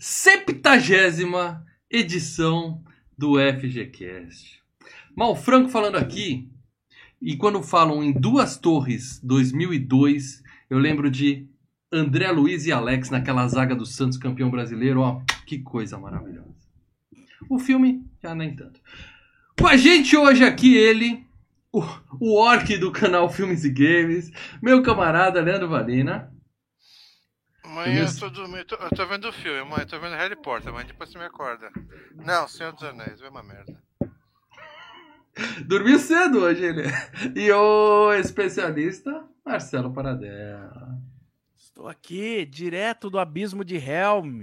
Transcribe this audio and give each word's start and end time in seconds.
septagésima 0.00 1.62
edição 1.90 2.82
do 3.18 3.34
FGCast. 3.38 4.62
Mal 5.14 5.36
Franco 5.36 5.68
falando 5.68 5.96
aqui, 5.96 6.50
e 7.20 7.36
quando 7.36 7.62
falam 7.62 8.02
em 8.02 8.10
Duas 8.10 8.56
Torres 8.56 9.20
2002, 9.22 10.42
eu 10.70 10.78
lembro 10.78 11.10
de 11.10 11.46
André 11.92 12.30
Luiz 12.30 12.64
e 12.64 12.72
Alex 12.72 13.10
naquela 13.10 13.46
zaga 13.46 13.76
do 13.76 13.84
Santos 13.84 14.16
campeão 14.16 14.50
brasileiro. 14.50 15.00
Ó, 15.00 15.20
que 15.44 15.58
coisa 15.58 15.98
maravilhosa. 15.98 16.48
O 17.50 17.58
filme 17.58 18.02
já 18.22 18.34
nem 18.34 18.56
tanto. 18.56 18.80
Com 19.58 19.66
a 19.66 19.76
gente 19.76 20.16
hoje 20.16 20.44
aqui 20.44 20.74
ele, 20.74 21.26
o, 21.70 21.82
o 22.18 22.38
orc 22.38 22.74
do 22.78 22.90
canal 22.90 23.28
Filmes 23.28 23.64
e 23.64 23.70
Games, 23.70 24.32
meu 24.62 24.82
camarada 24.82 25.42
Leandro 25.42 25.68
Valina. 25.68 26.32
Mãe, 27.74 27.96
eu 27.96 28.18
tô, 28.18 28.28
dormindo, 28.30 28.64
tô, 28.64 28.74
eu 28.76 28.90
tô 28.90 29.06
vendo 29.06 29.28
o 29.28 29.32
filme, 29.32 29.62
mãe, 29.68 29.80
eu 29.80 29.86
tô 29.86 29.98
vendo 30.00 30.14
Harry 30.16 30.36
Potter, 30.36 30.72
mas 30.72 30.86
depois 30.86 31.10
você 31.10 31.18
me 31.18 31.24
acorda. 31.24 31.70
Não, 32.14 32.48
Senhor 32.48 32.72
dos 32.72 32.82
Anéis, 32.82 33.20
é 33.22 33.28
uma 33.28 33.42
merda. 33.42 33.80
Dormiu 35.66 35.98
cedo 35.98 36.40
hoje 36.40 36.64
ele. 36.64 36.82
E 37.36 37.50
o 37.52 38.12
especialista 38.14 39.24
Marcelo 39.44 39.92
Paradela. 39.92 40.98
Estou 41.56 41.88
aqui, 41.88 42.44
direto 42.44 43.08
do 43.08 43.18
abismo 43.18 43.64
de 43.64 43.76
Helm. 43.76 44.42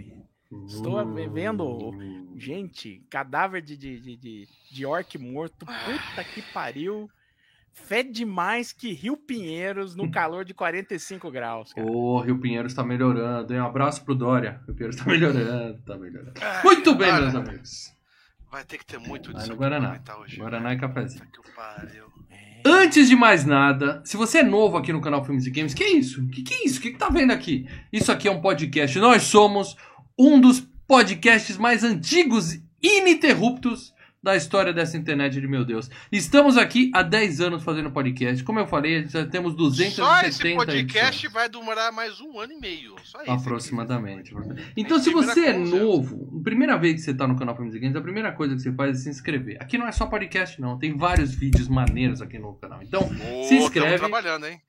Estou 0.65 1.01
Uh. 1.03 1.29
vendo, 1.29 1.91
gente, 2.37 3.05
cadáver 3.09 3.61
de, 3.61 3.75
de, 3.75 3.99
de, 3.99 4.15
de, 4.15 4.47
de 4.71 4.85
orc 4.85 5.17
morto. 5.17 5.65
Puta 5.65 6.23
que 6.23 6.41
pariu. 6.53 7.09
Fede 7.85 8.11
demais 8.11 8.73
que 8.73 8.91
Rio 8.91 9.15
Pinheiros 9.15 9.95
no 9.95 10.11
calor 10.11 10.43
de 10.43 10.53
45 10.53 11.31
graus, 11.31 11.71
cara. 11.73 11.87
O 11.89 12.19
Rio 12.19 12.37
Pinheiros 12.39 12.73
tá 12.73 12.83
melhorando. 12.83 13.53
hein? 13.53 13.61
Um 13.61 13.65
abraço 13.65 14.03
pro 14.03 14.13
Dória. 14.15 14.59
O 14.63 14.65
Rio 14.67 14.75
Pinheiros 14.75 14.95
tá 14.97 15.05
melhorando, 15.09 15.79
tá 15.85 15.97
melhorando. 15.97 16.33
Ai, 16.41 16.63
Muito 16.63 16.95
bem, 16.95 17.13
meus 17.13 17.35
amigos. 17.35 17.93
Vai 18.51 18.63
ter 18.65 18.77
que 18.77 18.85
ter 18.85 18.97
muito 18.97 19.31
Vai 19.31 19.39
disso 19.41 19.51
no 19.51 19.57
Guaraná. 19.57 19.99
hoje. 20.19 20.37
Guaraná 20.37 20.73
e 20.73 20.77
cafezinho. 20.79 21.23
Puta 21.25 21.41
que 21.49 21.55
pariu. 21.55 22.05
É. 22.29 22.61
Antes 22.65 23.07
de 23.07 23.15
mais 23.15 23.45
nada, 23.45 24.01
se 24.03 24.17
você 24.17 24.39
é 24.39 24.43
novo 24.43 24.75
aqui 24.77 24.91
no 24.91 24.99
canal 25.01 25.23
Filmes 25.23 25.45
e 25.45 25.51
Games, 25.51 25.73
que 25.73 25.83
isso? 25.85 26.27
Que 26.27 26.43
que 26.43 26.53
é 26.53 26.65
isso? 26.65 26.79
O 26.79 26.81
que, 26.81 26.91
que 26.91 26.97
tá 26.97 27.09
vendo 27.09 27.31
aqui? 27.31 27.67
Isso 27.93 28.11
aqui 28.11 28.27
é 28.27 28.31
um 28.31 28.41
podcast. 28.41 28.97
Nós 28.99 29.23
somos 29.23 29.77
um 30.17 30.41
dos 30.41 30.59
podcasts 30.87 31.57
mais 31.57 31.83
antigos 31.83 32.53
e 32.55 32.99
ininterruptos 33.01 33.93
da 34.21 34.35
história 34.35 34.73
dessa 34.73 34.97
internet 34.97 35.39
de 35.39 35.47
meu 35.47 35.63
Deus. 35.63 35.89
Estamos 36.11 36.57
aqui 36.57 36.91
há 36.93 37.03
10 37.03 37.41
anos 37.41 37.63
fazendo 37.63 37.91
podcast. 37.91 38.43
Como 38.43 38.59
eu 38.59 38.67
falei, 38.67 39.07
já 39.07 39.25
temos 39.25 39.55
270 39.55 39.95
Só 39.95 40.27
esse 40.27 40.55
podcast 40.55 41.07
edições. 41.07 41.33
vai 41.33 41.49
demorar 41.49 41.91
mais 41.91 42.19
um 42.19 42.39
ano 42.39 42.53
e 42.53 42.59
meio. 42.59 42.95
Só 43.03 43.21
isso. 43.21 43.31
Aproximadamente. 43.31 44.33
Então, 44.75 44.99
se 44.99 45.11
você 45.11 45.47
é 45.47 45.57
novo, 45.57 46.41
primeira 46.43 46.77
vez 46.77 46.95
que 46.95 47.01
você 47.01 47.11
está 47.11 47.27
no 47.27 47.37
canal 47.37 47.55
Filmes 47.55 47.75
e 47.75 47.79
Games, 47.79 47.95
a 47.95 48.01
primeira 48.01 48.31
coisa 48.31 48.55
que 48.55 48.61
você 48.61 48.71
faz 48.73 48.97
é 48.99 49.03
se 49.03 49.09
inscrever. 49.09 49.57
Aqui 49.61 49.77
não 49.77 49.87
é 49.87 49.91
só 49.91 50.07
podcast, 50.07 50.59
não. 50.59 50.77
Tem 50.77 50.97
vários 50.97 51.33
vídeos 51.33 51.67
maneiros 51.67 52.21
aqui 52.21 52.39
no 52.39 52.53
canal. 52.55 52.81
Então, 52.81 53.01
Ô, 53.01 53.43
se 53.43 53.55
inscreve. 53.55 53.97
trabalhando, 53.99 54.47
hein? 54.47 54.59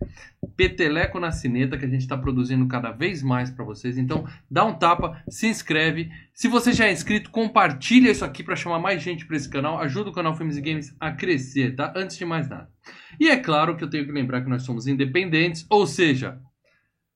peteleco 0.56 1.20
na 1.20 1.30
cineta 1.30 1.78
que 1.78 1.84
a 1.84 1.88
gente 1.88 2.00
está 2.00 2.18
produzindo 2.18 2.66
cada 2.66 2.90
vez 2.90 3.22
mais 3.22 3.48
para 3.48 3.64
vocês. 3.64 3.96
Então, 3.96 4.26
dá 4.50 4.64
um 4.64 4.74
tapa, 4.74 5.22
se 5.28 5.46
inscreve. 5.46 6.10
Se 6.34 6.48
você 6.48 6.72
já 6.72 6.86
é 6.86 6.92
inscrito, 6.92 7.30
compartilha 7.30 8.10
isso 8.10 8.24
aqui 8.24 8.42
para 8.42 8.56
chamar 8.56 8.80
mais 8.80 9.00
gente 9.00 9.24
para 9.24 9.36
esse 9.38 9.48
canal. 9.48 9.78
Ajuda 9.78 10.10
o 10.10 10.12
canal 10.12 10.36
Filmes 10.36 10.56
e 10.56 10.60
Games 10.60 10.94
a 11.00 11.12
crescer, 11.12 11.74
tá? 11.74 11.92
Antes 11.96 12.18
de 12.18 12.24
mais 12.24 12.48
nada. 12.48 12.70
E 13.18 13.28
é 13.28 13.36
claro 13.36 13.76
que 13.76 13.82
eu 13.82 13.90
tenho 13.90 14.04
que 14.04 14.12
lembrar 14.12 14.42
que 14.42 14.50
nós 14.50 14.62
somos 14.62 14.86
independentes, 14.86 15.66
ou 15.70 15.86
seja, 15.86 16.38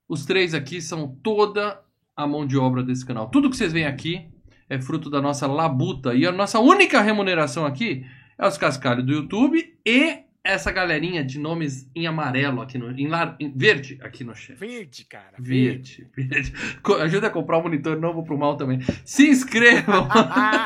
os 0.09 0.25
três 0.25 0.53
aqui 0.53 0.81
são 0.81 1.15
toda 1.23 1.79
a 2.15 2.27
mão 2.27 2.45
de 2.45 2.57
obra 2.57 2.83
desse 2.83 3.05
canal. 3.05 3.29
Tudo 3.29 3.49
que 3.49 3.57
vocês 3.57 3.71
veem 3.71 3.85
aqui 3.85 4.29
é 4.69 4.79
fruto 4.79 5.09
da 5.09 5.21
nossa 5.21 5.47
labuta 5.47 6.13
e 6.13 6.25
a 6.25 6.31
nossa 6.31 6.59
única 6.59 7.01
remuneração 7.01 7.65
aqui 7.65 8.05
é 8.37 8.47
os 8.47 8.57
cascalhos 8.57 9.05
do 9.05 9.13
YouTube 9.13 9.63
e 9.85 10.22
essa 10.43 10.71
galerinha 10.73 11.23
de 11.23 11.39
nomes 11.39 11.89
em 11.95 12.05
amarelo 12.05 12.61
aqui 12.61 12.77
no 12.77 12.91
em, 12.91 13.07
lar, 13.07 13.37
em 13.39 13.49
verde 13.49 13.97
aqui 14.01 14.25
no 14.25 14.35
chat. 14.35 14.57
Verde, 14.57 15.05
cara. 15.05 15.37
Verde. 15.39 16.05
Verde, 16.13 16.51
verde. 16.51 17.01
Ajuda 17.01 17.27
a 17.27 17.29
comprar 17.29 17.59
um 17.59 17.63
monitor 17.63 17.97
novo 17.97 18.23
pro 18.23 18.37
mal 18.37 18.57
também. 18.57 18.81
Se 19.05 19.25
inscrevam. 19.29 20.09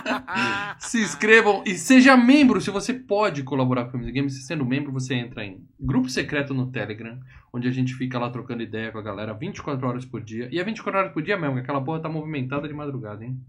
se 0.79 0.99
inscrevam 0.99 1.63
e 1.63 1.75
seja 1.75 2.17
membro. 2.17 2.59
Se 2.59 2.71
você 2.71 2.91
pode 2.91 3.43
colaborar 3.43 3.85
com 3.85 3.99
o 3.99 4.09
e 4.09 4.11
Games, 4.11 4.47
sendo 4.47 4.65
membro, 4.65 4.91
você 4.91 5.13
entra 5.13 5.45
em 5.45 5.63
grupo 5.79 6.09
secreto 6.09 6.55
no 6.55 6.71
Telegram, 6.71 7.19
onde 7.53 7.67
a 7.67 7.71
gente 7.71 7.93
fica 7.93 8.17
lá 8.17 8.31
trocando 8.31 8.63
ideia 8.63 8.91
com 8.91 8.97
a 8.97 9.03
galera 9.03 9.31
24 9.31 9.87
horas 9.87 10.05
por 10.05 10.23
dia. 10.23 10.49
E 10.51 10.59
é 10.59 10.63
24 10.63 10.99
horas 10.99 11.13
por 11.13 11.21
dia 11.21 11.37
mesmo, 11.37 11.53
que 11.53 11.61
aquela 11.61 11.83
porra 11.83 11.99
tá 11.99 12.09
movimentada 12.09 12.67
de 12.67 12.73
madrugada, 12.73 13.23
hein? 13.23 13.39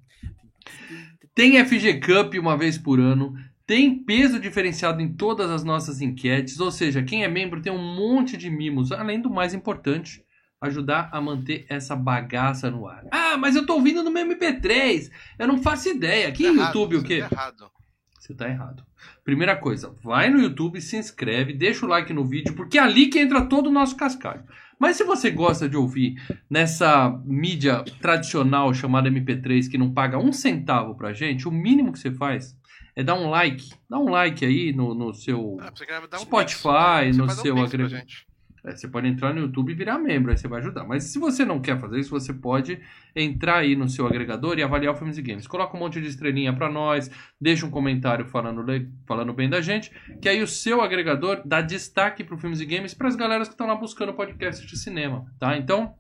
Tem 1.35 1.65
FG 1.65 2.01
Cup 2.01 2.35
uma 2.35 2.57
vez 2.57 2.77
por 2.77 3.01
ano. 3.01 3.35
Tem 3.69 4.03
peso 4.03 4.41
diferenciado 4.41 5.03
em 5.03 5.13
todas 5.13 5.51
as 5.51 5.63
nossas 5.63 6.01
enquetes. 6.01 6.59
Ou 6.59 6.71
seja, 6.71 7.03
quem 7.03 7.23
é 7.23 7.29
membro 7.29 7.61
tem 7.61 7.71
um 7.71 7.95
monte 7.95 8.35
de 8.35 8.49
mimos. 8.49 8.91
Além 8.91 9.21
do 9.21 9.29
mais 9.29 9.53
importante, 9.53 10.25
ajudar 10.59 11.11
a 11.13 11.21
manter 11.21 11.67
essa 11.69 11.95
bagaça 11.95 12.71
no 12.71 12.89
ar. 12.89 13.05
Ah, 13.13 13.37
mas 13.37 13.55
eu 13.55 13.67
tô 13.67 13.75
ouvindo 13.75 14.03
no 14.03 14.11
meu 14.11 14.27
MP3. 14.27 15.11
Eu 15.39 15.47
não 15.47 15.63
faço 15.63 15.91
ideia. 15.91 16.29
Aqui 16.29 16.45
Tá 16.45 16.49
errado, 16.49 16.67
YouTube 16.69 16.97
o 16.97 17.01
você 17.03 17.07
quê? 17.07 17.21
tá 17.21 17.29
errado. 17.31 17.71
Você 18.19 18.35
tá 18.35 18.49
errado. 18.49 18.87
Primeira 19.23 19.55
coisa, 19.55 19.95
vai 20.03 20.31
no 20.31 20.41
YouTube, 20.41 20.81
se 20.81 20.97
inscreve, 20.97 21.53
deixa 21.53 21.85
o 21.85 21.89
like 21.91 22.11
no 22.15 22.25
vídeo, 22.25 22.55
porque 22.55 22.79
é 22.79 22.83
ali 22.83 23.09
que 23.09 23.19
entra 23.19 23.45
todo 23.45 23.67
o 23.67 23.73
nosso 23.73 23.97
cascalho. 23.97 24.45
Mas 24.79 24.97
se 24.97 25.05
você 25.05 25.31
gosta 25.31 25.69
de 25.69 25.77
ouvir 25.77 26.17
nessa 26.49 27.11
mídia 27.23 27.85
tradicional 28.01 28.73
chamada 28.73 29.11
MP3 29.11 29.69
que 29.69 29.77
não 29.77 29.93
paga 29.93 30.19
um 30.19 30.33
centavo 30.33 30.95
pra 30.95 31.13
gente, 31.13 31.47
o 31.47 31.53
mínimo 31.53 31.93
que 31.93 31.99
você 31.99 32.11
faz 32.11 32.57
é 33.01 33.05
dar 33.05 33.15
um 33.15 33.31
like. 33.31 33.71
Dá 33.89 33.99
um 33.99 34.11
like 34.11 34.45
aí 34.45 34.73
no, 34.73 34.95
no 34.95 35.15
seu. 35.15 35.57
Ah, 35.61 35.71
você 35.75 35.85
um 36.17 36.19
Spotify, 36.19 37.17
no 37.17 37.27
você 37.27 37.41
um 37.41 37.43
seu 37.43 37.55
pix 37.55 37.71
pra 37.71 37.85
agrega- 37.85 37.89
gente. 38.01 38.27
É, 38.65 38.75
você 38.75 38.89
pode 38.89 39.07
entrar 39.07 39.33
no 39.33 39.41
YouTube 39.41 39.71
e 39.71 39.75
virar 39.75 39.99
membro, 40.01 40.33
aí 40.33 40.37
você 40.37 40.49
vai 40.49 40.59
ajudar. 40.59 40.85
Mas 40.85 41.05
se 41.05 41.19
você 41.19 41.45
não 41.45 41.61
quer 41.61 41.79
fazer 41.81 42.01
isso, 42.01 42.11
você 42.11 42.35
pode 42.35 42.79
entrar 43.15 43.59
aí 43.59 43.77
no 43.77 43.89
seu 43.89 44.05
agregador 44.05 44.59
e 44.59 44.63
avaliar 44.65 44.93
o 44.93 44.97
Filmes 44.97 45.17
e 45.17 45.23
Games. 45.23 45.47
Coloca 45.47 45.77
um 45.77 45.81
monte 45.81 46.01
de 46.01 46.09
estrelinha 46.09 46.53
pra 46.53 46.69
nós, 46.69 47.09
deixa 47.41 47.65
um 47.65 47.71
comentário 47.71 48.27
falando, 48.27 48.67
falando 49.07 49.33
bem 49.33 49.49
da 49.49 49.61
gente, 49.61 49.93
que 50.21 50.29
aí 50.29 50.43
o 50.43 50.47
seu 50.49 50.81
agregador 50.83 51.41
dá 51.47 51.61
destaque 51.61 52.25
pro 52.25 52.37
Filmes 52.37 52.61
e 52.61 52.67
Games 52.67 52.93
pras 52.95 53.15
galeras 53.15 53.47
que 53.47 53.55
estão 53.55 53.69
lá 53.69 53.77
buscando 53.77 54.13
podcast 54.13 54.67
de 54.67 54.77
cinema, 54.77 55.25
tá? 55.39 55.57
Então, 55.57 55.95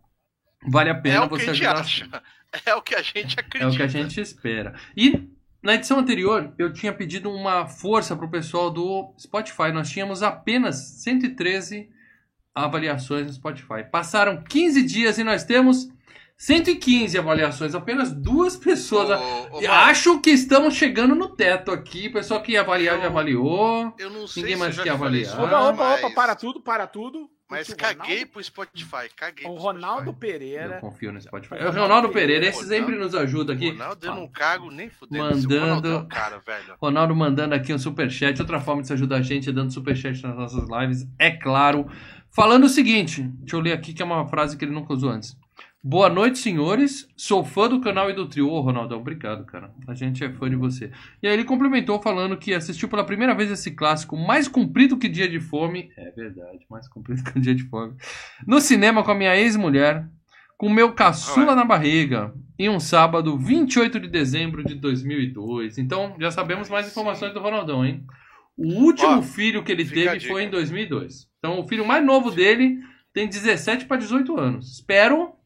vale 0.68 0.90
a 0.90 0.94
É 0.94 1.00
pena 1.00 1.24
o 1.24 1.28
que 1.28 1.34
a 1.36 1.38
você 1.38 1.54
gente 1.54 1.64
ajudar. 1.64 1.80
acha. 1.80 2.22
É 2.66 2.74
o 2.74 2.80
que 2.82 2.94
a 2.94 3.02
gente 3.02 3.38
acredita. 3.38 3.64
É 3.64 3.66
o 3.68 3.76
que 3.76 3.82
a 3.82 3.86
gente 3.86 4.18
espera. 4.20 4.74
E 4.96 5.28
na 5.68 5.74
edição 5.74 5.98
anterior, 5.98 6.50
eu 6.58 6.72
tinha 6.72 6.94
pedido 6.94 7.30
uma 7.30 7.66
força 7.66 8.16
pro 8.16 8.30
pessoal 8.30 8.70
do 8.70 9.12
Spotify. 9.18 9.70
Nós 9.70 9.90
tínhamos 9.90 10.22
apenas 10.22 10.76
113 11.02 11.90
avaliações 12.54 13.26
no 13.26 13.32
Spotify. 13.34 13.84
Passaram 13.92 14.42
15 14.42 14.82
dias 14.82 15.18
e 15.18 15.24
nós 15.24 15.44
temos 15.44 15.86
115 16.38 17.18
avaliações. 17.18 17.74
Apenas 17.74 18.10
duas 18.12 18.56
pessoas. 18.56 19.10
Ô, 19.10 19.58
ô, 19.58 19.70
Acho 19.70 20.18
que 20.20 20.30
estamos 20.30 20.72
chegando 20.72 21.14
no 21.14 21.28
teto 21.36 21.70
aqui. 21.70 22.08
O 22.08 22.12
pessoal 22.14 22.40
que 22.40 22.52
ia 22.52 22.62
avaliar 22.62 22.94
Eu- 22.96 23.02
já 23.02 23.06
avaliou. 23.08 23.92
eu 23.98 24.08
não 24.08 24.26
sei 24.26 24.42
ninguém 24.44 24.56
se 24.56 24.60
mais 24.62 24.80
quer 24.80 24.90
avaliar. 24.90 25.38
Opa, 25.38 25.68
opa, 25.68 25.94
opa, 25.96 26.10
para 26.14 26.34
tudo, 26.34 26.62
para 26.62 26.86
tudo. 26.86 27.28
Mas 27.50 27.72
caguei 27.72 28.14
Ronaldo- 28.16 28.32
pro 28.32 28.44
Spotify, 28.44 29.08
caguei 29.16 29.46
O 29.46 29.54
Ronaldo 29.54 30.02
Spotify. 30.02 30.08
Eu 30.08 30.14
Pereira. 30.14 30.78
confio 30.80 31.12
no 31.12 31.20
Spotify. 31.20 31.54
O 31.54 31.68
o 31.68 31.72
Ronaldo 31.72 32.08
Pereira, 32.10 32.46
esse 32.46 32.62
Ronaldo- 32.62 32.74
sempre 32.86 32.98
nos 32.98 33.14
ajuda 33.14 33.52
aqui. 33.54 33.70
Ronaldo 33.70 34.06
eu 34.06 34.14
não 34.14 34.28
cago 34.28 34.70
nem 34.70 34.90
fudendo. 34.90 35.24
Mandando- 35.24 35.38
Esse 35.54 35.58
Ronaldo 35.58 35.88
é 35.88 35.96
um 35.96 36.08
cara, 36.08 36.38
velho. 36.38 36.74
Ronaldo 36.80 37.16
mandando 37.16 37.54
aqui 37.54 37.72
um 37.72 37.78
superchat. 37.78 38.40
Outra 38.40 38.60
forma 38.60 38.82
de 38.82 38.88
você 38.88 38.92
ajudar 38.94 39.16
a 39.16 39.22
gente 39.22 39.48
é 39.48 39.52
dando 39.52 39.72
superchat 39.72 40.22
nas 40.22 40.36
nossas 40.36 40.68
lives, 40.68 41.06
é 41.18 41.30
claro. 41.30 41.86
Falando 42.30 42.64
o 42.64 42.68
seguinte, 42.68 43.22
deixa 43.22 43.56
eu 43.56 43.60
ler 43.60 43.72
aqui 43.72 43.94
que 43.94 44.02
é 44.02 44.04
uma 44.04 44.28
frase 44.28 44.56
que 44.56 44.64
ele 44.64 44.72
nunca 44.72 44.92
usou 44.92 45.10
antes. 45.10 45.34
Boa 45.82 46.08
noite, 46.10 46.38
senhores. 46.38 47.08
Sou 47.16 47.44
fã 47.44 47.68
do 47.68 47.80
canal 47.80 48.10
e 48.10 48.12
do 48.12 48.28
trio. 48.28 48.50
Ô, 48.50 48.60
Ronaldão, 48.60 48.98
obrigado, 48.98 49.44
cara. 49.44 49.72
A 49.86 49.94
gente 49.94 50.24
é 50.24 50.30
fã 50.30 50.50
de 50.50 50.56
você. 50.56 50.90
E 51.22 51.28
aí 51.28 51.32
ele 51.32 51.44
complementou 51.44 52.02
falando 52.02 52.36
que 52.36 52.52
assistiu 52.52 52.88
pela 52.88 53.04
primeira 53.04 53.32
vez 53.34 53.50
esse 53.50 53.70
clássico 53.70 54.16
mais 54.16 54.48
comprido 54.48 54.98
que 54.98 55.08
Dia 55.08 55.28
de 55.28 55.38
Fome. 55.38 55.90
É 55.96 56.10
verdade, 56.10 56.66
mais 56.68 56.88
comprido 56.88 57.22
que 57.32 57.38
Dia 57.38 57.54
de 57.54 57.62
Fome. 57.64 57.94
No 58.46 58.60
cinema 58.60 59.04
com 59.04 59.12
a 59.12 59.14
minha 59.14 59.36
ex-mulher. 59.36 60.08
com 60.56 60.68
meu 60.68 60.92
caçula 60.92 61.54
na 61.54 61.64
barriga 61.64 62.34
em 62.58 62.68
um 62.68 62.80
sábado, 62.80 63.38
28 63.38 64.00
de 64.00 64.08
dezembro 64.08 64.64
de 64.64 64.74
2002. 64.74 65.78
Então, 65.78 66.16
já 66.18 66.32
sabemos 66.32 66.68
mais 66.68 66.88
informações 66.88 67.32
do 67.32 67.38
Ronaldão, 67.38 67.86
hein? 67.86 68.04
O 68.56 68.82
último 68.82 69.18
Ó, 69.18 69.22
filho 69.22 69.62
que 69.62 69.70
ele 69.70 69.84
teve 69.84 70.18
foi 70.26 70.42
em 70.42 70.50
2002. 70.50 71.28
Então, 71.38 71.60
o 71.60 71.68
filho 71.68 71.86
mais 71.86 72.04
novo 72.04 72.32
dele 72.32 72.80
tem 73.14 73.28
17 73.28 73.84
para 73.86 73.98
18 73.98 74.36
anos. 74.36 74.72
Espero 74.72 75.37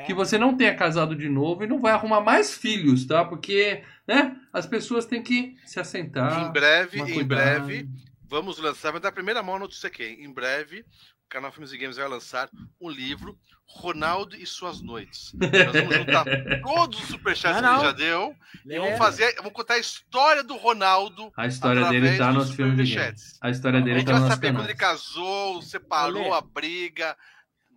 É. 0.00 0.04
que 0.04 0.14
você 0.14 0.38
não 0.38 0.56
tenha 0.56 0.74
casado 0.74 1.14
de 1.16 1.28
novo 1.28 1.64
e 1.64 1.66
não 1.66 1.78
vai 1.80 1.92
arrumar 1.92 2.20
mais 2.20 2.52
filhos, 2.54 3.06
tá? 3.06 3.24
Porque, 3.24 3.82
né, 4.06 4.36
as 4.52 4.66
pessoas 4.66 5.06
têm 5.06 5.22
que 5.22 5.56
se 5.66 5.78
assentar. 5.80 6.46
em 6.48 6.52
breve, 6.52 7.00
em 7.00 7.24
breve, 7.24 7.88
vamos 8.28 8.58
lançar, 8.58 8.90
vai 8.92 9.00
dar 9.00 9.08
a 9.08 9.12
primeira 9.12 9.42
mão 9.42 9.56
a 9.56 9.60
notícia 9.60 9.86
aqui. 9.88 10.02
hein? 10.04 10.24
Em 10.24 10.32
breve, 10.32 10.80
o 10.80 11.28
canal 11.28 11.52
Filmes 11.52 11.72
e 11.72 11.78
Games 11.78 11.96
vai 11.96 12.08
lançar 12.08 12.48
um 12.80 12.88
livro, 12.90 13.38
Ronaldo 13.64 14.34
e 14.34 14.44
Suas 14.44 14.80
Noites. 14.80 15.32
Nós 15.34 15.72
vamos 15.72 15.94
juntar 15.96 16.24
todos 16.64 17.00
os 17.04 17.08
superchats 17.08 17.62
Não, 17.62 17.68
que 17.68 17.76
não. 17.76 17.78
ele 17.78 17.90
já 17.90 17.92
deu 17.92 18.34
e 18.66 18.78
vamos 18.80 18.98
fazer, 18.98 19.32
vamos 19.36 19.52
contar 19.52 19.74
a 19.74 19.78
história 19.78 20.42
do 20.42 20.56
Ronaldo 20.56 21.32
A 21.36 21.46
história 21.46 21.88
dele 21.88 22.18
tá 22.18 22.32
nos 22.32 22.50
filmes 22.50 22.88
de 22.88 22.94
games. 22.96 23.38
A 23.40 23.48
história 23.48 23.78
A 23.78 23.82
dele 23.82 24.00
gente 24.00 24.06
tá 24.08 24.12
vai 24.14 24.22
no 24.22 24.28
saber 24.28 24.46
canal. 24.48 24.62
quando 24.62 24.70
ele 24.70 24.78
casou, 24.78 25.62
separou 25.62 26.22
Olê. 26.22 26.32
a 26.36 26.40
briga. 26.40 27.16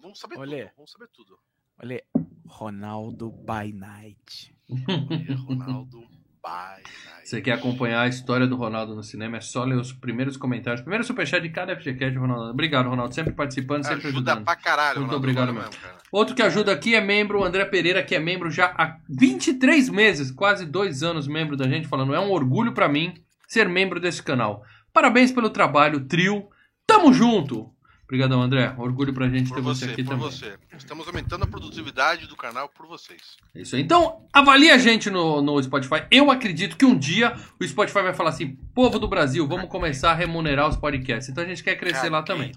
Vamos 0.01 0.19
saber 0.19 0.37
Olê. 0.39 0.63
tudo. 0.63 0.71
Vamos 0.75 0.91
saber 0.91 1.07
tudo. 1.13 1.37
Olha, 1.83 2.01
Ronaldo 2.47 3.29
by 3.31 3.73
night. 3.73 4.55
Olha, 4.69 5.35
Ronaldo, 5.47 5.99
bye. 6.41 6.81
night. 6.81 7.25
Você 7.25 7.41
quer 7.41 7.53
acompanhar 7.53 8.01
a 8.01 8.07
história 8.07 8.47
do 8.47 8.55
Ronaldo 8.55 8.95
no 8.95 9.03
cinema? 9.03 9.37
É 9.37 9.41
só 9.41 9.63
ler 9.65 9.75
os 9.75 9.91
primeiros 9.91 10.37
comentários. 10.37 10.81
Primeiro 10.81 11.03
superchat 11.03 11.41
de 11.41 11.49
cada 11.49 11.75
FGCast, 11.75 12.17
Ronaldo. 12.17 12.51
Obrigado, 12.51 12.89
Ronaldo. 12.89 13.13
Sempre 13.13 13.33
participando, 13.33 13.83
sempre 13.83 14.07
Ajuda 14.07 14.31
ajudando. 14.31 14.45
pra 14.45 14.55
caralho, 14.55 14.99
Muito 15.01 15.11
Ronaldo. 15.11 15.17
obrigado 15.17 15.53
mesmo. 15.53 15.71
cara. 15.81 15.97
Outro 16.11 16.35
que 16.35 16.41
ajuda 16.41 16.71
aqui 16.71 16.95
é 16.95 17.01
membro, 17.01 17.39
o 17.39 17.43
André 17.43 17.65
Pereira, 17.65 18.03
que 18.03 18.15
é 18.15 18.19
membro 18.19 18.49
já 18.51 18.67
há 18.77 18.97
23 19.09 19.89
meses, 19.89 20.31
quase 20.31 20.65
dois 20.65 21.01
anos 21.03 21.27
membro 21.27 21.57
da 21.57 21.67
gente, 21.67 21.87
falando, 21.87 22.13
é 22.13 22.19
um 22.19 22.31
orgulho 22.31 22.73
pra 22.73 22.87
mim 22.87 23.13
ser 23.47 23.67
membro 23.67 23.99
desse 23.99 24.21
canal. 24.23 24.63
Parabéns 24.93 25.31
pelo 25.31 25.49
trabalho, 25.49 26.05
trio. 26.07 26.47
Tamo 26.85 27.11
junto! 27.13 27.72
Obrigadão, 28.13 28.43
André. 28.43 28.75
Orgulho 28.77 29.11
pra 29.11 29.27
gente 29.27 29.49
ter 29.49 29.55
Por 29.55 29.63
você, 29.63 29.85
você, 29.85 29.91
aqui 29.91 30.03
por 30.03 30.11
também. 30.11 30.29
você. 30.29 30.53
Estamos 30.77 31.07
aumentando 31.07 31.45
a 31.45 31.47
produtividade 31.47 32.27
do 32.27 32.35
canal 32.35 32.69
por 32.69 32.85
vocês. 32.85 33.37
É 33.55 33.61
isso 33.61 33.75
aí. 33.75 33.81
Então, 33.81 34.27
avalie 34.31 34.69
a 34.69 34.77
gente 34.77 35.09
no, 35.09 35.41
no 35.41 35.61
Spotify. 35.63 36.05
Eu 36.11 36.29
acredito 36.29 36.77
que 36.77 36.85
um 36.85 36.95
dia 36.95 37.33
o 37.59 37.67
Spotify 37.67 38.03
vai 38.03 38.13
falar 38.13 38.29
assim: 38.29 38.55
povo 38.75 38.99
do 38.99 39.07
Brasil, 39.07 39.47
vamos 39.47 39.67
começar 39.67 40.11
a 40.11 40.13
remunerar 40.13 40.69
os 40.69 40.77
podcasts. 40.77 41.27
Então 41.27 41.43
a 41.43 41.47
gente 41.47 41.63
quer 41.63 41.75
crescer 41.75 42.11
lá 42.11 42.21
também. 42.21 42.51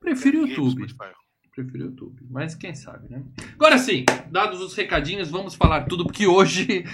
Prefiro 0.00 0.42
o 0.42 0.48
YouTube. 0.48 0.84
Prefiro 1.54 1.84
o 1.84 1.86
YouTube. 1.90 2.16
Mas 2.28 2.56
quem 2.56 2.74
sabe, 2.74 3.08
né? 3.08 3.22
Agora 3.54 3.78
sim, 3.78 4.04
dados 4.32 4.60
os 4.60 4.74
recadinhos, 4.74 5.30
vamos 5.30 5.54
falar 5.54 5.82
tudo, 5.82 6.04
porque 6.04 6.26
hoje, 6.26 6.84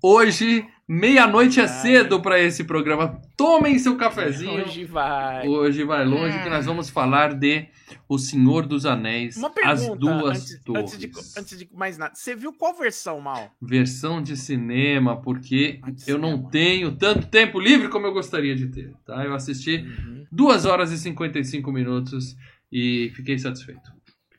hoje, 0.00 0.64
meia-noite 0.92 1.58
é 1.60 1.66
cedo 1.66 2.20
para 2.20 2.38
esse 2.38 2.64
programa. 2.64 3.20
Tomem 3.36 3.78
seu 3.78 3.96
cafezinho. 3.96 4.64
Hoje 4.64 4.84
vai. 4.84 5.48
Hoje 5.48 5.82
vai 5.84 6.04
longe 6.04 6.38
que 6.42 6.50
nós 6.50 6.66
vamos 6.66 6.90
falar 6.90 7.32
de 7.34 7.66
O 8.08 8.18
Senhor 8.18 8.66
dos 8.66 8.84
Anéis, 8.84 9.36
Uma 9.36 9.48
As 9.64 9.80
pergunta 9.80 9.96
Duas 9.98 10.38
antes, 10.38 10.62
Torres. 10.62 10.82
antes, 10.94 10.98
de, 10.98 11.10
antes 11.38 11.58
de 11.58 11.68
mais 11.74 11.96
nada. 11.96 12.14
Você 12.14 12.36
viu 12.36 12.52
qual 12.52 12.76
versão, 12.76 13.20
Mal? 13.20 13.50
Versão 13.60 14.22
de 14.22 14.36
cinema, 14.36 15.20
porque 15.20 15.78
Ah, 15.82 15.90
de 15.90 16.10
eu 16.10 16.18
não 16.18 16.32
cinema. 16.32 16.50
tenho 16.50 16.92
tanto 16.92 17.26
tempo 17.28 17.58
livre 17.58 17.88
como 17.88 18.06
eu 18.06 18.12
gostaria 18.12 18.54
de 18.54 18.66
ter, 18.68 18.92
tá? 19.06 19.24
Eu 19.24 19.34
assisti 19.34 19.76
Uhum. 19.76 20.24
2 20.30 20.64
horas 20.66 20.92
e 20.92 20.98
55 20.98 21.72
minutos 21.72 22.36
e 22.70 23.10
fiquei 23.14 23.38
satisfeito. 23.38 23.90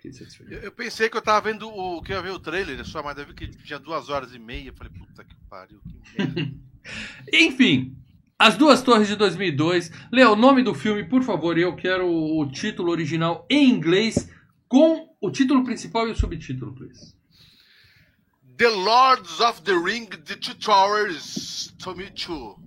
Fiquei 0.03 0.11
satisfeito. 0.11 0.51
Eu, 0.51 0.59
eu 0.59 0.71
pensei 0.71 1.09
que 1.09 1.15
eu 1.15 1.21
tava 1.21 1.49
vendo 1.49 1.69
o. 1.69 2.01
que 2.01 2.11
eu 2.11 2.17
ia 2.17 2.21
ver 2.21 2.31
o 2.31 2.39
trailer 2.39 2.83
só, 2.85 3.01
mas 3.01 3.17
eu 3.17 3.25
vi 3.25 3.33
que 3.33 3.47
tinha 3.47 3.79
duas 3.79 4.09
horas 4.09 4.33
e 4.33 4.39
meia. 4.39 4.67
Eu 4.67 4.73
falei, 4.73 4.91
puta 4.91 5.23
que 5.23 5.33
pariu, 5.49 5.79
que 5.79 6.17
merda. 6.17 6.53
Enfim, 7.31 7.95
As 8.37 8.57
Duas 8.57 8.81
Torres 8.81 9.07
de 9.07 9.15
2002. 9.15 9.91
Lê 10.11 10.25
o 10.25 10.35
nome 10.35 10.61
do 10.61 10.73
filme, 10.73 11.05
por 11.05 11.23
favor. 11.23 11.57
Eu 11.57 11.73
quero 11.77 12.05
o 12.05 12.45
título 12.51 12.91
original 12.91 13.47
em 13.49 13.69
inglês 13.69 14.29
com 14.67 15.07
o 15.21 15.31
título 15.31 15.63
principal 15.63 16.05
e 16.09 16.11
o 16.11 16.15
subtítulo, 16.15 16.73
please. 16.73 17.15
The 18.57 18.67
Lords 18.67 19.39
of 19.39 19.61
the 19.61 19.73
Ring, 19.73 20.07
The 20.07 20.35
Two 20.35 20.55
Towers, 20.55 21.73
Tommy 21.81 22.11
Two. 22.11 22.59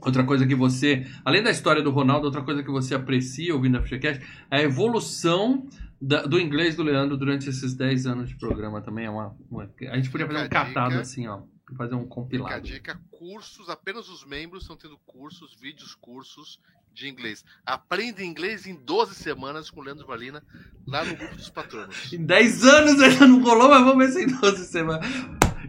Outra 0.00 0.24
coisa 0.24 0.46
que 0.46 0.54
você, 0.54 1.06
além 1.22 1.42
da 1.42 1.50
história 1.50 1.82
do 1.82 1.90
Ronaldo, 1.90 2.24
outra 2.24 2.40
coisa 2.40 2.62
que 2.62 2.70
você 2.70 2.94
aprecia 2.94 3.54
ouvindo 3.54 3.76
a 3.76 3.82
FGCast 3.82 4.24
é 4.50 4.56
a 4.56 4.62
evolução 4.62 5.68
da- 6.00 6.22
do 6.22 6.38
inglês 6.40 6.74
do 6.76 6.82
Leandro 6.82 7.16
durante 7.16 7.48
esses 7.48 7.74
10 7.74 8.06
anos 8.06 8.28
de 8.28 8.36
programa 8.36 8.80
também. 8.80 9.06
É 9.06 9.10
uma, 9.10 9.36
uma- 9.50 9.70
a 9.90 9.96
gente 9.96 10.10
podia 10.10 10.26
fazer 10.26 10.44
um 10.44 10.48
catado 10.48 10.90
dica. 10.90 11.00
assim, 11.02 11.26
ó. 11.26 11.42
Fazer 11.76 11.94
um 11.94 11.98
Fica 12.00 12.10
a 12.12 12.14
compilado. 12.14 12.62
dica, 12.62 13.00
cursos, 13.12 13.68
apenas 13.68 14.08
os 14.08 14.24
membros 14.26 14.62
estão 14.64 14.76
tendo 14.76 14.98
cursos, 15.06 15.54
vídeos 15.60 15.94
cursos 15.94 16.58
de 16.92 17.08
inglês. 17.08 17.44
Aprenda 17.64 18.24
inglês 18.24 18.66
em 18.66 18.74
12 18.74 19.14
semanas 19.14 19.70
com 19.70 19.80
o 19.80 19.84
Leandro 19.84 20.04
Valina, 20.04 20.42
lá 20.84 21.04
no 21.04 21.14
grupo 21.14 21.36
dos 21.36 21.48
patronos. 21.48 22.12
Em 22.12 22.24
10 22.26 22.64
anos 22.64 23.00
ainda 23.00 23.24
não 23.28 23.40
rolou, 23.40 23.68
mas 23.68 23.84
vamos 23.84 24.04
ver 24.04 24.12
se 24.12 24.24
em 24.24 24.40
12 24.40 24.64
semanas. 24.66 25.06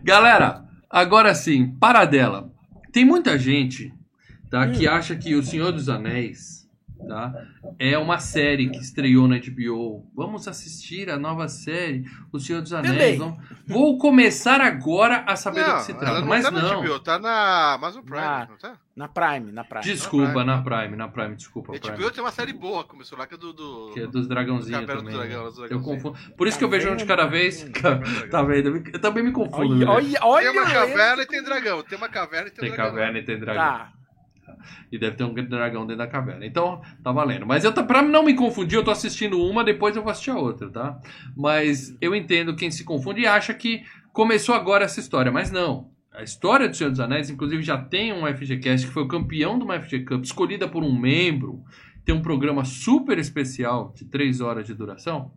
Galera, 0.04 0.66
agora 0.90 1.36
sim, 1.36 1.76
paradela. 1.80 2.52
Tem 2.92 3.06
muita 3.06 3.38
gente 3.38 3.94
tá, 4.50 4.68
que 4.72 4.88
acha 4.88 5.16
que 5.16 5.36
O 5.36 5.44
Senhor 5.44 5.72
dos 5.72 5.88
Anéis 5.88 6.61
tá, 7.08 7.34
é 7.80 7.98
uma 7.98 8.20
série 8.20 8.70
que 8.70 8.78
estreou 8.80 9.28
na 9.28 9.38
HBO. 9.38 10.06
Vamos 10.16 10.48
assistir 10.48 11.10
a 11.10 11.18
nova 11.18 11.48
série, 11.48 12.06
O 12.32 12.40
Senhor 12.40 12.62
dos 12.62 12.74
Anéis. 12.74 13.18
Vamos- 13.18 13.40
Vou 13.68 13.98
começar 13.98 14.60
agora 14.60 15.24
a 15.28 15.36
saber 15.36 15.64
do 15.64 15.76
que 15.78 15.84
se 15.84 15.92
ela 15.92 16.00
trata. 16.00 16.20
não 16.22 16.28
Mas 16.28 16.44
tá 16.44 16.52
na 16.52 16.62
não. 16.62 16.82
HBO, 16.84 17.00
tá 17.00 17.20
na 17.20 17.74
Amazon 17.74 18.04
Prime, 18.04 18.20
Na- 18.22 18.48
não 18.50 18.58
tá? 18.58 18.78
Na 18.94 19.08
Prime, 19.08 19.52
na 19.54 19.64
Prime. 19.64 19.84
Desculpa, 19.84 20.44
Na 20.44 20.58
na 20.58 20.62
Prime, 20.62 20.96
na 20.98 21.08
Prime, 21.08 21.36
desculpa. 21.36 21.76
A 21.76 21.80
Prime. 21.80 21.96
HBO 21.98 22.12
tem 22.12 22.22
uma 22.24 22.32
série 22.32 22.52
boa, 22.52 22.84
começou 22.84 23.18
lá, 23.18 23.26
que 23.26 23.36
é 23.36 23.38
do... 23.38 23.54
do... 23.54 23.92
Que 23.94 24.02
é 24.02 24.08
dos 24.08 24.28
dragãozinhos 24.28 24.82
do 24.82 24.88
também. 24.88 25.14
Dragão, 25.16 25.44
né? 25.44 25.50
dos 25.50 25.58
Eu 25.60 25.68
dragãozinhos. 25.68 26.04
confundo. 26.04 26.36
Por 26.36 26.48
isso 26.48 26.58
que 26.58 26.64
eu 26.64 26.70
vejo 26.70 26.90
um 26.92 26.96
de 26.98 27.06
cada 27.06 27.26
vez. 27.26 27.66
Tá 28.30 28.42
vendo? 28.44 28.84
Eu 28.94 29.00
também 29.00 29.24
me 29.24 29.32
confundo. 29.32 29.74
Olha, 29.74 29.86
né? 29.86 29.92
olha, 29.92 30.20
olha. 30.24 30.52
Tem 30.52 30.60
uma 30.62 30.70
caverna 30.72 31.24
e 31.24 31.26
tem 31.26 31.44
dragão. 31.44 31.84
Tem 31.84 31.98
uma 31.98 32.10
caverna 32.10 32.48
e 32.48 32.52
tem, 32.52 32.60
Tem 32.62 32.72
dragão. 32.72 32.86
caverna 32.96 33.20
e 33.20 33.24
tem 33.24 33.40
dragão. 33.40 33.64
Tá. 33.64 33.92
E 34.92 34.98
deve 34.98 35.16
ter 35.16 35.24
um 35.24 35.34
dragão 35.34 35.82
dentro 35.82 35.98
da 35.98 36.08
caverna. 36.08 36.46
Então, 36.46 36.82
tá 37.04 37.12
valendo. 37.12 37.46
Mas 37.46 37.64
eu, 37.64 37.74
pra 37.74 38.02
não 38.02 38.24
me 38.24 38.34
confundir, 38.34 38.78
eu 38.78 38.84
tô 38.84 38.92
assistindo 38.92 39.42
uma, 39.42 39.64
depois 39.64 39.96
eu 39.96 40.02
vou 40.02 40.12
assistir 40.12 40.32
a 40.32 40.38
outra, 40.38 40.70
tá? 40.70 41.00
Mas 41.36 41.96
eu 42.02 42.16
entendo 42.16 42.56
quem 42.56 42.72
se 42.72 42.84
confunde 42.84 43.22
e 43.22 43.28
acha 43.28 43.54
que 43.54 43.84
começou 44.14 44.56
agora 44.56 44.86
essa 44.86 45.00
história. 45.00 45.32
Mas 45.32 45.52
não. 45.52 45.90
A 46.14 46.24
história 46.24 46.68
do 46.68 46.76
Senhor 46.76 46.90
dos 46.90 47.00
Anéis, 47.00 47.30
inclusive, 47.30 47.64
já 47.64 47.78
tem 47.78 48.12
um 48.12 48.28
FGCast 48.28 48.86
que 48.86 48.94
foi 48.94 49.04
o 49.04 49.08
campeão 49.08 49.58
de 49.58 49.64
uma 49.64 49.80
FG 49.80 50.04
Cup, 50.04 50.26
escolhida 50.26 50.68
por 50.68 50.84
um 50.84 50.98
membro. 50.98 51.64
Tem 52.04 52.14
um 52.14 52.22
programa 52.22 52.66
super 52.66 53.18
especial 53.18 53.94
de 53.96 54.06
três 54.06 54.42
horas 54.42 54.68
de 54.68 54.74
duração, 54.74 55.32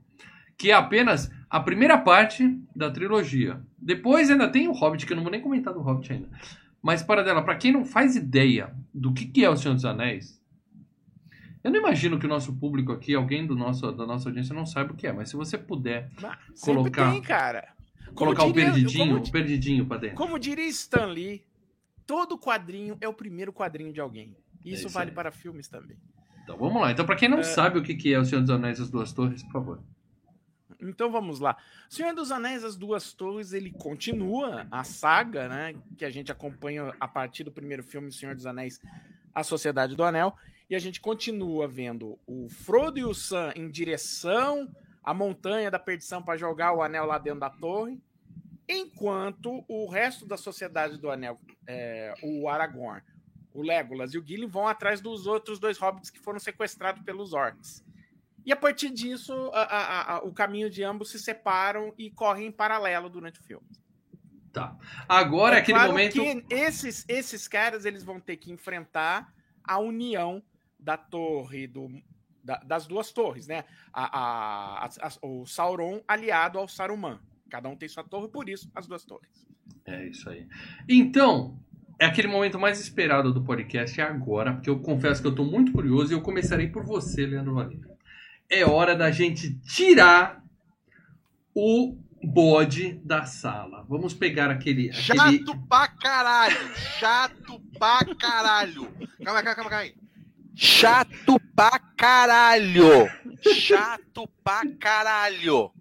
que 0.59 0.73
é 0.73 0.75
apenas 0.75 1.31
a 1.49 1.61
primeira 1.61 1.97
parte 1.97 2.59
da 2.75 2.91
trilogia. 2.91 3.61
Depois 3.79 4.29
ainda 4.31 4.49
tem 4.49 4.67
o 4.67 4.73
Hobbit, 4.73 5.07
que 5.07 5.13
eu 5.13 5.17
não 5.17 5.23
vou 5.23 5.31
nem 5.31 5.41
comentar 5.41 5.73
do 5.73 5.81
Hobbit 5.81 6.13
ainda. 6.13 6.29
Mas 6.83 7.03
para 7.03 7.23
dela, 7.23 7.43
para 7.43 7.55
quem 7.55 7.71
não 7.71 7.85
faz 7.85 8.17
ideia 8.17 8.75
do 8.95 9.13
que, 9.13 9.27
que 9.27 9.45
é 9.45 9.51
o 9.51 9.57
Senhor 9.57 9.75
dos 9.75 9.85
Anéis, 9.85 10.41
eu 11.63 11.71
não 11.71 11.81
imagino 11.81 12.19
que 12.19 12.27
o 12.27 12.29
nosso 12.29 12.55
público 12.55 12.93
aqui, 12.93 13.15
alguém 13.15 13.47
do 13.47 13.57
nosso, 13.57 13.91
da 13.93 14.07
nossa 14.07 14.29
audiência, 14.29 14.55
não 14.55 14.65
saiba 14.67 14.93
o 14.93 14.97
que 14.97 15.07
é. 15.07 15.13
Mas 15.13 15.31
se 15.31 15.37
você 15.37 15.59
puder 15.59 16.11
sempre 16.55 16.75
Colocar- 16.75 17.11
tem, 17.13 17.23
cara. 17.23 17.75
Como 18.15 18.17
colocar 18.35 18.45
o 18.45 18.53
diria- 18.53 18.71
perdidinho, 18.73 19.09
como 19.09 19.19
o 19.25 19.31
perdidinho 19.33 19.87
pra 19.87 19.97
dentro. 19.97 20.17
Como 20.17 20.39
diria 20.39 20.67
Stan 20.67 21.07
Lee, 21.07 21.43
todo 22.07 22.39
quadrinho 22.39 22.97
é 23.01 23.09
o 23.09 23.13
primeiro 23.15 23.53
quadrinho 23.53 23.93
de 23.93 24.01
alguém. 24.01 24.37
Isso, 24.65 24.85
É 24.85 24.87
isso 24.87 24.89
vale 24.91 25.11
aí. 25.11 25.15
para 25.15 25.33
filmes 25.33 25.67
também. 25.67 25.97
Então 26.45 26.57
vamos 26.59 26.81
lá. 26.81 26.93
Então, 26.93 27.05
para 27.07 27.17
quem 27.17 27.29
não 27.29 27.43
sabe 27.43 27.79
o 27.79 27.83
que 27.83 28.13
é 28.13 28.19
o 28.19 28.25
Senhor 28.25 28.43
dos 28.43 28.51
Anéis 28.51 28.79
e 28.79 28.83
as 28.83 28.91
Duas 28.91 29.13
Torres, 29.13 29.43
por 29.45 29.53
favor. 29.53 29.81
Então 30.89 31.11
vamos 31.11 31.41
lá. 31.41 31.57
Senhor 31.89 32.15
dos 32.15 32.31
Anéis, 32.31 32.63
As 32.63 32.77
Duas 32.77 33.13
Torres, 33.13 33.53
ele 33.53 33.71
continua 33.71 34.67
a 34.71 34.85
saga, 34.85 35.49
né? 35.49 35.75
Que 35.97 36.05
a 36.05 36.11
gente 36.11 36.31
acompanha 36.31 36.95
a 37.01 37.09
partir 37.09 37.45
do 37.45 37.51
primeiro 37.51 37.83
filme, 37.83 38.13
Senhor 38.13 38.35
dos 38.35 38.47
Anéis, 38.47 38.81
A 39.35 39.43
Sociedade 39.43 39.97
do 39.97 40.05
Anel. 40.05 40.37
E 40.69 40.75
a 40.75 40.79
gente 40.79 41.01
continua 41.01 41.69
vendo 41.69 42.19
o 42.27 42.49
Frodo 42.49 42.99
e 42.99 43.05
o 43.05 43.15
Sam 43.15 43.53
em 43.55 43.71
direção 43.71 44.75
à 45.03 45.13
montanha 45.13 45.71
da 45.71 45.79
perdição 45.79 46.23
para 46.23 46.39
jogar 46.39 46.73
o 46.73 46.83
anel 46.83 47.05
lá 47.05 47.19
dentro 47.19 47.41
da 47.41 47.51
torre. 47.51 48.01
Enquanto 48.67 49.63
o 49.69 49.87
resto 49.87 50.25
da 50.25 50.39
Sociedade 50.39 50.97
do 50.97 51.11
Anel, 51.11 51.39
é, 51.67 52.15
o 52.23 52.49
Aragorn, 52.49 53.03
o 53.53 53.61
Legolas 53.61 54.15
e 54.15 54.19
o 54.19 54.27
Gilly 54.27 54.47
vão 54.47 54.67
atrás 54.67 55.03
dos 55.03 55.27
outros 55.27 55.59
dois 55.59 55.77
hobbits 55.77 56.09
que 56.09 56.19
foram 56.19 56.39
sequestrados 56.39 57.03
pelos 57.03 57.35
orcs. 57.35 57.85
E 58.45 58.53
a 58.53 58.57
partir 58.57 58.91
disso, 58.91 59.33
a- 59.55 59.63
a- 59.63 60.15
a- 60.17 60.19
o 60.25 60.33
caminho 60.33 60.69
de 60.69 60.83
ambos 60.83 61.11
se 61.11 61.19
separam 61.19 61.95
e 61.97 62.11
correm 62.11 62.47
em 62.49 62.53
paralelo 62.53 63.09
durante 63.09 63.41
o 63.41 63.43
filme. 63.43 63.67
Tá. 64.53 64.77
Agora 65.09 65.57
é 65.57 65.59
aquele 65.61 65.79
claro 65.79 65.93
momento. 65.93 66.13
que 66.23 66.45
esses, 66.55 67.05
esses 67.09 67.49
caras 67.49 67.85
eles 67.85 68.05
vão 68.05 68.21
ter 68.21 68.37
que 68.37 68.53
enfrentar 68.53 69.33
a 69.65 69.79
união 69.79 70.43
da 70.79 70.97
torre 70.97 71.67
do 71.67 71.89
da- 72.43 72.59
das 72.59 72.87
duas 72.87 73.11
torres, 73.11 73.47
né? 73.47 73.65
A, 73.91 74.85
a- 74.85 74.87
a- 74.87 75.27
o 75.27 75.47
Sauron 75.47 76.03
aliado 76.07 76.59
ao 76.59 76.69
Saruman. 76.69 77.19
Cada 77.49 77.71
um 77.71 77.75
tem 77.77 77.89
sua 77.89 78.05
torre, 78.05 78.29
por 78.29 78.51
isso 78.51 78.71
as 78.75 78.87
duas 78.87 79.03
torres. 79.05 79.47
É 79.87 80.07
isso 80.07 80.29
aí. 80.29 80.47
Então, 80.87 81.59
é 81.99 82.05
aquele 82.05 82.29
momento 82.29 82.59
mais 82.59 82.79
esperado 82.79 83.33
do 83.33 83.43
podcast 83.43 83.99
é 83.99 84.05
agora, 84.05 84.53
porque 84.53 84.69
eu 84.69 84.79
confesso 84.79 85.23
que 85.23 85.27
eu 85.29 85.35
tô 85.35 85.43
muito 85.43 85.73
curioso 85.73 86.13
e 86.13 86.15
eu 86.15 86.21
começarei 86.21 86.69
por 86.69 86.85
você, 86.85 87.25
Leandro 87.25 87.55
Valina. 87.55 87.94
É 88.55 88.65
hora 88.65 88.95
da 88.95 89.11
gente 89.11 89.59
tirar 89.63 90.41
o 91.53 91.99
bode 92.23 93.01
da 93.05 93.25
sala. 93.25 93.85
Vamos 93.89 94.15
pegar 94.15 94.49
aquele. 94.49 94.91
aquele... 94.91 95.03
Chato 95.03 95.59
pra 95.69 95.89
caralho! 95.89 96.77
Chato 96.77 97.61
pra 97.77 97.99
caralho! 98.17 98.89
Calma 99.25 99.41
aí, 99.41 99.45
calma 99.45 99.49
aí, 99.49 99.55
calma 99.57 99.77
aí. 99.77 99.95
Chato 100.55 101.41
pra 101.57 101.81
caralho! 101.97 103.11
Chato 103.43 104.29
pra 104.45 104.63
caralho! 104.79 105.73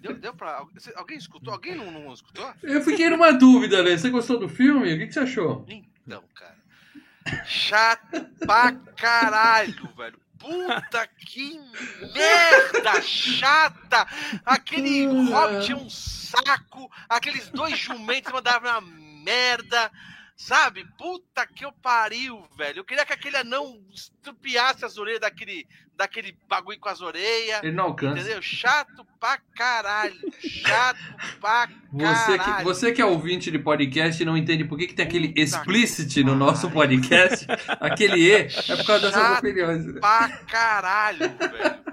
Deu, 0.00 0.18
deu 0.18 0.34
pra. 0.34 0.64
Alguém 0.96 1.16
escutou? 1.16 1.52
Alguém 1.52 1.76
não, 1.76 1.92
não 1.92 2.12
escutou? 2.12 2.52
Eu 2.60 2.82
fiquei 2.82 3.08
numa 3.08 3.30
dúvida, 3.30 3.80
Lê. 3.82 3.96
Você 3.96 4.10
gostou 4.10 4.36
do 4.36 4.48
filme? 4.48 4.92
O 4.92 4.98
que, 4.98 5.06
que 5.06 5.12
você 5.12 5.20
achou? 5.20 5.64
Então, 5.68 6.24
cara. 6.34 6.56
Chato 7.44 8.26
pra 8.44 8.72
caralho, 8.96 9.88
velho. 9.96 10.25
Puta 10.38 11.06
que 11.06 11.60
merda 12.14 13.00
chata! 13.02 14.06
Aquele 14.44 15.06
Hobbit 15.06 15.72
é 15.72 15.76
um 15.76 15.88
saco, 15.88 16.90
aqueles 17.08 17.48
dois 17.50 17.78
jumentos 17.78 18.32
mandavam 18.32 18.70
uma 18.70 18.80
merda, 18.80 19.90
sabe? 20.36 20.84
Puta 20.98 21.46
que 21.46 21.64
eu 21.64 21.72
pariu, 21.72 22.44
velho. 22.56 22.80
Eu 22.80 22.84
queria 22.84 23.04
que 23.06 23.12
aquele 23.12 23.36
anão 23.38 23.80
estrupiasse 23.92 24.84
as 24.84 24.98
orelhas 24.98 25.20
daquele, 25.20 25.66
daquele 25.96 26.36
bagulho 26.48 26.78
com 26.78 26.88
as 26.90 27.00
orelhas. 27.00 27.62
Ele 27.62 27.72
não 27.74 27.84
alcança. 27.84 28.20
Entendeu? 28.20 28.42
Chato 28.42 29.04
pra 29.18 29.38
caralho. 29.56 30.14
Chato 30.40 30.98
pra 31.40 31.68
Você 31.92 32.32
que, 32.32 32.44
caralho. 32.44 32.64
você 32.64 32.92
que 32.92 33.00
é 33.02 33.04
ouvinte 33.06 33.50
de 33.50 33.58
podcast 33.58 34.22
e 34.22 34.26
não 34.26 34.36
entende 34.36 34.64
por 34.64 34.76
que, 34.78 34.86
que 34.88 34.94
tem 34.94 35.06
aquele 35.06 35.28
Puta 35.28 35.40
explicit 35.40 36.22
que 36.22 36.22
no 36.22 36.34
nosso 36.36 36.70
podcast, 36.70 37.46
aquele 37.80 38.20
E, 38.20 38.32
é 38.32 38.76
por 38.76 38.86
causa 38.86 39.06
dessas 39.06 39.22
Chato. 39.22 39.38
opiniões. 39.38 39.92
pra 40.00 40.28
caralho, 40.46 41.18
velho. 41.18 41.86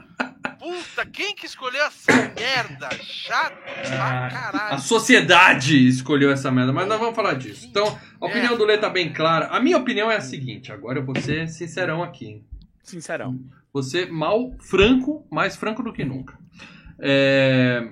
Puta, 0.64 1.06
quem 1.06 1.36
que 1.36 1.46
escolheu 1.46 1.84
essa 1.84 2.14
merda? 2.14 2.90
Chato 3.04 3.58
pra 3.62 4.28
A 4.28 4.30
caralho. 4.30 4.80
sociedade 4.82 5.88
escolheu 5.90 6.32
essa 6.32 6.50
merda, 6.50 6.72
mas 6.72 6.88
nós 6.88 6.98
vamos 7.00 7.16
falar 7.16 7.34
disso. 7.34 7.68
Então, 7.70 8.00
a 8.22 8.26
opinião 8.26 8.54
É. 8.54 8.58
do 8.58 8.64
Lê 8.64 8.78
tá 8.78 8.90
bem 8.90 9.12
clara. 9.12 9.48
A 9.48 9.60
minha 9.60 9.78
opinião 9.78 10.10
é 10.10 10.16
a 10.16 10.22
seguinte, 10.22 10.72
agora 10.72 11.00
eu 11.00 11.06
vou 11.06 11.20
ser 11.20 11.50
sincerão 11.50 12.02
aqui. 12.02 12.42
Sincerão. 12.82 13.38
Você 13.74 14.06
mal 14.06 14.56
franco, 14.60 15.28
mais 15.30 15.58
franco 15.58 15.84
do 15.84 15.92
que 15.92 16.06
nunca. 16.06 16.38
É, 16.98 17.92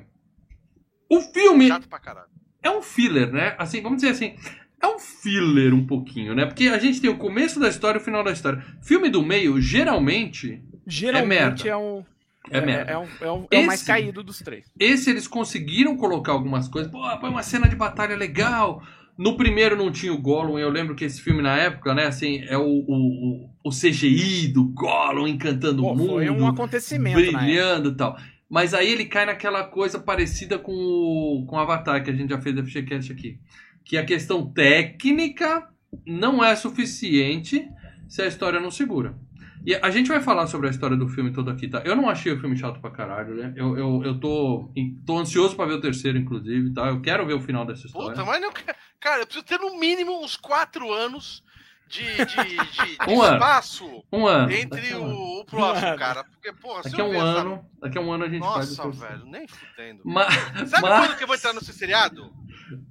O 1.09 1.19
filme 1.19 1.67
Chato 1.67 1.89
pra 1.89 1.99
caralho. 1.99 2.29
é 2.63 2.69
um 2.71 2.81
filler, 2.81 3.33
né? 3.33 3.53
Assim, 3.59 3.81
vamos 3.81 3.97
dizer 4.01 4.13
assim, 4.13 4.37
é 4.81 4.87
um 4.87 4.97
filler 4.97 5.73
um 5.73 5.85
pouquinho, 5.85 6.33
né? 6.33 6.45
Porque 6.45 6.69
a 6.69 6.79
gente 6.79 7.01
tem 7.01 7.09
o 7.09 7.17
começo 7.17 7.59
da 7.59 7.67
história 7.67 7.97
e 7.99 8.01
o 8.01 8.05
final 8.05 8.23
da 8.23 8.31
história. 8.31 8.63
Filme 8.81 9.09
do 9.09 9.21
meio, 9.21 9.59
geralmente, 9.59 10.63
Geralmente 10.87 11.27
merda. 11.27 11.67
é, 11.69 11.75
um. 11.75 12.05
É, 12.49 12.61
merda. 12.61 12.91
É, 12.91 12.97
um, 12.97 13.07
é, 13.21 13.31
um- 13.31 13.47
é 13.51 13.59
o 13.59 13.65
mais 13.67 13.79
Esse- 13.81 13.87
caído 13.87 14.23
dos 14.23 14.39
três. 14.39 14.65
Esse 14.79 15.09
eles 15.09 15.27
conseguiram 15.27 15.95
colocar 15.95 16.31
algumas 16.31 16.67
coisas. 16.67 16.91
Pô, 16.91 16.99
põe 17.19 17.29
uma 17.29 17.43
cena 17.43 17.67
de 17.67 17.75
batalha 17.75 18.15
legal. 18.15 18.81
No 19.17 19.37
primeiro 19.37 19.75
não 19.75 19.91
tinha 19.91 20.11
o 20.13 20.17
Gollum. 20.17 20.57
Eu 20.57 20.69
lembro 20.69 20.95
que 20.95 21.05
esse 21.05 21.21
filme 21.21 21.41
na 21.41 21.55
época, 21.57 21.93
né? 21.93 22.05
Assim, 22.07 22.39
é 22.47 22.57
o, 22.57 22.63
o, 22.63 23.43
o- 23.45 23.49
o 23.65 23.69
CGI 23.69 24.47
do 24.47 24.63
Gollum 24.63 25.27
encantando 25.27 25.83
Pô, 25.83 25.91
o 25.91 25.95
mundo. 25.95 26.09
foi 26.13 26.29
um 26.29 26.47
acontecimento 26.47 27.15
brilhando 27.15 27.89
e 27.89 27.95
tal. 27.95 28.17
Mas 28.49 28.73
aí 28.73 28.91
ele 28.91 29.05
cai 29.05 29.25
naquela 29.25 29.63
coisa 29.63 29.99
parecida 29.99 30.57
com 30.57 30.71
o 30.73 31.45
com 31.47 31.55
o 31.55 31.59
Avatar 31.59 32.03
que 32.03 32.09
a 32.09 32.13
gente 32.13 32.29
já 32.31 32.41
fez 32.41 32.55
da 32.55 32.63
FGCast 32.63 33.11
aqui. 33.11 33.37
Que 33.85 33.97
a 33.97 34.05
questão 34.05 34.51
técnica 34.51 35.67
não 36.05 36.43
é 36.43 36.55
suficiente 36.55 37.67
se 38.09 38.21
a 38.21 38.27
história 38.27 38.59
não 38.59 38.71
segura. 38.71 39.15
E 39.65 39.75
a 39.75 39.89
gente 39.91 40.07
vai 40.07 40.21
falar 40.21 40.47
sobre 40.47 40.67
a 40.67 40.71
história 40.71 40.97
do 40.97 41.07
filme 41.07 41.31
todo 41.31 41.49
aqui, 41.51 41.67
tá? 41.67 41.79
Eu 41.85 41.95
não 41.95 42.09
achei 42.09 42.31
o 42.33 42.39
filme 42.39 42.57
chato 42.57 42.79
pra 42.81 42.89
caralho, 42.91 43.35
né? 43.35 43.53
Eu, 43.55 43.77
eu, 43.77 44.01
eu 44.03 44.19
tô, 44.19 44.71
tô 45.05 45.17
ansioso 45.19 45.55
pra 45.55 45.65
ver 45.65 45.73
o 45.73 45.81
terceiro, 45.81 46.17
inclusive, 46.17 46.73
tá? 46.73 46.87
Eu 46.87 47.01
quero 47.01 47.25
ver 47.25 47.33
o 47.35 47.41
final 47.41 47.65
dessa 47.65 47.85
história. 47.85 48.09
Puta, 48.09 48.25
mas 48.25 48.41
não. 48.41 48.51
Cara, 48.99 49.21
eu 49.21 49.25
preciso 49.25 49.45
ter 49.45 49.59
no 49.59 49.77
mínimo 49.79 50.23
uns 50.23 50.35
quatro 50.35 50.91
anos 50.91 51.43
de, 51.87 52.03
de, 52.03 52.25
de, 52.25 52.97
de 53.05 53.13
Um 53.13 53.21
ano. 53.21 53.35
espaço 53.35 54.03
Um 54.11 54.25
ano. 54.25 54.51
entre 54.51 54.95
um 54.95 55.03
ano. 55.05 55.13
o, 55.15 55.41
o 55.41 55.45
próximo, 55.45 55.85
Mano. 55.87 55.97
cara. 55.99 56.23
Porque, 56.23 56.53
porra, 56.53 56.83
se 56.83 56.89
Daqui 56.89 57.01
a 57.01 57.03
eu 57.05 57.07
um 57.09 57.11
ver 57.11 57.17
essa- 57.17 57.41
ano. 57.41 57.65
Daqui 57.81 57.97
a 57.97 58.01
um 58.01 58.11
ano 58.11 58.23
a 58.23 58.29
gente 58.29 58.43
faz 58.43 58.79
o 58.79 58.83
Nossa, 58.87 59.07
velho, 59.07 59.25
nem 59.25 59.47
fudendo. 59.47 60.01
Mas, 60.05 60.33
Sabe 60.69 60.81
mas- 60.87 61.05
quando 61.07 61.17
que 61.17 61.23
eu 61.23 61.27
vou 61.27 61.35
entrar 61.35 61.53
no 61.53 61.61
seriado? 61.63 62.31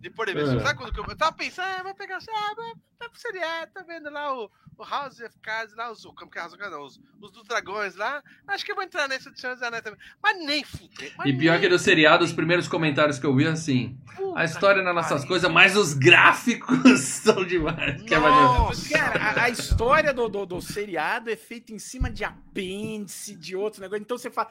De 0.00 0.10
por 0.10 0.28
exemplo, 0.28 0.60
É. 0.60 0.64
sabe 0.64 0.78
quando 0.78 0.92
que 0.92 1.00
eu, 1.00 1.06
eu 1.08 1.16
tava 1.16 1.32
pensando, 1.32 1.64
ah, 1.66 1.82
vai 1.82 1.94
pegar, 1.94 2.18
ah, 2.18 2.54
vai 2.98 3.08
pro 3.08 3.18
seriado, 3.18 3.72
tá 3.72 3.82
vendo 3.82 4.10
lá 4.10 4.34
o, 4.38 4.50
o 4.80 4.84
House 4.84 5.20
of 5.20 5.38
Cards, 5.42 5.75
lá 5.76 5.90
os, 5.90 6.02
como 6.02 6.30
que 6.30 6.38
é 6.38 6.40
House 6.40 6.54
of 6.54 6.58
Cards, 6.58 6.76
não, 6.76 6.84
os, 6.84 7.00
os 7.20 7.30
dos 7.30 7.46
dragões 7.46 7.94
lá, 7.96 8.22
acho 8.49 8.64
que 8.64 8.72
eu 8.72 8.75
vou 8.75 8.82
entrar 8.82 9.06
nesse 9.08 9.30
de 9.30 9.38
Senhor 9.38 9.54
dos 9.54 9.62
Anéis 9.62 9.82
também, 9.82 10.00
mas 10.22 10.38
nem 10.38 10.64
fuder. 10.64 11.12
mas 11.18 11.28
E 11.28 11.37
pior 11.37 11.52
nem 11.52 11.60
que 11.60 11.68
no 11.68 11.78
seriado, 11.78 12.25
os 12.25 12.32
primeiros 12.32 12.66
comentários 12.66 13.18
que 13.18 13.26
eu 13.26 13.34
vi 13.34 13.46
assim. 13.46 13.99
Puta 14.16 14.40
A 14.40 14.44
história 14.44 14.82
não 14.82 14.90
é 14.90 14.94
nossas 14.94 15.25
coisas, 15.25 15.50
mas 15.50 15.76
os 15.76 15.92
gráficos 15.92 17.00
são 17.00 17.44
demais. 17.44 18.02
Que 18.02 18.14
é 18.14 18.18
Nossa, 18.18 18.88
Cara, 18.88 19.22
a, 19.22 19.44
a 19.44 19.50
história 19.50 20.14
do, 20.14 20.28
do, 20.28 20.46
do 20.46 20.62
seriado 20.62 21.30
é 21.30 21.37
feita 21.37 21.72
em 21.72 21.78
cima 21.78 22.10
de 22.10 22.25
apêndice, 22.25 23.37
de 23.37 23.54
outros 23.54 23.80
negócios. 23.80 24.02
Então 24.02 24.16
você 24.16 24.30
fala. 24.30 24.49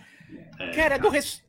cara, 0.76 0.96
é 0.96 1.00
do 1.00 1.10
res... 1.10 1.44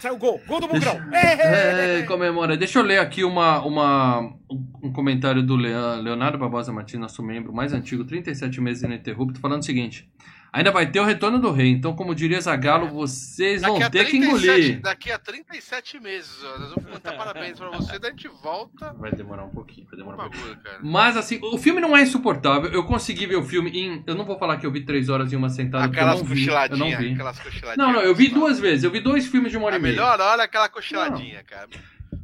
Saiu 0.00 0.16
gol. 0.18 0.40
Gol 0.46 0.60
do 0.60 0.68
Bugrão. 0.68 1.00
É, 1.12 2.02
comemora. 2.02 2.56
Deixa 2.56 2.78
eu 2.78 2.82
ler 2.82 2.98
aqui 2.98 3.24
uma, 3.24 3.60
uma, 3.64 4.20
um 4.82 4.92
comentário 4.92 5.42
do 5.42 5.56
Leon- 5.56 6.00
Leonardo 6.02 6.38
Barbosa 6.38 6.72
Martins, 6.72 7.00
nosso 7.00 7.22
membro 7.22 7.52
mais 7.52 7.72
antigo, 7.72 8.04
37 8.04 8.60
meses 8.60 8.82
ininterrupto, 8.82 9.40
falando 9.40 9.62
o 9.62 9.64
seguinte. 9.64 10.08
Ainda 10.56 10.70
vai 10.72 10.90
ter 10.90 11.00
o 11.00 11.04
retorno 11.04 11.38
do 11.38 11.50
rei, 11.52 11.68
então, 11.70 11.94
como 11.94 12.14
diria 12.14 12.40
Zagalo, 12.40 12.88
vocês 12.88 13.60
vão 13.60 13.74
Daqui 13.78 13.84
a, 13.84 13.90
ter 13.90 14.04
que 14.06 14.18
37, 14.18 14.26
engolir. 14.58 14.80
daqui 14.80 15.12
a 15.12 15.18
37 15.18 16.00
meses, 16.00 16.38
ó, 16.42 16.58
nós 16.58 16.70
vamos 16.70 16.84
cantar 16.96 17.16
parabéns 17.16 17.58
pra 17.58 17.68
você, 17.70 17.98
daí 17.98 18.10
a 18.10 18.14
gente 18.14 18.28
volta 18.42 18.92
Vai 18.98 19.10
demorar 19.12 19.44
um 19.44 19.50
pouquinho, 19.50 19.86
vai 19.90 19.98
demorar 19.98 20.16
um 20.16 20.20
pouquinho. 20.22 20.44
bagulho, 20.46 20.62
cara. 20.62 20.78
Mas 20.82 21.16
assim, 21.16 21.38
o 21.42 21.58
filme 21.58 21.78
não 21.80 21.94
é 21.94 22.02
insuportável. 22.02 22.70
Eu 22.72 22.84
consegui 22.84 23.26
ver 23.26 23.36
o 23.36 23.42
filme 23.44 23.70
em. 23.70 24.02
Eu 24.06 24.14
não 24.14 24.24
vou 24.24 24.38
falar 24.38 24.56
que 24.56 24.64
eu 24.64 24.72
vi 24.72 24.84
três 24.84 25.08
horas 25.10 25.30
em 25.32 25.36
uma 25.36 25.50
sentada, 25.50 25.84
porque 25.88 26.00
eu 26.00 26.04
Aquelas 26.04 26.22
não 26.22 26.34
vi. 26.34 26.46
Eu 26.46 26.52
não 26.56 26.62
cochiladinhas, 26.66 26.98
vi. 27.00 27.12
aquelas 27.12 27.38
cochiladinhas. 27.38 27.76
Não, 27.76 27.92
não, 27.92 28.00
eu 28.00 28.14
vi 28.14 28.28
duas 28.28 28.58
vezes. 28.58 28.84
Eu 28.84 28.90
vi 28.90 29.00
dois 29.00 29.26
filmes 29.26 29.50
de 29.52 29.58
uma 29.58 29.66
hora 29.66 29.76
A 29.76 29.78
e 29.78 29.82
meia. 29.82 29.92
melhor 29.94 30.18
hora 30.20 30.42
é 30.42 30.44
aquela 30.46 30.68
cochiladinha, 30.70 31.42
cara. 31.44 31.68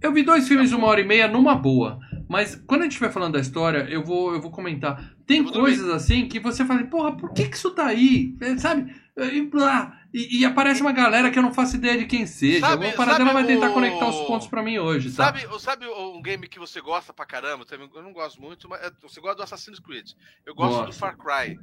Eu 0.00 0.12
vi 0.12 0.22
dois 0.22 0.48
filmes 0.48 0.70
de 0.70 0.74
uma 0.74 0.86
hora 0.86 1.00
e 1.00 1.04
meia 1.04 1.28
numa 1.28 1.54
boa. 1.54 1.98
Mas 2.28 2.56
quando 2.66 2.80
a 2.80 2.84
gente 2.84 2.92
estiver 2.92 3.12
falando 3.12 3.34
da 3.34 3.40
história, 3.40 3.86
eu 3.90 4.02
vou, 4.02 4.32
eu 4.32 4.40
vou 4.40 4.50
comentar. 4.50 5.11
Tem 5.26 5.44
coisas 5.44 5.88
assim 5.88 6.28
que 6.28 6.38
você 6.40 6.64
fala, 6.64 6.84
porra, 6.84 7.16
por 7.16 7.32
que, 7.32 7.48
que 7.48 7.56
isso 7.56 7.70
tá 7.70 7.86
aí? 7.86 8.36
É, 8.40 8.56
sabe? 8.58 8.94
E, 9.16 9.42
blá. 9.42 10.00
E, 10.12 10.40
e 10.40 10.44
aparece 10.44 10.80
uma 10.82 10.92
galera 10.92 11.30
que 11.30 11.38
eu 11.38 11.42
não 11.42 11.52
faço 11.54 11.76
ideia 11.76 11.98
de 11.98 12.06
quem 12.06 12.26
seja. 12.26 12.60
Sabe- 12.60 12.88
o 12.88 12.96
Paradela 12.96 13.30
sabe 13.30 13.42
vai 13.42 13.46
tentar 13.46 13.70
o- 13.70 13.74
conectar 13.74 14.08
os 14.08 14.26
pontos 14.26 14.46
pra 14.48 14.62
mim 14.62 14.78
hoje, 14.78 15.10
tá? 15.10 15.24
Sabe, 15.24 15.60
sabe 15.60 15.86
um 15.86 16.20
game 16.20 16.46
que 16.48 16.58
você 16.58 16.80
gosta 16.80 17.12
pra 17.12 17.24
caramba? 17.26 17.64
Eu 17.70 18.02
não 18.02 18.12
gosto 18.12 18.40
muito, 18.40 18.68
mas 18.68 18.82
é, 18.82 18.90
você 19.00 19.20
gosta 19.20 19.36
do 19.36 19.42
Assassin's 19.42 19.78
Creed. 19.78 20.10
Eu 20.44 20.54
gosto 20.54 20.80
do 20.80 20.86
Gosto. 20.86 20.98
Far 20.98 21.16
Cry. 21.16 21.58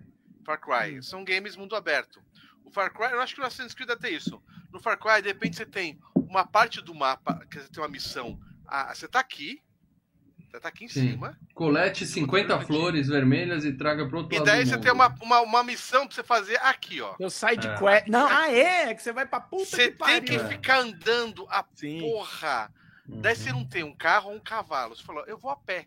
Far 0.46 0.60
Cry. 0.60 1.02
São 1.04 1.24
games 1.24 1.56
mundo 1.58 1.76
aberto. 1.76 2.20
O 2.64 2.72
Far 2.72 2.94
Cry, 2.94 3.12
eu 3.12 3.20
acho 3.22 3.34
que 3.36 3.42
no 3.42 3.48
Assassin's 3.48 3.74
Creed 3.74 3.90
ter 4.00 4.12
isso. 4.14 4.42
No 4.72 4.80
Far 4.80 4.98
Cry, 4.98 5.22
de 5.22 5.28
repente 5.28 5.56
você 5.58 5.66
tem 5.66 6.00
uma 6.16 6.46
parte 6.46 6.82
do 6.82 6.94
mapa, 6.94 7.46
que 7.50 7.60
você 7.60 7.68
tem 7.68 7.82
uma 7.84 7.90
missão. 7.90 8.40
Ah, 8.68 8.94
você 8.94 9.08
tá 9.08 9.20
aqui. 9.20 9.60
Você 10.50 10.60
tá 10.60 10.70
aqui 10.70 10.86
em 10.86 10.88
Sim. 10.88 11.12
cima. 11.12 11.38
Colete 11.54 12.06
50 12.06 12.54
Outro 12.54 12.68
flores 12.68 13.08
vermelhas 13.08 13.64
e 13.66 13.74
traga 13.74 14.08
pro 14.08 14.20
outro 14.20 14.34
E 14.36 14.40
lado 14.40 14.46
daí 14.48 14.64
do 14.64 14.70
você 14.70 14.76
mundo. 14.76 14.84
tem 14.84 14.92
uma, 14.92 15.16
uma, 15.22 15.42
uma 15.42 15.64
missão 15.64 16.08
pra 16.08 16.16
você 16.16 16.24
fazer 16.24 16.58
aqui, 16.62 17.02
ó. 17.02 17.16
Eu 17.20 17.30
saio 17.30 17.58
de 17.58 17.68
É. 17.68 17.76
quest. 17.78 18.08
Não, 18.08 18.28
ah, 18.28 18.52
é? 18.52 18.94
Que 18.96 19.02
você 19.04 19.12
vai 19.14 19.28
pra 19.28 19.40
puta 19.40 19.66
Você 19.66 19.92
que 19.92 19.98
tem 20.04 20.24
que 20.24 20.36
É. 20.36 20.48
ficar 20.48 20.80
andando 20.80 21.46
a 21.50 21.64
Sim. 21.76 22.00
porra. 22.00 22.72
Uhum. 23.08 23.22
Daí 23.22 23.36
você 23.36 23.52
não 23.52 23.64
tem 23.66 23.84
um 23.84 23.94
carro 23.96 24.32
ou 24.32 24.36
um 24.38 24.40
cavalo. 24.40 24.96
Você 24.96 25.04
falou, 25.04 25.24
eu 25.28 25.38
vou 25.38 25.52
a 25.52 25.56
pé. 25.56 25.86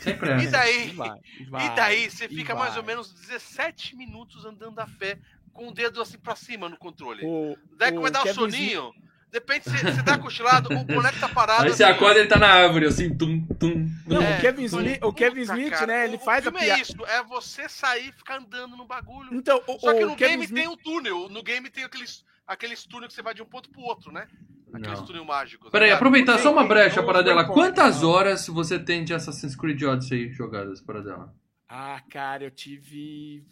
Sempre 0.00 0.30
é. 0.30 0.38
E 0.42 0.46
daí? 0.48 0.88
E 0.88 0.92
vai, 0.92 1.18
e 1.38 1.42
E 1.44 1.50
vai, 1.50 1.76
daí 1.76 2.10
você 2.10 2.24
e 2.24 2.28
fica 2.28 2.54
mais 2.54 2.70
vai. 2.70 2.80
ou 2.80 2.84
menos 2.86 3.12
17 3.12 3.94
minutos 3.96 4.44
andando 4.44 4.78
a 4.80 4.86
pé, 4.86 5.18
com 5.52 5.68
o 5.68 5.72
dedo 5.72 6.02
assim 6.02 6.18
pra 6.18 6.34
cima 6.36 6.68
no 6.68 6.76
controle. 6.76 7.24
O, 7.24 7.56
Daí 7.76 7.96
o 7.96 8.02
vai 8.02 8.10
dar 8.10 8.20
um 8.20 8.22
Kevin 8.24 8.34
soninho, 8.34 8.92
depende 9.30 9.64
se 9.64 9.70
você 9.78 10.02
dá 10.02 10.18
cochilado, 10.18 10.72
o 10.72 10.84
boneco 10.84 11.18
tá 11.20 11.28
parado. 11.28 11.64
Aí 11.64 11.70
você 11.70 11.84
assim, 11.84 11.92
acorda 11.92 12.18
e 12.18 12.22
ele 12.22 12.28
tá 12.28 12.38
na 12.38 12.48
árvore, 12.48 12.86
assim, 12.86 13.14
tum, 13.16 13.44
tum. 13.58 13.88
Não, 14.06 14.22
É, 14.22 14.38
o 14.38 14.40
Kevin 14.40 14.64
Smith, 14.64 14.98
o 15.02 15.12
Kevin 15.12 15.40
Smith 15.42 15.70
cara, 15.70 15.86
né? 15.86 16.00
o- 16.02 16.04
Ele 16.04 16.16
o 16.16 16.20
faz 16.20 16.46
a 16.46 16.50
filme 16.50 16.58
piada. 16.64 16.78
é 16.78 16.82
isso, 16.82 16.96
é 17.06 17.22
você 17.22 17.68
sair 17.68 18.08
e 18.08 18.12
ficar 18.12 18.38
andando 18.38 18.76
no 18.76 18.86
bagulho. 18.86 19.32
Então, 19.34 19.62
o, 19.66 19.78
Só 19.78 19.92
que 19.94 20.04
o 20.04 20.08
no 20.08 20.16
game 20.16 20.44
Smith, 20.44 20.60
tem 20.64 20.68
um 20.68 20.76
túnel, 20.76 21.28
no 21.28 21.42
game 21.42 21.68
tem 21.70 21.84
aqueles, 21.84 22.24
aqueles 22.46 22.84
túneis 22.84 23.08
que 23.08 23.14
você 23.14 23.22
vai 23.22 23.34
de 23.34 23.42
um 23.42 23.46
ponto 23.46 23.68
pro 23.70 23.82
outro, 23.82 24.12
né? 24.12 24.26
Aqueles 24.72 25.00
túneis 25.00 25.24
mágicos. 25.26 25.70
Peraí, 25.70 25.86
ligado? 25.88 25.96
aproveitar 25.98 26.38
só 26.38 26.52
uma 26.52 26.64
brecha, 26.66 27.02
para 27.02 27.22
dela. 27.22 27.44
Quantas 27.46 28.02
horas 28.02 28.46
você 28.48 28.78
tem 28.78 29.02
de 29.02 29.14
Assassin's 29.14 29.56
Creed 29.56 29.82
Odyssey 29.82 30.30
jogadas, 30.32 30.80
para 30.80 31.00
dela? 31.00 31.34
Ah, 31.68 32.02
cara, 32.10 32.44
eu 32.44 32.50
tive 32.50 33.44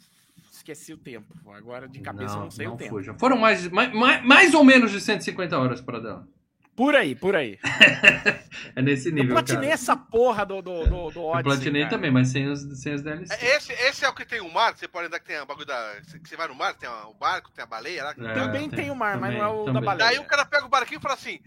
esqueci 0.72 0.92
o 0.92 0.98
tempo. 0.98 1.32
Agora 1.52 1.88
de 1.88 2.00
cabeça 2.00 2.34
não, 2.34 2.44
não 2.44 2.50
sei 2.50 2.66
o 2.66 2.76
tempo. 2.76 2.90
Fuja. 2.90 3.14
Foram 3.14 3.36
mais, 3.36 3.68
mais, 3.68 4.24
mais 4.24 4.54
ou 4.54 4.64
menos 4.64 4.90
de 4.90 5.00
150 5.00 5.58
horas 5.58 5.80
para 5.80 6.00
dela. 6.00 6.28
Por 6.74 6.94
aí, 6.94 7.14
por 7.14 7.34
aí. 7.34 7.58
é 8.76 8.82
nesse 8.82 9.10
nível. 9.10 9.30
Eu 9.30 9.34
platinei 9.34 9.62
cara. 9.62 9.72
essa 9.72 9.96
porra 9.96 10.44
do, 10.44 10.60
do, 10.60 10.84
do, 10.84 11.10
do 11.10 11.24
Odyssey. 11.24 11.38
Eu 11.38 11.42
platinei 11.42 11.82
cara. 11.82 11.90
também, 11.90 12.10
mas 12.10 12.28
sem 12.28 12.46
os, 12.48 12.60
sem 12.82 12.92
os 12.92 13.00
DLC. 13.00 13.32
É, 13.32 13.56
esse, 13.56 13.72
esse 13.72 14.04
é 14.04 14.08
o 14.08 14.14
que 14.14 14.26
tem 14.26 14.42
o 14.42 14.52
mar, 14.52 14.76
você 14.76 14.86
pode 14.86 15.06
andar 15.06 15.18
que 15.18 15.24
tem 15.24 15.40
o 15.40 15.46
bagulho 15.46 15.66
da. 15.66 16.02
Que 16.22 16.28
você 16.28 16.36
vai 16.36 16.48
no 16.48 16.54
mar, 16.54 16.74
tem 16.74 16.88
o 16.88 17.14
barco, 17.14 17.50
tem 17.50 17.62
a 17.62 17.66
baleia 17.66 18.04
lá. 18.04 18.10
É, 18.10 18.34
também 18.34 18.68
tem, 18.68 18.84
tem, 18.84 18.90
o 18.90 18.94
mar, 18.94 19.14
também, 19.14 19.30
mas 19.30 19.38
não 19.38 19.46
é 19.46 19.48
o 19.48 19.64
também. 19.64 19.74
da 19.74 19.80
baleia. 19.80 20.10
Daí 20.10 20.18
o 20.18 20.24
cara 20.24 20.44
pega 20.44 20.66
o 20.66 20.68
barquinho 20.68 20.98
e 20.98 21.02
fala 21.02 21.14
assim: 21.14 21.40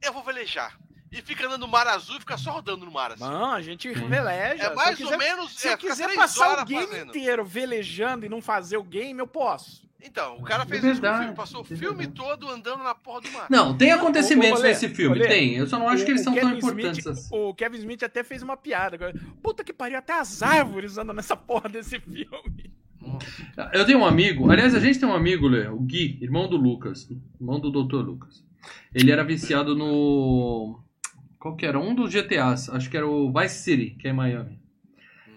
Eu 0.00 0.12
vou 0.12 0.22
velejar 0.22 0.78
e 1.10 1.22
fica 1.22 1.46
andando 1.46 1.60
no 1.60 1.68
mar 1.68 1.86
azul 1.86 2.16
e 2.16 2.20
fica 2.20 2.36
só 2.36 2.52
rodando 2.52 2.84
no 2.84 2.90
mar 2.90 3.12
assim. 3.12 3.22
Não, 3.22 3.52
a 3.52 3.62
gente 3.62 3.88
veleja. 3.88 4.64
É 4.64 4.74
mais 4.74 5.00
ou 5.00 5.16
menos. 5.16 5.52
Se 5.52 5.68
é, 5.68 5.72
eu 5.72 5.78
quiser 5.78 6.14
passar 6.14 6.62
o 6.62 6.64
game 6.64 6.86
fazendo. 6.86 7.08
inteiro 7.08 7.44
velejando 7.44 8.26
e 8.26 8.28
não 8.28 8.42
fazer 8.42 8.76
o 8.76 8.82
game, 8.82 9.18
eu 9.18 9.26
posso. 9.26 9.86
Então, 10.02 10.36
o 10.36 10.42
cara 10.42 10.64
fez 10.66 10.84
é 10.84 10.92
isso 10.92 11.00
filme, 11.00 11.34
passou 11.34 11.62
o 11.62 11.64
filme 11.64 12.06
todo 12.06 12.48
andando 12.48 12.84
na 12.84 12.94
porra 12.94 13.22
do 13.22 13.30
mar. 13.32 13.46
Não, 13.50 13.76
tem 13.76 13.90
acontecimentos 13.90 14.62
nesse 14.62 14.88
filme, 14.88 15.16
olê, 15.16 15.26
tem. 15.26 15.54
Eu 15.54 15.66
só 15.66 15.78
não 15.78 15.88
acho 15.88 16.04
que 16.04 16.12
eles 16.12 16.22
são 16.22 16.32
Kevin 16.32 16.46
tão 16.46 16.58
importantes 16.58 16.98
Smith, 16.98 17.18
assim. 17.18 17.28
O 17.32 17.54
Kevin 17.54 17.78
Smith 17.78 18.02
até 18.02 18.22
fez 18.22 18.42
uma 18.42 18.56
piada. 18.56 18.98
Puta 19.42 19.64
que 19.64 19.72
pariu, 19.72 19.98
até 19.98 20.12
as 20.12 20.42
árvores 20.42 20.96
andam 20.96 21.14
nessa 21.14 21.34
porra 21.34 21.68
desse 21.68 21.98
filme. 21.98 22.70
Eu 23.72 23.84
tenho 23.84 24.00
um 24.00 24.06
amigo, 24.06 24.50
aliás, 24.50 24.74
a 24.74 24.80
gente 24.80 24.98
tem 24.98 25.08
um 25.08 25.14
amigo, 25.14 25.48
Lê, 25.48 25.66
o 25.68 25.78
Gui, 25.78 26.18
irmão 26.20 26.48
do 26.48 26.56
Lucas, 26.56 27.08
irmão 27.40 27.58
do 27.58 27.70
Dr. 27.70 27.96
Lucas. 27.96 28.44
Ele 28.94 29.10
era 29.10 29.24
viciado 29.24 29.74
no 29.74 30.78
qual 31.46 31.56
que 31.56 31.66
era? 31.66 31.78
Um 31.78 31.94
dos 31.94 32.12
GTAs, 32.12 32.68
acho 32.70 32.90
que 32.90 32.96
era 32.96 33.06
o 33.06 33.32
Vice 33.32 33.60
City, 33.60 33.90
que 33.90 34.08
é 34.08 34.10
em 34.10 34.14
Miami. 34.14 34.58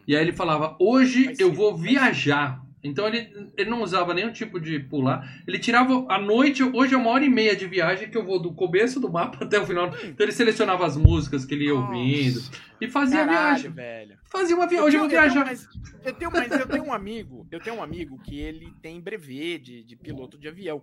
E 0.07 0.15
aí 0.15 0.23
ele 0.23 0.31
falava: 0.31 0.75
Hoje 0.79 1.35
eu 1.37 1.53
vou 1.53 1.77
viajar. 1.77 2.63
Então 2.81 3.05
ele, 3.07 3.29
ele 3.57 3.69
não 3.69 3.83
usava 3.83 4.13
nenhum 4.13 4.31
tipo 4.31 4.59
de 4.59 4.79
pular. 4.79 5.41
Ele 5.45 5.59
tirava 5.59 6.05
a 6.07 6.17
noite, 6.17 6.63
hoje 6.63 6.95
é 6.95 6.97
uma 6.97 7.09
hora 7.09 7.25
e 7.25 7.29
meia 7.29 7.53
de 7.53 7.67
viagem 7.67 8.09
que 8.09 8.17
eu 8.17 8.23
vou 8.23 8.41
do 8.41 8.53
começo 8.53 9.01
do 9.01 9.11
mapa 9.11 9.43
até 9.43 9.59
o 9.59 9.67
final. 9.67 9.93
Então 10.03 10.25
ele 10.25 10.31
selecionava 10.31 10.85
as 10.85 10.95
músicas 10.95 11.45
que 11.45 11.53
ele 11.53 11.65
ia 11.65 11.75
ouvindo 11.75 12.41
e 12.79 12.87
fazia 12.87 13.25
Caralho, 13.25 13.37
viagem. 13.37 13.71
velho. 13.71 14.17
Fazia 14.31 14.55
uma 14.55 14.67
viagem. 14.67 14.85
Hoje 14.85 14.95
eu 14.95 15.01
vou 15.01 15.09
viajar. 15.09 15.51
Eu 16.03 16.13
tenho, 16.13 16.31
mas 16.31 16.51
eu 16.51 16.67
tenho 16.67 16.83
um 16.83 16.93
amigo, 16.93 17.47
eu 17.51 17.59
tenho 17.59 17.77
um 17.77 17.83
amigo 17.83 18.17
que 18.19 18.39
ele 18.39 18.73
tem 18.81 19.01
brevet 19.01 19.59
de, 19.59 19.83
de 19.83 19.95
piloto 19.95 20.37
de 20.37 20.47
avião. 20.47 20.81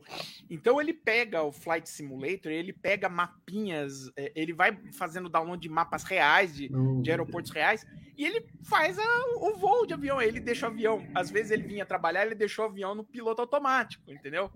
Então 0.50 0.81
ele 0.81 0.93
pega 0.93 1.43
o 1.43 1.53
Flight 1.53 1.88
Simulator, 1.88 2.53
ele 2.53 2.73
pega 2.73 3.09
mapinhas, 3.09 4.11
é, 4.17 4.33
ele 4.35 4.53
vai 4.53 4.76
fazendo 4.93 5.29
download 5.29 5.62
de 5.62 5.69
mapas 5.69 6.03
reais, 6.05 6.55
de, 6.55 6.69
de 7.00 7.11
aeroportos 7.11 7.50
reais, 7.53 7.87
e 8.17 8.25
ele 8.26 8.47
faz 8.65 8.99
a, 8.99 9.03
o 9.37 9.57
voo 9.57 9.87
de 9.87 9.95
avião. 9.95 10.21
Ele 10.21 10.41
deixa 10.41 10.67
o 10.67 10.71
avião. 10.71 11.07
Às 11.15 11.31
vezes 11.31 11.53
ele 11.53 11.62
vinha 11.62 11.87
trabalhar, 11.87 12.26
ele 12.26 12.35
deixou 12.35 12.67
o 12.67 12.69
avião 12.69 12.95
no 12.95 13.05
piloto 13.05 13.41
automático, 13.41 14.11
entendeu? 14.11 14.50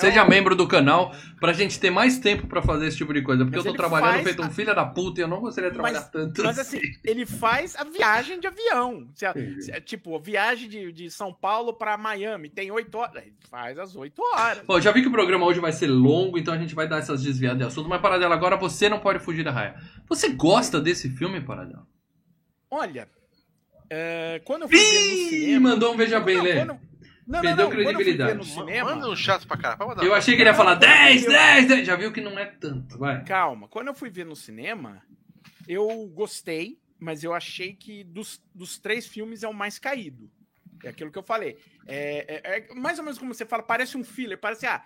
Seja 0.00 0.24
membro 0.24 0.56
do 0.56 0.66
canal 0.66 1.14
pra 1.38 1.52
gente 1.52 1.78
ter 1.78 1.90
mais 1.90 2.18
tempo 2.18 2.48
pra 2.48 2.60
fazer 2.60 2.88
esse 2.88 2.96
tipo 2.96 3.14
de 3.14 3.22
coisa. 3.22 3.44
Porque 3.44 3.56
mas 3.56 3.66
eu 3.66 3.72
tô 3.72 3.76
trabalhando 3.76 4.24
feito 4.24 4.42
um 4.42 4.50
filho 4.50 4.74
da 4.74 4.84
puta 4.84 5.20
e 5.20 5.22
eu 5.22 5.28
não 5.28 5.40
gostaria 5.40 5.70
de 5.70 5.74
trabalhar 5.74 6.00
mas, 6.00 6.08
tanto. 6.08 6.42
Mas 6.42 6.58
assim, 6.58 6.80
ele 7.04 7.24
faz 7.24 7.76
a 7.76 7.84
viagem 7.84 8.40
de 8.40 8.48
avião. 8.48 9.06
Se, 9.14 9.26
se, 9.62 9.80
tipo, 9.82 10.18
viagem 10.18 10.68
de, 10.68 10.90
de 10.90 11.10
São 11.10 11.32
Paulo 11.32 11.72
pra 11.72 11.96
Miami. 11.96 12.48
Tem 12.48 12.70
oito 12.72 12.98
horas. 12.98 13.22
Ele 13.22 13.34
faz 13.48 13.78
as 13.78 13.94
oito 13.94 14.20
horas. 14.34 14.64
Bom, 14.66 14.80
já 14.80 14.90
vi 14.90 15.02
que 15.02 15.08
o 15.08 15.12
programa 15.12 15.46
hoje 15.46 15.60
vai 15.60 15.72
ser 15.72 15.86
longo, 15.86 16.36
então 16.36 16.52
a 16.52 16.58
gente 16.58 16.74
vai 16.74 16.88
dar 16.88 16.98
essas 16.98 17.22
desviadas 17.22 17.58
de 17.58 17.64
assunto. 17.64 17.88
Mas, 17.88 18.00
Paradela, 18.00 18.34
agora 18.34 18.56
você 18.56 18.88
não 18.88 18.98
pode 18.98 19.20
fugir 19.20 19.44
da 19.44 19.52
raia. 19.52 19.76
Você 20.08 20.30
gosta 20.30 20.80
desse 20.80 21.08
filme, 21.10 21.40
Paradela? 21.40 21.86
Olha, 22.68 23.08
é, 23.88 24.40
quando 24.44 24.62
eu 24.62 24.68
fui 24.68 24.78
Ih, 24.78 25.28
cinema... 25.28 25.70
mandou 25.70 25.92
um 25.92 25.96
veja 25.96 26.20
bem, 26.20 26.40
Lê. 26.40 26.54
Quando, 26.54 26.89
não, 27.30 27.40
Perdeu 27.40 27.56
não, 27.56 27.64
não. 27.64 27.70
credibilidade. 27.70 28.44
Cinema, 28.44 28.94
Manda 28.94 29.08
um 29.08 29.14
chato 29.14 29.46
pra 29.46 29.56
caralho. 29.56 30.02
Eu 30.02 30.12
achei 30.12 30.34
que 30.34 30.42
ele 30.42 30.50
ia 30.50 30.54
falar 30.54 30.74
10, 30.74 31.26
10, 31.26 31.68
10. 31.68 31.86
Já 31.86 31.94
viu 31.94 32.12
que 32.12 32.20
não 32.20 32.36
é 32.36 32.44
tanto, 32.44 32.98
vai. 32.98 33.22
Calma. 33.24 33.68
Quando 33.68 33.86
eu 33.86 33.94
fui 33.94 34.10
ver 34.10 34.26
no 34.26 34.34
cinema, 34.34 35.00
eu 35.68 35.88
gostei, 36.08 36.80
mas 36.98 37.22
eu 37.22 37.32
achei 37.32 37.72
que 37.72 38.02
dos, 38.02 38.42
dos 38.52 38.80
três 38.80 39.06
filmes 39.06 39.44
é 39.44 39.48
o 39.48 39.54
mais 39.54 39.78
caído. 39.78 40.28
É 40.82 40.88
aquilo 40.88 41.12
que 41.12 41.18
eu 41.18 41.22
falei. 41.22 41.56
É, 41.86 42.42
é, 42.42 42.58
é 42.58 42.74
mais 42.74 42.98
ou 42.98 43.04
menos 43.04 43.16
como 43.16 43.32
você 43.32 43.46
fala, 43.46 43.62
parece 43.62 43.96
um 43.96 44.02
filler. 44.02 44.36
Parece, 44.36 44.66
ah, 44.66 44.82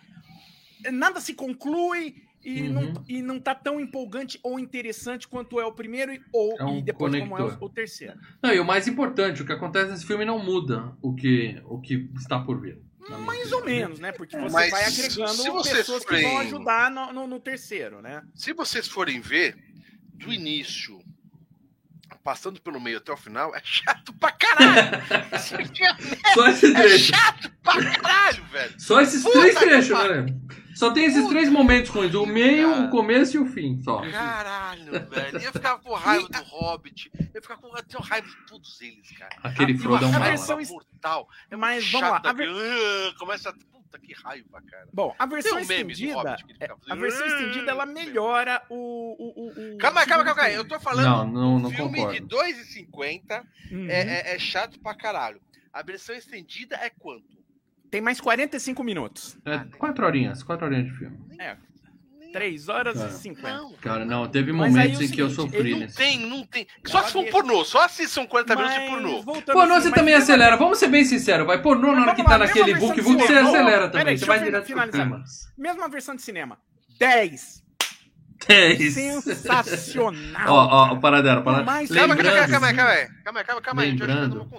nada 0.92 1.20
se 1.22 1.32
conclui 1.32 2.16
e, 2.44 2.62
uhum. 2.62 2.72
não, 2.72 3.04
e 3.08 3.22
não 3.22 3.40
tá 3.40 3.54
tão 3.54 3.80
empolgante 3.80 4.38
ou 4.42 4.58
interessante 4.58 5.26
quanto 5.26 5.58
é 5.58 5.64
o 5.64 5.72
primeiro 5.72 6.12
ou 6.32 6.56
é 6.58 6.64
um 6.64 6.78
e 6.78 6.82
depois 6.82 7.12
conector. 7.12 7.38
como 7.38 7.50
é 7.50 7.54
o, 7.54 7.64
o, 7.64 7.68
terceiro. 7.70 8.18
Não, 8.42 8.52
e 8.52 8.60
o 8.60 8.64
mais 8.64 8.86
importante, 8.86 9.42
o 9.42 9.46
que 9.46 9.52
acontece 9.52 9.90
nesse 9.90 10.06
filme 10.06 10.24
não 10.24 10.38
muda 10.38 10.94
o 11.00 11.14
que, 11.14 11.60
o 11.64 11.80
que 11.80 12.10
está 12.16 12.38
por 12.38 12.60
vir. 12.60 12.78
Mais 13.20 13.52
ou 13.52 13.64
menos, 13.64 13.98
né? 13.98 14.12
Porque 14.12 14.36
você 14.36 14.52
Mas 14.52 14.70
vai 14.70 14.84
agregando 14.84 15.62
pessoas 15.62 16.04
forem... 16.04 16.22
que 16.22 16.28
vão 16.28 16.38
ajudar 16.38 16.90
no, 16.90 17.12
no, 17.12 17.26
no, 17.26 17.40
terceiro, 17.40 18.00
né? 18.00 18.22
Se 18.34 18.52
vocês 18.52 18.88
forem 18.88 19.20
ver, 19.20 19.56
do 20.14 20.32
início, 20.32 20.98
passando 22.24 22.58
pelo 22.60 22.80
meio 22.80 22.96
até 22.96 23.12
o 23.12 23.16
final, 23.16 23.54
é 23.54 23.60
chato 23.62 24.12
pra 24.14 24.32
caralho! 24.32 25.02
Só 26.34 26.48
esse 26.48 26.66
é 26.66 26.74
trecho. 26.74 27.14
É 27.14 27.16
chato 27.16 27.52
pra 27.62 27.90
caralho, 27.92 28.44
velho! 28.46 28.74
Só 28.80 29.00
esses 29.02 29.22
Puta 29.22 29.38
três 29.38 29.54
trechos, 29.54 29.98
né? 30.08 30.26
Só 30.74 30.90
tem 30.90 31.04
esses 31.04 31.28
três 31.28 31.48
momentos 31.48 31.90
com 31.90 32.04
isso: 32.04 32.20
o 32.20 32.26
meio, 32.26 32.68
cara. 32.70 32.86
o 32.86 32.90
começo 32.90 33.36
e 33.36 33.40
o 33.40 33.46
fim. 33.46 33.80
Só. 33.82 34.00
Caralho, 34.10 34.92
velho. 35.08 35.38
Eu 35.38 35.52
ficava 35.52 35.78
com 35.78 35.94
raiva 35.94 36.28
do 36.28 36.42
Hobbit. 36.42 37.12
Eu 37.32 37.40
ficava 37.40 37.60
com 37.60 37.68
eu 37.68 38.00
raiva 38.00 38.26
de 38.26 38.46
todos 38.46 38.80
eles, 38.80 39.08
cara. 39.16 39.36
Aquele 39.42 39.78
Frodo 39.78 40.04
é 40.04 40.08
uma 40.08 40.18
versão 40.18 40.58
mortal. 40.60 41.28
É 41.50 41.56
mais 41.56 41.88
vamos 41.92 42.10
lá. 42.10 42.20
A 42.24 42.32
ver... 42.32 42.48
uh, 42.50 43.18
começa 43.18 43.50
a 43.50 43.54
puta 43.94 43.98
que 43.98 44.12
raiva, 44.12 44.62
cara. 44.62 44.88
Bom, 44.92 45.14
a 45.18 45.26
versão 45.26 45.58
estendida, 45.58 46.14
Hobbit, 46.14 46.56
é, 46.60 46.68
a 46.88 46.94
versão 46.94 47.26
estendida 47.26 47.70
ela 47.70 47.86
melhora 47.86 48.62
o, 48.68 48.74
o, 48.74 49.44
o, 49.44 49.74
o 49.74 49.78
Calma, 49.78 50.04
calma, 50.06 50.24
calma, 50.24 50.34
calma. 50.34 50.50
Eu 50.50 50.66
tô 50.66 50.78
falando 50.80 51.04
não, 51.04 51.26
não, 51.26 51.58
não 51.58 51.68
um 51.70 51.72
filme 51.72 51.98
concordo. 51.98 52.20
de 52.20 52.36
2,50 52.36 53.44
uhum. 53.70 53.90
é, 53.90 54.32
é, 54.32 54.34
é 54.34 54.38
chato 54.38 54.78
pra 54.80 54.94
caralho. 54.94 55.40
A 55.72 55.82
versão 55.82 56.14
estendida 56.14 56.76
é 56.76 56.90
quanto? 56.90 57.34
Tem 57.90 58.00
mais 58.00 58.20
45 58.20 58.82
minutos. 58.82 59.36
É, 59.44 59.58
quatro 59.76 60.04
horinhas, 60.04 60.42
quatro 60.42 60.66
horinhas 60.66 60.86
de 60.86 60.98
filme. 60.98 61.18
É. 61.38 61.56
3 62.34 62.68
horas 62.68 63.00
e 63.00 63.22
50. 63.22 63.56
Não, 63.56 63.72
cara, 63.74 64.04
não, 64.04 64.26
teve 64.26 64.52
momentos 64.52 65.00
em 65.00 65.08
que 65.08 65.22
eu 65.22 65.30
sofri 65.30 65.78
Não 65.78 65.86
tem, 65.86 66.18
não 66.18 66.44
tem. 66.44 66.66
Só 66.84 67.04
se 67.04 67.12
for 67.12 67.24
pornô, 67.26 67.64
só 67.64 67.86
se 67.86 68.08
são 68.08 68.26
40 68.26 68.56
minutos 68.56 68.74
de 68.74 68.88
pornô. 68.88 69.42
Pornô 69.52 69.80
você 69.80 69.92
também 69.92 70.14
acelera, 70.14 70.56
vamos 70.56 70.78
ser 70.78 70.88
bem 70.88 71.04
sinceros, 71.04 71.46
vai. 71.46 71.62
Pornô 71.62 71.94
na 71.94 72.02
hora 72.02 72.14
que 72.16 72.24
tá 72.24 72.36
naquele 72.36 72.74
book, 72.74 73.00
book 73.00 73.22
você 73.22 73.34
acelera 73.34 73.88
também, 73.88 74.18
você 74.18 74.24
vai 74.24 74.42
direto 74.42 74.66
pro 74.66 75.24
Mesma 75.56 75.88
versão 75.88 76.16
de 76.16 76.22
cinema. 76.22 76.58
10. 76.98 77.62
10. 78.48 78.94
Sensacional. 78.94 80.48
Ó, 80.48 80.92
ó, 80.92 80.96
Paradela, 80.96 81.40
Paradela. 81.40 81.86
Calma, 81.86 82.16
calma, 82.16 82.48
calma, 82.48 82.74
calma, 82.74 82.74
calma, 83.22 83.44
calma, 83.44 83.62
calma, 83.62 83.82
lembrando, 83.82 84.50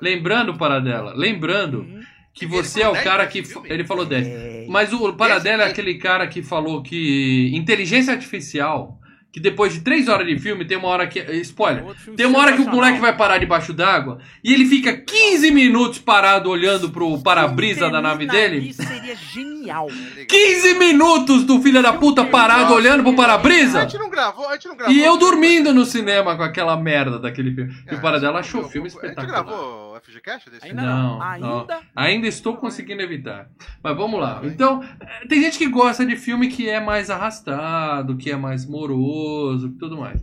lembrando, 0.00 0.56
Paradela, 0.56 1.12
lembrando 1.12 1.80
uhum 1.80 2.15
que 2.36 2.46
você 2.46 2.82
é 2.82 2.88
o 2.88 3.02
cara 3.02 3.26
que. 3.26 3.42
Ele 3.64 3.82
falou 3.82 4.04
10. 4.04 4.68
Mas 4.68 4.92
o 4.92 5.12
Paradela 5.14 5.64
é 5.64 5.68
aquele 5.68 5.94
cara 5.94 6.26
que 6.26 6.42
falou 6.42 6.82
que 6.82 7.50
inteligência 7.54 8.12
artificial 8.12 9.00
que 9.36 9.40
depois 9.40 9.74
de 9.74 9.80
três 9.80 10.08
horas 10.08 10.26
de 10.26 10.38
filme, 10.38 10.64
tem 10.64 10.78
uma 10.78 10.88
hora 10.88 11.06
que. 11.06 11.20
Spoiler. 11.42 11.84
Tem 12.16 12.24
uma 12.24 12.38
hora 12.38 12.54
que 12.54 12.62
o 12.62 12.70
moleque 12.70 12.98
vai 12.98 13.14
parar 13.14 13.36
debaixo 13.36 13.74
d'água 13.74 14.18
e 14.42 14.54
ele 14.54 14.64
fica 14.64 14.96
15 14.96 15.50
minutos 15.50 15.98
parado 15.98 16.48
olhando 16.48 16.88
pro 16.88 17.20
para-brisa 17.20 17.90
da 17.90 18.00
nave 18.00 18.26
dele. 18.26 18.70
Isso 18.70 18.82
seria 18.82 19.14
genial. 19.14 19.88
15 20.26 20.78
minutos 20.78 21.44
do 21.44 21.60
filho 21.60 21.82
da 21.82 21.92
puta 21.92 22.24
parado 22.24 22.72
olhando 22.72 23.02
pro 23.02 23.14
para-brisa. 23.14 23.80
A 23.80 23.82
gente 23.82 23.98
não 23.98 24.08
gravou, 24.08 24.48
a 24.48 24.54
gente 24.54 24.68
não 24.68 24.76
gravou. 24.76 24.96
E 24.96 25.04
eu 25.04 25.18
dormindo 25.18 25.74
no 25.74 25.84
cinema 25.84 26.34
com 26.34 26.42
aquela 26.42 26.74
merda 26.74 27.18
daquele 27.18 27.54
filme. 27.54 27.74
E 27.92 27.94
o 27.94 28.00
Paradela 28.00 28.38
achou 28.38 28.62
o 28.62 28.68
filme 28.70 28.88
espetacular. 28.88 29.22
A 29.22 29.42
gente 29.42 29.46
gravou 29.46 29.85
o 29.96 30.00
FGCast 30.00 30.50
desse 30.50 30.66
Ainda 30.66 30.82
não. 30.82 31.22
Ainda? 31.22 31.46
Não. 31.46 31.82
Ainda 31.94 32.26
estou 32.26 32.56
conseguindo 32.56 33.02
evitar. 33.02 33.50
Mas 33.82 33.96
vamos 33.96 34.20
lá. 34.20 34.40
Então, 34.44 34.82
tem 35.28 35.40
gente 35.40 35.58
que 35.58 35.68
gosta 35.68 36.04
de 36.04 36.16
filme 36.16 36.48
que 36.48 36.68
é 36.68 36.80
mais 36.80 37.10
arrastado, 37.10 38.16
que 38.16 38.30
é 38.30 38.36
mais 38.36 38.66
moroso 38.66 39.68
e 39.68 39.78
tudo 39.78 39.96
mais. 39.96 40.22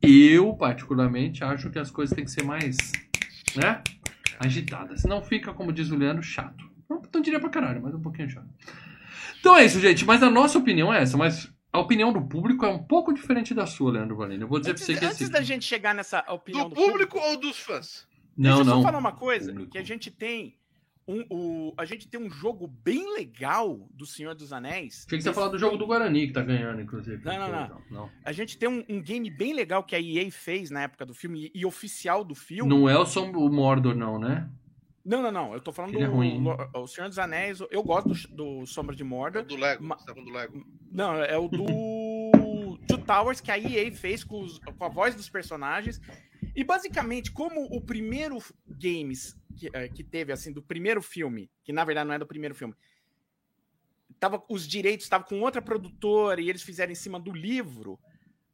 Eu, 0.00 0.54
particularmente, 0.54 1.42
acho 1.42 1.70
que 1.70 1.78
as 1.78 1.90
coisas 1.90 2.14
têm 2.14 2.24
que 2.24 2.30
ser 2.30 2.44
mais, 2.44 2.76
né? 3.56 3.82
Agitadas. 4.38 5.00
Senão 5.02 5.22
fica, 5.22 5.52
como 5.52 5.72
diz 5.72 5.90
o 5.90 5.96
Leandro, 5.96 6.22
chato. 6.22 6.68
Não, 6.88 7.02
não 7.12 7.20
diria 7.20 7.40
pra 7.40 7.50
caralho, 7.50 7.82
mas 7.82 7.94
um 7.94 8.00
pouquinho 8.00 8.30
chato. 8.30 8.48
Então 9.40 9.56
é 9.56 9.64
isso, 9.64 9.80
gente. 9.80 10.04
Mas 10.04 10.22
a 10.22 10.30
nossa 10.30 10.58
opinião 10.58 10.92
é 10.92 11.02
essa. 11.02 11.16
Mas 11.16 11.52
a 11.72 11.78
opinião 11.78 12.12
do 12.12 12.22
público 12.22 12.64
é 12.64 12.68
um 12.68 12.82
pouco 12.82 13.12
diferente 13.12 13.52
da 13.54 13.66
sua, 13.66 13.92
Leandro 13.92 14.16
Valente. 14.16 14.40
Eu 14.40 14.48
vou 14.48 14.58
dizer 14.58 14.72
antes, 14.72 14.84
pra 14.84 14.94
você 14.94 15.00
que 15.00 15.06
Antes 15.06 15.22
assim, 15.22 15.32
da 15.32 15.42
gente 15.42 15.64
chegar 15.64 15.94
nessa 15.94 16.24
opinião 16.28 16.68
do, 16.68 16.74
do 16.74 16.74
público, 16.74 17.16
público, 17.16 17.18
ou 17.18 17.36
dos 17.36 17.58
fãs? 17.58 18.07
Não, 18.38 18.56
Deixa 18.58 18.64
não. 18.64 18.76
eu 18.76 18.76
só 18.78 18.82
falar 18.84 18.98
uma 18.98 19.12
coisa. 19.12 19.50
Público. 19.52 19.72
Que 19.72 19.78
a 19.78 19.82
gente 19.84 20.10
tem 20.10 20.56
um, 21.08 21.24
o, 21.30 21.74
a 21.76 21.84
gente 21.84 22.06
tem 22.06 22.20
um 22.20 22.30
jogo 22.30 22.66
bem 22.68 23.14
legal 23.14 23.88
do 23.92 24.04
Senhor 24.06 24.34
dos 24.34 24.52
Anéis. 24.52 25.04
Tinha 25.08 25.18
que 25.18 25.24
você 25.24 25.32
falar 25.32 25.48
do 25.48 25.58
jogo 25.58 25.76
do 25.78 25.86
Guarani 25.86 26.26
que 26.26 26.32
tá 26.34 26.42
ganhando, 26.42 26.80
inclusive. 26.82 27.24
Não, 27.24 27.38
não, 27.38 27.50
não. 27.68 27.82
não. 27.90 28.10
A 28.24 28.30
gente 28.30 28.56
tem 28.58 28.68
um, 28.68 28.84
um, 28.88 29.00
game 29.02 29.28
bem 29.30 29.54
legal 29.54 29.82
que 29.82 29.96
a 29.96 30.00
EA 30.00 30.30
fez 30.30 30.70
na 30.70 30.82
época 30.82 31.04
do 31.06 31.14
filme 31.14 31.50
e, 31.54 31.60
e 31.60 31.66
oficial 31.66 32.22
do 32.22 32.34
filme. 32.34 32.68
Não 32.68 32.88
é 32.88 32.96
o 32.98 33.06
Som 33.06 33.30
o 33.32 33.50
Mordor, 33.50 33.94
não, 33.96 34.18
né? 34.18 34.48
Não, 35.04 35.22
não, 35.22 35.32
não. 35.32 35.54
Eu 35.54 35.60
tô 35.60 35.72
falando 35.72 35.94
Ele 35.94 36.04
é 36.04 36.06
do 36.06 36.12
ruim, 36.12 36.28
hein? 36.32 36.42
Lo- 36.42 36.82
o 36.82 36.86
Senhor 36.86 37.08
dos 37.08 37.18
Anéis. 37.18 37.60
Eu 37.70 37.82
gosto 37.82 38.08
do, 38.28 38.60
do 38.60 38.66
Sombra 38.66 38.94
de 38.94 39.02
É 39.02 39.06
o 39.06 39.08
Mordor. 39.08 39.42
do 39.42 39.56
Lego. 39.56 39.82
Ma- 39.82 39.96
Você 39.98 40.04
tá 40.04 40.12
falando 40.12 40.28
do 40.30 40.34
Lego. 40.36 40.66
Não, 40.92 41.14
é 41.14 41.38
o 41.38 41.48
do 41.48 41.64
Two 42.86 42.98
Towers 42.98 43.40
que 43.40 43.50
a 43.50 43.58
EA 43.58 43.90
fez 43.92 44.22
com, 44.22 44.42
os- 44.42 44.58
com 44.58 44.84
a 44.84 44.88
voz 44.90 45.14
dos 45.14 45.30
personagens. 45.30 45.98
E 46.54 46.64
basicamente, 46.64 47.32
como 47.32 47.64
o 47.64 47.80
primeiro 47.80 48.38
games 48.66 49.36
que, 49.56 49.70
eh, 49.72 49.88
que 49.88 50.04
teve, 50.04 50.32
assim, 50.32 50.52
do 50.52 50.62
primeiro 50.62 51.02
filme, 51.02 51.50
que 51.64 51.72
na 51.72 51.84
verdade 51.84 52.06
não 52.06 52.14
é 52.14 52.18
do 52.18 52.26
primeiro 52.26 52.54
filme, 52.54 52.74
tava, 54.18 54.42
os 54.48 54.66
direitos 54.66 55.06
estavam 55.06 55.26
com 55.26 55.40
outra 55.40 55.62
produtora 55.62 56.40
e 56.40 56.48
eles 56.48 56.62
fizeram 56.62 56.92
em 56.92 56.96
cima 56.96 57.18
do 57.18 57.32
livro. 57.32 57.98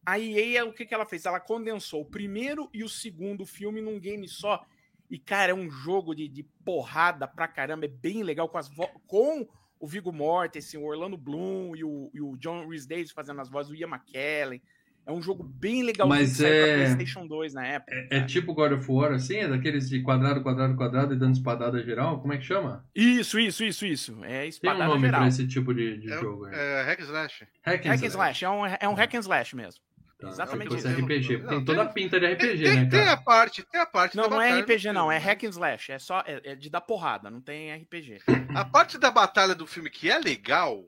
A 0.05 0.19
EA, 0.19 0.65
o 0.65 0.73
que, 0.73 0.85
que 0.85 0.95
ela 0.95 1.07
fez? 1.07 1.25
Ela 1.25 1.41
condensou 1.41 2.03
o 2.03 2.11
primeiro 2.11 2.69
e 2.73 2.85
o 2.85 2.89
segundo 2.89 3.47
filme 3.47 3.81
num 3.81 3.99
game 3.99 4.29
só. 4.29 4.65
E, 5.11 5.19
cara, 5.19 5.53
é 5.53 5.55
um 5.55 5.71
jogo 5.71 6.15
de, 6.15 6.29
de 6.29 6.43
porrada 6.65 7.27
pra 7.27 7.49
caramba. 7.49 7.87
É 7.87 7.89
bem 7.89 8.23
legal 8.23 8.49
com, 8.49 8.59
as 8.59 8.71
com 9.07 9.47
o 9.79 9.87
Viggo 9.87 10.13
Mortensen, 10.13 10.81
o 10.81 10.85
Orlando 10.85 11.17
Bloom 11.17 11.77
e 11.77 11.85
o, 11.85 12.11
e 12.13 12.21
o 12.21 12.37
John 12.37 12.69
Rhys 12.69 12.87
Davis 12.87 13.11
fazendo 13.11 13.41
as 13.41 13.49
vozes, 13.49 13.71
o 13.71 13.75
Ian 13.75 13.89
McKellen. 13.89 14.63
É 15.07 15.13
um 15.13 15.21
jogo 15.21 15.43
bem 15.45 15.83
legal 15.83 16.09
Mas 16.09 16.31
que 16.31 16.37
saiu 16.39 16.51
pra 16.51 16.67
é- 16.67 16.77
PlayStation 16.95 17.27
2 17.27 17.53
na 17.55 17.67
época. 17.67 17.93
É, 18.11 18.19
é 18.19 18.21
tipo 18.23 18.55
God 18.55 18.73
of 18.73 18.91
War, 18.91 19.13
assim? 19.13 19.37
É 19.37 19.49
daqueles 19.49 19.89
de 19.89 20.01
quadrado, 20.03 20.43
quadrado, 20.43 20.75
quadrado 20.77 21.13
e 21.13 21.19
dando 21.19 21.35
espadada 21.35 21.83
geral? 21.83 22.21
Como 22.21 22.33
é 22.33 22.39
que 22.39 22.45
chama? 22.45 22.85
Isso, 22.95 23.39
isso, 23.39 23.63
isso, 23.65 23.85
isso. 23.85 24.19
É 24.25 24.29
Tem 24.39 24.45
um 24.47 24.49
espadada 24.49 24.87
nome 24.87 25.01
geral. 25.03 25.21
pra 25.21 25.29
esse 25.29 25.47
tipo 25.47 25.75
de, 25.75 25.99
de 25.99 26.11
É, 26.13 26.19
jogo. 26.21 26.47
é 26.49 26.83
Hack 26.85 27.01
and 27.01 27.05
Slash. 27.05 27.45
Hack 27.63 27.87
and 27.87 27.89
Hack 27.91 28.03
and 28.03 28.07
slash. 28.07 28.15
slash, 28.15 28.45
é 28.45 28.49
um, 28.51 28.67
é 28.67 28.89
um 28.89 28.95
hack 28.95 29.15
and 29.15 29.21
slash 29.21 29.55
mesmo. 29.55 29.81
Tá. 30.19 30.29
Exatamente 30.29 30.69
Tipo 30.69 30.79
isso. 30.79 30.89
esse 30.89 31.03
RPG. 31.03 31.39
Não, 31.39 31.49
Tem 31.49 31.65
toda 31.65 31.83
a 31.83 31.87
pinta 31.87 32.19
de 32.21 32.27
RPG, 32.27 32.63
tem, 32.65 32.75
né, 32.77 32.85
tem 32.87 33.01
a 33.01 33.05
cara? 33.05 33.17
parte, 33.19 33.63
tem 33.71 33.81
a 33.81 33.85
parte 33.85 34.17
Não, 34.17 34.25
da 34.25 34.31
não 34.37 34.41
é 34.41 34.61
RPG 34.61 34.93
não, 34.93 35.11
é 35.13 35.19
filme. 35.21 35.33
hack 35.35 35.45
and 35.45 35.49
slash. 35.51 35.93
É 35.93 35.99
só 35.99 36.21
é, 36.27 36.41
é 36.53 36.55
de 36.55 36.71
dar 36.71 36.81
porrada, 36.81 37.29
não 37.31 37.41
tem 37.43 37.75
RPG. 37.75 38.21
A 38.55 38.65
parte 38.65 38.97
da 38.97 39.11
batalha 39.11 39.55
do 39.55 39.67
filme 39.67 39.91
que 39.91 40.09
é 40.09 40.19
legal, 40.19 40.83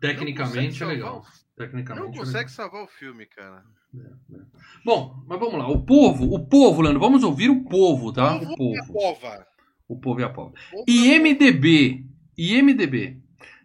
Tecnicamente 0.00 0.82
é 0.82 0.86
legal. 0.86 1.24
Tecnicamente 1.56 2.06
não 2.06 2.12
é 2.14 2.16
consegue 2.16 2.50
salvar 2.50 2.82
o 2.82 2.86
filme, 2.88 3.26
cara. 3.26 3.62
legal. 3.92 4.46
Bom, 4.84 5.24
mas 5.26 5.38
vamos 5.38 5.54
lá. 5.58 5.68
O 5.68 5.84
povo, 5.84 6.34
o 6.34 6.46
povo, 6.46 6.82
Leandro, 6.82 7.00
vamos 7.00 7.22
ouvir 7.22 7.48
o 7.50 7.64
povo, 7.64 8.12
tá? 8.12 8.36
O 8.36 8.56
Povo 8.56 8.74
e 8.74 8.78
a 8.78 8.84
povo. 8.84 8.92
pova. 8.92 9.46
O 9.88 10.00
povo 10.00 10.20
e 10.20 10.24
a 10.24 10.28
pova. 10.28 10.52
Povo 10.70 10.84
e 10.88 11.12
a 11.12 11.16
IMDB. 11.16 12.06
IMDB. 12.36 13.20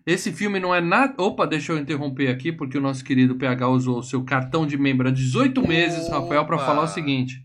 Esse 0.06 0.32
filme 0.32 0.60
não 0.60 0.73
é 0.73 0.82
nada. 0.82 1.15
Opa, 1.21 1.45
deixa 1.45 1.71
eu 1.71 1.78
interromper 1.78 2.30
aqui, 2.30 2.52
porque 2.52 2.78
o 2.78 2.82
nosso 2.82 3.04
querido 3.04 3.36
PH 3.36 3.67
usou 3.69 3.99
o 3.99 4.04
seu 4.04 4.23
cartão 4.23 4.65
de 4.65 4.78
membro 4.78 5.08
há 5.08 5.12
18 5.12 5.67
meses, 5.67 6.08
Opa! 6.08 6.19
Rafael, 6.19 6.45
para 6.45 6.58
falar 6.60 6.84
o 6.84 6.88
seguinte. 6.88 7.43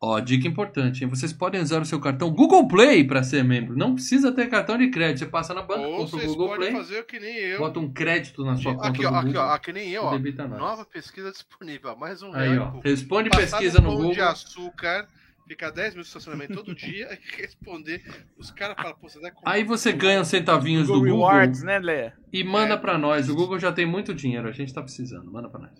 Ó, 0.00 0.20
dica 0.20 0.46
importante, 0.46 1.02
hein? 1.02 1.10
Vocês 1.10 1.32
podem 1.32 1.60
usar 1.60 1.82
o 1.82 1.84
seu 1.84 1.98
cartão 1.98 2.30
Google 2.30 2.68
Play 2.68 3.02
para 3.02 3.20
ser 3.24 3.42
membro. 3.42 3.76
Não 3.76 3.94
precisa 3.94 4.30
ter 4.30 4.46
cartão 4.48 4.78
de 4.78 4.90
crédito. 4.90 5.18
Você 5.18 5.26
passa 5.26 5.52
na 5.52 5.62
banca, 5.62 5.80
Ou 5.80 5.96
compra 5.98 6.04
o 6.04 6.06
vocês 6.20 6.26
Google 6.30 6.48
podem 6.50 6.70
Play, 6.70 6.80
fazer 6.82 7.04
que 7.06 7.18
nem 7.18 7.34
eu. 7.36 7.58
bota 7.58 7.80
um 7.80 7.92
crédito 7.92 8.44
na 8.44 8.56
sua 8.56 8.74
conta 8.76 8.88
Aqui, 8.90 9.02
do 9.02 9.08
ó, 9.08 9.14
aqui, 9.16 9.26
Google 9.26 9.42
ó, 9.42 9.50
aqui 9.54 9.72
nem 9.72 9.90
eu, 9.90 10.04
ó. 10.04 10.16
Nova 10.56 10.84
pesquisa 10.84 11.32
disponível. 11.32 11.96
Mais 11.96 12.22
um 12.22 12.32
Aí, 12.32 12.56
ó. 12.56 12.78
Responde 12.78 13.28
pesquisa 13.28 13.80
no 13.80 13.88
pão 13.88 13.96
Google. 13.96 14.12
de 14.12 14.20
açúcar, 14.20 15.08
ficar 15.48 15.70
10 15.70 15.94
minutos 15.94 16.12
de 16.12 16.16
estacionamento 16.18 16.54
todo 16.54 16.74
dia 16.76 17.08
e 17.36 17.42
responder. 17.42 18.00
Os 18.38 18.52
caras 18.52 18.76
falam, 18.76 18.94
pô, 19.00 19.08
você 19.08 19.18
deve 19.20 19.34
comprar 19.34 19.50
Aí 19.50 19.64
você 19.64 19.90
ganha 19.92 20.20
os 20.20 20.28
centavinhos 20.28 20.86
do 20.86 20.92
Google 20.92 21.10
Google 21.10 21.26
Rewards, 21.28 21.64
né, 21.64 21.80
Lê? 21.80 22.12
e 22.32 22.44
manda 22.44 22.74
É. 22.74 22.76
pra 22.76 22.96
nós. 22.96 23.28
O 23.28 23.34
Google 23.34 23.58
já 23.58 23.72
tem 23.72 23.84
muito 23.84 24.14
dinheiro, 24.14 24.46
a 24.46 24.52
gente 24.52 24.72
tá 24.72 24.80
precisando. 24.80 25.28
Manda 25.28 25.48
pra 25.48 25.58
nós. 25.58 25.72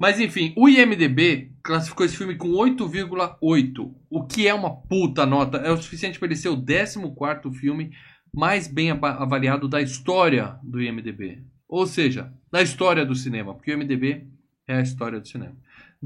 Mas 0.00 0.20
enfim, 0.20 0.52
o 0.56 0.68
IMDB 0.68 1.52
classificou 1.62 2.06
esse 2.06 2.16
filme 2.16 2.36
com 2.36 2.48
8,8, 2.50 3.94
o 4.10 4.24
que 4.26 4.46
é 4.46 4.54
uma 4.54 4.74
puta 4.74 5.26
nota. 5.26 5.58
É 5.58 5.70
o 5.70 5.76
suficiente 5.76 6.18
para 6.18 6.26
ele 6.28 6.36
ser 6.36 6.48
o 6.48 6.56
14 6.56 7.58
filme 7.58 7.90
mais 8.32 8.66
bem 8.66 8.90
ava- 8.90 9.22
avaliado 9.22 9.68
da 9.68 9.80
história 9.80 10.56
do 10.62 10.80
IMDB. 10.80 11.42
Ou 11.68 11.86
seja, 11.86 12.32
da 12.50 12.62
história 12.62 13.04
do 13.04 13.14
cinema, 13.14 13.54
porque 13.54 13.72
o 13.72 13.80
IMDB 13.80 14.26
é 14.66 14.76
a 14.76 14.80
história 14.82 15.20
do 15.20 15.26
cinema. 15.28 15.56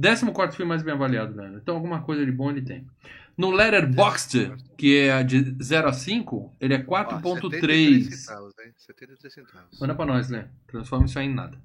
14 0.01 0.57
filme 0.57 0.69
mais 0.69 0.83
bem 0.83 0.95
avaliado, 0.95 1.35
né? 1.35 1.59
Então 1.63 1.75
alguma 1.77 2.01
coisa 2.03 2.25
de 2.25 2.33
bom 2.33 2.51
ele 2.51 2.63
tem. 2.63 2.87
No 3.37 3.51
Letterboxd, 3.51 4.53
que 4.77 4.99
é 4.99 5.23
de 5.23 5.57
0 5.63 5.89
a 5.89 5.93
5, 5.93 6.57
ele 6.61 6.75
é 6.75 6.85
Ó, 6.87 7.01
73 7.01 8.09
4.3. 8.09 8.13
centavos, 8.13 8.55
hein? 8.59 8.73
73 8.77 9.33
centavos. 9.33 9.81
Manda 9.81 9.95
pra 9.95 10.07
nós, 10.07 10.29
né? 10.29 10.49
Transforma 10.67 11.07
isso 11.07 11.19
aí 11.19 11.27
em 11.27 11.35
nada. 11.35 11.59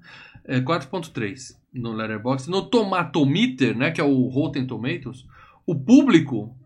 É 0.44 0.60
4.3 0.60 1.56
no 1.72 1.92
Letterboxd. 1.92 2.50
No 2.50 2.62
Tomatometer, 2.68 3.76
né, 3.76 3.90
que 3.90 4.00
é 4.00 4.04
o 4.04 4.28
Rotten 4.28 4.66
Tomatoes, 4.66 5.26
o 5.66 5.74
público 5.74 6.56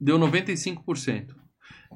deu 0.00 0.18
95%. 0.18 1.34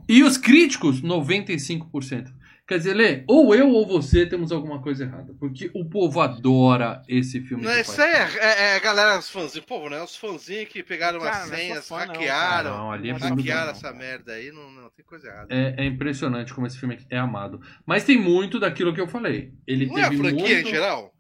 E 0.08 0.22
os 0.22 0.36
críticos, 0.36 1.02
95%. 1.02 2.32
Quer 2.68 2.76
dizer, 2.76 2.92
Lê, 2.92 3.24
ou 3.26 3.54
eu 3.54 3.70
ou 3.70 3.86
você 3.86 4.26
temos 4.26 4.52
alguma 4.52 4.82
coisa 4.82 5.04
errada. 5.04 5.34
Porque 5.40 5.70
o 5.72 5.86
povo 5.86 6.20
adora 6.20 7.02
esse 7.08 7.40
filme. 7.40 7.64
Não, 7.64 7.72
isso 7.72 7.98
aí 7.98 8.10
é, 8.10 8.28
é, 8.40 8.60
é 8.60 8.76
a 8.76 8.78
galera, 8.78 9.18
os 9.18 9.30
fãzinhos, 9.30 9.64
povo, 9.64 9.88
né? 9.88 10.02
Os 10.02 10.14
fãzinhos 10.14 10.68
que 10.68 10.82
pegaram 10.82 11.18
Cara, 11.18 11.46
não 11.46 11.54
é 11.54 11.56
senhas, 11.56 11.88
não, 11.88 11.96
hackearam, 11.96 12.76
Não, 12.76 12.92
ali 12.92 13.08
é 13.08 13.12
hackearam 13.14 13.64
não. 13.64 13.70
essa 13.72 13.90
merda 13.90 14.32
aí, 14.34 14.52
não, 14.52 14.70
não, 14.70 14.90
tem 14.90 15.02
coisa 15.02 15.28
errada. 15.28 15.46
É, 15.48 15.76
é 15.78 15.86
impressionante 15.86 16.52
como 16.52 16.66
esse 16.66 16.78
filme 16.78 16.98
é 17.08 17.16
amado. 17.16 17.58
Mas 17.86 18.04
tem 18.04 18.20
muito 18.20 18.60
daquilo 18.60 18.92
que 18.92 19.00
eu 19.00 19.08
falei. 19.08 19.50
Ele 19.66 19.86
não 19.86 19.96
é 19.96 20.02
a 20.02 20.10
teve 20.10 20.22
franquia 20.22 20.54
muito... 20.56 20.68
em 20.68 20.70
geral? 20.70 21.14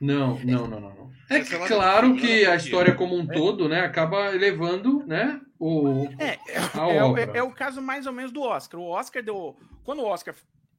Não, 0.00 0.40
não, 0.40 0.66
não, 0.66 0.80
não. 0.80 0.94
não. 0.94 1.12
É 1.30 1.38
é 1.38 1.56
uma 1.56 1.68
claro 1.68 2.16
que 2.16 2.46
a 2.46 2.56
história 2.56 2.96
como 2.96 3.16
um 3.16 3.28
todo, 3.28 3.68
né, 3.68 3.82
acaba 3.82 4.34
elevando, 4.34 5.04
né, 5.06 5.40
o, 5.58 6.06
É, 6.18 6.38
é, 6.96 7.04
o- 7.04 7.16
é- 7.16 7.38
é 7.38 7.42
o 7.42 7.50
caso 7.50 7.80
mais 7.82 8.06
ou 8.06 8.12
menos 8.12 8.30
do 8.32 8.42
Oscar. 8.42 8.80
O 8.80 8.88
Oscar 8.88 9.22
deu. 9.22 9.56
Quando 9.84 10.00
o 10.00 10.06
Oscar. 10.06 10.34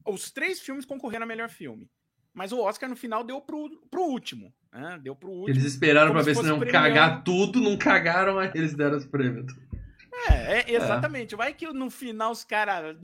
Os 0.05 0.31
três 0.31 0.59
filmes 0.61 0.85
concorreram 0.85 1.23
a 1.23 1.27
melhor 1.27 1.49
filme. 1.49 1.89
Mas 2.33 2.51
o 2.51 2.59
Oscar 2.61 2.89
no 2.89 2.95
final 2.95 3.23
deu 3.23 3.41
pro, 3.41 3.69
pro 3.91 4.01
último. 4.03 4.53
Né? 4.71 4.99
Deu 5.03 5.15
pro 5.15 5.29
último. 5.29 5.49
Eles 5.49 5.65
esperaram 5.65 6.17
se 6.19 6.25
ver 6.25 6.35
se 6.35 6.43
não 6.43 6.59
premiando. 6.59 6.71
cagar 6.87 7.23
tudo, 7.23 7.59
não 7.59 7.77
cagaram, 7.77 8.37
aí 8.39 8.49
eles 8.55 8.73
deram 8.73 8.97
os 8.97 9.05
prêmios. 9.05 9.45
É, 10.29 10.59
é, 10.59 10.75
exatamente. 10.75 11.35
Vai 11.35 11.53
que 11.53 11.67
no 11.71 11.89
final 11.89 12.31
os 12.31 12.43
caras. 12.43 12.95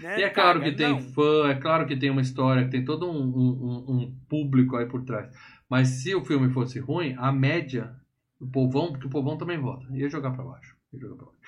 Né, 0.00 0.20
E 0.20 0.22
é 0.22 0.30
claro 0.30 0.60
caga. 0.60 0.70
que 0.70 0.76
tem 0.76 0.88
Não. 0.88 1.00
fã, 1.00 1.48
é 1.50 1.54
claro 1.54 1.86
que 1.86 1.96
tem 1.96 2.10
uma 2.10 2.20
história, 2.22 2.64
que 2.64 2.70
tem 2.70 2.84
todo 2.84 3.10
um, 3.10 3.16
um- 3.22 3.84
um- 3.88 3.96
um 4.02 4.16
público 4.28 4.76
aí 4.76 4.86
por 4.86 5.04
trás. 5.04 5.32
Mas 5.68 5.88
se 5.88 6.14
o 6.14 6.24
filme 6.24 6.52
fosse 6.52 6.78
ruim, 6.78 7.14
a 7.18 7.32
média 7.32 7.94
do 8.40 8.46
povão, 8.46 8.92
porque 8.92 9.06
o 9.06 9.10
povão 9.10 9.36
também 9.36 9.58
vota, 9.58 9.86
ia 9.92 10.08
jogar 10.08 10.30
pra 10.32 10.44
baixo. 10.44 10.71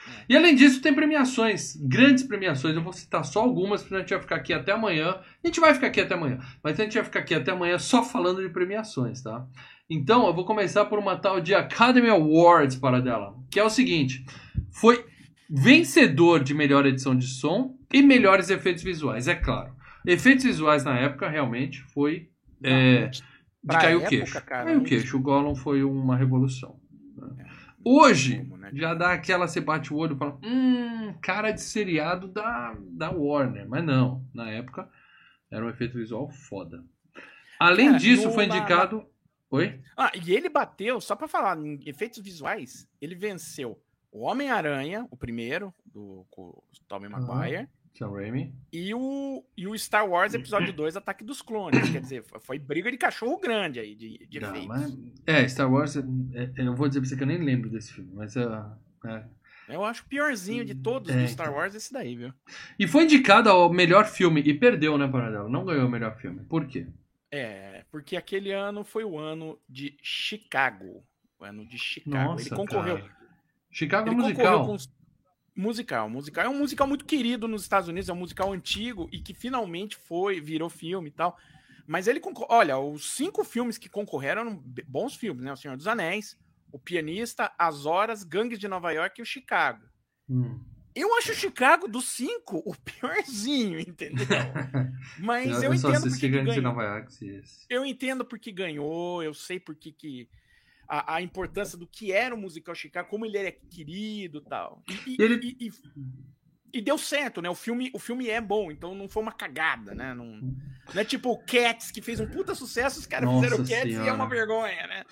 É. 0.06 0.24
E 0.28 0.36
além 0.36 0.54
disso, 0.54 0.80
tem 0.80 0.94
premiações, 0.94 1.76
grandes 1.76 2.24
premiações. 2.24 2.74
Eu 2.74 2.82
vou 2.82 2.92
citar 2.92 3.24
só 3.24 3.40
algumas, 3.40 3.82
porque 3.82 3.94
a 3.94 3.98
gente 3.98 4.10
vai 4.10 4.20
ficar 4.20 4.36
aqui 4.36 4.52
até 4.52 4.72
amanhã. 4.72 5.20
A 5.42 5.46
gente 5.46 5.60
vai 5.60 5.74
ficar 5.74 5.88
aqui 5.88 6.00
até 6.00 6.14
amanhã, 6.14 6.38
mas 6.62 6.78
a 6.78 6.84
gente 6.84 6.94
vai 6.94 7.04
ficar 7.04 7.20
aqui 7.20 7.34
até 7.34 7.52
amanhã 7.52 7.78
só 7.78 8.02
falando 8.02 8.42
de 8.42 8.48
premiações, 8.48 9.22
tá? 9.22 9.46
Então, 9.88 10.26
eu 10.26 10.34
vou 10.34 10.44
começar 10.44 10.86
por 10.86 10.98
uma 10.98 11.16
tal 11.16 11.40
de 11.40 11.54
Academy 11.54 12.08
Awards 12.08 12.76
para 12.76 13.00
dela, 13.00 13.36
que 13.50 13.60
é 13.60 13.64
o 13.64 13.70
seguinte: 13.70 14.24
foi 14.72 15.04
vencedor 15.48 16.42
de 16.42 16.54
melhor 16.54 16.86
edição 16.86 17.14
de 17.14 17.26
som 17.26 17.76
e 17.92 18.02
melhores 18.02 18.50
efeitos 18.50 18.82
visuais, 18.82 19.28
é 19.28 19.34
claro. 19.34 19.74
Efeitos 20.06 20.44
visuais 20.44 20.84
na 20.84 20.98
época 20.98 21.28
realmente 21.28 21.82
foi 21.92 22.28
é, 22.62 23.08
de 23.08 23.22
cair 23.68 23.96
o 23.96 24.06
queixo. 24.06 24.42
Caiu 24.42 24.80
o 24.80 24.84
queixo. 24.84 25.16
O 25.16 25.20
Gollum 25.20 25.54
foi 25.54 25.82
uma 25.82 26.16
revolução. 26.16 26.78
né? 27.16 27.46
Hoje, 27.84 28.38
como, 28.38 28.53
né? 28.53 28.53
Já 28.76 28.94
dá 28.94 29.12
aquela, 29.12 29.46
você 29.46 29.60
bate 29.60 29.92
o 29.92 29.96
olho 29.96 30.14
e 30.14 30.18
fala, 30.18 30.38
hum, 30.42 31.14
cara 31.20 31.50
de 31.50 31.60
seriado 31.60 32.28
da, 32.28 32.76
da 32.80 33.10
Warner. 33.10 33.68
Mas 33.68 33.84
não, 33.84 34.24
na 34.32 34.50
época 34.50 34.88
era 35.50 35.64
um 35.64 35.68
efeito 35.68 35.96
visual 35.96 36.28
foda. 36.28 36.84
Além 37.58 37.86
Cara, 37.86 37.98
disso, 37.98 38.30
foi 38.30 38.46
indicado. 38.46 39.06
Oi? 39.50 39.80
Ah, 39.96 40.10
e 40.14 40.32
ele 40.32 40.48
bateu, 40.48 41.00
só 41.00 41.14
pra 41.14 41.28
falar, 41.28 41.56
em 41.58 41.80
efeitos 41.86 42.18
visuais, 42.18 42.88
ele 43.00 43.14
venceu 43.14 43.80
o 44.10 44.22
Homem-Aranha, 44.22 45.06
o 45.10 45.16
primeiro, 45.16 45.72
do 45.84 46.26
o 46.36 46.62
Tobey 46.88 47.08
Maguire, 47.08 47.68
Sam 47.94 48.10
Raimi. 48.10 48.52
e, 48.72 48.92
o, 48.94 49.44
e 49.56 49.66
o 49.66 49.78
Star 49.78 50.08
Wars 50.08 50.34
Episódio 50.34 50.72
2, 50.74 50.96
Ataque 50.96 51.22
dos 51.24 51.40
Clones. 51.40 51.88
Quer 51.90 52.00
dizer, 52.00 52.24
foi- 52.40 52.58
briga 52.58 52.90
de 52.90 52.96
cachorro 52.98 53.38
grande 53.38 53.78
aí, 53.80 53.94
de, 53.94 54.26
de 54.28 54.40
Não, 54.40 54.66
mas- 54.66 54.96
é, 55.26 55.46
Star 55.48 55.70
Wars, 55.72 55.96
é, 55.96 56.00
é, 56.34 56.50
eu 56.66 56.74
vou 56.74 56.88
dizer 56.88 57.00
pra 57.00 57.08
você 57.08 57.16
que 57.16 57.22
eu 57.22 57.26
nem 57.26 57.38
lembro 57.38 57.70
desse 57.70 57.92
filme, 57.92 58.10
mas 58.14 58.36
é, 58.36 58.44
é. 59.06 59.24
Eu 59.68 59.82
acho 59.82 60.02
o 60.02 60.06
piorzinho 60.06 60.62
de 60.64 60.74
todos 60.74 61.10
É, 61.14 61.22
do 61.22 61.28
Star 61.28 61.46
então. 61.46 61.58
Wars 61.58 61.74
esse 61.74 61.90
daí, 61.92 62.14
viu? 62.16 62.34
E 62.78 62.86
foi 62.86 63.04
indicado 63.04 63.48
ao 63.48 63.72
melhor 63.72 64.04
filme 64.06 64.42
e 64.42 64.52
perdeu, 64.52 64.98
né, 64.98 65.08
Paradela? 65.08 65.48
Não 65.48 65.64
ganhou 65.64 65.86
o 65.86 65.90
melhor 65.90 66.16
filme. 66.18 66.40
Por 66.44 66.66
quê? 66.66 66.86
É, 67.30 67.84
porque 67.90 68.14
aquele 68.16 68.52
ano 68.52 68.84
foi 68.84 69.04
o 69.04 69.18
ano 69.18 69.58
de 69.68 69.96
Chicago. 70.02 71.02
O 71.38 71.44
ano 71.44 71.64
de 71.66 71.78
Chicago. 71.78 72.38
ele 72.38 72.50
concorreu. 72.50 72.98
cara. 72.98 73.16
Chicago 73.70 74.08
é 74.08 74.12
Ele 74.12 74.20
musical. 74.20 74.58
concorreu 74.60 74.78
com 74.78 75.03
musical. 75.54 76.08
Musical 76.10 76.44
é 76.44 76.48
um 76.48 76.58
musical 76.58 76.86
muito 76.86 77.04
querido 77.04 77.46
nos 77.46 77.62
Estados 77.62 77.88
Unidos, 77.88 78.08
é 78.08 78.12
um 78.12 78.16
musical 78.16 78.52
antigo 78.52 79.08
e 79.12 79.20
que 79.20 79.34
finalmente 79.34 79.96
foi, 79.96 80.40
virou 80.40 80.68
filme 80.68 81.08
e 81.08 81.12
tal. 81.12 81.36
Mas 81.86 82.06
ele 82.06 82.20
olha, 82.48 82.78
os 82.78 83.14
cinco 83.14 83.44
filmes 83.44 83.76
que 83.76 83.88
concorreram 83.88 84.42
eram 84.42 84.64
bons 84.88 85.14
filmes, 85.14 85.44
né? 85.44 85.52
O 85.52 85.56
Senhor 85.56 85.76
dos 85.76 85.86
Anéis, 85.86 86.36
O 86.72 86.78
Pianista, 86.78 87.52
As 87.58 87.84
Horas, 87.84 88.24
Gangues 88.24 88.58
de 88.58 88.66
Nova 88.66 88.90
York 88.92 89.20
e 89.20 89.22
o 89.22 89.26
Chicago. 89.26 89.84
Hum. 90.28 90.60
Eu 90.94 91.12
acho 91.18 91.32
o 91.32 91.34
Chicago 91.34 91.88
dos 91.88 92.08
cinco 92.10 92.62
o 92.64 92.74
piorzinho, 92.76 93.80
entendeu? 93.80 94.26
Mas 95.18 95.62
eu, 95.62 95.64
eu 95.64 95.74
entendo 95.74 96.08
porque 96.08 96.28
ganhou. 96.28 96.80
Axis. 96.80 97.66
Eu 97.68 97.84
entendo 97.84 98.24
porque 98.24 98.52
ganhou, 98.52 99.22
eu 99.22 99.34
sei 99.34 99.58
porque 99.58 99.90
que 99.92 100.28
a, 100.88 101.16
a 101.16 101.22
importância 101.22 101.76
do 101.78 101.86
que 101.86 102.12
era 102.12 102.34
o 102.34 102.38
musical 102.38 102.74
Chicago, 102.74 103.08
como 103.08 103.24
ele 103.26 103.38
é 103.38 103.50
querido 103.52 104.40
tal. 104.40 104.82
e 104.88 104.94
tal. 104.94 105.26
Ele- 105.26 105.56
E, 105.60 105.66
e, 105.68 105.72
e 106.74 106.80
deu 106.82 106.98
certo, 106.98 107.40
né? 107.40 107.48
O 107.48 107.54
filme, 107.54 107.90
o 107.94 107.98
filme 107.98 108.28
é 108.28 108.40
bom, 108.40 108.70
então 108.70 108.94
não 108.94 109.08
foi 109.08 109.22
uma 109.22 109.32
cagada, 109.32 109.94
né? 109.94 110.12
Não, 110.14 110.26
não 110.92 111.00
é 111.00 111.04
tipo 111.04 111.30
o 111.30 111.38
Cats, 111.38 111.90
que 111.90 112.02
fez 112.02 112.18
um 112.20 112.26
puta 112.26 112.54
sucesso, 112.54 112.98
os 112.98 113.06
caras 113.06 113.28
Nossa 113.28 113.44
fizeram 113.44 113.62
o 113.62 113.68
Cats 113.68 113.84
e 113.84 113.88
é 113.88 113.92
Senhora. 113.92 114.14
uma 114.14 114.28
vergonha, 114.28 114.86
né? 114.86 115.04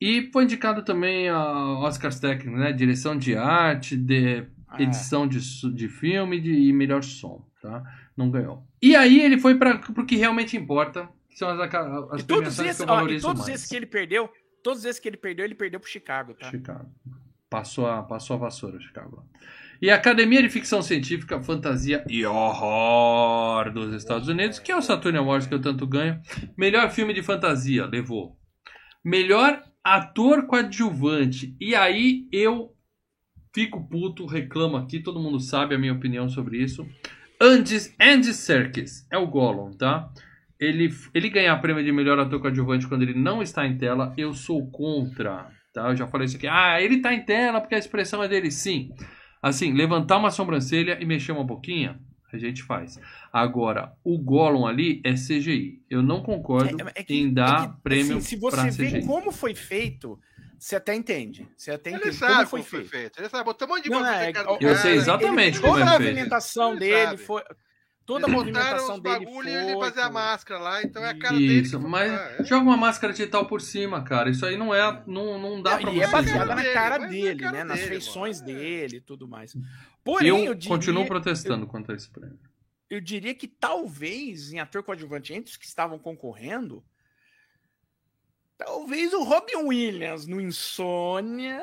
E 0.00 0.28
foi 0.32 0.44
indicado 0.44 0.84
também 0.84 1.28
a 1.28 1.78
Oscars 1.78 2.20
técnicos, 2.20 2.60
né? 2.60 2.72
Direção 2.72 3.16
de 3.16 3.34
arte, 3.36 3.96
de 3.96 4.44
Ah, 4.68 4.82
edição 4.82 5.26
de, 5.26 5.38
de 5.74 5.88
filme 5.88 6.40
de, 6.40 6.52
e 6.52 6.72
melhor 6.72 7.02
som, 7.02 7.46
tá? 7.62 7.82
Não 8.16 8.30
ganhou. 8.30 8.66
E 8.82 8.94
aí 8.96 9.20
ele 9.20 9.38
foi 9.38 9.54
para 9.54 9.76
o 9.96 10.04
que 10.04 10.16
realmente 10.16 10.56
importa, 10.56 11.08
que 11.30 11.38
são 11.38 11.48
as, 11.48 11.60
as 12.10 12.20
E 12.22 12.24
todos, 12.26 12.58
esses, 12.58 12.76
que 12.84 12.90
eu 12.90 12.94
ó, 12.94 13.08
e 13.08 13.20
todos 13.20 13.48
esses 13.48 13.68
que 13.68 13.76
ele 13.76 13.86
perdeu, 13.86 14.28
todos 14.66 14.84
esses 14.84 14.98
que 14.98 15.08
ele 15.08 15.16
perdeu, 15.16 15.44
ele 15.44 15.54
perdeu 15.54 15.78
pro 15.78 15.88
Chicago, 15.88 16.34
tá? 16.34 16.50
Chicago. 16.50 16.90
Passou 17.48 17.86
a, 17.86 18.02
passou 18.02 18.34
a 18.34 18.38
vassoura, 18.40 18.80
Chicago. 18.80 19.24
E 19.80 19.88
a 19.88 19.94
Academia 19.94 20.42
de 20.42 20.48
Ficção 20.48 20.82
Científica, 20.82 21.40
Fantasia 21.40 22.04
e 22.08 22.26
Horror 22.26 23.72
dos 23.72 23.94
Estados 23.94 24.26
Unidos, 24.26 24.58
que 24.58 24.72
é 24.72 24.76
o 24.76 24.82
Saturn 24.82 25.18
Awards 25.18 25.46
que 25.46 25.54
eu 25.54 25.60
tanto 25.60 25.86
ganho. 25.86 26.20
Melhor 26.58 26.90
filme 26.90 27.14
de 27.14 27.22
fantasia, 27.22 27.86
levou. 27.86 28.36
Melhor 29.04 29.62
ator 29.84 30.48
coadjuvante. 30.48 31.56
E 31.60 31.76
aí 31.76 32.26
eu 32.32 32.74
fico 33.54 33.88
puto, 33.88 34.26
reclamo 34.26 34.76
aqui, 34.76 34.98
todo 34.98 35.20
mundo 35.20 35.38
sabe 35.38 35.76
a 35.76 35.78
minha 35.78 35.92
opinião 35.92 36.28
sobre 36.28 36.60
isso. 36.60 36.84
Andy, 37.40 38.34
Serkis 38.34 39.06
é 39.12 39.16
o 39.16 39.28
Gollum, 39.28 39.70
tá? 39.70 40.10
Ele, 40.58 40.90
ele 41.14 41.28
ganhar 41.28 41.56
prêmio 41.60 41.84
de 41.84 41.92
melhor 41.92 42.18
ator 42.18 42.40
coadjuvante 42.40 42.86
quando 42.86 43.02
ele 43.02 43.14
não 43.14 43.42
está 43.42 43.66
em 43.66 43.76
tela, 43.76 44.14
eu 44.16 44.32
sou 44.32 44.70
contra, 44.70 45.50
tá? 45.72 45.88
Eu 45.90 45.96
já 45.96 46.06
falei 46.06 46.24
isso 46.26 46.36
aqui. 46.36 46.46
Ah, 46.46 46.80
ele 46.80 47.00
tá 47.02 47.12
em 47.12 47.24
tela 47.24 47.60
porque 47.60 47.74
a 47.74 47.78
expressão 47.78 48.22
é 48.22 48.28
dele, 48.28 48.50
sim. 48.50 48.90
Assim, 49.42 49.72
levantar 49.74 50.16
uma 50.16 50.30
sobrancelha 50.30 50.96
e 51.00 51.04
mexer 51.04 51.32
uma 51.32 51.44
boquinha, 51.44 52.00
a 52.32 52.38
gente 52.38 52.62
faz. 52.62 52.98
Agora, 53.32 53.92
o 54.02 54.18
Gollum 54.18 54.66
ali 54.66 55.00
é 55.04 55.12
CGI. 55.12 55.82
Eu 55.90 56.02
não 56.02 56.22
concordo 56.22 56.80
É- 56.82 56.92
é 57.00 57.02
que- 57.04 57.14
em 57.14 57.32
dar 57.32 57.64
é 57.64 57.68
que, 57.68 57.82
prêmio 57.82 58.16
assim, 58.16 58.20
se 58.26 58.36
você 58.36 58.70
vê 58.70 58.86
CGI. 58.90 59.06
como 59.06 59.30
foi 59.30 59.54
feito, 59.54 60.18
você 60.58 60.76
até 60.76 60.94
entende. 60.94 61.46
Você 61.54 61.70
até 61.70 61.90
Ele 61.90 61.98
entende 61.98 62.16
sabe 62.16 62.48
como 62.48 62.62
foi 62.62 62.80
feito. 62.80 62.88
feito. 62.90 63.20
Ele 63.20 63.28
sabe, 63.28 63.44
botou 63.44 63.68
um 63.68 63.72
monte 63.72 63.84
de 63.84 63.90
Não, 63.90 64.00
não, 64.00 64.06
é- 64.08 64.32
cara 64.32 64.56
eu 64.58 64.74
sei 64.76 64.94
exatamente 64.94 65.58
Ele- 65.58 65.60
como 65.60 65.74
toda 65.78 65.84
é 65.84 65.88
a 65.94 65.96
feito. 65.98 66.08
movimentação 66.08 66.70
Ele 66.72 66.80
dele 66.80 67.04
sabe. 67.04 67.16
foi. 67.18 67.42
Toda 68.06 68.26
a 68.26 68.28
movimentação 68.30 68.94
os 68.94 69.00
dele 69.02 69.24
bagulho 69.26 69.50
foi. 69.50 69.52
e 69.52 69.54
ele 69.70 69.80
fazer 69.80 70.00
a 70.00 70.08
máscara 70.10 70.60
lá, 70.60 70.82
então 70.82 71.04
é 71.04 71.10
a 71.10 71.18
cara 71.18 71.34
dele. 71.36 71.60
Isso, 71.60 71.80
foi- 71.80 71.90
mas 71.90 72.12
Ah, 72.12 72.36
é. 72.38 72.44
joga 72.44 72.62
uma 72.64 72.76
máscara 72.76 73.12
digital 73.12 73.46
por 73.46 73.60
cima, 73.60 74.02
cara. 74.04 74.30
Isso 74.30 74.46
aí 74.46 74.56
não 74.56 74.72
é. 74.72 75.02
Não, 75.08 75.38
não 75.40 75.60
dá 75.60 75.72
Não, 75.72 75.80
pra 75.80 75.90
e 75.90 75.94
você. 75.96 76.04
é 76.04 76.06
baseada 76.08 76.54
na 76.54 76.62
dele, 76.62 76.72
cara 76.74 76.94
é 76.94 77.04
a 77.04 77.08
dele, 77.08 77.40
cara 77.40 77.52
né? 77.56 77.64
Nas 77.64 77.78
dele, 77.78 77.88
feições 77.90 78.40
mano. 78.40 78.52
É. 78.52 78.54
dele 78.54 78.96
e 78.98 79.00
tudo 79.00 79.26
mais. 79.26 79.56
Porém, 80.04 80.28
Eu, 80.28 80.36
eu, 80.44 80.54
diria, 80.54 80.68
continuo 80.76 81.06
protestando 81.06 81.66
contra 81.66 81.96
esse 81.96 82.08
prêmio. 82.08 82.38
eu 82.88 83.00
diria 83.00 83.34
que 83.34 83.48
talvez 83.48 84.52
em 84.52 84.60
ator 84.60 84.84
coadjuvante, 84.84 85.34
entre 85.34 85.50
os 85.50 85.56
que 85.56 85.66
estavam 85.66 85.98
concorrendo, 85.98 86.84
talvez 88.56 89.12
o 89.12 89.24
Robin 89.24 89.56
Williams 89.64 90.26
no 90.28 90.40
Insônia. 90.40 91.58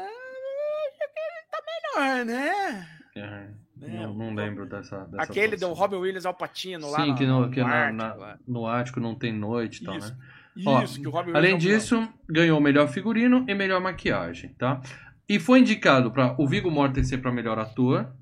Tá 1.50 1.62
melhor, 2.02 2.26
né? 2.26 2.90
É, 3.16 3.50
Não, 3.88 4.14
não 4.14 4.34
lembro 4.34 4.66
dessa. 4.68 5.06
dessa 5.06 5.24
Aquele 5.24 5.56
do. 5.58 5.74
Robin 5.74 5.98
Williams 5.98 6.26
Al 6.26 6.34
Pacino 6.34 6.90
lá. 6.90 7.02
Sim, 7.04 7.12
no, 7.12 7.16
que, 7.18 7.26
no, 7.26 7.50
que 7.52 7.60
na- 7.62 7.68
Ártico, 7.70 7.98
na- 8.20 8.38
no 8.48 8.68
Ático 8.68 9.00
não 9.00 9.16
tem 9.16 9.34
noite 9.34 9.82
e 9.82 9.86
tal, 9.86 9.98
Isso. 9.98 10.10
né? 10.10 10.18
Ó, 10.66 10.84
Isso, 10.84 11.02
que 11.02 11.08
o 11.08 11.12
Robin 11.12 11.32
Williams 11.32 11.46
Além 11.46 11.56
é 11.56 11.58
disso, 11.58 12.08
ganhou 12.30 12.62
melhor 12.62 12.88
figurino 12.88 13.44
e 13.48 13.56
melhor 13.56 13.82
maquiagem, 13.82 14.54
tá? 14.54 14.82
E 15.28 15.40
foi 15.40 15.60
indicado 15.60 16.12
para 16.12 16.36
o 16.40 16.48
Viggo 16.48 16.70
Mortensen 16.70 17.18
para 17.18 17.32
melhor 17.32 17.58
ator 17.58 18.14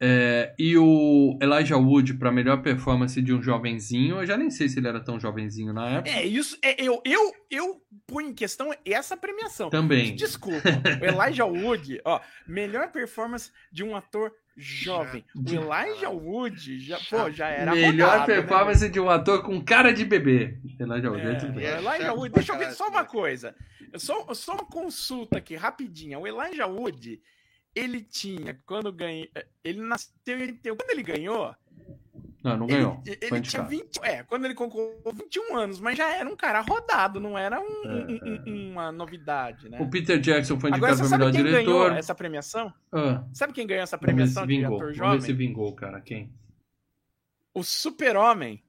é, 0.00 0.54
e 0.58 0.76
o 0.76 1.36
Elijah 1.42 1.76
Wood 1.76 2.14
para 2.14 2.30
melhor 2.30 2.62
performance 2.62 3.20
de 3.20 3.34
um 3.34 3.42
jovenzinho. 3.42 4.16
Eu 4.20 4.26
já 4.26 4.36
nem 4.36 4.48
sei 4.50 4.68
se 4.68 4.78
ele 4.78 4.88
era 4.88 5.00
tão 5.00 5.18
jovenzinho 5.18 5.72
na 5.72 5.88
época. 5.88 6.10
É, 6.10 6.24
isso. 6.24 6.56
É, 6.62 6.80
eu, 6.82 7.00
eu, 7.04 7.32
eu 7.50 7.82
ponho 8.06 8.28
em 8.30 8.34
questão 8.34 8.72
essa 8.84 9.16
premiação. 9.16 9.70
Também. 9.70 10.14
Desculpa, 10.14 10.68
o 11.00 11.04
Elijah 11.04 11.44
Wood, 11.46 12.00
ó, 12.04 12.20
melhor 12.46 12.92
performance 12.92 13.50
de 13.72 13.82
um 13.84 13.96
ator 13.96 14.32
jovem. 14.58 15.24
O 15.34 15.40
Elijah 15.48 16.10
Wood 16.10 16.80
já, 16.80 16.98
pô, 17.08 17.30
já 17.30 17.48
era 17.48 17.72
Melhor 17.74 18.10
rodado, 18.10 18.30
né? 18.32 18.36
performance 18.40 18.88
de 18.88 18.98
um 19.00 19.08
ator 19.08 19.42
com 19.42 19.62
cara 19.62 19.92
de 19.92 20.04
bebê. 20.04 20.58
Elijah 20.80 21.10
Wood, 21.10 21.22
É, 21.26 21.30
aí 21.30 21.38
tudo 21.38 21.52
bem. 21.52 21.64
o 21.64 21.68
Elijah 21.68 21.98
chato 22.06 22.16
Wood, 22.18 22.34
deixa 22.34 22.52
eu 22.52 22.58
ver 22.58 22.72
só 22.72 22.88
uma 22.88 23.04
coisa. 23.04 23.54
Só, 23.96 24.34
só 24.34 24.54
uma 24.54 24.66
consulta 24.66 25.38
aqui, 25.38 25.54
rapidinha. 25.54 26.18
O 26.18 26.26
Elijah 26.26 26.66
Wood, 26.66 27.22
ele 27.74 28.02
tinha, 28.02 28.58
quando 28.66 28.92
ganhou. 28.92 29.28
Ele 29.62 29.80
nasceu 29.80 30.12
em 30.38 30.42
81. 30.42 30.76
Quando 30.76 30.90
ele 30.90 31.02
ganhou, 31.02 31.54
Não, 32.50 32.56
não 32.58 32.66
ele, 32.66 32.74
ganhou. 32.76 33.02
ele 33.06 33.16
Foi 33.28 33.40
tinha 33.40 33.62
indicado. 33.62 33.68
20. 33.68 33.98
É, 34.02 34.22
quando 34.24 34.44
ele 34.44 34.54
concorreu, 34.54 35.00
21 35.14 35.56
anos, 35.56 35.80
mas 35.80 35.96
já 35.96 36.10
era 36.14 36.28
um 36.28 36.36
cara 36.36 36.60
rodado, 36.60 37.20
não 37.20 37.36
era 37.38 37.60
um- 37.60 37.84
É, 37.84 37.88
um- 37.88 38.42
um- 38.52 38.70
uma 38.72 38.90
novidade, 38.92 39.68
né? 39.68 39.78
O 39.80 39.88
Peter 39.90 40.18
Jackson 40.20 40.58
foi 40.60 40.70
indicado 40.70 40.96
para 40.96 41.04
sabe 41.08 41.24
melhor 41.24 41.32
quem 41.32 41.42
ganhou 41.44 41.78
diretor. 41.82 41.92
essa 41.98 42.14
premiação? 42.14 42.72
Ah, 42.92 43.24
Sabe 43.32 43.52
quem 43.52 43.66
ganhou 43.66 43.82
essa 43.82 43.98
premiação 43.98 44.46
de 44.46 44.56
vingou. 44.56 44.76
ator 44.76 44.94
Vamos 44.94 45.14
ver 45.14 45.20
se 45.22 45.28
jovem? 45.32 45.46
vingou, 45.46 45.74
cara. 45.74 46.00
Quem? 46.00 46.32
O 47.54 47.62
Super-Homem. 47.62 48.62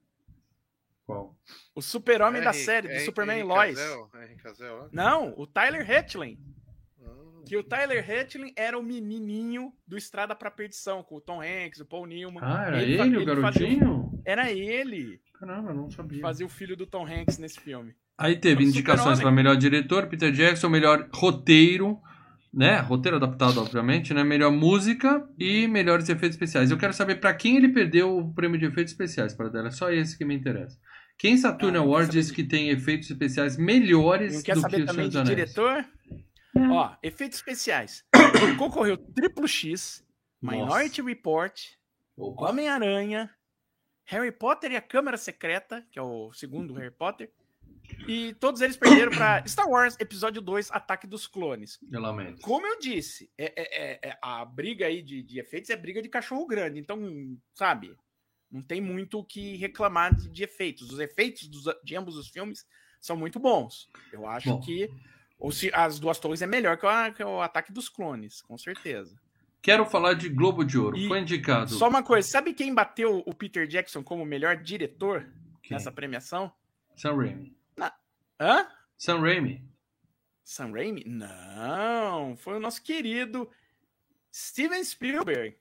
Qual? 1.06 1.36
O 1.74 1.82
Super-Homem 1.82 2.40
da 2.42 2.50
Henry- 2.50 2.64
série, 2.64 2.86
do 2.88 2.94
Henry- 2.94 3.04
Superman 3.04 3.36
e 3.36 3.40
Henry 3.40 3.48
Lois. 3.48 3.78
Ó. 3.80 4.88
Não, 4.92 5.34
o 5.36 5.46
Tyler 5.46 5.88
Hatchlin. 5.90 6.38
Que 7.50 7.56
o 7.56 7.64
Tyler 7.64 8.04
Hatchlin 8.08 8.52
era 8.54 8.78
o 8.78 8.82
menininho 8.82 9.72
do 9.84 9.96
Estrada 9.98 10.36
pra 10.36 10.52
Perdição, 10.52 11.02
com 11.02 11.16
o 11.16 11.20
Tom 11.20 11.40
Hanks, 11.42 11.80
o 11.80 11.84
Paul 11.84 12.06
Newman. 12.06 12.38
Ah, 12.40 12.64
era 12.68 12.76
fa- 12.76 12.82
ele, 12.84 12.94
o 12.94 12.98
fazia 12.98 13.24
garotinho? 13.24 14.22
Era 14.24 14.52
ele 14.52 15.20
Caramba, 15.34 15.70
eu 15.70 15.74
não 15.74 15.90
sabia. 15.90 16.20
fazia 16.20 16.46
o 16.46 16.48
filho 16.48 16.76
do 16.76 16.86
Tom 16.86 17.04
Hanks 17.04 17.38
nesse 17.38 17.58
filme. 17.58 17.92
Aí 18.16 18.36
teve 18.36 18.62
indicações 18.62 19.18
para 19.18 19.32
melhor 19.32 19.56
diretor, 19.56 20.06
Peter 20.06 20.30
Jackson, 20.30 20.68
melhor 20.68 21.08
roteiro, 21.12 21.98
né? 22.54 22.78
Roteiro 22.78 23.16
adaptado, 23.16 23.58
obviamente, 23.60 24.14
né? 24.14 24.22
Melhor 24.22 24.52
música 24.52 25.28
e 25.36 25.66
melhores 25.66 26.08
efeitos 26.08 26.36
especiais. 26.36 26.70
Eu 26.70 26.78
quero 26.78 26.92
saber 26.92 27.16
para 27.16 27.34
quem 27.34 27.56
ele 27.56 27.70
perdeu 27.70 28.16
o 28.16 28.32
prêmio 28.32 28.60
de 28.60 28.66
efeitos 28.66 28.92
especiais 28.92 29.34
para 29.34 29.48
dela. 29.48 29.66
É 29.66 29.72
só 29.72 29.90
esse 29.90 30.16
que 30.16 30.24
me 30.24 30.36
interessa. 30.36 30.78
Quem 31.18 31.36
Saturn 31.36 31.76
Ah, 31.76 31.80
Awards 31.80 32.10
diz 32.10 32.30
que 32.30 32.44
tem 32.44 32.68
efeitos 32.68 33.10
especiais 33.10 33.56
melhores 33.56 34.34
Não 34.36 34.42
quer 34.42 34.54
do 34.54 34.60
saber 34.60 34.76
que 34.76 34.82
o 34.82 34.86
também 34.86 35.10
Senhor 35.10 35.24
dos 35.24 35.30
Anéis? 35.32 35.52
diretor? 35.54 35.84
Ó, 36.56 36.96
efeitos 37.02 37.38
especiais. 37.38 38.04
Concorreu 38.58 38.96
Triplo 38.96 39.46
X, 39.46 40.04
Minority 40.42 41.00
Report, 41.02 41.60
Opa. 42.16 42.50
Homem-Aranha, 42.50 43.30
Harry 44.04 44.32
Potter 44.32 44.72
e 44.72 44.76
a 44.76 44.80
Câmara 44.82 45.16
Secreta, 45.16 45.86
que 45.90 45.98
é 45.98 46.02
o 46.02 46.32
segundo 46.32 46.74
Harry 46.74 46.90
Potter. 46.90 47.30
E 48.08 48.34
todos 48.34 48.60
eles 48.60 48.76
perderam 48.76 49.10
para 49.12 49.42
Star 49.48 49.68
Wars 49.68 49.96
Episódio 50.00 50.40
2, 50.40 50.70
Ataque 50.72 51.06
dos 51.06 51.26
Clones. 51.26 51.78
Eu 51.90 52.00
lamento. 52.00 52.40
Como 52.40 52.66
eu 52.66 52.78
disse, 52.78 53.30
é, 53.38 53.52
é- 53.56 53.84
é- 54.06 54.08
é- 54.10 54.18
a 54.22 54.44
briga 54.44 54.86
aí 54.86 55.02
de, 55.02 55.22
de 55.22 55.38
efeitos 55.40 55.70
é 55.70 55.76
briga 55.76 56.00
de 56.02 56.08
cachorro 56.08 56.46
grande. 56.46 56.78
Então, 56.78 57.36
sabe, 57.54 57.94
não 58.50 58.62
tem 58.62 58.80
muito 58.80 59.18
o 59.18 59.24
que 59.24 59.56
reclamar 59.56 60.14
de, 60.14 60.28
de 60.28 60.42
efeitos. 60.44 60.90
Os 60.90 60.98
efeitos 60.98 61.46
dos- 61.48 61.74
de 61.84 61.96
ambos 61.96 62.16
os 62.16 62.28
filmes 62.28 62.66
são 63.00 63.16
muito 63.16 63.38
bons. 63.40 63.88
Eu 64.12 64.26
acho 64.26 64.50
Bom. 64.50 64.60
que 64.60 64.88
ou 65.40 65.50
se, 65.50 65.70
as 65.74 65.98
duas 65.98 66.18
torres 66.18 66.42
é 66.42 66.46
melhor 66.46 66.76
que 66.76 66.86
o, 66.86 67.12
que 67.14 67.24
o 67.24 67.40
Ataque 67.40 67.72
dos 67.72 67.88
Clones, 67.88 68.42
com 68.42 68.58
certeza. 68.58 69.18
Quero 69.62 69.84
falar 69.86 70.14
de 70.14 70.28
Globo 70.28 70.64
de 70.64 70.78
Ouro. 70.78 70.96
E 70.96 71.08
Foi 71.08 71.18
indicado. 71.18 71.70
Só 71.70 71.88
uma 71.88 72.02
coisa, 72.02 72.28
sabe 72.28 72.54
quem 72.54 72.74
bateu 72.74 73.22
o 73.26 73.34
Peter 73.34 73.66
Jackson 73.66 74.02
como 74.02 74.24
melhor 74.24 74.56
diretor 74.56 75.26
Quem? 75.62 75.76
nessa 75.76 75.90
premiação? 75.90 76.52
Sam 76.94 77.16
Raimi. 77.16 77.56
Hã? 78.38 78.66
Sam 78.96 79.20
Raimi. 79.20 79.62
Sam 80.42 80.72
Raimi? 80.72 81.04
Não, 81.06 82.36
foi 82.36 82.56
o 82.56 82.60
nosso 82.60 82.82
querido 82.82 83.48
Steven 84.32 84.82
Spielberg 84.82 85.56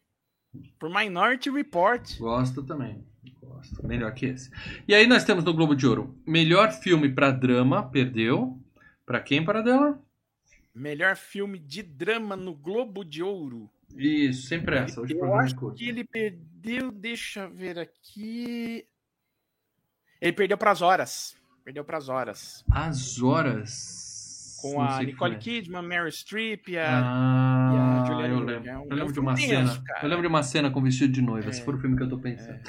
por 0.78 0.90
Minority 0.90 1.50
Report. 1.50 2.18
Gosto 2.18 2.64
também. 2.64 3.06
Gosto. 3.42 3.86
Melhor 3.86 4.14
que 4.14 4.28
esse. 4.28 4.50
E 4.88 4.96
aí 4.96 5.06
nós 5.08 5.24
temos 5.24 5.44
no 5.44 5.54
Globo 5.54 5.76
de 5.76 5.86
Ouro. 5.86 6.18
Melhor 6.26 6.72
filme 6.72 7.10
para 7.10 7.32
drama, 7.32 7.90
perdeu. 7.90 8.59
Para 9.10 9.20
quem, 9.22 9.44
para 9.44 9.64
dela? 9.64 10.00
Melhor 10.74 11.16
filme 11.16 11.58
de 11.58 11.82
drama 11.82 12.36
no 12.36 12.54
Globo 12.54 13.04
de 13.04 13.24
Ouro. 13.24 13.68
Isso, 13.98 14.46
sempre 14.46 14.76
essa. 14.78 15.02
Hoje 15.02 15.16
o 15.16 15.26
Eu 15.26 15.34
é 15.34 15.40
acho 15.40 15.56
curto. 15.56 15.76
que 15.80 15.90
ele 15.90 16.04
perdeu, 16.04 16.92
deixa 16.92 17.40
eu 17.40 17.50
ver 17.50 17.80
aqui. 17.80 18.86
Ele 20.22 20.32
perdeu 20.34 20.60
pras 20.60 20.84
horas. 20.84 21.36
Perdeu 21.66 21.84
pras 21.84 22.08
horas. 22.08 22.64
As 22.72 23.20
horas. 23.20 24.60
Com 24.62 24.74
Não 24.74 24.82
a 24.84 25.02
Nicole 25.02 25.34
é. 25.34 25.40
Kidman, 25.40 25.82
Meryl 25.82 26.12
Streep 26.12 26.68
e 26.68 26.78
a. 26.78 27.02
Ah, 27.04 27.72
e 27.74 28.12
a 28.12 28.28
eu 28.28 28.40
lembro. 28.42 28.52
é 28.70 28.78
um- 28.78 28.84
eu 28.84 28.96
lembro 28.96 29.10
é 29.10 29.12
de 29.14 29.20
um 29.20 29.24
uma 29.24 29.36
cena. 29.36 29.84
Eu 30.04 30.08
lembro 30.08 30.22
de 30.22 30.28
uma 30.28 30.44
cena 30.44 30.70
com 30.70 30.84
vestido 30.84 31.12
de 31.12 31.22
noiva. 31.24 31.50
É. 31.50 31.52
Se 31.52 31.64
for 31.66 31.74
o 31.74 31.80
filme 31.80 31.98
que 31.98 32.04
eu 32.04 32.10
tô 32.10 32.20
pensando. 32.20 32.60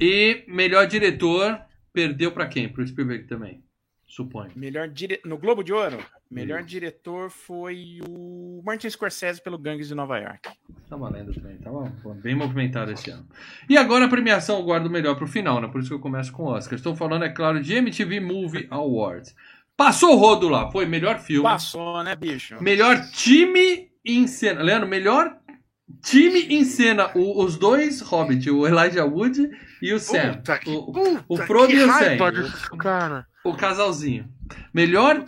E 0.00 0.42
melhor 0.48 0.84
diretor 0.88 1.60
perdeu 1.92 2.32
pra 2.32 2.48
quem? 2.48 2.68
Pro 2.68 2.84
Spielberg 2.84 3.28
também. 3.28 3.62
Suponho. 4.06 4.50
Melhor 4.54 4.88
dire... 4.88 5.20
No 5.24 5.36
Globo 5.36 5.62
de 5.64 5.72
Ouro, 5.72 5.98
melhor 6.30 6.62
diretor 6.62 7.28
foi 7.28 7.98
o 8.08 8.62
Martin 8.64 8.88
Scorsese 8.88 9.42
pelo 9.42 9.58
Gangues 9.58 9.88
de 9.88 9.94
Nova 9.94 10.16
York. 10.18 10.48
Tá 10.88 10.96
valendo 10.96 11.34
também. 11.34 11.56
Tava 11.58 11.92
bem 12.22 12.34
movimentado 12.34 12.92
esse 12.92 13.10
ano. 13.10 13.26
E 13.68 13.76
agora 13.76 14.04
a 14.04 14.08
premiação 14.08 14.58
eu 14.58 14.64
guardo 14.64 14.88
melhor 14.88 15.16
pro 15.16 15.26
final, 15.26 15.60
né? 15.60 15.68
Por 15.68 15.80
isso 15.80 15.88
que 15.88 15.94
eu 15.94 16.00
começo 16.00 16.30
com 16.32 16.44
o 16.44 16.46
Oscar. 16.50 16.76
Estou 16.76 16.94
falando, 16.94 17.24
é 17.24 17.28
claro, 17.28 17.60
de 17.60 17.74
MTV 17.74 18.20
Movie 18.20 18.68
Awards. 18.70 19.34
Passou 19.76 20.12
o 20.14 20.16
rodo 20.16 20.48
lá. 20.48 20.70
Foi 20.70 20.86
melhor 20.86 21.18
filme. 21.18 21.42
Passou, 21.42 22.02
né, 22.04 22.14
bicho? 22.14 22.62
Melhor 22.62 22.98
time 23.10 23.90
em 24.04 24.26
cena. 24.28 24.62
Leandro, 24.62 24.88
melhor 24.88 25.36
time 26.02 26.40
em 26.46 26.64
cena. 26.64 27.10
O- 27.14 27.44
os 27.44 27.58
dois 27.58 28.00
Hobbit, 28.00 28.48
o 28.50 28.66
Elijah 28.66 29.04
Wood 29.04 29.50
e 29.82 29.92
o 29.92 29.98
Sam. 29.98 30.34
Puta 30.36 30.58
que, 30.58 30.70
o, 30.70 30.92
puta 30.92 31.24
o 31.28 31.36
Frodo 31.36 31.72
e 31.72 31.82
o 31.82 31.86
Sam. 31.92 32.16
cara. 32.78 33.26
O 33.48 33.54
casalzinho. 33.54 34.28
Melhor 34.72 35.24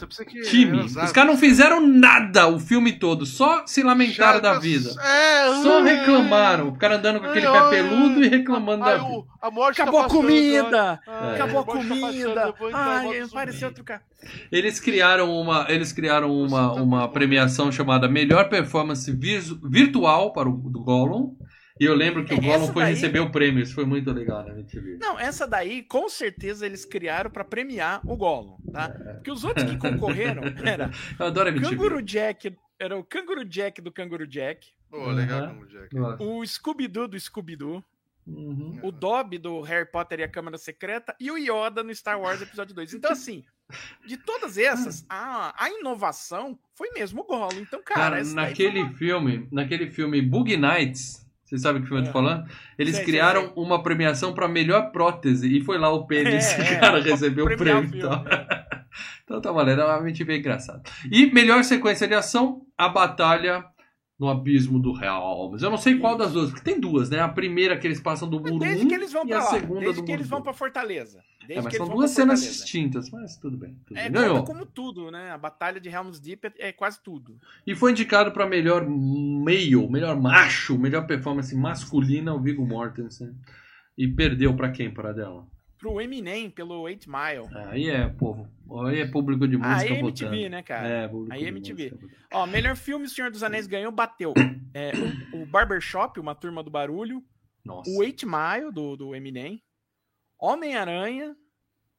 time. 0.49 0.81
Os 0.81 1.13
caras 1.13 1.31
não 1.31 1.37
fizeram 1.39 1.81
nada 1.85 2.47
o 2.49 2.61
filme 2.61 2.93
todo. 2.93 3.27
Só 3.27 3.67
se 3.67 3.83
lamentaram 3.83 4.41
da 4.41 4.59
vida. 4.59 4.91
É, 5.01 5.63
Só 5.63 5.79
ai, 5.79 5.97
reclamaram. 5.97 6.69
O 6.69 6.77
cara 6.77 6.97
andando 6.97 7.21
com 7.21 7.27
aquele 7.27 7.47
pé 7.47 7.71
peludo 7.71 8.23
e 8.23 8.29
reclamando 8.29 8.85
da 8.85 8.97
vida. 8.99 9.25
morte 9.51 9.81
Acabou 9.81 10.01
tá 10.01 10.07
a 10.07 10.11
comida! 10.11 11.01
ai, 11.07 11.35
Acabou 11.35 11.61
a 11.61 11.65
tá 11.65 11.73
comida! 11.73 12.55
Ai, 12.75 13.65
outro 13.65 13.85
cara. 13.85 14.03
Eles 14.53 14.79
criaram 14.79 15.31
uma, 15.33 15.67
eles 15.69 15.93
criaram 15.93 16.31
uma, 16.31 16.75
tá 16.75 16.83
uma 16.83 17.09
premiação 17.09 17.73
chamada 17.73 18.09
Melhor 18.09 18.49
Performance 18.49 19.11
Virtual 19.11 20.33
para 20.33 20.49
o 20.49 20.53
do 20.53 20.81
Gollum. 20.81 21.35
E 21.81 21.85
eu 21.85 21.95
lembro 21.95 22.25
que 22.25 22.35
o 22.35 22.39
Essa 22.39 22.47
Gollum 22.47 22.73
foi 22.73 22.83
daí- 22.85 22.95
receber 22.95 23.21
o 23.21 23.31
prêmio. 23.31 23.63
Isso 23.63 23.75
foi 23.75 23.85
muito 23.85 24.11
legal 24.13 24.45
na 24.45 24.51
MTV. 24.53 24.99
Não, 25.01 25.19
essa 25.19 25.47
daí, 25.47 25.83
com 25.83 26.09
certeza, 26.09 26.67
eles 26.67 26.85
criaram 26.85 27.31
pra 27.31 27.45
premiar 27.45 28.01
o 28.05 28.17
Gollum, 28.17 28.57
tá? 28.73 28.85
É. 29.07 29.13
Porque 29.15 29.31
os 29.31 29.45
outros 29.45 29.71
que 29.71 29.77
concorreram 29.79 30.43
era 30.65 30.91
Eu 31.19 31.27
adoro 31.27 31.49
a 31.49 31.53
MTV. 31.53 31.71
Canguru 31.77 32.03
Jack, 32.03 32.57
era 32.79 32.97
o 32.99 33.05
Canguru 33.05 33.45
Jack 33.45 33.81
do 33.81 33.93
Canguru 33.93 34.27
Jack, 34.27 34.69
Pô, 34.91 35.11
legal 35.11 35.49
como 35.49 35.67
Jack. 35.67 35.97
O 36.21 36.45
Scooby-Doo 36.47 37.09
do 37.09 37.19
Scooby-Doo, 37.21 37.85
Uhum. 38.27 38.79
o 38.83 38.93
Dobby 38.93 39.39
do 39.39 39.63
Harry 39.63 39.91
Potter 39.91 40.21
e 40.21 40.23
a 40.23 40.29
Câmara 40.29 40.59
Secreta 40.59 41.17
e 41.19 41.31
o 41.31 41.39
Yoda 41.39 41.83
no 41.83 41.95
Star 41.95 42.21
Wars 42.21 42.43
Episódio 42.43 42.75
2. 42.75 42.93
Então, 42.93 43.11
assim, 43.11 43.43
de 44.07 44.19
todas 44.19 44.59
essas, 44.59 45.03
a, 45.09 45.55
a 45.59 45.71
inovação 45.71 46.59
foi 46.75 46.91
mesmo 46.91 47.23
o 47.23 47.25
Gollum. 47.25 47.61
Então, 47.61 47.83
cara, 47.83 48.17
Cara, 48.21 48.25
naquele 48.25 48.83
uma- 48.83 48.93
filme, 48.93 49.49
naquele 49.51 49.91
filme 49.91 50.21
Boogie 50.21 50.59
Nights, 50.59 51.27
vocês 51.49 51.63
sabem 51.63 51.83
o 51.83 51.87
que 51.87 51.93
eu 51.93 52.03
tô 52.03 52.09
É. 52.09 52.13
falando? 52.13 52.45
Eles 52.79 52.97
Sei, 52.97 53.05
criaram 53.05 53.43
sei, 53.43 53.53
uma 53.57 53.83
premiação 53.83 54.33
para 54.35 54.47
melhor 54.49 54.91
prótese 54.93 55.57
e 55.57 55.63
foi 55.65 55.79
lá 55.79 55.91
o 55.91 56.07
pênis 56.07 56.53
É, 56.53 56.55
que 56.65 56.73
o 56.73 56.77
é, 56.77 56.81
cara 56.81 57.01
recebeu 57.03 57.47
o 57.47 57.57
prêmio. 57.57 57.83
filme. 57.89 57.99
Então. 57.99 58.25
então 59.25 59.41
tá 59.41 59.53
valendo, 59.53 59.83
é 59.83 59.85
uma 59.85 59.99
MTV 60.01 60.39
engraçado. 60.39 60.83
E 61.11 61.27
melhor 61.33 61.63
sequência 61.65 62.07
de 62.07 62.15
ação, 62.15 62.63
a 62.77 62.89
batalha 62.89 63.65
no 64.19 64.29
abismo 64.29 64.81
do 64.81 64.93
Real. 64.93 65.51
Mas 65.53 65.63
eu 65.63 65.71
não 65.71 65.79
sei 65.79 65.99
qual 65.99 66.17
das 66.17 66.33
duas, 66.33 66.51
porque 66.51 66.65
tem 66.65 66.81
duas, 66.81 67.09
né? 67.09 67.21
A 67.21 67.29
primeira 67.29 67.79
que 67.79 67.87
eles 67.87 68.01
passam 68.01 68.29
do 68.29 68.41
muro 68.41 68.59
Desde 68.59 68.85
1 68.85 68.89
que 68.89 68.95
eles 68.95 69.13
vão 69.13 69.25
e 69.27 69.33
a 69.33 69.39
lá, 69.39 69.43
segunda 69.45 69.81
desde 69.81 70.01
do 70.01 70.05
que 70.05 70.13
eles 70.13 70.29
vão 70.29 70.39
2. 70.41 70.45
pra 70.45 70.53
Fortaleza. 70.53 71.23
Desde 71.47 71.53
É, 71.55 71.63
mas 71.63 71.73
que 71.73 71.77
são 71.77 71.89
duas 71.89 72.11
cenas 72.11 72.43
distintas, 72.43 73.09
mas 73.11 73.37
tudo 73.37 73.57
bem. 73.57 73.77
Tudo 73.87 73.97
É, 73.97 74.11
bem. 74.11 74.45
como 74.45 74.67
tudo, 74.67 75.11
né? 75.11 75.31
A 75.31 75.39
batalha 75.39 75.81
de 75.81 75.89
Helm's 75.89 76.19
Deep 76.19 76.47
é, 76.47 76.69
é 76.69 76.73
quase 76.73 77.01
tudo. 77.01 77.39
E 77.67 77.75
foi 77.77 77.93
indicado 77.93 78.33
para 78.33 78.47
melhor 78.47 78.85
male, 78.89 79.89
melhor 79.89 80.21
macho, 80.21 80.77
melhor 80.77 81.07
performance 81.07 81.55
masculina, 81.55 82.35
o 82.35 82.41
Viggo 82.41 82.67
Mortensen. 82.67 83.31
E 83.97 84.09
perdeu 84.09 84.55
para 84.55 84.71
quem, 84.71 84.91
para 84.93 85.13
dela? 85.13 85.47
Pro 85.79 86.01
Eminem, 86.01 86.51
pelo 86.51 86.81
8 86.81 87.09
Mile. 87.09 87.49
Aí 87.69 87.89
é 87.89 88.09
povo, 88.09 88.49
aí 88.87 89.01
é 89.01 89.07
público 89.07 89.47
de 89.47 89.57
música 89.57 89.77
Aí 89.77 89.93
é 89.93 90.01
votando. 90.01 90.33
MTV, 90.35 90.49
né, 90.49 90.63
cara? 90.63 90.89
É, 90.89 91.09
público 91.09 91.33
Aí 91.33 91.45
é 91.45 91.49
MTV. 91.49 91.83
música 91.91 91.97
votando. 92.07 92.23
Ó, 92.33 92.47
melhor 92.47 92.77
filme, 92.77 93.05
O 93.05 93.09
Senhor 93.09 93.31
dos 93.31 93.43
Anéis 93.43 93.67
ganhou, 93.67 93.93
bateu. 93.93 94.35
É, 94.75 94.93
o, 95.33 95.43
o 95.43 95.47
Barbershop, 95.47 96.21
Uma 96.21 96.35
Turma 96.35 96.63
do 96.63 96.71
Barulho. 96.71 97.25
Nossa. 97.65 97.91
O 97.91 97.99
8 98.01 98.27
Mile, 98.27 98.71
do, 98.73 98.97
do 98.97 99.15
Eminem. 99.15 99.63
Homem-Aranha. 100.39 101.35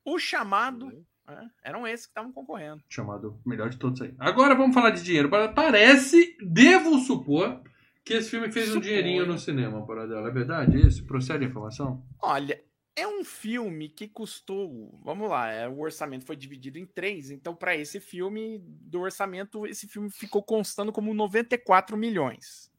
O 0.06 0.18
Chamado. 0.20 0.88
é, 1.28 1.42
eram 1.64 1.86
esses 1.88 2.06
que 2.06 2.12
estavam 2.12 2.32
concorrendo. 2.32 2.82
Chamado 2.88 3.40
melhor 3.46 3.70
de 3.70 3.78
todos 3.78 4.02
aí. 4.02 4.14
Agora 4.20 4.56
vamos 4.56 4.74
falar 4.74 4.92
de 4.92 5.04
dinheiro. 5.04 5.30
Parece, 5.30 6.38
devo 6.42 6.98
supor, 7.00 7.62
que 8.06 8.14
esse 8.14 8.30
filme 8.30 8.52
fez 8.52 8.70
um 8.70 8.74
Suponho. 8.74 8.84
dinheirinho 8.86 9.26
no 9.26 9.38
cinema, 9.38 9.86
para 9.86 10.08
dela. 10.08 10.30
É 10.30 10.32
verdade 10.32 10.80
isso? 10.80 11.06
Procede 11.06 11.44
a 11.46 11.48
informação? 11.48 12.04
Olha, 12.22 12.60
é 13.02 13.08
um 13.08 13.24
filme 13.24 13.90
que 13.90 14.08
custou. 14.08 15.00
Vamos 15.04 15.30
lá, 15.30 15.50
é, 15.52 15.68
o 15.68 15.80
orçamento 15.80 16.26
foi 16.26 16.36
dividido 16.36 16.78
em 16.78 16.86
três, 16.86 17.30
então, 17.32 17.56
para 17.56 17.76
esse 17.76 18.00
filme, 18.00 18.60
do 18.64 19.00
orçamento, 19.02 19.66
esse 19.66 19.88
filme 19.88 20.10
ficou 20.10 20.44
constando 20.44 20.92
como 20.92 21.14
94 21.14 21.96
milhões. 21.98 22.72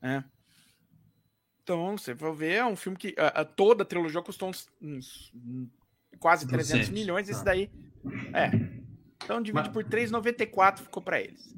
né? 0.00 0.24
Então, 1.62 1.96
você 1.96 2.14
for 2.16 2.34
ver, 2.34 2.54
é 2.54 2.66
um 2.66 2.74
filme 2.74 2.98
que 2.98 3.14
a, 3.16 3.42
a- 3.42 3.44
toda 3.44 3.82
a 3.84 3.86
trilogia 3.86 4.20
custou 4.20 4.48
uns, 4.48 4.68
uns, 4.80 5.32
hum, 5.34 5.68
quase 6.18 6.46
300 6.46 6.88
200, 6.88 6.88
milhões. 6.90 7.28
Esse 7.28 7.38
tá. 7.38 7.46
daí. 7.52 7.70
É. 8.34 8.50
Então, 9.24 9.40
divide 9.40 9.66
Mas- 9.66 9.72
por 9.72 9.84
3, 9.84 10.10
94 10.10 10.82
ficou 10.84 11.00
para 11.02 11.20
eles. 11.20 11.54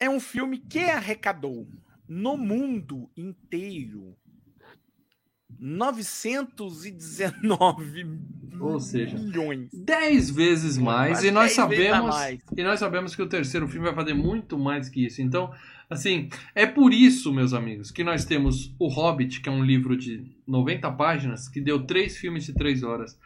É 0.00 0.10
um 0.10 0.18
filme 0.18 0.58
que 0.58 0.80
arrecadou 0.80 1.68
no 2.08 2.36
mundo 2.36 3.08
inteiro 3.16 4.16
919 5.60 8.06
Ou 8.58 8.80
seja, 8.80 9.18
milhões. 9.18 9.68
Dez 9.72 10.30
vezes 10.30 10.78
mais 10.78 11.12
Quase 11.12 11.28
e 11.28 11.30
nós 11.30 11.46
10 11.46 11.52
sabemos 11.54 12.14
mais. 12.14 12.40
e 12.56 12.62
nós 12.62 12.80
sabemos 12.80 13.14
que 13.14 13.22
o 13.22 13.28
terceiro 13.28 13.68
filme 13.68 13.86
vai 13.86 13.94
fazer 13.94 14.14
muito 14.14 14.58
mais 14.58 14.88
que 14.88 15.06
isso. 15.06 15.22
Então, 15.22 15.52
assim, 15.88 16.28
é 16.54 16.66
por 16.66 16.92
isso, 16.92 17.32
meus 17.32 17.52
amigos, 17.52 17.90
que 17.90 18.04
nós 18.04 18.24
temos 18.24 18.74
O 18.78 18.88
Hobbit, 18.88 19.40
que 19.40 19.48
é 19.48 19.52
um 19.52 19.64
livro 19.64 19.96
de 19.96 20.24
90 20.46 20.90
páginas, 20.92 21.48
que 21.48 21.60
deu 21.60 21.84
três 21.84 22.16
filmes 22.16 22.44
de 22.44 22.54
três 22.54 22.82
horas. 22.82 23.18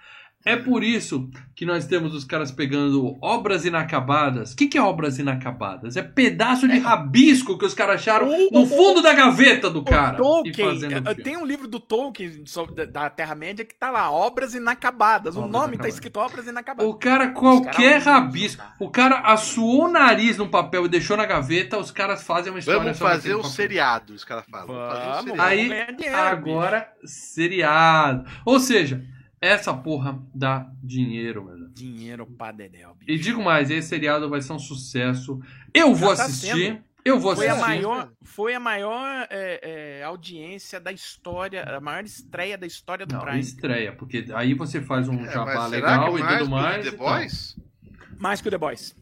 É 0.46 0.56
por 0.56 0.84
isso 0.84 1.30
que 1.56 1.64
nós 1.64 1.86
temos 1.86 2.14
os 2.14 2.22
caras 2.24 2.52
pegando 2.52 3.16
obras 3.22 3.64
inacabadas. 3.64 4.52
O 4.52 4.56
que, 4.56 4.66
que 4.66 4.76
é 4.76 4.82
obras 4.82 5.18
inacabadas? 5.18 5.96
É 5.96 6.02
pedaço 6.02 6.68
de 6.68 6.78
rabisco 6.78 7.56
que 7.56 7.64
os 7.64 7.72
caras 7.72 7.94
acharam 7.96 8.28
O- 8.28 8.50
no 8.52 8.62
o- 8.62 8.66
fundo 8.66 9.00
da 9.00 9.14
gaveta 9.14 9.70
do 9.70 9.78
O 9.78 9.84
cara. 9.84 10.14
e 10.14 10.18
Tolkien, 10.18 10.68
um 10.68 11.14
tem 11.22 11.36
um 11.38 11.46
livro 11.46 11.66
do 11.66 11.80
Tolkien 11.80 12.44
da- 12.92 13.08
Terra-média 13.08 13.64
que 13.64 13.74
tá 13.74 13.90
lá, 13.90 14.10
Obras 14.10 14.54
Inacabadas. 14.54 15.34
o 15.34 15.38
Obras 15.38 15.52
nome 15.52 15.64
tá 15.64 15.68
Inacabadas. 15.68 15.94
escrito 15.94 16.16
Obras 16.20 16.46
Inacabadas. 16.46 16.90
O 16.90 16.94
cara, 16.94 17.28
qualquer 17.30 17.98
Os 17.98 18.04
caras- 18.04 18.04
rabisco. 18.04 18.62
O 18.78 18.90
cara 18.90 19.20
assuou 19.20 19.84
o 19.86 19.90
nariz 19.90 20.36
no 20.36 20.48
papel 20.48 20.84
e 20.84 20.88
deixou 20.90 21.16
na 21.16 21.24
gaveta, 21.24 21.78
os 21.78 21.90
caras 21.90 22.22
fazem 22.22 22.52
uma 22.52 22.58
história 22.58 22.80
Vamos 22.80 22.98
sobre 22.98 23.12
fazer 23.14 23.32
o 23.34 23.38
papel. 23.38 23.50
seriado, 23.50 24.12
os 24.12 24.24
caras 24.24 24.44
falam. 24.50 24.66
Vamos 24.66 24.92
fazer 24.92 25.08
o 25.08 25.12
Vamos, 25.14 25.24
seriado. 25.24 26.02
Aí, 26.02 26.14
Agora, 26.14 26.88
seriado. 27.04 28.24
Ou 28.44 28.60
seja, 28.60 29.02
essa 29.46 29.74
porra 29.74 30.20
dá 30.34 30.70
dinheiro, 30.82 31.44
meu. 31.44 31.54
bicho. 31.56 31.70
Dinheiro 31.74 32.26
pra 32.26 32.52
Dedéu. 32.52 32.96
E 33.06 33.18
digo 33.18 33.42
mais, 33.42 33.70
esse 33.70 33.88
seriado 33.88 34.28
vai 34.28 34.40
ser 34.40 34.52
um 34.52 34.58
sucesso. 34.58 35.40
Eu 35.72 35.94
vou 35.94 36.14
tá 36.16 36.24
assistir. 36.24 36.52
sendo. 36.56 36.84
Eu 37.04 37.20
vou 37.20 37.36
Foi 37.36 37.46
a 37.48 37.52
assistir. 37.52 37.68
maior, 37.68 38.10
foi 38.22 38.54
a 38.54 38.60
maior 38.60 39.26
é, 39.28 39.98
é, 40.00 40.04
audiência 40.04 40.80
da 40.80 40.90
história, 40.90 41.62
a 41.62 41.78
maior 41.78 42.02
estreia 42.02 42.56
da 42.56 42.66
história 42.66 43.04
do 43.04 43.12
Não, 43.14 43.20
Prime. 43.20 43.40
estreia, 43.40 43.92
porque 43.92 44.24
aí 44.34 44.54
você 44.54 44.80
faz 44.80 45.06
um 45.06 45.22
É, 45.26 45.30
jabá 45.30 45.66
legal 45.66 46.18
e 46.18 46.22
mais 46.22 46.38
tudo 46.38 46.44
do 46.46 46.50
mais. 46.50 46.82
que 46.82 46.88
e 46.88 46.90
The. 46.92 46.96
Boys? 46.96 47.56
Mais 48.18 48.40
que 48.40 48.48
o 48.48 48.50
The 48.50 48.56
Boys. 48.56 48.96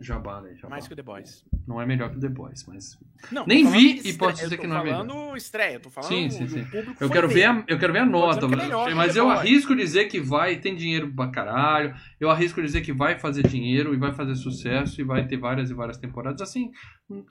Jabá, 0.00 0.40
né? 0.40 0.54
Jabá. 0.54 0.70
Mais 0.70 0.86
que 0.86 0.92
o 0.92 0.96
The 0.96 1.02
Boys. 1.02 1.44
Não 1.66 1.80
é 1.80 1.86
melhor 1.86 2.10
que 2.10 2.16
o 2.16 2.20
The 2.20 2.28
Boys, 2.28 2.64
mas. 2.66 2.98
Não, 3.30 3.46
Nem 3.46 3.70
vi 3.70 4.00
e 4.04 4.12
posso 4.12 4.42
dizer 4.42 4.58
que 4.58 4.66
não 4.66 4.78
é 4.78 4.84
melhor. 4.84 5.06
falando 5.06 5.36
estreia, 5.36 5.80
tô 5.80 5.90
falando 5.90 6.08
Sim, 6.08 6.30
sim, 6.30 6.48
sim. 6.48 6.64
público 6.64 7.02
Eu 7.02 7.10
quero 7.10 7.28
ver, 7.28 7.44
a, 7.44 7.64
eu 7.66 7.78
quero 7.78 7.92
ver 7.92 8.00
a 8.00 8.06
nota, 8.06 8.46
que 8.48 8.54
é 8.54 8.94
mas 8.94 9.16
eu 9.16 9.28
arrisco 9.30 9.74
dizer 9.74 10.06
que 10.06 10.20
vai, 10.20 10.56
tem 10.56 10.74
dinheiro 10.74 11.12
pra 11.14 11.28
caralho. 11.28 11.94
Eu 12.20 12.30
arrisco 12.30 12.60
dizer 12.62 12.80
que 12.82 12.92
vai 12.92 13.18
fazer 13.18 13.46
dinheiro 13.46 13.94
e 13.94 13.96
vai 13.96 14.12
fazer 14.12 14.34
sucesso 14.34 15.00
e 15.00 15.04
vai 15.04 15.26
ter 15.26 15.36
várias 15.36 15.70
e 15.70 15.74
várias 15.74 15.98
temporadas, 15.98 16.40
assim 16.40 16.70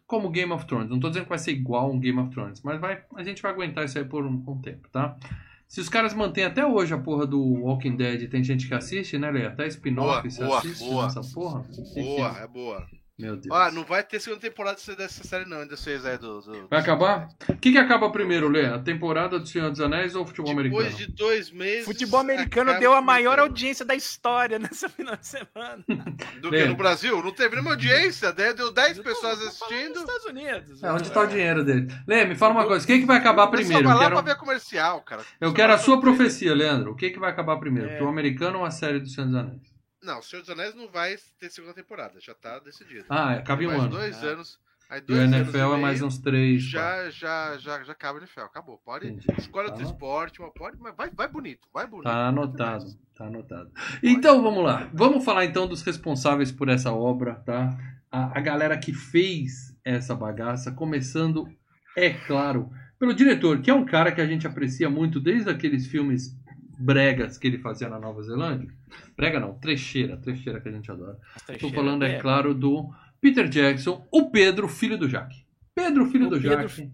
como 0.07 0.29
Game 0.29 0.51
of 0.51 0.65
Thrones. 0.65 0.89
Não 0.89 0.99
tô 0.99 1.09
dizendo 1.09 1.23
que 1.23 1.29
vai 1.29 1.39
ser 1.39 1.51
igual 1.51 1.91
um 1.91 1.99
Game 1.99 2.19
of 2.19 2.29
Thrones, 2.31 2.61
mas 2.63 2.79
vai, 2.79 3.03
a 3.15 3.23
gente 3.23 3.41
vai 3.41 3.51
aguentar 3.51 3.85
isso 3.85 3.97
aí 3.97 4.05
por 4.05 4.25
um, 4.25 4.43
um 4.47 4.61
tempo, 4.61 4.89
tá? 4.89 5.17
Se 5.75 5.81
os 5.81 5.89
caras 5.89 6.13
mantêm 6.13 6.45
até 6.45 6.65
hoje 6.65 6.93
a 6.93 6.97
porra 6.97 7.27
do 7.27 7.37
Walking 7.37 7.97
Dead, 7.97 8.29
tem 8.29 8.41
gente 8.41 8.65
que 8.65 8.73
assiste, 8.73 9.17
né, 9.17 9.29
Lê? 9.29 9.45
Até 9.45 9.67
spin-off 9.67 10.31
se 10.31 10.41
boa, 10.41 10.57
assiste 10.57 10.85
boa. 10.85 11.03
nessa 11.03 11.21
porra. 11.33 11.65
Boa, 11.93 12.37
é 12.39 12.47
boa. 12.47 12.87
Meu 13.17 13.37
Deus. 13.37 13.47
Ó, 13.49 13.71
não 13.71 13.85
vai 13.85 14.03
ter 14.03 14.19
segunda 14.19 14.41
temporada 14.41 14.77
dessa 14.97 15.23
série, 15.23 15.45
não, 15.47 15.59
ainda 15.59 15.77
vocês 15.77 16.05
aí 16.05 16.17
do. 16.17 16.41
do 16.41 16.67
Vai 16.67 16.81
acabar? 16.81 17.29
O 17.47 17.55
que, 17.55 17.71
que 17.71 17.77
acaba 17.77 18.09
primeiro, 18.09 18.49
Lê? 18.49 18.65
A 18.65 18.77
temporada 18.77 19.39
do 19.39 19.47
Senhor 19.47 19.71
dos 19.71 19.79
Anéis 19.79 20.15
ou 20.15 20.23
o 20.23 20.25
futebol 20.27 20.53
Depois 20.53 20.87
americano? 20.87 20.97
de 20.97 21.15
dois 21.15 21.49
meses. 21.49 21.85
Futebol 21.85 22.19
americano 22.19 22.77
deu 22.77 22.93
a 22.93 23.01
maior 23.01 23.39
audiência 23.39 23.85
da 23.85 23.95
história 23.95 24.59
nessa 24.59 24.89
final 24.89 25.15
de 25.15 25.25
semana. 25.25 25.83
Do 26.41 26.49
Lê. 26.49 26.63
que 26.63 26.67
no 26.67 26.75
Brasil? 26.75 27.23
Não 27.23 27.31
teve 27.31 27.55
nenhuma 27.55 27.71
audiência, 27.71 28.33
né? 28.33 28.51
deu 28.51 28.71
10 28.73 28.99
pessoas 28.99 29.41
assistindo. 29.41 29.93
Nos 29.93 29.99
Estados 30.01 30.25
Unidos. 30.25 30.83
É, 30.83 30.91
onde 30.91 31.03
está 31.03 31.21
o 31.21 31.27
dinheiro 31.27 31.63
dele? 31.63 31.87
Lê, 32.05 32.25
me 32.25 32.35
fala 32.35 32.53
uma 32.53 32.67
coisa. 32.67 32.83
O 32.83 32.87
que, 32.87 32.99
que 32.99 33.05
vai 33.05 33.17
acabar 33.17 33.47
primeiro? 33.47 33.85
vai 33.85 33.93
Eu 33.93 33.97
lá 33.97 34.03
quero, 34.03 34.15
pra 34.15 34.33
ver 34.33 34.37
comercial, 34.37 35.01
cara. 35.01 35.21
eu 35.39 35.49
Só 35.49 35.55
quero 35.55 35.71
a 35.71 35.77
sua 35.77 36.01
profecia, 36.01 36.53
Leandro. 36.53 36.91
O 36.91 36.95
que, 36.95 37.11
que 37.11 37.19
vai 37.19 37.31
acabar 37.31 37.55
primeiro? 37.57 37.87
É. 37.87 37.91
Futebol 37.93 38.11
americano 38.11 38.59
ou 38.59 38.65
a 38.65 38.71
série 38.71 38.99
do 38.99 39.07
Senhor 39.07 39.27
dos 39.27 39.35
Anéis? 39.35 39.74
Não, 40.05 40.19
o 40.19 40.23
Senhor 40.23 40.41
dos 40.41 40.49
Anéis 40.51 40.75
não 40.75 40.87
vai 40.87 41.15
ter 41.39 41.49
segunda 41.49 41.73
temporada, 41.73 42.19
já 42.19 42.33
tá 42.33 42.59
decidido. 42.59 43.05
Ah, 43.09 43.31
acaba 43.33 43.63
em 43.63 43.67
um 43.67 43.71
ano. 43.71 43.89
dois 43.89 44.23
Ah. 44.23 44.27
anos. 44.27 44.59
Aí 44.87 44.99
E 44.99 45.01
dois 45.01 45.19
o 45.19 45.23
anos 45.23 45.35
NFL 45.35 45.57
é 45.57 45.67
meio, 45.67 45.77
mais 45.79 46.01
uns 46.03 46.19
três. 46.19 46.61
Já, 46.61 47.09
já, 47.09 47.57
já, 47.57 47.83
já 47.83 47.91
acaba 47.91 48.19
o 48.19 48.21
NFL, 48.21 48.41
acabou. 48.41 48.77
Pode. 48.85 49.07
Entendi. 49.07 49.25
Escolhe 49.39 49.67
Tá 49.67 49.73
outro 49.73 49.87
esporte, 49.87 50.39
uma 50.39 50.51
pode, 50.51 50.77
mas 50.79 50.95
vai, 50.95 51.09
vai 51.09 51.27
bonito, 51.27 51.67
vai 51.73 51.87
bonito. 51.87 52.03
Tá 52.03 52.27
anotado, 52.27 52.85
tá 53.15 53.25
anotado. 53.25 53.71
Então 54.03 54.43
vamos 54.43 54.63
lá. 54.63 54.87
Vamos 54.93 55.25
falar 55.25 55.43
então 55.45 55.67
dos 55.67 55.81
responsáveis 55.81 56.51
por 56.51 56.69
essa 56.69 56.91
obra, 56.93 57.33
tá? 57.35 57.75
A, 58.11 58.37
a 58.37 58.41
galera 58.41 58.77
que 58.77 58.93
fez 58.93 59.75
essa 59.83 60.13
bagaça, 60.13 60.71
começando, 60.71 61.49
é 61.97 62.11
claro, 62.11 62.69
pelo 62.99 63.13
diretor, 63.13 63.61
que 63.61 63.71
é 63.71 63.73
um 63.73 63.85
cara 63.85 64.11
que 64.11 64.21
a 64.21 64.27
gente 64.27 64.45
aprecia 64.45 64.89
muito 64.89 65.19
desde 65.19 65.49
aqueles 65.49 65.87
filmes 65.87 66.35
bregas 66.77 67.37
que 67.37 67.47
ele 67.47 67.57
fazia 67.57 67.89
na 67.89 67.99
Nova 67.99 68.21
Zelândia. 68.23 68.69
Brega 69.15 69.39
não, 69.39 69.53
trecheira, 69.57 70.17
trecheira 70.17 70.59
que 70.61 70.69
a 70.69 70.71
gente 70.71 70.89
adora. 70.91 71.17
Estou 71.49 71.71
falando, 71.71 72.03
é 72.03 72.19
claro, 72.19 72.53
do 72.53 72.89
Peter 73.21 73.47
Jackson, 73.47 74.05
o 74.11 74.29
Pedro, 74.29 74.67
filho 74.67 74.97
do 74.97 75.07
Jack. 75.07 75.45
Pedro, 75.73 76.05
filho 76.09 76.27
O 76.27 76.29
do 76.29 76.39
Pedro- 76.41 76.67
Jack. 76.67 76.91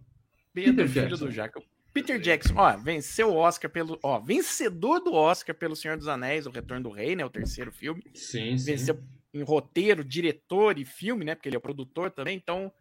Pedro, 0.54 0.72
Peter 0.76 0.88
filho 0.90 1.08
Jackson. 1.10 1.26
do 1.26 1.32
Jack. 1.32 1.60
Peter 1.94 2.20
Jackson, 2.20 2.54
ó, 2.56 2.78
venceu 2.78 3.30
o 3.30 3.36
Oscar 3.36 3.70
pelo. 3.70 4.00
Ó, 4.02 4.18
vencedor 4.20 5.00
do 5.02 5.14
Oscar 5.14 5.54
pelo 5.54 5.76
Senhor 5.76 5.98
dos 5.98 6.08
Anéis, 6.08 6.46
O 6.46 6.50
Retorno 6.52 6.84
do 6.84 6.90
Rei, 6.90 7.16
né? 7.18 7.26
O 7.26 7.30
terceiro 7.30 7.72
filme. 7.72 8.02
Sim, 8.16 8.58
sim. 8.58 8.66
Venceu 8.72 8.98
em 9.34 9.44
roteiro, 9.44 10.04
diretor 10.04 10.78
e 10.80 10.86
filme, 10.86 11.26
né? 11.26 11.36
Porque 11.36 11.50
ele 11.50 11.56
é 11.56 11.60
o 11.60 11.62
produtor 11.62 12.10
também. 12.10 12.36
Então, 12.38 12.72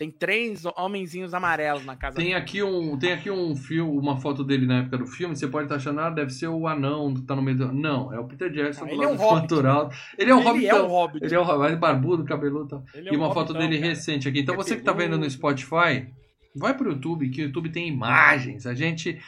tem 0.00 0.10
três 0.10 0.64
homenzinhos 0.78 1.34
amarelos 1.34 1.84
na 1.84 1.94
casa 1.94 2.16
Tem 2.16 2.32
aqui 2.32 2.62
um, 2.62 2.98
tem 2.98 3.12
aqui 3.12 3.30
um 3.30 3.54
filme, 3.54 3.98
uma 3.98 4.16
foto 4.16 4.42
dele 4.42 4.64
na 4.64 4.78
época 4.78 4.96
do 4.96 5.06
filme. 5.06 5.36
Você 5.36 5.46
pode 5.46 5.66
estar 5.66 5.74
achando, 5.76 6.00
ah, 6.00 6.08
deve 6.08 6.30
ser 6.30 6.48
o 6.48 6.66
anão 6.66 7.12
que 7.12 7.20
tá 7.20 7.36
no 7.36 7.42
meio 7.42 7.58
do. 7.58 7.70
Não, 7.70 8.10
é 8.10 8.18
o 8.18 8.24
Peter 8.26 8.50
Jackson 8.50 8.80
Não, 8.80 8.88
do 8.88 8.94
ele 8.94 9.02
é 9.02 9.06
lado 9.06 9.12
um 9.12 9.16
do 9.18 9.22
hobbit. 9.22 9.42
natural. 9.42 9.92
Ele 10.16 10.30
é 10.30 10.34
um 10.34 10.38
Ele 10.38 10.48
hobbitão. 10.48 10.78
é 10.78 10.82
um 10.82 10.86
hobbit. 10.86 11.24
Ele 11.26 11.34
é 11.34 11.38
um 11.40 11.44
hobbit, 11.44 11.76
barbudo, 11.76 12.24
cabeludo. 12.24 12.82
e 12.94 12.98
é 13.10 13.12
E 13.12 13.16
um 13.18 13.20
uma 13.20 13.34
foto 13.34 13.52
dele 13.52 13.76
cara. 13.76 13.88
recente 13.90 14.26
aqui. 14.26 14.40
Então 14.40 14.54
É 14.54 14.56
você 14.56 14.74
que 14.74 14.82
tá 14.82 14.92
vendo 14.94 15.18
no. 15.18 15.28
Spotify, 15.30 16.08
vai 16.56 16.74
pro 16.74 16.90
YouTube, 16.92 17.28
que 17.28 17.42
o 17.42 17.44
YouTube 17.48 17.68
tem 17.68 17.86
imagens. 17.86 18.66
A 18.66 18.72
gente, 18.72 19.20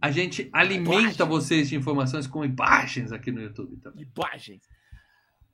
a 0.00 0.12
gente 0.12 0.48
alimenta 0.52 1.24
vocês 1.24 1.68
de 1.70 1.74
informações 1.74 2.28
com 2.28 2.44
imagens 2.44 3.10
aqui 3.10 3.32
no 3.32 3.42
YouTube 3.42 3.76
também. 3.82 4.06
imagens. 4.16 4.62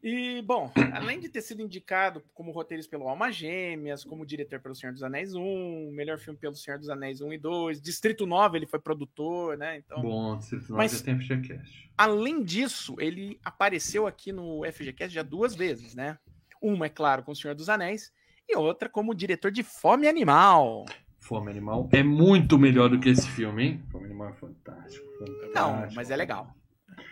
E, 0.08 0.40
bom, 0.42 0.70
além 0.92 1.18
de 1.18 1.28
ter 1.28 1.42
sido 1.42 1.60
indicado 1.60 2.22
como 2.32 2.52
roteirista 2.52 2.88
pelo 2.88 3.08
Alma 3.08 3.32
Gêmeas, 3.32 4.04
como 4.04 4.24
diretor 4.24 4.60
pelo 4.60 4.72
Senhor 4.72 4.92
dos 4.92 5.02
Anéis 5.02 5.34
1, 5.34 5.90
melhor 5.90 6.16
filme 6.16 6.38
pelo 6.38 6.54
Senhor 6.54 6.78
dos 6.78 6.88
Anéis 6.88 7.20
1 7.20 7.32
e 7.32 7.38
2, 7.38 7.80
Distrito 7.80 8.24
9 8.24 8.56
ele 8.56 8.66
foi 8.68 8.78
produtor, 8.78 9.58
né? 9.58 9.78
Então, 9.78 10.00
Bom, 10.00 10.36
Distrito 10.38 10.68
9 10.70 10.74
Mas- 10.76 10.92
já 10.92 11.04
tem 11.04 11.18
FGCast. 11.18 11.90
além 11.98 12.44
disso, 12.44 12.94
ele 13.00 13.40
apareceu 13.44 14.06
aqui 14.06 14.30
no 14.30 14.64
FGCast 14.64 15.12
já 15.12 15.24
duas 15.24 15.56
vezes, 15.56 15.96
né? 15.96 16.16
Uma, 16.62 16.86
é 16.86 16.88
claro, 16.88 17.24
com 17.24 17.32
o 17.32 17.36
Senhor 17.36 17.56
dos 17.56 17.68
Anéis, 17.68 18.12
e 18.48 18.56
outra 18.56 18.88
como 18.88 19.12
diretor 19.12 19.50
de 19.50 19.64
Fome 19.64 20.06
Animal. 20.06 20.84
Fome 21.18 21.50
Animal 21.50 21.88
é 21.92 22.04
muito 22.04 22.56
melhor 22.56 22.88
do 22.90 23.00
que 23.00 23.08
esse 23.08 23.28
filme, 23.30 23.64
hein? 23.64 23.82
Fome 23.90 24.04
Animal 24.04 24.28
é 24.28 24.34
fantástico. 24.34 25.04
fantástico. 25.18 25.52
Não, 25.52 25.88
mas 25.96 26.12
é 26.12 26.16
legal. 26.16 26.54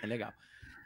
É 0.00 0.06
legal. 0.06 0.32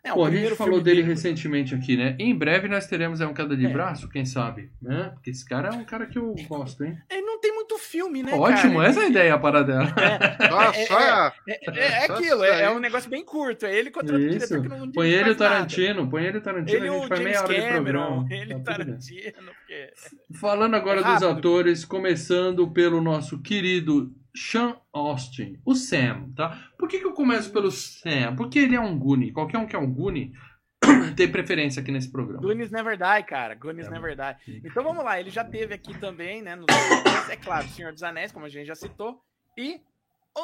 É, 0.09 0.12
o 0.12 0.16
Pô, 0.16 0.24
a 0.24 0.30
gente 0.30 0.54
falou 0.56 0.80
dele 0.80 1.02
dele- 1.02 1.09
recentemente 1.14 1.74
aqui, 1.74 1.96
né? 1.96 2.16
Em 2.18 2.34
breve 2.34 2.66
nós 2.68 2.86
teremos 2.86 3.20
aí 3.20 3.26
um 3.26 3.34
queda 3.34 3.56
de 3.56 3.66
É. 3.66 3.68
braço, 3.68 4.09
quem 4.09 4.24
sabe, 4.24 4.70
né? 4.80 5.11
Porque 5.14 5.30
esse 5.30 5.44
cara 5.44 5.68
é 5.68 5.72
um 5.72 5.84
cara 5.84 6.06
que 6.06 6.18
eu 6.18 6.34
gosto, 6.48 6.84
hein? 6.84 6.96
Ele 7.11 7.22
não 7.22 7.38
tem 7.40 7.54
muito 7.54 7.76
filme, 7.78 8.22
né? 8.22 8.32
Ótimo, 8.34 8.76
cara? 8.78 8.88
essa 8.88 9.00
é 9.00 9.04
a 9.04 9.09
ideia 9.09 9.34
a 9.34 9.38
parada 9.38 9.72
dela. 9.72 9.94
Nossa, 10.50 10.78
É, 10.80 10.86
só 10.86 10.98
a- 10.98 11.32
É, 11.46 11.70
é- 11.70 12.04
é 12.04 12.06
Só 12.06 12.14
aquilo, 12.14 12.44
é, 12.44 12.62
é 12.62 12.70
um 12.70 12.78
negócio 12.78 13.11
bem 13.11 13.24
curto. 13.24 13.66
É 13.66 13.74
ele 13.76 13.90
contra 13.90 14.16
o 14.16 14.18
diretor 14.18 14.62
que 14.62 14.68
não 14.68 14.90
Põe 14.90 15.09
ele 15.09 15.22
o 15.22 15.26
mais 15.26 15.36
nada. 15.38 15.54
Tarantino, 15.54 16.09
põe 16.09 16.24
ele 16.24 16.38
o 16.38 16.40
Tarantino, 16.40 16.78
Ele 16.78 16.88
a 16.88 16.92
o 16.92 16.98
gente 17.00 17.09
faz 17.09 17.20
James 17.20 17.32
meia 17.32 17.42
hora 17.44 17.54
de 17.54 17.61
Cameron, 17.74 18.06
programa. 18.26 18.28
ele 18.42 18.54
o 18.54 18.61
Tá. 18.61 18.72
Tarantino. 18.72 19.32
porque- 19.32 19.92
Falando 20.38 20.74
agora 20.74 21.00
É 21.00 21.04
dos 21.04 21.22
atores, 21.22 21.84
começando 21.84 22.68
pelo 22.70 23.00
nosso 23.00 23.38
querido 23.42 24.12
Sean 24.39 24.76
Austin, 24.93 25.59
o 25.64 25.74
Sam, 25.74 26.30
tá? 26.36 26.70
Por 26.78 26.89
que, 26.89 26.99
que 26.99 27.05
eu 27.07 27.12
começo 27.12 27.53
pelo 27.53 27.70
Sam? 27.70 28.34
Porque 28.36 28.59
ele 28.59 28.76
é 28.76 28.80
um 28.80 28.99
Goonie. 28.99 29.32
Qualquer 29.32 29.59
um 29.59 29.66
que 29.66 29.74
é 29.74 29.78
um 29.78 29.93
Goonie 29.93 30.32
tem 31.16 31.30
preferência 31.30 31.80
aqui 31.82 31.91
nesse 31.91 32.11
programa. 32.11 32.41
Goonies 32.43 32.70
Never 32.70 32.97
Die, 32.97 33.22
cara. 33.26 33.55
Goonies 33.55 33.86
É, 33.86 33.91
Never 33.91 34.14
Die. 34.16 34.45
sim. 34.45 34.61
Então 34.64 34.84
vamos 34.84 35.05
lá, 35.05 35.18
ele 35.18 35.30
já 35.30 35.45
teve 35.45 35.74
aqui 35.74 35.99
também, 35.99 36.43
né? 36.43 36.55
Nos... 36.55 36.66
É 37.30 37.36
claro, 37.36 37.68
Senhor 37.68 37.93
dos 37.93 38.03
Anéis, 38.03 38.32
como 38.32 38.47
a 38.47 38.49
gente 38.49 38.66
já 38.66 38.74
citou. 38.74 39.20
E 39.57 39.80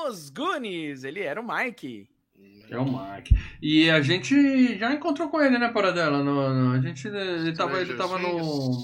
os 0.06 0.28
Goonies, 0.28 1.04
ele 1.04 1.20
era 1.20 1.40
o 1.40 1.46
Mike. 1.46 2.08
É 2.68 2.76
o 2.76 2.84
Mike. 2.84 3.34
E 3.62 3.88
a 3.88 4.02
gente 4.02 4.76
já 4.76 4.92
encontrou 4.92 5.28
com 5.28 5.40
ele, 5.40 5.56
né, 5.56 5.68
Paradela? 5.68 6.22
No, 6.22 6.52
no- 6.52 6.72
a 6.72 6.80
gente. 6.80 7.06
Ele 7.06 7.52
tava, 7.54 7.80
ele 7.80 7.94
tava 7.94 8.18
no. 8.18 8.78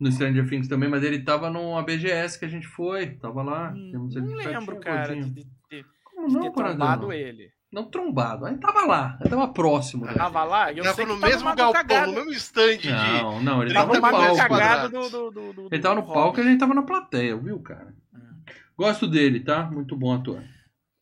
No 0.00 0.10
Stranger 0.10 0.48
Things 0.48 0.68
também, 0.68 0.88
mas 0.88 1.02
ele 1.02 1.22
tava 1.22 1.48
no 1.50 1.76
ABGS 1.78 2.38
que 2.38 2.44
a 2.44 2.48
gente 2.48 2.66
foi. 2.66 3.10
Tava 3.16 3.42
lá. 3.42 3.72
Hum, 3.74 3.88
temos 3.92 4.16
ele 4.16 4.26
não 4.26 4.32
pertinho, 4.34 4.58
lembro, 4.58 4.80
cara, 4.80 5.14
de, 5.14 5.30
de- 5.30 5.44
de- 5.70 5.84
Como 6.04 6.28
de 6.28 6.34
não, 6.34 6.42
ter 6.42 6.52
trombado 6.52 7.12
ele. 7.12 7.50
Não 7.72 7.84
trombado. 7.90 8.46
Aí 8.46 8.56
tava 8.58 8.84
lá. 8.86 9.18
Aí 9.20 9.28
tava 9.28 9.48
próximo. 9.48 10.04
da 10.06 10.12
Tava 10.14 10.40
gente. 10.40 10.48
lá 10.50 10.72
e 10.72 10.78
eu 10.78 10.84
Tava 10.84 10.96
sei 10.96 11.06
no 11.06 11.14
que 11.14 11.20
tava 11.20 11.32
mesmo 11.32 11.54
galpão, 11.56 11.72
cagada. 11.72 12.06
no 12.06 12.12
mesmo 12.12 12.32
estande 12.32 12.78
de. 12.82 12.90
Não, 12.92 13.42
não, 13.42 13.62
ele 13.62 13.74
Tava 13.74 13.92
tava 13.92 14.10
Tava 14.10 14.28
no 14.28 14.36
palco. 14.36 14.88
do, 14.88 15.10
do, 15.10 15.30
do, 15.30 15.52
do- 15.52 15.68
Ele 15.72 15.82
tava 15.82 15.94
no 15.96 16.02
do 16.02 16.12
palco 16.12 16.38
e 16.38 16.42
a 16.42 16.44
gente 16.44 16.58
tava 16.60 16.74
na 16.74 16.82
plateia, 16.82 17.36
viu, 17.36 17.58
cara? 17.60 17.92
Gosto 18.76 19.06
dele, 19.06 19.40
tá? 19.40 19.64
Muito 19.70 19.96
bom 19.96 20.12
ator. 20.14 20.42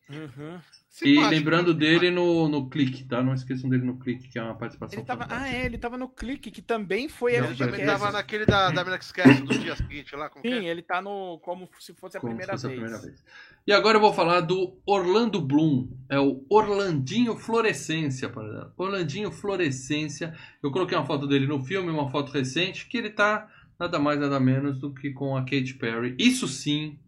Uhum. 0.09 0.59
E 0.93 1.15
Simpático, 1.15 1.31
lembrando 1.31 1.73
né? 1.73 1.79
dele 1.79 2.11
no, 2.11 2.47
no 2.47 2.69
Clique, 2.69 3.03
tá? 3.05 3.23
Não 3.23 3.33
esqueçam 3.33 3.67
dele 3.67 3.83
no 3.83 3.97
Clique, 3.97 4.27
que 4.29 4.37
é 4.37 4.43
uma 4.43 4.53
participação 4.53 4.99
Ele 4.99 5.07
tava, 5.07 5.25
ah, 5.27 5.49
é, 5.51 5.65
ele 5.65 5.77
tava 5.79 5.97
no 5.97 6.07
Clique, 6.07 6.51
que 6.51 6.61
também 6.61 7.09
foi 7.09 7.39
Não, 7.39 7.47
Ele 7.47 7.55
também 7.57 7.83
tava 7.83 8.11
naquele 8.11 8.45
da, 8.45 8.69
da 8.69 8.83
Mina 8.83 8.99
que 8.99 9.05
esquece 9.05 9.41
do 9.41 9.57
dia 9.57 9.75
seguinte 9.75 10.15
lá. 10.15 10.29
Como 10.29 10.43
que 10.43 10.49
Sim, 10.49 10.67
é? 10.67 10.69
ele 10.69 10.83
tá 10.83 11.01
no 11.01 11.39
como 11.39 11.67
se 11.79 11.95
fosse 11.95 12.17
a 12.17 12.19
Como 12.19 12.29
primeira 12.35 12.55
se 12.55 12.67
fosse 12.67 12.75
vez. 12.75 12.93
a 12.93 12.97
primeira 12.99 13.03
vez. 13.07 13.25
E 13.65 13.73
agora 13.73 13.97
eu 13.97 14.01
vou 14.01 14.13
falar 14.13 14.41
do 14.41 14.77
Orlando 14.85 15.41
Bloom. 15.41 15.87
É 16.07 16.19
o 16.19 16.45
Orlandinho 16.47 17.35
Florescência. 17.37 18.29
para- 18.29 18.71
Orlandinho 18.77 19.31
Florescência. 19.31 20.35
Eu 20.61 20.69
coloquei 20.71 20.95
uma 20.95 21.07
foto 21.07 21.25
dele 21.27 21.47
no 21.47 21.59
filme, 21.63 21.89
uma 21.89 22.11
foto 22.11 22.31
recente, 22.31 22.85
que 22.87 22.97
ele 22.99 23.09
tá 23.09 23.49
nada 23.79 23.97
mais 23.97 24.19
nada 24.19 24.39
menos 24.39 24.77
do 24.79 24.93
que 24.93 25.09
com 25.11 25.35
a 25.35 25.41
Katy 25.41 25.73
Perry. 25.73 26.15
Isso 26.19 26.47
sim 26.47 26.99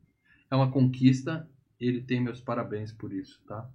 é 0.50 0.56
uma 0.56 0.72
conquista. 0.72 1.48
Ele 1.80 2.02
tem 2.02 2.22
meus 2.22 2.42
parabéns 2.42 2.92
por 2.92 3.12
isso, 3.14 3.42
tá? 3.46 3.70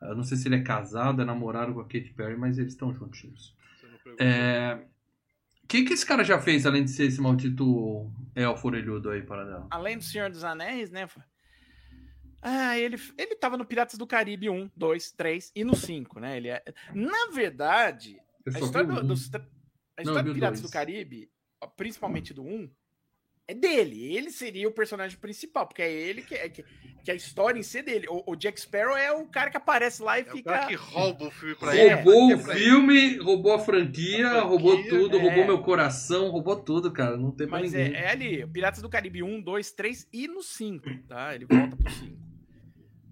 Eu 0.00 0.16
não 0.16 0.24
sei 0.24 0.36
se 0.36 0.48
ele 0.48 0.56
é 0.56 0.62
casado, 0.62 1.22
é 1.22 1.24
namorado 1.24 1.74
com 1.74 1.80
a 1.80 1.84
Katy 1.84 2.12
Perry, 2.14 2.36
mas 2.36 2.58
eles 2.58 2.72
estão 2.72 2.92
juntinhos. 2.92 3.56
Não. 4.04 4.16
É... 4.18 4.84
O 5.62 5.66
que, 5.68 5.84
que 5.84 5.94
esse 5.94 6.04
cara 6.04 6.24
já 6.24 6.40
fez, 6.40 6.66
além 6.66 6.84
de 6.84 6.90
ser 6.90 7.04
esse 7.04 7.20
maldito 7.20 8.12
elfo 8.34 8.66
orelhudo 8.66 9.10
aí, 9.10 9.22
para 9.22 9.66
Além 9.70 9.96
do 9.96 10.04
Senhor 10.04 10.28
dos 10.28 10.44
Anéis, 10.44 10.90
né? 10.90 11.08
Ah, 12.42 12.76
ele, 12.76 12.96
ele 13.16 13.36
tava 13.36 13.56
no 13.56 13.64
Piratas 13.64 13.96
do 13.96 14.06
Caribe 14.06 14.50
1, 14.50 14.70
2, 14.76 15.12
3 15.12 15.52
e 15.54 15.64
no 15.64 15.76
5, 15.76 16.18
né? 16.18 16.36
Ele 16.36 16.48
é... 16.48 16.62
Na 16.92 17.30
verdade, 17.32 18.18
a 18.44 18.58
história, 18.58 18.88
do, 18.88 18.94
um. 18.94 18.96
a 18.96 19.02
Não, 19.02 19.12
história 19.98 20.22
vi 20.24 20.28
do 20.30 20.34
Piratas 20.34 20.60
dois. 20.60 20.70
do 20.70 20.74
Caribe, 20.74 21.30
principalmente 21.76 22.34
do 22.34 22.42
1, 22.42 22.68
é 23.52 23.54
dele. 23.54 24.14
Ele 24.16 24.30
seria 24.30 24.68
o 24.68 24.72
personagem 24.72 25.16
principal, 25.18 25.66
porque 25.66 25.82
é 25.82 25.90
ele 25.92 26.22
que, 26.22 26.34
é- 26.34 26.48
que, 26.48 26.64
que 27.04 27.10
a 27.10 27.14
história 27.14 27.58
em 27.58 27.62
si 27.62 27.78
é 27.78 27.82
dele. 27.82 28.06
O, 28.08 28.32
o 28.32 28.36
Jack 28.36 28.60
Sparrow 28.60 28.96
é 28.96 29.12
o 29.12 29.26
cara 29.26 29.50
que 29.50 29.56
aparece 29.56 30.02
lá 30.02 30.18
e 30.18 30.22
É 30.22 30.28
o 30.28 30.32
fica. 30.36 30.50
cara 30.52 30.66
que 30.66 30.74
rouba 30.74 31.26
o 31.26 31.30
filme 31.30 31.54
pra 31.54 31.76
ele. 31.76 31.94
Roubou 31.94 32.30
É, 32.30 32.34
o 32.34 32.38
filme, 32.38 33.16
roubou 33.18 33.52
a 33.54 33.58
franquia, 33.58 34.26
A 34.26 34.30
franquia, 34.30 34.48
roubou 34.48 34.84
tudo, 34.88 35.16
é. 35.16 35.20
roubou 35.22 35.44
meu 35.46 35.62
coração, 35.62 36.28
roubou 36.30 36.56
tudo, 36.56 36.92
cara. 36.92 37.16
Não 37.16 37.30
tem 37.30 37.46
Mas 37.46 37.72
ninguém. 37.72 37.94
é, 37.94 38.02
é 38.04 38.10
ali, 38.10 38.46
Piratas 38.46 38.82
do 38.82 38.88
Caribe 38.88 39.22
1, 39.22 39.40
2, 39.42 39.72
3 39.72 40.08
e 40.12 40.26
no 40.28 40.42
5, 40.42 40.84
tá? 41.08 41.34
Ele 41.34 41.44
volta 41.46 41.76
pro 41.76 41.90
5. 41.90 42.16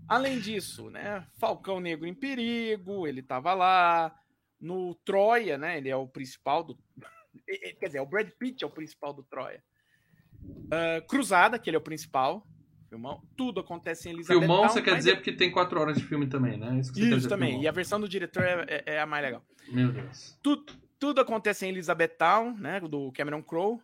Além 0.08 0.40
disso, 0.40 0.90
né? 0.90 1.24
Falcão 1.38 1.78
Negro 1.78 2.06
em 2.06 2.14
Perigo, 2.14 3.06
ele 3.06 3.22
tava 3.22 3.54
lá. 3.54 4.14
No 4.62 4.94
Troia, 5.06 5.56
né? 5.56 5.78
Ele 5.78 5.88
é 5.88 5.96
o 5.96 6.06
principal 6.06 6.62
do. 6.62 6.76
Quer 7.80 7.86
dizer, 7.86 8.00
o 8.00 8.04
Brad 8.06 8.28
Pitt 8.38 8.62
é 8.62 8.66
o 8.66 8.70
principal 8.70 9.14
do 9.14 9.22
Troia. 9.22 9.62
Ah, 10.70 11.00
Cruzada, 11.08 11.58
que 11.58 11.68
ele 11.70 11.76
é 11.76 11.78
o 11.78 11.82
principal. 11.82 12.46
Filmão. 12.88 13.22
Tudo 13.36 13.60
acontece 13.60 14.08
em 14.08 14.12
Elizabeth 14.12 14.40
Filmão, 14.40 14.62
Town, 14.62 14.68
você 14.70 14.82
quer 14.82 14.96
dizer 14.96 15.10
é- 15.12 15.14
porque 15.14 15.30
tem 15.32 15.50
quatro 15.52 15.78
horas 15.80 15.96
de 15.96 16.02
filme 16.04 16.26
também, 16.26 16.58
né? 16.58 16.80
Isso, 16.80 16.90
Isso 16.98 17.28
também. 17.28 17.50
filmão. 17.50 17.64
E 17.64 17.68
a 17.68 17.72
versão 17.72 18.00
do 18.00 18.08
diretor 18.08 18.42
é, 18.42 18.64
é- 18.68 18.94
é 18.94 19.00
a 19.00 19.06
mais 19.06 19.22
legal. 19.24 19.44
Meu 19.68 19.92
Deus. 19.92 20.36
tudo, 20.42 20.72
Tudo 20.98 21.20
acontece 21.20 21.64
em 21.64 21.70
Elizabethtown, 21.70 22.54
né? 22.58 22.78
Do 22.80 23.10
Cameron 23.12 23.42
Crowe. 23.42 23.78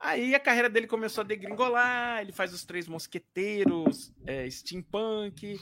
Aí 0.00 0.34
a 0.34 0.40
carreira 0.40 0.68
dele 0.68 0.86
começou 0.88 1.22
a 1.22 1.24
degringolar, 1.26 2.20
ele 2.22 2.32
faz 2.32 2.52
os 2.52 2.64
Três 2.64 2.88
Mosqueteiros, 2.88 4.12
é, 4.26 4.48
Steampunk, 4.50 5.60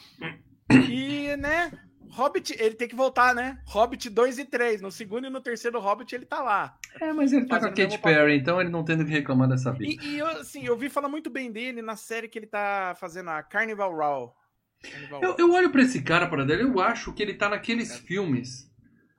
e, 0.88 1.36
né, 1.36 1.72
Hobbit, 2.10 2.54
ele 2.58 2.74
tem 2.74 2.88
que 2.88 2.94
voltar, 2.96 3.34
né? 3.34 3.58
Hobbit 3.66 4.08
2 4.10 4.38
e 4.38 4.44
3, 4.44 4.80
no 4.80 4.90
segundo 4.90 5.26
e 5.26 5.30
no 5.30 5.40
terceiro 5.40 5.78
Hobbit 5.80 6.14
ele 6.14 6.26
tá 6.26 6.42
lá. 6.42 6.76
É, 7.00 7.12
mas 7.12 7.32
ele 7.32 7.46
tá 7.46 7.58
com 7.60 7.66
a 7.66 7.70
mesmo 7.70 7.98
Perry, 7.98 8.36
então 8.38 8.60
ele 8.60 8.70
não 8.70 8.84
tem 8.84 8.96
do 8.96 9.04
que 9.04 9.10
reclamar 9.10 9.48
dessa 9.48 9.72
vida. 9.72 10.04
E, 10.04 10.14
e 10.14 10.18
eu, 10.18 10.26
assim, 10.26 10.64
eu 10.64 10.76
vi 10.76 10.88
falar 10.88 11.08
muito 11.08 11.28
bem 11.30 11.50
dele 11.52 11.82
na 11.82 11.96
série 11.96 12.28
que 12.28 12.38
ele 12.38 12.46
tá 12.46 12.94
fazendo, 12.98 13.30
a 13.30 13.42
Carnival 13.42 13.94
Row. 13.94 14.34
Carnival 14.82 15.22
Eu, 15.22 15.28
Row. 15.30 15.36
eu 15.38 15.52
olho 15.52 15.70
pra 15.70 15.82
esse 15.82 16.02
cara, 16.02 16.26
para 16.26 16.44
dele, 16.44 16.62
eu 16.62 16.80
acho 16.80 17.12
que 17.12 17.22
ele 17.22 17.34
tá 17.34 17.48
naqueles 17.48 17.96
filmes. 17.98 18.70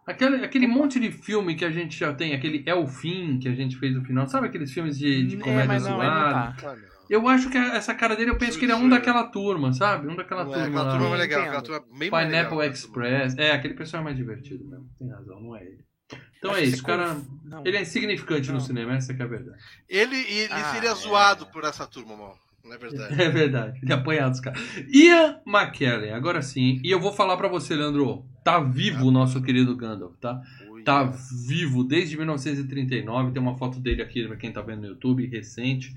Aquele, 0.05 0.45
aquele 0.45 0.67
monte 0.67 0.99
de 1.01 1.11
filme 1.11 1.53
que 1.55 1.65
a 1.65 1.69
gente 1.69 1.97
já 1.99 2.13
tem, 2.13 2.33
aquele 2.33 2.63
É 2.65 2.73
o 2.73 2.87
Fim 2.87 3.39
que 3.39 3.49
a 3.49 3.53
gente 3.53 3.75
fez 3.77 3.93
no 3.93 4.05
final. 4.05 4.25
Sabe 4.27 4.47
aqueles 4.47 4.71
filmes 4.71 4.97
de, 4.97 5.25
de 5.27 5.35
É, 5.35 5.39
comédia 5.39 5.65
mas 5.67 5.83
não, 5.83 6.01
ele 6.01 6.09
não 6.09 6.19
zoada? 6.31 6.55
tá. 6.61 6.77
Eu 7.09 7.27
acho 7.27 7.49
que 7.49 7.57
essa 7.57 7.93
cara 7.95 8.15
dele, 8.15 8.31
eu 8.31 8.37
penso 8.37 8.57
que 8.59 8.65
ele 8.65 8.71
é 8.71 8.75
um 8.75 8.89
daquela 8.89 9.23
turma, 9.25 9.71
sabe? 9.73 10.07
Um 10.07 10.15
daquela 10.15 10.43
Não 10.43 10.51
é, 10.51 10.63
turma 10.63 10.67
aquela 10.67 10.83
lá. 10.83 10.91
turma 10.91 11.09
mais 11.09 11.21
legal, 11.21 11.41
aquela 11.43 11.61
turma 11.61 11.79
bem 11.79 12.09
mais 12.11 12.27
legal. 12.27 12.27
Pineapple 12.49 12.57
aquela 12.59 12.73
Express. 12.73 13.37
É, 13.37 13.51
aquele 13.51 13.73
pessoal 13.73 14.01
é 14.01 14.03
mais 14.05 14.17
divertido 14.17 14.65
mesmo. 14.67 14.89
Tem 14.97 15.09
razão, 15.09 15.39
não 15.41 15.55
é 15.55 15.63
ele. 15.63 15.85
Então 16.37 16.51
Acho 16.51 16.59
é 16.59 16.63
isso, 16.63 16.83
cara. 16.83 17.17
Não. 17.43 17.63
Ele 17.65 17.77
é 17.77 17.81
insignificante 17.81 18.47
no 18.49 18.55
Não. 18.55 18.59
cinema, 18.61 18.93
essa 18.95 19.13
que 19.13 19.21
é 19.21 19.25
a 19.25 19.27
verdade. 19.27 19.57
Ele, 19.89 20.15
ele 20.15 20.53
Ah, 20.53 20.73
seria 20.73 20.91
é. 20.91 20.95
zoado 20.95 21.47
por 21.47 21.63
essa 21.63 21.85
turma, 21.87 22.15
mal. 22.15 22.37
Não 22.63 22.73
é 22.73 22.77
verdade? 22.77 23.15
É 23.21 23.29
verdade, 23.29 23.79
ele 23.81 23.91
é 23.91 23.95
apanhado 23.95 24.33
os 24.33 24.39
caras. 24.41 24.61
Ian 24.93 25.39
McKellen, 25.47 26.11
agora 26.11 26.41
sim. 26.41 26.79
E 26.83 26.91
eu 26.91 26.99
vou 26.99 27.13
falar 27.13 27.37
pra 27.37 27.47
você, 27.47 27.75
Leandro. 27.75 28.25
Tá 28.43 28.59
vivo 28.59 29.07
o 29.07 29.11
nosso 29.11 29.41
querido 29.41 29.75
Gandalf, 29.75 30.15
tá? 30.21 30.39
Ui, 30.69 30.83
Tá 30.83 31.01
é. 31.01 31.11
vivo 31.47 31.83
desde 31.83 32.15
1939. 32.17 33.31
Tem 33.31 33.41
uma 33.41 33.57
foto 33.57 33.79
dele 33.79 34.01
aqui 34.01 34.25
pra 34.27 34.37
quem 34.37 34.51
tá 34.53 34.61
vendo 34.61 34.81
no 34.81 34.87
YouTube, 34.87 35.25
recente. 35.27 35.93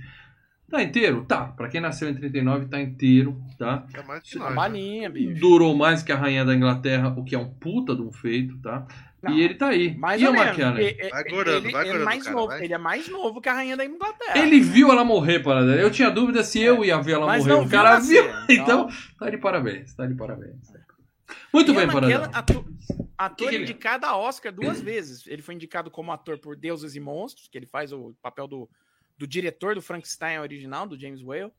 Tá 0.71 0.83
inteiro? 0.83 1.25
Tá. 1.27 1.47
Pra 1.49 1.69
quem 1.69 1.81
nasceu 1.81 2.09
em 2.09 2.15
39, 2.15 2.67
tá 2.67 2.81
inteiro, 2.81 3.37
tá? 3.59 3.85
É 3.93 4.03
mais 4.05 4.23
que 4.23 4.37
Uma 4.37 4.45
nós, 4.47 4.51
né? 4.51 4.57
balinha, 4.57 5.11
bicho. 5.11 5.41
Durou 5.41 5.77
mais 5.77 6.03
que 6.03 6.13
a 6.13 6.17
rainha 6.17 6.45
da 6.45 6.55
Inglaterra, 6.55 7.13
o 7.19 7.25
que 7.25 7.35
é 7.35 7.39
um 7.39 7.51
puta 7.51 7.95
de 7.97 8.03
um 8.03 8.13
feito, 8.13 8.57
tá? 8.63 8.87
Não, 9.23 9.33
e 9.35 9.43
ele 9.43 9.55
tá 9.55 9.69
aí. 9.69 9.95
Mais 9.99 10.23
ou 10.23 10.33
menos. 10.33 10.47
McKellen. 10.57 10.87
Ele, 10.87 11.11
Vai 11.11 11.25
gorando, 11.25 11.67
ele, 11.67 11.73
vai 11.73 11.89
ele 11.89 11.99
é 11.99 12.05
mais 12.05 12.23
cara, 12.25 12.37
novo, 12.37 12.47
vai. 12.49 12.65
ele 12.65 12.73
é 12.73 12.79
mais 12.79 13.09
novo 13.09 13.41
que 13.41 13.49
a 13.49 13.53
rainha 13.53 13.77
da 13.77 13.85
Inglaterra. 13.85 14.39
Ele 14.39 14.61
viu 14.61 14.91
ela 14.91 15.05
morrer, 15.05 15.41
para 15.41 15.61
Eu 15.77 15.91
tinha 15.91 16.09
dúvida 16.09 16.43
se 16.45 16.61
eu 16.63 16.85
ia 16.85 16.99
ver 17.03 17.13
ela 17.13 17.27
Mas 17.27 17.45
morrer. 17.45 17.59
não 17.59 17.67
O 17.67 17.69
cara 17.69 17.95
nascer, 17.97 18.23
viu. 18.23 18.33
então- 18.49 18.89
Então, 18.89 18.89
tá 19.19 19.29
de 19.29 19.37
parabéns, 19.39 19.93
tá 19.95 20.07
de 20.07 20.15
parabéns. 20.15 20.55
Muito 21.53 21.73
Ian 21.73 21.79
bem, 21.81 21.89
Paradão. 21.89 22.31
Atu- 22.33 22.65
ator 23.19 23.49
que 23.51 23.57
é? 23.57 23.61
indicado 23.63 24.07
a 24.07 24.17
Oscar 24.17 24.53
duas 24.53 24.81
vezes. 24.81 25.27
Ele 25.27 25.43
foi 25.43 25.55
indicado 25.55 25.91
como 25.91 26.13
ator 26.13 26.39
por 26.39 26.57
Deuses 26.57 26.95
e 26.97 27.01
Monstros, 27.01 27.49
que 27.49 27.59
ele 27.59 27.67
faz 27.67 27.93
o 27.93 28.15
papel 28.23 28.47
do, 28.47 28.69
do 29.21 29.27
diretor 29.27 29.75
do 29.75 29.83
Frankenstein 29.83 30.39
original, 30.39 30.87
do 30.87 30.99
James 30.99 31.23
Whale. 31.23 31.53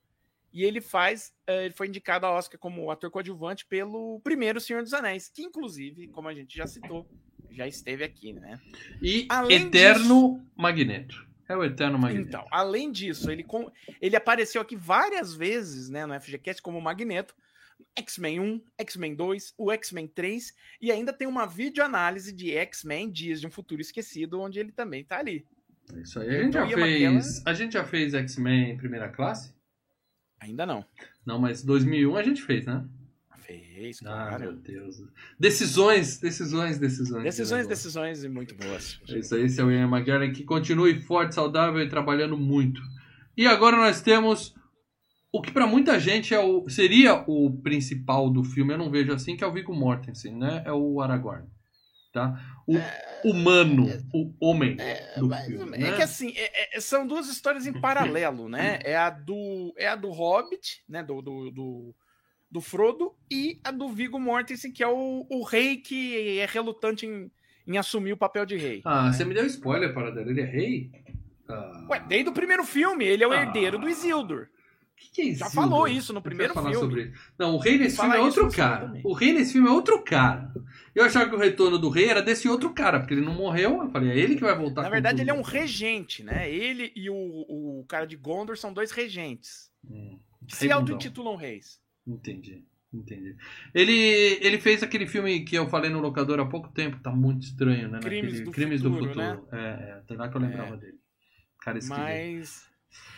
E 0.51 0.63
ele 0.63 0.81
faz, 0.81 1.31
eh, 1.45 1.65
ele 1.65 1.73
foi 1.75 1.87
indicado 1.87 2.25
a 2.25 2.31
Oscar 2.31 2.59
como 2.59 2.89
ator 2.89 3.11
coadjuvante 3.11 3.67
pelo 3.67 4.19
primeiro 4.21 4.59
Senhor 4.59 4.81
dos 4.81 4.93
Anéis, 4.95 5.29
que 5.29 5.43
inclusive, 5.43 6.07
como 6.07 6.27
a 6.27 6.33
gente 6.33 6.57
já 6.57 6.65
citou, 6.65 7.07
já 7.51 7.67
esteve 7.67 8.03
aqui, 8.03 8.33
né? 8.33 8.59
E 9.01 9.27
Além 9.29 9.67
Eterno 9.67 10.43
Magneto. 10.57 11.29
É 11.47 11.55
o 11.55 11.63
Eterno 11.63 11.99
Magneto. 11.99 12.27
Então, 12.27 12.47
além 12.49 12.91
disso, 12.91 13.29
ele, 13.29 13.43
com- 13.43 13.71
ele 14.01 14.15
apareceu 14.15 14.59
aqui 14.61 14.75
várias 14.75 15.35
vezes 15.35 15.87
né, 15.89 16.05
no 16.05 16.19
FGCast 16.19 16.61
como 16.63 16.81
Magneto, 16.81 17.35
X-Men 17.95 18.39
1, 18.39 18.61
X-Men 18.79 19.15
2, 19.15 19.53
o 19.57 19.71
X-Men 19.71 20.07
3, 20.07 20.53
e 20.81 20.91
ainda 20.91 21.13
tem 21.13 21.27
uma 21.27 21.45
videoanálise 21.45 22.33
de 22.33 22.51
X-Men 22.55 23.11
Dias 23.11 23.39
de 23.39 23.47
um 23.47 23.51
Futuro 23.51 23.81
Esquecido, 23.81 24.39
onde 24.41 24.59
ele 24.59 24.71
também 24.71 25.03
tá 25.03 25.19
ali. 25.19 25.45
Isso 26.01 26.19
aí. 26.19 26.29
A 26.29 26.43
gente 26.43 26.53
já 26.53 26.65
Ian 26.67 26.75
fez. 26.75 27.45
A 27.45 27.53
gente 27.53 27.73
já 27.73 27.83
fez 27.83 28.13
X-Men 28.13 28.71
em 28.71 28.77
primeira 28.77 29.09
classe? 29.09 29.53
Ainda 30.39 30.65
não. 30.65 30.85
Não, 31.25 31.39
mas 31.39 31.63
2001 31.63 32.15
a 32.15 32.23
gente 32.23 32.41
fez, 32.41 32.65
né? 32.65 32.85
Fez, 33.41 33.99
Ah, 34.05 34.37
meu. 34.39 34.53
Deus. 34.53 35.03
Decisões, 35.39 36.19
decisões, 36.19 36.77
decisões. 36.77 37.23
decisões, 37.23 37.67
decisões 37.67 38.23
e 38.23 38.29
muito 38.29 38.55
boas. 38.55 39.01
É 39.09 39.17
Isso 39.19 39.35
aí, 39.35 39.49
seu 39.49 39.69
Ian 39.71 39.89
McKellen, 39.89 40.31
que 40.31 40.43
continue 40.43 41.01
forte, 41.01 41.35
saudável 41.35 41.81
e 41.81 41.89
trabalhando 41.89 42.37
muito. 42.37 42.81
E 43.35 43.45
agora 43.47 43.75
nós 43.75 44.01
temos 44.01 44.55
o 45.33 45.41
que 45.41 45.51
pra 45.51 45.67
muita 45.67 45.99
gente 45.99 46.33
é 46.33 46.39
o, 46.39 46.69
seria 46.69 47.23
o 47.27 47.51
principal 47.61 48.29
do 48.29 48.43
filme, 48.43 48.73
eu 48.73 48.77
não 48.77 48.91
vejo 48.91 49.11
assim, 49.13 49.35
que 49.35 49.43
é 49.43 49.47
o 49.47 49.53
Viggo 49.53 49.73
Mortensen, 49.73 50.37
né? 50.37 50.61
É 50.65 50.71
o 50.71 51.01
Aragorn. 51.01 51.45
Tá? 52.11 52.37
O 52.67 52.75
humano, 53.29 53.85
o 54.13 54.33
homem 54.39 54.75
do 55.17 55.29
Mas, 55.29 55.45
filme. 55.45 55.77
é 55.77 55.79
né? 55.79 55.95
que 55.95 56.01
assim, 56.01 56.33
é- 56.35 56.77
é- 56.77 56.79
são 56.81 57.07
duas 57.07 57.27
histórias 57.29 57.65
em 57.65 57.71
paralelo, 57.79 58.49
né? 58.49 58.79
É 58.83 58.97
a 58.97 59.09
do, 59.09 59.73
é 59.77 59.87
a 59.87 59.95
do 59.95 60.09
Hobbit, 60.09 60.83
né? 60.89 61.01
Do, 61.01 61.21
do, 61.21 61.51
do, 61.51 61.95
do 62.51 62.59
Frodo, 62.61 63.15
e 63.31 63.61
a 63.63 63.71
do 63.71 63.87
Viggo 63.89 64.19
Mortensen, 64.19 64.73
que 64.73 64.83
é 64.83 64.87
o, 64.89 65.25
o 65.29 65.43
rei 65.43 65.77
que 65.77 66.37
é 66.39 66.45
relutante 66.45 67.05
em, 67.05 67.31
em 67.65 67.77
assumir 67.77 68.11
o 68.11 68.17
papel 68.17 68.45
de 68.45 68.57
rei. 68.57 68.81
Ah, 68.83 69.11
você 69.13 69.23
me 69.23 69.33
deu 69.33 69.45
spoiler 69.45 69.93
para 69.93 70.11
dela. 70.11 70.29
Ele 70.29 70.41
é 70.41 70.45
rei? 70.45 70.91
Ah, 71.47 71.87
Ué, 71.89 71.99
desde 72.09 72.29
o 72.29 72.33
primeiro 72.33 72.65
filme, 72.65 73.05
ele 73.05 73.23
é 73.23 73.27
o 73.27 73.31
Ah. 73.31 73.41
herdeiro 73.41 73.79
do 73.79 73.87
Isildur. 73.87 74.47
Que 75.01 75.09
que 75.11 75.31
é 75.31 75.35
Já 75.35 75.49
falou 75.49 75.87
isso 75.87 76.13
no 76.13 76.21
primeiro 76.21 76.53
falar 76.53 76.69
filme. 76.71 76.85
sobre 76.85 77.01
isso. 77.05 77.31
Não, 77.37 77.55
o 77.55 77.57
rei 77.57 77.77
nesse 77.77 77.97
filme 77.97 78.15
é 78.15 78.19
outro 78.19 78.49
cara. 78.51 78.93
O 79.03 79.13
rei 79.13 79.33
nesse 79.33 79.53
filme 79.53 79.67
é 79.67 79.71
outro 79.71 80.03
cara. 80.03 80.53
Eu 80.93 81.03
achava 81.05 81.29
que 81.29 81.35
o 81.35 81.39
retorno 81.39 81.79
do 81.79 81.89
rei 81.89 82.09
era 82.09 82.21
desse 82.21 82.47
outro 82.47 82.73
cara, 82.73 82.99
porque 82.99 83.13
ele 83.13 83.25
não 83.25 83.33
morreu. 83.33 83.81
Eu 83.83 83.89
falei, 83.89 84.11
é 84.11 84.17
ele 84.17 84.35
que 84.35 84.41
vai 84.41 84.55
voltar 84.57 84.83
Na 84.83 84.89
verdade, 84.89 85.15
tudo. 85.17 85.21
ele 85.23 85.31
é 85.31 85.33
um 85.33 85.41
regente, 85.41 86.23
né? 86.23 86.51
Ele 86.51 86.91
e 86.95 87.09
o, 87.09 87.15
o 87.15 87.85
cara 87.87 88.05
de 88.05 88.15
Gondor 88.15 88.57
são 88.57 88.73
dois 88.73 88.91
regentes. 88.91 89.71
Hum, 89.89 90.19
Que 90.47 90.55
se 90.55 90.71
auto-intitulam 90.71 91.35
reis. 91.35 91.79
Entendi, 92.05 92.63
entendi. 92.93 93.35
Ele, 93.73 94.37
ele 94.41 94.59
fez 94.59 94.83
aquele 94.83 95.07
filme 95.07 95.45
que 95.45 95.55
eu 95.55 95.69
falei 95.69 95.89
no 95.89 95.99
locador 96.01 96.39
há 96.39 96.45
pouco 96.45 96.69
tempo, 96.69 96.99
tá 97.01 97.11
muito 97.11 97.43
estranho, 97.43 97.87
né? 97.89 97.99
Crimes 97.99 98.23
Naquele- 98.33 98.45
do 98.45 98.51
Crimes 98.51 98.81
Futuro, 98.81 99.01
do 99.01 99.07
Futuro. 99.07 99.47
É, 99.51 99.57
é, 99.57 99.91
até 99.93 100.13
lá 100.15 100.29
que 100.29 100.35
eu 100.37 100.41
lembrava 100.41 100.77
dele. 100.77 100.99
Cara 101.61 101.77
esquisito. 101.77 101.99
Mas 102.03 102.70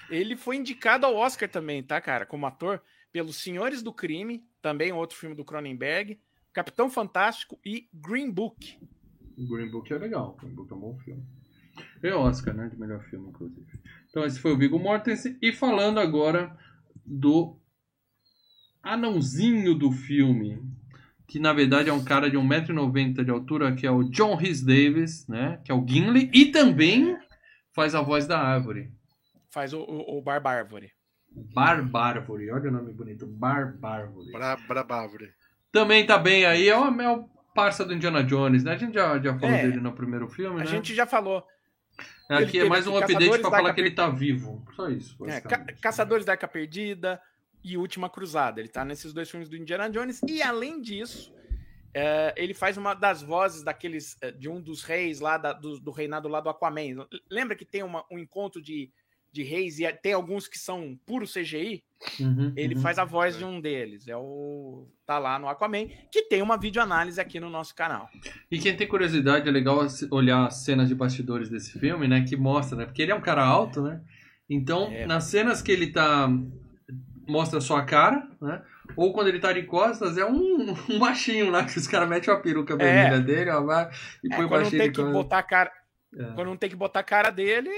ele 0.10 0.36
foi 0.36 0.58
indicado 0.58 1.06
ao 1.06 1.16
Oscar 1.16 1.50
também, 1.50 1.82
tá, 1.82 2.00
cara? 2.00 2.26
Como 2.26 2.46
ator, 2.46 2.82
pelos 3.12 3.38
Senhores 3.38 3.82
do 3.82 3.94
Crime, 3.94 4.44
também 4.62 4.92
outro 4.92 5.18
filme 5.18 5.36
do 5.36 5.46
Cronenberg, 5.46 6.20
Capitão 6.52 6.90
Fantástico 6.90 7.60
e 7.66 7.88
Green 7.94 8.30
Book. 8.30 8.78
Green 9.38 9.70
Book 9.70 9.92
é 9.92 9.98
legal. 9.98 10.38
Green 10.40 10.54
Book 10.54 10.72
é 10.72 10.76
um 10.76 10.80
bom 10.80 10.98
filme. 11.00 11.24
É 12.04 12.14
Oscar, 12.14 12.54
né? 12.54 12.70
De 12.70 12.80
melhor 12.80 13.04
filme, 13.06 13.30
inclusive. 13.30 13.66
Então, 14.10 14.24
esse 14.24 14.40
foi 14.40 14.54
o 14.54 14.58
Viggo 14.58 14.78
Mortensen. 14.78 15.38
E 15.42 15.52
falando 15.52 16.00
agora 16.00 16.56
do 17.06 17.58
anãozinho 18.84 19.74
do 19.74 19.92
filme, 19.92 20.62
que 21.28 21.40
na 21.40 21.54
verdade 21.54 21.90
é 21.90 21.94
um 21.94 22.04
cara 22.04 22.30
de 22.30 22.38
1,90m 22.38 23.24
de 23.24 23.32
altura, 23.32 23.74
que 23.74 23.88
é 23.88 23.92
o 23.92 24.04
John 24.04 24.36
Rhys 24.36 24.62
Davis, 24.62 25.28
né? 25.28 25.60
Que 25.64 25.72
é 25.72 25.76
o 25.76 25.86
Gimli. 25.88 26.30
E 26.34 26.52
também 26.52 27.18
faz 27.72 27.96
a 27.96 28.02
voz 28.02 28.28
da 28.28 28.40
árvore. 28.40 28.92
Faz 29.54 29.72
o, 29.72 29.82
o, 29.82 30.18
o 30.18 30.22
Barbárvore. 30.22 30.92
Barbárvore. 31.54 32.50
Olha 32.52 32.70
o 32.70 32.72
nome 32.72 32.92
bonito. 32.94 33.28
Barbárvore. 33.28 34.32
Bra, 34.32 34.56
brabávore. 34.68 35.30
Também 35.72 36.06
tá 36.06 36.18
bem 36.18 36.46
aí. 36.46 36.68
É 36.68 36.78
o, 36.78 37.02
é 37.02 37.10
o 37.16 37.30
parça 37.54 37.86
do 37.86 37.94
Indiana 37.94 38.24
Jones, 38.24 38.64
né? 38.64 38.74
A 38.74 38.78
gente 38.78 38.94
já, 38.96 39.20
já 39.20 39.38
falou 39.38 39.56
É. 39.56 39.62
dele 39.62 39.80
no 39.80 39.94
primeiro 39.94 40.28
filme, 40.28 40.62
A 40.62 40.64
né? 40.64 40.66
gente 40.66 40.94
já 40.96 41.06
falou. 41.06 41.44
Aqui 42.30 42.58
Ele 42.58 42.66
é 42.66 42.70
mais 42.70 42.88
um 42.88 42.98
aqui 42.98 43.14
update 43.14 43.42
pra 43.42 43.52
falar 43.52 43.74
que 43.74 43.82
ele 43.82 43.92
tá 43.92 44.10
vivo. 44.10 44.66
Só 44.76 44.90
isso. 44.90 45.14
É, 45.26 45.40
Ca- 45.42 45.50
basicamente. 45.58 45.82
Caçadores 45.82 46.26
da 46.26 46.32
Arca 46.32 46.48
Perdida 46.48 47.22
e 47.64 47.78
Última 47.78 48.10
Cruzada. 48.10 48.60
Ele 48.60 48.70
tá 48.70 48.84
nesses 48.84 49.14
dois 49.14 49.30
filmes 49.30 49.50
do 49.50 49.56
Indiana 49.56 49.88
Jones. 49.90 50.20
E 50.28 50.42
além 50.42 50.82
disso, 50.82 51.32
é, 51.94 52.34
ele 52.36 52.56
faz 52.56 52.76
uma 52.78 52.96
das 52.96 53.22
vozes 53.22 53.62
daqueles 53.64 54.18
é, 54.22 54.32
de 54.32 54.50
um 54.50 54.60
dos 54.60 54.82
reis 54.84 55.20
lá 55.20 55.38
da- 55.38 55.54
do, 55.54 55.80
do 55.80 55.92
reinado 55.92 56.28
lá 56.28 56.42
do 56.42 56.50
Aquaman. 56.50 57.06
Lembra 57.30 57.56
que 57.56 57.66
tem 57.66 57.84
uma- 57.84 58.04
um 58.12 58.18
encontro 58.18 58.60
de, 58.60 58.92
de 59.34 59.44
reis 59.44 59.80
e 59.80 59.92
tem 59.94 60.14
alguns 60.14 60.48
que 60.48 60.58
são 60.60 60.98
puro 61.06 61.26
CGI? 61.26 61.84
Uhum, 62.20 62.54
Ele 62.56 62.76
uhum. 62.76 62.82
faz 62.82 63.00
a 63.00 63.06
voz 63.06 63.38
de 63.38 63.44
um 63.46 63.60
deles. 63.60 64.08
É 64.08 64.16
o 64.16 64.88
tá 65.06 65.18
lá 65.20 65.40
no 65.40 65.48
Aquaman, 65.50 65.88
que 66.12 66.24
tem 66.24 66.42
uma 66.42 66.58
videoanálise 66.58 67.20
aqui 67.20 67.40
no 67.40 67.50
nosso 67.50 67.74
canal. 67.74 68.10
E 68.52 68.60
quem 68.60 68.76
tem 68.76 68.88
curiosidade, 68.88 69.48
é 69.48 69.52
legal 69.52 69.80
olhar 70.12 70.46
as 70.48 70.64
cenas 70.64 70.88
de 70.88 70.96
bastidores 70.96 71.50
desse 71.50 71.80
filme, 71.80 72.08
né? 72.08 72.24
Que 72.28 72.36
mostra, 72.36 72.78
né? 72.78 72.86
Porque 72.86 73.02
ele 73.02 73.12
é 73.12 73.16
um 73.16 73.22
cara 73.22 73.44
alto, 73.44 73.82
né? 73.82 74.02
Então, 74.50 74.90
É. 74.92 75.06
nas 75.06 75.24
cenas 75.26 75.62
que 75.62 75.72
ele 75.72 75.88
tá. 75.92 76.30
Mostra 77.26 77.62
só 77.62 77.78
a 77.78 77.86
cara, 77.86 78.28
né? 78.42 78.62
Ou 78.98 79.14
quando 79.14 79.30
ele 79.30 79.40
tá 79.40 79.54
de 79.54 79.64
costas, 79.64 80.18
é 80.18 80.26
um, 80.26 80.74
um 80.92 81.00
baixinho 81.00 81.50
lá, 81.50 81.64
que 81.64 81.78
os 81.78 81.88
caras 81.88 82.10
metem 82.10 82.34
a 82.34 82.38
peruca 82.38 82.76
vermelha 82.76 83.22
dele, 83.22 83.50
ó, 83.50 83.62
vai, 83.64 83.90
e 84.22 84.28
É, 84.32 84.36
põe 84.36 84.46
o 84.46 84.50
quando 84.50 84.64
não 84.64 84.64
baixinho 84.64 84.82
tem 84.82 84.92
de 84.92 84.96
que 84.98 85.02
costas. 85.02 85.14
botar 85.14 85.44
cara, 85.44 85.72
É. 86.18 86.24
quando 86.36 86.48
não 86.48 86.58
tem 86.58 86.70
que 86.70 86.76
botar 86.76 87.00
a 87.00 87.04
cara 87.04 87.30
dele, 87.30 87.70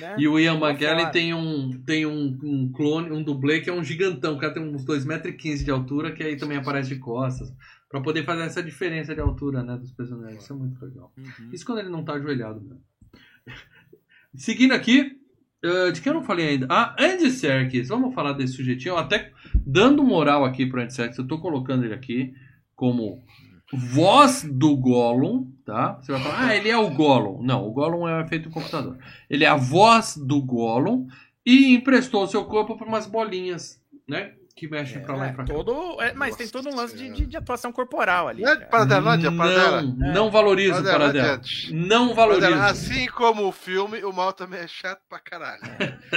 né? 0.00 0.16
E 0.18 0.28
o 0.28 0.38
Ian 0.38 0.58
Tá 0.58 0.70
McKellen 0.70 1.00
fora. 1.00 1.10
tem 1.10 1.34
um, 1.34 1.82
tem 1.84 2.06
um, 2.06 2.38
um 2.42 2.72
clone, 2.72 3.10
um 3.10 3.22
dublê 3.22 3.60
que 3.60 3.70
é 3.70 3.72
um 3.72 3.84
gigantão. 3.84 4.34
O 4.34 4.38
cara 4.38 4.54
tem 4.54 4.62
uns 4.62 4.84
2,15m 4.84 5.64
de 5.64 5.70
altura, 5.70 6.12
que 6.12 6.22
aí 6.22 6.36
também 6.36 6.58
aparece 6.58 6.88
de 6.90 7.00
costas. 7.00 7.52
Pra 7.88 8.00
poder 8.00 8.24
fazer 8.24 8.42
essa 8.42 8.62
diferença 8.62 9.14
de 9.14 9.20
altura, 9.20 9.62
né, 9.62 9.76
dos 9.76 9.92
personagens. 9.92 10.42
Isso 10.42 10.52
é 10.52 10.56
muito 10.56 10.84
legal. 10.84 11.12
Uhum. 11.16 11.50
Isso 11.52 11.64
quando 11.64 11.78
ele 11.78 11.90
não 11.90 12.04
tá 12.04 12.14
ajoelhado 12.14 12.60
mesmo. 12.60 12.82
Seguindo 14.34 14.72
aqui, 14.72 15.16
eh, 15.62 15.92
de 15.92 16.00
quem 16.00 16.10
eu 16.10 16.18
não 16.18 16.24
falei 16.24 16.48
ainda? 16.48 16.66
Ah, 16.68 16.94
Andy 16.98 17.30
Serkis. 17.30 17.88
Vamos 17.88 18.14
falar 18.14 18.32
desse 18.32 18.54
sujeitinho. 18.54 18.96
Até 18.96 19.32
dando 19.64 20.02
moral 20.02 20.44
aqui 20.44 20.66
pro 20.66 20.82
Andy 20.82 20.92
Serkis, 20.92 21.18
eu 21.18 21.26
tô 21.26 21.38
colocando 21.38 21.84
ele 21.84 21.94
aqui 21.94 22.34
como 22.74 23.22
voz 23.76 24.42
do 24.44 24.76
Gollum, 24.76 25.50
tá? 25.64 25.98
Você 26.00 26.12
vai 26.12 26.20
falar, 26.22 26.46
ah, 26.48 26.56
ele 26.56 26.68
é 26.68 26.76
o 26.76 26.90
Gollum. 26.90 27.42
Não, 27.42 27.66
o 27.66 27.72
Gollum 27.72 28.08
é 28.08 28.26
feito 28.26 28.48
do 28.48 28.54
computador. 28.54 28.98
Ele 29.28 29.44
é 29.44 29.48
a 29.48 29.56
voz 29.56 30.16
do 30.16 30.40
Gollum 30.42 31.06
e 31.44 31.74
emprestou 31.74 32.26
seu 32.26 32.44
corpo 32.44 32.76
para 32.76 32.86
umas 32.86 33.06
bolinhas, 33.06 33.80
né? 34.08 34.32
Que 34.56 34.68
mexem 34.68 35.02
pra 35.02 35.16
lá 35.16 35.26
É, 35.26 35.30
e 35.30 35.32
pra 35.34 35.44
cá. 35.44 35.52
todo, 35.52 36.00
é, 36.00 36.12
mas 36.14 36.36
tem 36.36 36.46
Nossa 36.46 36.52
todo 36.62 36.72
um 36.72 36.76
lance 36.76 36.96
de, 36.96 37.10
de- 37.10 37.26
de 37.26 37.36
atuação 37.36 37.72
corporal 37.72 38.28
ali. 38.28 38.40
Não 38.42 38.52
é 38.52 38.54
cara. 38.54 38.66
para 38.68 38.84
dela, 38.84 39.16
não 39.16 39.36
dela. 39.48 39.82
Não, 39.82 40.12
não 40.14 40.30
valorizo 40.30 40.80
o 40.80 40.84
Paradela. 40.84 41.40
Não 41.72 42.14
valorizo. 42.14 42.46
Assim 42.54 43.06
como 43.08 43.48
o 43.48 43.50
filme, 43.52 44.04
o 44.04 44.12
mal 44.12 44.32
também 44.32 44.60
é 44.60 44.68
chato 44.68 45.00
pra 45.08 45.18
caralho. 45.18 45.60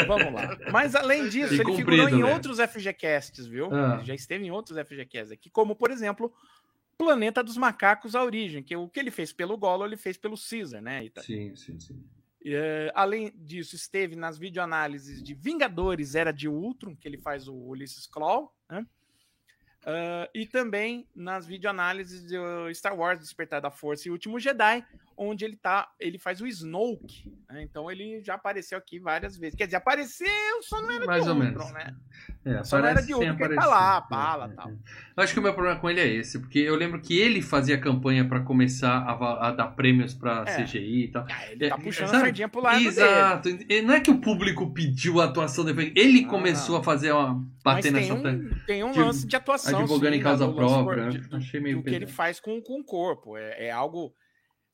Vamos 0.08 0.32
lá. 0.32 0.56
Mas 0.72 0.94
além 0.94 1.28
disso, 1.30 1.56
E 1.56 1.62
ele 1.62 1.74
figurou 1.76 2.10
em 2.10 2.22
né? 2.22 2.32
outros 2.32 2.60
FGCasts, 2.60 3.48
viu? 3.48 3.74
Ah. 3.74 4.02
Já 4.04 4.14
esteve 4.14 4.46
em 4.46 4.52
outros 4.52 4.78
FGCasts 4.78 5.32
aqui, 5.32 5.50
como, 5.50 5.76
por 5.76 5.90
exemplo, 5.90 6.32
Planeta 6.98 7.44
dos 7.44 7.58
Macacos, 7.58 8.16
a 8.16 8.24
origem, 8.24 8.64
que 8.64 8.76
o 8.76 8.90
que 8.90 9.00
ele 9.00 9.12
fez 9.12 9.32
pelo 9.32 9.58
Golo, 9.58 9.86
ele 9.86 9.98
fez 9.98 10.18
pelo 10.18 10.36
Caesar, 10.38 10.82
né? 10.82 11.08
Sim, 11.22 11.56
sim, 11.56 11.80
sim. 11.80 12.04
Eh, 12.44 12.92
além 12.96 13.32
disso, 13.36 13.76
esteve 13.76 14.16
nas 14.16 14.38
videoanálises 14.38 15.22
de 15.22 15.34
Vingadores 15.34 16.16
Era 16.16 16.32
de 16.32 16.48
Ultron, 16.48 16.96
que 16.96 17.08
ele 17.08 17.18
faz 17.18 17.48
o 17.48 17.54
Ulysses 17.54 18.08
Claw, 18.08 18.56
né? 18.70 18.86
Ah, 19.90 20.30
e 20.36 20.46
também 20.46 21.08
nas 21.16 21.48
videoanálises 21.48 22.28
de 22.28 22.38
uh, 22.38 22.74
Star 22.76 22.94
Wars 22.94 23.22
Despertar 23.22 23.62
da 23.62 23.72
Força 23.72 24.08
e 24.08 24.12
Último 24.12 24.38
Jedi, 24.38 24.86
onde 25.18 25.44
ele 25.44 25.56
tá, 25.58 25.90
ele 26.00 26.20
faz 26.20 26.40
o 26.42 26.46
Snoke. 26.48 27.34
né? 27.50 27.64
Então 27.64 27.90
ele 27.92 28.22
já 28.24 28.36
apareceu 28.36 28.78
aqui 28.78 29.00
várias 29.00 29.36
vezes. 29.38 29.56
Quer 29.56 29.66
dizer, 29.66 29.78
apareceu, 29.78 30.28
só 30.62 30.82
não 30.82 30.92
era 30.92 31.06
Mais 31.06 31.24
de 31.24 31.30
ou 31.30 31.36
Ultron, 31.36 31.50
menos. 31.66 31.74
né? 31.74 31.96
É, 32.46 32.64
Só 32.64 32.78
não 32.80 32.86
era 32.88 33.02
de 33.02 33.12
porque 33.14 33.44
ele 33.44 33.56
tá 33.56 33.66
lá, 33.66 34.06
É, 34.06 34.10
bala, 34.10 34.46
é, 34.46 34.56
tal. 34.56 34.70
é. 34.70 34.74
Acho 35.18 35.34
que 35.34 35.40
o 35.40 35.44
meu 35.44 35.54
problema 35.54 35.80
com 35.80 35.90
ele 35.90 36.00
é 36.00 36.08
esse, 36.08 36.40
porque 36.40 36.60
eu 36.60 36.76
lembro 36.76 37.02
que 37.02 37.18
ele 37.18 37.42
fazia 37.42 37.78
campanha 37.80 38.26
pra 38.28 38.40
começar 38.42 39.00
a, 39.00 39.48
a 39.48 39.52
dar 39.52 39.68
prêmios 39.70 40.14
pra 40.14 40.44
É. 40.48 40.64
CGI 40.64 41.06
e 41.06 41.08
tal. 41.10 41.26
Ah, 41.30 41.52
ele 41.52 41.68
tá 41.70 41.76
É, 41.76 41.80
puxando 41.80 42.08
sabe? 42.08 42.18
a 42.18 42.22
sardinha 42.22 42.48
pro 42.48 42.62
lado 42.62 42.76
dele. 42.78 42.88
Exato. 42.88 43.50
E 43.68 43.82
Não 43.82 43.94
é 43.96 44.00
que 44.00 44.12
o 44.12 44.20
público 44.22 44.72
pediu 44.74 45.20
a 45.20 45.26
atuação 45.26 45.66
dele, 45.66 45.92
ele 45.96 46.24
Ah, 46.26 46.30
começou 46.30 46.78
a 46.78 46.84
fazer 46.84 47.12
uma 47.12 47.44
bater 47.64 47.92
tem 47.92 47.92
nessa 47.92 48.14
um, 48.14 48.50
tem 48.66 48.84
um 48.84 48.96
lance 48.98 49.26
de 49.28 49.36
atuação. 49.36 49.80
advogando 49.80 50.14
sim, 50.14 50.20
em 50.20 50.24
causa 50.24 50.48
própria. 50.52 51.06
né? 51.06 51.10
de- 51.12 51.28
do- 51.28 51.36
Achei 51.36 51.60
meio 51.60 51.78
do 51.78 51.84
que 51.84 51.90
ele 51.90 52.08
faz 52.08 52.40
com, 52.40 52.62
com 52.62 52.80
o 52.80 52.84
corpo. 52.84 53.36
É, 53.36 53.66
é 53.66 53.72
algo. 53.72 54.14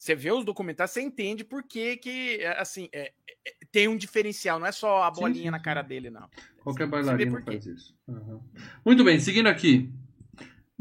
Você 0.04 0.16
vê 0.16 0.34
os 0.34 0.44
documentários, 0.44 0.92
você 0.92 1.02
entende 1.02 1.46
por 1.46 1.64
que, 1.64 1.96
que 1.96 2.36
é, 2.42 2.60
assim, 2.60 2.90
é- 2.92 3.14
é- 3.46 3.54
tem 3.72 3.88
um 3.88 3.96
diferencial, 3.96 4.60
não 4.60 4.68
é 4.68 4.72
só 4.74 5.02
a 5.04 5.10
bolinha 5.10 5.46
sim, 5.46 5.50
na 5.50 5.62
cara 5.62 5.82
dele, 5.82 6.10
não. 6.10 6.30
Qualquer 6.62 6.88
bailarino 6.88 7.38
quê. 7.38 7.44
faz 7.46 7.66
isso. 7.66 7.96
Uhum. 8.06 8.42
Muito 8.86 9.02
bem, 9.02 9.18
seguindo 9.18 9.48
aqui. 9.48 9.90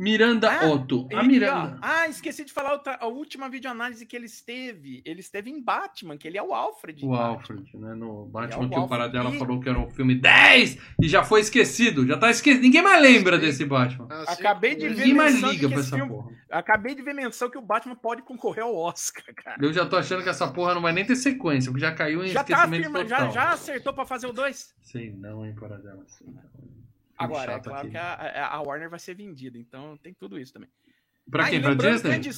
Miranda 0.03 0.51
Ah, 0.51 0.67
Otto. 0.67 1.09
A 1.15 1.23
e, 1.23 1.29
Miranda. 1.29 1.77
ó, 1.77 1.79
ah, 1.81 2.09
esqueci 2.09 2.45
de 2.45 2.53
falar 2.53 2.73
outra- 2.73 2.99
a 3.01 3.07
última 3.07 3.49
videoanálise 3.49 4.05
que 4.05 4.17
ele 4.17 4.27
esteve. 4.27 5.01
Ele 5.05 5.21
esteve 5.21 5.49
em 5.49 5.63
Batman, 5.63 6.17
que 6.19 6.27
ele 6.27 6.37
é 6.37 6.43
o 6.43 6.53
Alfred. 6.53 7.05
O 7.05 7.11
Batman. 7.11 7.27
Alfred, 7.29 7.77
né? 7.77 7.95
No 7.95 8.27
Batman 8.27 8.63
É 8.65 8.67
o 8.67 8.69
que 8.69 8.75
o 8.75 8.81
Alfred. 8.81 8.89
Paradela 8.89 9.31
E- 9.35 9.39
falou 9.39 9.61
que 9.61 9.69
era 9.69 9.79
um 9.79 9.89
filme 9.91 10.15
10 10.17 10.77
e 11.01 11.09
já 11.09 11.23
foi 11.23 11.41
esquecido. 11.41 12.05
Já 12.07 12.19
tá 12.19 12.31
esquecido. 12.31 12.63
Ninguém 12.63 12.83
mais 12.83 13.01
lembra 13.01 13.37
Sim. 13.37 13.43
desse 13.47 13.65
Batman. 13.65 14.09
Assim 14.11 14.33
Acabei 14.43 14.75
de 14.75 14.89
ver 14.89 14.95
Ninguém 14.97 15.15
mais 15.15 15.35
liga 15.41 15.69
que 15.69 15.75
pra 15.75 15.79
essa 15.81 15.97
filme- 15.97 16.11
porra. 16.11 16.31
Acabei 16.51 16.95
de 16.95 17.03
ver 17.03 17.15
menção 17.15 17.49
que 17.49 17.57
o 17.57 17.63
Batman 17.63 17.95
pode 17.95 18.23
concorrer 18.23 18.65
ao 18.65 18.75
Oscar, 18.77 19.25
cara. 19.37 19.57
Eu 19.65 19.73
já 19.73 19.87
tô 19.87 19.97
achando 19.97 20.23
que 20.23 20.29
essa 20.29 20.49
porra 20.53 20.75
não 20.75 20.83
vai 20.83 20.93
nem 20.93 21.05
ter 21.07 21.17
sequência, 21.17 21.71
porque 21.71 21.87
já 21.87 21.93
caiu 21.95 22.25
em 22.25 22.29
Já 22.29 22.43
tá 22.43 22.53
esquecimento 22.55 22.81
afirma, 22.89 23.09
já, 23.09 23.17
total. 23.19 23.33
já 23.33 23.51
acertou 23.53 23.93
pra 23.95 24.05
fazer 24.05 24.27
o 24.27 24.33
2? 24.33 24.75
Sei 24.83 25.13
não, 25.13 25.47
hein, 25.47 25.55
Paradela. 25.59 26.03
Sei 26.09 26.27
não. 26.27 26.82
Agora, 27.25 27.53
é 27.53 27.61
claro 27.61 27.81
aqui. 27.81 27.91
que 27.91 27.97
a, 27.97 28.13
a- 28.15 28.57
a 28.57 28.63
Warner 28.63 28.91
vai 28.91 28.99
ser 28.99 29.15
vendida, 29.15 29.59
então 29.59 29.97
tem 29.97 30.13
tudo 30.15 30.39
isso 30.39 30.53
também. 30.53 30.69
Pra 31.31 31.45
Ah, 31.47 31.51
quem? 31.51 31.61
Pra 31.61 31.75
Disney? 31.75 32.11
é 32.15 32.19
de- 32.19 32.31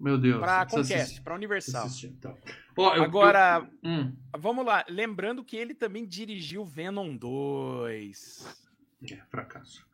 Meu 0.00 0.16
Deus. 0.16 0.38
Pra 0.38 0.64
Comcast, 0.64 0.94
assistir, 0.94 1.22
pra 1.22 1.34
Universal. 1.34 1.84
assistir, 1.86 2.06
então. 2.06 2.36
Ó, 2.76 2.94
eu- 2.94 3.02
Agora, 3.02 3.68
eu- 3.82 3.90
hum, 3.90 4.16
vamos 4.38 4.64
lá. 4.64 4.84
Lembrando 4.88 5.42
que 5.44 5.56
ele 5.56 5.74
também 5.74 6.06
dirigiu 6.06 6.64
Venom 6.64 7.16
2. 7.16 8.46
é, 9.10 9.16
fracasso. 9.30 9.86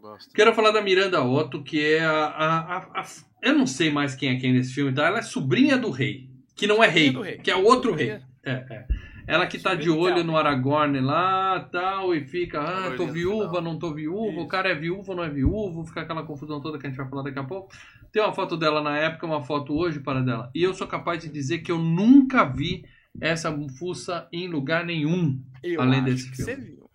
Bosta. 0.00 0.30
Quero 0.34 0.54
falar 0.54 0.72
da 0.72 0.82
Miranda 0.82 1.22
Otto, 1.22 1.62
que 1.62 1.80
é 1.94 2.04
a, 2.04 2.26
a- 2.26 2.76
a- 2.76 3.00
a- 3.00 3.06
Eu 3.40 3.54
não 3.54 3.66
sei 3.66 3.90
mais 3.90 4.14
quem 4.14 4.28
é 4.30 4.38
quem 4.38 4.52
nesse 4.52 4.74
filme, 4.74 4.92
tá? 4.92 5.06
Ela 5.06 5.20
é 5.20 5.22
sobrinha 5.22 5.78
do 5.78 5.90
rei. 5.90 6.28
Que 6.54 6.66
não 6.66 6.82
é 6.84 6.88
rei, 6.88 7.10
rei. 7.10 7.38
que 7.38 7.50
é 7.50 7.56
o 7.56 7.64
outro 7.64 7.94
rei. 7.94 8.10
É, 8.10 8.20
é. 8.52 8.86
Ela 9.26 9.46
que 9.46 9.58
tá 9.58 9.74
de 9.74 9.88
olho 9.88 10.22
no 10.22 10.36
Aragorn 10.36 11.00
lá 11.00 11.60
tal, 11.72 12.14
e 12.14 12.24
fica, 12.24 12.60
ah, 12.60 12.94
tô 12.96 13.06
viúva, 13.06 13.60
não 13.60 13.78
tô 13.78 13.92
viúva, 13.92 14.40
o 14.40 14.48
cara 14.48 14.70
é 14.70 14.74
viúvo, 14.74 15.14
não 15.14 15.24
é 15.24 15.30
viúvo, 15.30 15.84
fica 15.86 16.02
aquela 16.02 16.22
confusão 16.22 16.60
toda 16.60 16.78
que 16.78 16.86
a 16.86 16.90
gente 16.90 16.98
vai 16.98 17.08
falar 17.08 17.22
daqui 17.22 17.38
a 17.38 17.44
pouco. 17.44 17.74
Tem 18.12 18.22
uma 18.22 18.32
foto 18.32 18.56
dela 18.56 18.82
na 18.82 18.98
época, 18.98 19.26
uma 19.26 19.42
foto 19.42 19.74
hoje 19.74 20.00
para 20.00 20.20
dela. 20.20 20.50
E 20.54 20.62
eu 20.62 20.74
sou 20.74 20.86
capaz 20.86 21.22
de 21.22 21.28
dizer 21.28 21.58
que 21.60 21.72
eu 21.72 21.78
nunca 21.78 22.44
vi 22.44 22.84
essa 23.20 23.50
fuça 23.78 24.28
em 24.32 24.46
lugar 24.46 24.84
nenhum. 24.84 25.40
Eu 25.62 25.80
Além 25.80 26.02
desse 26.02 26.30
que 26.30 26.36
filme. 26.36 26.52
Você 26.52 26.60
viu. 26.60 26.90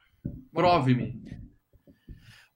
Prove-me. 0.54 1.39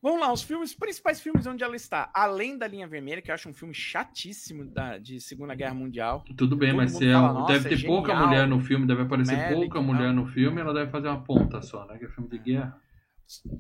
Vamos 0.04 0.20
lá, 0.20 0.34
os 0.34 0.44
filmes, 0.44 0.72
os 0.72 0.76
principais 0.76 1.22
filmes 1.22 1.48
onde 1.48 1.64
ela 1.64 1.78
está. 1.78 2.12
Além 2.14 2.58
da 2.58 2.68
Linha 2.68 2.86
Vermelha, 2.86 3.22
que 3.22 3.32
eu 3.32 3.36
acho 3.36 3.48
um 3.48 3.54
filme 3.54 3.74
chatíssimo 3.74 4.66
da, 4.66 4.98
de 4.98 5.22
Segunda 5.22 5.56
Guerra 5.56 5.74
Mundial. 5.74 6.26
Tudo 6.36 6.58
bem, 6.58 6.72
Todo 6.72 6.78
mas 6.82 6.92
se 6.92 7.08
é 7.08 7.14
fala, 7.14 7.32
um- 7.32 7.34
"Nossa, 7.36 7.54
deve 7.54 7.68
é 7.68 7.78
ter 7.78 7.86
pouca 7.88 8.10
genial, 8.12 8.28
mulher 8.28 8.46
no 8.46 8.60
filme, 8.60 8.86
deve 8.86 9.02
aparecer 9.04 9.54
pouca 9.54 9.82
mulher 9.82 10.08
tal." 10.08 10.14
no 10.14 10.28
filme, 10.28 10.60
ela 10.60 10.74
deve 10.74 10.92
fazer 10.92 11.08
uma 11.08 11.24
ponta 11.24 11.62
só, 11.62 11.86
né? 11.86 11.98
Que 11.98 12.04
é 12.04 12.10
filme 12.10 12.30
de 12.30 12.38
guerra. 12.38 12.78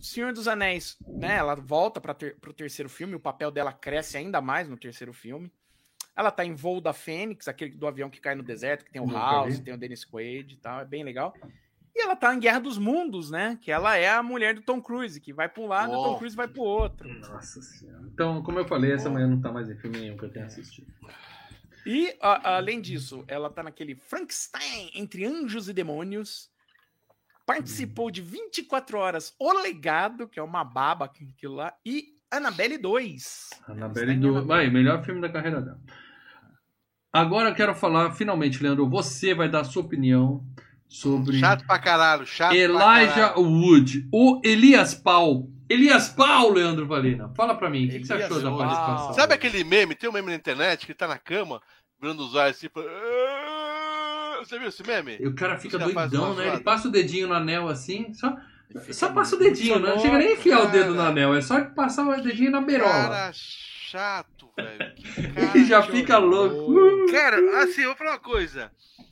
Senhor 0.01 0.33
dos 0.33 0.49
Anéis, 0.49 0.97
né? 1.07 1.37
Ela 1.37 1.55
volta 1.55 2.01
para 2.01 2.13
ter, 2.13 2.35
o 2.45 2.51
terceiro 2.51 2.89
filme, 2.89 3.15
o 3.15 3.19
papel 3.21 3.49
dela 3.49 3.71
cresce 3.71 4.17
ainda 4.17 4.41
mais 4.41 4.67
no 4.67 4.75
terceiro 4.75 5.13
filme. 5.13 5.49
Ela 6.13 6.29
tá 6.29 6.43
em 6.43 6.53
Voo 6.53 6.81
da 6.81 6.91
Fênix, 6.91 7.47
aquele 7.47 7.71
do 7.77 7.87
avião 7.87 8.09
que 8.09 8.19
cai 8.19 8.35
no 8.35 8.43
deserto, 8.43 8.83
que 8.83 8.91
tem 8.91 9.01
o 9.01 9.05
House, 9.09 9.59
tem 9.61 9.73
o 9.73 9.77
Dennis 9.77 10.03
Quaid 10.03 10.53
e 10.55 10.57
tal, 10.57 10.81
é 10.81 10.85
bem 10.85 11.03
legal. 11.05 11.33
E 11.95 12.01
ela 12.01 12.15
tá 12.15 12.33
em 12.33 12.39
Guerra 12.39 12.59
dos 12.59 12.77
Mundos, 12.77 13.29
né? 13.29 13.57
Que 13.61 13.71
ela 13.71 13.95
é 13.95 14.09
a 14.09 14.23
mulher 14.23 14.55
do 14.55 14.61
Tom 14.61 14.81
Cruise, 14.81 15.19
que 15.21 15.31
vai 15.31 15.47
para 15.47 15.61
um 15.61 15.67
lado 15.67 15.93
e 15.93 15.95
o 15.95 16.01
Tom. 16.03 16.17
Cruise 16.17 16.35
vai 16.35 16.47
pro 16.47 16.61
outro. 16.63 17.07
Nossa 17.19 17.61
senhora. 17.61 18.03
Então, 18.11 18.41
como 18.41 18.57
eu 18.59 18.65
falei, 18.67 18.91
essa 18.91 19.09
manhã 19.09 19.27
não 19.27 19.39
tá 19.39 19.51
mais 19.51 19.69
em 19.69 19.75
filme 19.77 19.99
nenhum 19.99 20.17
que 20.17 20.25
eu 20.25 20.31
tenha 20.31 20.45
assistido. 20.45 20.91
E, 21.85 22.15
a- 22.21 22.55
além 22.55 22.81
disso, 22.81 23.23
ela 23.27 23.49
tá 23.49 23.61
naquele 23.61 23.93
Frankenstein 23.95 24.89
entre 24.95 25.25
anjos 25.25 25.69
e 25.69 25.73
demônios. 25.73 26.49
Participou 27.45 28.09
de 28.09 28.21
24 28.21 28.97
horas 28.97 29.35
O 29.37 29.51
Legado, 29.61 30.27
que 30.29 30.39
é 30.39 30.43
uma 30.43 30.63
baba 30.63 31.05
aquilo 31.05 31.55
lá, 31.55 31.73
e 31.85 32.13
Annabelle 32.31 32.77
2. 32.77 33.49
Annabelle 33.67 34.11
Está 34.11 34.13
em 34.13 34.19
do. 34.19 34.27
Annabelle. 34.29 34.47
Vai, 34.47 34.69
melhor 34.69 35.03
filme 35.03 35.21
da 35.21 35.29
carreira 35.29 35.61
dela. 35.61 35.79
Agora 37.11 37.49
eu 37.49 37.55
quero 37.55 37.75
falar, 37.75 38.11
finalmente, 38.13 38.63
Leandro, 38.63 38.89
você 38.89 39.35
vai 39.35 39.47
dar 39.49 39.59
a 39.59 39.63
sua 39.65 39.83
opinião 39.83 40.43
sobre 40.93 41.39
Chato 41.39 41.65
pra 41.65 41.79
caralho, 41.79 42.23
chato 42.25 42.49
pra 42.49 42.57
Elijah 42.57 43.13
caralho. 43.29 43.41
Wood, 43.41 44.07
o 44.13 44.39
Elias 44.45 44.93
Paul. 44.93 45.49
Elias 45.67 46.09
Paul, 46.09 46.53
Leandro 46.53 46.85
Valina. 46.85 47.31
Fala 47.35 47.55
pra 47.55 47.67
mim, 47.69 47.87
o 47.87 47.89
que, 47.89 47.99
que 48.01 48.05
você 48.07 48.13
achou 48.13 48.39
da 48.39 48.49
Paul. 48.49 48.59
participação? 48.59 49.13
Sabe 49.13 49.33
aquele 49.33 49.63
meme? 49.63 49.95
Tem 49.95 50.07
um 50.07 50.13
meme 50.13 50.27
na 50.29 50.35
internet 50.35 50.85
que 50.85 50.93
tá 50.93 51.07
na 51.07 51.17
cama, 51.17 51.59
virando 51.99 52.23
os 52.23 52.35
olhos 52.35 52.51
assim. 52.57 52.67
tipo, 52.67 52.79
Você 54.39 54.59
viu 54.59 54.67
esse 54.67 54.85
meme? 54.85 55.17
E 55.19 55.27
o 55.27 55.33
cara 55.33 55.57
fica 55.57 55.79
fazem 55.79 55.93
doidão, 55.95 56.35
né? 56.35 56.49
Ele 56.49 56.59
passa 56.59 56.87
o 56.87 56.91
dedinho 56.91 57.27
no 57.27 57.33
anel 57.33 57.67
assim, 57.69 58.13
só, 58.13 58.35
só 58.91 59.11
passa 59.11 59.35
o 59.35 59.39
dedinho, 59.39 59.79
né? 59.79 59.89
Não 59.89 59.99
chega 59.99 60.19
nem 60.19 60.27
a 60.27 60.33
enfiar 60.33 60.61
o 60.63 60.67
dedo 60.69 60.91
no 60.91 60.97
Cara. 60.97 61.09
anel, 61.09 61.33
é 61.33 61.41
só 61.41 61.59
passar 61.65 62.05
o 62.07 62.21
dedinho 62.21 62.51
na 62.51 62.61
berola. 62.61 62.91
Cara 62.91 63.31
chato, 63.97 64.49
velho. 64.57 64.95
Que 64.95 65.03
cara 65.33 65.57
E 65.57 65.65
já 65.65 65.83
fica 65.83 66.17
horror. 66.19 66.29
louco. 66.69 67.11
Cara, 67.11 67.63
assim, 67.63 67.81
eu 67.81 67.89
vou 67.89 67.95
falar 67.97 68.11
uma 68.13 68.19
coisa. 68.19 68.71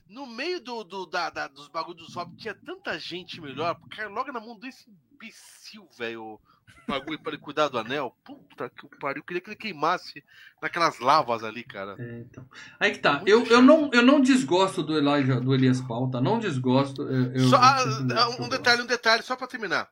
No 0.09 0.25
meio 0.25 0.59
do, 0.59 0.83
do- 0.83 1.05
da, 1.05 1.29
da- 1.29 1.47
dos 1.47 1.67
bagulhos 1.67 2.05
do 2.07 2.11
Swap 2.11 2.35
tinha 2.35 2.53
tanta 2.55 2.97
gente 2.99 3.39
melhor. 3.39 3.79
Cara, 3.95 4.09
logo 4.09 4.31
na 4.31 4.39
mão 4.39 4.57
desse 4.57 4.89
imbecil, 5.13 5.87
velho. 5.97 6.23
O 6.23 6.39
bagulho 6.87 7.19
pra 7.19 7.31
ele 7.33 7.41
cuidar 7.41 7.67
do 7.69 7.77
anel. 7.77 8.13
Puta 8.25 8.69
que 8.69 8.87
pariu. 8.99 9.21
Eu 9.21 9.23
queria 9.23 9.39
que 9.41 9.49
ele 9.49 9.55
queimasse 9.55 10.21
naquelas 10.61 10.99
lavas 10.99 11.43
ali, 11.43 11.63
cara. 11.63 11.95
É, 11.99 12.19
então. 12.21 12.45
Aí 12.79 12.91
que 12.91 12.99
tá. 12.99 13.13
Muito 13.13 13.29
Eu, 13.29 13.45
eu, 13.45 13.61
não, 13.61 13.89
eu 13.93 14.01
não 14.01 14.19
desgosto 14.19 14.81
do 14.83 14.97
Elijah, 14.97 15.39
do 15.39 15.53
Elias 15.53 15.79
Paul, 15.79 16.09
tá? 16.09 16.19
Não 16.19 16.39
desgosto. 16.39 17.03
Eu, 17.03 17.47
Só, 17.47 17.57
ah, 17.57 17.77
eu 17.85 18.17
ah, 18.17 18.35
eu 18.37 18.43
um 18.45 18.49
detalhe, 18.49 18.81
um 18.81 18.85
detalhe, 18.87 19.21
só 19.23 19.35
pra 19.35 19.47
terminar. 19.47 19.89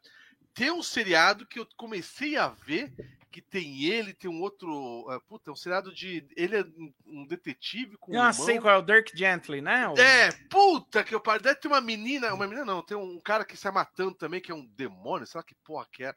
Tem 0.53 0.71
um 0.71 0.81
seriado 0.83 1.45
que 1.45 1.59
eu 1.59 1.67
comecei 1.77 2.35
a 2.35 2.49
ver 2.65 2.91
que 3.31 3.41
tem 3.41 3.83
ele, 3.85 4.13
tem 4.13 4.29
um 4.29 4.41
outro. 4.41 5.05
ah, 5.09 5.19
puta, 5.21 5.49
é 5.49 5.53
um 5.53 5.55
seriado 5.55 5.93
de. 5.93 6.25
Ele 6.35 6.57
é 6.57 6.61
um- 6.61 6.93
um 7.05 7.25
detetive 7.25 7.95
com. 7.97 8.11
um 8.11 8.15
Ah, 8.21 8.29
irmão. 8.29 8.33
sei 8.45 8.59
qual 8.59 8.73
é 8.73 8.77
o 8.77 8.81
Dirk 8.81 9.15
Gently, 9.17 9.61
né? 9.61 9.87
O- 9.87 9.97
É, 9.97 10.31
puta 10.49 11.03
que 11.03 11.13
eu 11.13 11.19
pariu. 11.21 11.41
Deve 11.43 11.59
ter 11.59 11.67
uma 11.67 11.81
menina, 11.81 12.33
uma 12.33 12.45
menina 12.47 12.65
não, 12.65 12.81
tem 12.81 12.97
um 12.97 13.19
cara 13.19 13.45
que 13.45 13.55
sai 13.55 13.71
matando 13.71 14.15
também, 14.15 14.41
que 14.41 14.51
é 14.51 14.55
um 14.55 14.65
demônio, 14.65 15.27
sei 15.27 15.39
lá 15.39 15.43
que 15.43 15.55
porra 15.55 15.87
que 15.91 16.03
é. 16.03 16.13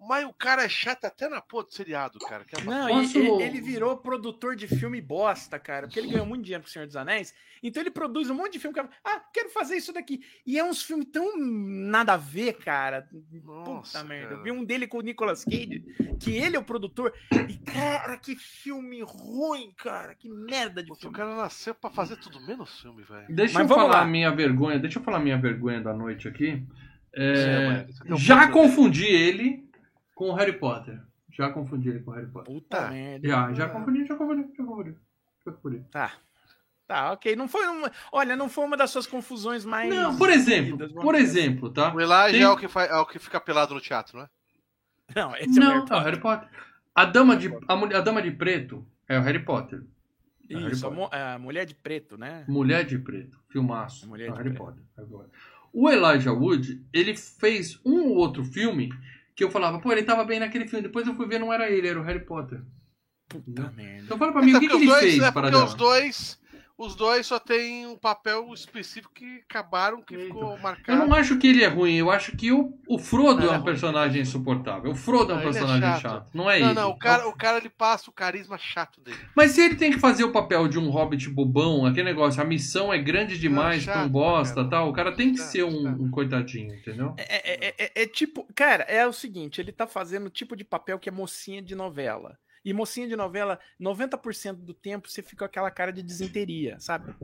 Mas 0.00 0.24
o 0.24 0.32
cara 0.32 0.62
é 0.64 0.68
chato 0.68 1.04
até 1.06 1.28
na 1.28 1.40
porra 1.40 1.64
do 1.64 1.72
seriado, 1.74 2.18
cara. 2.20 2.44
Que 2.44 2.54
é 2.54 2.58
uma- 2.62 2.78
Não, 2.78 2.88
Posso- 2.88 3.18
ele, 3.18 3.42
ele 3.42 3.60
virou 3.60 3.96
produtor 3.96 4.54
de 4.54 4.68
filme 4.68 5.00
bosta, 5.00 5.58
cara, 5.58 5.86
porque 5.86 5.98
ele 5.98 6.12
ganhou 6.12 6.24
muito 6.26 6.44
dinheiro 6.44 6.62
com 6.62 6.68
o 6.68 6.72
Senhor 6.72 6.86
dos 6.86 6.94
Anéis. 6.96 7.34
Então 7.62 7.82
ele 7.82 7.90
produz 7.90 8.30
um 8.30 8.34
monte 8.34 8.52
de 8.52 8.58
filme 8.60 8.72
que 8.72 8.80
ah, 9.04 9.20
quero 9.34 9.50
fazer 9.50 9.76
isso 9.76 9.92
daqui. 9.92 10.20
E 10.46 10.56
é 10.56 10.64
uns 10.64 10.82
filmes 10.82 11.08
tão 11.12 11.36
nada 11.36 12.12
a 12.14 12.16
ver, 12.16 12.52
cara. 12.58 13.08
Nossa, 13.44 13.98
Puta 13.98 14.04
merda. 14.08 14.28
cara. 14.28 14.38
Eu 14.40 14.44
vi 14.44 14.50
um 14.52 14.64
dele 14.64 14.86
com 14.86 14.98
o 14.98 15.02
Nicolas 15.02 15.44
Cage, 15.44 15.82
que 16.20 16.36
ele 16.36 16.54
é 16.54 16.58
o 16.60 16.64
produtor. 16.64 17.12
E, 17.48 17.58
cara, 17.58 18.16
que 18.16 18.36
filme 18.36 19.02
ruim, 19.02 19.72
cara. 19.76 20.14
Que 20.14 20.28
merda 20.28 20.80
de 20.82 20.92
O 20.92 20.94
filme. 20.94 21.16
cara 21.16 21.34
nasceu 21.34 21.74
pra 21.74 21.90
fazer 21.90 22.16
tudo 22.18 22.40
menos 22.46 22.80
filme, 22.80 23.02
velho. 23.02 23.26
Deixa 23.28 23.54
Mas 23.54 23.62
eu 23.62 23.68
vamos 23.68 23.82
falar 23.90 23.96
lá. 23.98 24.02
a 24.02 24.06
minha 24.06 24.30
vergonha. 24.30 24.78
Deixa 24.78 25.00
eu 25.00 25.02
falar 25.02 25.16
a 25.16 25.20
minha 25.20 25.36
vergonha 25.38 25.80
da 25.80 25.92
noite 25.92 26.28
aqui. 26.28 26.62
É, 27.12 27.86
um 28.08 28.16
já 28.16 28.48
confundi 28.48 29.04
ele 29.04 29.67
com 30.18 30.30
o 30.30 30.34
Harry 30.34 30.52
Potter. 30.58 31.00
Já 31.30 31.48
confundi 31.50 31.88
ele 31.90 32.00
com 32.00 32.10
o 32.10 32.14
Harry 32.14 32.26
Potter. 32.26 32.52
Puta 32.52 32.86
Ah, 32.86 32.90
merda. 32.90 33.28
Já, 33.28 33.52
já 33.52 33.64
É. 33.64 33.68
confundi, 33.68 34.04
já 34.04 34.16
confundi, 34.16 34.48
já 34.56 34.64
confundi. 34.64 34.94
Já 35.46 35.52
confundi. 35.52 35.84
Tá. 35.92 36.12
Tá, 36.88 37.12
ok. 37.12 37.36
Não 37.36 37.46
foi 37.46 37.66
uma. 37.68 37.92
Olha, 38.10 38.34
não 38.34 38.48
foi 38.48 38.64
uma 38.64 38.76
das 38.76 38.90
suas 38.90 39.06
confusões 39.06 39.64
mais. 39.64 39.94
Não, 39.94 40.16
por 40.16 40.28
exemplo, 40.30 40.76
por 40.94 41.14
dizer 41.14 41.40
exemplo, 41.40 41.70
tá? 41.70 41.94
O 41.94 42.00
Elijah 42.00 42.32
Tem- 42.32 42.42
é, 42.42 42.48
o 42.48 42.56
que 42.56 42.66
faz, 42.66 42.90
é 42.90 42.96
o 42.96 43.06
que 43.06 43.18
fica 43.18 43.38
pelado 43.40 43.74
no 43.74 43.80
teatro, 43.80 44.18
né? 44.18 44.28
assim. 45.08 45.20
Não, 45.20 45.36
esse 45.36 45.58
é 45.58 45.62
o 45.62 45.64
Não, 45.64 45.68
Harry 45.70 45.76
é 45.76 45.78
o 45.78 45.86
Potter. 45.86 46.02
Harry 46.04 46.20
Potter. 46.20 46.48
A 46.94 47.04
dama 47.04 47.36
de, 47.36 47.48
a, 47.68 47.76
mulher- 47.76 47.96
a 47.98 48.00
dama 48.00 48.20
de 48.22 48.30
preto 48.32 48.84
é 49.08 49.16
o 49.18 49.22
Harry 49.22 49.38
Potter. 49.44 49.84
É 50.50 50.54
Harry 50.54 50.72
Isso, 50.72 50.86
a, 50.86 50.90
Potter. 50.90 51.18
mo- 51.20 51.24
a 51.34 51.38
mulher 51.38 51.64
de 51.66 51.74
preto, 51.74 52.16
né? 52.18 52.44
Mulher 52.48 52.84
de 52.84 52.98
preto, 52.98 53.38
filmaço. 53.50 54.08
Mulher 54.08 54.28
é 54.28 54.30
o 54.30 54.32
de 54.32 54.38
Harry 54.38 54.50
Preto. 54.50 54.64
Potter. 54.64 54.82
agora. 54.96 55.28
O 55.72 55.88
Elijah 55.90 56.32
Wood, 56.32 56.82
ele 56.92 57.14
fez 57.14 57.78
um 57.84 58.08
ou 58.08 58.16
outro 58.16 58.42
filme 58.44 58.88
que 59.38 59.44
eu 59.44 59.50
falava, 59.52 59.78
pô, 59.78 59.92
ele 59.92 60.02
tava 60.02 60.24
bem 60.24 60.40
naquele 60.40 60.66
filme. 60.66 60.82
Depois 60.82 61.06
eu 61.06 61.14
fui 61.14 61.24
ver, 61.24 61.38
não 61.38 61.52
era 61.52 61.70
ele, 61.70 61.86
era 61.86 62.00
o 62.00 62.02
Harry 62.02 62.24
Potter. 62.24 62.60
Puta 63.28 63.72
merda. 63.76 64.02
Então 64.02 64.18
fala 64.18 64.32
pra 64.32 64.42
mim, 64.42 64.52
o 64.52 64.58
que, 64.58 64.66
que 64.66 64.72
porque 64.72 64.82
ele 64.84 64.92
dois, 64.92 65.00
fez 65.04 65.22
é 65.22 65.30
para 65.30 65.32
porque 65.42 65.50
dela? 65.52 65.64
os 65.64 65.74
dois, 65.74 66.40
os 66.78 66.94
dois 66.94 67.26
só 67.26 67.38
têm 67.40 67.86
um 67.86 67.96
papel 67.98 68.54
específico 68.54 69.12
que 69.12 69.42
acabaram, 69.50 70.00
que 70.00 70.14
Eita. 70.14 70.26
ficou 70.26 70.52
Eu 70.52 70.58
marcado. 70.62 71.06
não 71.06 71.12
acho 71.12 71.36
que 71.38 71.48
ele 71.48 71.64
é 71.64 71.66
ruim, 71.68 71.96
eu 71.96 72.10
acho 72.10 72.36
que 72.36 72.52
o, 72.52 72.78
o 72.88 72.98
Frodo 72.98 73.50
é 73.50 73.54
é 73.54 73.58
um 73.58 73.62
personagem 73.64 74.22
insuportável. 74.22 74.92
O 74.92 74.94
Frodo 74.94 75.32
é 75.32 75.34
um 75.34 75.38
Não, 75.38 75.42
é 75.42 75.44
personagem 75.52 75.80
chato. 76.00 76.00
chato. 76.02 76.30
Não 76.32 76.50
é 76.50 76.60
não, 76.60 76.66
ele. 76.70 76.74
não, 76.74 76.90
o 76.90 76.96
cara, 76.98 77.28
o 77.28 77.32
cara 77.36 77.58
ele 77.58 77.68
passa 77.68 78.08
o 78.08 78.12
carisma 78.12 78.56
chato 78.56 79.00
dele. 79.00 79.18
Mas 79.34 79.50
se 79.52 79.60
ele 79.60 79.74
tem 79.76 79.90
que 79.90 79.98
fazer 79.98 80.24
o 80.24 80.32
papel 80.32 80.68
de 80.68 80.78
um 80.78 80.88
hobbit 80.88 81.28
bobão, 81.28 81.84
aquele 81.84 82.04
negócio, 82.04 82.40
a 82.40 82.44
missão 82.44 82.92
é 82.92 82.98
grande 82.98 83.38
demais 83.38 83.84
Não, 83.84 83.92
chato, 83.94 84.08
bosta 84.10 84.54
cara. 84.56 84.68
tal, 84.70 84.88
o 84.88 84.92
cara 84.92 85.12
tem 85.16 85.32
que 85.32 85.38
Chato, 85.38 85.50
ser 85.50 85.64
um, 85.64 85.88
um 86.04 86.10
coitadinho, 86.10 86.74
entendeu? 86.74 87.14
É, 87.16 87.68
é- 87.68 87.74
é- 87.78 88.02
é 88.02 88.06
tipo, 88.06 88.46
cara, 88.54 88.84
é 88.84 89.06
o 89.06 89.12
seguinte, 89.12 89.60
ele 89.60 89.72
tá 89.72 89.86
fazendo 89.86 90.26
o 90.26 90.30
tipo 90.30 90.54
de 90.56 90.64
papel 90.64 90.98
que 90.98 91.08
é 91.08 91.12
mocinha 91.12 91.60
de 91.62 91.74
novela. 91.74 92.38
E 92.68 92.72
mocinha 92.74 93.08
de 93.08 93.16
novela, 93.16 93.58
90% 93.80 94.56
do 94.56 94.74
tempo 94.74 95.08
você 95.08 95.22
fica 95.22 95.38
com 95.38 95.44
aquela 95.46 95.70
cara 95.70 95.90
de 95.90 96.02
desinteria, 96.02 96.78
sabe? 96.78 97.14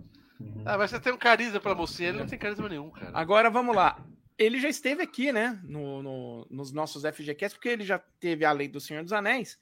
Uhum. 0.40 0.62
Ah, 0.64 0.78
mas 0.78 0.90
você 0.90 0.98
tem 0.98 1.12
um 1.12 1.18
carisma 1.18 1.60
pela 1.60 1.74
mocinha, 1.74 2.08
ele 2.08 2.18
não 2.18 2.26
tem 2.26 2.38
carisma 2.38 2.68
nenhum, 2.68 2.90
cara. 2.90 3.10
Agora 3.12 3.50
vamos 3.50 3.76
lá. 3.76 4.02
Ele 4.38 4.58
já 4.58 4.68
esteve 4.70 5.02
aqui, 5.02 5.30
né, 5.32 5.60
no, 5.64 6.02
no- 6.02 6.46
nos 6.50 6.72
nossos 6.72 7.04
FGCast, 7.04 7.56
porque 7.58 7.68
ele 7.68 7.84
já 7.84 7.98
teve 8.18 8.44
a 8.44 8.52
Lei 8.52 8.66
do 8.68 8.80
Senhor 8.80 9.02
dos 9.02 9.12
Anéis. 9.12 9.58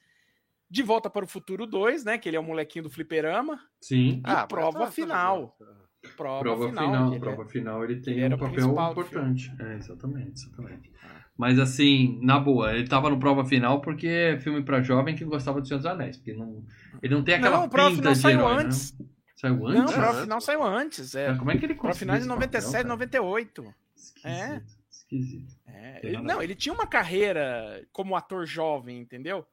De 0.69 0.81
Volta 0.81 1.09
para 1.09 1.25
o 1.25 1.27
Futuro 1.27 1.67
2, 1.67 2.03
né, 2.05 2.17
que 2.17 2.27
ele 2.29 2.37
é 2.37 2.39
o 2.39 2.43
molequinho 2.43 2.83
do 2.83 2.89
fliperama. 2.89 3.59
Sim. 3.81 4.21
Ah, 4.23 4.33
mas 4.35 4.45
prova 4.47 4.79
tá- 4.79 4.85
tá 4.85 4.91
final. 4.91 5.35
legal. 5.59 5.77
Prova, 6.17 6.39
Prova 6.39 6.67
final. 6.69 6.85
final, 6.85 7.07
ele 7.07 7.15
é- 7.15 7.19
prova 7.19 7.45
final, 7.45 7.83
ele 7.83 7.99
tem 8.01 8.13
ele 8.15 8.23
era 8.23 8.35
um 8.35 8.37
o 8.37 8.41
papel 8.41 8.91
importante. 8.91 9.51
É, 9.59 9.75
exatamente, 9.75 10.31
exatamente. 10.31 10.91
Ah. 11.03 11.22
Mas 11.37 11.57
assim, 11.57 12.19
na 12.21 12.39
boa, 12.39 12.75
ele 12.75 12.87
tava 12.87 13.09
no 13.09 13.19
prova 13.19 13.43
final 13.43 13.81
porque 13.81 14.07
é 14.07 14.39
filme 14.39 14.61
pra 14.63 14.81
jovem 14.83 15.15
que 15.15 15.25
gostava 15.25 15.59
do 15.59 15.67
Senhor 15.67 15.77
dos 15.79 15.85
Anéis. 15.87 16.17
Porque 16.17 16.33
não, 16.33 16.63
ele 17.01 17.15
não 17.15 17.23
tem 17.23 17.35
aquela 17.35 17.57
Não, 17.57 17.65
o 17.65 17.69
prova 17.69 17.89
pinta 17.89 18.01
final 18.01 18.13
de 18.13 18.19
saiu 18.19 18.39
herói, 18.39 18.63
antes. 18.63 18.97
né? 18.99 19.05
Saiu 19.35 19.55
Não, 19.57 19.67
antes? 19.67 19.91
o 19.91 19.97
prova 19.97 20.21
final 20.21 20.41
saiu 20.41 20.63
antes. 20.63 21.15
É. 21.15 21.29
Mas 21.29 21.39
Como 21.39 21.51
é 21.51 21.57
que 21.57 21.65
ele 21.65 21.73
Prova 21.73 21.89
conseguiu 21.89 22.13
final 22.13 22.15
de 22.17 22.21
esse 22.21 22.29
97, 22.29 22.65
papel, 22.65 22.83
cara? 22.83 22.93
98. 22.93 23.73
Esquisito, 23.95 24.27
É. 24.27 24.61
esquisito. 24.89 25.55
É, 25.67 25.99
ele- 26.03 26.21
não, 26.21 26.41
ele 26.41 26.55
tinha 26.55 26.73
uma 26.73 26.85
carreira 26.87 27.85
como 27.91 28.15
ator 28.15 28.45
jovem, 28.45 28.99
entendeu? 28.99 29.45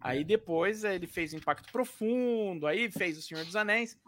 Aí 0.00 0.22
depois 0.22 0.84
eh, 0.84 0.94
ele 0.94 1.06
fez 1.06 1.32
Impacto 1.32 1.72
Profundo, 1.72 2.66
aí 2.66 2.90
fez 2.90 3.16
O 3.16 3.22
Senhor 3.22 3.42
dos 3.44 3.56
Anéis 3.56 3.98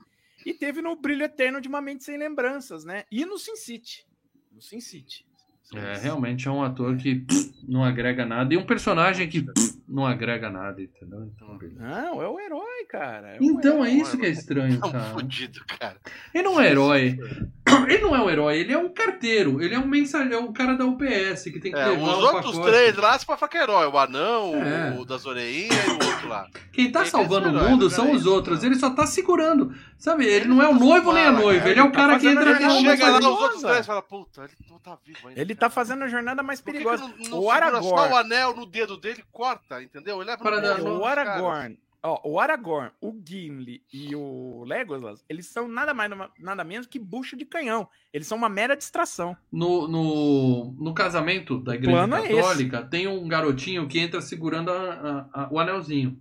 e 0.45 0.53
teve 0.53 0.83
no 0.83 0.95
Brilho 0.95 1.25
Eterno 1.25 1.61
de 1.63 1.69
uma 1.69 1.81
Mente 1.81 2.05
Sem 2.05 2.19
Lembranças, 2.19 2.85
né? 2.85 3.05
E 3.11 3.25
no 3.25 3.39
Sin 3.39 3.57
City. 3.57 4.07
No 4.53 4.61
Sin 4.61 4.81
City. 4.81 5.26
É, 5.75 5.99
realmente 5.99 6.47
é 6.47 6.51
um 6.51 6.63
ator 6.63 6.97
que 6.97 7.17
pff, 7.17 7.53
não 7.69 7.83
agrega 7.83 8.25
nada 8.25 8.53
e 8.55 8.57
um 8.57 8.65
personagem 8.65 9.29
que 9.29 9.43
pff, 9.43 9.77
não 9.89 10.05
agrega 10.07 10.51
nada, 10.51 10.81
entendeu? 10.83 11.25
Então, 11.35 11.57
beleza. 11.59 11.81
Não, 11.81 12.23
é 12.23 12.29
o 12.29 12.39
herói, 12.41 12.85
cara. 12.89 13.37
é 13.37 13.39
o 13.41 13.45
Então 13.45 13.85
é 13.85 13.89
herói. 13.91 14.01
isso 14.03 14.19
que 14.19 14.27
é 14.27 14.31
estranho, 14.31 14.81
É 14.83 14.87
um 14.87 14.93
cara. 14.93 15.05
fudido, 15.13 15.61
cara. 15.79 15.97
Ele 16.35 16.45
não 16.45 16.61
é 16.61 16.71
herói. 16.71 17.19
Ele 17.89 17.99
não 18.03 18.15
é 18.17 18.21
um 18.23 18.31
herói, 18.31 18.59
ele 18.59 18.73
é 18.73 18.79
um 18.79 18.89
carteiro. 18.89 19.61
Ele 19.61 19.75
é 19.75 19.79
um 19.79 19.87
mensageiro, 19.87 20.35
é 20.37 20.39
um 20.39 20.53
cara 20.53 20.75
da 20.77 20.85
UPS 20.87 21.45
que 21.45 21.61
tem 21.61 21.73
que 21.73 21.79
É, 21.79 21.87
levar 21.89 22.03
os 22.17 22.19
o 22.19 22.27
outros 22.27 22.53
pacote. 22.57 22.73
três 22.73 22.97
lá, 22.97 23.19
você 23.19 23.27
pode 23.27 23.39
falar 23.41 23.51
que 23.51 23.59
é 23.59 23.63
herói. 23.63 23.87
O 23.89 23.99
anão, 23.99 24.55
É. 24.55 24.97
o 24.99 25.05
das 25.05 25.27
orelhinhas 25.27 25.87
e 25.87 25.91
o 25.91 25.93
outro 25.95 26.29
lá. 26.29 26.47
Quem 26.73 26.91
tá 26.91 27.01
Ele 27.01 27.09
é 27.09 27.11
salvando 27.11 27.49
o 27.49 27.53
mundo 27.53 27.91
são 27.91 28.13
os 28.13 28.25
outros. 28.25 28.61
não. 28.61 28.67
Ele 28.71 28.77
só 28.77 28.91
tá 28.91 29.05
segurando. 29.05 29.75
Sabe? 29.99 30.25
Ele, 30.27 30.35
Ele 30.37 30.49
não 30.49 30.63
é 30.63 30.69
o 30.69 30.73
tá 30.73 30.79
noivo 30.79 31.13
nem 31.13 31.25
a 31.27 31.33
noiva. 31.33 31.69
é, 31.69 31.71
Ele 31.73 31.81
é 31.81 31.83
o 31.83 31.91
tá 31.91 31.97
cara 31.97 32.19
que 32.19 32.27
entra 32.29 32.51
uma 32.51 32.59
chega 32.71 32.71
lá, 32.71 33.19
os 33.19 33.19
perigosa. 33.19 33.29
outros 33.29 33.63
três 33.63 33.87
falam, 33.87 34.03
puta, 34.03 34.43
ele 34.45 34.53
não 34.71 34.79
tá 34.79 34.99
vivo 35.05 35.29
ainda. 35.29 35.41
Ele 35.41 35.55
tá 35.55 35.69
fazendo 35.71 36.05
a 36.05 36.09
jornada 36.09 36.43
mais 36.43 36.61
Por 36.61 36.73
que 36.73 36.79
que 36.79 36.85
perigosa. 36.85 37.03
não, 37.03 37.31
não 37.31 37.39
o 37.39 37.53
segura 37.53 37.83
só 37.83 37.97
Aragorn. 37.97 38.13
o 38.13 38.17
anel 38.17 38.57
no 38.57 38.65
dedo 38.67 38.97
dele 38.97 39.21
e 39.21 39.33
corta, 39.77 39.99
entendeu? 39.99 40.21
Ele 40.23 40.37
Para 40.37 40.85
o. 40.85 41.05
Aragorn, 41.05 41.79
ó, 42.03 42.21
o 42.25 42.39
Aragorn, 42.41 42.91
o 43.01 43.15
Gimli 43.25 43.83
e 43.93 44.15
o 44.15 44.65
Legolas, 44.65 45.25
eles 45.29 45.47
são 45.47 45.67
nada 45.69 45.93
mais 45.93 46.11
nada 46.39 46.63
menos 46.65 46.87
que 46.87 46.99
bucho 46.99 47.37
de 47.37 47.45
canhão. 47.45 47.89
Eles 48.13 48.27
são 48.27 48.39
uma 48.39 48.49
mera 48.49 48.77
distração. 48.77 49.37
No, 49.51 49.87
no, 49.89 50.73
no 50.79 50.95
casamento 50.95 51.59
da 51.59 51.75
igreja 51.75 51.97
plano 51.97 52.17
é 52.17 52.29
católica, 52.29 52.83
tem 52.85 53.07
um 53.07 53.27
garotinho 53.29 53.87
que 53.89 53.99
entra 53.99 54.21
segurando 54.21 54.71
a- 54.71 55.29
a- 55.33 55.43
a- 55.43 55.49
o 55.51 55.59
anelzinho. 55.59 56.19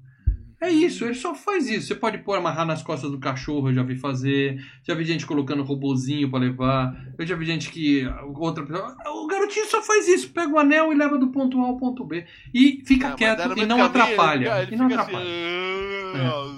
É 0.61 0.69
isso, 0.69 1.03
ele 1.05 1.13
só 1.15 1.35
faz 1.35 1.67
isso. 1.69 1.87
Você 1.87 1.95
pode 1.95 2.17
pôr 2.19 2.37
amarrar 2.37 2.65
nas 2.65 2.81
costas 2.81 3.11
do 3.11 3.19
cachorro, 3.19 3.69
eu 3.69 3.73
já 3.73 3.83
vi 3.83 3.95
fazer. 3.97 4.57
Já 4.83 4.95
vi 4.95 5.03
gente 5.03 5.25
colocando 5.25 5.63
robozinho 5.63 6.29
pra 6.29 6.39
levar. 6.39 6.95
Eu 7.17 7.25
já 7.25 7.35
vi 7.35 7.45
gente 7.45 7.69
que. 7.69 8.03
Outra 8.35 8.65
pessoa. 8.65 8.95
O 9.07 9.27
garotinho 9.27 9.65
só 9.67 9.81
faz 9.81 10.07
isso, 10.07 10.29
pega 10.31 10.51
o 10.53 10.57
anel 10.57 10.91
e 10.91 10.95
leva 10.95 11.17
do 11.17 11.27
ponto 11.27 11.59
A 11.61 11.67
ao 11.67 11.77
ponto 11.77 12.03
B. 12.05 12.25
E 12.53 12.81
fica 12.85 13.09
É, 13.09 13.13
quieto 13.15 13.41
e 13.57 13.65
não 13.65 13.77
caminho, 13.77 13.83
atrapalha. 13.83 14.47
Ele, 14.57 14.61
ele 14.67 14.75
e 14.75 14.77
não 14.77 14.89
fica 14.89 15.01
atrapalha. 15.01 15.25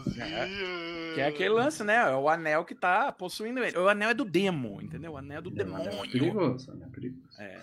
assim, 0.06 0.22
"Ah, 0.22 1.14
Que 1.16 1.22
é 1.22 1.28
aquele 1.28 1.50
lance, 1.50 1.84
né? 1.84 1.96
É 1.96 2.16
o 2.16 2.30
anel 2.30 2.64
que 2.64 2.76
tá 2.76 3.12
possuindo 3.12 3.60
ele. 3.64 3.76
O 3.78 3.90
anel 3.90 4.12
é 4.12 4.14
do 4.14 4.24
demo, 4.24 4.80
entendeu? 4.82 5.14
O 5.14 5.18
anel 5.18 5.40
é 5.40 5.42
do 5.42 5.50
É, 5.60 5.64
mas 5.66 5.88
é 5.88 5.90
demônio. 5.90 6.12
perigoso, 6.12 6.72
é 6.72 6.90
perigoso. 6.90 7.22
É. 7.40 7.58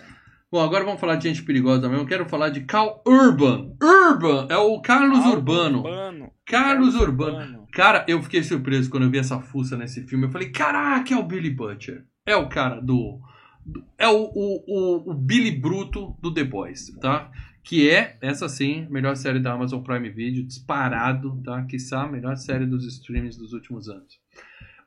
Bom, 0.54 0.60
agora 0.62 0.84
vamos 0.84 1.00
falar 1.00 1.16
de 1.16 1.26
gente 1.28 1.42
perigosa 1.42 1.88
mesmo. 1.88 2.04
Eu 2.04 2.06
quero 2.06 2.28
falar 2.28 2.48
de 2.48 2.60
Cal 2.60 3.02
Urban. 3.04 3.72
Urban 3.82 4.46
é 4.48 4.56
o 4.56 4.80
Carlos 4.80 5.26
Urbano. 5.26 5.78
Urbano. 5.78 6.30
Carlos 6.46 6.94
Urbano. 6.94 7.66
Cara, 7.72 8.04
eu 8.06 8.22
fiquei 8.22 8.40
surpreso 8.40 8.88
quando 8.88 9.02
eu 9.02 9.10
vi 9.10 9.18
essa 9.18 9.40
fuça 9.40 9.76
nesse 9.76 10.06
filme. 10.06 10.26
Eu 10.26 10.30
falei, 10.30 10.50
caraca, 10.50 11.12
é 11.12 11.16
o 11.16 11.24
Billy 11.24 11.50
Butcher. 11.50 12.04
É 12.24 12.36
o 12.36 12.48
cara 12.48 12.80
do. 12.80 13.18
do- 13.66 13.84
é 13.98 14.06
o, 14.06 14.30
o, 14.32 14.64
o, 14.68 15.10
o 15.10 15.14
Billy 15.14 15.50
Bruto 15.50 16.16
do 16.22 16.32
The 16.32 16.44
Boys, 16.44 16.96
tá? 17.00 17.32
Que 17.64 17.90
é, 17.90 18.16
essa 18.20 18.48
sim, 18.48 18.86
melhor 18.88 19.16
série 19.16 19.40
da 19.40 19.54
Amazon 19.54 19.82
Prime 19.82 20.08
Video, 20.08 20.46
disparado, 20.46 21.36
tá? 21.42 21.64
Quiçá 21.64 22.02
a 22.04 22.08
melhor 22.08 22.36
série 22.36 22.64
dos 22.64 22.86
streams 22.86 23.36
dos 23.36 23.52
últimos 23.52 23.88
anos. 23.88 24.20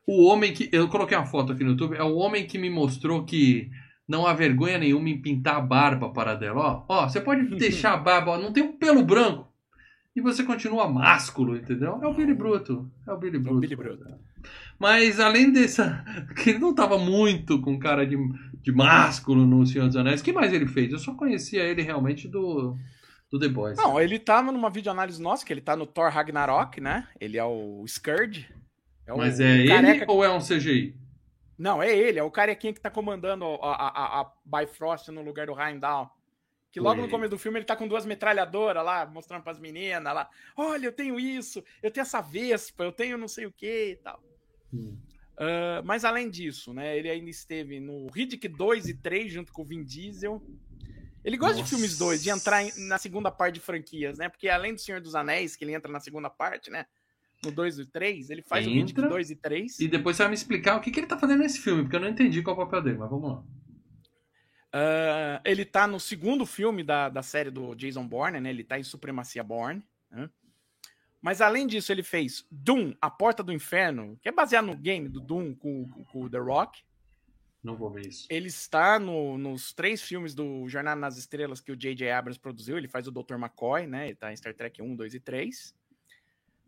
O 0.08 0.28
homem 0.28 0.54
que. 0.54 0.70
Eu 0.72 0.88
coloquei 0.88 1.18
uma 1.18 1.26
foto 1.26 1.52
aqui 1.52 1.62
no 1.66 1.72
YouTube, 1.72 1.98
é 1.98 2.04
o 2.04 2.16
homem 2.16 2.48
que 2.48 2.58
me 2.58 2.70
mostrou 2.70 3.26
que 3.26 3.70
não 4.08 4.26
há 4.26 4.34
vergonha 4.34 4.78
nenhuma 4.78 5.10
em 5.10 5.22
pintar 5.22 5.56
a 5.58 5.62
barba 5.62 6.10
para 6.10 6.34
dela. 6.36 6.62
Ó, 6.62 6.86
ó, 6.88 7.10
você 7.10 7.20
pode 7.20 7.46
deixar 7.58 7.94
a 7.94 7.98
barba, 7.98 8.32
ó, 8.32 8.38
não 8.38 8.54
tem 8.54 8.64
um 8.64 8.78
pelo 8.78 9.04
branco. 9.04 9.48
E 10.16 10.22
você 10.22 10.44
continua 10.44 10.88
másculo, 10.90 11.56
entendeu? 11.56 12.00
É 12.02 12.08
o 12.08 12.14
Billy 12.14 12.34
Bruto. 12.34 12.90
É 13.08 13.12
o 13.12 13.18
Billy 13.18 13.38
Bruto. 13.38 13.60
Billy 13.60 13.76
Bruto. 13.76 14.04
Mas 14.80 15.20
além 15.20 15.52
dessa. 15.52 16.04
Que 16.42 16.52
ele 16.52 16.60
não 16.60 16.74
tava 16.74 16.98
muito 16.98 17.62
com 17.62 17.78
cara 17.78 18.06
de, 18.06 18.18
de 18.64 18.72
másculo 18.72 19.46
no 19.46 19.64
Senhor 19.66 19.86
dos 19.88 19.96
Anéis. 19.96 20.22
O 20.22 20.24
que 20.24 20.34
mais 20.34 20.52
ele 20.54 20.66
fez? 20.66 20.92
Eu 20.92 20.98
só 21.00 21.14
conhecia 21.14 21.62
ele 21.64 21.84
realmente 21.84 22.28
do, 22.28 22.76
do 23.32 23.38
The 23.40 23.48
Boys. 23.48 23.78
Não, 23.78 24.00
ele 24.02 24.18
tava 24.18 24.52
numa 24.52 24.70
videoanálise 24.72 25.22
nossa, 25.22 25.46
que 25.46 25.54
ele 25.54 25.62
tá 25.62 25.76
no 25.76 25.86
Thor 25.86 26.10
Ragnarok, 26.10 26.82
né? 26.82 27.08
Ele 27.22 27.38
é 27.38 27.44
o 27.44 27.84
Scourge. 27.88 28.48
É 29.06 29.14
o 29.14 29.18
Mas 29.18 29.40
é 29.40 29.60
ele 29.60 29.68
careca 29.68 30.06
que- 30.06 30.12
ou 30.12 30.24
é 30.24 30.32
um 30.34 30.40
CGI? 30.40 30.96
Não, 31.58 31.82
é 31.82 31.96
ele, 31.96 32.20
é 32.20 32.24
o 32.24 32.32
carequinha 32.32 32.74
que 32.74 32.80
tá 32.80 32.90
comandando 32.90 33.46
a, 33.62 33.72
a, 33.72 34.22
a, 34.22 34.34
Bifrost 34.46 35.08
no 35.10 35.22
lugar 35.22 35.48
do 35.48 35.60
Heimdall. 35.60 36.12
Que 36.72 36.80
logo 36.80 37.02
no 37.02 37.10
começo 37.10 37.32
do 37.32 37.40
filme 37.40 37.58
ele 37.58 37.66
tá 37.66 37.76
com 37.76 37.88
duas 37.88 38.06
metralhadoras 38.06 38.86
lá, 38.86 39.06
mostrando 39.06 39.42
pras 39.42 39.58
meninas 39.58 40.14
lá. 40.14 40.30
Olha, 40.56 40.86
eu 40.86 40.92
tenho 40.92 41.20
isso, 41.20 41.64
eu 41.82 41.90
tenho 41.90 42.04
essa 42.04 42.22
Vespa, 42.22 42.84
eu 42.84 42.92
tenho 42.92 43.18
não 43.18 43.28
sei 43.28 43.48
o 43.48 43.52
que 43.52 43.92
e 43.92 43.96
tal. 43.96 44.22
Hum. 44.72 44.98
Ah, 45.38 45.82
mas 45.86 46.04
além 46.04 46.30
disso, 46.30 46.74
né, 46.74 46.98
ele 46.98 47.10
ainda 47.10 47.30
esteve 47.30 47.80
no 47.80 48.08
Riddick 48.08 48.48
2 48.48 48.90
e 48.90 48.94
3 48.96 49.32
junto 49.32 49.54
com 49.54 49.62
o 49.62 49.66
Vin 49.66 49.84
Diesel. 49.84 50.42
Ele 51.24 51.38
gosta 51.38 51.58
Nossa. 51.58 51.64
de 51.64 51.70
filmes 51.70 51.98
dois, 51.98 52.24
de 52.24 52.30
entrar 52.30 52.64
na 52.78 52.98
segunda 52.98 53.30
parte 53.30 53.56
de 53.56 53.60
franquias, 53.60 54.18
né? 54.18 54.30
Porque 54.30 54.48
além 54.48 54.74
do 54.74 54.80
Senhor 54.80 55.02
dos 55.02 55.14
Anéis, 55.14 55.56
que 55.56 55.66
ele 55.66 55.74
entra 55.74 55.92
na 55.92 56.00
segunda 56.00 56.30
parte, 56.30 56.72
né? 56.72 56.86
No 57.44 57.52
2 57.52 57.80
e 57.80 57.86
3, 57.86 58.30
ele 58.30 58.42
faz 58.42 58.66
o 58.66 58.70
Mythic 58.70 58.92
Entra. 58.92 59.10
2 59.10 59.30
e 59.32 59.36
3. 59.36 59.80
E 59.80 59.88
depois 59.88 60.16
você 60.18 60.24
vai 60.24 60.30
me 60.30 60.36
explicar 60.36 60.76
o 60.76 60.82
que, 60.82 60.90
que 60.92 61.00
ele 61.00 61.08
tá 61.08 61.18
fazendo 61.20 61.40
nesse 61.40 61.60
filme, 61.60 61.84
porque 61.84 61.96
eu 61.96 62.00
não 62.00 62.08
entendi 62.10 62.42
qual 62.42 62.56
é 62.58 62.62
o 62.62 62.66
papel 62.66 62.82
dele, 62.82 62.98
mas 62.98 63.10
vamos 63.10 63.30
lá. 63.32 63.44
Ah, 64.74 65.42
ele 65.46 65.64
tá 65.66 65.88
no 65.88 66.00
segundo 66.00 66.46
filme 66.46 66.84
da, 66.84 67.10
da 67.10 67.22
série 67.24 67.50
do 67.50 67.74
Jason 67.76 68.06
Bourne, 68.08 68.40
né? 68.40 68.50
Ele 68.50 68.64
tá 68.64 68.78
em 68.80 68.84
Supremacia 68.84 69.44
Bourne. 69.44 69.84
né? 70.12 70.30
Mas 71.22 71.42
além 71.42 71.66
disso, 71.66 71.92
ele 71.92 72.04
fez 72.04 72.46
Doom, 72.52 72.94
A 73.02 73.10
Porta 73.10 73.42
do 73.44 73.52
Inferno, 73.54 74.18
que 74.22 74.30
é 74.30 74.32
baseado 74.32 74.66
no 74.66 74.76
game 74.76 75.08
do 75.10 75.20
Doom 75.20 75.56
com, 75.56 75.88
com- 75.90 76.04
com 76.06 76.24
o 76.24 76.30
The 76.30 76.38
Rock. 76.38 76.84
Não 77.64 77.76
vou 77.76 77.90
ver 77.90 78.08
isso. 78.08 78.28
Ele 78.30 78.48
está 78.48 79.00
no- 79.00 79.38
nos 79.38 79.74
três 79.74 80.02
filmes 80.02 80.36
do 80.36 80.68
Jornada 80.70 81.00
nas 81.02 81.18
Estrelas 81.18 81.60
que 81.60 81.72
o 81.72 81.76
J.J. 81.76 82.12
Abrams 82.12 82.40
produziu. 82.40 82.78
Ele 82.78 82.88
faz 82.88 83.08
o 83.08 83.12
Dr. 83.12 83.34
McCoy, 83.34 83.88
né? 83.88 84.08
Ele 84.08 84.16
tá 84.16 84.32
em 84.32 84.36
Star 84.38 84.54
Trek 84.54 84.82
1, 84.82 84.96
2 84.96 85.14
e 85.16 85.20
3. 85.20 85.74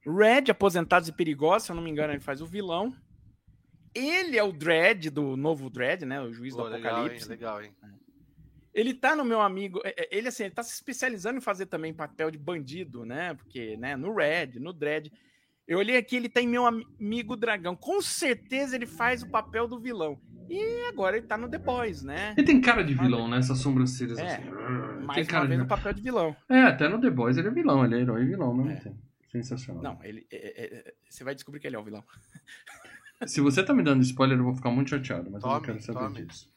Red, 0.06 0.50
Aposentados 0.52 1.08
e 1.10 1.12
Perigosos, 1.14 1.64
se 1.66 1.72
eu 1.72 1.76
não 1.76 1.84
me 1.84 1.90
engano, 1.90 2.14
ele 2.14 2.20
faz 2.20 2.42
o 2.42 2.46
vilão. 2.46 2.94
Ele 3.94 4.38
é 4.38 4.44
o 4.44 4.52
Dredd 4.52 5.10
do 5.10 5.36
novo 5.36 5.70
Dredd, 5.70 6.04
né? 6.06 6.22
O 6.22 6.32
juiz 6.32 6.56
Pô, 6.56 6.64
do 6.64 6.70
legal, 6.70 6.92
hein? 6.92 6.98
Apocalipse. 7.00 7.30
Legal, 7.30 7.62
hein? 7.64 7.72
Ele 8.74 8.94
tá 8.94 9.16
no 9.16 9.26
meu 9.26 9.42
amigo. 9.42 9.82
é, 9.84 9.94
é, 10.04 10.18
Ele, 10.18 10.28
assim, 10.28 10.44
ele 10.44 10.54
tá 10.54 10.62
se 10.64 10.74
especializando 10.74 11.38
em 11.40 11.42
fazer 11.42 11.66
também 11.66 11.94
papel 11.94 12.30
de 12.30 12.38
bandido, 12.38 13.04
né? 13.06 13.34
Porque, 13.34 13.76
né, 13.78 13.96
no 13.96 14.14
Red, 14.16 14.60
no 14.60 14.72
Dread. 14.72 15.12
Eu 15.68 15.80
olhei 15.80 15.98
aqui, 15.98 16.16
ele 16.16 16.30
tá 16.30 16.42
em 16.42 16.48
meu 16.48 16.66
Am- 16.66 16.84
amigo 17.00 17.36
dragão. 17.36 17.76
Com 17.76 18.02
certeza 18.02 18.76
ele 18.76 18.86
faz 18.88 19.22
o 19.24 19.30
papel 19.30 19.68
do 19.68 19.80
vilão. 19.80 20.20
E 20.50 20.88
agora 20.88 21.18
ele 21.18 21.28
tá 21.28 21.38
no 21.38 21.48
The 21.50 21.60
Boys, 21.60 22.02
né? 22.04 22.34
Ele 22.38 22.46
tem 22.48 22.60
cara 22.62 22.84
de 22.84 22.94
vilão, 22.96 23.28
né? 23.28 23.38
Essas 23.38 23.60
sobrancelhas 23.60 24.18
É, 24.18 24.36
assim. 24.36 24.44
Tem 24.44 25.06
Mais 25.06 25.28
cara 25.28 25.42
uma 25.42 25.46
de 25.46 25.50
vez 25.50 25.60
no 25.60 25.68
papel 25.68 25.94
de 25.94 26.02
vilão. 26.02 26.36
É, 26.50 26.62
até 26.64 26.88
no 26.88 27.00
The 27.00 27.10
Boys 27.12 27.38
ele 27.38 27.50
é 27.50 27.52
vilão, 27.52 27.86
ele 27.86 27.96
é 27.96 28.00
herói 28.02 28.24
e 28.24 28.26
vilão, 28.26 28.56
não 28.56 28.70
É. 28.70 28.76
tem. 28.78 28.98
Sensacional. 29.32 29.84
Não, 29.84 30.00
ele. 30.04 30.26
é, 30.32 30.38
é, 30.38 30.66
é, 30.78 30.94
você 31.10 31.24
vai 31.24 31.36
descobrir 31.36 31.60
que 31.60 31.68
ele 31.68 31.76
é 31.76 31.80
o 31.80 31.84
vilão. 31.84 32.04
Se 33.28 33.42
você 33.42 33.62
tá 33.62 33.74
me 33.74 33.84
dando 33.84 34.02
spoiler, 34.02 34.38
eu 34.38 34.44
vou 34.44 34.56
ficar 34.56 34.72
muito 34.72 34.90
chateado, 34.90 35.30
mas 35.30 35.44
eu 35.44 35.50
não 35.50 35.56
Tome, 35.56 35.66
quero 35.66 35.82
saber 35.82 36.00
tome. 36.00 36.26
disso. 36.26 36.50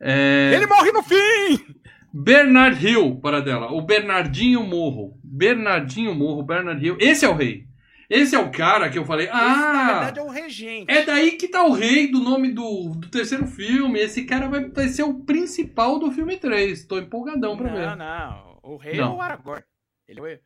É... 0.00 0.52
Ele 0.54 0.66
morre 0.66 0.90
no 0.90 1.02
fim! 1.02 1.74
Bernard 2.12 2.84
Hill, 2.84 3.20
para 3.20 3.40
dela. 3.40 3.70
O 3.72 3.82
Bernardinho 3.82 4.62
Morro. 4.64 5.18
Bernardinho 5.22 6.14
Morro, 6.14 6.42
Bernard 6.42 6.84
Hill. 6.84 6.96
Esse 7.00 7.24
é 7.24 7.28
o 7.28 7.34
rei. 7.34 7.68
Esse 8.08 8.34
é 8.34 8.38
o 8.38 8.50
cara 8.50 8.88
que 8.88 8.98
eu 8.98 9.04
falei, 9.04 9.26
Esse, 9.26 9.34
na 9.34 9.42
ah, 9.42 9.92
verdade, 9.92 10.18
é 10.18 10.22
o 10.22 10.30
regente. 10.30 10.90
é 10.90 11.04
daí 11.04 11.32
que 11.32 11.46
tá 11.46 11.62
o 11.62 11.72
rei 11.72 12.10
do 12.10 12.20
nome 12.20 12.50
do, 12.50 12.94
do 12.96 13.08
terceiro 13.10 13.46
filme. 13.46 13.98
Esse 14.00 14.24
cara 14.24 14.48
vai, 14.48 14.66
vai 14.70 14.88
ser 14.88 15.02
o 15.02 15.20
principal 15.20 15.98
do 15.98 16.10
filme 16.10 16.38
3. 16.38 16.86
Tô 16.86 16.98
empolgadão 16.98 17.54
pra 17.56 17.68
não, 17.70 17.76
ver. 17.76 17.96
não. 17.96 18.58
O 18.62 18.76
rei 18.76 18.96
Não. 18.96 19.12
é 19.12 19.16
o 19.16 19.20
Aragorn. 19.20 19.62
Ele 20.08 20.20
é 20.20 20.22
o, 20.22 20.38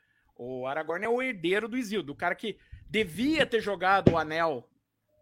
o 0.42 0.66
Aragorn 0.66 1.04
é 1.04 1.08
o 1.08 1.22
herdeiro 1.22 1.68
do 1.68 1.76
Isildo. 1.76 2.12
O 2.12 2.16
cara 2.16 2.34
que 2.34 2.56
devia 2.88 3.46
ter 3.46 3.60
jogado 3.60 4.12
o 4.12 4.18
anel 4.18 4.68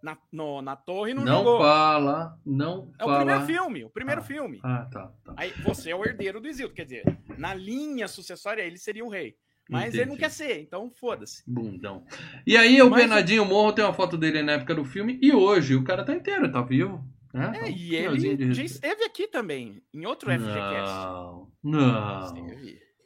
na, 0.02 0.16
no- 0.32 0.62
na 0.62 0.74
torre 0.76 1.10
e 1.10 1.14
não, 1.14 1.24
Não 1.24 1.38
jogou. 1.44 1.58
fala, 1.60 2.38
não 2.44 2.90
É 2.98 3.04
o 3.04 3.06
fala. 3.06 3.16
primeiro 3.18 3.44
filme, 3.46 3.84
o 3.84 3.90
primeiro 3.90 4.20
Ah. 4.20 4.24
filme. 4.24 4.60
Ah, 4.64 4.88
tá, 4.90 5.12
tá. 5.24 5.34
Aí 5.36 5.50
você 5.62 5.90
é 5.90 5.96
o 5.96 6.04
herdeiro 6.04 6.40
do 6.40 6.48
Isildo, 6.48 6.74
quer 6.74 6.84
dizer, 6.84 7.04
na 7.36 7.52
linha 7.54 8.08
sucessória 8.08 8.62
ele 8.62 8.78
seria 8.78 9.04
o 9.04 9.08
rei. 9.10 9.34
Mas 9.68 9.94
ele 9.94 10.06
não 10.06 10.14
Entendi. 10.14 10.20
quer 10.22 10.30
ser, 10.30 10.60
então 10.62 10.90
foda-se. 10.90 11.44
Bundão. 11.46 12.04
E 12.44 12.56
aí 12.56 12.82
o 12.82 12.90
Mas- 12.90 13.00
Bernardinho 13.02 13.44
Morro 13.44 13.72
tem 13.72 13.84
uma 13.84 13.94
foto 13.94 14.16
dele 14.18 14.42
na 14.42 14.52
época 14.52 14.74
do 14.74 14.84
filme 14.84 15.16
e 15.22 15.32
hoje 15.32 15.76
o 15.76 15.84
cara 15.84 16.04
tá 16.04 16.12
inteiro, 16.12 16.50
tá 16.50 16.60
vivo. 16.60 17.04
Né? 17.32 17.52
É, 17.54 17.60
Tá 17.60 17.66
um 17.66 17.68
e 17.68 17.94
ele 17.94 18.52
já 18.54 18.64
esteve 18.64 19.04
aqui 19.04 19.28
também, 19.28 19.80
em 19.94 20.04
outro 20.06 20.28
FGCast. 20.32 20.92
Não, 21.06 21.52
não. 21.62 22.34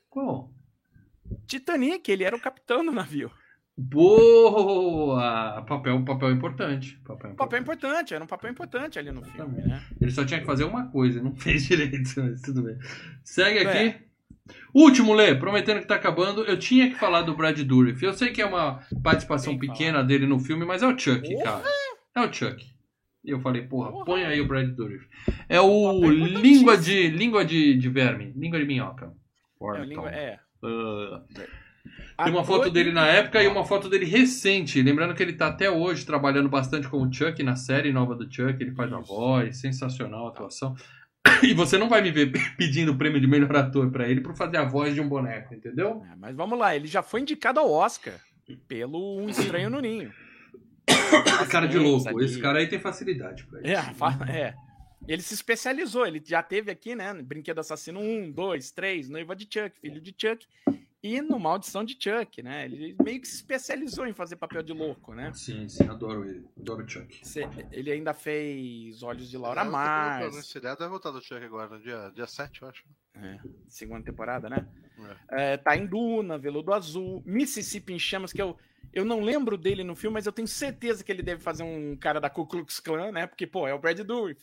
Qual? 0.08 0.50
Titanic, 1.46 2.08
ele 2.10 2.24
era 2.24 2.34
o 2.36 2.40
capitão 2.40 2.84
do 2.84 2.92
navio. 2.92 3.30
Boa! 3.76 5.62
Papel, 5.66 6.04
papel 6.04 6.30
importante. 6.30 6.96
Papel 7.04 7.32
Um 7.32 7.34
papel 7.34 7.60
importante. 7.60 7.86
importante, 7.90 8.14
era 8.14 8.24
um 8.24 8.26
papel 8.26 8.50
importante 8.50 8.98
ali 8.98 9.10
no 9.10 9.22
filme, 9.24 9.58
Exatamente. 9.58 9.68
né? 9.68 9.82
Ele 10.00 10.10
só 10.10 10.24
tinha 10.24 10.40
que 10.40 10.46
fazer 10.46 10.64
uma 10.64 10.86
coisa, 10.90 11.22
não 11.22 11.34
fez 11.36 11.64
direito, 11.64 12.12
mas 12.22 12.40
tudo 12.42 12.62
bem. 12.62 12.78
Segue 13.24 13.58
aqui. 13.60 13.78
É. 13.78 14.00
Último, 14.74 15.14
Lê, 15.14 15.34
prometendo 15.34 15.80
que 15.80 15.86
tá 15.86 15.94
acabando, 15.94 16.42
eu 16.44 16.58
tinha 16.58 16.88
que 16.90 16.96
falar 16.96 17.22
do 17.22 17.34
Brad 17.36 17.58
Dourif. 17.62 18.02
Eu 18.04 18.12
sei 18.12 18.30
que 18.30 18.42
é 18.42 18.46
uma 18.46 18.80
participação 19.02 19.56
pequena 19.58 20.04
dele 20.04 20.26
no 20.26 20.38
filme, 20.38 20.64
mas 20.66 20.82
é 20.82 20.86
o 20.86 20.98
Chuck, 20.98 21.26
Porra! 21.32 21.42
cara. 21.44 21.64
É 22.16 22.20
o 22.20 22.32
Chuck. 22.32 22.64
E 23.24 23.30
eu 23.30 23.40
falei, 23.40 23.62
porra, 23.62 23.90
Porra! 23.90 24.04
põe 24.04 24.24
aí 24.24 24.40
o 24.40 24.46
Brad 24.46 24.68
Dourif. 24.68 25.06
É 25.48 25.60
o 25.60 26.02
língua 26.04 26.76
de 26.76 27.08
língua 27.08 27.42
de, 27.44 27.74
de 27.78 27.88
verme, 27.88 28.32
língua 28.36 28.58
de 28.58 28.66
minhoca. 28.66 29.12
É, 29.76 29.84
língua- 29.84 30.10
é. 30.10 30.38
Ah. 30.64 31.22
Tem 32.24 32.32
uma 32.32 32.44
foto 32.44 32.70
dele 32.70 32.92
na 32.92 33.06
época 33.06 33.42
e 33.42 33.46
uma 33.46 33.64
foto 33.64 33.88
dele 33.88 34.04
recente. 34.04 34.80
Lembrando 34.80 35.14
que 35.14 35.22
ele 35.22 35.32
tá 35.32 35.48
até 35.48 35.70
hoje 35.70 36.06
trabalhando 36.06 36.48
bastante 36.48 36.88
com 36.88 37.02
o 37.02 37.12
Chuck 37.12 37.42
na 37.42 37.56
série 37.56 37.92
nova 37.92 38.14
do 38.14 38.32
Chuck. 38.32 38.56
Ele 38.60 38.72
faz 38.72 38.92
a 38.92 38.98
voz, 38.98 39.58
sensacional 39.58 40.26
a 40.26 40.30
atuação. 40.30 40.74
E 41.42 41.52
você 41.54 41.76
não 41.76 41.88
vai 41.88 42.00
me 42.00 42.10
ver 42.10 42.30
pedindo 42.56 42.92
o 42.92 42.96
prêmio 42.96 43.20
de 43.20 43.26
melhor 43.26 43.54
ator 43.56 43.90
pra 43.90 44.08
ele 44.08 44.20
por 44.20 44.36
fazer 44.36 44.58
a 44.58 44.64
voz 44.64 44.94
de 44.94 45.00
um 45.00 45.08
boneco, 45.08 45.54
entendeu? 45.54 46.02
É, 46.10 46.16
mas 46.16 46.36
vamos 46.36 46.58
lá, 46.58 46.76
ele 46.76 46.86
já 46.86 47.02
foi 47.02 47.22
indicado 47.22 47.58
ao 47.58 47.70
Oscar 47.70 48.14
pelo 48.68 49.18
Um 49.18 49.28
Estranho 49.28 49.70
no 49.70 49.80
Ninho. 49.80 50.12
Cara 51.50 51.66
de 51.66 51.78
louco. 51.78 52.20
Esse 52.20 52.40
cara 52.40 52.58
aí 52.58 52.66
tem 52.66 52.78
facilidade 52.78 53.46
pra 53.46 53.60
isso. 53.60 53.68
É, 54.30 54.38
é. 54.38 54.54
Ele 55.06 55.20
se 55.22 55.34
especializou, 55.34 56.06
ele 56.06 56.22
já 56.24 56.42
teve 56.42 56.70
aqui, 56.70 56.94
né? 56.94 57.12
Brinquedo 57.22 57.58
Assassino 57.58 58.00
1, 58.00 58.32
2, 58.32 58.70
3, 58.70 59.08
Noiva 59.10 59.36
de 59.36 59.44
Chuck, 59.44 59.78
Filho 59.80 60.00
de 60.00 60.14
Chuck. 60.16 60.46
E 61.02 61.20
no 61.20 61.38
Maldição 61.38 61.84
de 61.84 61.92
Chuck, 62.00 62.42
né? 62.42 62.64
Ele 62.64 62.96
meio 63.04 63.20
que 63.20 63.28
se 63.28 63.34
especializou 63.34 64.06
em 64.06 64.14
fazer 64.14 64.36
papel 64.36 64.62
de 64.62 64.72
louco, 64.72 65.12
né? 65.12 65.30
Sim, 65.34 65.68
sim, 65.68 65.86
adoro 65.86 66.26
ele. 66.26 66.46
Adoro 66.58 66.82
o 66.82 66.88
Chuck. 66.88 67.20
Cê- 67.28 67.46
Ele 67.70 67.92
ainda 67.92 68.14
fez 68.14 69.02
Olhos 69.02 69.28
de 69.28 69.36
Laura 69.36 69.60
É, 69.60 69.64
Mars, 69.64 70.36
Esse 70.38 70.48
seriado 70.48 70.78
vai 70.78 70.88
voltar 70.88 71.10
do 71.10 71.20
Chuck 71.20 71.44
agora, 71.44 71.68
no 71.76 71.82
dia, 71.82 72.10
dia 72.14 72.26
7, 72.26 72.62
eu 72.62 72.68
acho. 72.68 72.82
é, 73.16 73.38
segunda 73.68 74.02
temporada, 74.02 74.48
né? 74.48 74.66
É, 75.28 75.58
tá 75.58 75.76
em 75.76 75.84
Duna, 75.84 76.38
Veludo 76.38 76.72
Azul, 76.72 77.22
Mississippi 77.26 77.92
em 77.92 77.98
Chamas, 77.98 78.32
que 78.32 78.40
eu, 78.40 78.56
eu 78.90 79.04
não 79.04 79.20
lembro 79.20 79.58
dele 79.58 79.84
no 79.84 79.94
filme, 79.94 80.14
mas 80.14 80.24
eu 80.24 80.32
tenho 80.32 80.48
certeza 80.48 81.04
que 81.04 81.12
ele 81.12 81.22
deve 81.22 81.42
fazer 81.42 81.64
um 81.64 81.94
cara 81.96 82.18
da 82.18 82.30
Ku 82.30 82.46
Klux 82.46 82.80
Klan, 82.80 83.12
né? 83.12 83.26
Porque, 83.26 83.46
pô, 83.46 83.68
é 83.68 83.74
o 83.74 83.78
Brad 83.78 84.00
Dourif. 84.00 84.40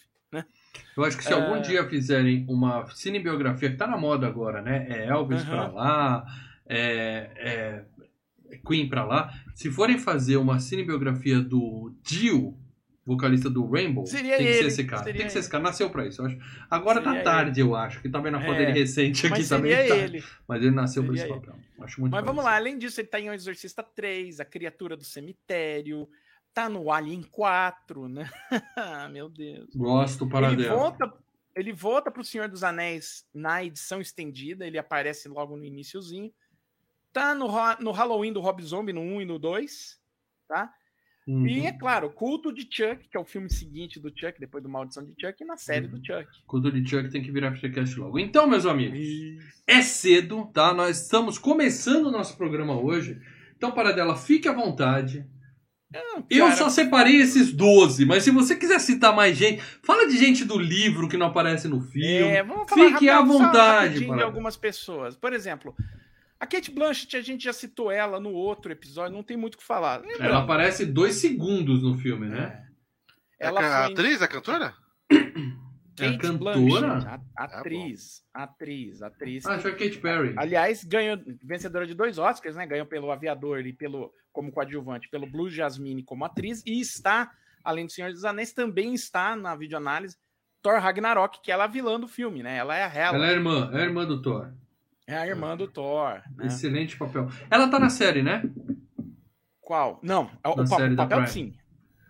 Eu 0.96 1.04
acho 1.04 1.18
que 1.18 1.24
se 1.24 1.32
É. 1.32 1.36
algum 1.36 1.62
dia 1.62 1.88
fizerem 1.88 2.46
uma 2.48 2.86
cinebiografia 2.94 3.70
que 3.72 3.78
tá 3.78 3.88
na 3.88 3.98
moda 3.98 4.28
agora, 4.28 4.62
né? 4.62 4.88
É 4.90 5.08
Elvis 5.08 5.42
Aham. 5.42 5.50
pra 5.50 5.68
lá, 5.68 6.26
é, 6.66 7.30
é 7.38 8.58
Queen 8.66 8.88
pra 8.90 9.04
lá. 9.06 9.34
Se 9.56 9.70
forem 9.72 9.98
fazer 9.98 10.38
uma 10.38 10.60
cinebiografia 10.60 11.40
do 11.40 11.94
Dio, 12.04 12.58
vocalista 13.06 13.50
do 13.50 13.66
Rainbow, 13.70 14.06
Seria 14.06 14.38
tem 14.38 14.46
que 14.48 14.54
ser 14.54 14.60
ele, 14.60 14.68
esse 14.68 14.84
cara. 14.84 15.04
seria 15.04 15.18
Tem 15.20 15.26
que 15.26 15.32
ser 15.32 15.38
ele. 15.40 15.44
esse 15.44 15.52
cara. 15.52 15.64
Nasceu 15.64 15.90
pra 15.90 16.06
isso, 16.08 16.22
eu 16.22 16.26
acho. 16.28 16.38
Agora 16.70 17.02
Seria 17.02 17.18
tá 17.20 17.24
tarde, 17.24 17.60
eu 17.60 17.76
acho. 17.76 18.02
Que 18.02 18.10
tá 18.10 18.20
vendo 18.20 18.38
a 18.38 18.42
foto 18.42 18.54
É. 18.54 18.58
dele 18.66 18.80
recente 18.80 19.26
aqui 19.28 19.48
também. 19.48 19.72
seria 19.76 19.88
tá. 19.88 19.96
ele. 19.98 20.24
Mas 20.48 20.62
ele 20.62 20.72
nasceu 20.72 21.04
pra 21.04 21.14
esse 21.14 21.24
Seria 21.24 21.36
papel. 21.40 21.56
Acho 21.82 22.00
muito 22.00 22.14
Mas 22.14 22.24
vamos 22.24 22.44
parecido. 22.44 22.46
lá, 22.46 22.56
além 22.56 22.78
disso, 22.78 23.02
ele 23.02 23.08
tá 23.08 23.20
em 23.20 23.30
O 23.30 23.34
Exorcista 23.34 23.82
3, 23.84 24.40
A 24.40 24.46
Criatura 24.46 24.96
do 24.96 25.04
Cemitério, 25.04 26.08
tá 26.54 26.70
no 26.70 26.92
Alien 26.92 27.24
4, 27.24 28.08
né? 28.08 28.30
Meu 29.12 29.30
Deus. 29.30 29.70
Gosto 29.76 30.28
para 30.28 30.52
Ele 30.52 30.68
volta, 30.68 31.14
ele 31.56 31.74
volta 31.74 32.12
pro 32.12 32.24
Senhor 32.24 32.48
dos 32.50 32.64
Anéis 32.64 33.26
na 33.34 33.64
edição 33.64 34.02
estendida, 34.02 34.66
ele 34.66 34.78
aparece 34.78 35.28
logo 35.28 35.56
no 35.56 35.66
iniciozinho. 35.66 36.32
Tá 37.14 37.36
no, 37.36 37.48
no 37.80 37.92
Halloween 37.92 38.32
do 38.32 38.40
Rob 38.40 38.62
Zombie 38.64 38.94
no 38.94 39.02
1 39.02 39.22
e 39.22 39.26
no 39.26 39.38
2, 39.38 40.00
tá? 40.48 40.74
Uhum. 41.28 41.46
E 41.46 41.66
é 41.68 41.72
claro, 41.72 42.10
Culto 42.10 42.52
de 42.54 42.62
Chuck, 42.64 43.08
que 43.08 43.16
é 43.16 43.20
o 43.20 43.26
filme 43.26 43.50
seguinte 43.50 44.00
do 44.00 44.10
Chuck, 44.10 44.40
depois 44.40 44.64
do 44.64 44.70
Maldição 44.70 45.06
de 45.06 45.14
Chuck, 45.20 45.44
e 45.44 45.46
na 45.46 45.56
série 45.56 45.86
Uhum. 45.86 46.00
do 46.00 46.06
Chuck. 46.06 46.28
Culto 46.48 46.72
de 46.72 46.88
Chuck 46.90 47.10
tem 47.10 47.22
que 47.22 47.32
virar 47.32 47.54
FGCast 47.56 48.00
logo. 48.00 48.18
Então, 48.18 48.48
meus 48.48 48.66
amigos. 48.66 48.98
É 49.68 49.82
cedo, 49.82 50.46
tá? 50.54 50.74
Nós 50.74 51.02
estamos 51.02 51.38
começando 51.38 52.08
o 52.08 52.12
nosso 52.12 52.36
programa 52.38 52.80
hoje. 52.80 53.22
Então, 53.56 53.72
para 53.72 53.92
dela, 53.92 54.16
fique 54.18 54.48
à 54.48 54.54
vontade. 54.54 55.26
Não, 55.94 56.26
Eu 56.30 56.52
só 56.54 56.70
separei 56.70 57.18
esses 57.18 57.52
12, 57.52 58.06
mas 58.06 58.24
se 58.24 58.32
você 58.32 58.56
quiser 58.56 58.80
citar 58.80 59.14
mais 59.14 59.36
gente, 59.38 59.62
fala 59.84 60.08
de 60.08 60.18
gente 60.18 60.46
do 60.46 60.58
livro 60.58 61.10
que 61.10 61.18
não 61.18 61.28
aparece 61.28 61.68
no 61.68 61.82
filme. 61.82 62.08
É, 62.30 62.42
vamos 62.44 62.70
falar 62.70 62.86
Fique 62.92 63.10
à 63.10 63.16
rapidão, 63.16 63.38
só 63.38 63.46
vontade, 63.46 64.00
de 64.00 64.22
algumas 64.24 64.56
pessoas. 64.56 65.18
Por 65.18 65.34
exemplo, 65.34 65.76
a 66.40 66.48
Kate 66.48 66.72
Blanchett, 66.72 67.18
a 67.18 67.22
gente 67.22 67.44
já 67.44 67.52
citou 67.52 67.92
ela 67.92 68.20
no 68.20 68.32
outro 68.32 68.72
episódio, 68.72 69.14
não 69.16 69.24
tem 69.24 69.36
muito 69.36 69.56
o 69.56 69.58
que 69.58 69.64
falar. 69.66 70.00
Lembrando, 70.02 70.24
Ela 70.24 70.40
aparece 70.44 70.86
dois 70.86 71.16
segundos 71.16 71.84
no 71.84 71.98
filme, 71.98 72.28
né? 72.30 72.64
é. 73.40 73.46
É 73.46 73.48
Ela 73.48 73.60
a 73.60 73.84
foi 73.86 73.94
atriz, 73.94 74.22
a 74.22 74.28
cantora? 74.28 74.74
É 76.00 76.08
a 76.08 76.12
Kate 76.14 76.18
cantora? 76.20 76.58
Blanchett, 76.58 77.08
a- 77.08 77.22
Ah, 77.38 77.44
atriz, 77.60 78.22
atriz, 78.34 79.02
atriz. 79.02 79.46
Ah, 79.46 79.58
que 79.58 79.72
Kate 79.72 79.98
Perry. 80.00 80.34
Aliás, 80.38 80.84
ganhou 80.86 81.18
vencedora 81.44 81.86
de 81.86 81.94
dois 81.94 82.18
Oscars, 82.18 82.56
né? 82.56 82.66
Ganhou 82.66 82.86
pelo 82.86 83.12
Aviador 83.12 83.60
e 83.68 83.74
pelo 83.74 84.12
como 84.32 84.52
coadjuvante, 84.52 85.10
pelo 85.10 85.26
Blue 85.30 85.50
Jasmine 85.50 86.04
como 86.04 86.26
atriz 86.26 86.64
e 86.66 86.80
está, 86.80 87.32
além 87.64 87.86
do 87.86 87.92
Senhor 87.92 88.12
dos 88.12 88.24
Anéis, 88.26 88.54
também 88.54 88.94
está 88.94 89.36
na 89.36 89.56
videoanálise 89.56 90.18
Thor 90.62 90.80
Ragnarok, 90.80 91.42
que 91.42 91.52
ela 91.52 91.64
é 91.64 91.68
a 91.68 91.70
vilã 91.70 92.00
do 92.00 92.08
filme, 92.08 92.44
né? 92.44 92.58
Ela 92.58 92.78
é 92.78 92.84
a 92.84 92.94
Hela. 92.94 93.18
Ela 93.18 93.26
é 93.28 93.30
a 93.30 93.34
irmã, 93.34 93.72
é 93.74 93.78
a 93.82 93.84
irmã 93.84 94.06
do 94.06 94.22
Thor. 94.22 94.54
É 95.08 95.18
a 95.18 95.28
irmã 95.28 95.58
do 95.58 95.68
Thor. 95.68 96.22
Né? 96.36 96.46
Excelente 96.46 96.98
papel. 96.98 97.28
Ela 97.50 97.68
tá 97.68 97.80
na 97.80 97.90
série, 97.90 98.22
né? 98.22 98.44
Qual? 99.60 100.00
Não, 100.04 100.30
é 100.44 100.50
o, 100.50 100.56
Na 100.56 100.64
o 100.64 100.68
série 100.68 100.94
o 100.94 100.98
papel 100.98 101.28
sim. 101.28 101.54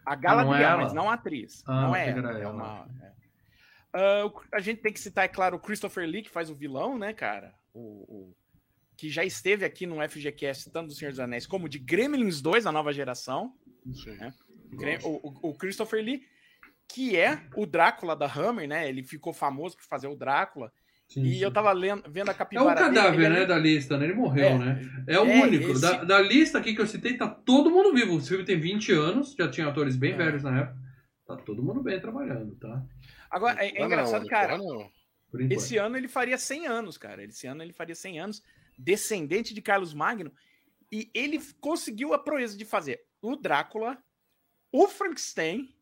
A 0.05 0.13
é 0.13 0.17
Galadriel, 0.17 0.77
mas 0.79 0.93
não 0.93 1.09
a 1.09 1.13
atriz. 1.13 1.63
Ah, 1.65 1.81
não 1.83 1.95
é 1.95 2.09
ela. 2.09 2.39
É 2.39 2.47
uma, 2.47 2.87
é. 3.93 4.23
O- 4.25 4.41
a 4.53 4.59
gente 4.59 4.81
tem 4.81 4.91
que 4.91 4.99
citar, 4.99 5.25
é 5.25 5.27
claro, 5.27 5.55
o 5.57 5.59
Christopher 5.59 6.07
Lee, 6.07 6.23
que 6.23 6.29
faz 6.29 6.49
o 6.49 6.55
vilão, 6.55 6.97
né, 6.97 7.13
cara? 7.13 7.53
O, 7.73 7.79
o- 7.79 8.35
que 9.01 9.09
já 9.09 9.25
esteve 9.25 9.65
aqui 9.65 9.87
no 9.87 9.95
FGCast, 10.07 10.69
tanto 10.69 10.89
do 10.89 10.93
Senhor 10.93 11.09
dos 11.09 11.19
Anéis 11.19 11.47
como 11.47 11.67
de 11.67 11.79
Gremlins 11.79 12.39
2, 12.39 12.67
a 12.67 12.71
nova 12.71 12.93
geração. 12.93 13.51
Grem- 14.71 14.99
O, 15.03 15.27
o- 15.27 15.49
o 15.49 15.55
Christopher 15.57 16.03
Lee, 16.03 16.21
que 16.87 17.17
é 17.17 17.41
o 17.55 17.65
Drácula 17.65 18.15
da 18.15 18.27
Hammer, 18.31 18.67
né? 18.67 18.87
Ele 18.87 19.01
ficou 19.01 19.33
famoso 19.33 19.75
por 19.75 19.85
fazer 19.85 20.05
o 20.07 20.15
Drácula. 20.15 20.71
Sim, 21.07 21.23
E 21.23 21.33
sim. 21.33 21.39
eu 21.43 21.51
tava 21.51 21.71
lendo, 21.71 22.03
vendo 22.11 22.29
a 22.29 22.31
É 22.31 22.35
o 22.35 22.37
capivara 22.37 22.75
dele, 22.83 22.95
cadáver, 22.95 23.25
ele 23.25 23.35
é 23.37 23.39
né, 23.39 23.45
da 23.47 23.57
lista, 23.57 23.97
né? 23.97 24.05
Ele 24.05 24.13
morreu, 24.13 24.45
É. 24.45 24.57
né? 24.59 25.03
É 25.07 25.19
o 25.19 25.25
É, 25.25 25.43
único. 25.45 25.71
esse- 25.71 25.81
Da, 25.81 26.03
da 26.03 26.21
lista 26.21 26.59
aqui 26.59 26.75
que 26.75 26.81
eu 26.81 26.85
citei, 26.87 27.17
tá 27.17 27.27
todo 27.27 27.71
mundo 27.71 27.91
vivo. 27.95 28.15
O 28.17 28.21
filme 28.21 28.45
tem 28.45 28.59
20 28.59 28.91
anos, 28.91 29.33
já 29.33 29.49
tinha 29.49 29.67
atores 29.67 29.95
bem 29.95 30.13
É. 30.13 30.15
velhos 30.17 30.43
na 30.43 30.59
época. 30.59 30.77
Tá 31.25 31.35
todo 31.37 31.63
mundo 31.63 31.81
bem 31.81 31.99
trabalhando, 31.99 32.55
tá? 32.57 32.83
Agora, 33.31 33.65
é, 33.65 33.77
é 33.81 33.83
engraçado, 33.83 34.21
não, 34.21 34.29
cara. 34.29 34.57
não. 34.59 34.91
Esse 35.49 35.77
ano 35.77 35.97
ele 35.97 36.07
faria 36.07 36.37
100 36.37 36.67
anos, 36.67 36.99
cara. 36.99 37.23
Esse 37.23 37.47
ano 37.47 37.63
ele 37.63 37.73
faria 37.73 37.95
100 37.95 38.19
anos, 38.19 38.43
descendente 38.77 39.53
de 39.53 39.61
Carlos 39.61 39.93
Magno. 39.93 40.31
E 40.91 41.09
ele 41.13 41.39
conseguiu 41.59 42.13
a 42.13 42.19
proeza 42.19 42.57
de 42.57 42.65
fazer 42.65 43.01
o 43.21 43.35
Drácula, 43.35 43.97
o 44.71 44.87
Frankenstein, 44.87 45.73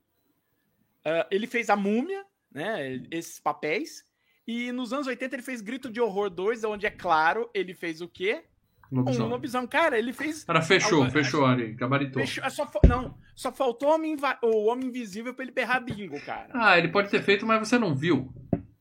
ah, 1.05 1.27
ele 1.31 1.47
fez 1.47 1.69
a 1.69 1.75
Múmia, 1.75 2.25
né? 2.51 3.01
Esses 3.09 3.39
papéis. 3.39 4.05
E 4.47 4.71
nos 4.71 4.91
anos 4.93 5.07
80 5.07 5.35
ele 5.35 5.43
fez 5.43 5.61
Grito 5.61 5.89
de 5.89 6.01
Horror 6.01 6.29
2, 6.29 6.63
onde, 6.63 6.85
é 6.85 6.91
claro, 6.91 7.49
ele 7.53 7.73
fez 7.73 8.01
o 8.01 8.07
quê? 8.07 8.43
Um 8.91 8.97
Lobisomem. 8.97 9.29
lobisomem. 9.29 9.67
Cara, 9.67 9.99
ele 9.99 10.11
fez. 10.11 10.43
Cara, 10.43 10.63
fechou, 10.63 11.03
Alguma- 11.03 11.11
fechou 11.11 11.45
ali, 11.45 11.73
gabaritou. 11.73 12.21
fechou- 12.25 12.49
só 12.49 12.67
não, 12.87 13.15
só 13.35 13.51
faltou 13.51 13.89
o 13.89 13.93
homem, 13.93 14.17
o 14.41 14.65
homem 14.65 14.87
Invisível 14.87 15.31
pra 15.35 15.43
ele 15.45 15.51
berrar 15.51 15.79
bingo, 15.79 16.19
cara. 16.21 16.49
Ah, 16.51 16.75
ele 16.77 16.87
pode 16.87 17.09
ter 17.11 17.21
feito, 17.21 17.45
mas 17.45 17.59
você 17.67 17.77
não 17.77 17.95
viu. 17.95 18.33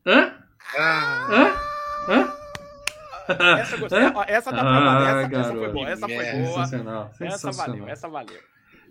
Hã? 0.06 0.42
Ah, 0.78 1.28
Hã? 1.30 2.12
Hã? 2.14 2.38
Essa, 3.28 3.76
gostei. 3.76 4.02
Ó, 4.14 4.24
essa 4.26 4.50
tá 4.50 4.56
aprovada. 4.60 5.04
Ah, 5.06 5.22
Essa, 5.22 5.36
essa 5.40 5.52
foi 5.54 5.72
boa. 5.72 5.88
Essa 5.90 6.06
foi 6.08 6.16
boa. 6.16 6.24
Sensacional, 6.66 7.06
Essa 7.06 7.16
sensacional. 7.38 7.66
valeu, 7.78 7.88
essa 7.88 8.08
valeu. 8.08 8.40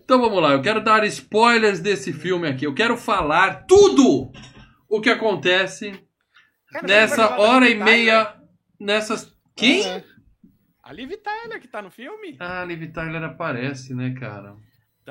Então 0.04 0.20
vamos 0.20 0.42
lá, 0.42 0.52
eu 0.52 0.62
quero 0.62 0.82
dar 0.82 1.04
spoilers 1.04 1.80
desse 1.80 2.12
filme 2.12 2.48
aqui. 2.48 2.64
Eu 2.66 2.74
quero 2.74 2.96
falar 2.96 3.66
tudo 3.66 4.32
o 4.88 5.00
que 5.00 5.10
acontece 5.10 5.92
Cara, 6.72 6.86
nessa 6.86 7.38
hora 7.38 7.66
e 7.68 7.72
Tyler? 7.76 7.84
meia. 7.84 8.34
Nessas. 8.80 9.30
Quem? 9.56 9.84
É. 9.84 10.04
A 10.82 10.92
Liv 10.92 11.10
Tyler 11.16 11.60
que 11.60 11.68
tá 11.68 11.82
no 11.82 11.90
filme? 11.90 12.36
Ah, 12.40 12.62
a 12.62 12.64
Liv 12.64 12.90
Tyler 12.92 13.22
aparece, 13.22 13.94
né, 13.94 14.14
cara? 14.18 14.54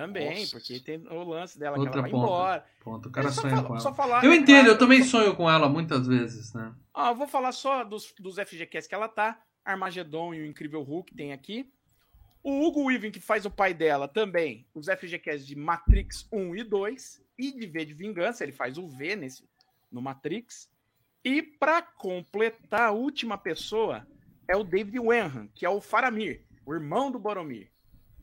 Também, 0.02 0.42
Nossa. 0.42 0.52
porque 0.60 0.80
tem 0.80 1.00
o 1.08 1.24
lance 1.24 1.58
dela 1.58 1.76
Outra 1.78 1.92
que 1.92 1.98
ela 1.98 2.02
vai 2.04 2.12
ponta. 2.12 2.24
embora. 2.26 2.66
Ponto, 2.82 3.10
o 3.10 3.12
cara 3.12 3.32
só, 3.32 3.42
sonha 3.42 3.56
fala- 3.56 3.68
com 3.68 3.76
ela. 3.78 3.94
falar, 3.96 4.24
Eu 4.24 4.32
é 4.32 4.36
entendo, 4.36 4.56
claro, 4.66 4.68
eu 4.70 4.78
também 4.78 5.04
só- 5.04 5.18
sonho 5.20 5.36
com 5.36 5.50
ela 5.50 5.68
muitas 5.68 6.06
vezes, 6.06 6.54
né? 6.54 6.72
Ah, 6.94 7.10
eu 7.10 7.16
vou 7.16 7.28
falar 7.28 7.52
só 7.52 7.84
dos, 7.84 8.14
dos 8.20 8.38
FGQs 8.38 8.86
que 8.88 8.94
ela 8.94 9.08
tá. 9.10 9.42
Armagedon 9.66 10.34
e 10.36 10.42
o 10.42 10.46
Incrível 10.46 10.84
Hulk 10.84 11.14
tem 11.16 11.34
aqui. 11.34 11.72
O 12.44 12.66
Hugo 12.66 12.86
Weaving, 12.86 13.12
que 13.12 13.20
faz 13.20 13.46
o 13.46 13.50
pai 13.52 13.74
dela, 13.74 14.08
também. 14.08 14.66
Os 14.74 14.88
FGQs 14.88 15.46
de 15.46 15.56
Matrix 15.56 16.28
1 16.32 16.56
e 16.56 16.64
2. 16.64 17.22
E 17.38 17.52
de 17.52 17.66
V 17.66 17.84
de 17.86 17.94
Vingança, 17.94 18.44
ele 18.44 18.54
faz 18.54 18.78
o 18.78 18.88
V 18.88 19.16
nesse, 19.16 19.44
no 19.92 20.02
Matrix. 20.02 20.70
E 21.26 21.42
pra 21.42 21.82
completar, 21.82 22.82
a 22.90 22.92
última 22.92 23.38
pessoa 23.38 24.08
é 24.48 24.56
o 24.56 24.64
David 24.64 25.00
Wenham, 25.00 25.50
que 25.54 25.66
é 25.66 25.70
o 25.70 25.82
Faramir, 25.82 26.44
o 26.66 26.74
irmão 26.74 27.12
do 27.12 27.20
Boromir. 27.20 27.70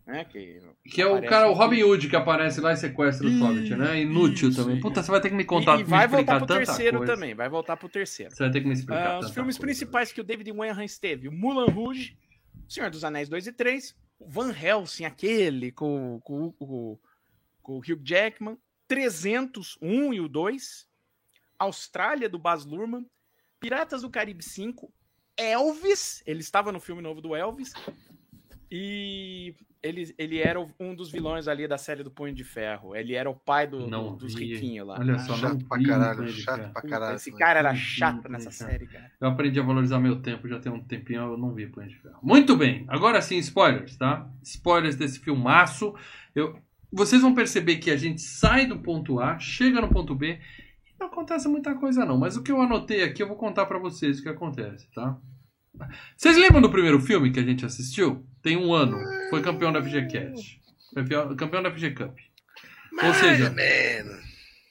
Né, 0.06 0.22
que 0.24 0.60
Que 0.84 1.00
é 1.00 1.06
o 1.06 1.22
cara, 1.22 1.48
o 1.48 1.54
Robin. 1.54 1.82
Hood 1.82 2.10
que 2.10 2.16
aparece 2.16 2.60
lá 2.60 2.74
e 2.74 2.76
sequestra 2.76 3.26
Isso, 3.26 3.42
Hobbit, 3.42 3.74
né? 3.74 4.02
Inútil 4.02 4.50
isso, 4.50 4.62
também. 4.62 4.78
Puta, 4.78 5.02
você 5.02 5.10
vai 5.10 5.20
ter 5.20 5.30
que 5.30 5.34
me 5.34 5.44
contar, 5.44 5.78
e, 5.78 5.80
e 5.80 5.84
vai 5.84 6.06
voltar 6.06 6.38
pro 6.38 6.46
terceiro 6.46 6.98
coisa. 6.98 7.14
também, 7.14 7.34
vai 7.34 7.48
voltar 7.48 7.76
pro 7.76 7.88
terceiro. 7.88 8.30
Você 8.34 8.42
vai 8.42 8.52
ter 8.52 8.60
que 8.60 8.66
me 8.66 8.74
explicar. 8.74 9.14
Ah, 9.14 9.18
os 9.20 9.30
filmes 9.30 9.56
coisa. 9.56 9.66
principais 9.66 10.12
que 10.12 10.20
o 10.20 10.24
David 10.24 10.52
Wenham 10.52 10.82
esteve: 10.82 11.26
o 11.26 11.32
Mulan 11.32 11.70
Rouge, 11.70 12.18
Senhor 12.68 12.90
dos 12.90 13.02
Anéis 13.02 13.30
2 13.30 13.46
e 13.46 13.52
3, 13.52 13.96
o 14.18 14.28
Van 14.28 14.52
Helsing, 14.52 15.06
aquele 15.06 15.72
com, 15.72 16.20
com, 16.22 16.52
com, 16.52 16.98
com 17.62 17.72
o 17.72 17.78
Hugh 17.78 18.02
Jackman, 18.04 18.58
300, 18.86 19.78
1 19.80 20.12
e 20.12 20.20
o 20.20 20.28
2, 20.28 20.86
Austrália 21.58 22.28
do 22.28 22.38
Baz 22.38 22.66
Luhrmann, 22.66 23.06
Piratas 23.58 24.02
do 24.02 24.10
Caribe 24.10 24.44
5, 24.44 24.92
Elvis, 25.34 26.22
ele 26.26 26.40
estava 26.40 26.70
no 26.70 26.78
filme 26.78 27.00
novo 27.00 27.22
do 27.22 27.34
Elvis, 27.34 27.72
e 28.70 29.54
ele, 29.84 30.14
ele 30.18 30.38
era 30.38 30.58
um 30.80 30.94
dos 30.94 31.12
vilões 31.12 31.46
ali 31.46 31.68
da 31.68 31.76
série 31.78 32.02
do 32.02 32.10
Punho 32.10 32.34
de 32.34 32.42
Ferro. 32.42 32.96
Ele 32.96 33.14
era 33.14 33.28
o 33.30 33.34
pai 33.34 33.66
do, 33.66 33.86
Não 33.88 34.12
do- 34.12 34.16
dos 34.24 34.34
riquinhos 34.34 34.86
lá. 34.86 34.96
Olha 34.98 35.18
só, 35.18 35.32
não 35.32 35.38
chato 35.38 35.64
pra 35.68 35.82
caralho, 35.82 36.24
de 36.24 36.32
chato 36.42 36.56
Ferro. 36.60 36.72
pra 36.72 36.82
caralho. 36.82 37.16
esse 37.16 37.30
cara 37.32 37.58
era 37.60 37.72
vi 37.72 37.78
chato 37.78 38.28
nessa 38.28 38.50
Ferro. 38.50 38.70
série, 38.70 38.86
cara. 38.86 39.12
Eu 39.20 39.28
aprendi 39.28 39.60
a 39.60 39.62
valorizar 39.62 40.00
meu 40.00 40.20
tempo, 40.22 40.48
já 40.48 40.58
tem 40.58 40.72
um 40.72 40.82
tempinho, 40.82 41.22
eu 41.22 41.36
não 41.36 41.52
vi 41.54 41.66
Punho 41.66 41.88
de 41.88 41.96
Ferro. 41.96 42.18
Muito 42.22 42.56
bem, 42.56 42.84
agora 42.88 43.20
sim, 43.22 43.36
spoilers, 43.38 43.96
tá? 43.96 44.28
Spoilers 44.42 44.96
desse 44.96 45.20
filmaço. 45.20 45.94
Eu... 46.34 46.58
Vocês 46.90 47.20
vão 47.22 47.34
perceber 47.34 47.76
que 47.76 47.90
a 47.90 47.96
gente 47.96 48.22
sai 48.22 48.66
do 48.66 48.78
ponto 48.78 49.18
A, 49.20 49.38
chega 49.38 49.80
no 49.80 49.88
ponto 49.88 50.14
B, 50.14 50.38
e 50.86 50.94
não 51.00 51.08
acontece 51.08 51.48
muita 51.48 51.74
coisa 51.74 52.04
não. 52.04 52.16
Mas 52.16 52.36
o 52.36 52.42
que 52.42 52.52
eu 52.52 52.60
anotei 52.60 53.02
aqui, 53.02 53.22
eu 53.22 53.26
vou 53.28 53.36
contar 53.36 53.66
pra 53.66 53.78
vocês 53.78 54.20
o 54.20 54.22
que 54.22 54.28
acontece, 54.28 54.88
tá? 54.94 55.18
Vocês 56.16 56.36
lembram 56.36 56.60
do 56.62 56.70
primeiro 56.70 57.00
filme 57.00 57.32
que 57.32 57.40
a 57.40 57.42
gente 57.42 57.66
assistiu? 57.66 58.24
Tem 58.44 58.56
um 58.56 58.72
ano, 58.72 58.96
foi 59.30 59.42
campeão 59.42 59.72
da 59.72 59.82
FGCast. 59.82 60.60
Campeão, 60.94 61.34
campeão 61.34 61.62
da 61.62 61.70
FG 61.72 61.90
Cup. 61.92 62.16
Ou 63.02 63.14
seja, 63.14 63.48
ou 63.48 63.54
menos. 63.54 64.22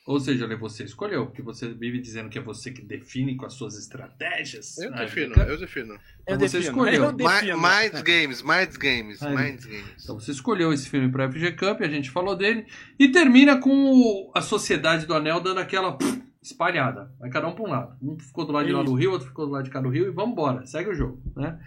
ou 0.08 0.20
seja, 0.20 0.48
você 0.56 0.84
escolheu, 0.86 1.26
porque 1.26 1.42
você 1.42 1.74
vive 1.74 2.00
dizendo 2.00 2.30
que 2.30 2.38
é 2.38 2.42
você 2.42 2.72
que 2.72 2.82
define 2.82 3.36
com 3.36 3.46
as 3.46 3.54
suas 3.54 3.78
estratégias. 3.78 4.78
Eu 4.78 4.92
defino, 4.94 5.34
eu 5.36 5.58
defino. 5.60 6.00
Então 6.22 6.40
você 6.40 6.60
escolheu. 6.60 7.04
eu 7.06 7.12
Mi- 7.12 7.18
defino. 7.24 7.58
Minds 7.60 8.02
Games, 8.02 8.42
Minds 8.42 8.78
Games. 8.78 9.22
Minds 9.22 9.66
Games. 9.66 10.04
Então 10.04 10.18
você 10.20 10.32
escolheu 10.32 10.72
esse 10.72 10.88
filme 10.90 11.12
para 11.12 11.30
FG 11.30 11.52
Cup, 11.54 11.82
a 11.82 11.88
gente 11.90 12.10
falou 12.12 12.36
dele, 12.38 12.66
e 12.98 13.10
termina 13.12 13.58
com 13.60 13.70
o- 13.70 14.32
a 14.34 14.42
Sociedade 14.42 15.06
do 15.06 15.14
Anel 15.14 15.42
dando 15.42 15.60
aquela 15.60 15.98
pff, 15.98 16.22
espalhada. 16.42 17.12
Vai 17.20 17.30
cada 17.30 17.48
um 17.48 17.54
para 17.56 17.64
um 17.64 17.70
lado. 17.70 17.98
Um 18.02 18.18
ficou 18.18 18.46
do 18.46 18.54
lado 18.54 18.68
de 18.68 18.72
lá 18.72 18.84
do 18.84 18.94
Rio, 18.94 19.12
outro 19.12 19.28
ficou 19.28 19.46
do 19.46 19.52
lado 19.52 19.64
de 19.66 19.70
cá 19.72 19.82
do 19.82 19.90
Rio, 19.90 20.08
e 20.08 20.12
vamos 20.12 20.32
embora, 20.34 20.66
segue 20.66 20.90
o 20.90 20.96
jogo, 20.96 21.22
né? 21.36 21.60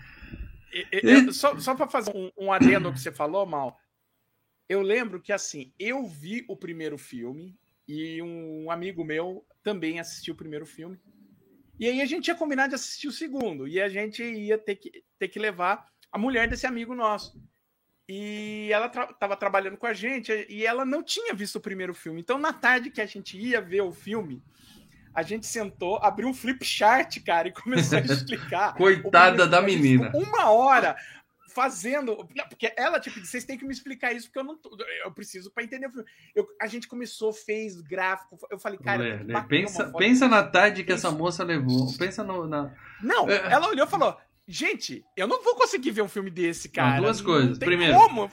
Eu- 0.90 1.32
só 1.32 1.58
só 1.58 1.74
para 1.74 1.88
fazer 1.88 2.12
um, 2.14 2.30
um 2.36 2.52
adendo 2.52 2.88
ao 2.88 2.94
que 2.94 3.00
você 3.00 3.12
falou, 3.12 3.46
Mal, 3.46 3.78
eu 4.68 4.82
lembro 4.82 5.20
que 5.20 5.32
assim, 5.32 5.72
eu 5.78 6.06
vi 6.06 6.44
o 6.48 6.56
primeiro 6.56 6.98
filme 6.98 7.56
e 7.86 8.20
um 8.20 8.70
amigo 8.70 9.04
meu 9.04 9.46
também 9.62 10.00
assistiu 10.00 10.34
o 10.34 10.36
primeiro 10.36 10.66
filme. 10.66 10.98
E 11.78 11.86
aí 11.86 12.00
a 12.00 12.06
gente 12.06 12.28
ia 12.28 12.34
combinar 12.34 12.68
de 12.68 12.74
assistir 12.74 13.06
o 13.08 13.12
segundo. 13.12 13.68
E 13.68 13.80
a 13.80 13.88
gente 13.88 14.22
ia 14.22 14.56
ter 14.58 14.76
que, 14.76 15.04
ter 15.18 15.28
que 15.28 15.38
levar 15.38 15.86
a 16.10 16.18
mulher 16.18 16.48
desse 16.48 16.66
amigo 16.66 16.94
nosso. 16.94 17.40
E 18.08 18.68
ela 18.72 18.86
estava 18.86 19.36
trabalhando 19.36 19.76
com 19.76 19.86
a 19.86 19.92
gente 19.92 20.32
e 20.48 20.64
ela 20.64 20.84
não 20.84 21.02
tinha 21.02 21.34
visto 21.34 21.56
o 21.56 21.60
primeiro 21.60 21.92
filme. 21.92 22.20
Então, 22.20 22.38
na 22.38 22.52
tarde 22.52 22.90
que 22.90 23.00
a 23.00 23.06
gente 23.06 23.36
ia 23.36 23.60
ver 23.60 23.82
o 23.82 23.92
filme, 23.92 24.42
a 25.16 25.22
gente 25.22 25.46
sentou, 25.46 25.96
abriu 26.02 26.28
um 26.28 26.34
flip 26.34 26.64
chart, 26.64 27.18
cara, 27.24 27.48
e 27.48 27.52
começou 27.52 27.98
a 27.98 28.02
explicar. 28.04 28.74
Coitada 28.74 29.44
o 29.44 29.48
da 29.48 29.62
menina. 29.62 30.12
Uma 30.14 30.50
hora 30.50 30.94
fazendo. 31.54 32.16
Não, 32.36 32.46
Porque 32.48 32.72
ela, 32.76 33.00
tipo, 33.00 33.18
vocês 33.24 33.44
têm 33.44 33.56
que 33.56 33.64
me 33.64 33.72
explicar 33.72 34.12
isso, 34.12 34.26
porque 34.26 34.38
eu 34.38 34.44
não. 34.44 34.56
tô- 34.58 34.76
Eu 35.04 35.10
preciso 35.12 35.50
para 35.50 35.64
entender 35.64 35.86
o 35.86 35.90
filme. 35.90 36.06
Eu- 36.34 36.46
a 36.60 36.66
gente 36.66 36.86
começou, 36.86 37.32
fez 37.32 37.80
gráfico. 37.80 38.36
Eu 38.50 38.58
falei, 38.58 38.78
cara. 38.78 39.24
Lê, 39.24 39.42
pensa, 39.48 39.90
pensa 39.96 40.28
na 40.28 40.42
tarde 40.42 40.84
que 40.84 40.92
essa 40.92 41.08
Isso. 41.08 41.16
moça 41.16 41.42
levou. 41.44 41.86
Pensa 41.96 42.22
no, 42.22 42.46
na. 42.46 42.72
Não, 43.02 43.28
É. 43.30 43.52
ela 43.52 43.68
olhou 43.68 43.86
e 43.86 43.90
falou: 43.90 44.16
gente, 44.46 45.02
eu 45.16 45.26
não 45.26 45.42
vou 45.42 45.54
conseguir 45.56 45.92
ver 45.92 46.02
um 46.02 46.08
filme 46.08 46.30
desse, 46.30 46.68
cara. 46.68 47.00
duas 47.00 47.22
coisas. 47.22 47.56
tem 47.58 47.66
Primeiro, 47.66 47.94
Como? 47.94 48.30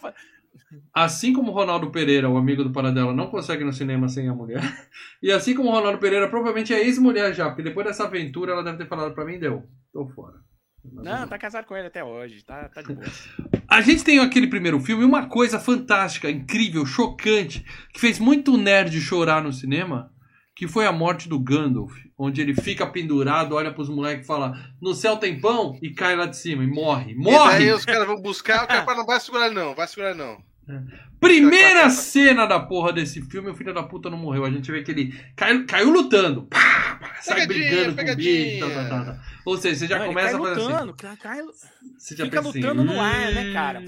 Assim 0.93 1.33
como 1.33 1.51
o 1.51 1.53
Ronaldo 1.53 1.91
Pereira, 1.91 2.29
o 2.29 2.37
amigo 2.37 2.63
do 2.63 2.71
Paradela, 2.71 3.13
não 3.13 3.29
consegue 3.29 3.63
ir 3.63 3.65
no 3.65 3.73
cinema 3.73 4.07
sem 4.07 4.27
a 4.27 4.33
mulher. 4.33 4.61
E 5.21 5.31
assim 5.31 5.55
como 5.55 5.69
o 5.69 5.71
Ronaldo 5.71 5.99
Pereira 5.99 6.29
provavelmente 6.29 6.73
é 6.73 6.83
ex-mulher 6.83 7.33
já, 7.33 7.45
porque 7.45 7.63
depois 7.63 7.85
dessa 7.87 8.03
aventura 8.03 8.51
ela 8.51 8.63
deve 8.63 8.77
ter 8.77 8.87
falado 8.87 9.13
pra 9.13 9.25
mim, 9.25 9.39
deu. 9.39 9.63
Tô 9.91 10.07
fora. 10.09 10.35
Não, 10.83 11.27
tá 11.27 11.37
casado 11.37 11.65
com 11.65 11.77
ele 11.77 11.87
até 11.87 12.03
hoje, 12.03 12.43
tá, 12.43 12.67
tá 12.67 12.81
de 12.81 12.93
boa. 12.93 13.07
A 13.69 13.81
gente 13.81 14.03
tem 14.03 14.19
aquele 14.19 14.47
primeiro 14.47 14.79
filme, 14.81 15.05
uma 15.05 15.27
coisa 15.27 15.57
fantástica, 15.57 16.29
incrível, 16.29 16.85
chocante, 16.85 17.65
que 17.93 17.99
fez 17.99 18.19
muito 18.19 18.57
nerd 18.57 18.99
chorar 18.99 19.41
no 19.41 19.53
cinema, 19.53 20.11
que 20.55 20.67
foi 20.67 20.85
a 20.85 20.91
morte 20.91 21.29
do 21.29 21.39
Gandalf, 21.39 21.93
onde 22.23 22.41
ele 22.41 22.53
fica 22.55 22.85
pendurado, 22.87 23.55
olha 23.55 23.71
pros 23.73 23.89
moleques 23.89 24.23
e 24.25 24.27
fala: 24.27 24.53
"No 24.81 24.93
céu 24.93 25.17
tem 25.17 25.39
pão" 25.39 25.77
e 25.81 25.89
cai 25.91 26.15
lá 26.15 26.25
de 26.25 26.37
cima 26.37 26.63
e 26.63 26.67
morre. 26.67 27.11
E 27.11 27.15
Morre. 27.15 27.57
daí 27.59 27.71
os 27.71 27.85
caras 27.85 28.07
vão 28.07 28.21
buscar, 28.21 28.63
o 28.63 28.67
cara 28.67 28.83
fala, 28.83 28.97
não 28.97 29.05
vai 29.05 29.19
segurar 29.19 29.49
não, 29.51 29.75
vai 29.75 29.87
segurar 29.87 30.15
não. 30.15 30.37
Primeira 31.19 31.89
cena 31.89 32.45
da 32.45 32.59
porra 32.59 32.91
desse 32.91 33.21
filme, 33.21 33.49
o 33.49 33.55
filho 33.55 33.73
da 33.73 33.83
puta 33.83 34.09
não 34.09 34.17
morreu. 34.17 34.43
A 34.45 34.51
gente 34.51 34.71
vê 34.71 34.83
que 34.83 34.91
ele 34.91 35.13
caiu, 35.35 35.65
caiu 35.65 35.89
lutando. 35.89 36.43
Pá, 36.43 36.97
pá, 36.99 37.15
sai 37.21 37.47
Pegadinha, 37.47 37.69
brigando 37.69 37.85
com 37.85 37.91
o 37.93 37.95
pegadinha. 37.95 38.43
bicho. 38.45 38.59
Tá, 38.59 38.69
tá, 38.83 38.89
tá, 38.89 39.05
tá. 39.13 39.23
Ou 39.45 39.57
seja, 39.57 39.75
você 39.75 39.87
já 39.87 39.99
Não, 39.99 40.05
começa 40.07 40.35
a 40.37 40.39
fazer 40.39 40.61
assim. 40.61 40.71
lutando, 40.71 40.93
cai- 40.95 41.17
cai- 41.17 41.41
Você 41.97 42.15
já 42.15 42.25
Fica 42.25 42.41
pensa 42.41 42.57
lutando 42.57 42.83
no 42.83 42.99
ar, 42.99 43.31
né, 43.31 43.53
cara? 43.53 43.83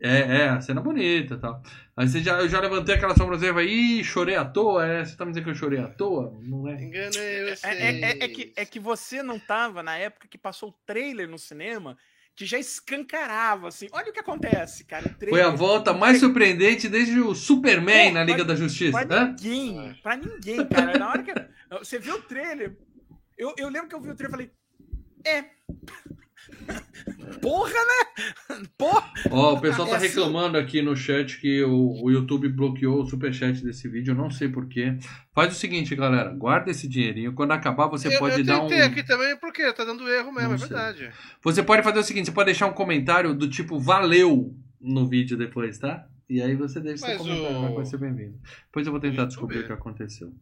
É, 0.00 0.18
é, 0.20 0.48
a 0.50 0.60
cena 0.60 0.80
bonita 0.80 1.34
e 1.34 1.38
tal. 1.38 1.62
Aí 1.96 2.08
você 2.08 2.22
já, 2.22 2.38
eu 2.40 2.48
já 2.48 2.60
levantei 2.60 2.94
aquela 2.94 3.14
sobrancelha 3.16 3.50
e 3.50 3.54
falei, 3.54 3.68
ih, 3.70 4.04
chorei 4.04 4.36
à 4.36 4.44
toa, 4.44 4.86
é? 4.86 5.04
Você 5.04 5.16
tá 5.16 5.24
me 5.24 5.30
dizendo 5.32 5.44
que 5.44 5.50
eu 5.50 5.54
chorei 5.54 5.78
à 5.78 5.88
toa? 5.88 6.38
Não 6.42 6.68
é? 6.68 6.82
Enganei 6.82 7.54
você. 7.54 7.66
É, 7.66 7.70
é- 7.70 8.00
é- 8.00 8.24
é 8.24 8.28
que, 8.28 8.52
é 8.56 8.64
que 8.64 8.80
você 8.80 9.22
não 9.22 9.38
tava 9.38 9.82
na 9.82 9.96
época 9.96 10.26
que 10.28 10.38
passou 10.38 10.70
o 10.70 10.74
trailer 10.86 11.28
no 11.28 11.38
cinema 11.38 11.96
que 12.34 12.46
já 12.46 12.58
escancarava, 12.58 13.68
assim. 13.68 13.88
Olha 13.92 14.10
o 14.10 14.12
que 14.12 14.18
acontece, 14.20 14.84
cara. 14.84 15.06
o 15.06 15.08
Foi 15.10 15.18
trailer. 15.18 15.46
a 15.46 15.50
volta 15.50 15.92
mais 15.92 16.18
surpreendente 16.18 16.88
desde 16.88 17.20
o 17.20 17.34
Superman 17.34 18.08
Pô, 18.08 18.14
na 18.14 18.24
Liga 18.24 18.38
pra- 18.38 18.46
da 18.46 18.56
Justiça, 18.56 19.06
Pra 19.06 19.24
né? 19.26 19.36
ninguém, 19.38 19.94
pra 20.02 20.16
ninguém, 20.16 20.66
cara. 20.68 20.98
Na 20.98 21.08
hora 21.10 21.22
que 21.22 21.32
você 21.78 21.98
viu 21.98 22.14
o 22.16 22.22
trailer, 22.22 22.76
eu, 23.36 23.54
eu 23.58 23.68
lembro 23.68 23.88
que 23.88 23.94
eu 23.94 24.00
vi 24.00 24.10
o 24.10 24.14
trailer 24.14 24.30
e 24.30 24.50
falei, 24.50 24.50
é. 25.24 25.44
Porra, 27.40 27.72
né? 27.72 28.62
Porra! 28.78 29.12
Ó, 29.30 29.54
o 29.54 29.60
pessoal 29.60 29.88
tá 29.88 29.94
É 29.94 29.96
assim. 29.96 30.08
reclamando 30.08 30.56
aqui 30.58 30.80
no 30.82 30.94
chat 30.94 31.40
que 31.40 31.62
o, 31.64 32.02
o 32.04 32.10
YouTube 32.10 32.48
bloqueou 32.48 33.02
o 33.02 33.06
superchat 33.06 33.62
desse 33.64 33.88
vídeo, 33.88 34.12
eu 34.12 34.16
não 34.16 34.30
sei 34.30 34.48
porquê. 34.48 34.96
Faz 35.34 35.52
o 35.52 35.58
seguinte, 35.58 35.94
galera, 35.96 36.32
guarda 36.32 36.70
esse 36.70 36.86
dinheirinho. 36.86 37.32
Quando 37.34 37.52
acabar, 37.52 37.88
você 37.88 38.14
eu, 38.14 38.18
pode 38.18 38.40
eu 38.40 38.44
dar 38.46 38.60
um. 38.62 38.68
tentei 38.68 38.82
aqui 38.82 39.02
também, 39.02 39.36
porque 39.38 39.72
tá 39.72 39.84
dando 39.84 40.08
erro 40.08 40.32
mesmo, 40.32 40.48
Não 40.50 40.54
é 40.54 40.58
sei. 40.58 40.68
verdade. 40.68 41.10
Você 41.42 41.62
pode 41.62 41.82
fazer 41.82 41.98
o 41.98 42.04
seguinte, 42.04 42.26
você 42.26 42.32
pode 42.32 42.46
deixar 42.46 42.66
um 42.66 42.72
comentário 42.72 43.34
do 43.34 43.48
tipo 43.48 43.78
valeu 43.80 44.54
no 44.80 45.08
vídeo 45.08 45.36
depois, 45.36 45.78
tá? 45.78 46.06
E 46.28 46.40
aí 46.40 46.54
você 46.54 46.80
deixa 46.80 46.98
seu 47.04 47.08
Mas 47.08 47.18
comentário, 47.18 47.70
o- 47.72 47.74
vai 47.74 47.84
ser 47.84 47.98
bem-vindo. 47.98 48.38
Depois 48.66 48.86
eu 48.86 48.92
vou 48.92 49.00
tentar 49.00 49.24
descobrir 49.24 49.58
o 49.60 49.66
que 49.66 49.72
aconteceu. 49.72 50.32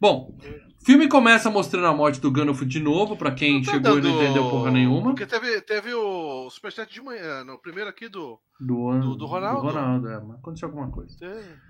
Bom, 0.00 0.34
o 0.80 0.84
filme 0.84 1.08
começa 1.08 1.50
mostrando 1.50 1.86
a 1.86 1.94
morte 1.94 2.20
do 2.20 2.30
Gandalf 2.30 2.62
de 2.62 2.80
novo, 2.80 3.16
pra 3.16 3.32
quem 3.32 3.54
Não 3.56 3.62
tá 3.62 3.72
chegou 3.72 3.98
e 3.98 4.02
não 4.02 4.10
dando- 4.10 4.22
entendeu 4.24 4.50
porra 4.50 4.70
nenhuma. 4.70 5.02
Porque 5.10 5.26
teve, 5.26 5.60
teve 5.60 5.92
o 5.94 6.48
superchat 6.50 6.92
de 6.92 7.02
manhã, 7.02 7.44
no 7.44 7.58
primeiro 7.58 7.90
aqui 7.90 8.08
do. 8.08 8.38
Do, 8.60 8.98
do- 8.98 9.16
do 9.16 9.26
Ronaldo. 9.26 9.60
Do 9.60 9.66
Ronaldo, 9.68 10.08
é, 10.08 10.20
mas 10.20 10.36
aconteceu 10.38 10.68
alguma 10.68 10.90
coisa. 10.90 11.14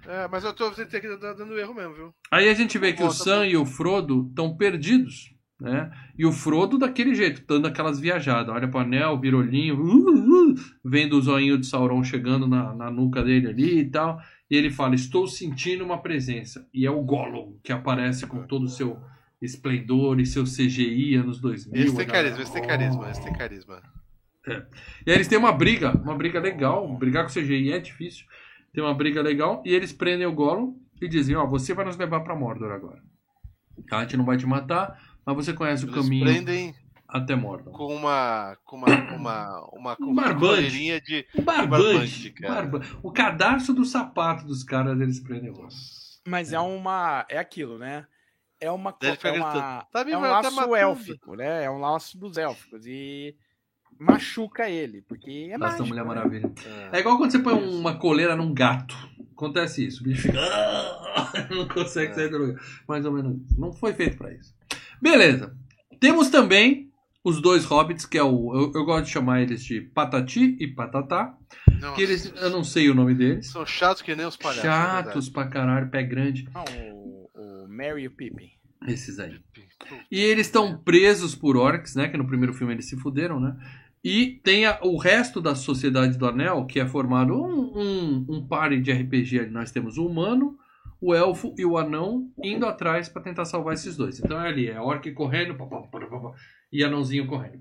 É, 0.07 0.26
mas 0.30 0.42
eu 0.44 0.55
tô 0.55 0.70
tá 0.70 1.32
dando 1.34 1.59
erro 1.59 1.74
mesmo, 1.74 1.94
viu? 1.94 2.14
Aí 2.30 2.49
a 2.49 2.55
gente 2.55 2.78
vê 2.78 2.92
que 2.92 3.03
o 3.03 3.11
Sam 3.11 3.38
pra- 3.38 3.46
e 3.46 3.57
o 3.57 3.66
Frodo 3.66 4.26
estão 4.28 4.57
perdidos, 4.57 5.34
né? 5.61 5.90
E 6.16 6.24
o 6.24 6.32
Frodo 6.32 6.78
daquele 6.78 7.14
jeito, 7.14 7.42
dando 7.46 7.66
aquelas 7.66 8.01
viajadas. 8.01 8.55
Olha 8.55 8.68
pro 8.68 8.80
anel, 8.80 9.18
vira 9.20 9.36
olhinho, 9.36 9.78
uh, 9.78 10.51
uh, 10.53 10.55
vendo 10.84 11.18
o 11.18 11.20
zoinho 11.20 11.59
de 11.59 11.66
Sauron 11.66 12.03
chegando 12.03 12.46
na, 12.46 12.72
na 12.74 12.90
nuca 12.90 13.22
dele 13.22 13.49
ali 13.49 13.80
e 13.80 13.90
tal. 13.90 14.18
E 14.51 14.57
ele 14.57 14.70
fala, 14.70 14.94
estou 14.94 15.26
sentindo 15.26 15.84
uma 15.84 16.01
presença. 16.01 16.66
E 16.72 16.86
é 16.86 16.90
o 16.90 17.03
Gollum, 17.03 17.59
que 17.62 17.72
aparece 17.72 18.26
com 18.26 18.46
todo 18.46 18.64
o 18.64 18.68
seu 18.68 18.99
esplendor 19.40 20.18
e 20.20 20.26
seu 20.26 20.44
CGI 20.44 21.16
anos 21.16 21.40
2000. 21.40 21.82
Esse 21.84 21.96
tem 21.96 22.05
a 22.05 22.09
carisma, 22.09 22.42
esse 22.42 22.53
tem 22.53 22.62
"Oh". 22.62 22.66
carisma, 22.66 23.12
tem 23.22 23.32
carisma. 23.32 23.82
E 25.07 25.11
aí 25.11 25.16
eles 25.16 25.28
têm 25.28 25.38
uma 25.38 25.53
briga, 25.53 25.92
uma 25.92 26.14
briga 26.16 26.40
legal. 26.40 26.88
Brigar 26.96 27.24
com 27.24 27.30
CGI 27.32 27.72
é 27.72 27.78
difícil. 27.78 28.24
Tem 28.72 28.82
uma 28.82 28.94
briga 28.94 29.20
legal. 29.20 29.62
E 29.64 29.74
eles 29.74 29.92
prendem 29.92 30.26
o 30.26 30.32
Gollum 30.32 30.74
e 31.01 31.07
dizem: 31.09 31.36
Ó, 31.36 31.46
você 31.46 31.74
vai 31.74 31.84
nos 31.84 31.96
levar 31.99 32.20
pra 32.20 32.34
Mordor 32.34 32.72
agora. 32.72 33.03
A 33.92 34.01
gente 34.03 34.16
não 34.16 34.24
vai 34.24 34.36
te 34.38 34.46
matar, 34.46 34.99
mas 35.24 35.36
você 35.36 35.53
conhece 35.53 35.84
o 35.84 35.88
Eles 35.88 35.94
caminho 36.03 36.24
prendem 36.24 36.74
até 37.09 37.34
Mordor. 37.34 37.72
com 37.72 37.94
uma. 37.94 38.56
com 38.64 38.76
uma. 38.76 38.86
uma, 39.14 39.68
uma, 39.72 39.96
com 39.96 40.04
Um 40.04 40.09
uma 40.11 40.22
barbante. 40.22 40.40
coleirinha 40.40 41.00
de. 41.00 41.26
Um 41.36 41.42
barbante, 41.42 41.82
barbante, 41.82 42.30
cara. 42.32 42.54
barba- 42.66 42.86
O 43.02 43.11
cadarço 43.11 43.72
do 43.72 43.84
sapato 43.84 44.44
dos 44.46 44.62
caras 44.62 45.00
eles 45.00 45.18
prendem. 45.20 45.52
Mas 46.26 46.52
é 46.52 46.59
uma. 46.61 47.24
É 47.28 47.38
aquilo, 47.38 47.78
né? 47.78 48.06
É 48.61 48.70
uma. 48.70 48.90
É, 49.00 49.32
uma, 49.32 49.86
"Tá 49.90 50.00
é 50.06 50.16
um 50.16 50.20
tá 50.20 50.28
laço 50.28 50.54
matando." 50.54 50.76
élfico, 50.76 51.34
né? 51.34 51.64
É 51.64 51.70
um 51.70 51.78
laço 51.78 52.18
dos 52.18 52.36
élficos. 52.36 52.84
E 52.86 53.34
machuca 53.98 54.68
ele, 54.68 55.02
porque 55.02 55.48
é 55.50 55.56
Nossa, 55.59 55.78
mágico, 55.78 55.88
Mulher 55.88 56.02
né? 56.02 56.09
Maravilha. 56.09 56.52
É. 56.92 56.96
É 56.98 57.00
igual 57.00 57.16
quando 57.18 57.30
você 57.32 57.38
põe 57.38 57.54
uma 57.54 57.96
coleira 57.98 58.36
num 58.36 58.52
gato. 58.52 58.94
Acontece 59.32 59.86
isso. 59.86 60.00
O 60.02 60.04
bicho 60.04 60.22
fica. 60.22 60.38
Não 61.50 61.66
consegue 61.68 62.14
sair 62.14 62.28
do 62.28 62.38
lugar. 62.38 62.61
Mais 62.88 63.04
ou 63.04 63.12
menos 63.12 63.40
isso. 63.42 63.61
Não 63.61 63.72
foi 63.72 63.92
feito 63.94 64.16
pra 64.16 64.32
isso. 64.32 64.54
Beleza. 65.00 65.56
Temos 66.00 66.28
também 66.28 66.88
os 67.24 67.40
dois 67.42 67.64
hobbits, 67.64 68.06
que 68.06 68.16
é 68.18 68.22
o. 68.22 68.54
Eu, 68.54 68.72
eu 68.74 68.84
gosto 68.84 69.04
de 69.06 69.10
chamar 69.10 69.42
eles 69.42 69.62
de 69.62 69.80
Patati 69.80 70.56
e 70.60 70.66
Patatá. 70.68 71.36
Nossa, 71.80 71.94
Que 71.96 72.02
eles. 72.02 72.32
Eu 72.36 72.50
não 72.50 72.64
sei 72.64 72.88
o 72.90 72.94
nome 72.94 73.14
deles. 73.14 73.50
São 73.50 73.64
chatos 73.66 74.02
que 74.02 74.14
nem 74.14 74.26
os 74.26 74.36
palhaços. 74.36 74.64
é 74.64 74.68
Chatos 74.68 75.28
pra 75.28 75.46
caralho, 75.46 75.90
pé 75.90 76.02
grande. 76.02 76.48
Não, 76.54 76.64
o, 76.94 77.30
o 77.34 77.68
Mary 77.68 78.02
e 78.02 78.06
o 78.06 78.10
Pippin. 78.10 78.50
Esses 78.86 79.18
aí. 79.18 79.40
E 80.10 80.20
eles 80.20 80.46
estão 80.46 80.78
presos 80.78 81.34
por 81.34 81.56
orcs, 81.56 81.94
né? 81.96 82.08
Que 82.08 82.16
no 82.16 82.26
primeiro 82.26 82.54
filme 82.54 82.72
eles 82.72 82.88
se 82.88 82.96
fuderam, 82.96 83.40
né? 83.40 83.56
E 84.04 84.40
tem 84.44 84.64
a- 84.66 84.78
o 84.82 84.96
resto 84.96 85.40
da 85.40 85.54
Sociedade 85.56 86.16
do 86.16 86.26
Anel, 86.26 86.64
que 86.66 86.78
é 86.78 86.86
formado 86.86 87.34
um, 87.34 87.72
um, 87.76 88.26
um 88.28 88.46
party 88.46 88.80
de 88.80 88.92
RPG 88.92 89.40
ali. 89.40 89.50
Nós 89.50 89.72
temos 89.72 89.98
o 89.98 90.06
humano, 90.06 90.56
o 91.00 91.12
elfo 91.12 91.52
e 91.58 91.64
o 91.64 91.76
anão 91.76 92.30
indo 92.42 92.64
atrás 92.64 93.08
pra 93.08 93.20
tentar 93.20 93.44
salvar 93.44 93.74
esses 93.74 93.96
dois. 93.96 94.20
Então 94.20 94.40
é 94.40 94.48
ali, 94.48 94.68
é 94.68 94.80
orc 94.80 95.10
correndo, 95.12 95.56
pá, 95.56 95.66
pá, 95.66 95.80
pá, 95.82 95.98
pá, 96.00 96.06
pá, 96.06 96.32
e 96.72 96.84
anãozinho 96.84 97.26
correndo, 97.26 97.58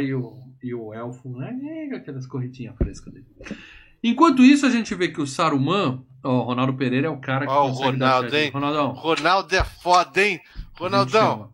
e, 0.00 0.14
o, 0.14 0.38
e 0.62 0.74
o 0.74 0.94
elfo, 0.94 1.28
né? 1.38 1.90
Aquelas 1.94 2.26
corridinhas 2.26 2.76
frescas 2.76 3.12
dele. 3.12 3.26
Enquanto 4.02 4.42
isso, 4.44 4.66
a 4.66 4.70
gente 4.70 4.94
vê 4.94 5.08
que 5.08 5.20
o 5.20 5.26
Saruman, 5.26 6.04
ó, 6.22 6.30
o 6.40 6.42
Ronaldo 6.42 6.74
Pereira 6.74 7.06
é 7.06 7.10
o 7.10 7.18
cara 7.20 7.46
que 7.46 7.52
Ó, 7.52 7.66
o 7.66 7.70
consegue 7.70 7.98
dar 7.98 8.06
Ronaldo, 8.16 8.30
chat. 8.30 8.44
hein? 8.44 8.50
Ronaldão, 8.50 8.92
Ronaldo 8.92 9.54
é 9.56 9.64
foda, 9.64 10.22
hein? 10.22 10.40
Ronaldão, 10.74 11.22
chama. 11.22 11.50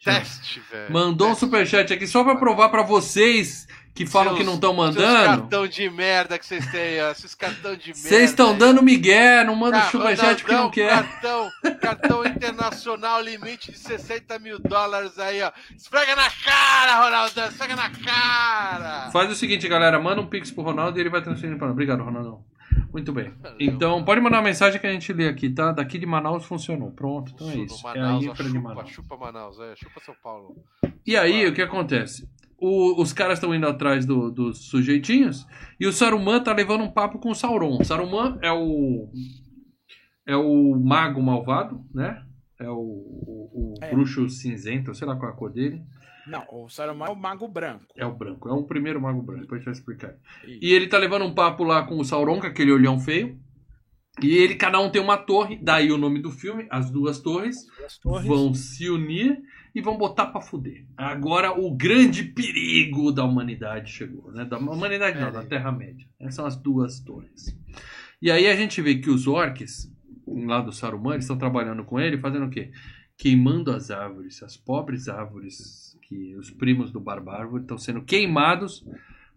Chama. 0.00 0.18
teste, 0.18 0.60
velho. 0.70 0.92
Mandou 0.92 1.28
um 1.28 1.30
Teste. 1.30 1.44
superchat 1.46 1.92
aqui 1.92 2.06
só 2.08 2.24
pra 2.24 2.34
provar 2.36 2.70
pra 2.70 2.82
vocês 2.82 3.68
que 3.94 4.06
falam 4.06 4.28
Seus- 4.34 4.38
que 4.40 4.44
não 4.46 4.54
estão 4.54 4.72
mandando. 4.72 5.40
cartão 5.40 5.66
de 5.66 5.90
merda 5.90 6.38
que 6.38 6.46
vocês 6.46 6.66
têm, 6.70 7.02
ó. 7.02 7.10
Esses 7.10 7.34
cartão 7.34 7.76
de 7.76 7.88
merda. 7.88 8.00
Vocês 8.08 8.30
estão 8.30 8.56
dando 8.56 8.82
migué, 8.82 9.44
não 9.44 9.54
manda 9.54 9.78
Ah, 9.78 9.90
superchat 9.90 10.42
porque 10.42 10.54
não 10.56 10.70
quer. 10.70 10.88
Cartão, 10.90 11.50
cartão 11.80 12.24
internacional, 12.26 13.20
limite 13.20 13.70
de 13.72 13.78
60 13.78 14.38
mil 14.38 14.58
dólares 14.58 15.18
aí, 15.18 15.42
ó. 15.42 15.52
Esfrega 15.76 16.16
na 16.16 16.30
cara, 16.30 17.04
Ronaldão, 17.04 17.46
esfrega 17.48 17.76
na 17.76 17.90
cara. 17.90 19.10
Faz 19.10 19.30
o 19.30 19.34
seguinte, 19.34 19.68
galera, 19.68 20.00
manda 20.00 20.20
um 20.20 20.26
pix 20.26 20.50
pro 20.50 20.62
Ronaldo 20.62 20.98
e 20.98 21.02
ele 21.02 21.10
vai 21.10 21.22
transferir 21.22 21.56
pra 21.58 21.66
nós. 21.66 21.72
Obrigado, 21.72 22.02
Ronaldão. 22.02 22.44
Muito 22.92 23.12
bem. 23.12 23.32
Então, 23.58 24.04
pode 24.04 24.20
mandar 24.20 24.38
uma 24.38 24.42
mensagem 24.44 24.78
que 24.80 24.86
a 24.86 24.92
gente 24.92 25.12
lê 25.14 25.26
aqui, 25.28 25.48
tá? 25.48 25.72
Daqui 25.72 25.98
de 25.98 26.04
Manaus 26.06 26.44
funcionou. 26.44 26.90
Pronto, 26.90 27.32
então 27.34 27.50
é 27.50 27.56
isso. 27.56 27.86
É 27.88 27.90
a 27.90 27.94
Manaus, 28.02 28.26
ó, 28.26 28.30
infra 28.32 28.44
de 28.44 28.50
chupa, 28.50 28.68
Manaus. 28.68 28.90
chupa 28.90 29.16
Manaus, 29.16 29.60
é, 29.60 29.76
chupa 29.76 30.00
São 30.04 30.14
Paulo. 30.22 30.56
E 31.06 31.16
aí, 31.16 31.46
o 31.46 31.54
que 31.54 31.62
acontece? 31.62 32.28
O- 32.64 33.02
os 33.02 33.12
caras 33.12 33.38
estão 33.38 33.52
indo 33.54 33.66
atrás 33.66 34.06
do- 34.06 34.30
dos 34.30 34.68
sujeitinhos 34.68 35.44
e 35.80 35.86
o 35.86 35.92
Saruman 35.92 36.40
tá 36.42 36.52
levando 36.52 36.84
um 36.84 36.90
papo 36.92 37.18
com 37.18 37.30
o 37.30 37.34
Sauron. 37.34 37.76
O 37.80 37.84
Saruman 37.84 38.38
é 38.40 38.52
o. 38.52 39.10
É 40.26 40.36
o 40.36 40.76
mago 40.80 41.20
malvado, 41.20 41.84
né? 41.92 42.22
É 42.60 42.68
o, 42.70 42.74
o- 42.76 43.74
o 43.80 43.84
É. 43.84 43.90
bruxo 43.90 44.28
cinzento, 44.28 44.94
sei 44.94 45.06
lá 45.08 45.16
qual 45.16 45.30
é 45.32 45.34
a 45.34 45.36
cor 45.36 45.52
dele. 45.52 45.82
Não, 46.28 46.44
o 46.52 46.68
Saruman 46.68 47.06
é 47.06 47.10
o 47.10 47.16
Mago 47.16 47.48
Branco. 47.48 47.84
É 47.96 48.06
o 48.06 48.14
branco, 48.14 48.48
é 48.48 48.52
o 48.52 48.62
primeiro 48.62 49.00
mago 49.02 49.20
branco, 49.22 49.40
depois 49.42 49.58
a 49.58 49.64
gente 49.64 49.64
vai 49.64 49.74
explicar. 49.74 50.14
Isso. 50.46 50.58
E 50.62 50.72
ele 50.72 50.86
tá 50.86 50.96
levando 50.96 51.24
um 51.24 51.34
papo 51.34 51.64
lá 51.64 51.84
com 51.84 51.98
o 51.98 52.04
Sauron, 52.04 52.38
com 52.40 52.46
aquele 52.46 52.70
olhão 52.70 53.00
feio. 53.00 53.36
E 54.22 54.28
ele, 54.36 54.54
cada 54.54 54.78
um 54.78 54.88
tem 54.88 55.02
uma 55.02 55.16
torre, 55.16 55.58
daí 55.60 55.90
o 55.90 55.98
nome 55.98 56.20
do 56.22 56.30
filme, 56.30 56.68
as 56.70 56.90
duas 56.92 57.18
torres 57.18 57.56
As 57.84 57.98
torres. 57.98 58.24
vão 58.28 58.54
se 58.54 58.88
unir 58.88 59.40
e 59.74 59.80
vão 59.80 59.96
botar 59.96 60.26
pra 60.26 60.40
fuder. 60.40 60.84
Agora 60.96 61.52
o 61.52 61.74
grande 61.74 62.24
perigo 62.24 63.10
da 63.10 63.24
humanidade 63.24 63.90
chegou, 63.90 64.30
né? 64.32 64.44
Da 64.44 64.58
humanidade 64.58 65.18
não, 65.18 65.32
da 65.32 65.44
Terra-média. 65.44 66.06
Essas 66.20 66.34
são 66.34 66.46
as 66.46 66.56
duas 66.56 67.00
torres. 67.00 67.56
E 68.20 68.30
aí 68.30 68.46
a 68.46 68.54
gente 68.54 68.80
vê 68.82 68.96
que 68.96 69.10
os 69.10 69.26
orcs, 69.26 69.90
lá 70.26 70.60
do 70.60 70.72
Saruman, 70.72 71.14
eles 71.14 71.24
estão 71.24 71.38
trabalhando 71.38 71.84
com 71.84 71.98
ele, 71.98 72.18
fazendo 72.18 72.46
o 72.46 72.50
quê? 72.50 72.70
Queimando 73.16 73.70
as 73.70 73.90
árvores, 73.90 74.42
as 74.42 74.56
pobres 74.56 75.08
árvores 75.08 75.98
que 76.02 76.36
os 76.36 76.50
primos 76.50 76.90
do 76.90 77.00
Barbárvore 77.00 77.62
estão 77.62 77.78
sendo 77.78 78.02
queimados 78.02 78.84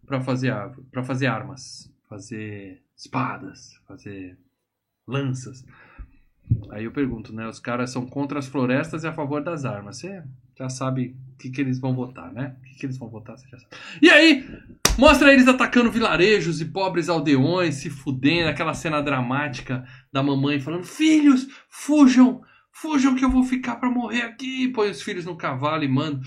para 0.05 0.21
fazer 0.21 0.51
árvore, 0.51 0.85
para 0.91 1.03
fazer 1.03 1.27
armas, 1.27 1.91
fazer 2.09 2.81
espadas, 2.95 3.79
fazer 3.87 4.37
lanças. 5.07 5.65
Aí 6.69 6.85
eu 6.85 6.91
pergunto, 6.91 7.33
né? 7.33 7.47
Os 7.47 7.59
caras 7.59 7.91
são 7.91 8.05
contra 8.05 8.39
as 8.39 8.47
florestas 8.47 9.03
e 9.03 9.07
a 9.07 9.13
favor 9.13 9.43
das 9.43 9.65
armas. 9.65 9.97
Você 9.97 10.23
já 10.57 10.69
sabe 10.69 11.15
o 11.33 11.37
que, 11.37 11.49
que 11.49 11.61
eles 11.61 11.79
vão 11.79 11.95
votar, 11.95 12.31
né? 12.31 12.55
O 12.59 12.63
que, 12.63 12.75
que 12.75 12.85
eles 12.85 12.97
vão 12.97 13.09
votar, 13.09 13.37
você 13.37 13.47
já 13.47 13.57
sabe. 13.57 13.75
E 14.01 14.09
aí, 14.09 14.47
mostra 14.97 15.31
eles 15.33 15.47
atacando 15.47 15.91
vilarejos 15.91 16.61
e 16.61 16.65
pobres 16.65 17.09
aldeões, 17.09 17.75
se 17.75 17.89
fudendo, 17.89 18.49
aquela 18.49 18.73
cena 18.73 19.01
dramática 19.01 19.85
da 20.11 20.21
mamãe 20.21 20.59
falando: 20.59 20.83
Filhos, 20.83 21.47
fujam, 21.69 22.41
fujam 22.71 23.15
que 23.15 23.25
eu 23.25 23.29
vou 23.29 23.43
ficar 23.43 23.77
pra 23.77 23.89
morrer 23.89 24.21
aqui. 24.21 24.69
Põe 24.69 24.89
os 24.89 25.01
filhos 25.01 25.25
no 25.25 25.35
cavalo 25.35 25.83
e 25.83 25.87
manda. 25.87 26.21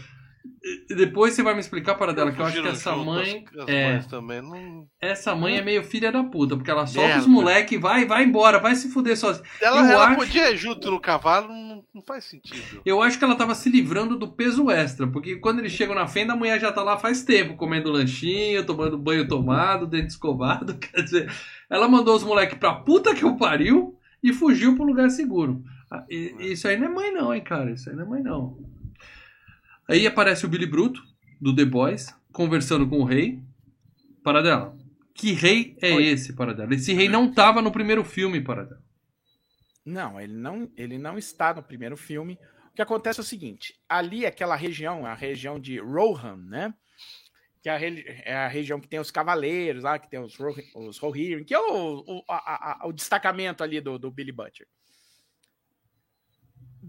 Depois 0.89 1.35
você 1.35 1.43
vai 1.43 1.55
me 1.55 1.61
explicar 1.61 1.95
para 1.95 2.13
dela, 2.13 2.33
que 2.33 2.41
eu 2.41 2.45
acho 2.47 2.61
que 2.61 2.69
essa 2.69 2.95
mãe. 2.97 3.45
as- 3.57 3.63
as 3.63 3.69
É. 3.69 4.01
Não... 4.43 4.87
essa 5.01 5.35
mãe 5.35 5.57
é 5.57 5.63
meio 5.63 5.83
filha 5.85 6.11
da 6.13 6.23
puta, 6.25 6.57
porque 6.57 6.71
ela 6.71 6.87
solta 6.87 7.09
os 7.19 7.27
Merda. 7.27 7.29
moleque, 7.29 7.79
vai, 7.79 8.05
vai 8.05 8.25
embora, 8.25 8.59
vai 8.59 8.75
se 8.75 8.91
fuder 8.91 9.17
sozinha. 9.17 9.47
Ela, 9.61 9.81
Eu 9.81 9.87
ela 9.87 10.07
acho- 10.09 10.17
podia 10.17 10.51
ir 10.51 10.57
junto 10.57 10.91
no 10.91 11.01
cavalo, 11.01 11.49
não, 11.49 11.85
não 11.95 12.03
faz 12.03 12.25
sentido. 12.25 12.83
Eu 12.85 13.01
acho 13.03 13.19
que 13.19 13.25
ela 13.25 13.35
tava 13.37 13.55
se 13.55 13.71
livrando 13.71 14.19
do 14.19 14.29
peso 14.29 14.71
extra, 14.71 15.07
porque 15.07 15.37
quando 15.37 15.61
eles 15.61 15.73
chegam 15.73 15.95
na 15.95 16.07
fenda, 16.07 16.33
a 16.33 16.37
mulher 16.37 16.61
já 16.61 16.71
tá 16.73 16.83
lá 16.83 16.97
faz 16.99 17.23
tempo, 17.23 17.57
comendo 17.57 17.91
lanchinho, 17.91 18.65
tomando 18.67 18.99
banho 18.99 19.27
tomado, 19.29 19.87
dente 19.87 20.09
escovado. 20.09 20.75
Quer 20.79 21.03
dizer, 21.03 21.33
ela 21.71 21.89
mandou 21.89 22.15
os 22.17 22.25
moleques 22.25 22.59
pra 22.59 22.75
puta 22.75 23.15
que 23.15 23.25
o 23.25 23.37
pariu 23.37 23.97
e 24.23 24.33
fugiu 24.33 24.75
pro 24.75 24.85
lugar 24.85 25.09
seguro. 25.11 25.63
Ah, 25.91 26.05
e- 26.11 26.35
Isso 26.53 26.69
aí 26.69 26.77
não 26.77 26.87
é 26.87 26.91
mãe, 26.91 27.13
não, 27.13 27.33
hein, 27.35 27.41
cara. 27.43 27.71
Isso 27.71 27.89
aí 27.89 27.97
não 27.97 28.05
é 28.05 28.09
mãe, 28.09 28.23
não. 28.23 28.59
Aí 29.89 30.07
aparece 30.07 30.45
o 30.45 30.49
Billy 30.49 30.67
Bruto, 30.67 31.03
do 31.41 31.55
The 31.55 31.65
Boys, 31.65 32.15
conversando 32.33 32.89
com 32.89 32.99
o 33.01 33.05
rei. 33.05 33.43
Paradela. 34.23 34.77
Que 35.15 35.33
rei 35.33 35.77
é 35.81 35.95
Oi. 35.95 36.07
esse, 36.07 36.33
Paradela? 36.35 36.75
Esse 36.75 36.93
rei 36.93 37.09
não 37.09 37.33
tava 37.33 37.63
no 37.63 37.73
primeiro 37.73 38.05
filme, 38.05 38.41
Paradela. 38.41 38.83
Não, 39.85 40.21
ele 40.21 40.35
não, 40.35 40.71
ele 40.77 40.99
não 40.99 41.17
está 41.17 41.55
no 41.55 41.63
primeiro 41.63 41.97
filme. 41.97 42.39
O 42.71 42.75
que 42.75 42.83
acontece 42.83 43.19
é 43.21 43.23
o 43.23 43.27
seguinte: 43.27 43.75
ali, 43.89 44.27
aquela 44.27 44.55
região, 44.55 45.07
a 45.07 45.15
região 45.15 45.59
de 45.59 45.79
Rohan, 45.81 46.37
né? 46.37 46.75
Que 47.63 47.69
é 47.69 47.73
a, 47.73 47.81
é 47.81 48.35
a 48.37 48.49
região 48.49 48.79
que 48.79 48.87
tem 48.87 49.01
os 49.01 49.11
cavaleiros 49.11 49.83
lá, 49.83 49.99
que 49.99 50.09
tem 50.09 50.21
os, 50.21 50.37
os 50.77 50.99
Rohirrim, 50.99 51.43
que 51.45 51.55
é 51.55 51.59
o, 51.59 52.05
o, 52.07 52.23
a- 52.29 52.83
a- 52.85 52.87
o 52.87 52.93
destacamento 52.93 53.65
ali 53.65 53.81
do, 53.81 53.99
do 53.99 54.11
Billy 54.11 54.31
Butcher. 54.31 54.67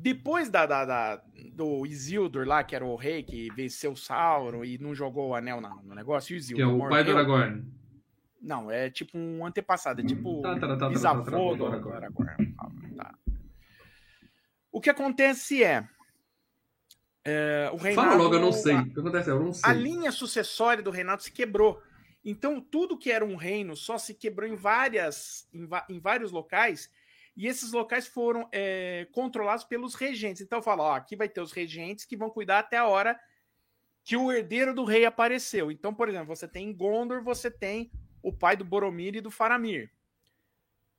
Depois 0.01 0.49
da, 0.49 0.65
da- 0.65 0.85
da- 0.85 1.21
do 1.53 1.85
Isildur 1.85 2.47
lá, 2.47 2.63
que 2.63 2.73
era 2.75 2.85
o 2.85 2.95
rei 2.95 3.21
que 3.21 3.49
venceu 3.53 3.91
o 3.91 3.97
Sauron 3.97 4.63
e 4.63 4.77
não 4.77 4.95
jogou 4.95 5.29
o 5.29 5.35
anel 5.35 5.59
na- 5.59 5.75
no 5.83 5.93
negócio, 5.93 6.27
o 6.27 6.29
Que 6.29 6.33
é 6.35 6.37
Isildur 6.39 6.85
o 6.85 6.89
pai 6.89 7.03
do. 7.03 7.11
Aragorn. 7.11 7.65
Não, 8.41 8.71
é 8.71 8.89
tipo 8.89 9.17
um 9.17 9.45
antepassado, 9.45 9.99
é 9.99 10.03
tipo 10.05 10.41
Tá, 10.41 10.57
tá, 10.57 10.77
tá, 10.77 10.87
bisavô 10.89 11.55
do 11.55 11.65
Aragorn. 11.65 12.55
O 14.71 14.79
que 14.79 14.89
acontece 14.89 15.63
é, 15.63 15.85
é, 17.25 17.69
o 17.73 17.77
reinado, 17.77 18.07
Fala 18.09 18.21
logo, 18.23 18.35
eu 18.35 18.39
não 18.41 18.51
sei. 18.53 18.75
A, 18.75 18.81
O 18.81 18.93
que 18.93 18.99
acontece? 18.99 19.29
Eu 19.29 19.39
não 19.43 19.51
sei. 19.53 19.69
a 19.69 19.73
linha 19.73 20.11
sucessória 20.11 20.81
do 20.83 20.91
reinado 20.91 21.23
se 21.23 21.31
quebrou. 21.31 21.81
Então, 22.23 22.61
tudo 22.61 22.97
que 22.97 23.11
era 23.11 23.25
um 23.25 23.35
reino 23.35 23.75
só 23.75 23.97
se 23.97 24.13
quebrou 24.13 24.47
em, 24.47 24.55
várias, 24.55 25.47
em, 25.53 25.67
em 25.89 25.99
vários 25.99 26.31
locais, 26.31 26.89
e 27.39 27.47
esses 27.47 27.71
locais 27.71 28.05
foram 28.05 28.49
é, 28.51 29.07
controlados 29.13 29.63
pelos 29.63 29.95
regentes. 29.95 30.41
Então, 30.41 30.61
fala, 30.61 30.83
ó, 30.83 30.93
aqui 30.95 31.15
vai 31.15 31.29
ter 31.29 31.39
os 31.39 31.53
regentes 31.53 32.03
que 32.03 32.17
vão 32.17 32.29
cuidar 32.29 32.59
até 32.59 32.75
a 32.75 32.85
hora 32.85 33.17
que 34.03 34.17
o 34.17 34.29
herdeiro 34.29 34.75
do 34.75 34.83
rei 34.83 35.05
apareceu. 35.05 35.71
Então, 35.71 35.93
por 35.93 36.09
exemplo, 36.09 36.35
você 36.35 36.49
tem 36.49 36.67
em 36.69 36.75
Gondor, 36.75 37.23
você 37.23 37.49
tem 37.49 37.89
o 38.21 38.33
pai 38.33 38.57
do 38.57 38.65
Boromir 38.65 39.15
e 39.15 39.21
do 39.21 39.31
Faramir. 39.31 39.89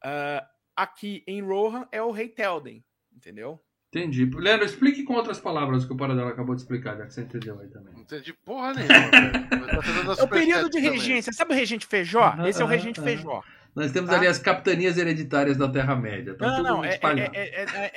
Ah, 0.03 0.49
aqui 0.75 1.23
em 1.27 1.43
Rohan 1.43 1.87
é 1.93 2.03
o 2.03 2.11
rei 2.11 2.31
Telden, 2.31 2.83
entendeu? 3.15 3.63
Entendi. 3.89 4.25
Leandro, 4.25 4.65
explique 4.65 5.03
com 5.03 5.13
outras 5.15 5.39
palavras 5.39 5.85
o 5.85 5.89
que 5.89 5.93
o 5.93 5.97
Paradela 5.97 6.31
acabou 6.31 6.55
de 6.55 6.63
explicar, 6.63 6.97
já 6.97 7.05
que 7.07 7.13
você 7.13 7.21
entendeu 7.21 7.61
aí 7.61 7.69
também. 7.69 7.93
Não 7.93 8.01
entendi 8.01 8.33
porra 8.33 8.73
nenhuma, 8.73 9.11
velho. 9.11 9.33
Tá 9.51 10.23
É 10.23 10.23
o 10.23 10.29
período 10.29 10.71
de 10.71 10.79
também. 10.81 10.93
regência. 10.93 11.33
Sabe 11.35 11.53
o 11.53 11.57
regente 11.57 11.87
Feijó? 11.87 12.23
Aham, 12.23 12.49
Esse 12.49 12.63
é 12.63 12.65
o 12.65 12.69
regente 12.69 12.99
aham. 12.99 13.09
Feijó. 13.09 13.43
Nós 13.75 13.93
temos 13.93 14.11
Tá. 14.11 14.17
ali 14.17 14.27
as 14.27 14.39
capitanias 14.39 14.99
hereditárias 14.99 15.57
da 15.57 15.69
Terra-média. 15.69 16.37
Não, 16.39 16.57
tudo 16.57 16.63
não, 16.69 16.85
é, 16.85 16.89
espalhado. 16.91 17.35
é- 17.35 17.49
é- 17.49 17.65
é- 17.65 17.93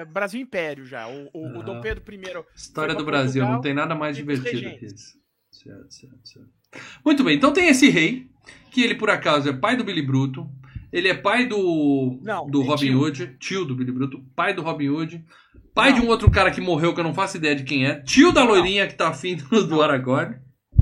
é 0.00 0.04
Brasil 0.04 0.40
Império 0.40 0.86
já. 0.86 1.08
O, 1.08 1.28
o- 1.32 1.56
o 1.56 1.60
Ah. 1.60 1.64
Dom 1.64 1.80
Pedro 1.80 2.02
I. 2.14 2.20
História 2.54 2.94
do 2.94 3.04
Brasil, 3.04 3.40
Portugal 3.42 3.52
não 3.54 3.60
tem 3.60 3.74
nada 3.74 3.94
mais 3.94 4.16
divertido 4.16 4.70
que 4.78 4.86
isso. 4.86 5.16
Certo, 5.50 5.90
certo, 5.92 6.18
certo. 6.22 6.48
Muito 7.04 7.24
bem, 7.24 7.36
então 7.36 7.52
tem 7.52 7.68
esse 7.68 7.88
rei, 7.88 8.30
que 8.70 8.82
ele 8.82 8.94
por 8.94 9.10
acaso 9.10 9.48
é 9.48 9.52
pai 9.52 9.76
do 9.76 9.82
Billy 9.84 10.02
Bruto, 10.02 10.48
ele 10.92 11.08
é 11.08 11.14
pai 11.14 11.46
do, 11.46 12.20
Não, 12.22 12.46
do 12.48 12.62
Robin 12.62 12.86
tio. 12.88 13.00
Hood, 13.00 13.36
tio 13.38 13.64
do 13.64 13.74
Billy 13.74 13.90
Bruto, 13.90 14.22
pai 14.36 14.52
do 14.54 14.62
Robin 14.62 14.88
Hood, 14.90 15.24
pai 15.74 15.90
Não. 15.92 16.00
de 16.00 16.06
um 16.06 16.08
outro 16.08 16.30
cara 16.30 16.50
que 16.50 16.60
morreu 16.60 16.92
que 16.94 17.00
eu 17.00 17.04
não 17.04 17.14
faço 17.14 17.36
ideia 17.38 17.56
de 17.56 17.64
quem 17.64 17.86
é, 17.86 18.00
tio 18.02 18.32
da 18.32 18.42
Não. 18.42 18.48
loirinha 18.50 18.86
que 18.86 18.94
tá 18.94 19.08
afim 19.08 19.36
do, 19.36 19.66
do 19.66 19.82
Aragorn. 19.82 20.36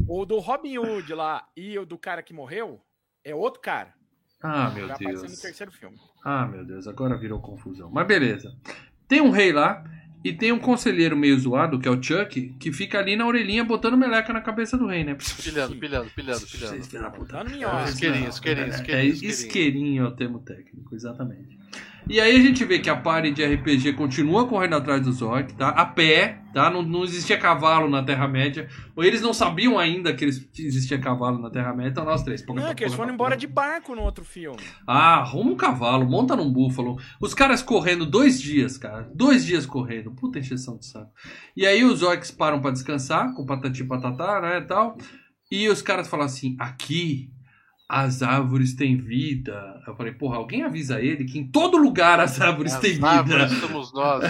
O 0.09 0.27
do 0.27 0.39
Robin 0.39 0.77
Hood 0.79 1.15
lá 1.15 1.47
e 1.57 1.79
o 1.79 1.87
do 1.87 1.97
cara 1.97 2.23
que 2.23 2.35
morreu 2.35 2.81
é 3.25 3.35
outro 3.35 3.61
cara. 3.61 3.95
Ah, 4.47 4.71
meu 4.75 4.87
já 4.87 4.95
apareceu 4.95 5.23
no 5.23 5.29
Deus. 5.29 5.41
terceiro 5.41 5.73
filme. 5.73 5.97
Ah, 6.23 6.47
meu 6.47 6.65
Deus, 6.65 6.87
agora 6.87 7.16
virou 7.16 7.41
confusão. 7.41 7.91
Mas 7.91 8.07
beleza. 8.07 8.55
Tem 9.09 9.21
um 9.21 9.31
rei 9.31 9.53
lá 9.53 9.83
e 10.23 10.33
tem 10.33 10.53
um 10.53 10.59
conselheiro 10.59 11.16
meio 11.16 11.39
zoado, 11.39 11.79
que 11.79 11.89
é 11.89 11.91
o 11.91 12.03
Chuck, 12.03 12.55
que 12.61 12.73
fica 12.73 12.99
ali 12.99 13.16
na 13.16 13.27
orelhinha 13.27 13.65
botando 13.65 13.97
meleca 13.97 14.33
na 14.33 14.41
cabeça 14.41 14.77
do 14.77 14.87
rei, 14.87 15.03
né? 15.05 15.15
Pilhando, 15.43 15.77
pilhando, 15.77 16.11
pilhando, 16.11 16.47
pilhando. 16.47 16.47
Vocês 16.75 16.87
filha 16.89 17.03
da 17.03 17.11
puta. 17.11 17.43
Minhoca. 17.45 17.85
isqueirinho, 17.89 18.29
isqueirinho, 18.29 18.66
É, 18.66 18.71
isqueirinho, 18.71 19.03
é, 19.03 19.07
isqueirinho. 19.07 19.31
isqueirinho 19.31 20.05
é 20.05 20.09
o 20.09 20.12
termo 20.12 20.39
técnico, 20.41 20.95
exatamente. 20.95 21.59
E 22.06 22.20
aí 22.20 22.36
a 22.36 22.40
gente 22.40 22.62
vê 22.66 22.78
que 22.78 22.90
a 22.90 22.97
party 22.97 23.31
de 23.31 23.43
RPG 23.43 23.94
continua 23.94 24.47
correndo 24.47 24.76
atrás 24.76 25.02
dos 25.02 25.22
orcs, 25.22 25.55
tá? 25.55 25.70
A 25.70 25.86
pé, 25.86 26.39
tá? 26.52 26.68
Não, 26.70 26.82
não 26.82 27.02
existia 27.02 27.39
cavalo 27.39 27.89
na 27.89 28.02
Terra-média. 28.02 28.68
Ou 28.94 29.02
eles 29.02 29.22
não 29.22 29.32
sabiam 29.32 29.78
ainda 29.78 30.12
que 30.12 30.22
eles- 30.22 30.47
existia 30.59 30.98
cavalo 30.98 31.39
na 31.40 31.48
Terra-média, 31.48 31.90
então 31.93 32.05
nós 32.05 32.22
três. 32.22 32.44
Não, 32.47 32.68
é 32.68 32.74
que 32.74 32.85
eles 32.85 32.93
foram 32.94 33.14
embora 33.14 33.36
de 33.39 33.47
barco 33.47 33.94
no 33.94 34.02
outro 34.02 34.22
filme. 34.22 34.59
Ah, 34.86 35.20
arruma 35.20 35.52
um 35.52 35.56
cavalo, 35.56 36.05
monta 36.06 36.36
num 36.36 36.52
búfalo. 36.52 36.98
Os 37.18 37.32
caras 37.32 37.62
correndo 37.62 38.05
dois 38.05 38.39
dias, 38.40 38.76
cara. 38.76 39.10
Dois 39.14 39.43
dias 39.44 39.64
correndo. 39.64 40.10
Puta 40.12 40.39
encheção 40.39 40.76
de 40.76 40.85
saco. 40.86 41.10
E 41.56 41.66
aí 41.66 41.85
os 41.85 42.02
orcs 42.02 42.31
param 42.31 42.60
pra 42.60 42.70
descansar, 42.70 43.32
com 43.35 43.47
patati 43.47 43.81
e 43.82 43.86
patatá, 43.86 44.43
né, 44.43 44.59
e 44.59 44.62
tal. 44.66 44.98
E 45.51 45.68
os 45.68 45.81
caras 45.81 46.06
falam 46.06 46.26
assim, 46.26 46.55
aqui 46.59 47.31
as 47.89 48.23
árvores 48.23 48.74
têm 48.74 48.97
vida. 48.97 49.81
Eu 49.86 49.94
falei, 49.94 50.12
porra, 50.12 50.36
alguém 50.36 50.62
avisa 50.62 51.01
ele 51.01 51.24
que 51.24 51.39
em 51.39 51.47
todo 51.47 51.77
lugar 51.77 52.19
as 52.19 52.40
árvores 52.40 52.73
As 52.73 52.81
têm 52.81 52.98
árvores 53.02 53.52
vida. 53.52 53.66
somos 53.66 53.93
nós. 53.93 54.24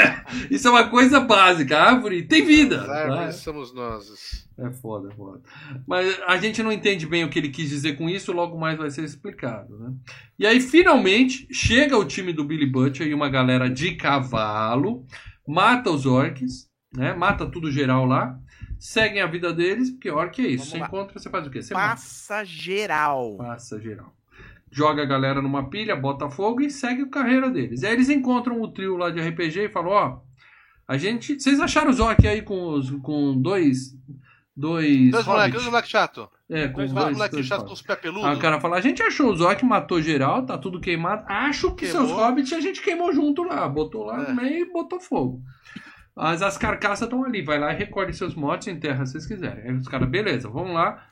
Isso 0.50 0.68
é 0.68 0.70
uma 0.70 0.88
coisa 0.88 1.20
básica. 1.20 1.76
A 1.76 1.90
árvore 1.90 2.22
tem 2.22 2.44
vida. 2.44 2.80
As 2.80 2.86
tá? 2.86 2.92
árvores 2.92 3.36
somos 3.36 3.74
nós. 3.74 4.48
É 4.58 4.70
foda, 4.70 5.08
é 5.10 5.16
foda. 5.16 5.40
Mas 5.86 6.20
a 6.26 6.36
gente 6.36 6.62
não 6.62 6.70
entende 6.70 7.06
bem 7.06 7.24
o 7.24 7.30
que 7.30 7.38
ele 7.38 7.48
quis 7.48 7.68
dizer 7.68 7.96
com 7.96 8.08
isso, 8.08 8.30
logo 8.30 8.58
mais 8.58 8.76
vai 8.76 8.90
ser 8.90 9.04
explicado, 9.04 9.78
né? 9.78 9.92
E 10.38 10.46
aí, 10.46 10.60
finalmente, 10.60 11.48
chega 11.50 11.96
o 11.96 12.04
time 12.04 12.32
do 12.32 12.44
Billy 12.44 12.66
Butcher 12.66 13.06
e 13.06 13.14
uma 13.14 13.30
galera 13.30 13.70
de 13.70 13.94
cavalo, 13.94 15.06
mata 15.48 15.90
os 15.90 16.04
orcs, 16.04 16.68
né? 16.94 17.14
Mata 17.14 17.46
tudo 17.46 17.70
geral 17.70 18.04
lá, 18.04 18.38
seguem 18.80 19.20
a 19.22 19.26
vida 19.26 19.52
deles, 19.52 19.90
porque 19.90 20.10
orc 20.10 20.40
é 20.40 20.48
isso. 20.48 20.56
Vamos 20.64 20.70
você 20.72 20.78
lá. 20.78 20.86
encontra, 20.86 21.18
você 21.18 21.30
faz 21.30 21.46
o 21.46 21.50
quê? 21.50 21.62
Você 21.62 21.74
mata. 21.74 21.90
Passa 21.90 22.44
geral. 22.44 23.36
Passa 23.36 23.78
geral. 23.80 24.12
Joga 24.72 25.02
a 25.02 25.06
galera 25.06 25.42
numa 25.42 25.68
pilha, 25.68 25.94
bota 25.94 26.30
fogo 26.30 26.60
e 26.62 26.70
segue 26.70 27.02
a 27.02 27.08
carreira 27.08 27.50
deles. 27.50 27.84
Aí 27.84 27.92
eles 27.92 28.08
encontram 28.08 28.60
o 28.60 28.68
trio 28.72 28.96
lá 28.96 29.10
de 29.10 29.20
RPG 29.20 29.64
e 29.64 29.68
falam, 29.68 29.90
ó, 29.90 30.20
a 30.88 30.96
gente... 30.96 31.38
Vocês 31.40 31.60
acharam 31.60 31.90
os 31.90 32.00
orcs 32.00 32.24
aí 32.24 32.42
com, 32.42 32.70
os, 32.74 32.90
com 33.02 33.40
dois... 33.40 33.94
Dois... 34.56 35.10
Dois 35.10 35.26
moleques, 35.26 35.54
dois 35.54 35.64
moleques 35.66 35.90
chato. 35.90 36.28
É, 36.48 36.68
com 36.68 36.78
Dois 36.78 36.92
dois, 36.92 37.16
moleques 37.16 37.46
chato 37.46 37.64
com 37.64 37.72
os 37.72 37.80
pés 37.82 37.96
Aí 37.98 38.02
peludos. 38.02 38.36
o 38.38 38.40
cara 38.40 38.60
fala, 38.60 38.76
a 38.76 38.80
gente 38.80 39.02
achou 39.02 39.32
os 39.32 39.40
orcs, 39.40 39.66
matou 39.66 40.02
geral, 40.02 40.44
tá 40.44 40.58
tudo 40.58 40.80
queimado. 40.80 41.24
Acho 41.28 41.74
que 41.74 41.86
Queimou. 41.86 42.06
seus 42.06 42.18
hobbits 42.18 42.52
a 42.52 42.60
gente 42.60 42.82
queimou 42.82 43.12
junto 43.12 43.42
lá. 43.42 43.68
Botou 43.68 44.04
lá 44.04 44.22
É. 44.22 44.28
no 44.28 44.34
meio 44.42 44.66
e 44.66 44.72
botou 44.72 45.00
fogo. 45.00 45.40
Mas 46.20 46.42
as 46.42 46.58
carcaças 46.58 47.02
estão 47.02 47.24
ali. 47.24 47.42
Vai 47.42 47.58
lá 47.58 47.72
e 47.72 47.76
recolhe 47.76 48.12
seus 48.12 48.34
mortos 48.34 48.66
e 48.66 48.70
enterra 48.70 49.06
se 49.06 49.12
vocês 49.12 49.26
quiserem. 49.26 49.64
Aí 49.64 49.72
os 49.74 49.88
caras, 49.88 50.08
beleza, 50.08 50.48
vamos 50.48 50.74
lá. 50.74 51.04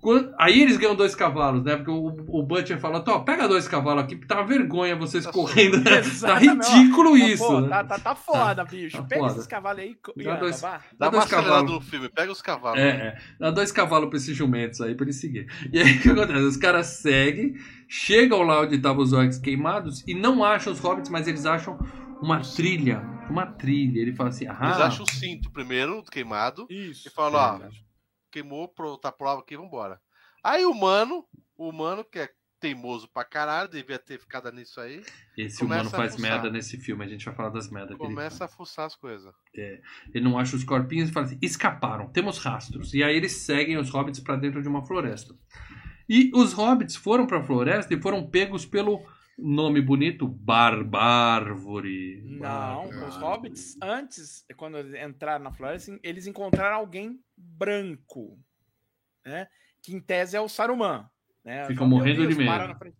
Quando- 0.00 0.32
Aí 0.38 0.62
eles 0.62 0.78
ganham 0.78 0.94
dois 0.94 1.14
cavalos, 1.14 1.62
né? 1.62 1.76
Porque 1.76 1.90
o, 1.90 2.06
o 2.28 2.42
Butcher 2.42 2.78
fala, 2.78 3.00
Tó, 3.00 3.18
pega 3.20 3.46
dois 3.46 3.68
cavalos 3.68 4.04
aqui, 4.04 4.14
porque 4.16 4.26
tá 4.26 4.36
uma 4.40 4.46
vergonha 4.46 4.96
vocês 4.96 5.24
Tá 5.24 5.32
correndo. 5.32 5.80
tá 5.84 5.98
Exatamente, 5.98 6.66
ó. 6.66 6.76
ridículo 6.76 7.10
Tá, 7.18 7.18
isso. 7.26 7.46
pô, 7.46 7.60
né? 7.60 7.68
tá, 7.68 7.84
tá, 7.84 7.98
tá 7.98 8.14
foda, 8.14 8.64
bicho. 8.64 8.96
Tá 8.96 9.02
Pega 9.02 9.20
foda. 9.20 9.32
esses 9.34 9.46
cavalos 9.46 9.82
aí 9.82 9.96
e 10.16 10.24
Dá 10.24 10.36
dois-. 10.36 10.60
Dá 10.98 11.10
dois 11.10 11.24
cavalos. 11.26 11.70
no 11.70 11.80
filme, 11.82 12.08
pega 12.08 12.32
os 12.32 12.40
cavalos. 12.40 12.78
É, 12.80 12.88
é. 12.88 13.16
Dá 13.38 13.50
dois 13.50 13.70
cavalos 13.70 14.08
pra 14.08 14.16
esses 14.16 14.34
jumentos 14.34 14.80
aí 14.80 14.94
pra 14.94 15.04
eles 15.04 15.20
seguirem. 15.20 15.48
E 15.70 15.78
aí 15.78 15.92
o 15.98 16.00
que 16.00 16.08
acontece? 16.08 16.40
Os 16.40 16.56
caras 16.56 16.86
seguem, 16.86 17.54
chegam 17.86 18.42
lá 18.42 18.62
onde 18.62 18.76
estavam 18.76 19.02
os 19.02 19.12
orcs 19.12 19.38
queimados 19.38 20.02
e 20.06 20.14
não 20.14 20.42
acham 20.42 20.72
os 20.72 20.78
hobbits, 20.78 21.10
mas 21.10 21.28
eles 21.28 21.44
acham 21.44 21.78
uma 22.20 22.40
trilha. 22.40 23.00
Uma 23.30 23.46
trilha. 23.46 24.00
Ele 24.00 24.14
fala 24.14 24.28
assim: 24.28 24.44
Eles 24.44 24.58
ah, 24.60 24.86
acham 24.86 25.04
o 25.04 25.10
cinto 25.10 25.50
primeiro, 25.50 26.02
queimado. 26.04 26.66
Isso. 26.70 27.08
E 27.08 27.10
falam, 27.10 27.60
ó, 27.60 27.70
queimou, 28.30 28.68
pro- 28.68 28.98
tá 28.98 29.10
prova 29.10 29.40
aqui, 29.40 29.56
vambora. 29.56 30.00
Aí 30.42 30.64
o 30.64 30.74
mano, 30.74 31.24
o 31.56 31.72
mano 31.72 32.04
que 32.04 32.18
é 32.18 32.30
teimoso 32.58 33.08
pra 33.12 33.24
caralho, 33.24 33.68
devia 33.68 33.98
ter 33.98 34.18
ficado 34.18 34.50
nisso 34.50 34.80
aí, 34.80 35.02
esse 35.36 35.62
humano 35.62 35.90
faz 35.90 36.16
merda 36.16 36.50
nesse 36.50 36.78
filme. 36.78 37.04
A 37.04 37.08
gente 37.08 37.24
vai 37.24 37.34
falar 37.34 37.50
das 37.50 37.70
merdas 37.70 37.96
começa 37.98 38.44
a 38.44 38.48
fuçar 38.48 38.86
as 38.86 38.96
coisas. 38.96 39.32
Ele 39.54 40.24
não 40.24 40.38
acha 40.38 40.56
os 40.56 40.64
corpinhos 40.64 41.08
e 41.08 41.12
fala 41.12 41.26
assim: 41.26 41.38
escaparam, 41.42 42.08
temos 42.10 42.38
rastros. 42.38 42.94
E 42.94 43.02
aí 43.02 43.16
eles 43.16 43.32
seguem 43.32 43.76
os 43.76 43.90
hobbits 43.90 44.20
pra 44.20 44.36
dentro 44.36 44.62
de 44.62 44.68
uma 44.68 44.84
floresta. 44.84 45.34
E 46.08 46.30
os 46.34 46.52
hobbits 46.52 46.96
foram 46.96 47.26
pra 47.26 47.42
floresta 47.42 47.92
e 47.92 48.00
foram 48.00 48.28
pegos 48.28 48.64
pelo 48.64 49.04
Nome 49.38 49.82
bonito, 49.82 50.26
Barbárvore. 50.26 52.22
Não, 52.24 52.40
Barbárvore. 52.88 53.04
os 53.08 53.16
hobbits, 53.16 53.76
antes, 53.82 54.46
quando 54.56 54.78
eles 54.78 54.94
entraram 54.94 55.44
na 55.44 55.52
floresta, 55.52 55.98
eles 56.02 56.26
encontraram 56.26 56.76
alguém 56.76 57.20
branco, 57.36 58.38
né? 59.24 59.46
Que 59.82 59.94
em 59.94 60.00
tese 60.00 60.36
é 60.36 60.40
o 60.40 60.48
Saruman. 60.48 61.08
Né? 61.44 61.66
Ficam 61.66 61.86
morrendo 61.86 62.26
de 62.26 62.34
Deus, 62.34 62.38
medo. 62.38 62.68
na 62.68 62.74
frente. 62.74 62.96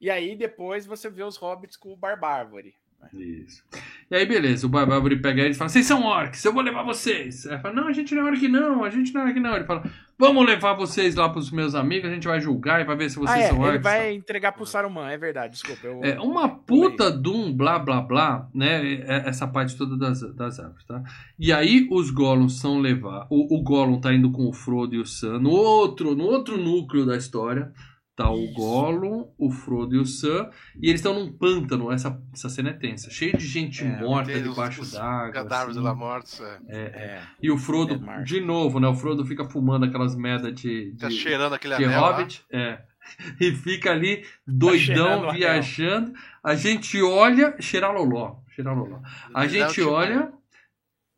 E 0.00 0.10
aí 0.10 0.36
depois 0.36 0.84
você 0.84 1.08
vê 1.08 1.22
os 1.22 1.36
hobbits 1.36 1.76
com 1.76 1.92
o 1.92 1.96
Barbárvore. 1.96 2.74
Isso. 3.12 3.64
E 4.08 4.14
aí, 4.14 4.24
beleza, 4.24 4.66
o 4.66 4.70
Barbárvore 4.70 5.20
pega 5.20 5.42
ele 5.42 5.50
e 5.50 5.54
fala: 5.54 5.68
Vocês 5.68 5.84
são 5.84 6.04
orcs, 6.04 6.44
eu 6.44 6.52
vou 6.52 6.62
levar 6.62 6.84
vocês. 6.84 7.44
Aí 7.44 7.54
ele 7.54 7.62
fala: 7.62 7.74
Não, 7.74 7.88
a 7.88 7.92
gente 7.92 8.14
não 8.14 8.22
é 8.22 8.30
orc, 8.30 8.48
não, 8.48 8.84
a 8.84 8.90
gente 8.90 9.12
não 9.12 9.22
é 9.22 9.24
orc, 9.24 9.40
não. 9.40 9.56
Ele 9.56 9.64
fala: 9.64 9.82
Vamos 10.16 10.46
levar 10.46 10.74
vocês 10.74 11.16
lá 11.16 11.28
pros 11.28 11.50
meus 11.50 11.74
amigos, 11.74 12.08
a 12.08 12.14
gente 12.14 12.28
vai 12.28 12.40
julgar 12.40 12.80
e 12.80 12.84
vai 12.84 12.96
ver 12.96 13.10
se 13.10 13.16
vocês 13.16 13.36
ah, 13.36 13.40
é, 13.40 13.48
são 13.48 13.58
orcs. 13.58 13.74
ele 13.74 13.82
vai 13.82 14.14
entregar 14.14 14.52
pro 14.52 14.64
Saruman, 14.64 15.10
é 15.10 15.18
verdade, 15.18 15.54
desculpa. 15.54 15.86
Eu... 15.86 16.00
É 16.04 16.20
uma 16.20 16.48
puta 16.48 17.10
de 17.10 17.28
um 17.28 17.52
blá 17.52 17.80
blá 17.80 18.00
blá, 18.00 18.48
né? 18.54 18.94
é- 18.94 19.28
Essa 19.28 19.48
parte 19.48 19.76
toda 19.76 19.96
das, 19.96 20.20
das 20.34 20.60
árvores, 20.60 20.86
tá? 20.86 21.02
E 21.36 21.52
aí 21.52 21.88
os 21.90 22.10
Gollums 22.10 22.60
são 22.60 22.78
levar. 22.78 23.26
O, 23.28 23.56
o 23.58 23.62
Gollum 23.62 24.00
tá 24.00 24.14
indo 24.14 24.30
com 24.30 24.48
o 24.48 24.52
Frodo 24.52 24.94
e 24.94 25.00
o 25.00 25.04
Sam. 25.04 25.40
No 25.40 25.50
outro, 25.50 26.14
no 26.14 26.24
outro 26.24 26.56
núcleo 26.56 27.04
da 27.04 27.16
história, 27.16 27.72
tá 28.16 28.30
o 28.30 28.44
Isso. 28.44 28.54
Gollum, 28.54 29.28
o 29.38 29.50
Frodo 29.50 29.94
e 29.94 29.98
o 29.98 30.06
Sam. 30.06 30.48
E 30.82 30.88
eles 30.88 31.00
estão 31.00 31.14
num 31.14 31.30
pântano. 31.30 31.92
Essa, 31.92 32.18
essa 32.32 32.48
cena 32.48 32.70
é 32.70 32.72
tensa. 32.72 33.10
Cheio 33.10 33.36
de 33.36 33.46
gente 33.46 33.84
É, 33.84 34.00
morta 34.00 34.40
debaixo 34.40 34.90
d'água. 34.90 35.30
Cadáveres 35.32 35.76
assim. 35.76 35.84
lá 35.86 35.94
mortos. 35.94 36.40
É. 36.40 36.78
É. 36.78 37.22
E 37.42 37.50
o 37.50 37.58
Frodo, 37.58 38.02
É, 38.10 38.22
de 38.22 38.40
novo, 38.40 38.80
né? 38.80 38.88
O 38.88 38.94
Frodo 38.94 39.24
fica 39.26 39.44
fumando 39.44 39.84
aquelas 39.84 40.14
merda 40.16 40.50
de. 40.50 40.94
Tá 40.98 41.08
de- 41.08 41.14
cheirando 41.14 41.52
aquele 41.54 41.76
de 41.76 41.84
anel 41.84 42.00
lá. 42.00 42.10
Hobbit, 42.16 42.42
é. 42.50 42.80
E 43.40 43.52
fica 43.52 43.92
ali 43.92 44.24
doidão, 44.46 44.78
cheirando 44.78 45.28
o 45.28 45.32
viajando. 45.32 46.12
A 46.42 46.54
gente 46.56 47.00
olha, 47.02 47.54
cheiraloló, 47.60 48.36
cheiraloló. 48.54 48.98
A 49.32 49.42
Não, 49.42 49.48
gente 49.48 49.74
tipo, 49.74 49.90
olha. 49.90 50.32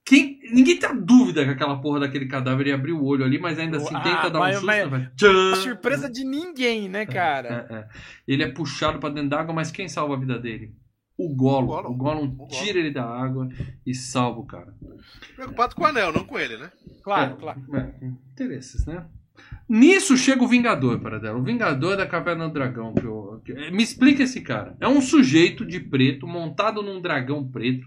Quem, 0.09 0.39
ninguém 0.53 0.79
tem 0.79 0.97
dúvida 1.05 1.45
que 1.45 1.51
aquela 1.51 1.77
porra 1.81 2.01
daquele 2.01 2.27
cadáver 2.27 2.67
ia 2.69 2.75
abrir 2.75 2.93
o 2.93 3.05
olho 3.05 3.25
ali, 3.25 3.39
mas 3.39 3.59
ainda 3.59 3.77
assim 3.77 3.95
Ah, 3.95 4.01
tenta 4.01 4.31
dar 4.31 4.41
um 4.41 4.53
susto. 4.53 4.67
mas- 4.67 4.89
vai, 4.89 5.11
tchan! 5.17 5.53
A 5.53 5.57
surpresa 5.57 6.11
de 6.11 6.25
ninguém, 6.25 6.89
né, 6.89 7.05
cara? 7.05 7.67
É, 7.71 7.75
é. 7.75 7.89
Ele 8.27 8.43
é 8.43 8.49
puxado 8.51 8.99
pra 8.99 9.11
dentro 9.11 9.29
d'água, 9.31 9.55
mas 9.55 9.71
quem 9.71 9.87
salva 9.89 10.15
a 10.15 10.19
vida 10.19 10.39
dele? 10.39 10.73
O 11.19 11.35
Gollum. 11.35 11.65
O 11.67 11.69
Gollum. 11.69 11.89
O 11.91 11.95
Gollum 11.97 12.23
O 12.25 12.29
Gollum. 12.29 12.49
tira 12.49 12.79
ele 12.79 12.91
da 12.91 13.05
água 13.05 13.49
e 13.85 13.93
salva 13.95 14.41
o 14.41 14.47
cara. 14.47 14.73
Preocupado 15.37 15.75
com 15.75 15.83
o 15.83 15.87
anel, 15.87 16.13
não 16.13 16.25
com 16.25 16.39
ele, 16.39 16.57
né? 16.57 16.71
Claro, 17.03 17.35
É, 17.35 17.37
claro. 17.37 17.61
é, 17.75 18.07
interesses, 18.33 18.87
né? 18.87 19.05
Nisso 19.69 20.17
chega 20.17 20.43
o 20.43 20.49
Vingador 20.49 21.01
para 21.01 21.19
dela. 21.19 21.39
O 21.39 21.43
Vingador 21.43 21.97
da 21.97 22.07
Caverna 22.07 22.49
do 22.49 22.55
Dragão. 22.55 22.95
Que 22.95 23.05
eu- 23.05 23.43
que- 23.45 23.71
me 23.71 23.83
explica 23.83 24.23
esse 24.23 24.41
cara. 24.41 24.77
É 24.81 24.89
um 24.89 25.01
sujeito 25.01 25.67
de 25.67 25.79
preto, 25.81 26.27
montado 26.27 26.83
num 26.83 27.01
dragão 27.01 27.47
preto, 27.49 27.87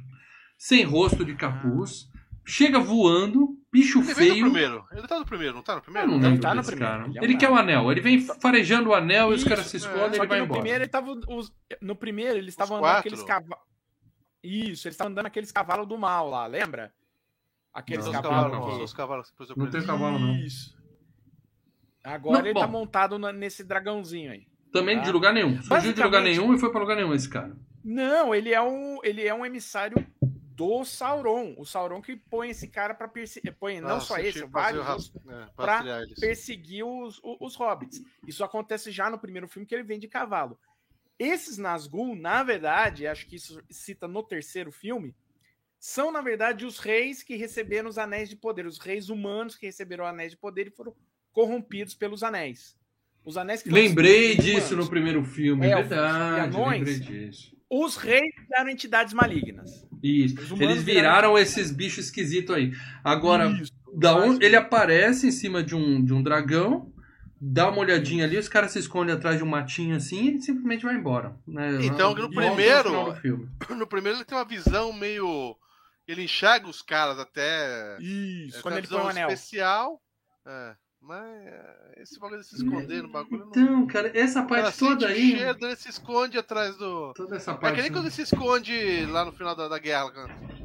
sem 0.58 0.84
rosto 0.84 1.26
de 1.26 1.34
capuz, 1.36 2.08
chega 2.46 2.80
voando, 2.80 3.58
bicho 3.72 4.00
Ele 4.00 4.14
feio. 4.16 4.44
primeiro. 4.46 4.86
Ele 4.92 5.08
tá 5.08 5.20
no 5.20 5.26
primeiro, 5.26 5.54
não 5.56 5.62
tá 5.64 5.74
no 5.74 5.80
Eu 5.80 5.84
primeiro? 5.84 6.08
não 6.08 6.16
Ele 6.18 6.24
lembro 6.26 6.42
tá 6.42 6.54
no 6.56 6.62
desse 6.62 6.72
primeiro, 6.72 6.94
cara. 6.98 7.08
ele 7.10 7.18
é 7.18 7.22
um 7.22 7.24
Ele 7.24 7.38
quer 7.38 7.50
o 7.50 7.56
anel. 7.56 7.92
Ele 7.92 8.02
vem 8.02 8.22
farejando 8.22 8.90
o 8.90 8.94
anel 8.94 9.32
e 9.32 9.36
os 9.36 9.42
Isso, 9.42 9.50
caras 9.50 9.66
se 9.68 9.78
é. 9.78 9.80
escondem 9.80 10.12
e 10.12 10.16
Só 10.16 10.24
ele 10.24 10.28
vai 10.28 10.40
no 10.40 10.46
embora. 10.46 10.60
primeiro 10.62 10.84
ele 10.84 10.90
tava. 10.92 11.12
os- 11.28 11.54
no 11.82 11.96
primeiro 11.96 12.38
eles 12.38 12.50
estavam 12.54 12.78
andando 12.78 12.98
aqueles 12.98 13.24
cavalos. 13.24 13.64
Isso, 14.44 14.88
eles 14.88 14.96
estavam 14.96 15.12
andando 15.12 15.26
aqueles 15.28 15.52
cavalos 15.52 15.88
do 15.88 15.98
mal 15.98 16.30
lá, 16.30 16.48
lembra? 16.48 16.92
Aqueles 17.74 18.06
Não, 18.06 18.12
não 18.14 18.22
cavalos. 18.22 18.44
cavalos, 18.52 18.66
cavalo. 18.68 18.84
os 18.84 18.94
cavalos 18.94 19.32
que 19.32 19.44
eu 19.44 19.56
Não 19.56 19.70
tem 19.70 19.86
cavalo, 19.86 20.20
não. 20.20 20.36
Isso. 20.36 20.76
Agora 22.04 22.40
Não, 22.40 22.46
ele 22.48 22.60
tá 22.60 22.66
bom. 22.66 22.80
montado 22.80 23.20
na- 23.20 23.32
nesse 23.32 23.64
dragãozinho 23.64 24.32
aí. 24.32 24.48
Também 24.74 24.98
Tá. 24.98 25.04
de 25.04 25.12
lugar 25.12 25.34
nenhum. 25.34 25.62
Surgiu 25.62 25.94
de 25.94 26.02
lugar 26.02 26.22
nenhum 26.24 26.54
e 26.54 26.58
foi 26.60 26.72
pra 26.72 26.80
lugar 26.82 26.96
nenhum 26.96 27.14
esse 27.14 27.30
cara. 27.30 27.56
Não, 27.84 28.34
ele 28.34 28.52
é 28.54 28.62
um, 28.62 29.00
ele 29.04 29.26
é 29.26 29.34
um 29.34 29.46
emissário 29.46 29.96
do 30.62 30.86
Sauron. 30.86 31.56
O 31.58 31.66
Sauron 31.66 32.02
que 32.02 32.16
põe 32.16 32.50
esse 32.52 32.68
cara 32.68 32.94
pra 32.94 33.08
perseguir. 33.08 33.56
Põe 33.60 33.82
não 33.82 33.98
Ah, 33.98 34.00
só 34.00 34.16
você 34.16 34.28
esse, 34.28 34.44
vários 34.46 34.84
ras- 34.86 35.12
é, 35.28 35.48
rastrear 35.58 36.02
eles. 36.04 36.20
perseguir 36.20 36.84
os, 36.86 37.18
o- 37.24 37.38
os 37.42 37.56
hobbits. 37.56 38.02
Isso 38.28 38.44
acontece 38.44 38.92
já 38.92 39.10
no 39.10 39.18
primeiro 39.20 39.48
filme 39.48 39.66
que 39.66 39.74
ele 39.74 39.84
vem 39.84 40.00
de 40.00 40.08
cavalo. 40.08 40.58
Esses 41.18 41.58
Nazgûl, 41.58 42.16
na 42.16 42.44
verdade, 42.44 43.06
acho 43.08 43.28
que 43.28 43.36
isso 43.36 43.62
cita 43.70 44.08
no 44.08 44.24
terceiro 44.24 44.72
filme, 44.72 45.16
são 45.80 46.12
na 46.12 46.22
verdade 46.22 46.66
os 46.66 46.78
reis 46.80 47.22
que 47.24 47.36
receberam 47.36 47.90
os 47.90 47.98
anéis 47.98 48.30
de 48.30 48.36
poder, 48.36 48.66
os 48.66 48.78
reis 48.80 49.10
humanos 49.10 49.56
que 49.56 49.66
receberam 49.68 50.06
anéis 50.06 50.32
de 50.32 50.38
poder 50.38 50.68
e 50.68 50.72
foram 50.72 50.96
corrompidos 51.32 51.94
pelos 51.96 52.24
anéis. 52.24 52.76
Os 53.24 53.38
anéis 53.38 53.62
que 53.62 53.70
Lembrei 53.70 54.36
disso 54.36 54.70
no 54.70 54.74
humanos. 54.74 54.90
primeiro 54.90 55.24
filme, 55.24 55.68
é 55.68 55.76
verdade. 55.76 56.56
anões. 56.56 56.80
Lembrei 56.80 57.00
disso. 57.00 57.56
Os 57.72 57.96
reis 57.96 58.34
eram 58.54 58.70
entidades 58.70 59.14
malignas. 59.14 59.88
Isso. 60.04 60.36
Eles 60.62 60.84
viraram- 60.84 61.38
esses 61.38 61.72
bichos 61.72 62.06
esquisitos 62.06 62.54
aí. 62.56 62.74
Agora, 63.04 63.50
Isso. 63.50 63.72
da 63.96 64.16
onde 64.16 64.44
ele 64.46 64.56
aparece 64.58 65.28
em 65.28 65.32
cima 65.32 65.64
de 65.64 65.74
um, 65.76 66.04
de 66.04 66.14
um 66.14 66.22
dragão, 66.22 66.92
dá 67.40 67.70
uma 67.70 67.80
olhadinha 67.80 68.26
ali, 68.26 68.38
os 68.38 68.50
caras 68.50 68.72
se 68.72 68.80
escondem 68.80 69.16
atrás 69.16 69.38
de 69.38 69.44
um 69.44 69.48
matinho 69.48 69.96
assim 69.96 70.24
e 70.24 70.28
ele 70.30 70.42
simplesmente 70.42 70.84
vai 70.84 70.96
embora. 70.96 71.36
né? 71.48 71.80
Então, 71.84 72.14
no 72.14 72.30
primeiro- 72.30 73.16
filme. 73.16 73.48
No 73.78 73.88
primeiro 73.88 74.18
ele 74.18 74.26
tem 74.26 74.38
uma 74.38 74.46
visão 74.46 74.92
meio. 74.92 75.56
Ele 76.08 76.24
enxerga 76.24 76.68
os 76.68 76.82
caras 76.82 77.18
até. 77.20 77.98
Isso, 78.02 78.58
é, 78.58 78.62
quando 78.62 78.74
tem 78.76 78.84
ele 78.84 78.88
uma 78.94 79.00
põe 79.02 79.06
o 79.06 79.08
visão 79.14 79.24
anel. 79.24 79.30
especial. 79.30 80.02
É, 80.46 80.76
mas 81.02 81.26
é, 81.48 81.94
esse 81.98 82.20
bagulho 82.20 82.42
de 82.42 82.48
se 82.48 82.56
esconder 82.56 83.02
no 83.04 83.10
bagulho. 83.10 83.46
não- 83.46 83.50
Então, 83.50 83.88
cara, 83.88 84.12
essa 84.18 84.44
cara 84.46 84.64
parte 84.64 84.80
toda 84.80 85.08
aí. 85.08 85.32
cheiro, 85.38 85.58
ele 85.62 85.76
se 85.76 85.90
esconde 85.90 86.38
atrás 86.38 86.76
do. 86.78 87.14
Toda 87.14 87.36
essa 87.36 87.52
É 87.52 87.56
parte. 87.56 87.76
que 87.76 87.82
nem 87.82 87.92
quando 87.92 88.06
ele 88.06 88.12
se 88.12 88.22
esconde 88.22 89.06
lá 89.08 89.26
no 89.26 89.32
final 89.32 89.56
da, 89.56 89.68
da 89.68 89.80
guerra, 89.80 90.12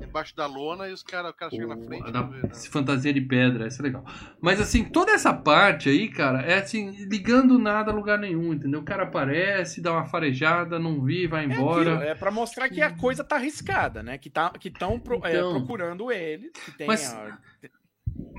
embaixo 0.02 0.36
da 0.36 0.46
lona, 0.46 0.88
e 0.88 0.92
os 0.92 1.02
caras 1.02 1.32
cara 1.36 1.50
chegam 1.50 1.68
na 1.68 1.76
frente. 1.86 2.12
da- 2.12 2.20
não 2.22 2.30
vê, 2.30 2.36
né? 2.42 2.48
esse 2.52 2.68
fantasia 2.68 3.12
de 3.12 3.20
pedra, 3.20 3.66
isso 3.66 3.80
é 3.80 3.84
legal. 3.84 4.04
Mas 4.40 4.60
assim, 4.60 4.84
toda 4.84 5.12
essa 5.12 5.32
parte 5.34 5.88
aí, 5.88 6.08
cara, 6.08 6.42
é 6.42 6.58
assim, 6.58 6.90
ligando 7.08 7.58
nada 7.58 7.90
a 7.90 7.94
lugar 7.94 8.18
nenhum, 8.18 8.52
entendeu? 8.54 8.80
O 8.80 8.84
cara 8.84 9.04
aparece, 9.04 9.80
dá 9.80 9.92
uma 9.92 10.04
farejada, 10.06 10.78
não 10.78 11.02
vi, 11.02 11.26
vai 11.26 11.42
É, 11.44 11.46
embora. 11.46 11.94
aquilo, 11.94 12.10
é 12.10 12.14
pra 12.14 12.30
mostrar 12.30 12.68
que 12.68 12.80
a 12.82 12.94
coisa 12.96 13.24
tá 13.24 13.36
arriscada, 13.36 14.02
né? 14.02 14.16
Que 14.18 14.30
tá, 14.30 14.50
que 14.50 14.68
estão 14.68 14.94
Então. 14.96 15.50
procurando 15.54 16.12
ele, 16.12 16.50
que 16.50 16.72
tem 16.72 16.86
Mas- 16.86 17.12
a- 17.12 17.38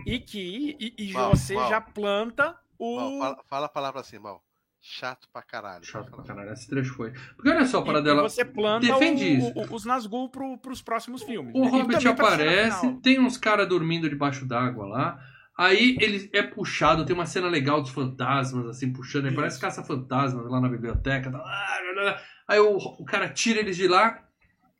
e 0.05 0.19
que 0.19 0.75
e, 0.79 1.09
e 1.09 1.13
Mal, 1.13 1.31
você 1.35 1.53
mal. 1.55 1.69
já 1.69 1.81
planta 1.81 2.55
o 2.79 2.95
Mal, 2.95 3.19
fala, 3.19 3.43
fala 3.49 3.65
a 3.65 3.69
palavra 3.69 4.01
assim, 4.01 4.19
mal. 4.19 4.43
Chato 4.79 5.27
pra 5.33 5.41
caralho. 5.41 5.83
Chato 5.83 6.09
pra 6.11 6.23
caralho, 6.23 6.53
esse 6.53 6.69
trecho 6.69 6.93
foi. 6.93 7.11
Porque 7.35 7.49
olha 7.49 7.65
só, 7.65 7.81
para 7.81 7.99
e, 7.99 8.03
dela. 8.03 8.21
você 8.21 8.45
planta 8.45 8.85
defende 8.85 9.23
o- 9.25 9.27
isso. 9.27 9.53
o- 9.55 9.75
os 9.75 9.83
Nazgûl 9.85 10.29
pro, 10.29 10.57
pros 10.59 10.81
próximos 10.81 11.23
filmes. 11.23 11.53
O 11.55 11.65
né? 11.65 11.69
Hobbit 11.69 12.07
aparece, 12.07 12.93
tem 13.01 13.19
uns 13.19 13.35
caras 13.37 13.67
dormindo 13.67 14.07
debaixo 14.09 14.45
d'água 14.45 14.85
lá. 14.87 15.19
Aí 15.57 15.97
ele 15.99 16.29
é 16.31 16.43
puxado, 16.43 17.03
tem 17.03 17.15
uma 17.15 17.25
cena 17.25 17.47
legal 17.47 17.81
dos 17.81 17.89
fantasmas, 17.89 18.67
assim, 18.67 18.93
puxando. 18.93 19.23
Ele 19.25 19.29
Isso. 19.29 19.35
parece 19.35 19.59
caça-fantasmas 19.59 20.45
lá 20.49 20.61
na 20.61 20.69
biblioteca. 20.69 21.31
tá. 21.31 22.21
Aí 22.47 22.59
o, 22.59 22.77
o 22.77 23.03
cara 23.03 23.27
tira 23.27 23.59
eles 23.59 23.75
de 23.75 23.87
lá, 23.87 24.23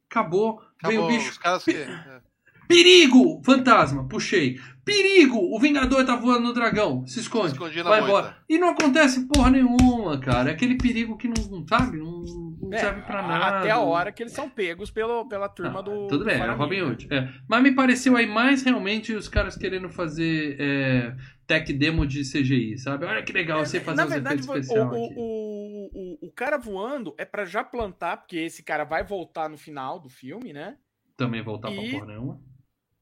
acabou, 0.10 0.60
vem 0.86 1.00
o 1.00 1.02
Acabou, 1.02 1.08
bicho. 1.08 1.32
os 1.32 1.38
caras 1.40 1.64
que. 1.66 1.74
Perigo! 2.68 3.42
Fantasma, 3.44 4.08
puxei. 4.08 4.60
Perigo! 4.84 5.38
O 5.54 5.60
Vingador 5.60 6.06
tá 6.06 6.16
voando 6.16 6.48
no 6.48 6.54
dragão. 6.54 7.06
Se 7.06 7.20
esconde. 7.20 7.54
Na 7.60 7.84
vai 7.84 8.00
moita. 8.02 8.06
embora. 8.06 8.38
E 8.48 8.58
não 8.58 8.70
acontece 8.70 9.28
porra 9.28 9.50
nenhuma, 9.50 10.18
cara. 10.20 10.50
É 10.50 10.54
aquele 10.54 10.76
perigo 10.78 11.18
que 11.18 11.28
não, 11.28 11.66
sabe, 11.68 11.98
não, 11.98 12.22
não 12.62 12.74
É, 12.74 12.78
serve 12.78 13.02
pra 13.02 13.22
nada. 13.22 13.60
Até 13.60 13.72
a 13.72 13.80
hora 13.80 14.12
que 14.12 14.24
eles 14.24 14.32
são 14.34 14.50
pegos 14.50 14.90
pelo, 14.90 15.28
pela 15.28 15.50
turma 15.50 15.80
Ah, 15.80 15.82
do. 15.82 16.08
Tudo 16.08 16.20
do 16.20 16.26
bem, 16.26 16.36
é 16.36 16.38
o 16.38 16.40
Faramir, 16.42 16.58
Robin? 16.84 16.92
Hood. 16.92 17.08
é. 17.12 17.30
Mas 17.50 17.64
me 17.64 17.72
pareceu 17.74 18.16
aí 18.16 18.26
mais 18.28 18.64
realmente 18.64 19.14
os 19.14 19.28
caras 19.28 19.58
querendo 19.58 19.90
fazer 19.90 20.56
é, 20.60 21.16
tech 21.46 21.72
demo 21.74 22.06
de 22.08 22.22
CGI, 22.24 22.78
sabe? 22.78 23.06
Olha 23.06 23.24
que 23.24 23.34
legal 23.34 23.66
você 23.66 23.82
fazer 23.82 23.98
Na 23.98 24.06
os 24.06 24.10
verdade, 24.14 24.36
efeitos 24.42 24.50
o, 24.70 24.74
especiais. 24.74 24.90
o, 24.90 24.96
o, 24.96 25.90
o, 26.24 26.28
o 26.28 26.32
cara 26.32 26.58
voando 26.58 27.14
é 27.18 27.26
pra 27.26 27.44
já 27.44 27.62
plantar, 27.64 28.18
porque 28.18 28.38
esse 28.38 28.64
cara 28.64 28.86
vai 28.86 29.04
voltar 29.04 29.50
no 29.50 29.58
final 29.58 30.00
do 30.00 30.08
filme, 30.10 30.54
né? 30.54 30.78
Também 31.18 31.42
voltar 31.44 31.72
e- 31.72 31.76
pra 31.76 32.00
porra 32.00 32.06
nenhuma. 32.14 32.40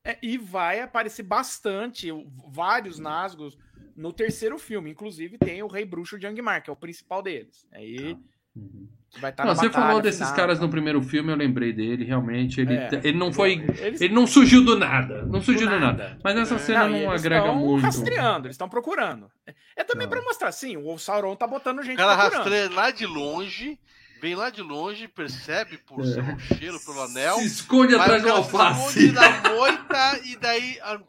É, 0.05 0.17
e 0.21 0.37
vai 0.37 0.79
aparecer 0.81 1.23
bastante, 1.23 2.11
o- 2.11 2.27
vários 2.47 2.99
Nazgûs 2.99 3.57
no 3.95 4.13
terceiro 4.13 4.57
filme. 4.59 4.91
Inclusive 4.91 5.37
tem 5.37 5.63
o 5.63 5.67
Rei 5.67 5.83
Bruxo 5.83 6.19
de 6.19 6.27
Angmar, 6.27 6.61
que 6.63 6.69
é 6.69 6.73
o 6.73 6.75
principal 6.75 7.23
deles. 7.23 7.65
Aí 7.73 8.15
Uhum. 8.55 8.87
vai 9.19 9.31
estar 9.31 9.43
Não, 9.43 9.51
na 9.53 9.55
você 9.59 9.67
batalha 9.67 9.87
falou 9.87 10.01
desses 10.01 10.21
final, 10.21 10.35
caras 10.35 10.59
tá? 10.59 10.65
no 10.65 10.69
primeiro 10.71 11.01
filme, 11.01 11.31
eu 11.31 11.35
lembrei 11.35 11.73
dele, 11.73 12.03
realmente. 12.05 12.61
Ele, 12.61 12.75
É. 12.75 12.89
ele 13.03 13.17
não 13.17 13.33
foi. 13.33 13.53
Eles- 13.79 13.99
Ele 13.99 14.13
não 14.13 14.27
surgiu 14.27 14.63
do 14.63 14.77
nada. 14.77 15.25
Não 15.25 15.41
surgiu 15.41 15.67
do 15.67 15.73
do 15.73 15.79
nada. 15.79 16.03
nada. 16.09 16.19
Mas 16.23 16.37
essa 16.37 16.55
É. 16.55 16.59
cena 16.59 16.87
não, 16.87 16.97
eles 16.97 17.21
agrega 17.25 17.51
muito. 17.51 17.81
rastreando, 17.83 18.45
eles 18.47 18.53
estão 18.55 18.69
procurando. 18.69 19.29
É 19.75 19.83
também 19.83 20.07
Tá. 20.07 20.15
pra 20.15 20.23
mostrar, 20.23 20.51
sim, 20.51 20.77
o 20.77 20.97
Sauron 20.99 21.35
tá 21.35 21.47
botando 21.47 21.79
O 21.79 21.83
gente 21.83 21.97
cara 21.97 22.15
procurando. 22.15 22.37
rastreia 22.43 22.69
lá 22.69 22.91
de 22.91 23.05
longe, 23.07 23.79
vem 24.25 24.33
lá 24.33 24.49
de 24.49 24.63
longe, 24.63 25.07
percebe 25.07 25.77
por 25.77 26.01
É. 26.01 26.05
seu 26.05 26.39
cheiro, 26.57 26.79
pelo 26.79 26.99
anel. 27.03 27.35
Se 27.37 27.45
esconde 27.45 27.93
atrás 27.93 28.23
o 28.23 28.25
de 28.25 28.31
uma 28.31 28.41
cara 28.41 28.43
se 28.43 28.57
alface. 28.57 29.05
esconde 29.05 29.11
na 29.11 29.49
moita 29.53 30.19
e 30.25 30.35
daí. 30.37 30.79
a- 30.81 30.99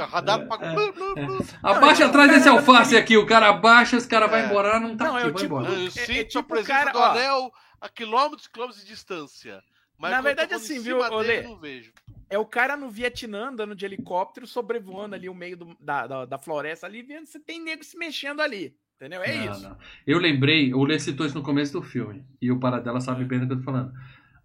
Ó, 0.00 0.04
radar. 0.04 0.40
É, 0.40 0.44
blu. 0.92 1.38
Abaixa 1.62 2.02
Não, 2.02 2.08
atrás 2.10 2.28
o 2.28 2.34
desse 2.34 2.44
cara- 2.44 2.58
alface 2.58 2.96
aqui. 2.96 3.16
O 3.16 3.24
cara 3.24 3.48
abaixa, 3.48 3.96
os 3.96 4.04
caras 4.04 4.28
vão 4.28 4.40
É. 4.40 4.44
embora. 4.46 4.76
Ah, 4.76 4.80
não 4.80 4.96
tá 4.96 5.04
Não, 5.06 5.16
é 5.16 5.20
aqui, 5.22 5.30
o 5.30 5.32
vai 5.32 5.42
tipo 5.42 5.54
embora. 5.60 5.72
Eu 5.72 5.86
é 5.86 5.90
sinto 5.90 6.24
tipo 6.28 6.38
a 6.40 6.42
presença 6.42 6.68
cara, 6.72 6.90
do 6.92 6.98
ó. 6.98 7.04
anel 7.04 7.52
a 7.80 7.88
quilômetros 7.88 8.46
e 8.46 8.50
quilômetros 8.50 8.82
de 8.84 8.90
distância. 8.90 9.62
Mas 9.96 10.10
Na 10.10 10.20
verdade, 10.20 10.52
assim, 10.54 10.80
viu, 10.80 10.98
dele, 10.98 11.14
Olê? 11.14 11.38
eu 11.38 11.42
não 11.50 11.56
vejo. 11.56 11.92
É 12.28 12.36
o 12.38 12.44
cara 12.44 12.76
no 12.76 12.90
Vietnã 12.90 13.48
andando 13.50 13.74
de 13.76 13.84
helicóptero, 13.84 14.46
sobrevoando 14.46 15.14
ali 15.14 15.28
o 15.28 15.34
meio 15.34 15.56
do- 15.56 15.76
da, 15.80 16.06
da, 16.06 16.24
da 16.24 16.38
floresta 16.38 16.86
ali, 16.86 17.00
vendo 17.02 17.26
se 17.26 17.38
tem 17.38 17.60
nego 17.60 17.84
se 17.84 17.96
mexendo 17.96 18.40
ali. 18.40 18.74
Entendeu? 19.00 19.22
É 19.22 19.46
Não, 19.46 19.52
isso. 19.52 19.62
não. 19.62 19.76
Eu 20.06 20.18
lembrei, 20.18 20.74
o 20.74 20.84
Lê 20.84 20.98
citou 20.98 21.24
isso 21.24 21.34
no 21.34 21.42
começo 21.42 21.72
do 21.72 21.82
filme. 21.82 22.22
E 22.40 22.52
o 22.52 22.60
Paradela 22.60 23.00
sabe 23.00 23.24
bem 23.24 23.38
do 23.40 23.46
que 23.46 23.52
eu 23.54 23.56
tô 23.58 23.62
falando. 23.64 23.92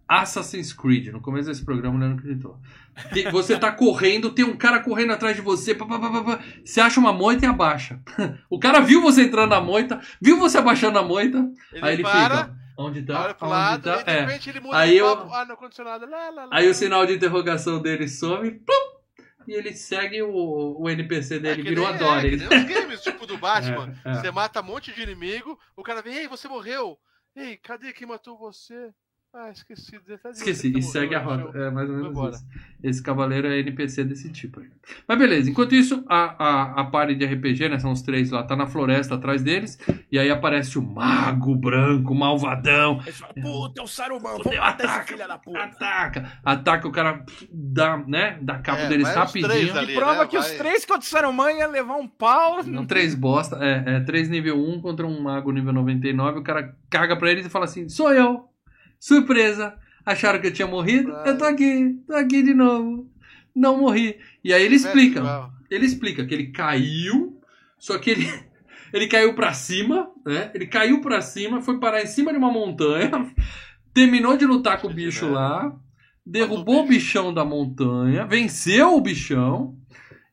Assassin's 0.08 0.72
Creed, 0.72 1.08
no 1.08 1.20
começo 1.20 1.48
desse 1.48 1.64
programa 1.64 1.96
o 1.96 1.98
Leandro 2.00 2.18
acreditou. 2.20 2.58
Você 3.32 3.58
tá 3.58 3.72
correndo, 3.72 4.30
tem 4.30 4.44
um 4.44 4.56
cara 4.56 4.78
correndo 4.80 5.12
atrás 5.12 5.34
de 5.36 5.42
você, 5.42 5.74
pá, 5.74 5.84
pá, 5.84 5.98
pá, 5.98 6.10
pá, 6.10 6.22
pá. 6.22 6.40
você 6.64 6.80
acha 6.80 6.98
uma 7.00 7.12
moita 7.12 7.44
e 7.44 7.48
abaixa. 7.48 8.00
O 8.48 8.58
cara 8.58 8.80
viu 8.80 9.02
você 9.02 9.24
entrando 9.24 9.50
na 9.50 9.60
moita, 9.60 10.00
viu 10.22 10.38
você 10.38 10.58
abaixando 10.58 10.98
a 10.98 11.02
moita, 11.02 11.38
Ele, 11.72 11.84
aí 11.84 11.94
ele 11.94 12.02
para, 12.04 12.36
fica. 12.44 12.56
Onde 12.78 13.02
tá? 13.02 13.24
olha 13.24 13.34
pro 13.34 13.46
Onde 13.48 13.56
lado, 13.56 13.82
tá? 13.82 14.00
e 14.00 14.04
de 14.04 14.10
É. 14.10 14.20
repente 14.20 14.50
ele 14.50 14.60
muda 14.60 14.76
Aí 14.78 14.90
de 14.92 14.96
eu-. 14.98 15.32
Ah, 15.34 15.44
não 15.44 15.56
condicionado. 15.56 16.08
Lá, 16.08 16.30
lá, 16.30 16.44
lá. 16.44 16.50
Aí 16.52 16.68
o 16.68 16.74
sinal 16.74 17.04
de 17.04 17.14
interrogação 17.14 17.82
dele 17.82 18.06
some, 18.08 18.50
plum, 18.52 18.95
e 19.46 19.52
ele 19.54 19.72
segue 19.72 20.22
o, 20.22 20.80
o 20.80 20.88
NPC 20.90 21.36
É 21.36 21.38
dele, 21.38 21.62
que 21.62 21.68
virou 21.68 21.86
nem- 21.86 21.94
a 21.94 21.98
Dory. 21.98 22.34
É, 22.34 22.36
nem 22.36 22.46
os 22.46 22.64
games, 22.74 23.02
tipo 23.02 23.26
do 23.26 23.36
Batman. 23.38 23.94
É, 24.04 24.10
é. 24.10 24.14
Você 24.14 24.30
mata 24.30 24.60
um 24.60 24.64
monte 24.64 24.92
de 24.92 25.02
inimigo, 25.02 25.58
o 25.76 25.82
cara 25.82 26.02
vem, 26.02 26.14
ei, 26.16 26.28
você 26.28 26.48
morreu. 26.48 26.98
Ei, 27.34 27.56
cadê 27.56 27.92
quem 27.92 28.06
matou 28.06 28.36
você? 28.38 28.92
Ah, 29.34 29.50
esqueci. 29.50 29.98
detalhe, 30.06 30.34
Esqueci, 30.34 30.72
e 30.78 30.82
segue 30.82 31.14
a 31.14 31.18
roda. 31.18 31.50
É 31.58 31.70
mais 31.70 31.90
ou 31.90 31.96
menos 31.96 32.08
Vambora. 32.14 32.34
isso. 32.34 32.46
Esse 32.82 33.02
cavaleiro 33.02 33.46
é 33.48 33.58
NPC 33.58 34.02
desse 34.04 34.32
tipo 34.32 34.60
aí. 34.60 34.68
Mas 35.06 35.18
beleza, 35.18 35.50
enquanto 35.50 35.74
isso, 35.74 36.02
a, 36.08 36.42
a, 36.42 36.80
a 36.80 36.84
party 36.86 37.14
de 37.16 37.26
RPG, 37.26 37.68
né? 37.68 37.78
São 37.78 37.92
os 37.92 38.00
três 38.00 38.30
lá, 38.30 38.42
tá 38.44 38.56
na 38.56 38.66
floresta 38.66 39.14
atrás 39.14 39.42
deles. 39.42 39.78
E 40.10 40.18
aí 40.18 40.30
aparece 40.30 40.78
o 40.78 40.82
mago 40.82 41.54
branco, 41.54 42.14
malvadão. 42.14 42.98
Aí 43.00 43.12
você 43.12 43.12
fala, 43.12 43.34
puta, 43.34 43.80
é 43.80 43.84
o 43.84 43.86
Saruman, 43.86 44.38
vamos 44.38 44.56
matar 44.56 44.84
esse 44.84 44.86
ataca, 44.86 45.04
filho 45.06 45.28
da 45.28 45.38
puta. 45.38 45.58
Ataca! 45.62 46.32
Ataca, 46.42 46.88
o 46.88 46.92
cara 46.92 47.22
dá, 47.52 47.98
né? 47.98 48.38
Dá 48.40 48.58
cabo 48.58 48.80
É, 48.82 48.88
deles 48.88 49.06
os 49.08 49.14
rapidinho. 49.14 49.76
ali. 49.76 49.92
E 49.92 49.96
prova 49.96 50.22
né? 50.22 50.26
que 50.28 50.38
os 50.38 50.48
Vai. 50.48 50.56
três 50.56 50.86
contra 50.86 51.02
o 51.02 51.04
Saruman 51.04 51.50
ia 51.52 51.66
levar 51.66 51.96
um 51.96 52.08
pau. 52.08 52.62
Não, 52.64 52.86
três 52.86 53.14
bosta. 53.14 53.58
É, 53.62 53.96
é 53.96 54.00
três 54.00 54.30
nível 54.30 54.58
1 54.58 54.80
contra 54.80 55.06
um 55.06 55.20
mago 55.20 55.52
nível 55.52 55.74
99. 55.74 56.38
O 56.38 56.42
cara 56.42 56.74
caga 56.88 57.16
pra 57.18 57.30
eles 57.30 57.44
e 57.44 57.50
fala 57.50 57.66
assim: 57.66 57.86
sou 57.90 58.10
eu. 58.14 58.48
Surpresa. 58.98 59.76
Acharam 60.04 60.40
que 60.40 60.46
eu 60.46 60.52
tinha 60.52 60.68
morrido? 60.68 61.10
Eu 61.24 61.36
tô 61.36 61.44
aqui, 61.44 61.98
tô 62.06 62.14
aqui 62.14 62.42
de 62.42 62.54
novo. 62.54 63.10
Não 63.54 63.78
morri. 63.78 64.18
E 64.44 64.52
aí 64.52 64.64
ele 64.64 64.76
explica. 64.76 65.50
Ele 65.70 65.84
explica 65.84 66.24
que 66.24 66.32
ele 66.32 66.52
caiu, 66.52 67.40
só 67.78 67.98
que 67.98 68.10
ele, 68.10 68.26
ele 68.92 69.08
caiu 69.08 69.34
pra 69.34 69.52
cima, 69.52 70.10
né? 70.24 70.50
Ele 70.54 70.66
caiu 70.66 71.00
pra 71.00 71.20
cima, 71.20 71.60
foi 71.60 71.80
parar 71.80 72.02
em 72.02 72.06
cima 72.06 72.30
de 72.30 72.38
uma 72.38 72.52
montanha, 72.52 73.10
terminou 73.92 74.36
de 74.36 74.46
lutar 74.46 74.80
com 74.80 74.88
o 74.88 74.94
bicho 74.94 75.28
lá, 75.28 75.74
derrubou 76.24 76.84
o 76.84 76.86
bichão 76.86 77.34
da 77.34 77.44
montanha, 77.44 78.26
venceu 78.26 78.94
o 78.94 79.00
bichão. 79.00 79.76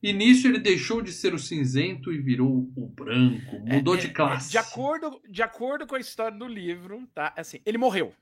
E 0.03 0.11
nisso 0.11 0.47
ele 0.47 0.59
deixou 0.59 1.01
de 1.01 1.13
ser 1.13 1.33
o 1.33 1.39
cinzento 1.39 2.11
e 2.11 2.17
virou 2.17 2.69
o 2.75 2.87
branco, 2.87 3.57
mudou 3.65 3.95
de 3.95 4.09
classe. 4.09 4.51
De 4.51 4.57
acordo, 4.57 5.21
de 5.29 5.41
acordo 5.41 5.87
com 5.87 5.95
a 5.95 5.99
história 5.99 6.37
do 6.37 6.45
livro, 6.45 7.07
tá? 7.15 7.33
Assim, 7.37 7.59
ele 7.65 7.77
morreu. 7.77 8.13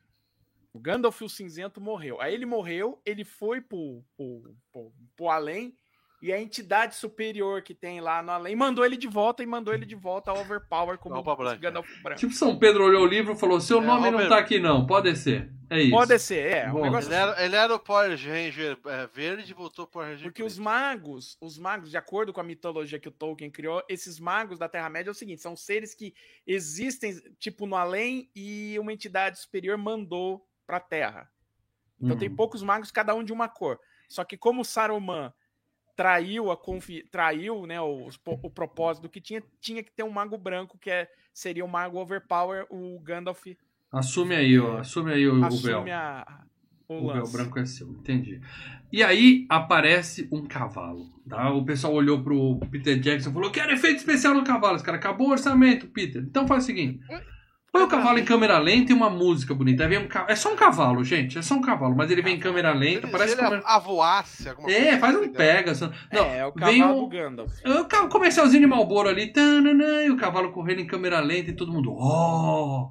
O 0.73 0.79
Gandalf 0.79 1.21
o 1.21 1.29
Cinzento 1.29 1.81
morreu. 1.81 2.21
Aí 2.21 2.33
ele 2.33 2.45
morreu, 2.45 3.01
ele 3.05 3.23
foi 3.25 3.59
pro, 3.61 4.03
pro, 4.15 4.55
pro, 4.71 4.93
pro 5.15 5.29
além, 5.29 5.75
e 6.21 6.31
a 6.31 6.39
entidade 6.39 6.95
superior 6.95 7.63
que 7.63 7.73
tem 7.73 7.99
lá 7.99 8.21
no 8.21 8.31
além 8.31 8.55
mandou 8.55 8.85
ele 8.85 8.95
de 8.95 9.07
volta 9.07 9.41
e 9.41 9.45
mandou 9.45 9.73
ele 9.73 9.87
de 9.87 9.95
volta 9.95 10.29
a 10.29 10.33
Overpower 10.35 10.99
como 10.99 11.15
Roupa 11.15 11.33
o 11.33 11.35
branca. 11.35 11.57
Gandalf 11.57 11.89
branco. 12.03 12.19
Tipo, 12.19 12.33
São 12.33 12.59
Pedro 12.59 12.85
olhou 12.85 13.03
o 13.03 13.07
livro 13.07 13.33
e 13.33 13.37
falou: 13.37 13.59
seu 13.59 13.79
É, 13.81 13.85
nome 13.85 14.11
não 14.11 14.29
tá 14.29 14.37
aqui, 14.37 14.59
não, 14.59 14.85
pode 14.85 15.15
ser. 15.15 15.51
É 15.67 15.81
isso. 15.81 15.91
Pode 15.91 16.19
ser, 16.19 16.51
é. 16.51 16.69
Bom, 16.69 16.79
um 16.79 16.83
negócio 16.83 17.07
Ele 17.07 17.15
era, 17.15 17.45
ele 17.45 17.55
era 17.55 17.73
o 17.73 17.79
Power 17.79 18.09
Ranger 18.11 18.77
é, 18.85 19.07
verde 19.07 19.51
e 19.51 19.53
voltou 19.53 19.87
pro 19.87 19.93
Power 19.93 20.09
Ranger 20.09 20.25
Porque 20.25 20.43
os 20.43 20.55
preto. 20.55 20.65
magos, 20.65 21.37
os 21.41 21.57
magos, 21.57 21.89
de 21.89 21.97
acordo 21.97 22.33
com 22.33 22.41
a 22.41 22.43
mitologia 22.43 22.99
que 22.99 23.07
o 23.07 23.11
Tolkien 23.11 23.49
criou, 23.49 23.81
esses 23.89 24.19
magos 24.19 24.59
da 24.59 24.69
Terra-média 24.69 25.09
é 25.09 25.13
o 25.13 25.15
seguinte: 25.15 25.41
são 25.41 25.55
seres 25.55 25.95
que 25.95 26.13
existem, 26.45 27.19
tipo, 27.39 27.65
no 27.65 27.75
além, 27.75 28.29
e 28.35 28.77
uma 28.79 28.93
entidade 28.93 29.39
superior 29.39 29.77
mandou 29.77 30.45
pra 30.71 30.79
Terra. 30.79 31.29
Então 32.01 32.15
tem 32.17 32.29
Hum. 32.29 32.35
poucos 32.37 32.63
magos, 32.63 32.91
cada 32.91 33.13
um 33.13 33.21
de 33.25 33.33
uma 33.33 33.49
cor. 33.49 33.77
Só 34.07 34.23
que 34.23 34.37
como 34.37 34.63
Saruman 34.63 35.33
traiu 35.97 36.49
a 36.49 36.55
confi... 36.55 37.03
traiu, 37.11 37.65
né, 37.67 37.81
o, 37.81 38.07
o 38.25 38.49
propósito 38.49 39.09
que 39.09 39.19
tinha, 39.19 39.43
tinha 39.59 39.83
que 39.83 39.91
ter 39.91 40.03
um 40.03 40.09
mago 40.09 40.37
branco, 40.37 40.77
que 40.77 40.89
é, 40.89 41.11
seria 41.33 41.65
o 41.65 41.67
mago 41.67 41.99
Overpower, 41.99 42.65
o 42.69 42.97
Gandalf 43.01 43.45
Assume 43.91 44.33
aí, 44.33 44.57
ó. 44.57 44.77
Assume 44.77 45.11
aí 45.11 45.27
o, 45.27 45.33
o 45.35 45.39
véu. 45.41 45.79
assume 45.79 45.91
a, 45.91 46.45
o, 46.87 47.07
O 47.09 47.13
véu 47.13 47.27
branco 47.27 47.59
é 47.59 47.65
seu, 47.65 47.89
entendi. 47.89 48.39
E 48.93 49.03
aí 49.03 49.45
aparece 49.49 50.29
um 50.31 50.45
cavalo. 50.47 51.05
Tá? 51.27 51.51
O 51.51 51.65
pessoal 51.65 51.93
olhou 51.93 52.23
pro 52.23 52.57
Peter 52.71 52.97
Jackson 52.97 53.29
e 53.29 53.33
falou: 53.33 53.51
quero 53.51 53.73
efeito 53.73 53.97
especial 53.97 54.33
no 54.33 54.45
cavalo. 54.45 54.77
Os 54.77 54.81
caras, 54.81 54.99
acabou 55.01 55.27
o 55.27 55.31
orçamento, 55.31 55.87
Peter. 55.87 56.21
Então 56.23 56.47
faz 56.47 56.63
o 56.63 56.67
seguinte: 56.67 57.01
põe 57.71 57.83
o 57.83 57.87
cavalo 57.87 58.19
em 58.19 58.25
câmera 58.25 58.57
lenta 58.59 58.91
e 58.91 58.95
uma 58.95 59.09
música 59.09 59.53
bonita. 59.55 59.87
Um 59.87 60.07
ca- 60.07 60.25
É 60.27 60.35
só 60.35 60.51
um 60.51 60.55
cavalo, 60.55 61.03
gente. 61.03 61.37
É 61.37 61.41
só 61.41 61.55
um 61.55 61.61
cavalo, 61.61 61.95
mas 61.95 62.11
ele 62.11 62.21
vem 62.21 62.35
em 62.35 62.39
câmera 62.39 62.73
lenta. 62.73 63.05
Ele, 63.05 63.11
parece 63.11 63.33
se 63.33 63.39
ele 63.39 63.47
câmera- 63.49 63.63
avoasse 63.67 64.49
alguma 64.49 64.67
coisa. 64.67 64.79
É, 64.87 64.97
faz 64.99 65.15
um 65.15 65.19
legal. 65.21 65.35
Pegasus. 65.35 65.89
Não, 66.11 66.25
é, 66.25 66.45
o 66.45 66.51
vem 66.53 66.81
cavalo 66.81 66.97
um- 66.97 67.03
do 67.03 67.07
Gandalf. 67.09 67.53
o 67.65 68.09
comercialzinho 68.09 68.61
de 68.61 68.67
Malboro 68.67 69.07
ali, 69.09 69.31
tananã, 69.31 70.03
e 70.03 70.09
o 70.11 70.17
cavalo 70.17 70.51
correndo 70.51 70.81
em 70.81 70.87
câmera 70.87 71.19
lenta 71.19 71.51
e 71.51 71.55
todo 71.55 71.71
mundo, 71.71 71.91
oh, 71.93 72.89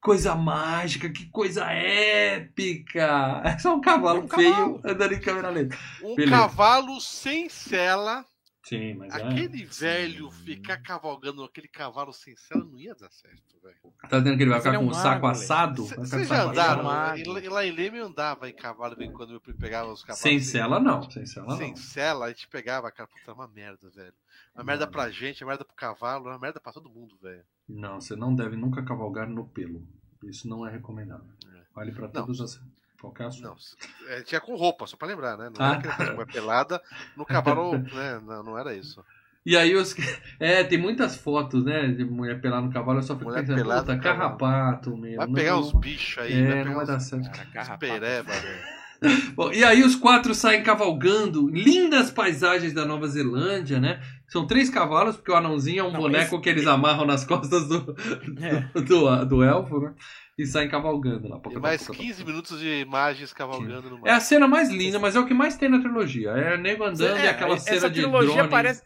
coisa 0.00 0.34
mágica, 0.34 1.08
que 1.10 1.26
coisa 1.30 1.64
épica. 1.70 3.42
É 3.44 3.58
só 3.58 3.74
um 3.74 3.80
cavalo 3.80 4.24
Um 4.24 4.28
feio 4.28 4.50
cavalo. 4.52 4.80
andando 4.84 5.12
em 5.14 5.20
câmera 5.20 5.50
lenta. 5.50 5.76
Um 6.02 6.14
Beleza. 6.14 6.36
cavalo 6.36 7.00
sem 7.00 7.48
sela. 7.48 8.24
Sim, 8.64 8.94
mas 8.94 9.12
Aquele 9.14 9.64
velho 9.64 10.30
ficar 10.30 10.78
cavalgando 10.78 11.42
aquele 11.42 11.66
cavalo 11.66 12.12
sem 12.12 12.36
sela 12.36 12.64
não 12.64 12.78
ia 12.78 12.94
dar 12.94 13.10
certo, 13.10 13.60
velho. 13.60 13.76
Tá 14.08 14.18
dizendo 14.18 14.36
que 14.36 14.42
ele 14.44 14.50
vai 14.50 14.58
Mas 14.58 14.62
ficar 14.62 14.68
ele 14.68 14.76
é 14.76 14.78
com 14.78 14.86
um 14.86 14.90
o 14.90 14.94
saco 14.94 15.22
mago, 15.22 15.26
assado? 15.26 15.84
Vocês 15.84 16.08
saco 16.08 16.24
já 16.24 16.44
andaram? 16.44 17.16
E 17.16 17.48
lá 17.48 17.66
em 17.66 17.72
Leme 17.72 17.98
eu 17.98 18.06
andava 18.06 18.48
em 18.48 18.54
cavalo 18.54 18.94
vem 18.94 19.12
quando 19.12 19.34
eu 19.34 19.40
pegava 19.40 19.90
os 19.90 20.02
cavalos. 20.02 20.20
Sem 20.20 20.38
cela, 20.40 20.78
não. 20.78 21.02
Sem 21.10 21.26
cela, 21.26 21.56
Sem 21.56 21.70
não. 21.70 21.76
cela, 21.76 22.26
a 22.26 22.28
gente 22.28 22.46
pegava, 22.48 22.90
cara, 22.92 23.08
puta, 23.08 23.32
é 23.32 23.34
uma 23.34 23.48
merda, 23.48 23.90
velho. 23.90 24.14
Uma 24.54 24.64
merda 24.64 24.86
pra 24.86 25.10
gente, 25.10 25.42
é 25.42 25.46
merda 25.46 25.64
pro 25.64 25.74
cavalo, 25.74 26.28
é 26.28 26.32
uma 26.32 26.38
merda 26.38 26.60
pra 26.60 26.72
todo 26.72 26.88
mundo, 26.88 27.16
velho. 27.20 27.42
Não, 27.68 28.00
você 28.00 28.14
não 28.14 28.34
deve 28.34 28.54
nunca 28.56 28.82
cavalgar 28.84 29.28
no 29.28 29.44
pelo. 29.48 29.84
Isso 30.22 30.46
não 30.46 30.64
é 30.66 30.70
recomendável. 30.70 31.26
Vale 31.74 31.90
pra 31.90 32.06
Não. 32.06 32.12
todos 32.12 32.40
as... 32.40 32.60
Qualquer 33.02 33.26
assunto. 33.26 33.42
Não, 33.44 34.08
é, 34.08 34.22
tinha 34.22 34.40
com 34.40 34.54
roupa, 34.56 34.86
só 34.86 34.96
pra 34.96 35.08
lembrar, 35.08 35.36
né? 35.36 35.50
Não 35.50 35.62
Ah. 35.64 35.70
era 35.70 35.78
aquele 35.78 35.94
coisa 35.96 36.12
mulher 36.12 36.26
pelada 36.32 36.80
no 37.16 37.26
cavalo, 37.26 37.72
né? 37.92 38.20
Não, 38.24 38.42
não 38.44 38.58
era 38.58 38.74
isso. 38.74 39.04
E 39.44 39.56
aí 39.56 39.74
os. 39.74 39.94
É, 40.38 40.62
tem 40.62 40.78
muitas 40.78 41.16
fotos, 41.16 41.64
né? 41.64 41.88
De 41.88 42.04
mulher 42.04 42.40
pelada 42.40 42.62
no 42.64 42.72
cavalo. 42.72 43.00
Eu 43.00 43.02
só 43.02 43.14
fico 43.16 43.28
Mulher 43.28 43.40
pensando, 43.40 43.56
pelada 43.56 43.96
puta, 43.96 43.98
carrapato, 43.98 44.96
meu. 44.96 45.16
Vai 45.16 45.26
não- 45.26 45.34
pegar 45.34 45.58
uns 45.58 45.72
bichos 45.72 46.22
aí, 46.22 46.32
É, 46.32 46.46
vai 46.46 46.54
não 46.58 46.62
pegar 46.62 46.74
vai 46.76 46.86
dar 46.86 46.96
uns, 46.96 47.02
certo. 47.08 47.52
Cara, 47.52 47.76
pereba, 47.76 48.32
velho. 48.32 48.82
Bom, 49.34 49.50
e 49.52 49.64
aí 49.64 49.82
os 49.82 49.96
quatro 49.96 50.32
saem 50.32 50.62
cavalgando, 50.62 51.48
lindas 51.48 52.08
paisagens 52.12 52.72
da 52.72 52.84
Nova 52.86 53.08
Zelândia, 53.08 53.80
né? 53.80 54.00
São 54.28 54.46
três 54.46 54.70
cavalos, 54.70 55.16
porque 55.16 55.32
o 55.32 55.34
anãozinho 55.34 55.80
é 55.80 55.82
um 55.82 55.90
Não, 55.92 55.98
boneco 56.00 56.40
que 56.40 56.48
eles 56.48 56.64
amarram 56.68 57.04
nas 57.04 57.24
costas 57.24 57.66
do, 57.66 57.96
É. 58.40 58.80
do, 58.80 59.24
do 59.26 59.42
elfo, 59.42 59.80
né? 59.80 59.92
E 60.38 60.46
saem 60.46 60.68
cavalgando 60.68 61.28
lá. 61.28 61.40
E 61.50 61.58
mais 61.58 61.86
15 61.86 62.24
minutos 62.24 62.58
de 62.58 62.80
imagens 62.80 63.32
cavalgando 63.32 63.90
no 63.90 63.98
mar. 64.00 64.08
É 64.08 64.12
a 64.12 64.20
cena 64.20 64.48
mais 64.48 64.70
linda, 64.70 64.98
mas 64.98 65.14
é 65.14 65.20
o 65.20 65.26
que 65.26 65.34
mais 65.34 65.56
tem 65.56 65.68
na 65.68 65.78
trilogia. 65.78 66.30
É 66.30 66.56
nego 66.56 66.84
andando 66.84 67.18
e 67.18 67.26
É, 67.26 67.28
aquela 67.30 67.54
essa 67.54 67.64
cena 67.74 67.90
de 67.90 68.00
trilogia 68.00 68.34
drone. 68.36 68.48
parece, 68.48 68.82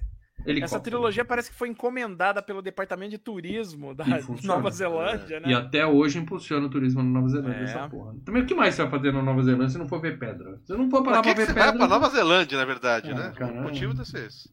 essa 0.62 0.80
trilogia 0.80 1.24
parece 1.24 1.50
que 1.50 1.56
foi 1.56 1.68
encomendada 1.68 2.42
pelo 2.42 2.60
Departamento 2.60 3.12
de 3.12 3.18
Turismo 3.18 3.94
da 3.94 4.04
E. 4.04 4.46
Nova 4.46 4.70
Zelândia, 4.70 5.38
né? 5.38 5.48
E 5.50 5.54
até 5.54 5.86
hoje 5.86 6.18
impulsiona 6.18 6.66
o 6.66 6.68
turismo 6.70 7.00
na 7.02 7.10
Nova 7.10 7.28
Zelândia, 7.28 7.60
É. 7.60 7.64
essa 7.64 7.88
porra. 7.88 8.14
Também 8.24 8.42
o 8.42 8.46
que 8.46 8.54
mais 8.54 8.74
você 8.74 8.82
vai 8.82 8.90
fazer 8.90 9.12
na 9.12 9.22
Nova 9.22 9.42
Zelândia 9.42 9.68
se 9.70 9.78
não 9.78 9.88
for 9.88 10.00
ver 10.00 10.18
pedra? 10.18 10.58
Você 10.64 10.76
não 10.76 10.90
for 10.90 11.04
parar 11.04 11.22
Pra 11.22 11.22
pra, 11.22 11.22
que, 11.22 11.28
que 11.30 11.40
ver 11.40 11.46
você 11.46 11.52
vai 11.52 11.62
pedra. 11.70 11.78
pra 11.78 11.88
Nova 11.88 12.08
Zelândia, 12.10 12.58
na 12.58 12.64
verdade, 12.64 13.10
Ah, 13.12 13.14
né? 13.14 13.32
caralho. 13.36 13.60
O 13.60 13.62
motivo 13.62 13.94
deve 13.94 14.08
ser 14.08 14.26
esse. 14.26 14.50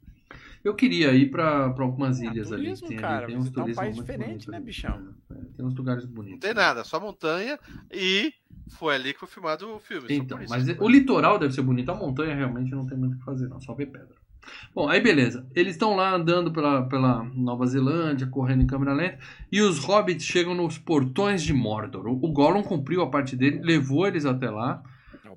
Eu 0.64 0.74
queria 0.74 1.14
ir 1.14 1.30
pra, 1.30 1.70
pra 1.72 1.84
algumas 1.84 2.22
Ah, 2.22 2.26
ilhas 2.26 2.52
ali. 2.52 2.64
turismo, 2.64 2.88
que 2.88 2.94
tem 2.94 3.02
cara, 3.02 3.18
ali. 3.26 3.28
Tem 3.28 3.36
uns 3.36 3.44
visitar 3.44 3.64
um 3.64 3.74
país 3.74 3.96
muito 3.96 4.12
diferente, 4.12 4.50
né, 4.50 4.58
ali. 4.58 4.66
bichão? 4.66 5.14
É, 5.32 5.36
tem 5.58 5.66
uns 5.66 5.76
lugares 5.76 6.06
bonitos. 6.06 6.32
Não 6.32 6.40
tem 6.40 6.54
nada, 6.54 6.84
só 6.84 7.00
montanha 7.00 7.60
e 7.92 8.34
foi 8.78 8.96
ali 8.96 9.14
que 9.14 9.20
foi 9.20 9.28
filmado 9.28 9.70
o 9.76 9.80
filme. 9.80 10.08
Então, 10.10 10.42
isso. 10.42 10.50
mas 10.50 10.68
o 10.80 10.88
litoral 10.88 11.38
deve 11.38 11.54
ser 11.54 11.62
bonito. 11.62 11.90
A 11.92 11.96
montanha 11.96 12.34
realmente 12.34 12.72
não 12.72 12.86
tem 12.86 12.98
muito 12.98 13.16
o 13.16 13.20
que 13.20 13.26
fazer, 13.26 13.50
não. 13.50 13.60
Só 13.60 13.74
ver 13.74 13.88
pedra. 13.88 14.16
Bom, 14.74 14.90
aí 14.90 15.00
beleza. 15.02 15.46
Eles 15.56 15.74
estão 15.74 15.96
lá 15.96 16.14
andando 16.14 16.52
pela, 16.52 16.84
pela 16.84 17.24
Nova 17.24 17.66
Zelândia, 17.66 18.28
correndo 18.28 18.64
em 18.64 18.68
câmera 18.68 18.94
lenta. 18.94 19.20
E 19.52 19.62
os 19.62 19.80
hobbits 19.80 20.26
chegam 20.26 20.54
nos 20.54 20.78
portões 20.78 21.44
de 21.44 21.54
Mordor. 21.54 22.08
O, 22.08 22.14
o 22.14 22.32
Gollum 22.32 22.64
cumpriu 22.64 23.02
a 23.02 23.10
parte 23.10 23.36
dele, 23.36 23.60
levou 23.62 24.08
eles 24.08 24.26
até 24.26 24.50
lá. 24.50 24.84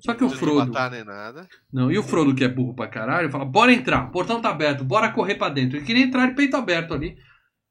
Só 0.01 0.13
que 0.13 0.23
o 0.23 0.29
Frodo. 0.29 0.71
matar 0.71 0.91
nem 0.91 1.03
nada. 1.03 1.47
Não, 1.71 1.91
e 1.91 1.97
o 1.97 2.03
Frodo, 2.03 2.33
que 2.35 2.43
é 2.43 2.47
burro 2.47 2.73
pra 2.75 2.87
caralho, 2.87 3.29
fala: 3.29 3.45
bora 3.45 3.71
entrar, 3.73 4.07
o 4.07 4.11
portão 4.11 4.41
tá 4.41 4.49
aberto, 4.49 4.83
bora 4.83 5.11
correr 5.11 5.35
pra 5.35 5.49
dentro. 5.49 5.77
Ele 5.77 5.85
queria 5.85 6.03
entrar 6.03 6.27
de 6.27 6.35
peito 6.35 6.55
aberto 6.57 6.93
ali. 6.93 7.15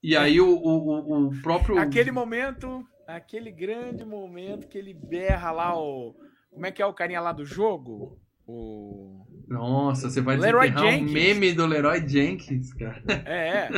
E 0.03 0.17
aí 0.17 0.41
o, 0.41 0.49
o, 0.49 0.55
o- 0.55 1.29
o 1.29 1.43
próprio. 1.43 1.79
Aquele 1.79 2.11
momento, 2.11 2.85
Aquele 3.09 3.53
grande 3.53 4.05
momento 4.05 4.67
que 4.69 4.77
ele 4.77 4.93
berra 4.93 5.53
lá 5.53 5.79
o. 5.79 6.15
Como 6.51 6.67
é 6.67 6.73
que 6.73 6.83
é 6.83 6.87
o 6.87 6.93
carinha 6.95 7.21
lá 7.21 7.31
do 7.33 7.45
jogo? 7.45 8.19
O. 8.49 9.27
Nossa, 9.49 10.09
você 10.11 10.21
vai 10.21 10.37
Leroy 10.37 10.71
desenterrar 10.71 10.89
um 10.95 10.99
Jenkins. 11.09 11.13
meme 11.13 11.53
do 11.53 11.67
Leroy 11.67 12.09
Jenkins, 12.09 12.73
cara. 12.75 13.03
É, 13.25 13.49
é. 13.49 13.71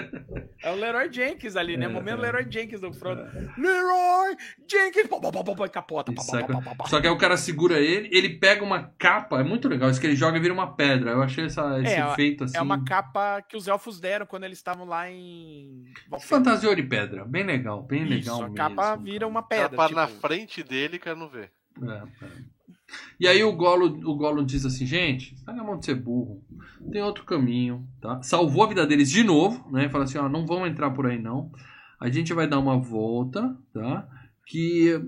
É 0.63 0.71
o 0.71 0.75
Leroy 0.75 1.11
Jenkins 1.13 1.57
ali, 1.57 1.77
né? 1.77 1.87
É, 1.87 1.89
Momento 1.89 2.19
é. 2.19 2.23
Leroy 2.23 2.47
Jenkins 2.51 2.81
do 2.81 2.93
Frodo. 2.93 3.23
Leroy 3.57 4.37
Jenkins! 4.71 5.05
E 5.05 5.69
capota. 5.71 6.13
pá, 6.13 6.21
Isso 6.23 6.31
pá, 6.33 6.41
é- 6.41 6.43
pá, 6.63 6.75
pá. 6.75 6.87
Só 6.87 7.01
que 7.01 7.07
aí 7.07 7.13
o 7.13 7.17
cara 7.19 7.37
segura 7.37 7.79
ele, 7.81 8.09
ele 8.13 8.31
pega 8.39 8.63
uma 8.63 8.93
capa, 8.99 9.41
é 9.41 9.45
muito 9.45 9.69
legal, 9.69 9.89
isso 9.91 10.01
que 10.01 10.07
ele 10.07 10.17
joga 10.17 10.37
e 10.37 10.41
vira 10.41 10.53
uma 10.55 10.75
pedra. 10.75 11.13
Eu 11.13 11.23
achei 11.23 11.47
essa, 11.47 11.81
esse 11.83 11.95
É, 11.95 12.13
efeito 12.13 12.45
assim. 12.45 12.57
É 12.57 12.63
uma 12.63 12.85
capa 12.85 13.41
que 13.43 13.57
os 13.57 13.69
elfos 13.69 13.99
deram 14.01 14.27
quando 14.27 14.45
eles 14.45 14.59
estavam 14.59 14.85
lá 14.87 15.11
em. 15.11 15.85
Fantasiou 16.21 16.75
de 16.75 16.83
pedra, 16.83 17.25
bem 17.25 17.45
legal, 17.45 17.83
bem 17.83 18.03
Isso, 18.05 18.11
legal 18.15 18.37
a 18.37 18.43
mesmo. 18.43 18.55
capa 18.55 18.97
vira 18.97 19.27
uma 19.27 19.43
pedra. 19.43 19.71
Capa 19.71 19.87
tipo, 19.89 19.99
na 20.01 20.09
frente 20.09 20.63
dele, 20.63 20.99
quero 20.99 21.19
não 21.19 21.29
ver. 21.29 21.51
É, 21.83 22.25
é. 22.25 22.58
E 23.21 23.27
aí 23.29 23.43
o 23.45 23.53
Golo, 23.53 23.87
o 24.11 24.17
Golo 24.17 24.45
diz 24.45 24.65
assim, 24.65 24.87
gente, 24.87 25.37
sai 25.41 25.55
na 25.55 25.63
mão 25.65 25.79
de 25.79 25.85
ser 25.85 25.95
burro. 25.95 26.43
Tem 26.91 27.03
outro 27.03 27.25
caminho, 27.25 27.87
tá? 28.01 28.23
Salvou 28.23 28.63
a 28.65 28.69
vida 28.69 28.87
deles 28.87 29.11
de 29.11 29.23
novo, 29.23 29.71
né? 29.71 29.89
Fala 29.89 30.05
assim, 30.05 30.19
ó, 30.19 30.29
não 30.29 30.47
vamos 30.47 30.69
entrar 30.71 30.91
por 30.93 31.07
aí 31.07 31.19
não. 31.21 31.53
A 32.01 32.09
gente 32.09 32.33
vai 32.33 32.47
dar 32.47 32.59
uma 32.59 32.79
volta, 32.79 33.57
tá? 33.75 34.09
Que 34.47 34.99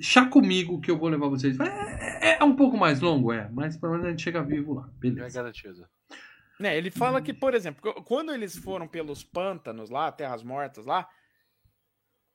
chá 0.00 0.26
comigo 0.26 0.80
que 0.80 0.90
eu 0.90 0.98
vou 0.98 1.08
levar 1.08 1.28
vocês. 1.28 1.58
É, 1.60 2.34
é- 2.34 2.38
é 2.40 2.44
um 2.44 2.54
pouco 2.56 2.76
mais 2.76 3.00
longo, 3.00 3.32
é, 3.32 3.48
mas 3.52 3.76
pelo 3.76 3.92
menos 3.92 4.06
a 4.06 4.10
gente 4.10 4.22
chega 4.22 4.42
vivo 4.42 4.74
lá, 4.74 4.88
É 4.88 4.98
beleza. 4.98 5.38
garantido. 5.40 5.86
né, 6.58 6.76
ele 6.76 6.90
fala 6.90 7.22
que, 7.22 7.32
por 7.32 7.54
exemplo, 7.54 7.80
qu- 7.82 8.02
quando 8.02 8.32
eles 8.32 8.54
foram 8.56 8.86
pelos 8.86 9.24
pântanos 9.24 9.88
lá, 9.88 10.12
terras 10.12 10.42
mortas 10.42 10.84
lá, 10.84 11.08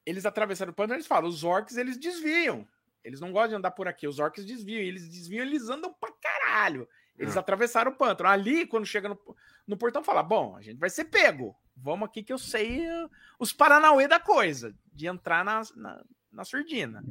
eles 0.05 0.25
atravessaram 0.25 0.71
o 0.71 0.75
pântano, 0.75 0.95
eles 0.95 1.05
falam, 1.07 1.29
os 1.29 1.43
orcs 1.43 1.77
eles 1.77 1.97
desviam. 1.99 2.67
Eles 3.05 3.19
não 3.21 3.31
gostam 3.31 3.49
de 3.51 3.55
andar 3.55 3.71
por 3.71 3.87
aqui, 3.87 4.07
os 4.07 4.19
orcs 4.19 4.43
desviam. 4.45 4.81
E 4.81 4.87
eles 4.87 5.07
desviam, 5.07 5.45
eles 5.45 5.69
andam 5.69 5.93
pra 5.93 6.09
caralho. 6.21 6.87
Eles 7.17 7.35
É. 7.35 7.39
atravessaram 7.39 7.91
o 7.91 7.95
pântano. 7.95 8.29
Ali, 8.29 8.65
quando 8.65 8.85
chega 8.85 9.07
no, 9.07 9.17
no 9.67 9.77
portão, 9.77 10.03
fala: 10.03 10.23
Bom, 10.23 10.55
a 10.57 10.61
gente 10.61 10.77
vai 10.79 10.89
ser 10.89 11.05
pego. 11.05 11.55
Vamos 11.77 12.07
aqui 12.07 12.23
que 12.23 12.33
eu 12.33 12.37
sei 12.37 12.79
uh, 12.87 13.09
os 13.39 13.53
Paranauê 13.53 14.07
da 14.07 14.19
coisa, 14.19 14.73
de 14.93 15.07
entrar 15.07 15.45
na, 15.45 15.61
na, 15.75 16.03
na 16.33 16.43
surdina. 16.43 17.03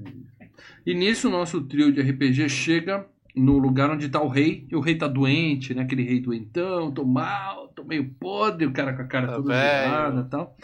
E 0.84 0.94
nisso 0.94 1.28
o 1.28 1.30
nosso 1.30 1.62
trio 1.62 1.92
de 1.92 2.00
RPG 2.02 2.48
chega 2.48 3.06
no 3.34 3.58
lugar 3.58 3.90
onde 3.90 4.08
tá 4.08 4.22
o 4.22 4.28
rei, 4.28 4.66
e 4.70 4.76
o 4.76 4.80
rei 4.80 4.96
tá 4.96 5.06
doente, 5.08 5.74
né? 5.74 5.82
Aquele 5.82 6.02
rei 6.02 6.20
doentão, 6.20 6.92
tô 6.92 7.04
mal, 7.04 7.68
tô 7.68 7.82
meio 7.84 8.08
podre, 8.14 8.66
o 8.66 8.72
cara 8.72 8.94
com 8.94 9.02
a 9.02 9.06
cara 9.06 9.26
Tá 9.26 9.34
toda 9.34 9.54
e 9.54 10.30
tal. 10.30 10.56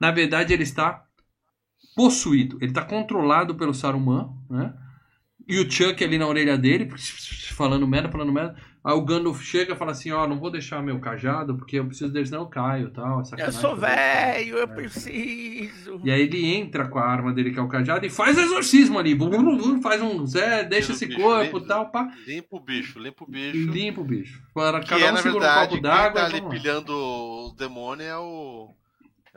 Na 0.00 0.10
verdade, 0.10 0.52
ele 0.52 0.62
está 0.62 1.06
possuído, 1.98 2.56
ele 2.60 2.72
tá 2.72 2.84
controlado 2.84 3.56
pelo 3.56 3.74
Saruman, 3.74 4.30
né? 4.48 4.72
E 5.48 5.58
o 5.58 5.68
Chuck 5.68 6.04
ali 6.04 6.16
na 6.16 6.28
orelha 6.28 6.56
dele, 6.56 6.88
falando 7.56 7.88
merda, 7.88 8.08
falando 8.08 8.30
merda. 8.30 8.54
Aí 8.84 8.94
o 8.94 9.04
Gandalf 9.04 9.42
chega 9.42 9.72
e 9.72 9.76
fala 9.76 9.90
assim, 9.90 10.12
ó, 10.12 10.26
não 10.28 10.38
vou 10.38 10.50
deixar 10.50 10.80
meu 10.82 11.00
cajado, 11.00 11.56
porque 11.56 11.78
eu 11.78 11.86
preciso 11.86 12.12
dele, 12.12 12.26
senão 12.26 12.42
eu 12.42 12.46
caio 12.46 12.88
e 12.88 12.90
tal. 12.92 13.22
é 13.36 13.46
Eu 13.46 13.52
sou 13.52 13.74
velho, 13.74 14.58
eu 14.58 14.68
preciso. 14.68 16.00
E 16.04 16.10
aí 16.10 16.20
ele 16.20 16.46
entra 16.54 16.86
com 16.86 16.98
a 16.98 17.04
arma 17.04 17.32
dele, 17.32 17.50
que 17.50 17.58
é 17.58 17.62
o 17.62 17.68
cajado, 17.68 18.06
e 18.06 18.10
faz 18.10 18.38
o 18.38 18.40
exorcismo 18.42 18.98
ali. 18.98 19.14
Bum, 19.14 19.28
bum, 19.30 19.56
bum, 19.56 19.82
Faz 19.82 20.00
um 20.00 20.24
Zé, 20.26 20.64
deixa 20.64 20.92
esse 20.92 21.06
bicho, 21.06 21.20
corpo 21.20 21.56
e 21.56 21.60
limpa. 21.60 21.66
tal, 21.66 21.90
pá. 21.90 22.08
Limpa 22.26 22.56
o 22.56 22.60
bicho, 22.60 22.98
limpa 23.00 23.24
o 23.24 23.26
bicho. 23.26 23.70
limpa 23.70 24.00
o 24.00 24.04
bicho. 24.04 24.42
Para 24.54 24.80
Que 24.80 24.86
cada 24.86 25.04
é, 25.06 25.10
um 25.10 25.14
na 25.14 25.22
segura 25.22 25.36
um 25.36 25.40
verdade, 25.40 25.60
copo 25.60 25.72
quem 25.72 25.82
d'água. 25.82 26.12
tá 26.12 26.20
e 26.20 26.24
ali 26.24 26.48
pilhando 26.48 26.92
o 26.94 27.54
demônio 27.56 28.04
é 28.04 28.16
o. 28.18 28.74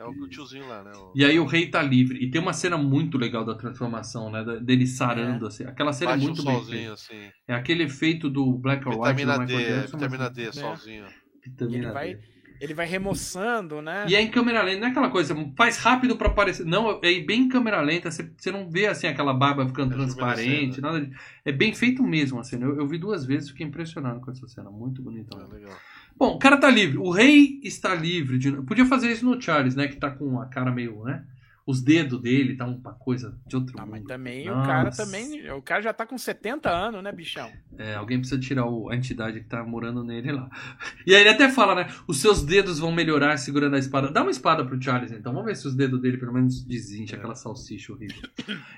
É 0.02 0.06
o 0.24 0.28
tiozinho 0.28 0.66
lá, 0.68 0.82
né? 0.82 0.92
O... 0.94 1.12
E 1.14 1.24
aí 1.24 1.38
o 1.38 1.44
rei 1.46 1.68
tá 1.70 1.82
livre. 1.82 2.18
E 2.22 2.30
tem 2.30 2.40
uma 2.40 2.52
cena 2.52 2.76
muito 2.76 3.16
legal 3.18 3.44
da 3.44 3.54
transformação, 3.54 4.30
né? 4.30 4.44
Dele 4.60 4.86
sarando, 4.86 5.46
assim. 5.46 5.64
Aquela 5.64 5.92
cena 5.92 6.12
é 6.12 6.14
Bate 6.14 6.24
um 6.24 6.28
muito 6.28 6.44
bem 6.44 6.54
solzinho, 6.54 6.76
feita. 6.78 6.92
assim. 6.94 7.30
É 7.48 7.54
aquele 7.54 7.84
efeito 7.84 8.28
do 8.30 8.52
Black 8.58 8.86
or 8.88 8.98
White 9.00 9.24
Vitamina 9.24 9.46
D, 9.46 9.54
é, 9.54 9.80
vitamina 9.82 10.18
mas- 10.18 10.32
D, 10.32 10.52
solzinho. 10.52 11.04
E 11.44 11.48
Vitamina 11.50 11.78
ele 11.84 11.92
vai, 11.92 12.14
D. 12.14 12.20
ele 12.60 12.74
vai 12.74 12.86
remoçando, 12.86 13.82
né? 13.82 14.06
E 14.08 14.14
é 14.14 14.22
em 14.22 14.30
câmera 14.30 14.62
lenta, 14.62 14.80
não 14.80 14.86
é 14.86 14.90
aquela 14.90 15.10
coisa, 15.10 15.34
faz 15.56 15.76
rápido 15.78 16.16
pra 16.16 16.28
aparecer. 16.28 16.64
Não, 16.64 16.90
é 17.02 17.20
bem 17.20 17.42
em 17.42 17.48
câmera 17.48 17.80
lenta, 17.80 18.10
você, 18.10 18.30
você 18.36 18.50
não 18.52 18.70
vê 18.70 18.86
assim 18.86 19.06
aquela 19.08 19.34
barba 19.34 19.66
ficando 19.66 19.92
É 19.92 19.96
transparente, 19.96 20.40
rejuvenescendo. 20.76 20.82
nada 20.86 21.00
de- 21.00 21.12
É 21.44 21.50
bem 21.52 21.74
feito 21.74 22.02
mesmo 22.02 22.38
a 22.38 22.44
cena. 22.44 22.64
Eu, 22.66 22.76
eu 22.78 22.86
vi 22.86 22.96
duas 22.98 23.24
vezes, 23.26 23.50
fiquei 23.50 23.66
impressionado 23.66 24.20
com 24.20 24.30
essa 24.30 24.46
cena. 24.46 24.70
Muito 24.70 25.02
bonita. 25.02 25.36
É, 25.36 25.52
legal. 25.54 25.76
Bom, 26.16 26.34
o 26.34 26.38
cara 26.38 26.56
tá 26.56 26.70
livre. 26.70 26.98
O 26.98 27.10
rei 27.10 27.60
está 27.62 27.94
livre. 27.94 28.38
De... 28.38 28.52
Podia 28.62 28.86
fazer 28.86 29.10
isso 29.10 29.24
no 29.24 29.40
Charles, 29.40 29.74
né? 29.74 29.88
Que 29.88 29.96
tá 29.96 30.10
com 30.10 30.40
a 30.40 30.46
cara 30.46 30.70
meio, 30.70 31.02
né? 31.04 31.24
Os 31.64 31.80
dedos 31.80 32.20
dele 32.20 32.56
tá 32.56 32.66
uma 32.66 32.92
coisa 32.94 33.38
de 33.46 33.54
outro 33.54 33.76
Ah, 33.78 33.86
mas 33.86 34.00
mundo. 34.00 34.08
também 34.08 34.50
o 34.50 34.54
cara 34.64 34.84
Nossa. 34.86 35.04
também. 35.04 35.48
O 35.52 35.62
cara 35.62 35.80
já 35.80 35.92
tá 35.92 36.04
com 36.04 36.18
70 36.18 36.68
anos, 36.68 37.04
né, 37.04 37.12
bichão? 37.12 37.48
É, 37.78 37.94
alguém 37.94 38.18
precisa 38.18 38.40
tirar 38.40 38.66
o- 38.66 38.90
a 38.90 38.96
entidade 38.96 39.38
que 39.40 39.46
tá 39.46 39.62
morando 39.62 40.02
nele 40.02 40.32
lá. 40.32 40.50
E 41.06 41.14
aí 41.14 41.20
ele 41.20 41.30
até 41.30 41.48
fala, 41.48 41.76
né? 41.76 41.88
Os 42.08 42.20
seus 42.20 42.42
dedos 42.42 42.80
vão 42.80 42.90
melhorar 42.90 43.36
segurando 43.36 43.76
a 43.76 43.78
espada. 43.78 44.10
Dá 44.10 44.22
uma 44.22 44.30
espada 44.32 44.64
pro 44.64 44.80
Charles, 44.82 45.12
então. 45.12 45.32
Vamos 45.32 45.46
ver 45.46 45.54
se 45.56 45.68
os 45.68 45.76
dedos 45.76 46.00
dele 46.02 46.18
pelo 46.18 46.32
menos 46.32 46.64
desincha 46.64 47.14
aquela 47.14 47.36
salsicha 47.36 47.92
horrível. 47.92 48.28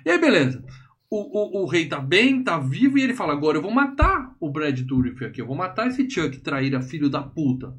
E 0.04 0.10
aí, 0.10 0.18
beleza. 0.20 0.62
O, 1.10 1.60
o, 1.60 1.62
o 1.62 1.66
rei 1.66 1.86
tá 1.88 2.00
bem, 2.00 2.42
tá 2.42 2.58
vivo, 2.58 2.98
e 2.98 3.02
ele 3.02 3.14
fala: 3.14 3.32
agora 3.32 3.58
eu 3.58 3.62
vou 3.62 3.70
matar 3.70 4.34
o 4.40 4.50
Brad 4.50 4.78
Dourif 4.80 5.24
aqui. 5.24 5.40
Eu 5.40 5.46
vou 5.46 5.56
matar 5.56 5.86
esse 5.86 6.08
Chuck, 6.10 6.38
traíra, 6.38 6.80
filho 6.82 7.08
da 7.08 7.22
puta. 7.22 7.74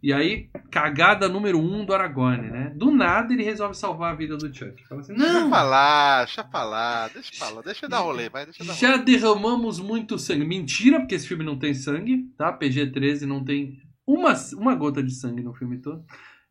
E 0.00 0.12
aí, 0.12 0.48
cagada 0.70 1.28
número 1.28 1.58
um 1.58 1.84
do 1.84 1.92
Aragorn, 1.92 2.48
né? 2.50 2.72
Do 2.76 2.90
nada 2.92 3.32
ele 3.32 3.42
resolve 3.42 3.74
salvar 3.76 4.12
a 4.12 4.16
vida 4.16 4.36
do 4.36 4.46
Chuck. 4.54 4.86
Fala 4.86 5.00
assim: 5.00 5.12
Deixa 5.14 5.32
não, 5.32 5.50
pra 5.50 5.62
lá, 5.64 6.18
deixa 6.24 6.44
pra 6.44 6.62
lá, 6.64 7.08
deixa 7.08 7.32
pra 7.36 7.48
lá, 7.50 7.62
deixa 7.62 7.84
eu 7.86 7.90
dar 7.90 7.98
rolê, 7.98 8.28
vai, 8.28 8.44
deixa 8.44 8.62
eu 8.62 8.66
dar 8.66 8.74
rolê. 8.74 8.86
já 8.86 8.96
derramamos 8.96 9.80
muito 9.80 10.16
sangue. 10.18 10.44
Mentira, 10.44 11.00
porque 11.00 11.16
esse 11.16 11.26
filme 11.26 11.44
não 11.44 11.58
tem 11.58 11.74
sangue, 11.74 12.24
tá? 12.38 12.52
PG-13 12.56 13.22
não 13.22 13.44
tem 13.44 13.76
uma, 14.06 14.32
uma 14.56 14.74
gota 14.76 15.02
de 15.02 15.12
sangue 15.12 15.42
no 15.42 15.52
filme 15.52 15.78
todo. 15.78 16.02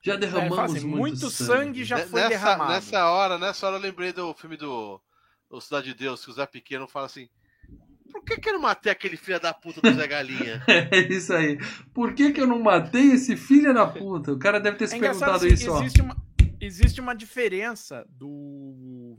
Já 0.04 0.14
É, 0.14 0.18
derramamos 0.18 0.56
fala 0.56 0.66
assim, 0.68 0.86
muito, 0.86 1.00
muito 1.00 1.30
sangue 1.30 1.84
já 1.86 1.96
Ne- 1.98 2.06
foi 2.06 2.20
nessa, 2.22 2.30
derramado. 2.30 2.72
nessa 2.74 3.10
hora, 3.10 3.38
nessa 3.40 3.66
hora 3.68 3.78
eu 3.78 3.82
lembrei 3.82 4.12
do 4.14 4.34
filme 4.36 4.56
do, 4.58 5.02
do 5.50 5.62
Cidade 5.62 5.88
de 5.88 5.94
Deus, 5.96 6.24
que 6.24 6.32
o 6.32 6.34
Zé 6.34 6.46
Pequeno 6.46 6.88
fala 6.88 7.06
assim: 7.06 7.30
Por 8.12 8.24
que, 8.24 8.38
que 8.38 8.50
eu 8.50 8.54
não 8.54 8.62
matei 8.62 8.92
aquele 8.92 9.18
filho 9.18 9.40
da 9.40 9.54
puta 9.54 9.82
do 9.82 9.94
Zé 9.94 10.08
Galinha? 10.08 10.64
É 10.68 11.00
isso 11.12 11.34
aí. 11.34 11.58
Por 11.94 12.14
que, 12.14 12.32
que 12.32 12.42
eu 12.42 12.48
não 12.48 12.60
matei 12.62 13.12
esse 13.12 13.36
filho 13.38 13.74
da 13.74 13.86
puta? 13.88 14.32
O 14.34 14.40
cara 14.40 14.60
deve 14.60 14.78
ter 14.78 14.88
se 14.88 14.96
É 14.96 15.00
perguntado 15.00 15.36
assim, 15.38 15.48
isso, 15.54 15.72
ó. 15.72 15.80
existe 15.82 16.02
uma, 16.02 16.18
existe 16.60 17.02
uma 17.02 17.16
diferença 17.16 18.06
do. 18.10 19.18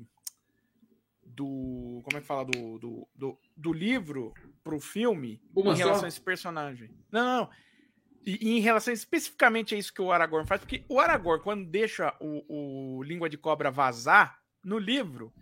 Do. 1.24 2.00
Como 2.05 2.16
é 2.16 2.20
que 2.20 2.26
fala? 2.26 2.44
Do, 2.44 2.78
do, 2.78 3.09
do, 3.14 3.38
do 3.56 3.72
livro 3.72 4.34
pro 4.64 4.80
filme 4.80 5.40
Uma 5.55 5.72
em 5.72 5.76
só? 5.76 5.82
relação 5.84 6.05
a 6.05 6.09
esse 6.09 6.20
personagem. 6.20 6.90
Não, 7.12 7.24
não. 7.24 7.50
E, 8.26 8.48
e 8.48 8.59
em 8.59 8.60
relação 8.60 8.92
especificamente 8.92 9.74
a 9.74 9.78
isso 9.78 9.94
que 9.94 10.02
o 10.02 10.10
Aragorn 10.12 10.46
faz, 10.46 10.60
porque 10.60 10.84
o 10.88 10.98
Aragorn, 11.00 11.42
quando 11.42 11.64
deixa 11.70 12.14
o, 12.20 12.96
o 12.98 13.02
Língua 13.02 13.28
de 13.28 13.38
Cobra 13.38 13.70
vazar 13.70 14.38
no 14.62 14.78
livro, 14.78 15.32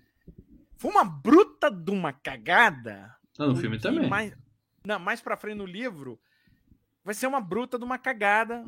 foi 0.77 0.91
uma 0.91 1.05
bruta 1.05 1.71
de 1.71 1.91
uma 1.91 2.13
cagada. 2.13 3.15
Ah, 3.39 3.47
no 3.47 3.57
filme 3.57 3.77
porque 3.79 3.89
também. 3.95 4.09
Mais, 4.09 4.33
não, 4.87 4.99
mais 4.99 5.21
pra 5.21 5.37
frente 5.37 5.59
no 5.59 5.67
livro, 5.67 6.19
vai 7.05 7.15
ser 7.15 7.27
uma 7.27 7.41
bruta 7.41 7.79
de 7.79 7.85
uma 7.85 7.99
cagada. 7.99 8.65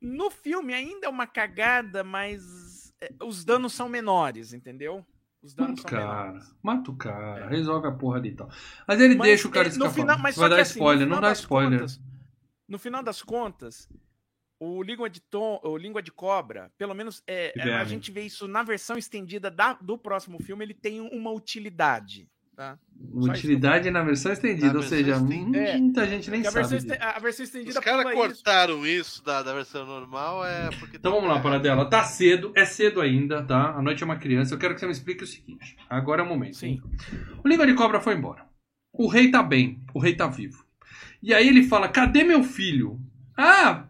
No 0.00 0.30
filme 0.30 0.74
ainda 0.74 1.06
é 1.06 1.10
uma 1.10 1.26
cagada, 1.26 2.02
mas 2.02 2.92
é, 3.00 3.10
os 3.22 3.44
danos 3.44 3.72
são 3.72 3.88
menores, 3.88 4.52
entendeu? 4.52 5.06
Os 5.40 5.54
danos 5.54 5.80
Mata 5.82 5.88
o 5.88 5.90
são 5.90 5.98
cara, 6.00 6.24
menores. 6.32 6.54
mata 6.62 6.90
o 6.90 6.96
cara, 6.96 7.48
resolve 7.48 7.86
a 7.88 7.92
porra 7.92 8.18
ali 8.18 8.30
e 8.30 8.34
tal. 8.34 8.48
Mas 8.86 9.00
ele 9.00 9.14
Mas, 9.16 9.28
deixa 9.28 9.48
o 9.48 9.50
cara 9.50 9.66
é, 9.66 9.70
escapar. 9.70 9.92
final- 9.94 10.18
mas 10.18 10.36
Vai 10.36 10.48
dar 10.50 10.60
assim, 10.60 10.70
spoiler, 10.78 11.06
não 11.08 11.20
dá 11.20 11.32
spoiler. 11.32 11.80
contas- 11.80 12.00
no 12.68 12.78
final 12.78 13.02
das 13.02 13.22
contas, 13.22 13.88
o 14.64 14.82
Língua 14.82 15.10
de, 15.10 15.20
Tom, 15.20 15.60
o 15.64 15.76
Língua 15.76 16.00
de 16.02 16.12
Cobra, 16.12 16.70
pelo 16.78 16.94
menos 16.94 17.22
é, 17.26 17.52
é, 17.58 17.74
a 17.74 17.84
gente 17.84 18.10
vê 18.12 18.22
isso 18.22 18.46
na 18.46 18.62
versão 18.62 18.96
estendida 18.96 19.50
da- 19.50 19.74
do 19.80 19.98
próximo 19.98 20.40
filme, 20.42 20.64
ele 20.64 20.74
tem 20.74 21.00
uma 21.00 21.30
utilidade. 21.32 22.28
Tá? 22.54 22.78
Utilidade 23.14 23.90
na 23.90 24.02
versão 24.04 24.30
estendida, 24.30 24.74
Na 24.74 24.78
ou 24.78 24.82
seja, 24.82 25.18
versão 25.18 25.26
estendida. 25.28 25.58
É. 25.58 25.76
muita 25.78 26.06
gente 26.06 26.30
nem 26.30 26.46
a, 26.46 26.50
sabe. 26.50 26.68
versão, 26.68 26.96
a 27.00 27.18
versão 27.18 27.42
Os 27.44 27.48
estendida 27.48 27.80
caras 27.80 28.02
pula 28.12 28.26
isso. 28.26 28.34
cortaram 28.36 28.86
isso 28.86 29.24
da, 29.24 29.42
da 29.42 29.54
versão 29.54 29.86
normal 29.86 30.44
é 30.44 30.70
porque. 30.78 30.98
Então 30.98 31.12
vamos 31.12 31.28
lá, 31.28 31.40
Paradela. 31.40 31.88
Tá 31.88 32.04
cedo, 32.04 32.52
é 32.54 32.64
cedo 32.64 33.00
ainda, 33.00 33.42
tá? 33.42 33.70
A 33.70 33.82
noite 33.82 34.02
é 34.02 34.06
uma 34.06 34.16
criança. 34.18 34.54
Eu 34.54 34.58
quero 34.58 34.74
que 34.74 34.80
você 34.80 34.86
me 34.86 34.92
explique 34.92 35.24
o 35.24 35.26
seguinte. 35.26 35.76
Agora 35.88 36.22
é 36.22 36.24
o 36.24 36.28
momento. 36.28 36.56
Sim. 36.56 36.66
hein? 36.68 36.82
O 37.42 37.48
Língua 37.48 37.66
de 37.66 37.74
Cobra 37.74 38.00
foi 38.00 38.14
embora. 38.14 38.46
O 38.92 39.08
rei 39.08 39.30
tá 39.30 39.42
bem, 39.42 39.82
o 39.94 39.98
rei 39.98 40.14
tá 40.14 40.28
vivo. 40.28 40.64
E 41.22 41.32
aí 41.32 41.48
ele 41.48 41.64
fala: 41.64 41.88
cadê 41.88 42.22
meu 42.22 42.44
filho? 42.44 43.00
Ah, 43.36 43.86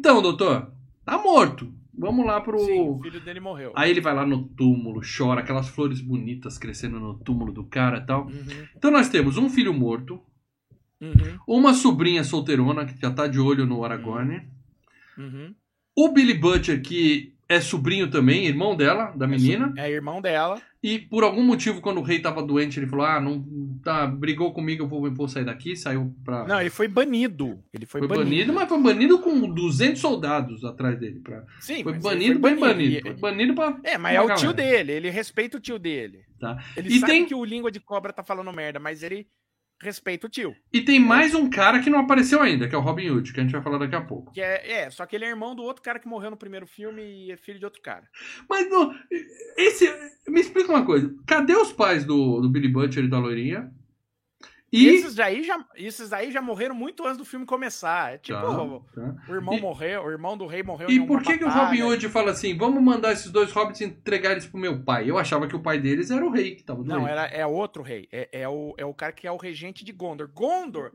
então, 0.00 0.22
doutor, 0.22 0.72
tá 1.04 1.18
morto. 1.18 1.72
Vamos 1.96 2.24
lá 2.24 2.40
pro. 2.40 2.58
Sim, 2.60 2.80
o 2.80 2.98
filho 3.02 3.20
dele 3.20 3.40
morreu. 3.40 3.72
Aí 3.76 3.90
ele 3.90 4.00
vai 4.00 4.14
lá 4.14 4.24
no 4.26 4.48
túmulo, 4.48 5.02
chora, 5.02 5.40
aquelas 5.42 5.68
flores 5.68 6.00
bonitas 6.00 6.56
crescendo 6.56 6.98
no 6.98 7.18
túmulo 7.18 7.52
do 7.52 7.62
cara 7.64 7.98
e 7.98 8.06
tal. 8.06 8.24
Uhum, 8.26 8.66
Então 8.74 8.90
nós 8.90 9.10
temos 9.10 9.36
um 9.36 9.50
filho 9.50 9.74
morto, 9.74 10.18
uhum, 10.98 11.38
uma 11.46 11.74
sobrinha 11.74 12.24
solteirona 12.24 12.86
que 12.86 12.98
já 12.98 13.10
tá 13.10 13.26
de 13.26 13.38
olho 13.38 13.66
no 13.66 13.84
Aragorn. 13.84 14.48
uhum. 15.18 15.54
O 15.94 16.08
Billy 16.08 16.34
Butcher, 16.34 16.80
que 16.80 17.34
é 17.50 17.60
sobrinho 17.60 18.08
também, 18.08 18.46
irmão 18.46 18.76
dela, 18.76 19.06
da 19.16 19.26
menina. 19.26 19.74
É 19.76 19.90
irmão 19.90 20.20
dela. 20.22 20.62
E 20.82 20.98
por 20.98 21.24
algum 21.24 21.42
motivo, 21.44 21.80
quando 21.82 21.98
o 21.98 22.02
rei 22.02 22.20
tava 22.20 22.42
doente, 22.42 22.78
ele 22.78 22.86
falou: 22.86 23.04
Ah, 23.04 23.20
não 23.20 23.44
tá, 23.84 24.06
brigou 24.06 24.52
comigo, 24.54 24.84
eu 24.84 24.88
vou, 24.88 25.12
vou 25.12 25.28
sair 25.28 25.44
daqui. 25.44 25.74
Saiu 25.76 26.14
pra. 26.24 26.46
Não, 26.46 26.60
ele 26.60 26.70
foi 26.70 26.86
banido. 26.88 27.62
Ele 27.74 27.84
foi, 27.84 28.00
foi 28.00 28.08
banido. 28.08 28.24
banido. 28.30 28.52
mas 28.54 28.68
foi 28.68 28.80
banido 28.80 29.18
com 29.18 29.52
200 29.52 30.00
soldados 30.00 30.64
atrás 30.64 30.98
dele. 30.98 31.20
Pra... 31.20 31.44
Sim, 31.60 31.82
Foi 31.82 31.98
banido, 31.98 32.40
foi 32.40 32.50
bem 32.52 32.58
banido. 32.60 33.00
Foi 33.02 33.10
E- 33.10 33.14
banido 33.14 33.54
pra. 33.54 33.76
É, 33.84 33.98
mas 33.98 34.14
é 34.14 34.20
o 34.20 34.28
galera. 34.28 34.40
tio 34.40 34.52
dele. 34.54 34.92
Ele 34.92 35.10
respeita 35.10 35.56
o 35.58 35.60
tio 35.60 35.78
dele. 35.78 36.20
Tá. 36.38 36.56
Ele 36.76 36.88
E 36.88 36.98
sabe 37.00 37.12
tem- 37.12 37.26
que 37.26 37.34
o 37.34 37.44
língua 37.44 37.70
de 37.70 37.80
cobra 37.80 38.12
tá 38.12 38.22
falando 38.22 38.50
merda, 38.52 38.78
mas 38.78 39.02
ele 39.02 39.26
respeita 39.80 40.26
o 40.26 40.30
tio. 40.30 40.54
E 40.72 40.82
tem 40.82 41.00
mais 41.00 41.34
um 41.34 41.48
cara 41.48 41.80
que 41.80 41.90
não 41.90 42.00
apareceu 42.00 42.40
ainda, 42.40 42.68
que 42.68 42.74
é 42.74 42.78
o 42.78 42.82
Robin 42.82 43.10
Hood, 43.10 43.32
que 43.32 43.40
a 43.40 43.42
gente 43.42 43.52
vai 43.52 43.62
falar 43.62 43.78
daqui 43.78 43.94
a 43.94 44.00
pouco. 44.00 44.32
Que 44.32 44.40
é, 44.40 44.82
é, 44.82 44.90
só 44.90 45.06
que 45.06 45.16
ele 45.16 45.24
é 45.24 45.28
irmão 45.28 45.54
do 45.54 45.62
outro 45.62 45.82
cara 45.82 45.98
que 45.98 46.08
morreu 46.08 46.30
no 46.30 46.36
primeiro 46.36 46.66
filme 46.66 47.02
e 47.02 47.32
é 47.32 47.36
filho 47.36 47.58
de 47.58 47.64
outro 47.64 47.80
cara. 47.82 48.04
Mas 48.48 48.68
não, 48.68 48.94
esse. 49.56 49.90
Me 50.28 50.40
explica 50.40 50.70
uma 50.70 50.84
coisa. 50.84 51.12
Cadê 51.26 51.54
os 51.54 51.72
pais 51.72 52.04
do, 52.04 52.40
do 52.40 52.48
Billy 52.48 52.68
Butcher 52.68 53.04
e 53.04 53.08
da 53.08 53.18
Loirinha? 53.18 53.72
E. 54.72 54.86
Esses 54.86 55.16
daí 55.16 55.42
já, 55.42 55.64
esses 55.74 56.12
aí 56.12 56.30
já 56.30 56.40
morreram 56.40 56.74
muito 56.76 57.04
antes 57.04 57.18
do 57.18 57.24
filme 57.24 57.44
começar. 57.44 58.14
É 58.14 58.18
tipo, 58.18 58.38
Tá, 58.38 58.62
o, 58.62 58.80
tá. 58.94 59.16
o 59.28 59.34
irmão 59.34 59.54
E- 59.56 59.60
morreu, 59.60 60.04
o 60.04 60.10
irmão 60.10 60.38
do 60.38 60.46
rei 60.46 60.62
morreu 60.62 60.88
E 60.88 61.04
por 61.04 61.22
que, 61.22 61.38
que 61.38 61.44
o. 61.44 61.48
Robin 61.50 61.82
Hood 61.82 62.08
fala 62.08 62.30
assim: 62.30 62.56
vamos 62.56 62.80
mandar 62.80 63.12
esses 63.12 63.32
dois 63.32 63.50
hobbits 63.52 63.80
entregar 63.80 64.30
eles 64.32 64.46
pro 64.46 64.60
meu 64.60 64.80
pai? 64.84 65.10
Eu 65.10 65.18
achava 65.18 65.48
que 65.48 65.56
o 65.56 65.62
pai 65.62 65.80
deles 65.80 66.10
era 66.10 66.24
o 66.24 66.30
rei 66.30 66.54
que 66.54 66.62
tava 66.62 66.84
doente. 66.84 67.00
Não, 67.00 67.08
era, 67.08 67.26
é 67.26 67.44
outro 67.44 67.82
rei. 67.82 68.08
É, 68.12 68.42
é, 68.42 68.48
o, 68.48 68.74
é 68.78 68.84
o 68.84 68.94
cara 68.94 69.12
que 69.12 69.26
é 69.26 69.32
o 69.32 69.36
regente 69.36 69.84
de 69.84 69.90
Gondor. 69.92 70.28
Gondor 70.32 70.92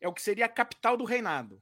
é 0.00 0.08
o 0.08 0.12
que 0.14 0.22
seria 0.22 0.46
a 0.46 0.48
capital 0.48 0.96
do 0.96 1.04
reinado. 1.04 1.60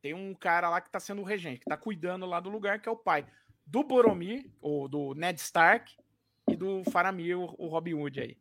Tem 0.00 0.14
um 0.14 0.34
cara 0.34 0.70
lá 0.70 0.80
que 0.80 0.90
tá 0.90 1.00
sendo 1.00 1.20
o 1.20 1.24
regente, 1.24 1.60
que 1.60 1.66
tá 1.66 1.76
cuidando 1.76 2.24
lá 2.24 2.40
do 2.40 2.48
lugar, 2.50 2.78
que 2.80 2.88
é 2.88 2.92
o 2.92 2.96
pai 2.96 3.26
do 3.66 3.82
Boromir, 3.84 4.46
ou 4.60 4.86
do 4.88 5.14
Ned 5.14 5.38
Stark, 5.40 5.94
e 6.48 6.56
do 6.56 6.82
Faramir, 6.90 7.38
o, 7.38 7.54
o 7.58 7.68
Robin 7.68 7.94
Hood 7.94 8.20
aí. 8.20 8.36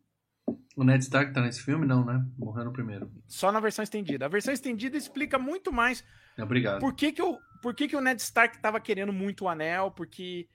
O 0.76 0.84
Ned 0.84 1.04
Stark 1.04 1.32
tá 1.34 1.42
nesse 1.42 1.62
filme? 1.62 1.86
Não, 1.86 2.04
né? 2.04 2.24
Morreu 2.38 2.66
no 2.66 2.74
primeiro. 2.74 3.12
Só 3.28 3.52
na 3.52 3.60
versão 3.60 3.84
estendida. 3.84 4.26
A 4.26 4.30
versão 4.30 4.54
estendida 4.54 4.98
explica 4.98 5.38
muito 5.38 5.72
mais 5.72 6.04
Obrigado. 6.38 6.80
por 6.80 6.94
que, 6.94 7.12
que, 7.12 7.22
o, 7.22 7.38
por 7.62 7.74
que, 7.76 7.88
que 7.88 7.96
o 7.96 8.02
Ned 8.02 8.20
Stark 8.22 8.60
tava 8.60 8.80
querendo 8.80 9.14
muito 9.14 9.46
o 9.46 9.50
anel, 9.50 9.92
porque 9.92 10.48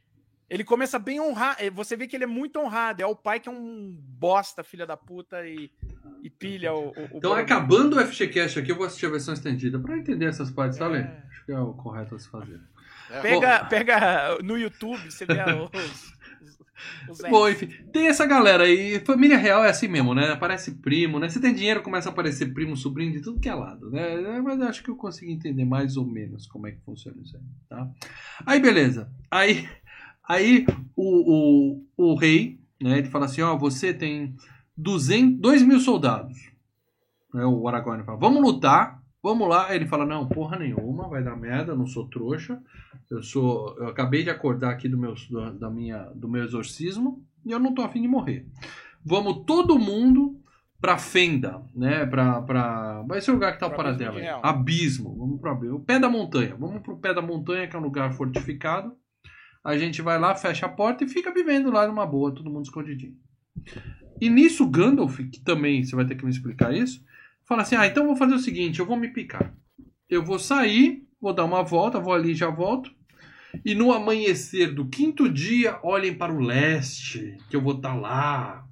ele 0.50 0.64
começa 0.64 0.98
bem 0.98 1.20
honrado. 1.20 1.58
Você 1.72 1.94
vê 1.96 2.06
que 2.08 2.16
ele 2.16 2.24
é 2.24 2.26
muito 2.28 2.58
honrado. 2.58 3.00
É 3.02 3.06
o 3.06 3.14
pai 3.14 3.38
que 3.38 3.48
é 3.48 3.52
um 3.52 3.94
bosta, 3.96 4.64
filha 4.64 4.84
da 4.86 4.96
puta, 4.96 5.46
e, 5.46 5.70
e 6.22 6.28
pilha 6.28 6.72
o. 6.74 6.88
o- 6.88 7.08
Então, 7.14 7.32
acabando 7.32 7.96
o 7.96 8.00
FGCast 8.00 8.58
aqui, 8.58 8.72
eu 8.72 8.76
vou 8.76 8.86
assistir 8.86 9.06
a 9.06 9.10
versão 9.10 9.32
estendida 9.34 9.78
pra 9.78 9.96
entender 9.96 10.26
essas 10.26 10.50
partes, 10.50 10.78
tá? 10.78 10.86
É. 10.96 11.22
Acho 11.30 11.44
que 11.46 11.52
é 11.52 11.58
o 11.60 11.72
correto 11.74 12.14
a 12.16 12.18
se 12.18 12.28
fazer. 12.28 12.60
É, 13.10 13.20
Pega, 13.22 13.64
pega 13.66 14.38
no 14.42 14.58
YouTube, 14.58 15.10
você 15.10 15.24
vê 15.24 15.34
os. 15.74 16.12
Bom, 17.30 17.48
enfim, 17.48 17.68
tem 17.92 18.06
essa 18.06 18.26
galera 18.26 18.64
aí. 18.64 19.00
Família 19.00 19.36
real 19.36 19.64
é 19.64 19.70
assim 19.70 19.88
mesmo, 19.88 20.14
né? 20.14 20.32
Aparece 20.32 20.72
primo, 20.72 21.18
né? 21.18 21.28
Você 21.28 21.40
tem 21.40 21.54
dinheiro, 21.54 21.82
começa 21.82 22.08
a 22.08 22.12
aparecer 22.12 22.52
primo, 22.52 22.76
sobrinho 22.76 23.12
de 23.12 23.20
tudo 23.20 23.40
que 23.40 23.48
é 23.48 23.54
lado, 23.54 23.90
né? 23.90 24.40
Mas 24.40 24.60
eu 24.60 24.68
acho 24.68 24.82
que 24.82 24.90
eu 24.90 24.96
consegui 24.96 25.32
entender 25.32 25.64
mais 25.64 25.96
ou 25.96 26.06
menos 26.06 26.46
como 26.46 26.66
é 26.66 26.72
que 26.72 26.80
funciona 26.80 27.20
isso 27.22 27.36
aí, 27.36 27.42
tá? 27.68 27.90
Aí, 28.46 28.60
beleza. 28.60 29.10
Aí, 29.30 29.68
aí 30.26 30.66
o, 30.96 31.82
o, 31.96 32.12
o 32.12 32.14
rei, 32.14 32.60
né? 32.80 32.98
Ele 32.98 33.08
fala 33.08 33.26
assim: 33.26 33.42
Ó, 33.42 33.56
você 33.56 33.92
tem 33.92 34.34
200, 34.76 35.40
2 35.40 35.62
mil 35.62 35.80
soldados. 35.80 36.38
Né, 37.34 37.44
o 37.44 37.66
Aragorn 37.68 38.04
fala: 38.04 38.18
Vamos 38.18 38.42
lutar. 38.42 38.97
Vamos 39.22 39.48
lá. 39.48 39.74
Ele 39.74 39.86
fala: 39.86 40.06
Não, 40.06 40.28
porra 40.28 40.58
nenhuma, 40.58 41.08
vai 41.08 41.22
dar 41.22 41.36
merda, 41.36 41.72
eu 41.72 41.76
não 41.76 41.86
sou 41.86 42.08
trouxa. 42.08 42.62
Eu 43.10 43.22
sou. 43.22 43.76
Eu 43.78 43.88
acabei 43.88 44.22
de 44.22 44.30
acordar 44.30 44.70
aqui 44.70 44.88
do 44.88 44.98
meu, 44.98 45.14
da 45.58 45.70
minha, 45.70 46.04
do 46.14 46.28
meu 46.28 46.44
exorcismo 46.44 47.24
e 47.44 47.50
eu 47.50 47.58
não 47.58 47.74
tô 47.74 47.82
afim 47.82 48.02
de 48.02 48.08
morrer. 48.08 48.46
Vamos 49.04 49.44
todo 49.46 49.78
mundo 49.78 50.40
pra 50.80 50.98
Fenda, 50.98 51.62
né? 51.74 52.06
Pra, 52.06 52.40
pra... 52.42 53.02
Vai 53.02 53.20
ser 53.20 53.30
o 53.30 53.34
lugar 53.34 53.52
que 53.52 53.60
tá 53.60 53.66
o 53.66 53.74
paradelo 53.74 54.18
Abismo 54.42 55.10
aí. 55.10 55.16
Vamos 55.16 55.40
pro 55.40 55.50
abismo. 55.50 55.76
O 55.76 55.80
pé 55.80 55.98
da 55.98 56.08
montanha. 56.08 56.54
Vamos 56.58 56.82
pro 56.82 56.96
pé 56.96 57.12
da 57.12 57.22
montanha, 57.22 57.66
que 57.66 57.74
é 57.74 57.78
um 57.78 57.82
lugar 57.82 58.12
fortificado. 58.12 58.94
A 59.64 59.76
gente 59.76 60.00
vai 60.00 60.18
lá, 60.18 60.34
fecha 60.34 60.66
a 60.66 60.68
porta 60.68 61.04
e 61.04 61.08
fica 61.08 61.32
vivendo 61.32 61.70
lá 61.70 61.86
numa 61.86 62.06
boa, 62.06 62.34
todo 62.34 62.50
mundo 62.50 62.64
escondidinho. 62.64 63.16
E 64.20 64.30
nisso, 64.30 64.68
Gandalf, 64.68 65.18
que 65.18 65.40
também 65.40 65.82
você 65.82 65.94
vai 65.94 66.06
ter 66.06 66.14
que 66.14 66.24
me 66.24 66.30
explicar 66.30 66.72
isso, 66.72 67.04
fala 67.48 67.62
assim: 67.62 67.74
ah, 67.74 67.86
então 67.86 68.06
vou 68.06 68.14
fazer 68.16 68.34
o 68.34 68.38
seguinte, 68.38 68.78
eu 68.78 68.86
vou 68.86 68.96
me 68.96 69.08
picar. 69.08 69.52
Eu 70.08 70.24
vou 70.24 70.38
sair, 70.38 71.02
vou 71.20 71.32
dar 71.32 71.44
uma 71.44 71.62
volta, 71.62 71.98
vou 71.98 72.12
ali 72.12 72.32
e 72.32 72.36
já 72.36 72.50
volto. 72.50 72.90
E 73.64 73.74
no 73.74 73.92
amanhecer 73.92 74.74
do 74.74 74.88
quinto 74.88 75.28
dia, 75.28 75.78
olhem 75.82 76.14
para 76.14 76.32
o 76.32 76.40
leste, 76.40 77.36
que 77.48 77.56
eu 77.56 77.62
vou 77.62 77.76
estar 77.76 77.94
lá. 77.94 78.64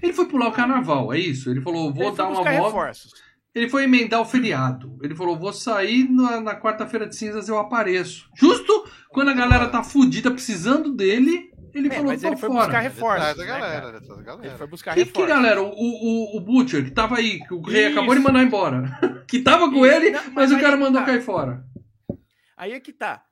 Ele 0.00 0.12
foi 0.12 0.26
pular 0.26 0.48
o 0.48 0.52
carnaval, 0.52 1.12
é 1.12 1.18
isso? 1.18 1.50
Ele 1.50 1.60
falou, 1.60 1.92
vou 1.92 2.08
Ele 2.08 2.16
dar 2.16 2.28
uma 2.28 2.36
volta. 2.36 2.50
reforços. 2.50 3.12
Ele 3.54 3.68
foi 3.68 3.84
emendar 3.84 4.20
o 4.20 4.24
feriado. 4.24 4.98
Ele 5.02 5.14
falou, 5.14 5.38
vou 5.38 5.52
sair 5.52 6.08
na, 6.08 6.40
na 6.40 6.58
quarta-feira 6.58 7.06
de 7.06 7.14
cinzas, 7.14 7.48
eu 7.48 7.58
apareço. 7.58 8.30
Justo 8.34 8.88
quando 9.10 9.28
a 9.28 9.34
galera 9.34 9.68
tá 9.68 9.82
fudida, 9.82 10.30
precisando 10.30 10.94
dele, 10.94 11.51
ele 11.74 11.88
É, 11.88 11.90
falou, 11.90 12.06
mas 12.06 12.20
tô 12.22 12.28
ele 12.28 12.36
foi 12.36 12.48
fora. 12.48 12.62
buscar 12.64 12.78
Ele 12.78 12.86
a 12.86 12.88
né, 13.58 14.46
ele 14.46 14.56
foi 14.58 14.66
buscar 14.66 14.94
Que, 14.94 15.00
que 15.00 15.06
reforços. 15.06 15.28
galera? 15.28 15.62
O, 15.62 15.68
o, 15.70 16.36
o 16.36 16.40
Butcher, 16.40 16.84
que 16.84 16.90
tava 16.90 17.16
aí, 17.16 17.40
que 17.46 17.54
o 17.54 17.60
rei 17.62 17.86
Isso. 17.88 17.92
acabou 17.98 18.14
de 18.14 18.20
mandar 18.20 18.42
embora. 18.42 18.98
que 19.28 19.40
tava 19.40 19.70
com 19.70 19.84
Isso. 19.86 19.94
ele, 19.96 20.10
Não, 20.10 20.24
mas, 20.24 20.32
mas 20.34 20.52
o 20.52 20.56
aí 20.56 20.60
cara 20.62 20.76
que 20.76 20.82
mandou 20.82 21.00
tá. 21.00 21.06
cair 21.06 21.22
fora. 21.22 21.64
Aí 22.56 22.72
é 22.72 22.80
que 22.80 22.92
tá. 22.92 23.24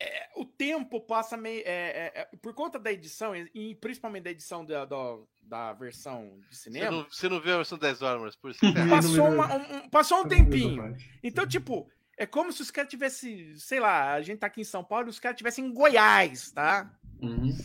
É, 0.00 0.28
o 0.36 0.44
tempo 0.44 1.00
passa 1.00 1.36
meio. 1.36 1.62
é, 1.64 2.12
é, 2.12 2.12
é, 2.22 2.28
por 2.42 2.52
conta 2.52 2.78
da 2.78 2.92
edição, 2.92 3.34
e- 3.34 3.48
e 3.54 3.74
principalmente 3.76 4.24
da 4.24 4.30
edição 4.30 4.64
da, 4.64 4.84
da, 4.84 4.96
da 5.40 5.72
versão 5.72 6.38
de 6.50 6.56
Você 6.56 6.64
cinema, 6.64 6.90
não, 6.90 7.06
você 7.08 7.28
não 7.28 7.40
viu 7.40 7.54
a 7.54 7.56
versão 7.58 7.78
10 7.78 8.02
horas, 8.02 8.36
por 8.36 8.50
isso 8.50 8.58
que 8.60 8.74
tá 8.74 8.80
errado. 8.80 8.90
passou, 9.02 9.28
uma- 9.28 9.54
um, 9.56 9.76
um- 9.76 9.88
passou 9.88 10.20
um 10.20 10.28
tempinho. 10.28 10.96
Então, 11.22 11.46
tipo, 11.46 11.88
é 12.18 12.26
como 12.26 12.52
se 12.52 12.60
os 12.60 12.70
caras 12.72 12.90
tivessem, 12.90 13.54
sei 13.56 13.78
lá, 13.80 14.12
a 14.14 14.20
gente 14.20 14.38
tá 14.40 14.48
aqui 14.48 14.60
em 14.60 14.64
São 14.64 14.82
Paulo 14.84 15.06
e 15.06 15.10
os 15.10 15.20
caras 15.20 15.38
tivessem 15.38 15.64
em 15.64 15.72
Goiás, 15.72 16.50
tá? 16.50 16.90
Uhum. 17.24 17.56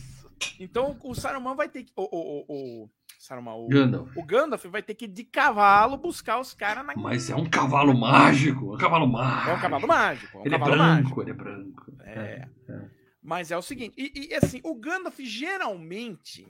Então 0.58 0.96
o 1.02 1.14
Saruman 1.14 1.54
vai 1.54 1.68
ter 1.68 1.84
que. 1.84 1.92
O, 1.94 2.02
o, 2.02 2.44
o, 2.48 2.84
o 2.84 2.90
Saruman, 3.18 3.54
o, 3.54 3.68
Gandalf. 3.68 4.16
o 4.16 4.22
Gandalf 4.24 4.64
vai 4.66 4.82
ter 4.82 4.94
que 4.94 5.04
ir 5.04 5.08
de 5.08 5.24
cavalo 5.24 5.96
buscar 5.96 6.40
os 6.40 6.54
caras 6.54 6.84
na. 6.84 6.94
Mas 6.96 7.28
é 7.28 7.36
um 7.36 7.44
cavalo 7.44 7.94
mágico. 7.94 8.72
É 8.72 8.74
um 8.76 8.78
cavalo 8.78 9.06
mágico. 9.06 9.50
É 9.50 9.54
um 9.54 9.60
cavalo 9.60 9.86
mágico. 9.86 10.38
É 10.38 10.40
um 10.40 10.46
Ele 10.46 10.54
é 10.54 10.58
cavalo 10.58 10.76
branco, 10.76 11.02
mágico. 11.02 11.22
ele 11.22 11.30
é 11.30 11.34
branco. 11.34 11.92
É. 12.00 12.48
é. 12.68 13.00
Mas 13.22 13.50
é 13.50 13.56
o 13.56 13.62
seguinte, 13.62 13.94
e, 13.98 14.30
e, 14.30 14.34
assim, 14.34 14.60
o 14.64 14.74
Gandalf 14.74 15.18
geralmente. 15.20 16.46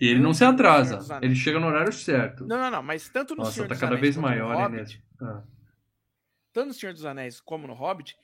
E 0.00 0.06
ele 0.06 0.20
não 0.20 0.32
se 0.32 0.44
atrasa. 0.44 1.18
Ele 1.20 1.34
chega 1.34 1.58
no 1.58 1.66
horário 1.66 1.92
certo. 1.92 2.46
Não, 2.46 2.56
não, 2.56 2.70
não, 2.70 2.82
mas 2.82 3.08
tanto 3.08 3.34
no 3.34 3.42
Nossa, 3.42 3.52
Senhor 3.52 3.66
tá 3.66 3.74
dos 3.74 3.80
cada 3.80 3.96
vez 3.96 4.16
maior, 4.16 4.54
hein, 4.54 4.62
Hobbit, 4.62 4.76
Inês? 4.76 5.02
Ah. 5.20 5.42
tanto 6.52 6.68
no 6.68 6.74
Senhor 6.74 6.92
dos 6.92 7.04
Anéis 7.04 7.40
como 7.40 7.66
no 7.66 7.74
Hobbit, 7.74 8.16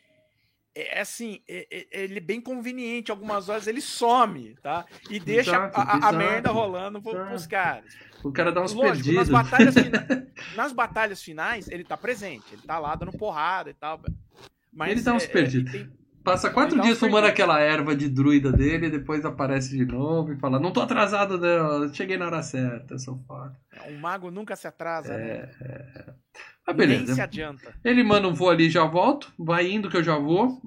é 0.82 1.00
assim, 1.00 1.40
é- 1.48 1.66
é- 1.70 2.02
ele 2.04 2.18
é 2.18 2.20
bem 2.20 2.40
conveniente. 2.40 3.10
Algumas 3.10 3.48
horas 3.48 3.66
ele 3.66 3.80
some, 3.80 4.54
tá? 4.62 4.84
E 5.10 5.18
deixa 5.18 5.50
Exato, 5.50 5.80
a, 5.80 5.94
a- 5.94 5.96
exato, 5.98 6.16
merda 6.16 6.50
rolando 6.50 6.98
exato. 6.98 7.26
pros 7.26 7.46
caras. 7.46 7.84
O 8.22 8.32
cara 8.32 8.50
dá 8.52 8.62
uns 8.62 8.72
Lógico, 8.72 8.96
nas 9.12 9.28
perdidos. 9.28 9.28
batalhas, 9.28 9.74
fina- 9.74 10.26
nas 10.56 10.72
batalhas 10.72 11.22
finais, 11.22 11.68
ele 11.68 11.84
tá 11.84 11.96
presente. 11.96 12.44
Ele 12.52 12.62
tá 12.62 12.78
lá 12.78 12.94
dando 12.94 13.12
porrada 13.12 13.70
e 13.70 13.74
tal. 13.74 14.00
Mas 14.72 14.90
Ele 14.92 15.02
dá 15.02 15.14
uns 15.14 15.22
é- 15.24 15.26
é- 15.26 15.30
perdidos. 15.30 15.72
tem- 15.72 15.98
Passa 16.24 16.50
quatro 16.50 16.78
dias 16.82 16.98
fumando 16.98 17.24
aquela 17.24 17.58
erva 17.58 17.96
de 17.96 18.06
druida 18.06 18.52
dele, 18.52 18.90
depois 18.90 19.24
aparece 19.24 19.70
de 19.74 19.86
novo 19.86 20.30
e 20.32 20.36
fala: 20.36 20.58
Não 20.60 20.70
tô 20.70 20.82
atrasado, 20.82 21.38
não. 21.38 21.94
Cheguei 21.94 22.18
na 22.18 22.26
hora 22.26 22.42
certa, 22.42 22.94
eu 22.94 22.98
sou 22.98 23.18
foda. 23.26 23.56
um 23.88 23.96
mago 23.98 24.30
nunca 24.30 24.54
se 24.54 24.66
atrasa, 24.68 25.16
né? 25.16 25.48
Ah, 26.70 26.74
Nem 26.74 26.98
se 26.98 26.98
beleza. 26.98 27.22
adianta. 27.22 27.74
Ele 27.82 28.02
manda 28.02 28.28
um 28.28 28.34
vou 28.34 28.50
ali 28.50 28.68
já 28.68 28.84
volto. 28.84 29.32
Vai 29.38 29.70
indo 29.70 29.88
que 29.88 29.96
eu 29.96 30.02
já 30.02 30.18
vou. 30.18 30.60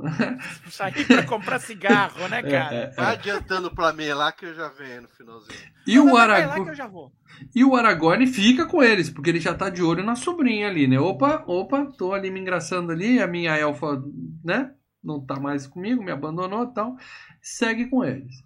Sair 0.70 1.06
pra 1.06 1.24
comprar 1.24 1.60
cigarro, 1.60 2.28
né, 2.28 2.40
É, 2.44 2.50
cara? 2.50 2.76
é, 2.76 2.88
Vai 2.92 3.14
adiantando 3.14 3.70
pra 3.74 3.94
mim 3.94 4.08
lá 4.10 4.32
que 4.32 4.46
eu 4.46 4.56
já 4.56 4.68
venho 4.70 5.04
no 5.04 5.08
finalzinho. 5.10 5.60
E 5.86 6.00
o, 6.00 6.06
lá 6.06 6.12
que 6.26 6.32
Aragorn, 6.32 6.70
eu 6.70 6.76
já 6.76 6.88
vou. 6.88 7.12
e 7.56 7.64
o 7.64 7.76
Aragorn 7.76 8.26
fica 8.28 8.66
com 8.66 8.82
eles, 8.82 9.10
porque 9.10 9.30
ele 9.30 9.40
já 9.40 9.54
tá 9.54 9.70
de 9.70 9.84
olho 9.84 10.04
na 10.04 10.16
sobrinha 10.16 10.68
ali, 10.68 10.88
né? 10.88 11.00
Opa, 11.00 11.44
opa, 11.46 11.86
tô 11.98 12.14
ali 12.14 12.32
me 12.32 12.40
engraçando 12.40 12.92
ali, 12.92 13.22
a 13.22 13.28
minha 13.28 13.56
elfa, 13.56 14.02
né? 14.44 14.72
Não 15.04 15.24
tá 15.24 15.40
mais 15.40 15.66
comigo, 15.68 16.04
me 16.04 16.12
abandonou 16.12 16.64
e 16.64 16.74
tal. 16.74 16.96
Segue 17.42 17.86
com 17.90 18.04
eles. 18.04 18.44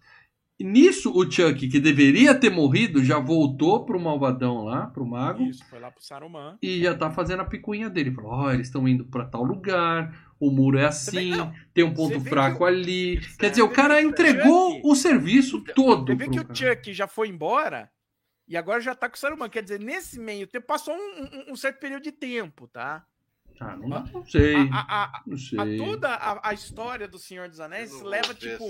Nisso, 0.59 1.11
o 1.11 1.29
Chuck, 1.29 1.67
que 1.67 1.79
deveria 1.81 2.33
ter 2.33 2.49
morrido, 2.49 3.03
já 3.03 3.19
voltou 3.19 3.83
pro 3.85 3.99
malvadão 3.99 4.63
lá, 4.63 4.87
pro 4.87 5.05
mago. 5.05 5.43
Isso, 5.43 5.65
foi 5.69 5.79
lá 5.79 5.91
pro 5.91 6.01
Saruman. 6.01 6.57
E 6.61 6.81
já 6.81 6.95
tá 6.95 7.11
fazendo 7.11 7.41
a 7.41 7.45
picuinha 7.45 7.89
dele. 7.89 8.11
Falou, 8.11 8.31
ó, 8.31 8.51
eles 8.53 8.67
estão 8.67 8.87
indo 8.87 9.03
pra 9.05 9.25
tal 9.25 9.43
lugar, 9.43 10.33
o 10.39 10.49
muro 10.49 10.77
é 10.77 10.85
assim, 10.85 11.31
tem 11.73 11.83
um 11.83 11.93
ponto 11.93 12.21
fraco 12.21 12.57
que 12.57 12.63
o- 12.63 12.65
ali. 12.65 13.19
Quer 13.37 13.49
dizer, 13.49 13.63
o 13.63 13.69
cara 13.69 13.95
o 13.95 13.99
entregou 13.99 14.75
Chuck- 14.75 14.81
o 14.85 14.95
serviço 14.95 15.61
todo. 15.75 16.07
Você 16.13 16.15
vê 16.15 16.29
que 16.29 16.39
o. 16.39 16.55
Chuck 16.55 16.93
já 16.93 17.05
foi 17.07 17.27
embora 17.27 17.91
e 18.47 18.55
agora 18.55 18.79
já 18.79 18.95
tá 18.95 19.09
com 19.09 19.15
o 19.15 19.19
Saruman. 19.19 19.49
Quer 19.49 19.61
dizer, 19.63 19.79
nesse 19.81 20.17
meio 20.17 20.47
tempo 20.47 20.65
passou 20.67 20.93
um, 20.95 20.97
um- 21.49 21.51
um 21.51 21.55
certo 21.57 21.79
período 21.81 22.03
de 22.03 22.13
tempo, 22.13 22.65
tá? 22.69 23.05
Ah, 23.59 23.77
não, 23.77 23.87
não 23.87 24.25
sei. 24.25 24.55
A, 24.71 24.75
a- 24.79 25.03
a- 25.05 25.21
Não 25.25 25.35
a 25.35 25.37
sei. 25.37 25.77
toda 25.77 26.09
a, 26.09 26.49
a 26.49 26.53
história 26.53 27.07
do 27.07 27.17
Senhor 27.17 27.47
dos 27.47 27.59
Anéis 27.59 28.01
leva, 28.01 28.33
tipo. 28.33 28.65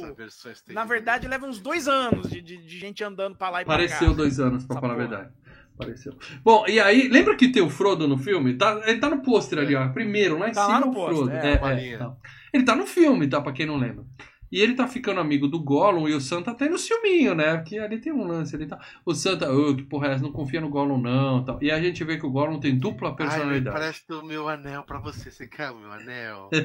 Na 0.70 0.86
verdade, 0.86 1.28
leva 1.28 1.46
uns 1.48 1.60
dois 1.60 1.88
anos 1.88 2.30
de, 2.30 2.42
de- 2.42 2.58
de 2.58 2.80
gente 2.80 3.04
andando 3.04 3.36
pra 3.36 3.50
lá 3.50 3.62
e 3.62 3.66
pra 3.66 3.76
Pareceu 3.76 4.10
cá. 4.10 4.14
dois 4.14 4.40
anos, 4.40 4.64
pra 4.66 4.76
Essa 4.76 4.82
falar 4.82 4.94
a 4.94 4.96
porra. 4.98 5.08
verdade. 5.08 5.34
Pareceu. 5.78 6.14
Bom, 6.44 6.66
e 6.68 6.80
aí, 6.80 7.10
lembra 7.10 7.36
que 7.36 7.50
tem 7.52 7.62
o 7.62 7.70
Frodo 7.70 8.08
no 8.08 8.18
filme? 8.18 8.58
Tá, 8.58 8.82
ele 8.86 9.00
tá 9.00 9.10
no 9.10 9.22
pôster 9.22 9.60
ali, 9.60 9.76
ó. 9.76 9.90
Primeiro, 9.90 10.38
lá 10.38 10.48
em 10.50 10.54
Tá 10.54 10.62
cima 10.66 10.80
lá 10.80 10.80
no 10.80 10.86
é 10.86 10.90
o 10.90 10.94
pôster, 10.94 11.16
Frodo. 11.18 11.32
é, 11.32 11.52
É, 11.52 11.90
é, 11.94 11.98
tá. 11.98 12.14
Ele 12.54 12.64
tá 12.64 12.76
no 12.78 12.86
filme, 12.88 13.28
tá? 13.28 13.42
Pra 13.42 13.52
quem 13.52 13.66
não 13.66 13.76
lembra. 13.76 14.06
E 14.52 14.62
ele 14.62 14.76
tá 14.76 14.88
ficando 14.88 15.20
amigo 15.20 15.48
do 15.48 15.60
Gollum 15.62 16.08
e 16.08 16.14
o 16.14 16.22
Sam 16.22 16.42
tá 16.44 16.52
até 16.52 16.70
no 16.70 16.78
filminho, 16.78 17.34
né? 17.36 17.58
Porque 17.58 17.78
ali 17.80 17.98
tem 18.00 18.14
um 18.14 18.26
lance 18.26 18.56
ali. 18.56 18.66
Tá... 18.68 18.80
O 19.06 19.14
Sam 19.14 19.38
tá, 19.38 19.52
ô, 19.52 19.76
que 19.76 19.84
porra 19.84 20.08
é 20.08 20.12
essa? 20.14 20.24
Não 20.24 20.32
confia 20.32 20.62
no 20.62 20.70
Gollum, 20.70 21.00
não. 21.02 21.44
Tal. 21.44 21.58
E 21.62 21.72
a 21.72 21.82
gente 21.82 22.04
vê 22.04 22.18
que 22.18 22.26
o 22.26 22.30
Gollum 22.32 22.60
tem 22.60 22.78
dupla 22.78 23.10
Ai, 23.10 23.16
personalidade. 23.16 23.76
parece 23.76 24.04
o 24.14 24.22
meu 24.24 24.48
anel 24.48 24.84
pra 24.84 25.00
você. 25.00 25.32
Você 25.32 25.48
quer 25.48 25.72
o 25.72 25.80
meu 25.80 25.92
anel? 25.92 26.50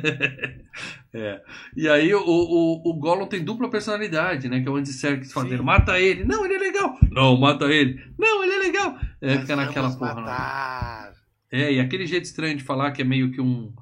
É. 1.13 1.41
E 1.77 1.89
aí 1.89 2.15
o, 2.15 2.21
o, 2.23 2.91
o 2.91 2.95
Gollum 2.95 3.27
tem 3.27 3.43
dupla 3.45 3.69
personalidade, 3.69 4.49
né? 4.49 4.61
Que 4.61 4.69
é 4.69 4.71
o 4.71 4.77
Andy 4.77 4.93
Serkis 4.93 5.33
fazendo. 5.33 5.65
Mata 5.65 5.99
ele. 5.99 6.23
Não, 6.25 6.45
ele 6.45 6.55
é 6.55 6.59
legal. 6.59 6.97
Não, 7.11 7.37
mata 7.37 7.65
ele. 7.65 8.01
Não, 8.19 8.45
ele 8.45 8.53
é 8.53 8.59
legal. 8.59 8.97
É, 9.21 9.33
Nós 9.35 9.41
fica 9.41 9.57
naquela 9.57 9.91
porra 9.97 10.15
lá. 10.15 10.21
matar. 10.21 11.13
É, 11.51 11.73
e 11.73 11.81
aquele 11.81 12.07
jeito 12.07 12.25
estranho 12.27 12.57
de 12.57 12.63
falar 12.63 12.93
que 12.93 13.03
é 13.03 13.05
meio 13.05 13.33
que 13.33 13.41
um. 13.41 13.73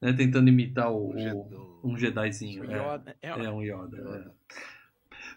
Né, 0.00 0.12
tentando 0.12 0.48
imitar 0.48 0.90
o, 0.90 1.10
o- 1.14 1.67
um 1.84 1.96
Jedizinho. 1.96 2.62
O 2.62 2.70
É, 2.70 2.76
Yoda- 2.94 3.16
é- 3.22 3.28
é 3.28 3.50
um 3.50 3.62
Yoda. 3.62 3.96
é. 3.96 4.58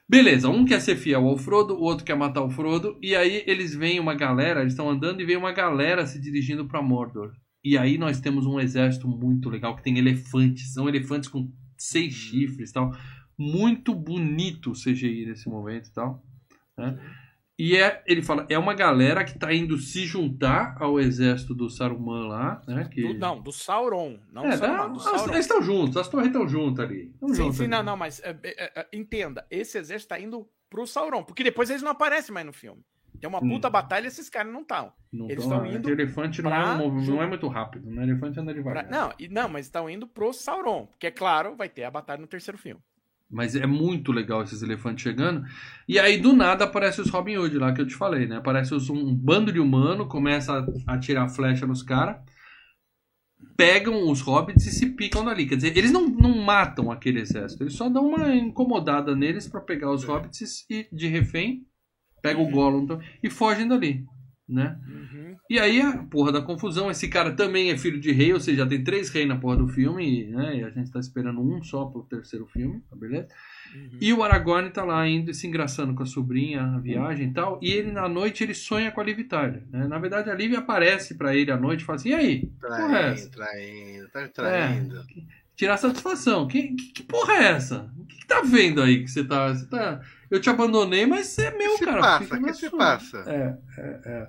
Beleza, 0.07 0.49
um 0.49 0.65
quer 0.65 0.81
ser 0.81 0.95
fiel 0.97 1.25
ao 1.27 1.37
Frodo, 1.37 1.73
o 1.75 1.81
outro 1.81 2.05
quer 2.05 2.15
matar 2.15 2.41
o 2.43 2.49
Frodo. 2.49 2.97
E 3.01 3.15
aí 3.15 3.43
eles 3.47 3.73
veem 3.73 3.99
uma 3.99 4.13
galera, 4.13 4.59
eles 4.61 4.73
estão 4.73 4.89
andando 4.89 5.21
e 5.21 5.25
vem 5.25 5.37
uma 5.37 5.53
galera 5.53 6.05
se 6.05 6.19
dirigindo 6.19 6.67
pra 6.67 6.81
Mordor. 6.81 7.31
E 7.63 7.77
aí 7.77 7.97
nós 7.97 8.19
temos 8.19 8.45
um 8.45 8.59
exército 8.59 9.07
muito 9.07 9.49
legal 9.49 9.75
que 9.75 9.83
tem 9.83 9.97
elefantes. 9.97 10.73
São 10.73 10.89
elefantes 10.89 11.29
com 11.29 11.49
seis 11.77 12.13
chifres 12.13 12.71
e 12.71 12.73
tal. 12.73 12.91
Muito 13.37 13.93
bonito 13.95 14.71
o 14.71 14.73
CGI 14.73 15.25
nesse 15.27 15.47
momento 15.49 15.87
e 15.87 15.93
tal. 15.93 16.23
né? 16.77 16.99
E 17.63 17.77
é, 17.77 18.01
ele 18.07 18.23
fala, 18.23 18.45
é 18.49 18.57
uma 18.57 18.73
galera 18.73 19.23
que 19.23 19.37
tá 19.37 19.53
indo 19.53 19.77
se 19.77 20.05
juntar 20.07 20.75
ao 20.79 20.99
exército 20.99 21.53
do 21.53 21.69
Saruman 21.69 22.27
lá, 22.27 22.61
né? 22.67 22.89
Que... 22.91 23.13
do- 23.13 23.19
não, 23.19 23.39
do 23.39 23.51
Sauron. 23.51 24.17
Não 24.31 24.45
É, 24.45 24.55
do 24.55 24.59
tá- 24.61 24.87
do 24.87 24.99
Sauron. 24.99 25.25
eles 25.33 25.45
estão 25.45 25.61
juntos, 25.61 25.95
as 25.97 26.07
torres 26.07 26.27
estão 26.27 26.47
juntas 26.49 26.85
ali. 26.85 27.13
Tão 27.19 27.29
Sim, 27.29 27.35
juntas 27.35 27.55
sim, 27.57 27.63
ali. 27.63 27.71
não, 27.71 27.83
não, 27.83 27.95
mas 27.97 28.19
é, 28.23 28.35
é, 28.43 28.79
é, 28.81 28.87
entenda, 28.91 29.45
esse 29.51 29.77
exército 29.77 30.09
tá 30.09 30.19
indo 30.19 30.47
pro 30.71 30.87
Sauron, 30.87 31.23
porque 31.23 31.43
depois 31.43 31.69
eles 31.69 31.83
não 31.83 31.91
aparecem 31.91 32.33
mais 32.33 32.45
no 32.47 32.53
filme. 32.53 32.81
Tem 33.19 33.29
uma 33.29 33.37
Hum. 33.43 33.49
puta 33.49 33.69
batalha 33.69 34.05
e 34.05 34.07
esses 34.07 34.27
caras 34.27 34.51
não 34.51 34.61
estão. 34.61 34.91
Não 35.13 35.29
Eles 35.29 35.45
tão- 35.45 35.57
tão 35.59 35.65
é 35.65 35.73
indo 35.75 35.83
que 35.83 35.91
elefante 35.91 36.41
não 36.41 36.49
é, 36.51 36.75
pra 36.77 36.83
um 36.83 37.01
não 37.05 37.21
é 37.21 37.27
muito 37.27 37.47
rápido, 37.47 37.87
né? 37.91 38.01
Elefante 38.01 38.39
anda 38.39 38.51
devagar. 38.51 38.89
não, 38.89 39.13
e, 39.19 39.27
não, 39.27 39.47
mas 39.47 39.67
estão 39.67 39.87
indo 39.87 40.07
pro 40.07 40.33
Sauron, 40.33 40.87
porque 40.87 41.05
é 41.05 41.11
claro, 41.11 41.55
vai 41.55 41.69
ter 41.69 41.83
a 41.83 41.91
batalha 41.91 42.19
no 42.21 42.25
terceiro 42.27 42.57
filme. 42.57 42.81
Mas 43.31 43.55
é 43.55 43.65
muito 43.65 44.11
legal 44.11 44.43
esses 44.43 44.61
elefantes 44.61 45.03
chegando. 45.03 45.45
E 45.87 45.97
aí, 45.97 46.17
do 46.17 46.33
nada, 46.33 46.65
aparece 46.65 46.99
os 46.99 47.09
Robin 47.09 47.37
Hood 47.37 47.57
lá 47.57 47.71
que 47.73 47.79
eu 47.81 47.87
te 47.87 47.95
falei, 47.95 48.27
né? 48.27 48.37
Aparece 48.37 48.73
os- 48.75 48.89
um 48.89 49.15
bando 49.15 49.51
de 49.53 49.59
humano, 49.59 50.05
começa 50.07 50.65
a 50.87 50.93
atirar 50.93 51.29
flecha 51.29 51.65
nos 51.65 51.81
caras, 51.81 52.17
pegam 53.55 54.09
os 54.09 54.21
hobbits 54.21 54.65
e 54.65 54.71
se 54.71 54.87
picam 54.95 55.23
dali. 55.23 55.45
Quer 55.47 55.55
dizer, 55.55 55.77
eles 55.77 55.91
não, 55.91 56.07
não 56.07 56.37
matam 56.43 56.91
aquele 56.91 57.21
exército, 57.21 57.63
eles 57.63 57.73
só 57.75 57.87
dão 57.89 58.07
uma 58.07 58.35
incomodada 58.35 59.15
neles 59.15 59.47
pra 59.47 59.61
pegar 59.61 59.91
os 59.91 60.03
hobbits 60.03 60.65
e, 60.69 60.87
de 60.91 61.07
refém, 61.07 61.65
pegam 62.21 62.43
o 62.43 62.49
Gollum 62.51 62.87
e 63.23 63.29
fogem 63.29 63.67
dali, 63.67 64.05
né? 64.51 64.77
Uhum. 64.87 65.35
E 65.49 65.59
aí 65.59 65.81
a 65.81 65.97
porra 65.97 66.31
da 66.31 66.41
confusão, 66.41 66.91
esse 66.91 67.07
cara 67.07 67.31
também 67.31 67.71
é 67.71 67.77
filho 67.77 67.99
de 67.99 68.11
rei, 68.11 68.33
ou 68.33 68.39
seja, 68.39 68.65
tem 68.65 68.83
três 68.83 69.09
reis 69.09 69.27
na 69.27 69.37
porra 69.37 69.57
do 69.57 69.67
filme, 69.67 70.27
né? 70.27 70.59
E 70.59 70.63
a 70.63 70.69
gente 70.69 70.91
tá 70.91 70.99
esperando 70.99 71.41
um 71.41 71.61
só 71.63 71.85
pro 71.85 72.03
terceiro 72.03 72.45
filme, 72.47 72.81
tá 72.89 72.95
beleza? 72.95 73.27
Uhum. 73.73 73.97
E 73.99 74.13
o 74.13 74.23
Aragorn 74.23 74.69
tá 74.69 74.83
lá 74.83 75.07
indo 75.07 75.31
e 75.31 75.33
se 75.33 75.47
engraçando 75.47 75.93
com 75.93 76.03
a 76.03 76.05
sobrinha, 76.05 76.61
a 76.61 76.79
viagem 76.79 77.29
e 77.29 77.33
tal, 77.33 77.59
e 77.61 77.71
ele 77.71 77.91
na 77.91 78.07
noite 78.07 78.43
ele 78.43 78.53
sonha 78.53 78.91
com 78.91 79.01
a 79.01 79.03
Liv 79.03 79.23
Tyler, 79.23 79.63
né? 79.71 79.87
Na 79.87 79.97
verdade 79.99 80.29
a 80.29 80.35
Liv 80.35 80.55
aparece 80.55 81.15
pra 81.15 81.35
ele 81.35 81.51
à 81.51 81.57
noite 81.57 81.81
e 81.81 81.85
fala 81.85 81.97
assim, 81.97 82.09
e 82.09 82.13
aí? 82.13 82.45
Porra 82.59 82.97
é 82.97 83.11
essa? 83.13 83.29
Traindo, 83.29 84.09
traindo, 84.09 84.09
tá 84.11 84.21
me 84.21 84.29
traindo. 84.29 85.03
Tirar 85.55 85.77
satisfação. 85.77 86.47
Que, 86.47 86.69
que, 86.69 86.93
que 86.93 87.03
porra 87.03 87.33
é 87.33 87.43
essa? 87.51 87.91
O 87.97 88.05
que, 88.05 88.17
que 88.17 88.25
tá 88.25 88.41
vendo 88.41 88.81
aí 88.81 89.03
que 89.03 89.09
você 89.09 89.23
tá, 89.23 89.53
você 89.53 89.67
tá... 89.67 90.01
Eu 90.31 90.39
te 90.39 90.49
abandonei, 90.49 91.05
mas 91.05 91.27
você 91.27 91.43
é 91.47 91.51
meu, 91.57 91.71
que 91.73 91.77
se 91.79 91.85
cara. 91.85 91.99
passa? 92.01 92.39
Que 92.39 92.53
se 92.53 92.69
passa? 92.71 93.17
É, 93.27 93.57
é, 93.77 93.99
é. 94.05 94.27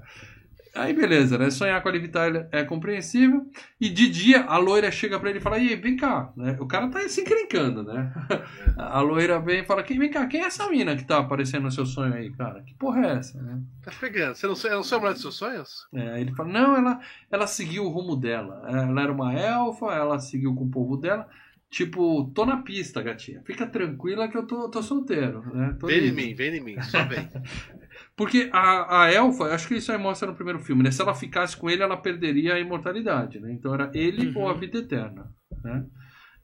Aí 0.74 0.95
beleza, 0.95 1.37
né? 1.37 1.51
Sonhar 1.51 1.83
com 1.83 1.89
a 1.91 1.93
Liv 1.93 2.09
Tyler 2.09 2.49
é 2.51 2.65
compreensível. 2.65 3.47
E 3.79 3.91
de 3.91 4.09
dia 4.09 4.45
a 4.45 4.57
loira 4.57 4.91
chega 4.91 5.20
pra 5.20 5.29
ele 5.29 5.39
e 5.39 5.43
fala: 5.43 5.59
E 5.59 5.69
aí, 5.69 5.77
vem 5.77 5.97
cá. 5.99 6.33
Né? 6.35 6.57
O 6.59 6.66
cara 6.66 6.89
tá 6.89 7.07
se 7.11 7.20
encrencando, 7.20 7.83
né? 7.83 8.11
A 8.79 9.01
loira 9.03 9.39
vem 9.39 9.61
e 9.61 9.65
fala: 9.66 9.83
"Quem- 9.83 9.99
Vem 9.99 10.11
cá, 10.11 10.27
quem 10.27 10.41
é 10.41 10.47
essa 10.47 10.70
mina 10.70 10.97
que 10.97 11.05
tá 11.05 11.19
aparecendo 11.19 11.65
no 11.65 11.70
seu 11.70 11.85
sonho 11.85 12.15
aí, 12.15 12.31
cara? 12.33 12.62
Que 12.62 12.73
porra 12.74 13.07
é 13.07 13.11
essa? 13.19 13.41
Né? 13.43 13.61
Tá 13.83 13.93
pegando. 14.01 14.35
Você 14.35 14.47
não, 14.47 14.55
você 14.55 14.70
não 14.70 14.83
sonha 14.83 15.01
mulher 15.03 15.12
dos 15.12 15.20
seus 15.20 15.35
sonhos? 15.37 15.87
É, 15.95 16.19
ele 16.23 16.33
fala: 16.35 16.49
Não, 16.49 16.74
ela, 16.74 17.01
ela 17.31 17.47
seguiu 17.47 17.85
o 17.85 17.91
rumo 17.91 18.16
dela. 18.16 18.62
Ela 18.66 19.03
era 19.03 19.12
uma 19.12 19.35
elfa, 19.35 19.93
ela 19.93 20.19
seguiu 20.20 20.55
com 20.55 20.65
o 20.65 20.70
povo 20.70 20.97
dela. 20.97 21.29
Tipo, 21.73 22.31
tô 22.35 22.44
na 22.44 22.59
pista, 22.59 23.01
gatinha. 23.03 23.43
Fica 23.47 23.66
tranquila 23.66 24.28
que 24.28 24.36
eu 24.36 24.47
tô, 24.47 24.69
tô 24.69 24.82
solteiro, 24.82 25.40
né? 25.55 25.74
Tô 25.81 25.86
Vem 25.86 25.97
em 25.97 26.01
livre." 26.03 26.27
mim, 26.27 26.35
vem 26.35 26.55
em 26.57 26.61
mim, 26.61 26.82
só 26.82 27.03
vem. 27.05 27.27
Porque 28.15 28.51
a, 28.53 29.05
a 29.05 29.11
elfa, 29.12 29.44
acho 29.55 29.66
que 29.69 29.77
isso 29.77 29.90
aí 29.90 29.97
mostra 29.97 30.28
no 30.28 30.35
primeiro 30.35 30.59
filme, 30.61 30.82
né? 30.82 30.90
Se 30.90 31.01
ela 31.01 31.15
ficasse 31.15 31.57
com 31.57 31.70
ele, 31.70 31.82
ela 31.82 31.97
perderia 31.97 32.55
a 32.55 32.61
imortalidade, 32.61 33.40
né? 33.40 33.51
Então 33.53 33.73
era 33.73 33.90
ele 33.94 34.28
Uhum. 34.28 34.43
ou 34.43 34.51
a 34.51 34.53
vida 34.55 34.78
eterna, 34.78 35.32
né? 35.65 35.86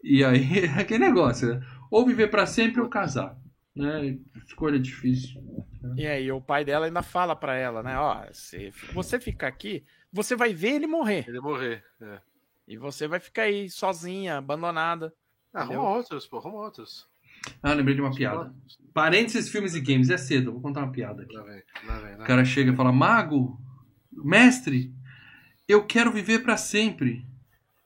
E 0.02 0.24
aí, 0.24 0.60
é 0.64 0.66
aquele 0.80 1.05
negócio, 1.05 1.46
né? 1.55 1.60
Ou 1.90 2.06
viver 2.06 2.28
pra 2.28 2.46
sempre 2.46 2.80
ou 2.80 2.88
casar, 2.88 3.36
né? 3.76 4.16
Escolha 4.46 4.78
difícil. 4.78 5.38
E 5.94 6.06
aí, 6.06 6.32
o 6.32 6.40
pai 6.40 6.64
dela 6.64 6.86
ainda 6.86 7.02
fala 7.02 7.36
pra 7.36 7.55
ela, 7.55 7.82
né? 7.82 7.98
Ó, 7.98 8.24
se 8.32 8.72
você 8.94 9.20
ficar 9.20 9.48
aqui, 9.48 9.84
você 10.10 10.34
vai 10.34 10.55
ver 10.55 10.76
ele 10.76 10.86
morrer. 10.86 11.26
Ele 11.28 11.40
morrer. 11.40 11.84
É. 12.00 12.18
E 12.68 12.76
você 12.76 13.08
vai 13.08 13.18
ficar 13.18 13.44
aí 13.44 13.70
sozinha, 13.70 14.36
abandonada. 14.36 15.10
Ah, 15.54 15.64
Entendeu? 15.64 15.80
arruma 15.80 15.96
outros, 15.96 16.26
pô, 16.26 16.36
arruma 16.36 16.58
outros. 16.58 17.08
Ah, 17.62 17.72
lembrei 17.72 17.94
de 17.94 18.02
uma 18.02 18.14
piada. 18.14 18.54
Parênteses, 18.92 19.48
filmes 19.48 19.74
e 19.74 19.80
games, 19.80 20.10
é 20.10 20.18
cedo, 20.18 20.52
vou 20.52 20.60
contar 20.60 20.82
uma 20.82 20.92
piada 20.92 21.22
aqui. 21.22 21.34
Lá 21.34 21.44
vem, 21.44 21.62
lá 21.86 21.98
vem, 22.00 22.16
lá 22.16 22.24
O 22.24 22.26
cara 22.26 22.44
chega 22.44 22.70
e 22.70 22.76
fala: 22.76 22.92
Mago, 22.92 23.58
mestre, 24.12 24.94
eu 25.66 25.86
quero 25.86 26.12
viver 26.12 26.40
pra 26.40 26.58
sempre. 26.58 27.24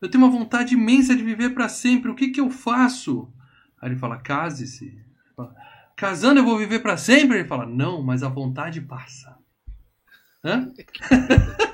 Eu 0.00 0.10
tenho 0.10 0.24
uma 0.24 0.32
vontade 0.32 0.74
imensa 0.74 1.14
de 1.14 1.22
viver 1.22 1.50
pra 1.50 1.68
sempre. 1.68 2.10
O 2.10 2.16
que 2.16 2.30
que 2.30 2.40
eu 2.40 2.50
faço? 2.50 3.32
Aí 3.80 3.90
ele 3.90 3.98
fala: 4.00 4.18
Case-se. 4.18 5.00
Casando 5.96 6.40
eu 6.40 6.44
vou 6.44 6.59
viver 6.59 6.80
pra 6.80 6.96
sempre? 6.96 7.38
Ele 7.38 7.48
fala: 7.48 7.66
Não, 7.66 8.02
mas 8.02 8.24
a 8.24 8.28
vontade 8.28 8.80
passa. 8.80 9.38
Hã? 10.44 10.72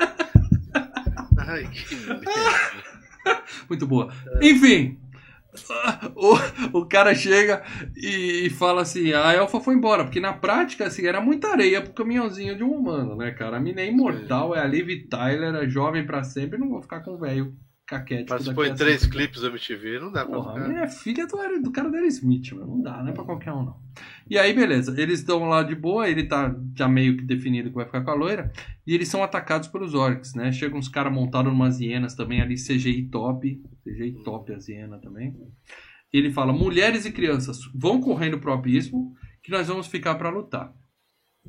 Ai, 1.39 1.66
que 1.70 1.94
merda. 1.94 2.98
Muito 3.69 3.87
boa. 3.87 4.13
Enfim. 4.41 4.99
O, 6.15 6.79
o 6.79 6.87
cara 6.87 7.15
chega 7.15 7.65
e, 7.97 8.49
fala 8.51 8.83
assim: 8.83 9.13
a 9.13 9.33
elfa 9.33 9.59
foi 9.59 9.75
embora, 9.75 10.05
porque 10.05 10.21
na 10.21 10.33
prática 10.33 10.87
assim, 10.87 11.05
era 11.05 11.21
muita 11.21 11.49
areia 11.49 11.83
pro 11.83 11.93
caminhãozinho 11.93 12.55
de 12.55 12.63
um 12.63 12.71
humano, 12.71 13.17
né, 13.17 13.33
cara? 13.33 13.57
A 13.57 13.61
mina 13.61 13.81
é 13.81 13.89
imortal, 13.89 14.55
é 14.55 14.61
a 14.61 14.67
Liv 14.67 15.09
Tyler, 15.09 15.55
é 15.57 15.69
jovem 15.69 16.07
pra 16.07 16.23
sempre, 16.23 16.59
não 16.59 16.69
vou 16.69 16.83
ficar 16.83 17.01
com 17.01 17.13
o 17.13 17.19
velho 17.19 17.57
caquete. 17.89 18.27
Participou 18.27 18.66
em 18.66 18.74
três 18.74 19.06
clipes 19.06 19.40
do 19.40 19.48
MTV, 19.48 19.98
não 19.98 20.12
dá 20.12 20.24
pra 20.24 20.36
Porra, 20.36 20.55
ficar. 20.55 20.82
é 20.85 20.89
filha 20.89 21.27
do, 21.27 21.62
do 21.62 21.73
cara 21.73 21.90
da 21.90 22.01
Smith, 22.06 22.52
mano. 22.52 22.66
Não 22.77 22.82
dá, 22.82 23.02
não 23.02 23.09
é 23.09 23.12
pra 23.12 23.24
qualquer 23.24 23.52
um, 23.52 23.65
não. 23.65 23.77
E 24.28 24.39
aí, 24.39 24.52
beleza. 24.52 24.94
Eles 25.01 25.20
estão 25.20 25.48
lá 25.48 25.62
de 25.62 25.74
boa, 25.74 26.09
ele 26.09 26.24
tá 26.24 26.55
já 26.77 26.86
meio 26.86 27.16
que 27.16 27.24
definido 27.24 27.70
que 27.70 27.74
vai 27.74 27.86
ficar 27.86 28.02
com 28.02 28.10
a 28.10 28.15
loira. 28.15 28.52
E 28.86 28.94
eles 28.94 29.09
são 29.09 29.23
atacados 29.24 29.69
pelos 29.69 29.94
orcs, 29.94 30.35
né? 30.35 30.52
Chegam 30.52 30.78
uns 30.78 30.89
caras 30.89 31.12
montados 31.12 31.51
umas 31.51 31.81
hienas 31.81 32.15
também 32.15 32.43
ali, 32.43 32.55
CGI 32.55 33.09
top. 33.09 33.60
CGI 33.82 34.23
top 34.23 34.52
as 34.52 34.69
hienas 34.69 35.01
também. 35.01 35.35
Ele 36.12 36.31
fala: 36.31 36.52
mulheres 36.52 37.06
e 37.06 37.10
crianças 37.12 37.59
vão 37.74 38.01
correndo 38.01 38.39
pro 38.39 38.52
abismo 38.52 39.15
que 39.43 39.51
nós 39.51 39.66
vamos 39.66 39.86
ficar 39.86 40.15
pra 40.16 40.28
lutar. 40.28 40.73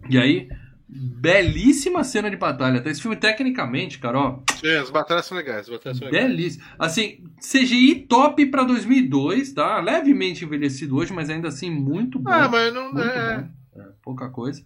E 0.09 0.17
aí, 0.17 0.47
belíssima 0.89 2.03
cena 2.03 2.29
de 2.29 2.35
batalha. 2.35 2.81
Tá? 2.81 2.89
Esse 2.89 3.01
filme, 3.01 3.15
tecnicamente, 3.15 3.99
cara, 3.99 4.19
ó, 4.19 4.39
Sim, 4.59 4.75
as 4.75 4.89
batalhas 4.89 5.25
são 5.25 5.37
legais, 5.37 5.61
as 5.61 5.69
batalhas 5.69 5.97
são 5.99 6.07
legais. 6.07 6.27
Belíssimo. 6.27 6.65
Assim, 6.79 7.23
CGI 7.39 8.07
top 8.07 8.45
pra 8.47 8.63
2002, 8.63 9.53
tá? 9.53 9.79
Levemente 9.79 10.43
envelhecido 10.43 10.97
hoje, 10.97 11.13
mas 11.13 11.29
ainda 11.29 11.49
assim 11.49 11.69
muito 11.69 12.17
bom. 12.17 12.31
Ah, 12.31 12.49
mas 12.49 12.73
não 12.73 12.91
muito 12.91 13.07
é. 13.07 13.37
bom. 13.37 13.49
É, 13.81 13.83
pouca 14.03 14.29
coisa. 14.29 14.63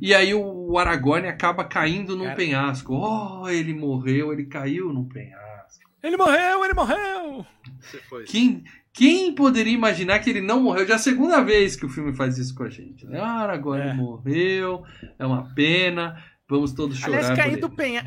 E 0.00 0.14
aí 0.14 0.34
o 0.34 0.76
Aragorn 0.76 1.26
acaba 1.28 1.64
caindo 1.64 2.16
num 2.16 2.24
Cara. 2.24 2.36
penhasco. 2.36 2.94
Oh, 2.94 3.48
ele 3.48 3.72
morreu, 3.72 4.32
ele 4.32 4.44
caiu 4.46 4.92
num 4.92 5.06
penhasco. 5.08 5.44
Ele 6.02 6.16
morreu, 6.16 6.64
ele 6.64 6.74
morreu! 6.74 7.46
Você 7.80 7.98
foi. 7.98 8.26
Quem, 8.94 9.34
poderia 9.34 9.72
imaginar 9.72 10.20
que 10.20 10.30
ele 10.30 10.40
não 10.40 10.60
morreu? 10.62 10.86
Já 10.86 10.94
é 10.94 10.96
a 10.96 11.00
segunda 11.00 11.42
vez 11.42 11.74
que 11.74 11.84
o 11.84 11.88
filme 11.88 12.14
faz 12.14 12.38
isso 12.38 12.54
com 12.54 12.62
a 12.62 12.70
gente. 12.70 13.04
Né? 13.04 13.18
Ah, 13.20 13.40
Aragorn 13.42 13.82
É. 13.90 13.92
morreu, 13.92 14.84
é 15.18 15.26
uma 15.26 15.52
pena, 15.52 16.22
vamos 16.48 16.72
todos 16.72 16.96
chorar. 16.98 17.18
Aliás, 17.18 17.36
cair 17.36 17.52
ele. 17.54 17.60
do, 17.60 17.68
penha... 17.70 18.06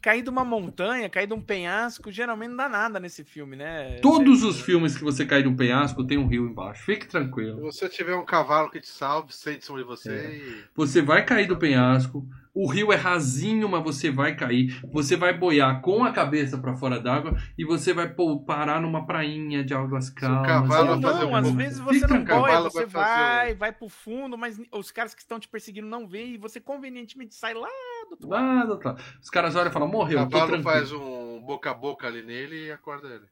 cair 0.00 0.22
de 0.22 0.30
uma 0.30 0.44
montanha, 0.44 1.08
cair 1.10 1.26
de 1.26 1.34
um 1.34 1.40
penhasco, 1.40 2.12
geralmente 2.12 2.50
não 2.50 2.56
dá 2.56 2.68
nada 2.68 3.00
nesse 3.00 3.24
filme, 3.24 3.56
né? 3.56 3.98
Todos 4.00 4.44
os 4.44 4.60
filmes 4.60 4.96
que 4.96 5.02
você 5.02 5.26
cai 5.26 5.42
de 5.42 5.48
um 5.48 5.56
penhasco 5.56 6.04
tem 6.06 6.16
um 6.16 6.28
rio 6.28 6.46
embaixo. 6.46 6.84
Fique 6.84 7.04
Se 7.06 7.10
tranquilo. 7.10 7.60
você 7.60 7.88
tiver 7.88 8.14
um 8.14 8.24
cavalo 8.24 8.70
que 8.70 8.80
te 8.80 8.88
salve, 8.88 9.34
sente 9.34 9.66
de 9.66 9.82
você 9.82 10.12
É. 10.12 10.36
e. 10.36 10.64
Você 10.76 11.02
vai 11.02 11.24
cair 11.26 11.48
do 11.48 11.56
penhasco. 11.56 12.24
O 12.60 12.66
rio 12.66 12.92
é 12.92 12.96
rasinho, 12.96 13.68
mas 13.68 13.82
você 13.84 14.10
vai 14.10 14.34
cair. 14.34 14.80
Você 14.92 15.16
vai 15.16 15.32
boiar 15.32 15.80
com 15.80 16.02
a 16.04 16.10
cabeça 16.12 16.58
pra 16.58 16.74
fora 16.76 16.98
d'água 17.00 17.36
e 17.56 17.64
você 17.64 17.92
vai 17.94 18.12
parar 18.46 18.80
numa 18.80 19.06
prainha 19.06 19.62
de 19.64 19.72
águas 19.74 20.10
calmas. 20.10 20.46
cavalo 20.46 20.90
Ou 20.94 21.00
vai 21.00 21.12
fazer 21.12 21.24
não, 21.24 21.30
um 21.30 21.36
às 21.36 21.50
vezes 21.52 21.78
você 21.78 22.00
Fica 22.00 22.08
não 22.14 22.20
um 22.20 22.24
cavalo 22.24 22.46
boia, 22.46 22.60
você 22.70 22.86
vai 22.86 23.04
vai, 23.04 23.54
vai 23.54 23.72
pro 23.72 23.88
fundo, 23.88 24.36
mas 24.36 24.60
os 24.72 24.90
caras 24.90 25.14
que 25.14 25.20
estão 25.22 25.38
te 25.38 25.46
perseguindo 25.48 25.86
não 25.86 26.08
veem 26.08 26.34
e 26.34 26.36
você 26.38 26.60
convenientemente 26.60 27.34
sai 27.34 27.54
lá 27.54 27.68
do 28.08 28.10
outro 28.12 28.28
lado. 28.28 28.44
Lá 28.56 28.64
do 28.64 28.72
outro 28.72 28.88
lado. 28.88 29.02
Os 29.22 29.30
caras 29.30 29.54
olham 29.54 29.70
e 29.70 29.72
falam, 29.72 29.88
O 29.88 29.92
morreu, 29.92 30.18
tô 30.24 30.30
cavalo 30.30 30.50
tranquilo. 30.50 30.62
faz 30.62 30.92
um 30.92 31.40
boca 31.46 31.70
a 31.70 31.74
boca 31.74 32.06
ali 32.08 32.22
nele 32.22 32.66
e 32.66 32.72
acorda 32.72 33.08
ele. 33.08 33.26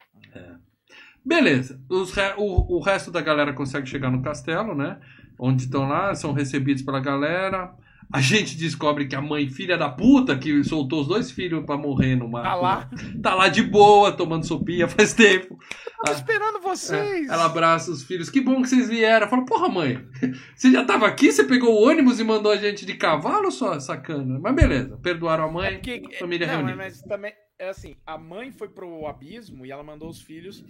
Beleza. 1.25 1.81
Os 1.89 2.13
re- 2.13 2.35
o, 2.37 2.77
o 2.77 2.81
resto 2.81 3.11
da 3.11 3.21
galera 3.21 3.53
consegue 3.53 3.87
chegar 3.89 4.11
no 4.11 4.23
castelo, 4.23 4.75
né? 4.75 5.01
Onde 5.39 5.65
estão 5.65 5.89
lá, 5.89 6.15
são 6.15 6.33
recebidos 6.33 6.83
pela 6.83 7.01
galera. 7.01 7.75
A 8.13 8.21
gente 8.21 8.57
descobre 8.57 9.07
que 9.09 9.17
a 9.17 9.21
mãe, 9.21 9.49
filha 9.49 9.77
da 9.77 9.89
puta, 9.89 10.39
que 10.39 10.63
soltou 10.63 11.01
os 11.01 11.09
dois 11.09 11.31
filhos 11.31 11.65
pra 11.67 11.77
morrer 11.77 12.15
no 12.15 12.29
mar. 12.29 12.45
Tá 12.45 12.55
lá. 12.55 12.91
Tá 13.23 13.35
lá 13.35 13.49
de 13.49 13.63
boa, 13.63 14.13
tomando 14.13 14.47
sopinha 14.47 14.87
faz 14.89 15.13
tempo. 15.13 15.59
Tô 16.05 16.11
Ah, 16.11 16.15
esperando 16.15 16.61
vocês. 16.61 17.29
Ela 17.29 17.47
abraça 17.47 17.91
os 17.91 18.05
filhos. 18.05 18.31
Que 18.31 18.41
bom 18.41 18.63
que 18.63 18.69
vocês 18.69 18.89
vieram. 18.89 19.29
Fala, 19.29 19.45
porra, 19.45 19.69
mãe, 19.69 19.99
você 20.55 20.71
já 20.71 20.85
tava 20.85 21.07
aqui? 21.07 21.33
Você 21.33 21.45
pegou 21.45 21.75
o 21.75 21.89
ônibus 21.89 22.21
e 22.21 22.25
mandou 22.25 22.53
a 22.53 22.57
gente 22.57 22.87
de 22.87 22.95
cavalo, 22.95 23.51
só 23.51 23.79
sacana? 23.81 24.39
Mas 24.41 24.55
beleza, 24.55 24.97
perdoaram 24.99 25.45
a 25.45 25.51
mãe. 25.53 25.67
É 25.67 25.73
porque, 25.73 26.03
família 26.19 26.47
não, 26.47 26.55
reunida. 26.59 26.77
mas 26.77 27.03
também 27.03 27.33
é 27.59 27.69
assim, 27.71 27.97
a 28.07 28.17
mãe 28.17 28.53
foi 28.53 28.69
pro 28.69 29.07
abismo 29.07 29.67
e 29.67 29.71
ela 29.73 29.83
mandou 29.83 30.09
os 30.09 30.21
filhos 30.21 30.65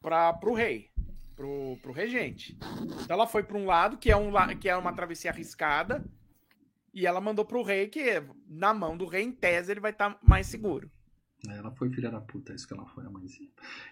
para 0.00 0.32
pro 0.32 0.54
rei, 0.54 0.86
pro, 1.36 1.76
pro 1.82 1.92
regente. 1.92 2.56
Então 2.82 3.14
ela 3.16 3.26
foi 3.26 3.42
para 3.42 3.58
um 3.58 3.66
lado 3.66 3.98
que 3.98 4.10
é 4.10 4.16
um 4.16 4.32
que 4.58 4.68
é 4.68 4.76
uma 4.76 4.92
travessia 4.92 5.30
arriscada 5.30 6.02
e 6.92 7.06
ela 7.06 7.20
mandou 7.20 7.44
pro 7.44 7.62
rei 7.62 7.88
que 7.88 8.22
na 8.48 8.74
mão 8.74 8.96
do 8.96 9.06
rei 9.06 9.22
em 9.22 9.32
tese 9.32 9.70
ele 9.72 9.80
vai 9.80 9.92
estar 9.92 10.18
mais 10.22 10.46
seguro. 10.46 10.90
Ela 11.48 11.72
foi 11.72 11.90
filha 11.90 12.10
da 12.10 12.20
puta, 12.20 12.52
é 12.52 12.54
isso 12.54 12.68
que 12.68 12.74
ela 12.74 12.86
foi, 12.86 13.04
a 13.04 13.10
mãezinha. 13.10 13.48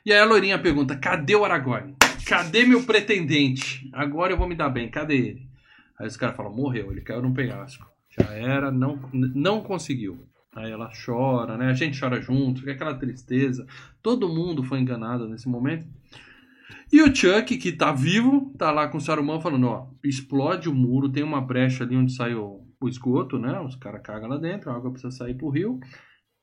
E 0.06 0.12
aí 0.12 0.20
a 0.20 0.24
Loirinha 0.24 0.59
pergunta: 0.59 0.97
cadê 0.97 1.35
o 1.35 1.44
Aragorn? 1.44 1.97
Cadê 2.24 2.64
meu 2.64 2.85
pretendente? 2.85 3.90
Agora 3.93 4.32
eu 4.32 4.36
vou 4.36 4.48
me 4.48 4.55
dar 4.55 4.68
bem, 4.68 4.89
cadê 4.89 5.16
ele? 5.16 5.51
Aí 5.98 6.06
os 6.06 6.16
caras 6.16 6.36
falam: 6.36 6.55
morreu, 6.55 6.93
ele 6.93 7.01
caiu 7.01 7.22
num 7.22 7.35
penhasco. 7.35 7.90
Já 8.09 8.32
era, 8.35 8.70
não, 8.70 9.01
não 9.12 9.62
conseguiu. 9.62 10.27
Aí 10.55 10.70
ela 10.70 10.90
chora, 11.05 11.56
né? 11.56 11.70
A 11.70 11.74
gente 11.74 11.98
chora 11.98 12.20
junto, 12.20 12.60
fica 12.60 12.72
aquela 12.72 12.94
tristeza. 12.94 13.66
Todo 14.02 14.28
mundo 14.28 14.62
foi 14.62 14.78
enganado 14.78 15.28
nesse 15.28 15.48
momento. 15.48 15.86
E 16.93 17.02
o 17.02 17.14
Chuck, 17.14 17.56
que 17.56 17.72
tá 17.72 17.93
vivo, 17.93 18.52
tá 18.59 18.70
lá 18.70 18.89
com 18.89 18.98
o 18.98 19.01
Saruman 19.01 19.40
falando: 19.40 19.66
ó, 19.66 19.89
explode 20.05 20.68
o 20.68 20.74
muro, 20.74 21.09
tem 21.09 21.22
uma 21.22 21.40
brecha 21.40 21.82
ali 21.82 21.97
onde 21.97 22.12
sai 22.12 22.35
o, 22.81 22.89
esgoto, 22.89 23.39
né? 23.39 23.61
Os 23.61 23.77
caras 23.77 24.02
cagam 24.02 24.28
lá 24.28 24.36
dentro, 24.36 24.70
a 24.70 24.74
água 24.74 24.90
precisa 24.90 25.11
sair 25.11 25.35
pro 25.35 25.48
rio 25.51 25.81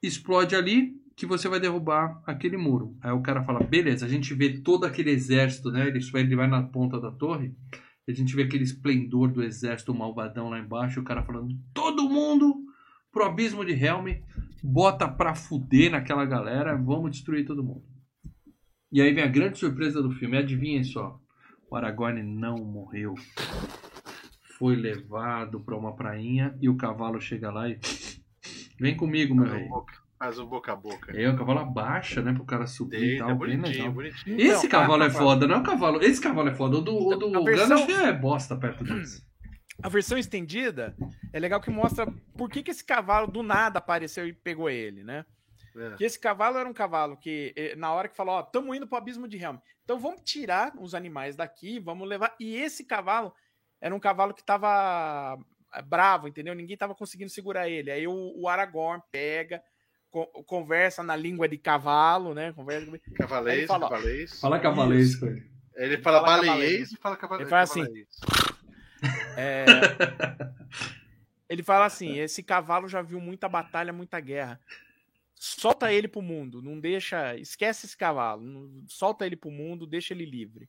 explode 0.02 0.56
ali 0.56 0.96
que 1.16 1.26
você 1.26 1.48
vai 1.48 1.60
derrubar 1.60 2.22
aquele 2.26 2.58
muro. 2.58 2.96
Aí 3.02 3.12
o 3.12 3.22
cara 3.22 3.44
fala, 3.44 3.64
beleza, 3.64 4.06
a 4.06 4.10
gente 4.10 4.34
vê 4.34 4.62
todo 4.62 4.86
aquele 4.86 5.10
exército, 5.10 5.72
né? 5.72 5.88
Ele, 5.88 6.00
ele 6.14 6.36
vai 6.36 6.48
na 6.48 6.62
ponta 6.62 7.00
da 7.00 7.12
torre, 7.12 7.56
a 8.08 8.14
gente 8.14 8.36
vê 8.36 8.44
aquele 8.44 8.64
esplendor 8.64 9.32
do 9.32 9.44
exército 9.44 9.94
malvadão 9.94 10.50
lá 10.50 10.60
embaixo, 10.60 11.00
o 11.00 11.04
cara 11.04 11.24
falando, 11.24 11.54
todo 11.74 12.10
mundo 12.10 12.56
pro 13.12 13.26
abismo 13.26 13.66
de 13.66 13.74
Helm, 13.74 14.08
bota 14.64 15.08
pra 15.08 15.34
fuder 15.34 15.92
naquela 15.92 16.24
galera, 16.24 16.78
vamos 16.78 17.12
destruir 17.12 17.46
todo 17.46 17.64
mundo. 17.64 17.84
E 18.92 19.02
aí 19.02 19.12
vem 19.12 19.24
a 19.24 19.28
grande 19.28 19.58
surpresa 19.58 20.02
do 20.02 20.12
filme, 20.12 20.38
adivinhem 20.38 20.84
só, 20.84 21.20
o 21.70 21.76
Aragorn 21.76 22.22
não 22.22 22.56
morreu. 22.58 23.16
Foi 24.58 24.76
levado 24.76 25.60
pra 25.60 25.76
uma 25.76 25.96
prainha 25.96 26.56
e 26.62 26.68
o 26.70 26.78
cavalo 26.78 27.20
chega 27.20 27.52
lá 27.52 27.70
e 27.70 27.80
Vem 28.80 28.96
comigo, 28.96 29.34
meu 29.36 29.46
rei. 29.46 29.68
faz 30.20 30.38
um 30.40 30.46
boca 30.46 30.72
a 30.72 30.76
boca. 30.76 31.12
É, 31.20 31.30
o 31.30 31.36
cavalo 31.38 31.60
abaixa, 31.60 32.22
né? 32.22 32.32
Pro 32.34 32.46
cara 32.46 32.66
subir 32.68 32.98
e 32.98 33.00
Deita, 33.00 33.26
tal. 33.26 33.28
Bem 33.30 33.38
bonitinho, 33.38 33.78
legal. 33.78 33.92
bonitinho. 33.92 34.40
Esse 34.40 34.68
Então, 34.68 34.82
cavalo 34.82 35.04
é 35.04 35.10
foda, 35.10 35.48
não 35.48 35.56
é 35.56 35.60
o 35.60 35.64
cavalo. 35.64 36.02
Esse 36.04 36.22
cavalo 36.22 36.50
é 36.50 36.54
foda. 36.56 36.78
O 36.78 36.82
do, 36.82 36.96
o 36.96 37.16
do 37.16 37.38
A 37.40 37.44
versão- 37.44 37.86
Gandalf 37.88 37.90
é 38.06 38.14
bosta 38.14 38.56
perto 38.56 38.84
desse. 38.84 39.26
A 39.84 39.90
versão 39.90 40.18
estendida 40.18 40.96
é 41.32 41.40
legal 41.40 41.62
que 41.62 41.70
mostra 41.70 42.12
por 42.36 42.50
que, 42.50 42.64
que 42.64 42.72
esse 42.72 42.84
cavalo 42.84 43.28
do 43.28 43.44
nada 43.44 43.78
apareceu 43.78 44.28
e 44.28 44.34
pegou 44.34 44.70
ele, 44.72 45.04
né? 45.04 45.24
É. 45.76 45.92
Que 45.96 46.04
esse 46.04 46.20
cavalo 46.20 46.58
era 46.58 46.68
um 46.68 46.74
cavalo 46.74 47.16
que, 47.16 47.54
eh, 47.56 47.76
na 47.76 47.94
hora 47.94 48.08
que 48.08 48.18
falou, 48.18 48.36
ó, 48.36 48.40
estamos 48.42 48.76
indo 48.76 48.88
pro 48.88 48.98
abismo 48.98 49.28
de 49.28 49.38
Helm. 49.38 49.58
Então 49.84 50.00
vamos 50.00 50.22
tirar 50.24 50.74
os 50.80 50.96
animais 50.96 51.36
daqui, 51.36 51.80
vamos 51.80 52.08
levar. 52.10 52.34
E 52.40 52.56
esse 52.56 52.84
cavalo 52.86 53.32
era 53.82 53.94
um 53.94 54.00
cavalo 54.00 54.34
que 54.34 54.44
tava 54.44 55.38
eh, 55.74 55.82
bravo, 55.82 56.28
entendeu? 56.28 56.54
Ninguém 56.56 56.78
tava 56.78 56.96
conseguindo 56.96 57.30
segurar 57.30 57.70
ele. 57.70 57.92
Aí 57.92 58.08
o, 58.08 58.34
o 58.36 58.48
Aragorn 58.48 59.02
pega, 59.12 59.62
co- 60.10 60.28
conversa 60.46 61.04
na 61.04 61.16
língua 61.16 61.48
de 61.48 61.58
cavalo, 61.58 62.34
né? 62.34 62.54
Conversa. 62.54 62.90
Aí 62.92 63.00
Cavalês, 63.16 63.58
ele 63.60 63.68
fala, 63.68 63.90
cavalês. 63.90 64.40
Fala 64.40 64.60
cavalês 64.60 65.16
com 65.16 65.26
ele. 65.28 65.52
Ele 65.76 65.98
fala, 66.00 66.20
Fala 66.26 66.38
baleiês 66.46 66.92
e 66.92 66.98
fala 66.98 67.16
cavalês. 67.18 67.42
Ele 67.42 67.50
fala 67.50 67.64
assim. 67.64 67.84
É, 69.40 69.82
Ele 71.48 71.62
fala 71.62 71.86
assim: 71.86 72.18
esse 72.18 72.42
cavalo 72.42 72.88
já 72.88 73.02
viu 73.02 73.20
muita 73.20 73.48
batalha, 73.48 73.94
muita 73.94 74.20
guerra. 74.20 74.60
Solta 75.36 75.94
ele 75.94 76.08
pro 76.08 76.22
mundo, 76.22 76.62
não 76.64 76.80
deixa. 76.80 77.36
Esquece 77.38 77.86
esse 77.86 77.96
cavalo, 77.96 78.44
solta 78.88 79.24
ele 79.26 79.36
pro 79.36 79.52
mundo, 79.52 79.86
deixa 79.86 80.16
ele 80.16 80.26
livre. 80.26 80.68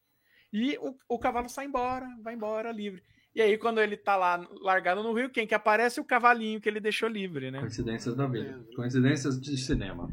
E 0.52 0.76
o, 0.78 0.94
o 1.08 1.18
cavalo 1.18 1.48
sai 1.48 1.66
embora, 1.66 2.06
vai 2.22 2.34
embora 2.34 2.72
livre. 2.72 3.02
E 3.34 3.42
aí, 3.42 3.56
quando 3.56 3.80
ele 3.80 3.96
tá 3.96 4.16
lá 4.16 4.44
largado 4.62 5.02
no 5.02 5.12
rio, 5.12 5.30
quem 5.30 5.46
que 5.46 5.54
aparece? 5.54 6.00
O 6.00 6.04
cavalinho 6.04 6.60
que 6.60 6.68
ele 6.68 6.80
deixou 6.80 7.08
livre, 7.08 7.50
né? 7.52 7.60
Coincidências 7.60 8.16
da 8.16 8.26
vida. 8.26 8.64
Coincidências 8.74 9.40
de 9.40 9.56
cinema. 9.56 10.10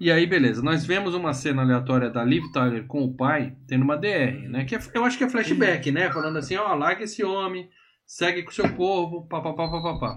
E 0.00 0.10
aí, 0.10 0.24
beleza. 0.26 0.62
Nós 0.62 0.86
vemos 0.86 1.14
uma 1.14 1.34
cena 1.34 1.60
aleatória 1.62 2.08
da 2.08 2.24
Liv 2.24 2.44
Tyler 2.52 2.86
com 2.86 3.02
o 3.02 3.14
pai 3.14 3.54
tendo 3.68 3.82
uma 3.82 3.98
DR, 3.98 4.48
né? 4.48 4.64
Que 4.64 4.76
é- 4.76 4.80
eu 4.94 5.04
acho 5.04 5.18
que 5.18 5.24
é 5.24 5.28
flashback, 5.28 5.90
né? 5.90 6.10
Falando 6.10 6.38
assim, 6.38 6.56
ó, 6.56 6.72
larga 6.74 7.04
esse 7.04 7.22
homem, 7.22 7.68
segue 8.06 8.42
com 8.44 8.50
seu 8.52 8.72
povo, 8.74 9.26
papapá, 9.28 9.68
papapá. 9.68 10.16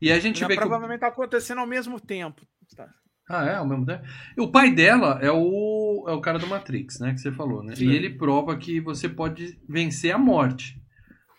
E 0.00 0.12
a 0.12 0.20
gente 0.20 0.40
Já 0.40 0.46
vê 0.46 0.54
que. 0.54 0.60
o- 0.60 0.62
provavelmente 0.62 1.00
tá 1.00 1.08
acontecendo 1.08 1.58
ao 1.58 1.66
mesmo 1.66 1.98
tempo. 1.98 2.46
Tá. 2.76 2.88
Ah, 3.28 3.44
é, 3.46 3.54
ao 3.56 3.66
mesmo 3.66 3.86
tempo. 3.86 4.02
O 4.38 4.48
pai 4.50 4.70
dela 4.74 5.18
é 5.22 5.30
o, 5.30 6.04
é 6.08 6.12
o 6.12 6.20
cara 6.20 6.38
do 6.38 6.46
Matrix, 6.46 6.98
né? 6.98 7.12
Que 7.12 7.20
você 7.20 7.32
falou, 7.32 7.62
né? 7.62 7.74
Sim. 7.76 7.88
E 7.88 7.94
ele 7.94 8.10
prova 8.10 8.56
que 8.56 8.80
você 8.80 9.08
pode 9.08 9.58
vencer 9.68 10.12
a 10.14 10.18
morte. 10.18 10.80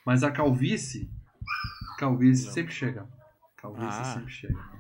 Mas 0.06 0.24
a 0.24 0.32
calvície. 0.32 1.10
Calvície 1.98 2.48
Não. 2.48 2.54
sempre 2.54 2.74
chega. 2.74 3.08
Calvície 3.58 3.88
Ah. 3.88 4.04
sempre 4.16 4.32
chega. 4.32 4.74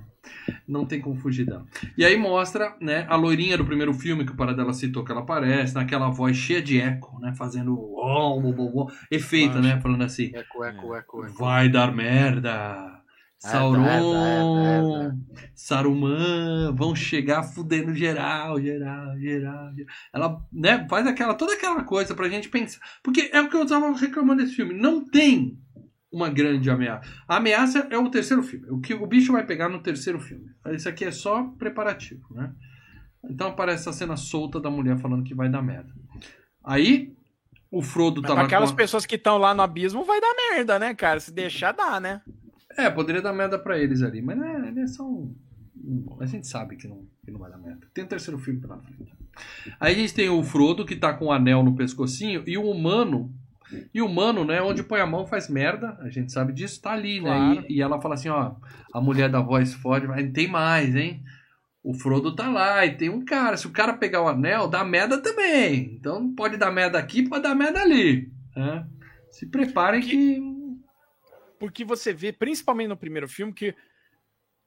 Não 0.65 0.85
tem 0.85 1.01
como 1.01 1.17
fugir 1.17 1.45
dela. 1.45 1.65
E 1.97 2.05
aí 2.05 2.17
mostra, 2.17 2.75
né, 2.79 3.05
a 3.09 3.15
loirinha 3.15 3.57
do 3.57 3.65
primeiro 3.65 3.93
filme 3.93 4.25
que 4.25 4.31
o 4.31 4.35
Paradela 4.35 4.73
citou 4.73 5.03
que 5.03 5.11
ela 5.11 5.21
aparece, 5.21 5.75
naquela 5.75 6.09
voz 6.09 6.37
cheia 6.37 6.61
de 6.61 6.79
eco, 6.79 7.19
né? 7.19 7.33
Fazendo 7.35 7.77
oh, 7.77 8.39
oh, 8.41 8.53
oh, 8.57 8.83
oh, 8.83 8.91
efeito, 9.11 9.59
né? 9.59 9.79
Falando 9.81 10.03
assim. 10.03 10.31
Eco, 10.33 10.63
eco, 10.63 10.95
eco, 10.95 11.25
eco. 11.25 11.37
Vai 11.37 11.67
dar 11.67 11.93
merda. 11.93 13.02
Sauron, 13.43 15.19
Saruman, 15.53 16.73
vão 16.73 16.95
chegar 16.95 17.43
fudendo 17.43 17.93
geral, 17.93 18.59
geral, 18.61 19.19
geral, 19.19 19.75
geral. 19.75 19.91
Ela, 20.13 20.45
né, 20.51 20.87
faz 20.89 21.05
aquela, 21.05 21.33
toda 21.33 21.53
aquela 21.53 21.83
coisa 21.83 22.15
pra 22.15 22.29
gente 22.29 22.47
pensar. 22.47 22.79
Porque 23.03 23.29
é 23.33 23.41
o 23.41 23.49
que 23.49 23.57
eu 23.57 23.67
tava 23.67 23.91
reclamando 23.97 24.41
desse 24.41 24.55
filme. 24.55 24.73
Não 24.73 25.05
tem 25.05 25.59
uma 26.09 26.29
grande 26.29 26.69
ameaça. 26.69 27.05
A 27.27 27.35
ameaça 27.35 27.85
é 27.89 27.97
o 27.97 28.09
terceiro 28.09 28.43
filme. 28.43 28.65
O 28.69 28.79
que 28.79 28.93
o 28.93 29.05
bicho 29.05 29.33
vai 29.33 29.45
pegar 29.45 29.67
no 29.67 29.83
terceiro 29.83 30.21
filme. 30.21 30.45
Esse 30.67 30.87
aqui 30.87 31.03
é 31.03 31.11
só 31.11 31.43
preparativo, 31.43 32.33
né? 32.33 32.53
Então 33.29 33.49
aparece 33.49 33.81
essa 33.81 33.91
cena 33.91 34.15
solta 34.15 34.57
da 34.57 34.69
mulher 34.69 34.97
falando 34.99 35.23
que 35.23 35.35
vai 35.35 35.49
dar 35.49 35.61
merda. 35.61 35.93
Aí, 36.63 37.13
o 37.69 37.81
Frodo 37.81 38.21
Mas 38.21 38.29
tá 38.29 38.35
pra 38.35 38.43
lá 38.43 38.47
aquelas 38.47 38.69
com 38.69 38.75
a... 38.75 38.77
pessoas 38.77 39.05
que 39.05 39.15
estão 39.15 39.37
lá 39.37 39.53
no 39.53 39.61
abismo 39.63 40.05
vai 40.05 40.21
dar 40.21 40.33
merda, 40.51 40.79
né, 40.79 40.93
cara? 40.93 41.19
Se 41.19 41.31
deixar, 41.31 41.73
dá, 41.73 41.99
né? 41.99 42.21
É, 42.77 42.89
poderia 42.89 43.21
dar 43.21 43.33
merda 43.33 43.57
pra 43.59 43.77
eles 43.77 44.01
ali, 44.01 44.21
mas 44.21 44.39
é, 44.41 44.67
ele 44.67 44.79
é 44.81 44.87
só 44.87 45.03
um, 45.03 45.35
um- 45.83 46.17
A 46.19 46.25
gente 46.25 46.47
sabe 46.47 46.75
que 46.75 46.87
não, 46.87 47.05
que 47.23 47.31
não 47.31 47.39
vai 47.39 47.51
dar 47.51 47.57
merda. 47.57 47.87
Tem 47.93 48.03
o 48.03 48.07
terceiro 48.07 48.39
filme 48.39 48.59
pela 48.59 48.77
frente. 48.79 49.11
Aí 49.79 49.93
a 49.93 49.97
gente 49.97 50.13
tem 50.13 50.29
o 50.29 50.43
Frodo 50.43 50.85
que 50.85 50.95
tá 50.95 51.13
com 51.13 51.25
o 51.25 51.31
anel 51.31 51.63
no 51.63 51.75
pescocinho 51.75 52.43
e 52.45 52.57
o 52.57 52.69
humano. 52.69 53.33
E 53.93 54.01
o 54.01 54.05
humano, 54.05 54.45
né, 54.45 54.61
onde 54.61 54.83
põe 54.83 54.99
a 54.99 55.05
mão 55.07 55.25
faz 55.25 55.49
merda, 55.49 55.97
a 56.01 56.09
gente 56.09 56.31
sabe 56.31 56.53
disso, 56.53 56.79
tá 56.81 56.91
ali, 56.91 57.19
né? 57.19 57.29
Claro. 57.29 57.65
E, 57.67 57.77
e 57.77 57.81
ela 57.81 57.99
fala 57.99 58.13
assim: 58.13 58.29
ó, 58.29 58.53
a 58.93 59.01
mulher 59.01 59.29
da 59.29 59.39
voz 59.41 59.73
forte, 59.73 60.05
mas 60.05 60.31
tem 60.31 60.47
mais, 60.47 60.95
hein? 60.95 61.23
O 61.83 61.93
Frodo 61.93 62.35
tá 62.35 62.47
lá 62.49 62.85
e 62.85 62.95
tem 62.95 63.09
um 63.09 63.25
cara. 63.25 63.57
Se 63.57 63.65
o 63.65 63.71
cara 63.71 63.93
pegar 63.93 64.21
o 64.21 64.27
anel, 64.27 64.67
dá 64.67 64.83
merda 64.85 65.17
também. 65.21 65.95
Então 65.99 66.33
pode 66.35 66.55
dar 66.55 66.71
merda 66.71 66.99
aqui, 66.99 67.27
pode 67.27 67.41
dar 67.43 67.55
merda 67.55 67.81
ali. 67.81 68.31
né? 68.55 68.85
Se 69.31 69.47
preparem 69.47 70.01
que. 70.01 70.39
Porque 71.63 71.85
você 71.85 72.11
vê, 72.11 72.33
principalmente 72.33 72.89
no 72.89 72.97
primeiro 72.97 73.25
filme, 73.25 73.53
que 73.53 73.73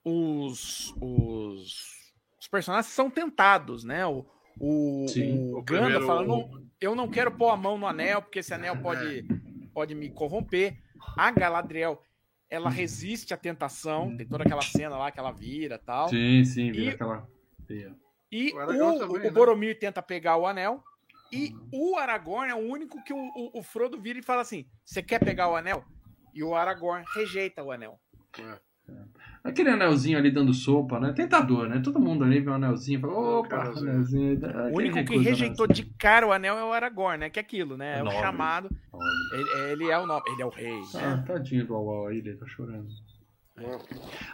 os, 0.03 0.95
os 0.99 1.95
os 2.41 2.49
personagens 2.49 2.87
são 2.93 3.11
tentados, 3.11 3.85
né? 3.85 4.07
O, 4.07 4.25
o, 4.59 5.07
Sim. 5.09 5.53
o 5.53 5.59
O 5.59 5.63
Gandalf 5.63 5.67
primeiro- 5.93 6.07
fala, 6.07 6.25
"Não, 6.25 6.67
eu 6.81 6.95
não 6.95 7.07
quero 7.07 7.33
pôr 7.33 7.51
a 7.51 7.57
mão 7.57 7.77
no 7.77 7.87
anel, 7.87 8.23
porque 8.23 8.39
esse 8.39 8.55
anel 8.55 8.81
pode, 8.81 9.27
pode 9.75 9.95
me 9.95 10.09
corromper. 10.09 10.79
A 11.19 11.31
Galadriel, 11.31 12.01
ela 12.49 12.71
resiste 12.71 13.35
à 13.35 13.37
tentação, 13.37 14.17
tem 14.17 14.27
toda 14.27 14.45
aquela 14.45 14.63
cena 14.63 14.97
lá 14.97 15.11
que 15.11 15.19
ela 15.19 15.33
vira 15.33 15.79
tal. 15.79 16.09
Sim, 16.09 16.45
sim, 16.47 16.71
vira 16.73 16.93
E- 16.93 16.95
aquela. 16.95 17.29
E 18.33 18.53
O 18.55 18.57
o, 18.57 18.99
também, 18.99 19.17
o 19.17 19.19
né? 19.19 19.31
Boromir 19.31 19.79
tenta 19.79 20.01
pegar 20.01 20.37
o 20.39 20.47
anel. 20.47 20.83
E 21.31 21.53
o 21.71 21.97
Aragorn 21.97 22.51
é 22.51 22.55
o 22.55 22.59
único 22.59 23.03
que 23.05 23.13
o, 23.13 23.19
o- 23.19 23.59
o 23.59 23.63
Frodo 23.63 24.01
vira 24.01 24.19
e 24.19 24.23
fala 24.23 24.41
assim: 24.41 24.67
Você 24.85 25.03
quer 25.03 25.19
pegar 25.19 25.51
o 25.51 25.57
anel? 25.57 25.85
E 26.37 26.45
o 26.45 26.55
Aragorn 26.55 27.03
rejeita 27.15 27.63
o 27.63 27.73
anel. 27.73 27.99
Aquele 29.43 29.71
anelzinho 29.71 30.19
ali 30.19 30.31
dando 30.31 30.53
sopa, 30.53 31.01
né? 31.01 31.13
Tentador, 31.13 31.67
né? 31.67 31.81
Todo 31.83 31.99
mundo 31.99 32.25
ali 32.25 32.41
vê 32.41 32.51
um 32.51 32.55
anelzinho 32.55 32.99
e 32.99 33.01
fala, 33.01 33.15
opa, 33.15 33.57
Anelzinho. 33.57 33.93
anelzinho. 33.93 34.41
O 34.73 34.77
único 34.77 35.05
que 35.05 35.17
rejeitou 35.17 35.67
de 35.67 35.85
cara 35.99 36.27
o 36.27 36.33
anel 36.33 36.59
é 36.59 36.65
o 36.65 36.73
Aragorn, 36.73 37.19
né? 37.19 37.31
Que 37.31 37.39
é 37.39 37.43
aquilo, 37.43 37.77
né? 37.77 38.01
É 38.01 38.03
o 38.03 38.11
chamado. 38.11 38.69
Ele, 39.33 39.73
ele 39.73 39.91
é 39.91 39.99
o 39.99 40.07
nome, 40.07 40.23
ele 40.27 40.43
é 40.43 40.47
o 40.47 40.51
rei. 40.51 40.79
Ah, 40.95 41.17
né? 41.17 41.25
tadinho 41.27 41.67
do 41.67 41.75
Auau 41.75 42.09
aí, 42.09 42.19
ele 42.19 42.35
tá 42.35 42.47
chorando. 42.47 42.87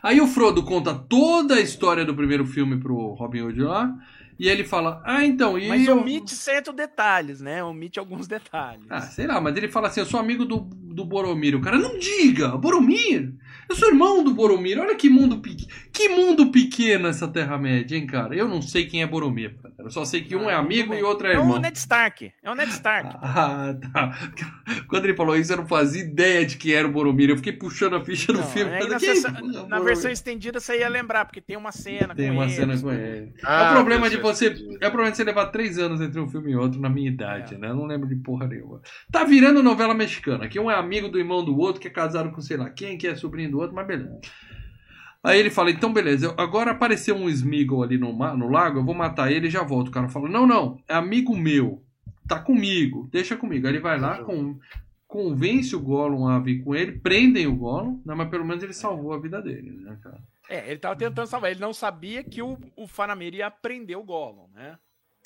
Aí 0.02 0.20
o 0.20 0.26
Frodo 0.26 0.64
conta 0.64 0.92
toda 0.94 1.54
a 1.54 1.60
história 1.60 2.04
do 2.04 2.14
primeiro 2.14 2.44
filme 2.44 2.80
pro 2.80 3.14
Robin 3.14 3.42
Hood 3.42 3.60
lá. 3.62 3.94
E 4.38 4.48
ele 4.48 4.64
fala, 4.64 5.02
ah, 5.04 5.24
então, 5.24 5.58
e 5.58 5.68
Mas 5.68 5.86
eu... 5.86 5.98
omite 5.98 6.34
certos 6.34 6.74
detalhes, 6.74 7.40
né? 7.40 7.62
Omite 7.62 7.98
alguns 7.98 8.26
detalhes. 8.26 8.84
Ah, 8.88 9.02
sei 9.02 9.26
lá, 9.26 9.40
mas 9.40 9.56
ele 9.56 9.68
fala 9.68 9.88
assim, 9.88 10.00
eu 10.00 10.06
sou 10.06 10.18
amigo 10.18 10.44
do, 10.44 10.60
do 10.60 11.04
Boromir. 11.04 11.54
O 11.54 11.60
cara, 11.60 11.78
não 11.78 11.98
diga, 11.98 12.56
Boromir? 12.56 13.32
Eu 13.68 13.76
sou 13.76 13.88
irmão 13.88 14.22
do 14.22 14.34
Boromir. 14.34 14.78
Olha 14.78 14.94
que 14.94 15.08
mundo, 15.08 15.38
pequ... 15.38 15.66
que 15.92 16.08
mundo 16.08 16.50
pequeno 16.50 17.08
essa 17.08 17.26
Terra-média, 17.28 17.96
hein, 17.96 18.06
cara? 18.06 18.34
Eu 18.34 18.46
não 18.48 18.60
sei 18.60 18.86
quem 18.86 19.02
é 19.02 19.06
Boromir. 19.06 19.54
cara. 19.62 19.74
Eu 19.78 19.90
só 19.90 20.04
sei 20.04 20.22
que 20.22 20.36
um 20.36 20.48
é 20.50 20.54
Ah, 20.54 20.58
amigo 20.58 20.94
e 20.94 21.02
outro 21.02 21.26
é 21.26 21.32
É 21.32 21.36
irmão. 21.36 21.56
o 21.56 21.58
Ned 21.58 21.76
Stark. 21.78 22.32
É 22.42 22.50
o 22.50 22.54
Ned 22.54 22.70
Stark. 22.70 23.16
Ah, 23.22 23.74
tá. 23.92 24.18
Quando 24.88 25.04
ele 25.06 25.14
falou 25.14 25.36
isso, 25.36 25.52
eu 25.52 25.56
não 25.58 25.66
fazia 25.66 26.02
ideia 26.02 26.44
de 26.44 26.56
que 26.56 26.72
era 26.74 26.86
o 26.86 26.90
Boromir. 26.92 27.30
Eu 27.30 27.36
fiquei 27.36 27.52
puxando 27.52 27.94
a 27.96 28.04
ficha 28.04 28.32
do 28.32 28.40
Não, 28.40 28.46
filme. 28.46 28.72
aí 28.72 28.82
falei, 28.82 28.92
na, 28.94 29.00
"Quem 29.00 29.08
é 29.10 29.20
na 29.22 29.30
Boromir?" 29.40 29.84
versão 29.84 30.10
estendida 30.10 30.60
você 30.60 30.78
ia 30.78 30.88
lembrar, 30.88 31.24
porque 31.24 31.40
tem 31.40 31.56
uma 31.56 31.72
cena 31.72 32.14
Tem 32.14 32.28
com 32.28 32.34
uma 32.34 32.44
eles, 32.44 32.56
cena 32.56 32.78
com 32.78 32.92
ele. 32.92 33.32
Ah, 33.44 33.68
é 33.68 33.70
o 33.70 33.74
problema 33.74 34.10
de 34.10 34.16
você. 34.18 34.46
É 34.80 34.86
o 34.88 34.90
problema 34.90 35.10
de 35.10 35.16
você 35.16 35.24
levar 35.24 35.46
três 35.46 35.78
anos 35.78 36.00
entre 36.00 36.20
um 36.20 36.28
filme 36.28 36.52
e 36.52 36.56
outro 36.56 36.80
na 36.80 36.88
minha 36.88 37.08
idade, 37.08 37.54
É. 37.54 37.58
né? 37.58 37.68
Eu 37.70 37.74
não 37.76 37.86
lembro 37.86 38.08
de 38.08 38.16
porra 38.16 38.46
nenhuma. 38.46 38.80
Tá 39.10 39.24
virando 39.24 39.62
novela 39.62 39.94
mexicana, 39.94 40.48
que 40.48 40.60
um 40.60 40.70
é 40.70 40.74
amigo 40.74 41.08
do 41.08 41.18
irmão 41.18 41.44
do 41.44 41.56
outro, 41.58 41.80
que 41.80 41.88
é 41.88 41.90
casado 41.90 42.30
com 42.30 42.40
sei 42.40 42.56
lá 42.56 42.68
quem, 42.70 42.96
que 42.98 43.06
é 43.06 43.14
sobrinho 43.16 43.50
do 43.50 43.58
outro, 43.62 43.76
mas 43.76 43.86
beleza. 43.86 44.20
Aí 45.24 45.38
ele 45.38 45.50
fala, 45.50 45.70
então 45.70 45.92
beleza, 45.92 46.34
agora 46.36 46.72
apareceu 46.72 47.14
um 47.14 47.28
Smeagol 47.28 47.82
ali 47.82 47.96
no, 47.96 48.12
no 48.12 48.48
lago, 48.48 48.80
eu 48.80 48.84
vou 48.84 48.94
matar 48.94 49.30
ele 49.30 49.46
e 49.46 49.50
já 49.50 49.62
volto. 49.62 49.88
O 49.88 49.92
cara 49.92 50.08
fala, 50.08 50.28
não, 50.28 50.46
não, 50.46 50.82
é 50.88 50.94
amigo 50.94 51.36
meu, 51.36 51.82
tá 52.26 52.40
comigo, 52.40 53.08
deixa 53.10 53.36
comigo. 53.36 53.66
Aí 53.66 53.72
ele 53.72 53.80
vai 53.80 54.00
lá, 54.00 54.22
com, 54.24 54.58
convence 55.06 55.76
o 55.76 55.80
Gollum 55.80 56.26
a 56.26 56.38
vir 56.40 56.64
com 56.64 56.74
ele, 56.74 56.92
prendem 56.92 57.46
o 57.46 57.54
Gollum, 57.54 58.00
né, 58.04 58.14
mas 58.14 58.28
pelo 58.30 58.44
menos 58.44 58.64
ele 58.64 58.72
salvou 58.72 59.12
a 59.12 59.20
vida 59.20 59.40
dele, 59.40 59.70
né, 59.70 59.96
cara? 60.02 60.18
É, 60.48 60.70
ele 60.70 60.78
tava 60.78 60.96
tentando 60.96 61.26
salvar. 61.26 61.50
Ele 61.50 61.60
não 61.60 61.72
sabia 61.72 62.24
que 62.24 62.42
o, 62.42 62.58
o 62.76 62.86
Faramir 62.88 63.34
ia 63.34 63.50
prender 63.50 63.96
o 63.96 64.02
Gollum, 64.02 64.48
né? 64.54 64.78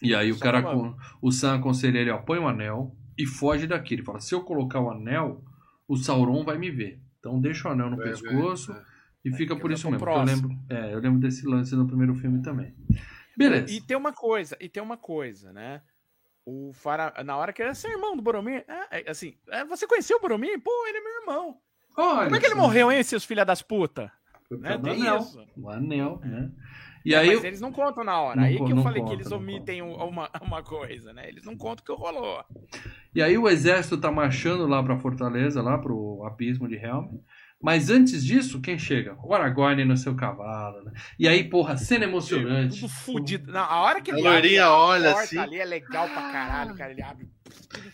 E 0.03 0.15
aí 0.15 0.31
o 0.31 0.35
Só 0.35 0.45
cara, 0.45 0.63
falando. 0.63 0.95
com, 0.95 1.27
o 1.27 1.33
Sam 1.33 1.57
aconselha 1.57 1.99
ele, 1.99 2.11
ó, 2.11 2.19
põe 2.19 2.39
o 2.39 2.47
anel 2.47 2.95
e 3.17 3.27
foge 3.27 3.67
daqui. 3.67 3.95
Ele 3.95 4.03
fala, 4.03 4.21
se 4.21 4.35
eu 4.35 4.43
colocar 4.43 4.81
o 4.81 4.91
anel, 4.91 5.43
o 5.89 5.97
Sauron 5.97 6.45
vai 6.45 6.59
me 6.59 6.71
ver. 6.71 7.01
Então 7.27 7.41
deixa 7.41 7.69
o 7.69 7.73
anel 7.73 7.91
no 7.91 8.01
É, 8.03 8.05
pescoço 8.05 8.73
é. 8.73 8.83
e 9.25 9.33
fica 9.33 9.57
por 9.57 9.73
isso 9.73 9.91
mesmo. 9.91 9.97
Eu 9.97 10.13
próximo. 10.13 10.49
lembro, 10.49 10.65
é, 10.71 10.95
eu 10.95 11.01
lembro 11.01 11.19
desse 11.19 11.47
lance 11.47 11.75
no 11.75 11.87
primeiro 11.87 12.15
filme 12.15 12.41
também. 12.41 12.75
Beleza. 13.37 13.73
E 13.73 13.81
tem 13.81 13.97
uma 13.97 14.13
coisa, 14.13 14.57
e 14.61 14.69
tem 14.69 14.83
uma 14.83 14.97
coisa, 14.97 15.53
né? 15.53 15.83
O 16.45 16.73
Fara... 16.73 17.13
Na 17.25 17.37
hora 17.37 17.53
que 17.53 17.61
ele 17.61 17.71
é 17.71 17.75
seu 17.75 17.91
irmão 17.91 18.17
do 18.17 18.23
Boromir, 18.23 18.65
é, 18.69 19.01
é, 19.01 19.11
assim, 19.11 19.37
é, 19.49 19.65
você 19.65 19.87
conheceu 19.87 20.17
o 20.17 20.21
Boromir? 20.21 20.61
Pô, 20.61 20.71
ele 20.87 20.99
é 20.99 21.01
meu 21.01 21.21
irmão. 21.21 21.59
Olha 21.97 22.25
Como 22.25 22.37
é 22.37 22.41
que 22.41 22.47
ele 22.47 22.55
morreu, 22.55 22.93
hein, 22.93 23.03
seus 23.03 23.25
filha 23.25 23.45
das 23.45 23.63
putas? 23.63 24.09
por 24.49 24.59
Né? 24.59 24.79
Tem 24.79 25.03
anel. 25.03 25.19
isso. 25.19 25.47
O 25.57 25.69
anel, 25.69 26.21
né? 26.25 26.51
E 27.07 27.15
É, 27.15 27.19
aí, 27.19 27.35
mas 27.37 27.45
eles 27.45 27.61
não 27.61 27.71
contam 27.71 28.03
na 28.03 28.21
hora. 28.21 28.37
Não 28.37 28.43
Aí 28.45 28.57
que 28.57 28.73
eu 28.73 28.77
falei 28.83 29.01
conta, 29.01 29.15
que 29.15 29.17
eles 29.23 29.31
omitem 29.31 29.81
um- 29.81 29.95
uma, 29.95 30.29
uma 30.43 30.61
coisa, 30.63 31.13
né? 31.13 31.29
Eles 31.29 31.45
não 31.45 31.57
contam 31.57 31.83
o 31.83 31.87
que 31.99 32.03
rolou. 32.03 32.45
e 33.15 33.23
aí 33.23 33.39
o 33.39 33.49
exército 33.49 33.97
tá 33.97 34.11
marchando 34.11 34.67
lá 34.67 34.83
pra 34.83 34.99
fortaleza, 34.99 35.63
lá 35.63 35.79
pro 35.79 36.25
abismo 36.27 36.67
de 36.69 36.75
Helm. 36.75 37.19
Mas 37.63 37.89
antes 37.91 38.25
disso, 38.25 38.61
quem 38.61 38.79
chega? 38.79 39.17
O 39.25 39.35
Aragorn 39.35 39.83
no 39.85 39.97
seu 39.97 40.15
cavalo, 40.15 40.85
né? 40.85 40.93
E 41.19 41.27
aí, 41.27 41.43
porra, 41.45 41.77
cena 41.77 42.05
emocionante. 42.05 42.81
Tudo 42.81 42.89
fudido. 42.93 43.51
Não, 43.51 43.61
a 43.61 43.81
hora 43.81 44.01
que 44.03 44.11
A 44.11 44.15
ele 44.19 44.27
abre 44.27 44.41
loirinha 44.41 44.71
olha 44.71 45.09
porta 45.13 45.25
assim. 45.25 45.39
ali 45.39 45.59
é 45.59 45.65
legal 45.65 46.07
pra 46.09 46.31
caralho, 46.31 46.75
cara. 46.77 46.93
Ele 46.93 47.03
abre. 47.03 47.27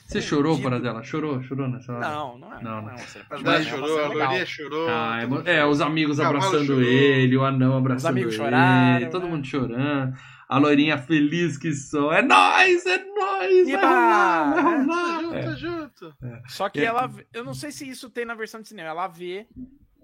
Você 0.04 0.20
chorou, 0.20 0.54
fudido. 0.56 0.68
para 0.68 0.80
dela? 0.80 1.02
Chorou? 1.04 1.40
Chorou 1.44 1.68
nessa 1.68 1.92
hora? 1.92 2.08
Não, 2.08 2.38
não 2.38 2.52
é. 2.52 2.62
Não, 2.62 2.82
Não, 2.82 2.82
não. 2.82 2.92
A 2.92 3.42
Dai 3.42 3.60
ver, 3.60 3.66
é 3.66 3.70
chorou, 3.70 3.98
a 4.04 4.08
legal. 4.08 4.26
loirinha 4.26 4.46
chorou. 4.46 4.88
Ah, 4.90 5.18
é, 5.46 5.56
é, 5.58 5.64
os 5.66 5.80
amigos 5.80 6.18
abraçando 6.20 6.66
chorou. 6.66 6.82
ele, 6.82 7.36
o 7.36 7.44
anão 7.44 7.76
abraçando 7.76 8.10
amigos 8.10 8.34
ele, 8.34 8.42
choraram, 8.42 9.10
todo 9.10 9.24
né? 9.24 9.30
mundo 9.30 9.46
chorando. 9.46 10.14
A 10.54 10.58
loirinha 10.58 10.98
feliz 10.98 11.56
que 11.58 11.72
só. 11.72 12.12
É 12.12 12.22
nóis, 12.22 12.84
é 12.86 12.98
nóis, 13.04 13.64
vai 13.70 13.74
Eba! 13.74 13.88
rolar, 13.88 14.54
vai 14.54 14.60
É. 14.60 14.76
rolar. 14.76 15.20
Junto, 15.22 15.34
É. 15.36 15.56
junto. 15.56 16.14
Só 16.48 16.68
que 16.68 16.80
É. 16.80 16.84
ela. 16.84 17.10
Eu 17.32 17.44
não 17.44 17.54
sei 17.54 17.70
se 17.72 17.88
isso 17.88 18.10
tem 18.10 18.24
na 18.24 18.34
versão 18.34 18.60
de 18.60 18.68
cinema. 18.68 18.88
Ela 18.90 19.08
vê 19.08 19.46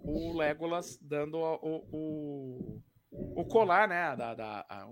o 0.03 0.37
Legolas 0.37 0.99
dando 1.03 1.37
o. 1.39 1.85
o, 1.93 2.81
o 3.41 3.45
colar, 3.47 3.89
né? 3.89 4.15
Da, 4.17 4.35
da, 4.35 4.65
a, 4.69 4.83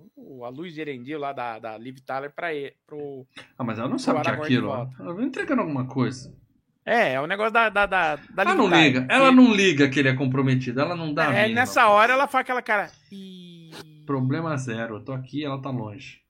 a 0.45 0.49
luz 0.49 0.75
de 0.75 0.81
Erendil 0.81 1.19
lá 1.19 1.33
da, 1.33 1.59
da 1.59 1.79
Liv 1.79 1.99
Tyler 2.05 2.31
pra 2.35 2.53
ele. 2.53 2.75
Pro... 2.87 3.27
Ah, 3.59 3.65
mas 3.65 3.79
ela 3.79 3.89
não 3.89 3.99
sabe 3.99 4.19
o 4.21 4.23
que 4.23 4.31
é 4.31 4.33
aquilo. 4.35 4.71
Ela 4.99 5.15
vai 5.15 5.25
entregando 5.25 5.61
alguma 5.63 5.87
coisa. 5.87 6.35
É, 6.85 7.15
é 7.15 7.21
o 7.21 7.27
negócio 7.27 7.53
da, 7.53 7.69
da, 7.69 7.85
da, 7.85 8.17
da 8.17 8.43
Ela 8.43 8.55
não 8.55 8.69
liga. 8.69 9.05
que- 9.07 9.13
Ela 9.13 9.33
não 9.33 9.53
liga 9.53 9.89
que 9.89 9.99
ele 9.99 10.09
é 10.09 10.15
comprometido. 10.15 10.81
Ela 10.81 10.95
não 10.95 11.13
dá 11.13 11.31
a 11.31 11.35
É, 11.35 11.49
nessa 11.49 11.89
hora 11.89 12.13
ela 12.13 12.27
faz 12.29 12.43
aquela 12.43 12.63
cara. 12.63 12.91
"Ih". 13.11 13.56
Problema 14.07 14.57
zero. 14.57 14.97
Eu 14.97 15.05
tô 15.05 15.13
aqui, 15.13 15.45
ela 15.45 15.61
tá 15.61 15.71
longe. 15.71 16.21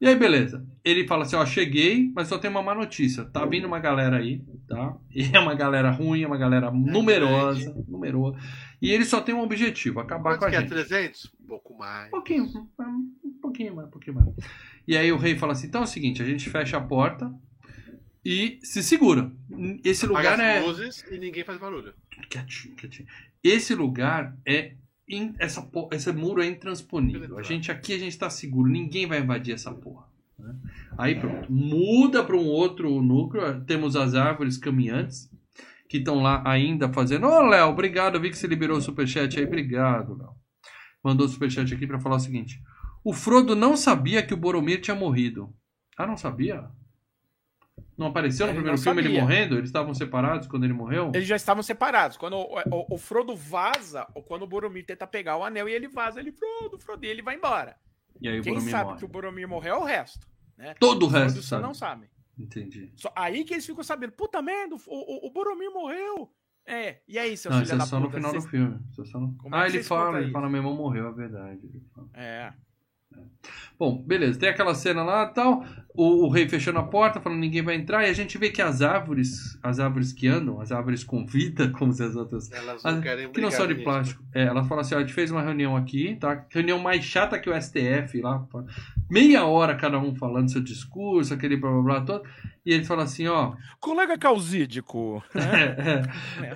E 0.00 0.06
aí, 0.06 0.16
beleza. 0.16 0.66
Ele 0.82 1.06
fala 1.06 1.24
assim, 1.24 1.36
ó, 1.36 1.44
cheguei, 1.44 2.10
mas 2.14 2.26
só 2.28 2.38
tem 2.38 2.50
uma 2.50 2.62
má 2.62 2.74
notícia. 2.74 3.24
Tá 3.24 3.44
vindo 3.44 3.66
uma 3.66 3.78
galera 3.78 4.16
aí, 4.16 4.42
tá? 4.66 4.96
E 5.14 5.30
é 5.36 5.38
uma 5.38 5.54
galera 5.54 5.90
ruim, 5.90 6.22
é 6.22 6.26
uma 6.26 6.38
galera 6.38 6.70
numerosa, 6.70 7.74
numerosa. 7.86 8.38
E 8.80 8.90
ele 8.90 9.04
só 9.04 9.20
tem 9.20 9.34
um 9.34 9.42
objetivo, 9.42 10.00
acabar 10.00 10.38
Quanto 10.38 10.40
com 10.40 10.46
a 10.46 10.50
que 10.50 10.56
é? 10.56 10.60
gente. 10.60 10.70
300? 10.70 11.30
Um 11.38 11.46
pouco 11.46 11.76
mais. 11.76 12.08
Um 12.08 12.10
pouquinho, 12.12 12.44
um 12.44 13.40
pouquinho 13.42 13.76
mais, 13.76 13.88
um 13.88 13.90
pouquinho 13.90 14.16
mais. 14.16 14.28
E 14.88 14.96
aí 14.96 15.12
o 15.12 15.18
rei 15.18 15.36
fala 15.36 15.52
assim, 15.52 15.66
então 15.66 15.82
é 15.82 15.84
o 15.84 15.86
seguinte, 15.86 16.22
a 16.22 16.26
gente 16.26 16.48
fecha 16.48 16.78
a 16.78 16.80
porta 16.80 17.30
e 18.24 18.58
se 18.62 18.82
segura. 18.82 19.30
Esse 19.84 20.06
Apaga 20.06 20.30
lugar 20.30 20.40
as 20.40 20.56
é... 20.56 20.60
luzes 20.60 21.04
e 21.10 21.18
ninguém 21.18 21.44
faz 21.44 21.58
barulho. 21.58 21.92
Quietinho, 22.30 22.74
quietinho. 22.74 23.08
Esse 23.44 23.74
lugar 23.74 24.34
é... 24.46 24.76
in- 25.10 25.34
Essa, 25.38 25.68
esse 25.92 26.12
muro 26.12 26.42
é 26.42 26.46
intransponível. 26.46 27.38
A 27.38 27.42
gente 27.42 27.70
aqui, 27.70 27.92
a 27.94 27.98
gente 27.98 28.18
tá 28.18 28.30
seguro. 28.30 28.70
Ninguém 28.70 29.06
vai 29.06 29.20
invadir 29.20 29.54
essa 29.54 29.72
porra. 29.72 30.06
né? 30.38 30.54
Aí 30.96 31.18
pronto. 31.18 31.50
Muda 31.52 32.24
para 32.24 32.36
um 32.36 32.46
outro 32.46 33.02
núcleo. 33.02 33.60
Temos 33.64 33.96
as 33.96 34.14
árvores 34.14 34.56
caminhantes 34.56 35.30
que 35.88 35.96
estão 35.98 36.22
lá 36.22 36.42
ainda 36.46 36.92
fazendo. 36.92 37.26
Ô, 37.26 37.42
Léo, 37.42 37.68
obrigado. 37.68 38.14
Eu 38.14 38.20
vi 38.20 38.30
que 38.30 38.38
você 38.38 38.46
liberou 38.46 38.78
o 38.78 38.82
superchat 38.82 39.38
aí. 39.38 39.44
Obrigado, 39.44 40.16
Léo. 40.16 40.30
Mandou 41.02 41.26
o 41.26 41.28
superchat 41.28 41.72
aqui 41.74 41.86
para 41.86 41.98
falar 41.98 42.16
o 42.16 42.20
seguinte. 42.20 42.60
O 43.02 43.12
Frodo 43.12 43.56
não 43.56 43.76
sabia 43.76 44.22
que 44.22 44.34
o 44.34 44.36
Boromir 44.36 44.80
tinha 44.80 44.94
morrido. 44.94 45.52
Ah, 45.96 46.06
não 46.06 46.16
sabia? 46.16 46.64
Não 48.00 48.06
apareceu 48.08 48.46
no 48.46 48.52
Ele 48.52 48.56
primeiro 48.60 48.76
não 48.78 48.82
filme 48.82 49.00
ele 49.02 49.08
sabia. 49.08 49.20
morrendo? 49.22 49.54
Eles 49.56 49.68
estavam 49.68 49.92
separados 49.94 50.46
quando 50.48 50.64
ele 50.64 50.72
morreu? 50.72 51.12
Eles 51.14 51.28
já 51.28 51.36
estavam 51.36 51.62
separados. 51.62 52.16
Quando 52.16 52.34
o, 52.38 52.58
o- 52.70 52.94
o 52.94 52.98
Frodo 52.98 53.36
vaza, 53.36 54.06
ou 54.14 54.22
quando 54.22 54.42
o 54.42 54.46
Boromir 54.46 54.86
tenta 54.86 55.06
pegar 55.06 55.36
o 55.36 55.44
anel 55.44 55.68
e 55.68 55.72
ele 55.72 55.86
vaza, 55.86 56.18
ele, 56.18 56.32
Frodo, 56.32 56.78
Frodo, 56.78 57.04
e 57.04 57.08
ele 57.08 57.20
vai 57.20 57.36
embora. 57.36 57.76
E 58.18 58.26
aí 58.28 58.40
o 58.40 58.42
Quem 58.42 58.54
Boromir 58.54 58.70
sabe 58.72 58.84
morre. 58.86 58.98
que 58.98 59.04
o 59.04 59.08
Boromir 59.08 59.46
morreu 59.46 59.74
é 59.74 59.78
o 59.78 59.84
resto. 59.84 60.26
Né? 60.56 60.74
Todo 60.80 61.04
o 61.04 61.08
resto 61.08 61.34
Frodo 61.34 61.46
sabe. 61.46 61.62
não 61.62 61.74
sabem. 61.74 62.08
Entendi. 62.38 62.90
Só, 62.96 63.12
aí 63.14 63.44
que 63.44 63.52
eles 63.52 63.66
ficam 63.66 63.84
sabendo, 63.84 64.12
puta 64.12 64.40
merda, 64.40 64.74
o, 64.74 64.78
o, 64.88 65.26
o 65.26 65.30
Boromir 65.30 65.70
morreu. 65.70 66.32
É, 66.66 67.00
e 67.06 67.18
aí, 67.18 67.36
seus 67.36 67.54
Não, 67.54 67.58
filhos 67.60 67.68
isso 67.68 67.74
é 67.74 67.78
da 67.78 67.84
só 67.86 67.96
puta? 68.00 68.08
no 68.08 68.14
final 68.14 68.30
vocês- 68.30 68.44
do 68.44 68.50
filme. 68.50 68.78
Isso 68.90 69.02
é 69.02 69.04
só 69.04 69.20
no- 69.20 69.34
Como 69.36 69.54
é 69.54 69.58
Ah, 69.58 69.62
que 69.62 69.66
ele 69.68 69.72
vocês 69.74 69.88
fala, 69.88 70.16
ele 70.16 70.24
isso? 70.24 70.32
fala, 70.32 70.48
meu 70.48 70.58
irmão 70.60 70.74
morreu, 70.74 71.08
é 71.08 71.12
verdade. 71.12 71.60
Ele. 71.66 71.82
É. 72.14 72.52
Bom, 73.78 73.96
beleza, 74.06 74.38
tem 74.38 74.48
aquela 74.50 74.74
cena 74.74 75.02
lá 75.02 75.22
e 75.24 75.32
tal, 75.34 75.64
o, 75.94 76.26
o 76.26 76.28
rei 76.28 76.46
fechando 76.46 76.78
a 76.78 76.82
porta, 76.82 77.18
falando 77.18 77.38
ninguém 77.40 77.62
vai 77.62 77.74
entrar, 77.76 78.06
e 78.06 78.10
a 78.10 78.12
gente 78.12 78.36
vê 78.36 78.50
que 78.50 78.60
as 78.60 78.82
árvores, 78.82 79.58
as 79.62 79.80
árvores 79.80 80.12
que 80.12 80.28
andam, 80.28 80.60
as 80.60 80.70
árvores 80.70 81.02
com 81.02 81.24
vida, 81.24 81.70
como 81.72 81.90
se 81.90 82.02
as 82.02 82.14
outras. 82.14 82.52
Elas 82.52 82.84
as- 82.84 82.94
não 82.94 83.00
querem 83.00 83.32
que 83.32 83.40
não 83.40 83.50
são 83.50 83.66
de 83.66 83.72
nisso. 83.72 83.84
plástico. 83.84 84.22
É, 84.34 84.42
elas 84.44 84.68
falam 84.68 84.82
assim: 84.82 84.94
ó, 84.94 84.98
a 84.98 85.00
gente 85.00 85.14
fez 85.14 85.30
uma 85.30 85.40
reunião 85.40 85.74
aqui, 85.76 86.14
tá? 86.20 86.44
Reunião 86.50 86.78
mais 86.78 87.02
chata 87.02 87.38
que 87.38 87.48
o 87.48 87.54
STF 87.58 88.20
lá. 88.20 88.46
meia 89.10 89.46
hora 89.46 89.74
cada 89.74 89.98
um 89.98 90.14
falando 90.14 90.50
seu 90.52 90.60
discurso, 90.62 91.32
aquele 91.32 91.56
blá 91.56 91.70
blá 91.70 91.82
blá 91.82 92.00
todo. 92.02 92.22
E 92.64 92.72
ele 92.72 92.84
fala 92.84 93.04
assim, 93.04 93.26
ó. 93.26 93.54
Colega 93.78 94.18
causídico. 94.18 95.22
é, 95.34 96.00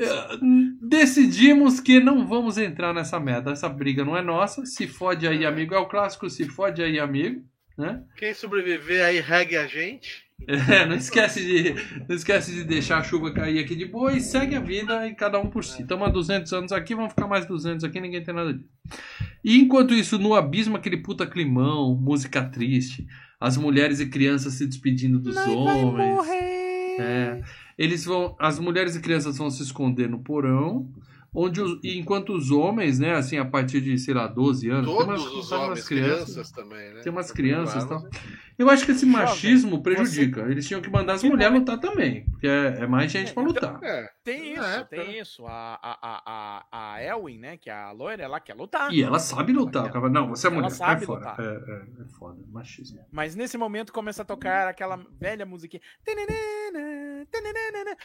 é, 0.05 0.39
decidimos 0.81 1.81
que 1.81 2.01
não 2.01 2.27
vamos 2.27 2.59
entrar 2.59 2.93
nessa 2.93 3.19
merda. 3.19 3.53
Essa 3.53 3.69
briga 3.69 4.05
não 4.05 4.17
é 4.17 4.23
nossa. 4.23 4.67
Se 4.67 4.87
fode 4.87 5.27
aí, 5.27 5.47
amigo. 5.47 5.75
É 5.75 5.79
o 5.79 5.89
clássico 5.89 6.29
se 6.29 6.49
fode 6.49 6.83
aí, 6.83 6.99
amigo. 6.99 7.43
Né? 7.77 8.03
Quem 8.17 8.35
sobreviver 8.35 9.05
aí 9.05 9.21
regue 9.21 9.57
a 9.57 9.67
gente. 9.67 10.24
É, 10.47 10.85
não 10.85 10.97
esquece 10.97 11.41
de 11.41 11.75
não 12.09 12.15
esquece 12.15 12.53
de 12.53 12.65
deixar 12.65 12.99
a 12.99 13.03
chuva 13.03 13.33
cair 13.33 13.59
aqui 13.59 13.75
de 13.75 13.87
boa 13.87 14.13
e 14.13 14.21
segue 14.21 14.55
a 14.55 14.61
vida 14.61 15.07
e 15.07 15.15
cada 15.15 15.39
um 15.39 15.49
por 15.49 15.65
si. 15.65 15.83
Estamos 15.83 16.07
há 16.07 16.11
200 16.11 16.53
anos 16.53 16.73
aqui, 16.73 16.95
vamos 16.95 17.13
ficar 17.13 17.27
mais 17.27 17.47
200 17.47 17.85
aqui, 17.85 18.01
ninguém 18.01 18.23
tem 18.23 18.35
nada 18.35 18.53
disso. 18.53 18.69
E 19.43 19.59
enquanto 19.59 19.95
isso, 19.95 20.19
no 20.19 20.35
abismo, 20.35 20.77
aquele 20.77 20.99
puta 20.99 21.27
climão, 21.27 21.95
música 21.95 22.43
triste, 22.43 23.07
as 23.41 23.57
mulheres 23.57 24.01
e 24.01 24.07
crianças 24.07 24.55
se 24.55 24.67
despedindo 24.67 25.19
dos 25.19 25.35
Nós 25.35 25.49
homens. 25.49 26.29
É, 26.99 27.43
eles 27.77 28.05
vão, 28.05 28.37
as 28.39 28.59
mulheres 28.59 28.97
e 28.97 29.01
crianças 29.01 29.37
vão 29.39 29.51
se 29.51 29.63
esconder 29.63 30.09
no 30.09 30.19
porão, 30.19 30.89
onde 31.35 31.61
os, 31.61 31.81
e 31.83 31.99
enquanto 31.99 32.33
os 32.33 32.51
homens, 32.51 32.99
né, 32.99 33.15
assim, 33.15 33.37
a 33.39 33.45
partir 33.45 33.81
de, 33.81 33.99
sei 33.99 34.15
lá, 34.15 34.27
12 34.27 34.69
anos, 34.71 34.87
tem 34.87 34.95
umas, 35.05 35.21
Todos 35.23 35.25
os 35.25 35.49
tem 35.49 35.59
umas 35.59 35.69
homens, 35.69 35.89
crianças, 35.89 36.25
crianças 36.33 36.51
também, 36.53 36.95
né? 36.95 37.01
tem 37.01 37.13
umas 37.13 37.27
Pra 37.27 37.37
crianças 37.37 37.83
e 37.85 37.89
tal. 37.89 38.09
Eu 38.57 38.71
acho 38.71 38.85
que 38.87 38.93
esse 38.93 39.05
Jovem, 39.05 39.17
machismo 39.27 39.83
prejudica. 39.83 40.43
Eles 40.43 40.65
tinham 40.69 40.81
que 40.81 40.89
mandar 40.89 41.15
as 41.15 41.23
Que 41.23 41.29
mulheres 41.29 41.59
lutar 41.59 41.77
também, 41.81 42.25
porque 42.31 42.47
é, 42.47 42.83
é 42.83 42.87
mais 42.87 43.11
gente 43.11 43.35
pra 43.35 43.43
lutar. 43.43 43.81
É, 43.83 44.09
Tem 44.23 44.53
isso, 44.53 44.63
É, 44.63 44.85
tem 44.85 45.01
pera- 45.01 45.19
isso. 45.19 45.45
A, 45.45 45.75
a, 45.83 45.99
a, 46.71 46.95
a, 46.95 47.03
Elwin, 47.03 47.39
né, 47.39 47.57
que 47.57 47.69
é 47.69 47.73
a 47.73 47.91
loira, 47.91 48.23
ela 48.23 48.39
quer 48.39 48.55
lutar. 48.55 48.93
E 48.93 49.03
ela 49.03 49.19
sabe 49.19 49.53
lutar. 49.53 49.91
Ela 49.93 50.09
não, 50.09 50.29
você 50.29 50.47
é 50.47 50.51
ela 50.51 50.57
mulher, 50.57 50.71
sabe 50.71 51.05
vai 51.05 51.07
fora. 51.07 51.31
lutar. 51.31 51.41
É, 51.41 51.49
é, 51.49 52.03
é 52.03 52.09
foda, 52.17 52.41
machismo. 52.53 53.01
Mas 53.11 53.35
nesse 53.35 53.59
momento 53.59 53.93
começa 53.93 54.23
a 54.23 54.25
tocar 54.25 54.69
aquela 54.69 55.01
velha 55.21 55.45
musiquinha. 55.45 55.83
Tananana. 56.05 57.14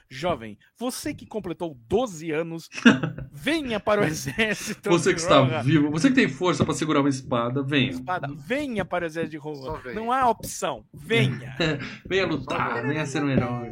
Jovem, 0.10 0.58
você 0.78 1.14
que 1.14 1.26
completou 1.26 1.78
12 1.88 2.32
anos, 2.32 2.70
venha 3.32 3.80
para 3.80 4.02
o 4.02 4.04
exército. 4.04 4.90
Você 4.90 5.14
que 5.14 5.20
está 5.20 5.40
Rohan. 5.40 5.64
vivo, 5.64 5.90
você 5.92 6.10
que 6.10 6.16
tem 6.16 6.28
força 6.28 6.66
pra 6.66 6.74
segurar 6.74 7.00
uma 7.02 7.10
espada, 7.10 7.62
venha. 7.64 7.92
Espada, 7.92 8.28
venha 8.36 8.84
para 8.86 9.04
o 9.04 9.08
exército 9.08 9.32
de 9.32 9.38
Rohan. 9.38 9.94
Não 9.94 10.12
há 10.12 10.30
opção. 10.30 10.86
Venha. 10.94 11.56
Venha 12.08 12.26
lutar, 12.26 12.86
venha 12.88 13.06
ser 13.06 13.24
um 13.24 13.30
herói. 13.30 13.70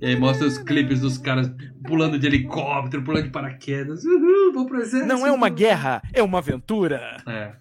E 0.00 0.06
aí 0.06 0.16
mostra 0.16 0.46
os 0.46 0.58
clipes 0.58 1.00
dos 1.00 1.16
caras 1.18 1.50
pulando 1.86 2.18
de 2.18 2.26
helicóptero, 2.26 3.02
pulando 3.02 3.24
de 3.24 3.30
paraquedas. 3.30 4.04
Uhul, 4.04 4.52
vou 4.52 4.66
pro 4.66 4.80
exército. 4.80 5.06
Não 5.06 5.26
é 5.26 5.32
uma 5.32 5.48
guerra, 5.48 6.02
é 6.12 6.22
uma 6.22 6.38
aventura. 6.38 7.16
É. 7.26 7.52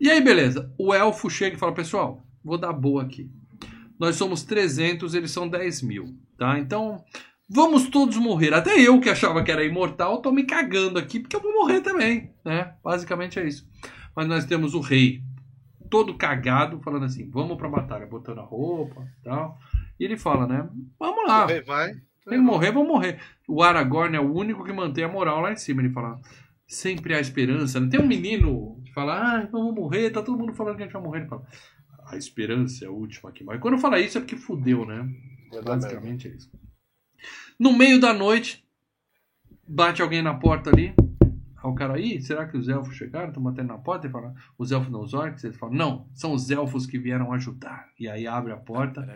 E 0.00 0.10
aí, 0.10 0.20
beleza. 0.20 0.72
O 0.76 0.92
elfo 0.92 1.30
chega 1.30 1.56
e 1.56 1.58
fala, 1.58 1.72
pessoal, 1.72 2.22
vou 2.44 2.58
dar 2.58 2.72
boa 2.72 3.02
aqui. 3.02 3.30
Nós 3.98 4.16
somos 4.16 4.42
300, 4.42 5.14
eles 5.14 5.30
são 5.30 5.48
10 5.48 5.82
mil, 5.82 6.16
tá? 6.40 6.58
Então, 6.58 7.04
vamos 7.46 7.90
todos 7.90 8.16
morrer. 8.16 8.54
Até 8.54 8.80
eu, 8.80 8.98
que 8.98 9.10
achava 9.10 9.44
que 9.44 9.52
era 9.52 9.62
imortal, 9.62 10.22
tô 10.22 10.32
me 10.32 10.44
cagando 10.44 10.98
aqui, 10.98 11.20
porque 11.20 11.36
eu 11.36 11.40
vou 11.40 11.52
morrer 11.52 11.82
também, 11.82 12.32
né? 12.42 12.74
Basicamente 12.82 13.38
é 13.38 13.46
isso. 13.46 13.68
Mas 14.16 14.26
nós 14.26 14.46
temos 14.46 14.72
o 14.74 14.80
rei, 14.80 15.20
todo 15.90 16.16
cagado, 16.16 16.80
falando 16.80 17.04
assim, 17.04 17.28
vamos 17.28 17.58
pra 17.58 17.68
batalha, 17.68 18.06
botando 18.06 18.38
a 18.38 18.42
roupa 18.42 19.06
e 19.20 19.22
tal. 19.22 19.58
E 20.00 20.04
ele 20.04 20.16
fala, 20.16 20.46
né? 20.46 20.66
Vamos 20.98 21.28
lá. 21.28 21.44
vai, 21.44 21.60
vai. 21.60 21.92
Tem 22.24 22.38
que 22.38 22.44
morrer, 22.44 22.72
vão 22.72 22.86
morrer. 22.86 23.20
O 23.46 23.62
Aragorn 23.62 24.16
é 24.16 24.20
o 24.20 24.32
único 24.32 24.64
que 24.64 24.72
mantém 24.72 25.04
a 25.04 25.08
moral 25.08 25.40
lá 25.40 25.52
em 25.52 25.56
cima. 25.56 25.82
Ele 25.82 25.92
fala, 25.92 26.18
sempre 26.66 27.12
há 27.12 27.20
esperança. 27.20 27.78
né? 27.78 27.88
Tem 27.90 28.00
um 28.00 28.06
menino 28.06 28.80
que 28.86 28.94
fala, 28.94 29.40
ah, 29.42 29.48
vamos 29.52 29.74
morrer, 29.74 30.10
tá 30.10 30.22
todo 30.22 30.38
mundo 30.38 30.54
falando 30.54 30.76
que 30.76 30.82
a 30.82 30.86
gente 30.86 30.92
vai 30.94 31.02
morrer. 31.02 31.20
Ele 31.20 31.28
fala, 31.28 31.44
a 32.06 32.16
esperança 32.16 32.84
é 32.86 32.88
a 32.88 32.90
última 32.90 33.30
que 33.30 33.44
morre. 33.44 33.58
Quando 33.58 33.78
fala 33.78 34.00
isso 34.00 34.16
é 34.16 34.20
porque 34.22 34.36
fudeu, 34.36 34.86
né? 34.86 35.06
Basicamente 35.64 36.28
é 36.28 36.30
isso. 36.32 36.50
No 37.58 37.72
meio 37.72 38.00
da 38.00 38.12
noite, 38.14 38.64
bate 39.66 40.00
alguém 40.02 40.22
na 40.22 40.34
porta 40.34 40.70
ali. 40.70 40.94
Aí 41.62 41.70
o 41.70 41.74
cara, 41.74 41.94
aí, 41.94 42.22
será 42.22 42.46
que 42.48 42.56
os 42.56 42.68
elfos 42.70 42.96
chegaram? 42.96 43.28
Estão 43.28 43.42
batendo 43.42 43.68
na 43.68 43.76
porta? 43.76 44.06
Ele 44.06 44.12
fala, 44.12 44.34
os 44.56 44.72
elfos 44.72 44.90
não, 44.90 45.02
os 45.02 45.12
orcs? 45.12 45.44
Ele 45.44 45.52
fala, 45.52 45.72
não, 45.74 46.08
são 46.14 46.32
os 46.32 46.50
elfos 46.50 46.86
que 46.86 46.98
vieram 46.98 47.32
ajudar. 47.34 47.90
E 47.98 48.08
aí 48.08 48.26
abre 48.26 48.52
a 48.52 48.56
porta. 48.56 49.06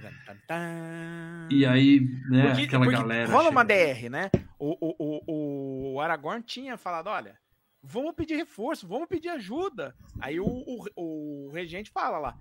E 1.50 1.64
aí, 1.64 2.00
né, 2.28 2.48
Porque- 2.48 2.62
aquela 2.64 2.84
porque 2.84 2.96
galera. 2.98 3.32
Rola 3.32 3.48
uma 3.50 3.66
chega. 3.66 3.94
DR, 3.94 4.10
né? 4.10 4.30
O, 4.58 4.76
o, 4.80 4.94
o, 5.26 5.94
o 5.94 6.00
Aragorn 6.00 6.42
tinha 6.42 6.76
falado: 6.76 7.06
olha, 7.08 7.38
vamos 7.82 8.14
pedir 8.14 8.36
reforço, 8.36 8.86
vamos 8.86 9.08
pedir 9.08 9.28
ajuda. 9.30 9.94
Aí 10.20 10.38
o, 10.38 10.44
o, 10.46 10.84
o 10.96 11.50
regente 11.50 11.90
fala 11.90 12.18
lá: 12.18 12.36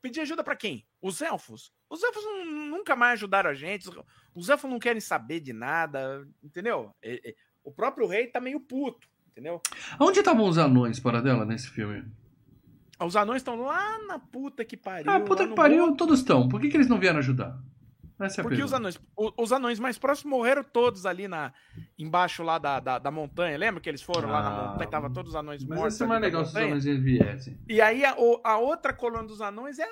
pedir 0.00 0.20
ajuda 0.20 0.42
pra 0.44 0.56
quem? 0.56 0.86
Os 1.00 1.20
elfos. 1.20 1.72
Os 1.88 2.02
elfos 2.02 2.22
nu- 2.24 2.66
nunca 2.70 2.94
mais 2.96 3.14
ajudaram 3.14 3.50
a 3.50 3.54
gente, 3.54 3.88
os- 3.88 3.98
os 4.34 4.48
elfos 4.48 4.70
não 4.70 4.78
querem 4.78 5.00
saber 5.00 5.40
de 5.40 5.52
nada, 5.52 6.26
entendeu? 6.42 6.94
O 7.64 7.72
próprio 7.72 8.06
rei 8.06 8.26
tá 8.26 8.40
meio 8.40 8.60
puto, 8.60 9.08
entendeu? 9.30 9.60
Onde 9.98 10.18
estavam 10.20 10.46
os 10.48 10.58
anões, 10.58 10.98
para 11.00 11.20
dela, 11.20 11.44
nesse 11.44 11.68
filme? 11.68 12.04
Os 12.98 13.16
anões 13.16 13.38
estão 13.40 13.56
lá 13.62 13.98
na 14.06 14.18
puta 14.18 14.64
que 14.64 14.76
pariu. 14.76 15.10
Ah, 15.10 15.20
puta 15.20 15.46
que 15.48 15.54
pariu, 15.54 15.84
morro. 15.86 15.96
todos 15.96 16.18
estão. 16.20 16.48
Por 16.48 16.60
que, 16.60 16.68
que 16.68 16.76
eles 16.76 16.88
não 16.88 16.98
vieram 17.00 17.18
ajudar? 17.18 17.58
Essa 18.20 18.40
é 18.40 18.42
Porque 18.42 18.62
os 18.62 18.72
anões, 18.74 19.00
os 19.16 19.52
anões 19.52 19.78
mais 19.80 19.98
próximos 19.98 20.30
morreram 20.36 20.62
todos 20.62 21.06
ali 21.06 21.26
na, 21.26 21.52
embaixo 21.98 22.42
lá 22.42 22.58
da, 22.58 22.78
da, 22.78 22.98
da 22.98 23.10
montanha. 23.10 23.56
Lembra 23.56 23.80
que 23.80 23.88
eles 23.88 24.02
foram 24.02 24.28
lá 24.30 24.42
na 24.42 24.48
Ah, 24.50 24.68
montanha? 24.72 24.90
Tava 24.90 25.10
todos 25.10 25.30
os 25.30 25.36
anões 25.36 25.64
Mas 25.64 25.78
mortos. 25.78 25.94
ia 25.94 25.98
ser 25.98 26.06
mais 26.06 26.20
legal 26.20 26.44
se 26.44 26.50
os 26.50 26.56
anões 26.56 26.84
viessem. 26.84 27.58
E 27.68 27.80
aí 27.80 28.04
a, 28.04 28.14
a 28.44 28.58
outra 28.58 28.92
coluna 28.92 29.24
dos 29.24 29.40
anões 29.40 29.78
é 29.78 29.86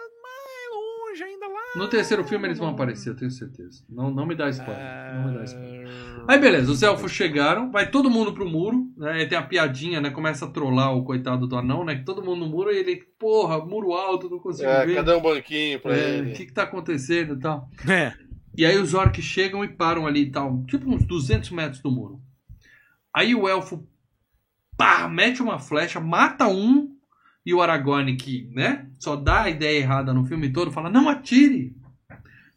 longe 1.09 1.23
ainda 1.23 1.47
lá. 1.47 1.61
No 1.77 1.89
terceiro 1.89 2.25
filme 2.25 2.47
eles 2.49 2.59
vão 2.59 2.69
aparecer, 2.69 3.11
eu 3.11 3.17
tenho 3.17 3.31
certeza. 3.31 3.83
Não, 3.89 4.11
não 4.11 4.27
me 4.27 4.35
dá 4.35 4.49
spoiler. 4.51 5.15
Não 5.15 5.31
me 5.31 5.39
dá 5.39 5.45
spoiler. 5.45 5.89
Ah, 5.89 6.25
Aí 6.33 6.39
beleza, 6.39 6.71
os 6.71 6.83
elfos 6.83 7.11
chegaram, 7.13 7.71
vai 7.71 7.91
todo 7.91 8.11
mundo 8.11 8.33
pro 8.35 8.49
muro, 8.49 8.91
né? 8.97 9.25
Tem 9.27 9.39
a 9.39 9.43
piadinha, 9.43 10.01
né? 10.01 10.11
Começa 10.11 10.45
a 10.45 10.51
trollar 10.51 10.95
o 10.95 11.05
coitado 11.05 11.47
do 11.47 11.57
anão, 11.57 11.85
né? 11.85 11.97
Que 11.97 12.05
todo 12.05 12.23
mundo 12.23 12.41
no 12.45 12.49
muro 12.49 12.71
e 12.71 12.77
ele, 12.77 12.97
porra, 13.19 13.65
muro 13.65 13.93
alto, 13.93 14.29
não 14.29 14.39
consigo 14.39 14.69
É, 14.69 14.85
ver. 14.85 14.97
cadê 14.97 15.13
um 15.15 15.23
banquinho 15.23 15.81
pra 15.81 15.97
É, 15.97 16.19
ele? 16.19 16.33
O 16.33 16.35
que 16.35 16.47
que 16.47 16.53
tá 16.53 16.65
acontecendo 16.65 17.35
e 17.35 17.39
tal? 17.39 17.69
É. 17.89 18.13
E 18.57 18.67
aí 18.67 18.77
os 18.77 18.93
orcs 18.93 19.25
chegam 19.25 19.65
e 19.65 19.69
param 19.69 20.07
ali 20.07 20.23
e 20.23 20.31
tal, 20.31 20.65
tipo 20.67 20.91
uns 20.91 21.05
200 21.05 21.51
metros 21.51 21.81
do 21.81 21.91
muro. 21.91 22.21
Aí 23.15 23.35
o 23.35 23.49
elfo, 23.49 23.87
pá, 24.77 25.09
mete 25.09 25.41
uma 25.43 25.59
flecha, 25.59 25.99
mata 26.01 26.47
um, 26.49 26.95
e 27.49 27.55
o 27.55 27.63
Aragorn, 27.63 28.15
que, 28.17 28.49
né, 28.53 28.87
só 28.99 29.17
dá 29.17 29.43
a 29.45 29.51
ideia 29.51 29.79
errada 29.79 30.13
no 30.13 30.27
filme 30.27 30.53
todo, 30.53 30.71
fala, 30.71 30.91
não 30.91 31.09
atire, 31.09 31.75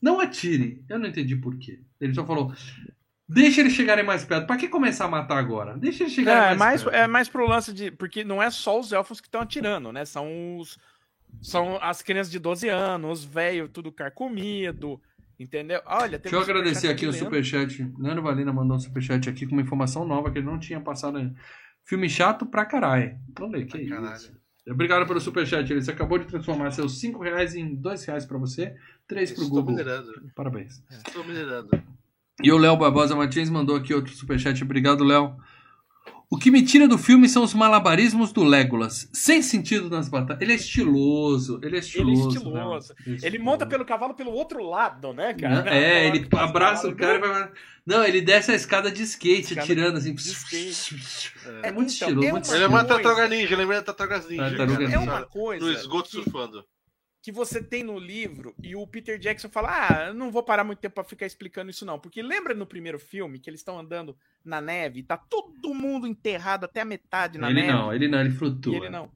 não 0.02 0.20
atire. 0.20 0.84
Eu 0.90 1.00
não 1.00 1.08
entendi 1.08 1.36
por 1.36 1.58
quê. 1.58 1.80
Ele 2.00 2.14
só 2.14 2.26
falou, 2.26 2.54
deixa 3.30 3.62
eles 3.62 3.74
chegarem 3.74 4.04
mais 4.06 4.26
perto. 4.26 4.46
Pra 4.48 4.58
que 4.58 4.68
começar 4.68 5.06
a 5.06 5.08
matar 5.08 5.38
agora? 5.38 5.78
Deixa 5.78 6.04
eles 6.04 6.14
chegarem 6.14 6.42
É, 6.42 6.46
mais, 6.48 6.58
mais, 6.58 6.84
perto. 6.84 6.96
é 6.96 7.08
mais 7.08 7.30
pro 7.30 7.48
lance 7.48 7.72
de. 7.74 7.92
Porque 7.92 8.24
não 8.24 8.42
é 8.44 8.50
só 8.50 8.80
os 8.80 8.92
elfos 8.92 9.22
que 9.22 9.28
estão 9.28 9.42
atirando, 9.42 9.92
né? 9.94 10.04
São 10.06 10.58
os. 10.58 10.78
São 11.42 11.78
as 11.82 12.02
crianças 12.02 12.30
de 12.32 12.40
12 12.40 12.68
anos, 12.68 13.20
os 13.20 13.26
velhos, 13.26 13.70
tudo 13.72 13.92
carcomido. 13.92 15.02
Entendeu? 15.40 15.82
Olha, 15.86 16.20
Deixa 16.20 16.36
eu 16.36 16.40
um 16.40 16.44
agradecer 16.44 16.88
aqui 16.90 17.06
o 17.08 17.14
superchat. 17.14 17.82
Leandro 17.98 18.22
Valina 18.22 18.52
mandou 18.54 18.76
um 18.76 18.80
superchat 18.80 19.28
aqui 19.30 19.48
com 19.48 19.54
uma 19.54 19.62
informação 19.62 20.06
nova 20.06 20.30
que 20.30 20.38
ele 20.38 20.46
não 20.46 20.60
tinha 20.60 20.80
passado 20.82 21.18
ainda. 21.18 21.34
Filme 21.86 22.08
chato 22.10 22.46
pra 22.46 22.66
caralho. 22.66 23.18
Olha, 23.40 23.66
que 23.66 23.86
Pra 23.88 23.96
caralho. 23.98 24.16
isso. 24.18 24.41
Obrigado 24.70 25.08
pelo 25.08 25.20
superchat. 25.20 25.72
Ele 25.72 25.92
acabou 25.92 26.18
de 26.20 26.26
transformar 26.26 26.72
seus 26.72 27.00
5 27.00 27.22
reais 27.24 27.56
em 27.56 27.76
2 27.76 28.06
reais 28.06 28.26
pra 28.26 28.38
você, 28.38 28.76
3 29.08 29.32
pro 29.32 29.44
Estou 29.44 29.58
Google. 29.58 29.72
minerando. 29.76 30.12
Parabéns. 30.36 30.84
Estou 30.90 31.24
minerando. 31.24 31.70
E 32.44 32.52
o 32.52 32.58
Léo 32.58 32.78
Barbosa 32.78 33.16
Martins 33.16 33.50
mandou 33.50 33.76
aqui 33.76 33.94
outro 33.94 34.14
superchat. 34.14 34.64
Obrigado, 34.64 35.04
Léo. 35.04 35.36
O 36.34 36.38
que 36.38 36.50
me 36.50 36.64
tira 36.64 36.88
do 36.88 36.98
filme 36.98 37.28
são 37.28 37.44
os 37.44 37.54
malabarismos 37.54 38.32
do 38.32 38.42
Legolas. 38.42 39.10
Sem 39.12 39.42
sentido 39.42 39.90
nas 39.90 40.08
batalhas. 40.08 40.42
Ele 40.42 40.54
é 40.54 40.56
estiloso. 40.56 41.60
Ele 41.62 41.76
é 41.76 41.80
estiloso. 41.80 42.30
estiloso. 42.38 42.94
Léo. 43.06 43.18
Ele 43.22 43.38
monta 43.38 43.66
pelo 43.66 43.84
cavalo 43.84 44.14
pelo 44.14 44.32
outro 44.32 44.64
lado, 44.64 45.12
né, 45.12 45.34
cara? 45.34 45.70
É, 45.76 46.08
ele 46.08 46.26
abraça 46.32 46.88
o 46.88 46.96
cara 46.96 47.18
e 47.18 47.20
vai. 47.20 47.52
Não, 47.86 48.02
ele 48.06 48.22
desce 48.22 48.50
a 48.52 48.56
escada 48.56 48.90
de 48.90 49.04
skate, 49.04 49.42
Escada 49.42 49.62
atirando 49.62 49.98
assim. 49.98 50.14
de 50.14 50.22
skate. 50.22 51.34
É 51.64 51.72
muito 51.72 51.92
Então, 51.94 52.08
estiloso, 52.08 52.28
é 52.28 52.32
muito 52.32 52.48
uma 52.48 52.56
Ele 52.56 52.64
é 52.64 52.68
uma 52.68 52.86
tartaruga 52.86 53.28
ninja, 53.28 53.58
lembra 53.58 53.76
da 53.78 53.82
tartarugas 53.94 54.30
ninja. 54.30 54.42
Tartaruga 54.44 54.78
cara, 54.78 54.94
É 54.94 54.98
ninja. 55.00 55.12
uma 55.12 55.24
coisa 55.24 55.66
No 55.66 55.72
esgoto 55.74 56.10
que, 56.10 56.16
surfando. 56.16 56.64
Que 57.22 57.32
você 57.32 57.62
tem 57.62 57.84
no 57.84 58.00
livro 58.00 58.56
e 58.64 58.76
o 58.76 58.86
Peter 58.88 59.18
Jackson 59.20 59.48
fala: 59.50 59.70
Ah, 59.88 60.08
eu 60.08 60.14
não 60.14 60.32
vou 60.32 60.42
parar 60.42 60.64
muito 60.64 60.80
tempo 60.80 60.96
pra 60.96 61.04
ficar 61.04 61.26
explicando 61.26 61.70
isso, 61.70 61.86
não. 61.86 62.00
Porque 62.00 62.22
lembra 62.22 62.54
no 62.54 62.66
primeiro 62.66 62.98
filme 63.00 63.38
que 63.40 63.50
eles 63.50 63.60
estão 63.60 63.78
andando 63.80 64.18
na 64.44 64.60
neve, 64.60 65.04
tá 65.04 65.16
todo 65.18 65.74
mundo 65.74 66.08
enterrado 66.08 66.64
até 66.66 66.82
a 66.82 66.86
metade 66.86 67.38
na 67.38 67.50
Ele 67.50 67.62
neve. 67.62 67.72
não, 67.74 67.94
ele 67.94 68.08
não, 68.08 68.20
ele 68.20 68.30
E 68.30 68.34
flutua. 68.34 68.76
ele 68.76 68.90
não. 68.90 69.12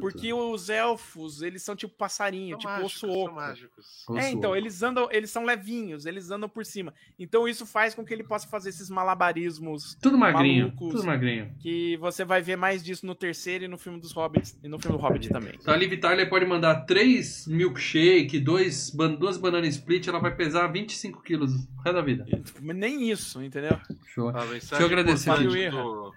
Porque 0.00 0.32
os 0.32 0.68
elfos, 0.68 1.42
eles 1.42 1.62
são 1.62 1.76
tipo 1.76 1.94
passarinho, 1.94 2.50
São 2.50 2.58
tipo 2.58 2.70
mágicos, 2.72 2.92
osso 2.92 3.00
são 3.06 3.10
oco. 3.10 3.34
mágicos. 3.34 4.04
É, 4.16 4.30
então, 4.30 4.56
eles 4.56 4.82
andam, 4.82 5.08
eles 5.12 5.30
são 5.30 5.44
levinhos, 5.44 6.06
eles 6.06 6.30
andam 6.30 6.48
por 6.48 6.64
cima. 6.66 6.92
Então 7.18 7.46
isso 7.46 7.64
faz 7.64 7.94
com 7.94 8.04
que 8.04 8.12
ele 8.12 8.24
possa 8.24 8.48
fazer 8.48 8.70
esses 8.70 8.90
malabarismos 8.90 9.96
Tudo 10.00 10.18
magrinho, 10.18 10.66
malucos. 10.68 10.92
tudo 10.94 11.06
magrinho. 11.06 11.54
que 11.60 11.96
você 11.98 12.24
vai 12.24 12.42
ver 12.42 12.56
mais 12.56 12.82
disso 12.82 13.06
no 13.06 13.14
terceiro 13.14 13.64
e 13.64 13.68
no 13.68 13.78
filme 13.78 14.00
dos 14.00 14.12
Hobbits 14.12 14.58
e 14.62 14.68
no 14.68 14.78
filme 14.78 14.96
do 14.96 15.02
Hobbit 15.02 15.28
também. 15.28 15.54
Então 15.60 15.72
a 15.72 15.76
Liv 15.76 15.92
Tyler 15.98 16.28
pode 16.28 16.44
mandar 16.46 16.84
três 16.86 17.46
milkshake, 17.46 18.38
dois, 18.40 18.90
ban- 18.90 19.14
duas 19.14 19.36
bananas 19.36 19.74
split, 19.76 20.06
ela 20.08 20.18
vai 20.18 20.34
pesar 20.34 20.66
25 20.68 21.22
quilos 21.22 21.52
o 21.54 21.82
resto 21.82 21.92
da 21.94 22.02
vida. 22.02 22.26
Nem 22.60 23.10
isso, 23.10 23.42
entendeu? 23.42 23.78
Show. 24.14 24.28
A 24.30 24.44
Deixa 24.44 24.76
eu 24.80 24.86
agradecer, 24.86 25.30
do- 25.38 26.12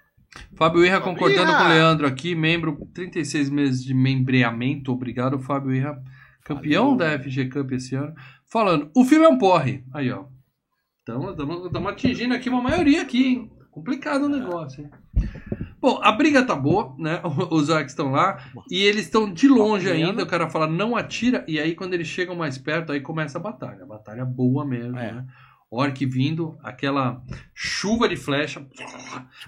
Fábio 0.56 0.84
Irra 0.84 0.98
Fábio 1.00 1.12
concordando 1.14 1.50
Irra! 1.50 1.58
com 1.58 1.64
o 1.64 1.68
Leandro 1.68 2.06
aqui, 2.06 2.34
membro, 2.34 2.88
36 2.94 3.50
meses 3.50 3.84
de 3.84 3.94
membreamento. 3.94 4.92
Obrigado, 4.92 5.38
Fábio 5.38 5.74
Irra, 5.74 6.00
campeão 6.44 6.96
Valeu. 6.96 7.16
da 7.16 7.18
FG 7.18 7.48
Cup 7.48 7.72
esse 7.72 7.94
ano. 7.94 8.14
Falando, 8.50 8.90
o 8.94 9.04
filme 9.04 9.24
é 9.24 9.28
um 9.28 9.38
porre. 9.38 9.84
Aí, 9.92 10.10
ó. 10.10 10.24
Então, 11.02 11.30
estamos 11.32 11.86
atingindo 11.92 12.34
aqui 12.34 12.48
uma 12.48 12.62
maioria 12.62 13.02
aqui, 13.02 13.26
hein? 13.26 13.50
Complicado 13.70 14.24
o 14.24 14.28
negócio, 14.28 14.84
hein? 14.84 14.90
Bom, 15.80 16.00
a 16.02 16.12
briga 16.12 16.42
tá 16.42 16.54
boa, 16.54 16.94
né? 16.98 17.20
Os 17.50 17.68
orcs 17.68 17.92
estão 17.92 18.10
lá 18.10 18.38
e 18.70 18.80
eles 18.82 19.02
estão 19.04 19.30
de 19.30 19.46
longe 19.48 19.90
ainda. 19.90 20.22
O 20.22 20.26
cara 20.26 20.48
fala, 20.48 20.66
não 20.66 20.96
atira. 20.96 21.44
E 21.46 21.58
aí, 21.60 21.74
quando 21.74 21.92
eles 21.92 22.06
chegam 22.06 22.34
mais 22.34 22.56
perto, 22.56 22.90
aí 22.92 23.00
começa 23.02 23.36
a 23.36 23.40
batalha. 23.40 23.82
A 23.82 23.86
batalha 23.86 24.24
boa 24.24 24.64
mesmo, 24.64 24.96
É. 24.98 25.12
né? 25.12 25.26
Orc 25.74 26.04
vindo, 26.06 26.58
aquela 26.62 27.22
chuva 27.54 28.08
de 28.08 28.16
flecha, 28.16 28.66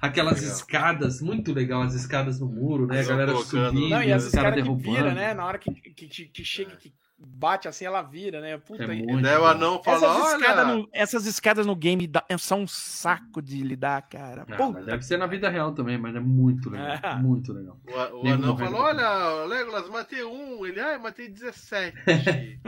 aquelas 0.00 0.40
Legal. 0.40 0.56
escadas, 0.56 1.20
muito 1.20 1.52
legal, 1.52 1.82
as 1.82 1.94
escadas 1.94 2.40
no 2.40 2.46
muro, 2.48 2.86
né? 2.86 3.00
A 3.00 3.04
galera 3.04 3.34
subindo, 3.36 3.88
Não, 3.88 4.02
e 4.02 4.12
as 4.12 4.24
que 4.24 4.50
derrubando. 4.50 4.96
vira, 4.96 5.14
né? 5.14 5.34
Na 5.34 5.44
hora 5.44 5.58
que, 5.58 5.70
que, 5.72 6.06
que, 6.08 6.24
que 6.26 6.44
chega, 6.44 6.76
que 6.76 6.92
bate 7.18 7.66
assim, 7.66 7.84
ela 7.86 8.02
vira, 8.02 8.40
né? 8.40 8.58
Puta, 8.58 8.84
É 8.84 8.86
muito 8.86 9.22
Daí 9.22 9.36
o 9.38 9.46
anão 9.46 9.82
fala, 9.82 9.96
essas, 10.06 10.32
escadas 10.34 10.64
olha... 10.66 10.74
no, 10.76 10.88
essas 10.92 11.26
escadas 11.26 11.66
no 11.66 11.74
game 11.74 12.06
dá- 12.06 12.24
são 12.38 12.62
um 12.62 12.66
saco 12.66 13.40
de 13.40 13.62
lidar, 13.62 14.02
cara. 14.02 14.42
Ah, 14.42 14.56
Puta, 14.56 14.72
mas 14.78 14.86
deve 14.86 15.02
ser 15.02 15.16
na 15.16 15.26
vida 15.26 15.48
real 15.48 15.72
também, 15.72 15.96
mas 15.98 16.14
é 16.14 16.20
muito 16.20 16.68
legal. 16.70 16.98
É. 17.02 17.16
Muito 17.16 17.52
legal. 17.52 17.78
O, 18.12 18.26
o 18.26 18.28
anão 18.32 18.56
falou, 18.58 18.80
olha, 18.80 19.44
Legolas, 19.46 19.88
matei 19.88 20.22
um. 20.24 20.64
Ele, 20.66 20.78
ai, 20.80 20.98
matei 20.98 21.28
17. 21.28 21.96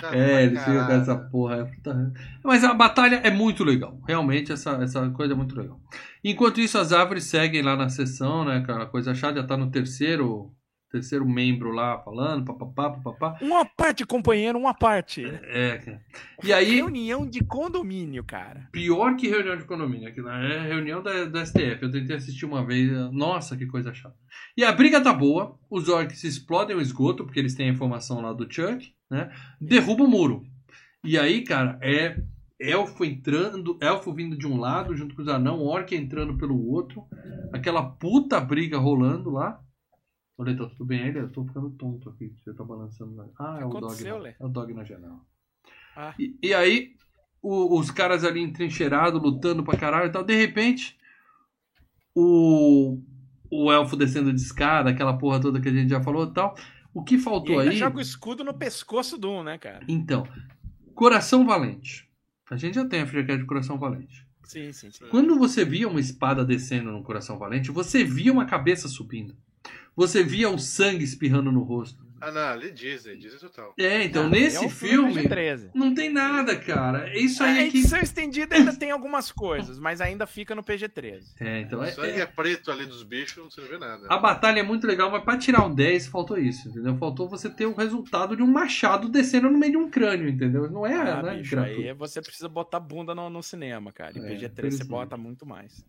Chato 0.00 0.14
É, 0.14 0.44
eles 0.44 0.58
ficam 0.60 0.86
com 0.86 0.92
essa 0.92 1.16
porra. 1.16 1.56
é 1.56 1.64
puta- 1.64 2.12
Mas 2.42 2.64
a 2.64 2.74
batalha 2.74 3.16
é 3.22 3.30
muito 3.30 3.64
legal. 3.64 4.00
Realmente, 4.06 4.52
essa, 4.52 4.72
essa 4.82 5.08
coisa 5.10 5.34
é 5.34 5.36
muito 5.36 5.54
legal. 5.58 5.80
Enquanto 6.24 6.60
isso, 6.60 6.78
as 6.78 6.92
árvores 6.92 7.24
seguem 7.24 7.62
lá 7.62 7.76
na 7.76 7.88
sessão, 7.88 8.44
né? 8.44 8.56
Aquela 8.58 8.86
coisa 8.86 9.14
chata, 9.14 9.40
já 9.40 9.46
tá 9.46 9.56
no 9.56 9.70
terceiro, 9.70 10.52
terceiro 10.92 11.26
membro 11.26 11.72
lá 11.72 11.98
falando, 11.98 12.44
papapá, 12.44 12.90
papapá. 12.90 13.38
uma 13.40 13.64
parte, 13.64 14.04
companheiro, 14.04 14.58
uma 14.58 14.74
parte. 14.74 15.24
É, 15.24 15.78
cara. 15.78 16.00
E 16.44 16.52
aí, 16.52 16.76
Reunião 16.76 17.26
de 17.26 17.42
condomínio, 17.42 18.22
cara. 18.22 18.68
pior 18.70 19.16
que 19.16 19.28
reunião 19.28 19.56
de 19.56 19.64
condomínio, 19.64 20.08
aqui 20.08 20.20
lá 20.20 20.38
é 20.44 20.68
reunião 20.68 21.02
da, 21.02 21.24
do 21.24 21.46
STF. 21.46 21.78
Eu 21.82 21.90
tentei 21.90 22.14
assistir 22.14 22.44
uma 22.44 22.64
vez, 22.64 22.90
nossa, 23.12 23.56
que 23.56 23.66
coisa 23.66 23.92
chata. 23.94 24.14
E 24.56 24.62
a 24.62 24.70
briga 24.70 25.00
tá 25.00 25.12
boa, 25.12 25.58
os 25.70 25.88
orcs 25.88 26.22
explodem 26.24 26.76
o 26.76 26.80
esgoto, 26.80 27.24
porque 27.24 27.40
eles 27.40 27.54
têm 27.54 27.68
a 27.68 27.72
informação 27.72 28.20
lá 28.20 28.32
do 28.32 28.46
Chuck, 28.52 28.92
né? 29.10 29.30
Derruba 29.60 30.04
o 30.04 30.08
muro. 30.08 30.42
E 31.02 31.18
aí, 31.18 31.42
cara, 31.42 31.78
é 31.82 32.16
elfo 32.60 33.04
entrando, 33.04 33.76
elfo 33.80 34.12
vindo 34.12 34.36
de 34.36 34.46
um 34.46 34.56
lado 34.56 34.94
junto 34.96 35.16
com 35.16 35.22
os 35.22 35.28
anão, 35.28 35.60
orc 35.60 35.92
entrando 35.94 36.36
pelo 36.38 36.68
outro, 36.70 37.02
aquela 37.52 37.82
puta 37.82 38.40
briga 38.40 38.78
rolando 38.78 39.30
lá. 39.30 39.60
Olha, 40.38 40.56
tá 40.56 40.66
tudo 40.66 40.84
bem 40.84 41.02
aí, 41.02 41.12
Lê? 41.12 41.20
Eu 41.20 41.30
tô 41.30 41.44
ficando 41.44 41.70
tonto 41.70 42.08
aqui, 42.08 42.32
você 42.42 42.52
tá 42.54 42.64
balançando. 42.64 43.30
Ah, 43.38 43.58
é 43.60 43.64
o 43.64 43.68
dog. 43.68 44.02
na-? 44.04 44.28
É 44.40 44.44
o 44.44 44.48
dog 44.48 44.74
na 44.74 44.84
janela. 44.84 45.20
Ah. 45.96 46.14
E, 46.18 46.36
e 46.42 46.54
aí, 46.54 46.96
o- 47.42 47.78
os 47.78 47.90
caras 47.90 48.24
ali 48.24 48.40
entrincheirados, 48.40 49.20
lutando 49.22 49.62
pra 49.62 49.76
caralho 49.78 50.08
e 50.08 50.12
tal. 50.12 50.24
De 50.24 50.34
repente, 50.34 50.98
o, 52.14 52.98
o 53.50 53.70
elfo 53.72 53.96
descendo 53.96 54.32
de 54.32 54.40
escada, 54.40 54.90
aquela 54.90 55.16
porra 55.16 55.40
toda 55.40 55.60
que 55.60 55.68
a 55.68 55.72
gente 55.72 55.90
já 55.90 56.02
falou 56.02 56.24
e 56.26 56.32
tal. 56.32 56.54
O 56.94 57.02
que 57.02 57.18
faltou 57.18 57.58
aí. 57.58 57.72
joga 57.72 57.98
o 57.98 58.00
escudo 58.02 58.44
no 58.44 58.52
pescoço 58.54 59.16
do 59.16 59.30
um, 59.30 59.42
né, 59.42 59.56
cara? 59.58 59.84
Então, 59.88 60.26
Coração 60.94 61.46
Valente. 61.46 62.08
A 62.50 62.56
gente 62.56 62.74
já 62.74 62.84
tem 62.86 63.00
a 63.00 63.06
FGCast 63.06 63.40
de 63.42 63.46
Coração 63.46 63.78
Valente. 63.78 64.26
Sim, 64.44 64.70
sim, 64.72 64.90
sim. 64.90 65.06
Quando 65.10 65.38
você 65.38 65.64
via 65.64 65.88
uma 65.88 66.00
espada 66.00 66.44
descendo 66.44 66.92
no 66.92 67.02
Coração 67.02 67.38
Valente, 67.38 67.70
você 67.70 68.04
via 68.04 68.30
uma 68.32 68.44
cabeça 68.44 68.88
subindo. 68.88 69.34
Você 69.94 70.22
via 70.22 70.48
o 70.50 70.58
sangue 70.58 71.04
espirrando 71.04 71.52
no 71.52 71.62
rosto. 71.62 72.02
Ah, 72.24 72.30
não, 72.30 72.40
ali 72.40 72.70
Disney, 72.70 73.16
Disney 73.16 73.40
total. 73.40 73.74
É, 73.76 74.04
então 74.04 74.26
Ah, 74.26 74.28
nesse 74.28 74.56
é 74.62 74.66
o 74.66 74.70
filme 74.70 75.26
13. 75.28 75.70
não 75.74 75.92
tem 75.92 76.08
nada, 76.08 76.54
cara. 76.56 77.08
É 77.08 77.18
isso 77.18 77.42
aí 77.42 77.68
que. 77.70 77.78
edição 77.78 77.98
estendida 77.98 78.54
ainda 78.54 78.72
tem 78.76 78.92
algumas 78.92 79.32
coisas, 79.32 79.76
mas 79.78 80.00
ainda 80.00 80.24
fica 80.24 80.54
no 80.54 80.62
PG-13. 80.62 81.22
É, 81.40 81.60
então 81.62 81.82
é, 81.82 81.90
sangue 81.90 82.10
é- 82.12 82.20
é 82.20 82.26
preto 82.26 82.70
ali 82.70 82.86
dos 82.86 83.02
bichos, 83.02 83.36
não 83.38 83.50
você 83.50 83.60
não 83.60 83.68
vê 83.68 83.78
nada. 83.78 84.06
A 84.08 84.18
batalha 84.18 84.60
é 84.60 84.62
muito 84.62 84.86
legal, 84.86 85.10
mas 85.10 85.24
pra 85.24 85.36
tirar 85.36 85.66
um 85.66 85.74
10 85.74 86.06
faltou 86.06 86.38
isso, 86.38 86.68
entendeu? 86.68 86.96
Faltou 86.96 87.28
você 87.28 87.50
ter 87.50 87.66
o 87.66 87.74
resultado 87.74 88.36
de 88.36 88.42
um 88.42 88.46
machado 88.46 89.08
descendo 89.08 89.50
no 89.50 89.58
meio 89.58 89.72
de 89.72 89.78
um 89.78 89.90
crânio, 89.90 90.28
entendeu? 90.28 90.70
Não 90.70 90.86
é, 90.86 90.94
Ah, 90.94 91.22
né? 91.22 91.34
bicho, 91.38 91.58
aí 91.58 91.92
você 91.92 92.22
precisa 92.22 92.48
botar 92.48 92.78
bunda 92.78 93.14
no, 93.16 93.28
no 93.28 93.42
cinema, 93.42 93.90
cara. 93.92 94.16
Em 94.16 94.22
É, 94.24 94.28
PG-13 94.28 94.70
você 94.70 94.84
bota 94.84 95.16
muito 95.16 95.44
mais. 95.44 95.84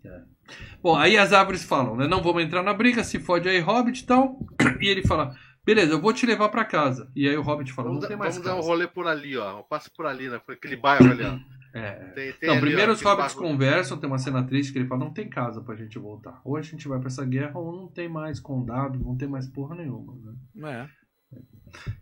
Bom, 0.82 0.96
aí 0.96 1.16
as 1.18 1.32
árvores 1.32 1.64
falam, 1.64 1.96
né? 1.96 2.08
Não 2.08 2.24
vamos 2.24 2.42
entrar 2.44 2.64
na 2.64 2.74
briga, 2.74 3.04
se 3.04 3.20
fode 3.20 3.48
aí, 3.48 3.60
Hobbit 3.60 4.02
e 4.02 4.06
tal. 4.08 4.40
E 4.82 4.88
ele 4.88 5.04
fala, 5.06 5.36
beleza, 5.66 5.94
eu 5.94 6.02
vou 6.02 6.14
te 6.14 6.26
levar 6.26 6.50
pra 6.50 6.66
casa. 6.66 7.12
E 7.16 7.28
aí 7.28 7.38
o 7.38 7.42
Hobbit 7.42 7.72
fala, 7.74 7.90
Vamos, 7.90 8.02
não 8.02 8.08
tem 8.08 8.18
mais 8.18 8.36
vamos 8.36 8.50
dar 8.50 8.56
um 8.56 8.62
rolê 8.62 8.88
por 8.88 9.08
ali, 9.08 9.38
ó. 9.38 9.62
Passa 9.64 9.90
por 9.96 10.06
ali, 10.06 10.30
né? 10.30 10.40
Por 10.40 10.54
aquele 10.54 10.76
bairro 10.76 11.12
ali, 11.12 11.24
ó. 11.24 11.38
É. 11.74 11.92
Tem, 12.14 12.34
tem 12.34 12.50
Não, 12.50 12.56
ali, 12.56 12.62
primeiro 12.62 12.92
ó, 12.92 12.96
os 12.96 13.02
hobbits 13.02 13.34
conversam, 13.34 13.98
tem 13.98 14.08
uma 14.08 14.20
cena 14.20 14.44
triste 14.44 14.72
que 14.72 14.78
ele 14.78 14.88
fala, 14.88 15.04
não 15.04 15.14
tem 15.14 15.28
casa 15.28 15.60
pra 15.62 15.76
gente 15.76 15.98
voltar. 15.98 16.40
Ou 16.46 16.56
a 16.56 16.62
gente 16.62 16.88
vai 16.88 17.00
pra 17.00 17.08
essa 17.08 17.26
guerra, 17.26 17.58
ou 17.58 17.76
não 17.76 17.88
tem 17.88 18.08
mais 18.08 18.40
condado, 18.40 19.00
não 19.00 19.18
tem 19.18 19.28
mais 19.28 19.48
porra 19.48 19.76
nenhuma, 19.76 20.14
né? 20.16 20.34
Não 20.54 20.68
é? 20.70 20.90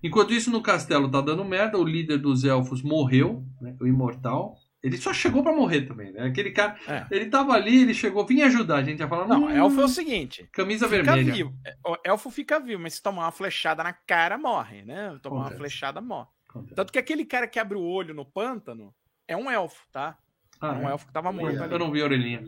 Enquanto 0.04 0.34
isso, 0.34 0.52
no 0.52 0.62
castelo 0.62 1.10
tá 1.10 1.22
dando 1.22 1.46
merda, 1.46 1.78
o 1.78 1.86
líder 1.86 2.18
dos 2.18 2.44
elfos 2.44 2.84
morreu, 2.84 3.46
né, 3.62 3.76
o 3.80 3.88
imortal. 3.88 4.56
Ele 4.84 4.98
só 4.98 5.14
chegou 5.14 5.44
pra 5.44 5.53
morrer 5.56 5.82
também, 5.84 6.12
né? 6.12 6.26
Aquele 6.26 6.49
cara, 6.52 6.76
É. 6.88 7.06
ele 7.12 7.28
tava 7.28 7.53
ali, 7.53 7.84
ele 7.84 7.94
chegou, 7.94 8.26
vinha 8.26 8.48
ajudar, 8.48 8.78
a 8.78 8.84
gente 8.84 8.99
ia 8.99 9.08
falar, 9.08 9.28
Não, 9.28 9.44
"Hum, 9.44 9.49
elfo 9.49 9.80
é 9.82 9.86
o 9.86 9.88
seguinte. 9.88 10.49
camisa 10.52 10.90
Fica 10.90 11.03
vermelha. 11.16 11.34
vivo. 11.34 11.53
É, 11.66 11.76
O 11.86 11.98
elfo 12.03 12.32
fica 12.32 12.60
vivo, 12.60 12.82
mas 12.82 12.95
se 12.95 13.03
tomar 13.03 13.26
uma 13.26 13.32
flechada 13.32 13.84
na 13.84 13.94
cara, 13.94 14.38
morre, 14.40 14.84
né? 14.84 15.18
Tomar 15.22 15.41
uma 15.41 15.52
flechada, 15.52 16.02
morre. 16.02 16.28
Tanto 16.76 16.91
que 16.91 16.98
aquele 16.99 17.24
cara 17.26 17.48
que 17.48 17.60
abre 17.60 17.78
o 17.78 17.82
olho 17.82 18.14
no 18.14 18.26
pântano 18.26 18.94
é 19.28 19.38
um 19.38 19.49
elfo, 19.52 19.86
tá? 19.91 20.18
Ah, 20.60 20.76
é 20.76 20.78
um 20.86 20.90
é? 20.90 20.91
elfo 20.91 21.08
que 21.08 21.14
tava 21.14 21.32
morto 21.32 21.56
Eu 21.56 21.64
ali. 21.64 21.78
não 21.80 21.91
vi 21.91 22.02
a 22.02 22.06
orelhinha. 22.06 22.44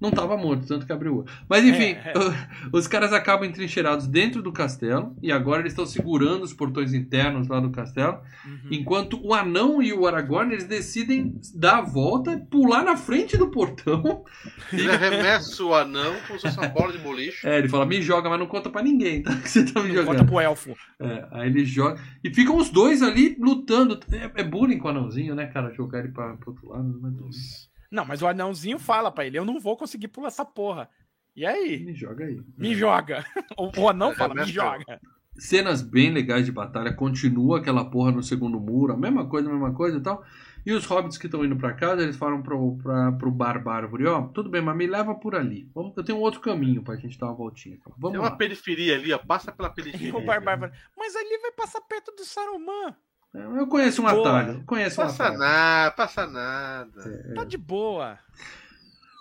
Não 0.00 0.12
tava 0.12 0.36
morto, 0.36 0.64
tanto 0.66 0.86
que 0.86 0.92
abriu. 0.92 1.24
Mas 1.48 1.64
enfim, 1.64 1.96
É, 2.04 2.12
os 2.72 2.86
caras 2.86 3.12
acabam 3.12 3.48
entrincheirados 3.48 4.06
dentro 4.06 4.40
do 4.40 4.52
castelo 4.52 5.16
e 5.20 5.32
agora 5.32 5.60
eles 5.60 5.72
estão 5.72 5.84
segurando 5.86 6.44
os 6.44 6.52
portões 6.52 6.94
internos 6.94 7.48
lá 7.48 7.58
do 7.58 7.70
castelo, 7.70 8.20
Uhum. 8.46 8.68
enquanto 8.70 9.20
o 9.20 9.34
anão 9.34 9.82
e 9.82 9.92
o 9.92 10.06
Aragorn 10.06 10.52
eles 10.52 10.66
decidem 10.66 11.34
dar 11.54 11.78
a 11.78 11.82
volta 11.82 12.32
e 12.34 12.38
pular 12.46 12.84
na 12.84 12.96
frente 12.96 13.36
do 13.36 13.50
portão. 13.50 14.24
Ele 14.72 14.90
arremessa 14.90 15.64
o 15.64 15.74
anão 15.74 16.14
como 16.26 16.38
se 16.38 16.46
fosse 16.46 16.58
uma 16.58 16.68
bola 16.68 16.92
de 16.92 16.98
boliche. 16.98 17.46
É, 17.46 17.58
ele 17.58 17.68
fala, 17.68 17.84
me 17.86 18.00
joga, 18.00 18.28
mas 18.30 18.38
não 18.38 18.46
conta 18.46 18.70
pra 18.70 18.82
ninguém, 18.82 19.22
tá? 19.22 19.34
Que 19.40 19.48
você 19.50 19.64
tá 19.64 19.82
me 19.82 19.88
Não 19.88 20.04
Conta 20.04 20.12
jogando. 20.18 20.26
pro 20.28 20.40
elfo. 20.40 20.76
É, 21.00 21.26
aí 21.32 21.48
ele 21.48 21.64
joga. 21.64 22.00
E 22.22 22.32
ficam 22.32 22.56
os 22.56 22.70
dois 22.70 23.02
ali 23.02 23.36
lutando. 23.40 23.98
É, 24.12 24.40
é 24.40 24.44
bullying 24.44 24.78
com 24.78 24.88
o 24.88 24.90
anãozinho, 24.90 25.34
né, 25.34 25.46
cara? 25.46 25.72
Jogar 25.74 26.00
ele 26.00 26.08
pra, 26.12 26.34
pro 26.36 26.50
outro 26.50 26.68
lado. 26.68 26.98
Mas... 27.24 27.68
Não, 27.90 28.04
mas 28.04 28.22
o 28.22 28.26
anãozinho 28.26 28.78
fala 28.78 29.10
pra 29.10 29.26
ele: 29.26 29.38
eu 29.38 29.44
não 29.44 29.58
vou 29.58 29.76
conseguir 29.76 30.08
pular 30.08 30.28
essa 30.28 30.44
porra. 30.44 30.88
E 31.34 31.46
aí? 31.46 31.84
Me 31.84 31.94
joga 31.94 32.24
aí. 32.24 32.40
Me 32.56 32.74
joga. 32.74 33.24
O, 33.56 33.70
o 33.80 33.88
anão 33.88 34.14
fala: 34.14 34.34
me 34.34 34.40
Arremessa. 34.40 34.52
joga. 34.52 35.00
cenas 35.36 35.82
bem 35.82 36.10
legais 36.12 36.44
de 36.46 36.52
batalha, 36.52 36.92
continua 36.92 37.58
aquela 37.58 37.84
porra 37.84 38.10
no 38.12 38.22
segundo 38.22 38.58
muro, 38.60 38.92
a 38.92 38.96
mesma 38.96 39.26
coisa, 39.26 39.48
a 39.48 39.52
mesma 39.52 39.72
coisa 39.72 39.98
e 39.98 40.00
tal. 40.02 40.24
E 40.66 40.72
os 40.72 40.84
hobbits 40.84 41.16
que 41.16 41.26
estão 41.26 41.44
indo 41.44 41.56
pra 41.56 41.72
casa, 41.72 42.02
eles 42.02 42.16
falam 42.16 42.42
pro, 42.42 42.76
pra, 42.82 43.12
pro 43.12 43.30
bar 43.30 43.62
bárvore, 43.62 44.06
ó, 44.06 44.22
tudo 44.28 44.50
bem, 44.50 44.60
mas 44.60 44.76
me 44.76 44.86
leva 44.86 45.14
por 45.14 45.34
ali. 45.34 45.70
Vamos, 45.74 45.96
eu 45.96 46.04
tenho 46.04 46.18
um 46.18 46.20
outro 46.20 46.40
caminho 46.40 46.82
pra 46.82 46.96
gente 46.96 47.16
dar 47.18 47.26
uma 47.26 47.34
voltinha. 47.34 47.78
Vamos 47.96 48.10
Tem 48.12 48.20
lá. 48.20 48.28
uma 48.28 48.36
periferia 48.36 48.96
ali, 48.96 49.12
ó. 49.12 49.18
Passa 49.18 49.50
pela 49.50 49.70
periferia. 49.70 50.14
o 50.14 50.20
Barbárvore. 50.24 50.72
Mas 50.96 51.16
ali 51.16 51.38
vai 51.40 51.52
passar 51.52 51.80
perto 51.82 52.12
do 52.14 52.24
Saruman. 52.24 52.94
Eu 53.34 53.66
conheço 53.66 54.02
um 54.02 54.06
Boa. 54.06 54.20
atalho, 54.20 54.62
conheço 54.64 55.00
um 55.00 55.04
Passa 55.04 55.24
atalho. 55.24 55.38
nada, 55.38 55.90
passa 55.92 56.26
nada. 56.26 57.34
Tá 57.34 57.44
de 57.44 57.58
boa. 57.58 58.18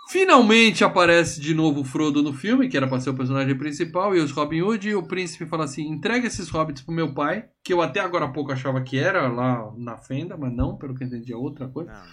Finalmente 0.09 0.85
aparece 0.85 1.41
de 1.41 1.53
novo 1.53 1.81
o 1.81 1.83
Frodo 1.83 2.23
no 2.23 2.31
filme, 2.31 2.69
que 2.69 2.77
era 2.77 2.87
pra 2.87 2.99
ser 2.99 3.09
o 3.09 3.13
personagem 3.13 3.57
principal, 3.57 4.15
e 4.15 4.21
os 4.21 4.31
Robin 4.31 4.61
Hood, 4.61 4.87
e 4.87 4.95
o 4.95 5.05
príncipe 5.05 5.45
fala 5.45 5.65
assim, 5.65 5.85
entrega 5.85 6.25
esses 6.25 6.47
hobbits 6.47 6.81
pro 6.81 6.95
meu 6.95 7.13
pai, 7.13 7.49
que 7.61 7.73
eu 7.73 7.81
até 7.81 7.99
agora 7.99 8.23
há 8.23 8.31
pouco 8.31 8.53
achava 8.53 8.81
que 8.81 8.97
era 8.97 9.27
lá 9.27 9.69
na 9.77 9.97
fenda, 9.97 10.37
mas 10.37 10.53
não, 10.53 10.77
pelo 10.77 10.95
que 10.95 11.03
eu 11.03 11.07
entendi 11.07 11.33
é 11.33 11.35
outra 11.35 11.67
coisa. 11.67 11.91
Não, 11.91 11.99
é 11.99 12.03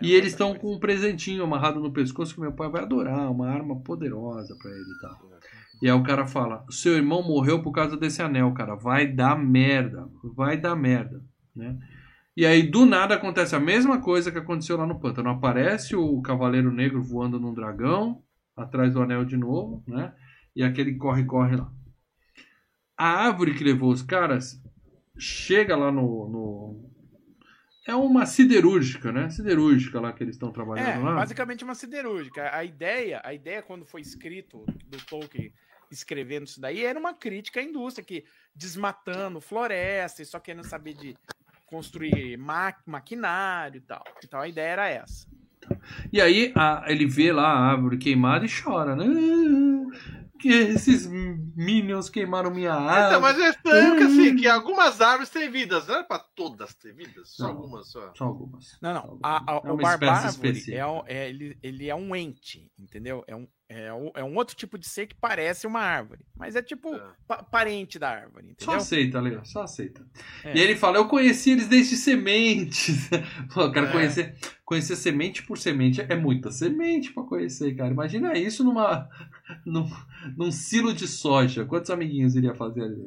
E 0.00 0.06
outra 0.06 0.16
eles 0.16 0.32
estão 0.32 0.54
com 0.54 0.74
um 0.74 0.80
presentinho 0.80 1.44
amarrado 1.44 1.78
no 1.78 1.92
pescoço 1.92 2.34
que 2.34 2.40
meu 2.40 2.54
pai 2.54 2.70
vai 2.70 2.82
adorar, 2.84 3.30
uma 3.30 3.50
arma 3.50 3.78
poderosa 3.82 4.56
pra 4.58 4.70
ele 4.70 4.80
e 4.80 5.00
tal. 5.02 5.32
E 5.82 5.90
aí 5.90 5.92
o 5.92 6.02
cara 6.04 6.24
fala: 6.26 6.64
seu 6.70 6.94
irmão 6.94 7.22
morreu 7.22 7.60
por 7.60 7.72
causa 7.72 7.96
desse 7.96 8.22
anel, 8.22 8.54
cara. 8.54 8.76
Vai 8.76 9.06
dar 9.06 9.36
merda. 9.36 10.08
Vai 10.36 10.56
dar 10.56 10.76
merda. 10.76 11.20
Né? 11.54 11.78
E 12.36 12.46
aí, 12.46 12.62
do 12.62 12.86
nada, 12.86 13.14
acontece 13.14 13.54
a 13.54 13.60
mesma 13.60 14.00
coisa 14.00 14.32
que 14.32 14.38
aconteceu 14.38 14.76
lá 14.76 14.86
no 14.86 14.98
pântano. 14.98 15.28
Aparece 15.28 15.94
o 15.94 16.20
Cavaleiro 16.22 16.72
Negro 16.72 17.02
voando 17.02 17.38
num 17.38 17.52
dragão, 17.52 18.22
atrás 18.56 18.94
do 18.94 19.02
anel 19.02 19.24
de 19.24 19.36
novo, 19.36 19.82
né? 19.86 20.14
E 20.56 20.62
aquele 20.62 20.94
corre-corre 20.96 21.56
lá. 21.56 21.70
A 22.96 23.26
árvore 23.26 23.54
que 23.54 23.64
levou 23.64 23.90
os 23.90 24.02
caras 24.02 24.62
chega 25.18 25.76
lá 25.76 25.90
no. 25.90 26.28
no... 26.28 26.92
É 27.86 27.94
uma 27.94 28.24
siderúrgica, 28.26 29.10
né? 29.10 29.28
Siderúrgica 29.28 30.00
lá 30.00 30.12
que 30.12 30.22
eles 30.22 30.36
estão 30.36 30.52
trabalhando 30.52 30.88
É, 30.88 30.98
lá. 30.98 31.14
basicamente 31.16 31.64
uma 31.64 31.74
siderúrgica. 31.74 32.54
A 32.54 32.64
ideia, 32.64 33.20
a 33.24 33.34
ideia 33.34 33.60
quando 33.62 33.84
foi 33.84 34.00
escrito 34.00 34.64
do 34.86 34.98
Tolkien 35.06 35.52
escrevendo 35.90 36.46
isso 36.46 36.58
daí 36.58 36.82
era 36.84 36.98
uma 36.98 37.12
crítica 37.12 37.60
à 37.60 37.62
indústria 37.62 38.02
que 38.04 38.24
desmatando 38.54 39.42
floresta 39.42 40.22
e 40.22 40.24
só 40.24 40.40
querendo 40.40 40.64
saber 40.64 40.94
de 40.94 41.14
construir 41.72 42.36
ma 42.36 42.74
maquinário 42.86 43.78
e 43.78 43.80
tal. 43.80 44.04
Então 44.22 44.38
a 44.40 44.46
ideia 44.46 44.68
era 44.72 44.88
essa. 44.88 45.26
E 46.12 46.20
aí 46.20 46.52
a- 46.54 46.84
ele 46.86 47.06
vê 47.06 47.32
lá 47.32 47.48
a 47.48 47.70
árvore 47.70 47.96
queimada 47.96 48.44
e 48.44 48.48
chora, 48.62 48.94
né? 48.94 49.06
Que 50.42 50.48
esses 50.48 51.06
minions 51.06 52.10
queimaram 52.10 52.50
minha 52.50 52.74
árvore. 52.74 53.06
Então, 53.06 53.20
mas 53.20 53.38
é 53.38 53.50
estranho 53.50 53.96
que 53.96 54.02
assim, 54.02 54.36
que 54.36 54.48
algumas 54.48 55.00
árvores 55.00 55.30
têm 55.30 55.48
vidas, 55.50 55.86
não 55.86 55.96
é 55.96 56.02
pra 56.02 56.18
todas 56.18 56.74
ter 56.74 56.92
vidas, 56.92 57.30
só 57.30 57.44
Não. 57.44 57.50
algumas 57.50 57.88
só. 57.90 58.12
Só 58.14 58.24
algumas. 58.24 58.76
Não, 58.82 58.92
não. 58.92 59.18
A, 59.22 59.36
a, 59.52 59.56
É 59.64 59.70
o 59.70 59.76
barbárvore 59.76 60.64
é, 60.74 60.86
um- 60.86 61.02
é- 61.06 61.28
ele, 61.28 61.56
ele 61.62 61.88
é 61.88 61.94
um 61.94 62.14
ente, 62.16 62.70
entendeu? 62.78 63.22
É 63.28 63.36
um, 63.36 63.46
é, 63.68 63.92
um, 63.92 64.10
é 64.16 64.24
um 64.24 64.36
outro 64.36 64.54
tipo 64.56 64.76
de 64.76 64.86
ser 64.88 65.06
que 65.06 65.14
parece 65.14 65.66
uma 65.66 65.80
árvore. 65.80 66.24
Mas 66.36 66.56
é 66.56 66.62
tipo 66.62 66.94
É. 66.94 67.02
pa- 67.26 67.42
parente 67.42 67.98
da 67.98 68.10
árvore, 68.10 68.46
Só 68.46 68.50
entendeu? 68.72 68.74
aceita, 68.76 69.20
Leon, 69.20 69.44
só 69.44 69.62
aceita. 69.62 70.04
É. 70.44 70.56
E 70.56 70.60
ele 70.60 70.74
fala, 70.76 70.96
eu 70.98 71.06
conheci 71.08 71.52
eles 71.52 71.68
desde 71.68 71.96
sementes. 71.96 73.08
Pô, 73.54 73.70
cara, 73.70 73.88
É. 73.88 73.92
conhecer, 73.92 74.36
conhecer 74.64 74.96
semente 74.96 75.42
por 75.44 75.56
semente 75.56 76.00
é 76.02 76.16
muita 76.16 76.50
semente 76.50 77.12
pra 77.12 77.22
conhecer, 77.22 77.74
cara. 77.76 77.90
Imagina 77.92 78.36
isso 78.36 78.62
numa, 78.64 79.08
num, 79.64 79.88
num 80.36 80.50
silo 80.52 80.92
de 80.92 81.06
soja. 81.06 81.64
Quantos 81.64 81.90
amiguinhos 81.90 82.34
iria 82.36 82.54
fazer 82.54 82.82
ali? 82.82 83.02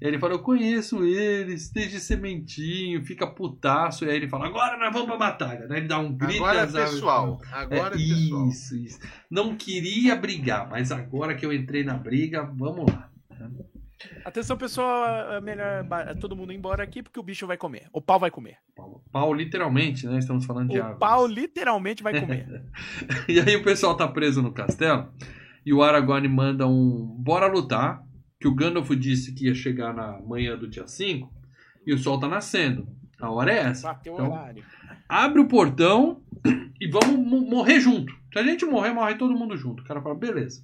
E 0.00 0.06
ele 0.06 0.18
fala, 0.18 0.34
eu 0.34 0.38
conheço 0.40 1.04
eles 1.04 1.70
desde 1.70 2.00
sementinho, 2.00 3.04
fica 3.04 3.26
putaço. 3.26 4.04
E 4.04 4.10
aí 4.10 4.16
ele 4.16 4.28
fala, 4.28 4.46
agora 4.46 4.76
nós 4.78 4.92
vamos 4.92 5.08
pra 5.08 5.16
batalha. 5.16 5.66
Ele 5.70 5.86
dá 5.88 5.98
um 5.98 6.12
grito 6.16 6.36
Agora 6.44 6.58
e 6.58 6.62
é 6.62 6.66
pessoal. 6.66 7.40
Agora 7.52 7.94
é, 7.94 7.98
é, 7.98 8.04
pessoal. 8.04 8.48
Isso, 8.48 8.76
isso. 8.76 8.98
Não 9.30 9.56
queria 9.56 10.16
brigar, 10.16 10.68
mas 10.68 10.90
agora 10.92 11.34
que 11.34 11.44
eu 11.44 11.52
entrei 11.52 11.84
na 11.84 11.94
briga, 11.94 12.42
vamos 12.42 12.86
lá. 12.92 13.08
Atenção, 14.24 14.56
pessoal, 14.56 15.32
é 15.32 15.40
melhor 15.40 15.84
ba- 15.84 16.14
todo 16.14 16.34
mundo 16.36 16.52
ir 16.52 16.56
embora 16.56 16.82
aqui 16.82 17.02
porque 17.02 17.18
o 17.18 17.22
bicho 17.22 17.46
vai 17.46 17.56
comer. 17.56 17.88
O 17.92 18.00
pau 18.00 18.18
vai 18.18 18.30
comer. 18.30 18.56
Pau, 18.74 19.02
pau 19.12 19.32
literalmente, 19.34 20.06
né? 20.06 20.18
Estamos 20.18 20.44
falando 20.44 20.70
de 20.70 20.78
O 20.78 20.82
árvores. 20.82 20.98
pau 20.98 21.26
literalmente 21.26 22.02
vai 22.02 22.18
comer. 22.20 22.64
E 23.28 23.38
aí 23.40 23.54
o 23.56 23.62
pessoal 23.62 23.96
tá 23.96 24.06
preso 24.08 24.42
no 24.42 24.52
castelo 24.52 25.08
e 25.64 25.72
o 25.72 25.82
Aragorn 25.82 26.26
manda 26.28 26.66
um 26.66 27.04
bora 27.18 27.46
lutar, 27.46 28.02
que 28.40 28.48
o 28.48 28.54
Gandalf 28.54 28.90
disse 28.90 29.34
que 29.34 29.46
ia 29.46 29.54
chegar 29.54 29.94
na 29.94 30.20
manhã 30.20 30.56
do 30.56 30.68
dia 30.68 30.86
5 30.86 31.30
e 31.86 31.92
o 31.94 31.98
sol 31.98 32.18
tá 32.18 32.28
nascendo. 32.28 32.88
A 33.20 33.30
hora 33.30 33.52
é 33.52 33.58
essa. 33.58 33.88
Bateu 33.88 34.12
o 34.14 34.16
Então, 34.16 34.32
horário. 34.32 34.64
abre 35.08 35.40
o 35.40 35.46
portão 35.48 36.20
e 36.80 36.88
vamos 36.90 37.16
mo- 37.24 37.48
morrer 37.48 37.78
junto. 37.80 38.12
Se 38.32 38.38
a 38.38 38.42
gente 38.42 38.64
morrer, 38.64 38.92
morre 38.92 39.14
todo 39.14 39.34
mundo 39.38 39.56
junto. 39.56 39.82
O 39.82 39.86
cara 39.86 40.02
fala, 40.02 40.14
beleza. 40.16 40.60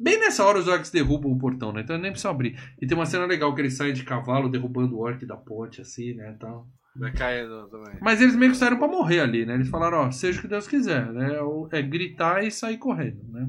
Bem 0.00 0.18
nessa 0.20 0.44
hora 0.44 0.58
os 0.58 0.68
orcs 0.68 0.90
derrubam 0.90 1.30
o 1.32 1.38
portão, 1.38 1.72
né? 1.72 1.80
Então 1.82 1.96
nem 1.98 2.10
precisa 2.10 2.30
abrir. 2.30 2.56
E 2.80 2.86
tem 2.86 2.96
uma 2.96 3.06
cena 3.06 3.24
legal 3.26 3.54
que 3.54 3.60
eles 3.60 3.76
saem 3.76 3.92
de 3.94 4.04
cavalo 4.04 4.48
derrubando 4.48 4.96
o 4.96 5.00
orc 5.00 5.24
da 5.24 5.36
ponte, 5.36 5.80
assim, 5.80 6.14
né? 6.14 6.32
Então... 6.36 6.66
Vai 6.96 7.12
caindo 7.12 7.68
também. 7.68 7.98
Mas 8.02 8.20
eles 8.20 8.34
meio 8.34 8.50
que 8.50 8.58
saíram 8.58 8.76
pra 8.78 8.88
morrer 8.88 9.20
ali, 9.20 9.46
né? 9.46 9.54
Eles 9.54 9.68
falaram, 9.68 9.98
ó, 9.98 10.10
seja 10.10 10.38
o 10.38 10.42
que 10.42 10.48
Deus 10.48 10.66
quiser, 10.66 11.06
né? 11.12 11.40
Ou 11.40 11.68
É 11.72 11.80
gritar 11.80 12.42
e 12.44 12.50
sair 12.50 12.78
correndo, 12.78 13.22
né? 13.30 13.48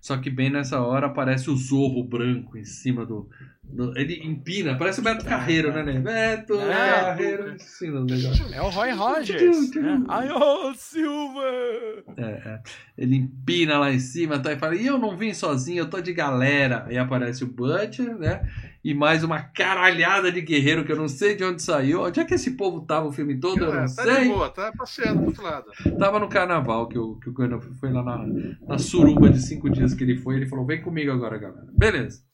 Só 0.00 0.16
que 0.16 0.30
bem 0.30 0.50
nessa 0.50 0.80
hora 0.80 1.06
aparece 1.06 1.50
o 1.50 1.56
zorro 1.56 2.04
branco 2.04 2.56
em 2.56 2.64
cima 2.64 3.04
do. 3.04 3.28
Ele 3.96 4.20
empina, 4.24 4.76
parece 4.78 5.00
o 5.00 5.02
Beto 5.02 5.24
Carreiro, 5.24 5.72
né, 5.72 5.82
né? 5.82 5.98
Beto 6.00 6.54
É. 6.60 6.68
Carreiro 6.68 7.44
negócio. 8.04 8.54
É 8.54 8.62
o 8.62 8.68
Roy 8.68 8.90
Rogers. 8.92 9.74
né? 9.74 10.02
Ai, 10.08 10.30
ô, 10.30 10.72
Silva! 10.74 11.42
É, 12.16 12.22
é. 12.22 12.60
Ele 12.96 13.16
empina 13.16 13.78
lá 13.78 13.92
em 13.92 13.98
cima 13.98 14.38
tá, 14.38 14.52
e 14.52 14.58
fala: 14.58 14.74
E 14.74 14.86
eu 14.86 14.98
não 14.98 15.16
vim 15.16 15.34
sozinho, 15.34 15.80
eu 15.80 15.90
tô 15.90 16.00
de 16.00 16.12
galera. 16.12 16.84
Aí 16.88 16.96
aparece 16.96 17.44
o 17.44 17.48
Butcher, 17.48 18.16
né? 18.18 18.48
E 18.84 18.94
mais 18.94 19.24
uma 19.24 19.40
caralhada 19.40 20.30
de 20.30 20.40
guerreiro 20.40 20.84
que 20.84 20.92
eu 20.92 20.96
não 20.96 21.08
sei 21.08 21.34
de 21.34 21.42
onde 21.42 21.60
saiu. 21.60 22.02
Onde 22.04 22.20
é 22.20 22.24
que 22.24 22.34
esse 22.34 22.52
povo 22.52 22.82
tava 22.82 23.08
o 23.08 23.12
filme 23.12 23.38
todo? 23.38 23.58
Eu 23.64 23.74
não 23.74 23.80
É, 23.82 23.86
tá 23.86 24.04
de 24.04 24.14
sei. 24.14 24.28
boa, 24.28 24.48
tá 24.48 24.72
passeando 24.78 25.18
pro 25.18 25.26
outro 25.26 25.42
lado. 25.42 25.66
Tava 25.98 26.20
no 26.20 26.28
carnaval 26.28 26.88
que 26.88 26.96
o, 26.96 27.16
que 27.16 27.28
o 27.28 27.32
Gandalf 27.32 27.64
foi 27.80 27.90
lá 27.92 28.02
na, 28.04 28.24
na 28.68 28.78
suruba 28.78 29.28
de 29.28 29.42
cinco 29.42 29.68
dias 29.68 29.92
que 29.92 30.04
ele 30.04 30.16
foi. 30.18 30.36
Ele 30.36 30.46
falou: 30.46 30.64
Vem 30.64 30.80
comigo 30.80 31.10
agora, 31.10 31.36
galera. 31.36 31.66
Beleza. 31.76 32.24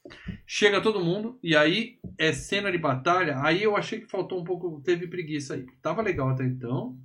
Chega 0.46 0.80
todo 0.80 1.04
mundo, 1.04 1.38
e 1.42 1.56
aí 1.56 1.98
é 2.18 2.32
cena 2.32 2.70
de 2.70 2.78
batalha. 2.78 3.40
Aí 3.42 3.62
eu 3.62 3.76
achei 3.76 4.00
que 4.00 4.10
faltou 4.10 4.40
um 4.40 4.44
pouco, 4.44 4.80
teve 4.84 5.06
preguiça 5.06 5.54
aí. 5.54 5.66
Tava 5.82 6.02
legal 6.02 6.28
até 6.30 6.44
então. 6.44 6.96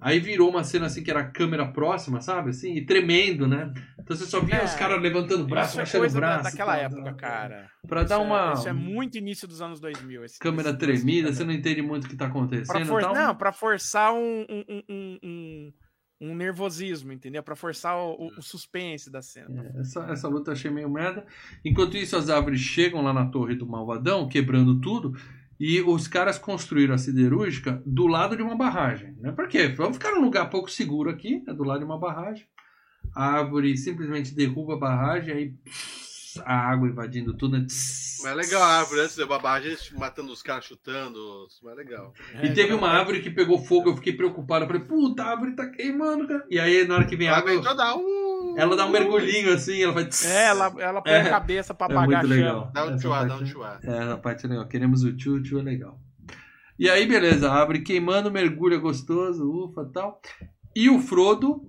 Aí 0.00 0.20
virou 0.20 0.48
uma 0.48 0.62
cena 0.62 0.86
assim 0.86 1.02
que 1.02 1.10
era 1.10 1.24
câmera 1.24 1.66
próxima, 1.66 2.20
sabe? 2.20 2.50
Assim, 2.50 2.74
e 2.76 2.86
tremendo, 2.86 3.48
né? 3.48 3.72
Então 3.98 4.16
você 4.16 4.26
só 4.26 4.38
via 4.40 4.54
É, 4.56 4.64
os 4.64 4.74
caras 4.74 5.02
levantando 5.02 5.42
o 5.42 5.46
braço, 5.46 5.74
é 5.74 5.78
baixando 5.78 5.98
o 5.98 6.00
coisa 6.02 6.20
da- 6.20 6.26
braço. 6.28 6.44
daquela 6.44 6.72
tal, 6.76 6.84
época, 6.84 7.14
cara. 7.14 7.68
Pra 7.88 8.00
Isso 8.02 8.08
dar 8.10 8.14
é- 8.14 8.18
uma 8.18 8.52
Isso 8.52 8.68
é 8.68 8.72
muito 8.72 9.18
início 9.18 9.48
dos 9.48 9.60
anos 9.60 9.80
2000. 9.80 10.24
Esse, 10.24 10.38
câmera 10.38 10.68
esse- 10.70 10.78
tremida, 10.78 11.32
você 11.32 11.42
não 11.44 11.52
entende 11.52 11.82
muito 11.82 12.04
o 12.04 12.08
que 12.08 12.14
tá 12.14 12.26
Pra 12.26 12.32
acontecendo. 12.32 12.86
for... 12.86 13.00
tal. 13.02 13.12
Não, 13.12 13.34
pra 13.34 13.52
forçar 13.52 14.12
um, 14.14 14.46
um, 14.48 14.82
um- 14.88 15.18
um, 15.20 15.72
um, 16.30 16.34
nervosismo, 16.34 17.12
entendeu? 17.12 17.42
Pra 17.42 17.56
forçar 17.56 17.96
o, 17.96 18.12
o- 18.12 18.38
o 18.38 18.42
suspense 18.42 19.10
da 19.10 19.20
cena. 19.22 19.72
Essa, 19.80 20.00
essa 20.10 20.28
luta 20.28 20.50
eu 20.50 20.52
achei 20.52 20.70
meio 20.70 20.88
merda. 20.90 21.24
Enquanto 21.64 21.96
isso, 21.96 22.16
as 22.16 22.28
árvores 22.30 22.60
chegam 22.60 23.02
lá 23.02 23.12
na 23.12 23.26
torre 23.26 23.54
do 23.54 23.66
Malvadão, 23.66 24.28
quebrando 24.28 24.80
tudo. 24.80 25.14
E 25.60 25.80
os 25.80 26.08
caras 26.08 26.38
construíram 26.38 26.94
a 26.94 26.98
siderúrgica 26.98 27.80
do 27.86 28.06
lado 28.06 28.36
de 28.36 28.42
uma 28.42 28.56
barragem. 28.56 29.14
Né? 29.20 29.30
Por 29.32 29.46
quê? 29.48 29.68
Vamos 29.68 29.96
ficar 29.96 30.10
num 30.12 30.22
lugar 30.22 30.50
pouco 30.50 30.70
seguro 30.70 31.08
aqui, 31.10 31.42
né? 31.46 31.52
do 31.54 31.62
lado 31.62 31.78
de 31.80 31.84
uma 31.84 31.98
barragem. 31.98 32.46
A 33.14 33.26
árvore 33.38 33.76
simplesmente 33.76 34.34
derruba 34.34 34.74
a 34.74 34.78
barragem, 34.78 35.32
aí 35.34 35.54
a 36.44 36.54
água 36.54 36.88
invadindo 36.88 37.34
tudo. 37.34 37.58
Né? 37.58 37.64
Tss, 37.66 38.20
Mas 38.22 38.32
é 38.32 38.34
legal 38.34 38.62
a 38.62 38.78
árvore 38.78 39.00
antes 39.00 39.16
da 39.16 39.26
babagem, 39.26 39.68
eles 39.68 39.90
matando 39.92 40.32
os 40.32 40.42
caras 40.42 40.64
chutando. 40.64 41.46
Isso 41.48 41.68
é 41.68 41.74
legal. 41.74 42.12
E 42.42 42.50
teve 42.50 42.72
uma 42.74 42.88
árvore 42.88 43.20
que 43.20 43.30
pegou 43.30 43.58
fogo, 43.58 43.90
eu 43.90 43.96
fiquei 43.96 44.12
preocupado. 44.12 44.64
Eu 44.64 44.68
falei, 44.68 44.82
puta, 44.84 45.22
a 45.22 45.30
árvore 45.30 45.54
tá 45.54 45.66
queimando, 45.68 46.26
cara. 46.26 46.44
E 46.50 46.58
aí, 46.58 46.86
na 46.86 46.94
hora 46.96 47.04
que 47.04 47.16
vem 47.16 47.28
a 47.28 47.34
A 47.34 47.38
água, 47.38 47.52
entrou, 47.54 47.76
dá 47.76 47.94
um. 47.96 48.54
ela 48.56 48.76
dá 48.76 48.86
um 48.86 48.90
mergulhinho 48.90 49.52
assim, 49.52 49.82
ela 49.82 49.92
vai. 49.92 50.08
É, 50.24 50.44
ela, 50.46 50.74
ela 50.78 51.02
põe 51.02 51.12
É, 51.12 51.20
a 51.22 51.30
cabeça 51.30 51.74
pra 51.74 51.86
é 51.86 51.90
apagar 51.92 52.06
muito 52.22 52.32
a 52.32 52.36
legal. 52.36 52.60
chama. 52.60 52.72
Dá 52.72 52.84
um 52.86 52.96
tchuá, 52.96 53.24
dá 53.24 53.36
um 53.36 53.44
tchuá. 53.44 53.80
É, 53.82 53.96
essa 53.96 54.16
parte 54.18 54.46
é 54.46 54.48
legal. 54.48 54.66
Queremos 54.68 55.02
o 55.04 55.12
tchu, 55.16 55.42
tchu 55.42 55.58
é 55.58 55.62
legal. 55.62 56.00
E 56.78 56.88
aí, 56.88 57.06
beleza, 57.06 57.50
abre 57.52 57.80
queimando, 57.82 58.30
mergulha 58.30 58.78
gostoso, 58.78 59.48
ufa 59.48 59.84
tal. 59.92 60.20
E 60.74 60.88
o 60.88 60.98
Frodo 61.00 61.62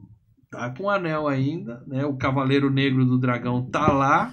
tá 0.58 0.70
com 0.72 0.84
o 0.84 0.90
anel 0.90 1.28
ainda, 1.28 1.84
né? 1.88 2.06
O 2.06 2.16
Cavaleiro 2.18 2.70
Negro 2.70 3.06
do 3.06 3.18
Dragão 3.20 3.70
tá 3.70 3.92
lá, 3.92 4.32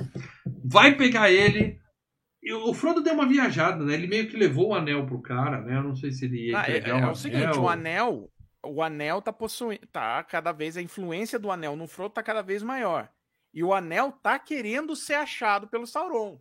vai 0.65 0.95
pegar 0.97 1.31
ele. 1.31 1.79
E 2.43 2.53
o 2.55 2.73
Frodo 2.73 3.03
deu 3.03 3.15
uma 3.15 3.27
viajada, 3.29 3.85
né? 3.85 3.95
Ele 3.95 4.07
meio 4.07 4.29
que 4.29 4.37
levou 4.37 4.69
o 4.69 4.75
anel 4.75 5.05
pro 5.07 5.21
cara, 5.21 5.61
né? 5.61 5.77
Eu 5.77 5.83
não 5.83 5.95
sei 5.95 6.11
se 6.11 6.25
ele 6.25 6.49
ia 6.49 6.59
Ah, 6.61 6.71
é, 6.71 6.79
é 6.89 6.95
o 7.07 7.11
o 7.11 7.15
seguinte, 7.15 7.45
anel. 7.45 7.63
o 7.63 7.69
anel, 7.69 8.31
o 8.65 8.83
anel 8.83 9.21
tá 9.23 9.33
possuindo, 9.33 9.87
tá 9.93 10.23
cada 10.25 10.53
vez 10.53 10.77
a 10.77 10.83
influência 10.83 11.39
do 11.39 11.51
anel 11.51 11.77
no 11.77 11.87
Frodo 11.87 12.15
tá 12.15 12.23
cada 12.23 12.43
vez 12.43 12.63
maior. 12.63 13.09
E 13.53 13.63
o 13.65 13.75
anel 13.75 14.13
tá 14.23 14.39
querendo 14.39 14.95
ser 14.97 15.15
achado 15.15 15.67
pelo 15.69 15.87
Sauron. 15.87 16.39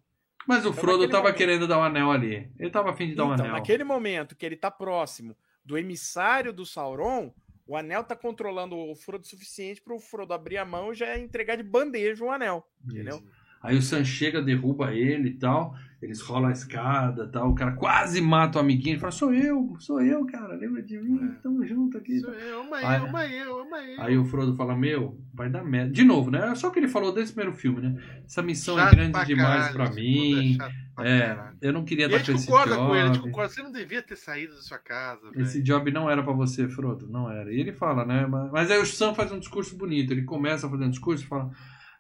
Mas 0.48 0.66
o 0.66 0.70
Então, 0.70 0.82
Frodo 0.82 1.08
tava 1.10 1.24
momento- 1.24 1.38
querendo 1.38 1.68
dar 1.68 1.80
o 1.80 1.84
anel 1.84 2.12
ali. 2.12 2.50
Ele 2.58 2.70
tava 2.70 2.92
afim 2.92 3.08
de 3.08 3.16
dar 3.16 3.26
o 3.26 3.34
Então, 3.34 3.46
anel. 3.46 3.56
naquele 3.58 3.84
momento 3.84 4.36
que 4.36 4.46
ele 4.46 4.56
tá 4.56 4.72
próximo 4.72 5.36
do 5.66 5.78
emissário 5.78 6.54
do 6.54 6.66
Sauron, 6.66 7.34
o 7.70 7.78
anel 7.78 8.04
tá 8.04 8.16
controlando 8.16 8.76
o 8.76 8.96
Frodo 8.96 9.24
o 9.24 9.28
suficiente 9.28 9.80
para 9.80 9.94
o 9.96 10.00
Frodo 10.00 10.34
abrir 10.34 10.58
a 10.58 10.66
mão 10.66 10.92
e 10.92 10.96
já 10.96 11.18
entregar 11.20 11.56
de 11.56 11.62
bandeja 11.62 12.26
o 12.26 12.32
anel, 12.32 12.68
entendeu? 12.84 13.22
Aí 13.62 13.78
o 13.78 13.82
Sam 13.82 14.04
chega, 14.04 14.42
derruba 14.42 14.94
ele 14.94 15.30
e 15.30 15.34
tal. 15.34 15.76
Eles 16.02 16.22
rolam 16.22 16.50
a 16.50 16.54
escada 16.54 17.26
e 17.26 17.28
tal. 17.28 17.50
O 17.50 17.56
cara 17.56 17.74
quase 17.74 18.22
mata 18.22 18.58
o 18.58 18.62
amiguinho. 18.62 18.94
Ele 18.94 19.00
fala: 19.02 19.12
Sou 19.12 19.34
eu, 19.34 19.76
sou 19.80 20.02
eu, 20.02 20.26
cara. 20.26 20.56
Lembra 20.56 20.82
de 20.82 20.98
mim? 20.98 21.22
É. 21.22 21.42
Tamo 21.44 21.66
junto 21.66 21.98
aqui. 21.98 22.22
Sou 22.22 22.34
eu, 22.34 22.62
uma 22.62 22.78
Aí- 22.78 23.00
eu, 23.00 23.06
uma 23.06 23.28
eu, 23.28 23.56
uma 23.64 23.78
eu. 23.84 24.02
Aí 24.02 24.18
o 24.18 24.24
Frodo 24.24 24.56
fala: 24.56 24.78
Meu, 24.78 25.20
vai 25.34 25.50
dar 25.50 25.62
merda. 25.62 25.92
De 25.92 26.06
novo, 26.06 26.32
né? 26.32 26.52
É 26.52 26.56
só 26.56 26.70
o 26.70 26.72
que 26.72 26.80
ele 26.80 26.88
falou 26.88 27.12
desde 27.14 27.34
o 27.34 27.36
primeiro 27.36 27.60
filme, 27.60 27.82
né? 27.82 28.02
Essa 28.26 28.42
missão 28.42 28.78
Chato 28.78 28.94
é 28.94 28.96
grande 28.96 29.12
pra 29.12 29.24
demais 29.26 29.76
mundo 29.76 29.96
mim. 29.96 30.58
É, 30.62 30.72
É, 31.06 31.36
caralho. 31.36 31.58
eu 31.62 31.74
não 31.74 31.86
queria 31.86 32.06
E 32.06 32.08
estar 32.08 32.20
com 32.20 32.26
gente 32.26 32.36
esse 32.38 32.48
concorda 32.48 32.76
job. 32.76 32.88
com 32.88 32.96
ele, 32.96 33.04
a 33.04 33.14
gente 33.14 33.20
concorda. 33.24 33.54
Você 33.54 33.64
não 33.64 33.72
devia 33.72 34.02
ter 34.02 34.16
saído 34.16 34.56
da 34.56 34.62
sua 34.62 34.78
casa. 34.78 35.32
Esse 35.36 35.62
job 35.62 35.92
não 35.92 36.10
era 36.10 36.24
pra 36.24 36.34
você, 36.34 36.68
Frodo. 36.68 37.08
Não 37.10 37.32
era. 37.32 37.52
E 37.54 37.60
ele 37.60 37.72
fala, 37.74 38.06
né? 38.06 38.26
Mas, 38.26 38.52
mas 38.52 38.72
aí 38.72 38.80
o 38.80 38.86
Sam 38.86 39.14
faz 39.14 39.32
um 39.32 39.40
discurso 39.40 39.78
bonito. 39.78 40.12
Ele 40.12 40.24
começa 40.24 40.68
a 40.68 40.70
fazer 40.70 40.86
um 40.86 40.90
discurso 40.90 41.24
e 41.24 41.28
fala: 41.28 41.52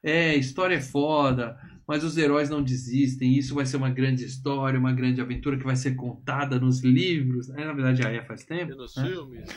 é, 0.04 0.36
história 0.36 0.76
é 0.76 0.82
foda, 0.82 1.58
mas 1.88 2.04
os 2.04 2.18
heróis 2.18 2.50
não 2.50 2.64
desistem, 2.64 3.38
isso 3.38 3.56
vai 3.56 3.66
ser 3.66 3.78
uma 3.78 3.90
grande 3.90 4.24
história, 4.24 4.80
uma 4.80 4.94
grande 4.94 5.20
aventura 5.22 5.58
que 5.58 5.66
vai 5.66 5.76
ser 5.76 5.96
contada 5.96 6.60
nos 6.60 6.82
livros. 6.84 7.50
É, 7.50 7.66
na 7.66 7.74
verdade, 7.74 8.02
já 8.04 8.10
é 8.10 8.24
faz 8.24 8.44
tempo. 8.46 8.74
E 8.74 8.76
nos 8.76 8.96
né? 8.96 9.08
filmes. 9.08 9.50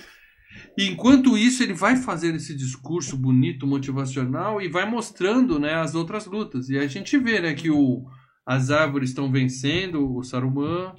E 0.77 0.89
enquanto 0.89 1.37
isso, 1.37 1.63
ele 1.63 1.75
vai 1.75 1.97
fazendo 1.97 2.37
esse 2.37 2.55
discurso 2.55 3.17
bonito, 3.17 3.67
motivacional 3.67 4.61
e 4.61 4.69
vai 4.69 4.89
mostrando 4.89 5.59
né, 5.59 5.75
as 5.75 5.95
outras 5.95 6.27
lutas. 6.27 6.69
E 6.69 6.79
a 6.79 6.87
gente 6.87 7.17
vê 7.19 7.41
né, 7.41 7.55
que 7.55 7.71
o, 7.71 8.05
as 8.47 8.71
árvores 8.71 9.11
estão 9.11 9.31
vencendo 9.31 10.17
o 10.17 10.23
Saruman, 10.23 10.95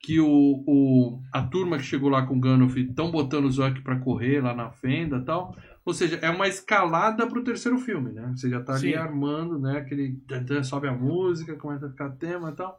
que 0.00 0.20
o, 0.20 0.64
o, 0.66 1.20
a 1.32 1.42
turma 1.42 1.76
que 1.76 1.84
chegou 1.84 2.08
lá 2.08 2.24
com 2.24 2.36
o 2.36 2.40
Gandalf 2.40 2.76
estão 2.76 3.10
botando 3.10 3.46
o 3.46 3.50
Zork 3.50 3.82
para 3.82 3.98
correr 3.98 4.40
lá 4.40 4.54
na 4.54 4.70
fenda 4.70 5.20
tal. 5.24 5.54
Ou 5.84 5.94
seja, 5.94 6.16
é 6.16 6.28
uma 6.30 6.46
escalada 6.46 7.26
pro 7.26 7.42
terceiro 7.42 7.78
filme, 7.78 8.12
né? 8.12 8.30
Você 8.36 8.50
já 8.50 8.60
tá 8.62 8.74
ali 8.74 8.94
armando, 8.94 9.58
né? 9.58 9.78
Aquele. 9.78 10.20
Sobe 10.62 10.86
a 10.86 10.92
música, 10.92 11.56
começa 11.56 11.86
a 11.86 11.90
ficar 11.90 12.10
tema 12.10 12.50
e 12.50 12.54
tal. 12.54 12.76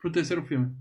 Pro 0.00 0.12
terceiro 0.12 0.42
filme. 0.44 0.72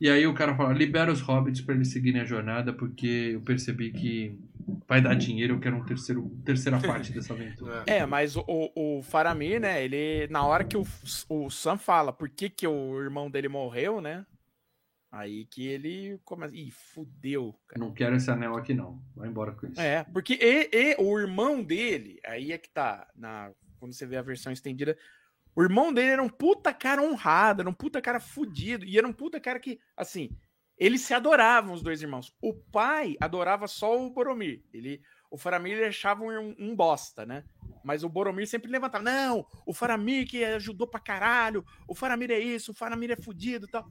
E 0.00 0.10
aí 0.10 0.26
o 0.26 0.34
cara 0.34 0.54
fala, 0.54 0.74
libera 0.74 1.10
os 1.10 1.22
hobbits 1.22 1.62
pra 1.62 1.74
eles 1.74 1.90
seguirem 1.90 2.20
a 2.20 2.26
jornada, 2.26 2.72
porque 2.72 3.30
eu 3.32 3.40
percebi 3.40 3.90
que 3.92 4.38
vai 4.88 5.00
dar 5.00 5.14
dinheiro, 5.14 5.54
eu 5.54 5.60
quero 5.60 5.76
um 5.76 5.84
terceiro, 5.84 6.28
terceira 6.44 6.80
parte 6.80 7.12
dessa 7.12 7.32
aventura. 7.32 7.84
É. 7.86 8.04
Mas 8.04 8.36
o, 8.36 8.44
o, 8.46 8.98
o 8.98 9.02
Faramir, 9.02 9.60
né, 9.60 9.84
ele, 9.84 10.26
na 10.28 10.44
hora 10.44 10.64
que 10.64 10.76
o, 10.76 10.84
o 11.28 11.50
Sam 11.50 11.78
fala 11.78 12.12
por 12.12 12.28
que, 12.28 12.48
que 12.48 12.66
o 12.66 13.00
irmão 13.00 13.30
dele 13.30 13.48
morreu, 13.48 14.00
né, 14.00 14.26
aí 15.10 15.46
que 15.46 15.66
ele 15.66 16.18
começa, 16.24 16.54
ih, 16.54 16.70
fudeu, 16.70 17.54
cara. 17.68 17.84
Não 17.84 17.92
quero 17.92 18.16
esse 18.16 18.30
anel 18.30 18.56
aqui 18.56 18.74
não. 18.74 19.02
Vai 19.14 19.28
embora 19.28 19.52
com 19.52 19.66
isso. 19.66 19.80
É, 19.80 20.04
porque 20.04 20.34
e, 20.34 20.68
e 20.72 20.96
o 20.98 21.18
irmão 21.18 21.62
dele, 21.62 22.20
aí 22.24 22.52
é 22.52 22.58
que 22.58 22.68
tá, 22.68 23.08
na, 23.14 23.52
quando 23.78 23.92
você 23.92 24.06
vê 24.06 24.16
a 24.16 24.22
versão 24.22 24.52
estendida, 24.52 24.96
o 25.54 25.62
irmão 25.62 25.92
dele 25.92 26.10
era 26.10 26.22
um 26.22 26.28
puta 26.28 26.72
cara 26.74 27.02
honrado, 27.02 27.62
era 27.62 27.70
um 27.70 27.74
puta 27.74 28.02
cara 28.02 28.20
fudido, 28.20 28.84
e 28.84 28.98
era 28.98 29.06
um 29.06 29.12
puta 29.12 29.40
cara 29.40 29.58
que, 29.58 29.80
assim, 29.96 30.30
eles 30.78 31.00
se 31.02 31.14
adoravam, 31.14 31.74
os 31.74 31.82
dois 31.82 32.02
irmãos. 32.02 32.34
O 32.40 32.52
pai 32.54 33.16
adorava 33.20 33.66
só 33.66 33.98
o 33.98 34.10
Boromir, 34.10 34.62
ele, 34.72 35.00
o 35.30 35.38
Faramir 35.38 35.74
ele 35.76 35.86
achava 35.86 36.22
um, 36.22 36.54
um 36.58 36.74
bosta, 36.76 37.24
né? 37.24 37.44
Mas 37.84 38.02
o 38.02 38.08
Boromir 38.08 38.46
sempre 38.48 38.70
levantava, 38.70 39.04
não, 39.04 39.46
o 39.64 39.72
Faramir 39.72 40.26
que 40.28 40.44
ajudou 40.44 40.86
pra 40.86 41.00
caralho, 41.00 41.64
o 41.86 41.94
Faramir 41.94 42.30
é 42.30 42.38
isso, 42.38 42.72
o 42.72 42.74
Faramir 42.74 43.10
é 43.10 43.16
fudido 43.16 43.66
e 43.66 43.70
tal. 43.70 43.88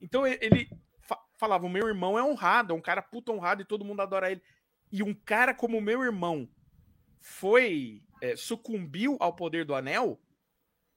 Então 0.00 0.26
ele 0.26 0.68
fa- 1.00 1.20
falava, 1.38 1.66
o 1.66 1.70
meu 1.70 1.86
irmão 1.86 2.18
é 2.18 2.22
honrado, 2.22 2.72
é 2.72 2.76
um 2.76 2.80
cara 2.80 3.02
puta 3.02 3.32
honrado 3.32 3.62
e 3.62 3.66
todo 3.66 3.84
mundo 3.84 4.00
adora 4.00 4.30
ele 4.30 4.42
e 4.90 5.02
um 5.02 5.12
cara 5.14 5.52
como 5.52 5.76
o 5.78 5.82
meu 5.82 6.02
irmão 6.02 6.48
foi 7.20 8.02
é, 8.20 8.36
sucumbiu 8.36 9.16
ao 9.20 9.34
poder 9.34 9.64
do 9.64 9.74
anel, 9.74 10.20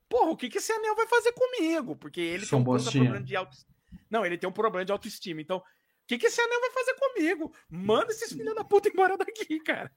porra, 0.07 0.31
o 0.31 0.37
que, 0.37 0.49
que 0.49 0.57
esse 0.57 0.71
anel 0.71 0.95
vai 0.95 1.07
fazer 1.07 1.33
comigo? 1.33 1.95
Porque 1.95 2.21
ele 2.21 2.45
São 2.45 2.63
tem 2.63 2.73
um 2.73 2.83
problema 2.83 3.21
de 3.21 3.35
autoestima. 3.35 3.76
Não, 4.09 4.25
ele 4.25 4.37
tem 4.37 4.49
um 4.49 4.53
problema 4.53 4.85
de 4.85 4.91
autoestima. 4.91 5.41
Então, 5.41 5.57
o 5.57 5.63
que, 6.07 6.17
que 6.17 6.27
esse 6.27 6.39
anel 6.41 6.59
vai 6.61 6.71
fazer 6.71 6.95
comigo? 6.95 7.53
Manda 7.69 8.11
esses 8.11 8.31
filhos 8.31 8.55
da 8.55 8.63
puta 8.63 8.89
embora 8.89 9.17
daqui, 9.17 9.59
cara. 9.59 9.91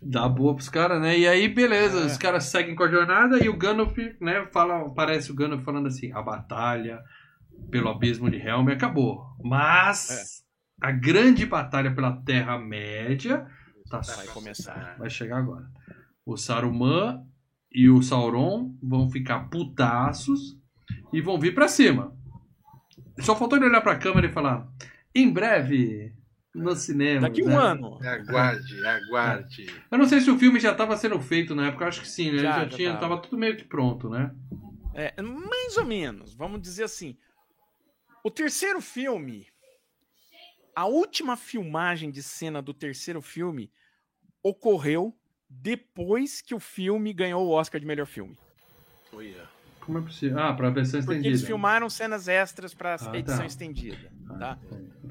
Dá 0.00 0.28
boa 0.28 0.54
pros 0.54 0.68
caras, 0.68 1.00
né? 1.00 1.18
E 1.18 1.26
aí, 1.26 1.48
beleza, 1.48 2.00
É. 2.02 2.06
os 2.06 2.16
caras 2.16 2.44
seguem 2.44 2.76
com 2.76 2.84
a 2.84 2.88
jornada 2.90 3.42
e 3.42 3.48
o 3.48 3.56
Gandalf, 3.56 3.96
né, 4.20 4.46
fala, 4.52 4.88
parece 4.94 5.32
o 5.32 5.34
Gandalf 5.34 5.64
falando 5.64 5.88
assim, 5.88 6.12
a 6.12 6.22
batalha 6.22 7.02
pelo 7.70 7.88
abismo 7.88 8.30
de 8.30 8.36
Helm 8.36 8.68
acabou. 8.68 9.24
Mas 9.42 10.42
É. 10.82 10.86
a 10.88 10.92
grande 10.92 11.44
batalha 11.44 11.92
pela 11.94 12.12
Terra-média 12.22 13.46
tá 13.90 14.00
Vai 14.00 14.26
começar. 14.28 14.96
vai 14.98 15.10
chegar 15.10 15.38
agora. 15.38 15.66
O 16.24 16.36
Saruman 16.36 17.24
e 17.72 17.88
o 17.90 18.00
Sauron 18.02 18.74
vão 18.82 19.10
ficar 19.10 19.48
putaços 19.48 20.56
e 21.12 21.20
vão 21.20 21.38
vir 21.40 21.54
pra 21.54 21.66
cima. 21.68 22.15
Só 23.18 23.34
faltou 23.36 23.58
ele 23.58 23.66
olhar 23.66 23.80
pra 23.80 23.96
câmera 23.98 24.26
e 24.26 24.32
falar: 24.32 24.68
em 25.14 25.30
breve, 25.30 26.12
no 26.54 26.74
cinema. 26.74 27.22
Daqui 27.22 27.42
um 27.42 27.48
né? 27.48 27.56
ano. 27.56 27.98
Aguarde, 28.02 28.86
aguarde. 28.86 29.66
Eu 29.90 29.98
não 29.98 30.06
sei 30.06 30.20
se 30.20 30.30
o 30.30 30.38
filme 30.38 30.58
já 30.58 30.72
estava 30.72 30.96
sendo 30.96 31.20
feito 31.20 31.54
na 31.54 31.68
época, 31.68 31.84
eu 31.84 31.88
acho 31.88 32.00
que 32.00 32.08
sim, 32.08 32.32
né? 32.32 32.38
Já, 32.38 32.52
Já, 32.52 32.58
já 32.60 32.76
tinha, 32.76 32.88
tava. 32.94 33.00
tava 33.00 33.22
tudo 33.22 33.38
meio 33.38 33.56
que 33.56 33.64
pronto, 33.64 34.08
né? 34.08 34.34
É, 34.94 35.20
mais 35.20 35.76
ou 35.76 35.84
menos, 35.84 36.34
vamos 36.34 36.60
dizer 36.60 36.84
assim. 36.84 37.16
O 38.24 38.30
terceiro 38.30 38.80
filme, 38.80 39.46
a 40.74 40.86
última 40.86 41.36
filmagem 41.36 42.10
de 42.10 42.22
cena 42.22 42.60
do 42.60 42.74
terceiro 42.74 43.20
filme 43.22 43.70
ocorreu 44.42 45.16
depois 45.48 46.40
que 46.40 46.54
o 46.54 46.60
filme 46.60 47.12
ganhou 47.12 47.46
o 47.46 47.50
Oscar 47.50 47.80
de 47.80 47.86
melhor 47.86 48.06
filme. 48.06 48.36
Olha. 49.12 49.55
Como 49.86 49.98
é 49.98 50.02
possível? 50.02 50.38
Ah, 50.38 50.52
pra 50.52 50.68
versão 50.68 50.98
Porque 51.00 51.12
estendida. 51.12 51.28
eles 51.28 51.44
filmaram 51.44 51.88
cenas 51.88 52.26
extras 52.28 52.74
para 52.74 52.94
Ah, 52.94 52.98
tá. 52.98 53.16
edição 53.16 53.46
estendida, 53.46 54.10
Ah, 54.28 54.34
tá? 54.34 54.58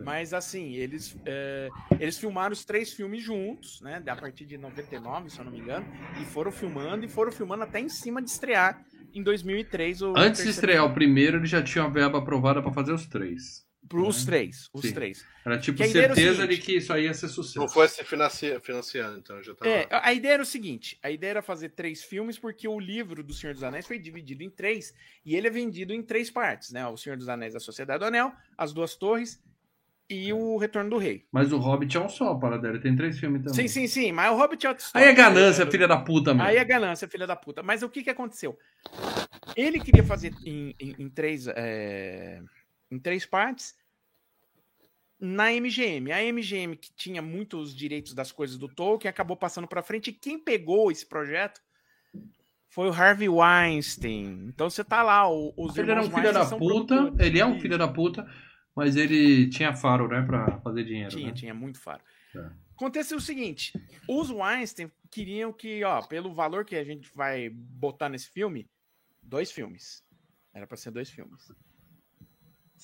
Mas 0.03 0.33
assim, 0.33 0.73
eles, 0.73 1.17
é, 1.25 1.69
eles 1.99 2.17
filmaram 2.17 2.51
os 2.51 2.65
três 2.65 2.91
filmes 2.93 3.23
juntos, 3.23 3.79
né? 3.81 4.03
A 4.05 4.15
partir 4.15 4.45
de 4.45 4.57
99, 4.57 5.29
se 5.29 5.39
eu 5.39 5.45
não 5.45 5.51
me 5.53 5.59
engano, 5.59 5.85
e 6.21 6.25
foram 6.25 6.51
filmando 6.51 7.05
e 7.05 7.07
foram 7.07 7.31
filmando 7.31 7.63
até 7.63 7.79
em 7.79 7.87
cima 7.89 8.21
de 8.21 8.29
estrear 8.29 8.83
em 9.13 9.23
2003 9.23 10.01
o 10.01 10.13
Antes 10.17 10.43
de 10.43 10.49
estrear 10.49 10.79
filme. 10.81 10.91
o 10.91 10.93
primeiro, 10.93 11.37
ele 11.37 11.45
já 11.45 11.63
tinha 11.63 11.85
a 11.85 11.87
verba 11.89 12.19
aprovada 12.19 12.61
pra 12.61 12.71
fazer 12.73 12.91
os 12.91 13.05
três. 13.07 13.65
Pros 13.87 14.25
três, 14.25 14.69
os 14.73 14.81
Sim. 14.81 14.93
três. 14.93 15.25
Era 15.45 15.59
tipo 15.59 15.77
Que 15.77 15.83
a 15.83 15.87
ideia 15.87 16.05
era 16.05 16.15
certeza 16.15 16.41
seguinte- 16.41 16.59
de 16.59 16.65
que 16.65 16.77
isso 16.77 16.91
aí 16.91 17.03
ia 17.05 17.13
ser 17.13 17.27
sucesso. 17.27 17.59
Não 17.59 17.67
foi 17.67 17.87
se 17.87 18.03
financia- 18.03 18.59
financiando, 18.59 19.19
então 19.19 19.41
já 19.43 19.53
tava. 19.53 19.69
É, 19.69 19.87
a 19.91 20.11
ideia 20.13 20.33
era 20.33 20.43
o 20.43 20.45
seguinte: 20.45 20.97
a 21.03 21.11
ideia 21.11 21.29
era 21.31 21.41
fazer 21.41 21.69
três 21.69 22.03
filmes, 22.03 22.39
porque 22.39 22.67
o 22.67 22.79
livro 22.79 23.21
do 23.23 23.33
Senhor 23.33 23.53
dos 23.53 23.63
Anéis 23.63 23.85
foi 23.85 23.99
dividido 23.99 24.41
em 24.43 24.49
três, 24.49 24.93
e 25.23 25.35
ele 25.35 25.47
é 25.47 25.51
vendido 25.51 25.93
em 25.93 26.01
três 26.01 26.31
partes, 26.31 26.71
né? 26.71 26.85
O 26.87 26.97
Senhor 26.97 27.15
dos 27.17 27.29
Anéis, 27.29 27.55
a 27.55 27.59
Sociedade 27.59 27.99
do 27.99 28.05
Anel, 28.05 28.31
As 28.57 28.73
Duas 28.73 28.95
Torres 28.95 29.39
e 30.09 30.31
o 30.33 30.57
Retorno 30.57 30.89
do 30.89 30.97
Rei. 30.97 31.25
Mas 31.31 31.51
o 31.51 31.57
Hobbit 31.57 31.95
é 31.97 31.99
um 31.99 32.09
só, 32.09 32.33
Paradela. 32.35 32.79
Tem 32.79 32.95
três 32.95 33.19
filmes 33.19 33.43
também. 33.43 33.67
Sim, 33.67 33.81
sim, 33.81 33.87
sim, 33.87 34.11
mas 34.11 34.31
o 34.31 34.35
Hobbit 34.35 34.65
é 34.65 34.69
outra 34.69 34.85
Aí 34.93 35.05
é 35.05 35.13
ganância, 35.13 35.65
filha 35.69 35.87
da 35.87 35.97
puta 35.97 36.33
mesmo. 36.33 36.47
Aí 36.47 36.57
é 36.57 36.63
ganância, 36.65 37.07
filha 37.07 37.25
da 37.27 37.35
puta. 37.35 37.61
Mas 37.63 37.81
o 37.83 37.89
que 37.89 38.03
que 38.03 38.09
aconteceu? 38.09 38.57
Ele 39.55 39.79
queria 39.79 40.03
fazer 40.03 40.33
em, 40.43 40.75
em- 40.79 40.95
em 40.99 41.09
três, 41.09 41.47
é, 41.47 42.41
em 42.91 42.99
três 42.99 43.25
partes 43.25 43.75
na 45.19 45.51
MGM. 45.51 46.11
A 46.11 46.21
MGM, 46.21 46.75
que 46.75 46.91
tinha 46.93 47.21
muitos 47.21 47.75
direitos 47.75 48.13
das 48.13 48.31
coisas 48.31 48.57
do 48.57 48.67
Tolkien, 48.67 49.09
acabou 49.09 49.35
passando 49.35 49.67
para 49.67 49.81
frente. 49.81 50.09
E 50.09 50.13
quem 50.13 50.39
pegou 50.39 50.91
esse 50.91 51.05
projeto 51.05 51.61
foi 52.69 52.89
o 52.89 52.93
Harvey 52.93 53.29
Weinstein. 53.29 54.47
Então 54.47 54.69
você 54.69 54.83
tá 54.83 55.01
lá, 55.01 55.29
os 55.29 55.77
Ele 55.77 55.91
era 55.91 56.01
um 56.01 56.11
filho 56.11 56.33
da 56.33 56.45
puta, 56.45 57.13
ele 57.19 57.39
é 57.39 57.45
um 57.45 57.59
filho 57.59 57.77
da 57.77 57.87
puta, 57.87 58.29
mas 58.75 58.95
ele 58.95 59.49
tinha 59.49 59.73
faro, 59.73 60.07
né, 60.07 60.21
pra 60.21 60.59
fazer 60.59 60.83
dinheiro. 60.83 61.09
Tinha, 61.09 61.27
né? 61.27 61.33
tinha 61.33 61.53
muito 61.53 61.79
faro. 61.79 62.01
É. 62.35 62.49
Aconteceu 62.75 63.17
o 63.17 63.21
seguinte: 63.21 63.71
os 64.07 64.29
Weinstein 64.29 64.91
queriam 65.09 65.53
que, 65.53 65.83
ó, 65.85 66.01
pelo 66.01 66.33
valor 66.33 66.65
que 66.65 66.75
a 66.75 66.83
gente 66.83 67.09
vai 67.15 67.49
botar 67.49 68.09
nesse 68.09 68.29
filme, 68.29 68.69
dois 69.23 69.51
filmes. 69.51 70.03
Era 70.53 70.67
pra 70.67 70.75
ser 70.75 70.91
dois 70.91 71.09
filmes. 71.09 71.51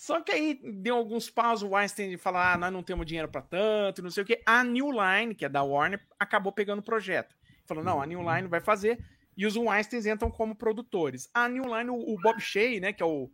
Só 0.01 0.19
que 0.19 0.31
aí 0.31 0.59
deu 0.81 0.95
alguns 0.95 1.29
paus, 1.29 1.61
o 1.61 1.69
Weinstein 1.75 2.09
de 2.09 2.17
falar, 2.17 2.53
ah, 2.53 2.57
nós 2.57 2.73
não 2.73 2.81
temos 2.81 3.05
dinheiro 3.05 3.29
pra 3.29 3.39
tanto, 3.39 4.01
não 4.01 4.09
sei 4.09 4.23
o 4.23 4.25
que. 4.25 4.41
A 4.47 4.63
New 4.63 4.89
Line, 4.89 5.35
que 5.35 5.45
é 5.45 5.49
da 5.49 5.61
Warner, 5.61 6.01
acabou 6.19 6.51
pegando 6.51 6.79
o 6.79 6.83
projeto. 6.83 7.35
Falou, 7.67 7.83
não, 7.83 8.01
a 8.01 8.05
New 8.07 8.19
Line 8.19 8.47
vai 8.47 8.59
fazer. 8.59 8.97
E 9.37 9.45
os 9.45 9.55
Weinsteins 9.55 10.07
entram 10.07 10.31
como 10.31 10.55
produtores. 10.55 11.29
A 11.35 11.47
New 11.47 11.65
Line, 11.65 11.91
o, 11.91 12.15
Bob 12.19 12.39
Shea, 12.41 12.79
né, 12.79 12.91
que 12.91 13.03
é 13.03 13.05
o, 13.05 13.29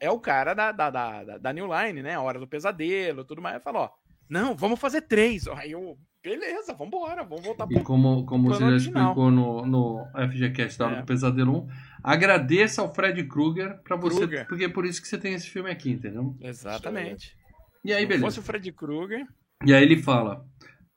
é 0.00 0.10
o 0.10 0.18
cara 0.18 0.54
da, 0.54 0.72
da, 0.72 0.88
da, 0.88 1.36
da- 1.36 1.52
New 1.52 1.66
Line, 1.66 2.02
né? 2.02 2.14
A 2.14 2.22
Hora 2.22 2.38
do 2.40 2.48
Pesadelo, 2.48 3.22
tudo 3.22 3.42
mais. 3.42 3.62
Falou, 3.62 3.82
ó, 3.82 3.90
não, 4.30 4.54
vamos 4.56 4.80
fazer 4.80 5.02
três. 5.02 5.46
Aí 5.48 5.72
eu, 5.72 5.98
beleza, 6.24 6.72
vambora, 6.72 7.22
vamos 7.22 7.44
voltar 7.44 7.66
E 7.70 7.74
pro. 7.74 7.84
como, 7.84 8.24
como 8.24 8.48
você 8.48 8.64
já 8.64 8.76
explicou 8.76 9.30
no, 9.30 9.66
no 9.66 10.06
FGCast 10.30 10.78
da 10.78 10.86
Hora 10.86 10.96
É. 10.96 11.00
do 11.00 11.04
Pesadelo 11.06 11.58
1, 11.58 11.68
agradeça 12.02 12.82
ao 12.82 12.92
Fred 12.94 13.22
Krueger 13.24 13.80
pra 13.82 13.96
você, 13.96 14.16
Krueger. 14.26 14.46
porque 14.48 14.64
é 14.64 14.68
por 14.68 14.84
isso 14.84 15.00
que 15.00 15.08
você 15.08 15.18
tem 15.18 15.34
esse 15.34 15.48
filme 15.48 15.70
aqui, 15.70 15.90
entendeu? 15.90 16.36
Exatamente. 16.40 17.36
E 17.84 17.92
aí, 17.92 18.02
Se 18.02 18.06
beleza. 18.06 18.24
fosse 18.26 18.38
o 18.40 18.42
Fred 18.42 18.70
Krueger, 18.72 19.26
E 19.64 19.72
aí 19.74 19.82
ele 19.82 20.00
fala: 20.02 20.44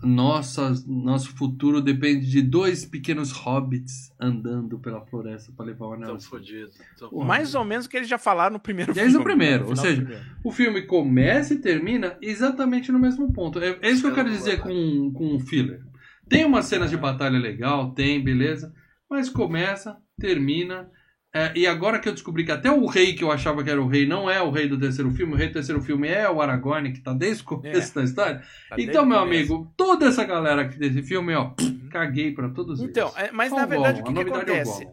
Nossa, 0.04 0.74
nosso 0.86 1.36
futuro 1.36 1.82
depende 1.82 2.30
de 2.30 2.42
dois 2.42 2.86
pequenos 2.86 3.32
hobbits 3.32 4.12
andando 4.20 4.78
pela 4.80 5.06
floresta 5.06 5.52
pra 5.56 5.66
levar 5.66 5.88
o 5.88 5.94
anel. 5.94 6.10
Tão 6.10 6.20
fodido. 6.20 6.70
Mais 7.26 7.56
ou 7.56 7.64
menos 7.64 7.86
o 7.86 7.90
que 7.90 7.98
eles 7.98 8.10
já 8.10 8.18
falaram 8.18 8.54
no 8.54 8.60
primeiro 8.60 8.94
Desde 8.94 9.12
filme. 9.14 9.24
o 9.24 9.26
primeiro, 9.26 9.68
ou 9.70 9.76
seja, 9.76 10.02
primeiro. 10.02 10.24
O 10.44 10.52
filme 10.52 10.82
começa 10.84 11.54
e 11.54 11.60
termina 11.62 12.18
exatamente 12.22 12.92
no 12.92 13.00
mesmo 13.00 13.32
ponto. 13.34 13.60
É, 13.60 13.78
é 13.82 13.90
isso 13.90 14.02
que 14.04 14.10
eu 14.10 14.16
quero 14.16 14.30
dizer 14.30 14.60
com, 14.62 15.12
com 15.14 15.36
o 15.36 15.40
filler. 15.40 15.82
Tem 16.28 16.44
umas 16.46 16.66
cenas 16.66 16.90
de 16.90 16.98
batalha 16.98 17.38
legal, 17.40 17.94
tem, 17.94 18.24
beleza. 18.24 18.74
Mas 19.10 19.30
começa, 19.30 19.96
termina. 20.20 20.90
É, 21.34 21.52
e 21.54 21.68
agora 21.68 22.00
que 22.00 22.08
eu 22.08 22.14
descobri 22.14 22.46
que 22.46 22.52
até 22.52 22.72
o 22.72 22.86
rei 22.86 23.14
que 23.14 23.22
eu 23.22 23.30
achava 23.30 23.62
que 23.62 23.70
era 23.70 23.82
o 23.82 23.88
rei 23.88 24.06
não 24.08 24.30
é 24.30 24.42
o 24.42 24.50
rei 24.50 24.70
do 24.70 24.80
terceiro 24.80 25.12
filme, 25.12 25.34
o 25.34 25.36
rei 25.36 25.48
do 25.50 25.54
terceiro 25.54 25.82
filme 25.82 26.08
é 26.08 26.30
o 26.30 26.42
Aragorn, 26.42 26.94
que 26.94 27.02
tá 27.02 27.12
desde 27.12 27.44
o 27.44 27.46
começo 27.46 27.94
da 27.94 28.04
história. 28.04 28.42
Tá 28.70 28.76
então, 28.80 29.06
meu 29.06 29.20
amigo, 29.20 29.70
toda 29.76 30.06
essa 30.08 30.24
galera 30.24 30.62
aqui 30.62 30.80
desse 30.80 31.04
filme, 31.04 31.36
ó, 31.36 31.52
caguei 31.92 32.32
pra 32.34 32.48
todos 32.50 32.80
Então, 32.80 33.10
eles. 33.18 33.30
é, 33.30 33.32
mas 33.34 33.50
Só 33.50 33.58
na 33.58 33.66
o 33.66 33.68
verdade 33.68 34.02
Gollum, 34.02 34.12
o 34.12 34.14
que, 34.16 34.22
a 34.22 34.24
que 34.24 34.30
novidade 34.32 34.52
é 34.52 34.64
o 34.64 34.70
acontece? 34.72 34.88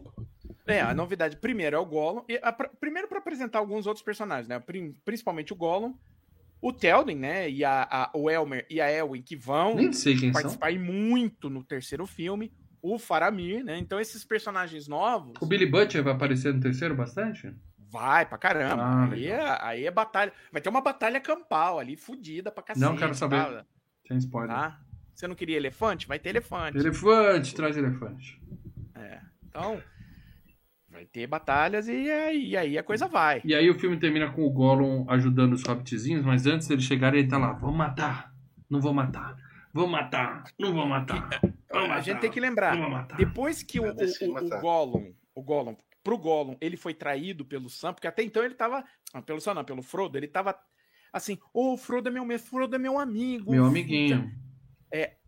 É, 0.67 0.81
a 0.81 0.93
novidade 0.93 1.37
primeiro 1.37 1.77
é 1.77 1.79
o 1.79 1.85
Gollum. 1.85 2.23
E 2.27 2.37
a 2.43 2.51
pr- 2.51 2.67
primeiro 2.77 3.07
para 3.07 3.19
apresentar 3.19 3.59
alguns 3.59 3.87
outros 3.87 4.03
personagens, 4.03 4.47
né? 4.49 4.61
Principalmente 5.05 5.53
o 5.53 5.55
Gollum, 5.55 5.93
o 6.61 6.73
Telden, 6.73 7.15
né? 7.17 7.49
E 7.49 7.63
a, 7.63 7.87
a- 7.89 8.11
o 8.13 8.29
Elmer 8.29 8.65
e 8.69 8.81
a 8.81 8.91
Elwin 8.91 9.21
que 9.21 9.37
vão 9.37 9.77
participar 10.33 10.73
muito 10.73 11.49
no 11.49 11.63
terceiro 11.63 12.05
filme. 12.05 12.51
O 12.83 12.99
Faramir, 12.99 13.63
né? 13.63 13.77
Então 13.79 13.99
esses 13.99 14.23
personagens 14.23 14.87
novos 14.87 15.33
O 15.41 15.45
Billy 15.45 15.65
Butcher 15.65 16.03
vai 16.03 16.13
aparecer 16.13 16.53
no 16.53 16.59
terceiro 16.59 16.93
bastante? 16.93 17.55
vai 17.93 18.25
pra 18.25 18.39
caramba. 18.39 18.81
Ah, 18.81 19.09
aí, 19.11 19.27
é, 19.27 19.57
aí 19.61 19.85
é 19.85 19.91
batalha. 19.91 20.33
Vai 20.51 20.59
ter 20.59 20.69
uma 20.69 20.81
batalha 20.81 21.21
campal 21.21 21.77
ali, 21.77 21.95
fudida 21.95 22.51
pra 22.51 22.63
cacete. 22.63 22.83
Não 22.83 22.97
quero 22.97 23.13
saber. 23.13 23.37
Tá? 23.37 23.65
Sem 24.07 24.17
spoiler. 24.17 24.55
Tá? 24.55 24.79
Você 25.13 25.27
não 25.27 25.35
queria 25.35 25.57
elefante? 25.57 26.07
Vai 26.07 26.17
ter 26.17 26.29
elefante. 26.29 26.79
Elefante, 26.79 27.53
traz 27.53 27.77
elefante. 27.77 28.41
É. 28.95 29.19
Então, 29.47 29.79
vai 30.89 31.05
ter 31.05 31.27
batalhas 31.27 31.87
e 31.87 32.09
aí, 32.09 32.49
e 32.49 32.57
aí 32.57 32.77
a 32.79 32.83
coisa 32.83 33.07
vai. 33.07 33.41
E 33.45 33.53
aí 33.53 33.69
o 33.69 33.79
filme 33.79 33.97
termina 33.97 34.31
com 34.31 34.43
o 34.43 34.49
Gollum 34.49 35.05
ajudando 35.07 35.53
os 35.53 35.63
hobbitzinhos, 35.63 36.25
mas 36.25 36.47
antes 36.47 36.67
deles 36.67 36.83
chegarem 36.83 37.19
ele 37.19 37.29
tá 37.29 37.37
lá, 37.37 37.53
vou 37.53 37.71
matar, 37.71 38.33
não 38.67 38.81
vou 38.81 38.93
matar, 38.93 39.35
vou 39.71 39.87
matar, 39.87 40.45
não 40.59 40.73
vou 40.73 40.87
matar, 40.87 41.29
A 41.73 42.01
gente 42.01 42.19
tem 42.19 42.31
que 42.31 42.39
lembrar, 42.39 43.07
depois 43.17 43.63
que 43.63 43.79
o, 43.79 43.85
o, 43.85 43.87
o, 43.87 44.37
o 44.37 44.61
Gollum, 44.61 45.13
o 45.33 45.41
Gollum, 45.41 45.75
pro 46.03 46.17
Gollum, 46.17 46.55
ele 46.59 46.77
foi 46.77 46.93
traído 46.93 47.45
pelo 47.45 47.69
Sam, 47.69 47.93
porque 47.93 48.07
até 48.07 48.21
então 48.23 48.43
ele 48.43 48.53
tava, 48.53 48.83
ah, 49.13 49.21
pelo 49.21 49.39
Sam 49.39 49.55
não, 49.55 49.63
pelo 49.63 49.81
Frodo, 49.81 50.17
ele 50.17 50.27
tava 50.27 50.55
assim, 51.11 51.37
ô, 51.53 51.77
Frodo 51.77 52.09
é 52.09 52.11
meu, 52.11 52.39
Frodo 52.39 52.75
é 52.75 52.79
meu 52.79 52.99
amigo. 52.99 53.51
Meu 53.51 53.65
amiguinho, 53.65 54.31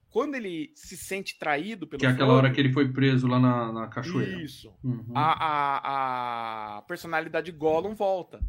Quando 0.09 0.35
ele 0.35 0.71
se 0.75 0.95
sente 0.95 1.37
traído 1.37 1.85
pelo 1.87 1.99
que 1.99 2.05
é 2.05 2.09
aquela 2.09 2.27
Frodo, 2.29 2.37
hora 2.45 2.51
que 2.51 2.59
ele 2.59 2.71
foi 2.71 2.91
preso 2.91 3.27
lá 3.27 3.37
na, 3.39 3.71
na 3.71 3.87
cachoeira. 3.87 4.41
Isso. 4.41 4.73
Uhum. 4.83 5.11
A, 5.13 5.33
a, 5.45 6.77
a 6.77 6.81
personalidade 6.83 7.51
Gollum 7.51 7.93
volta. 7.93 8.39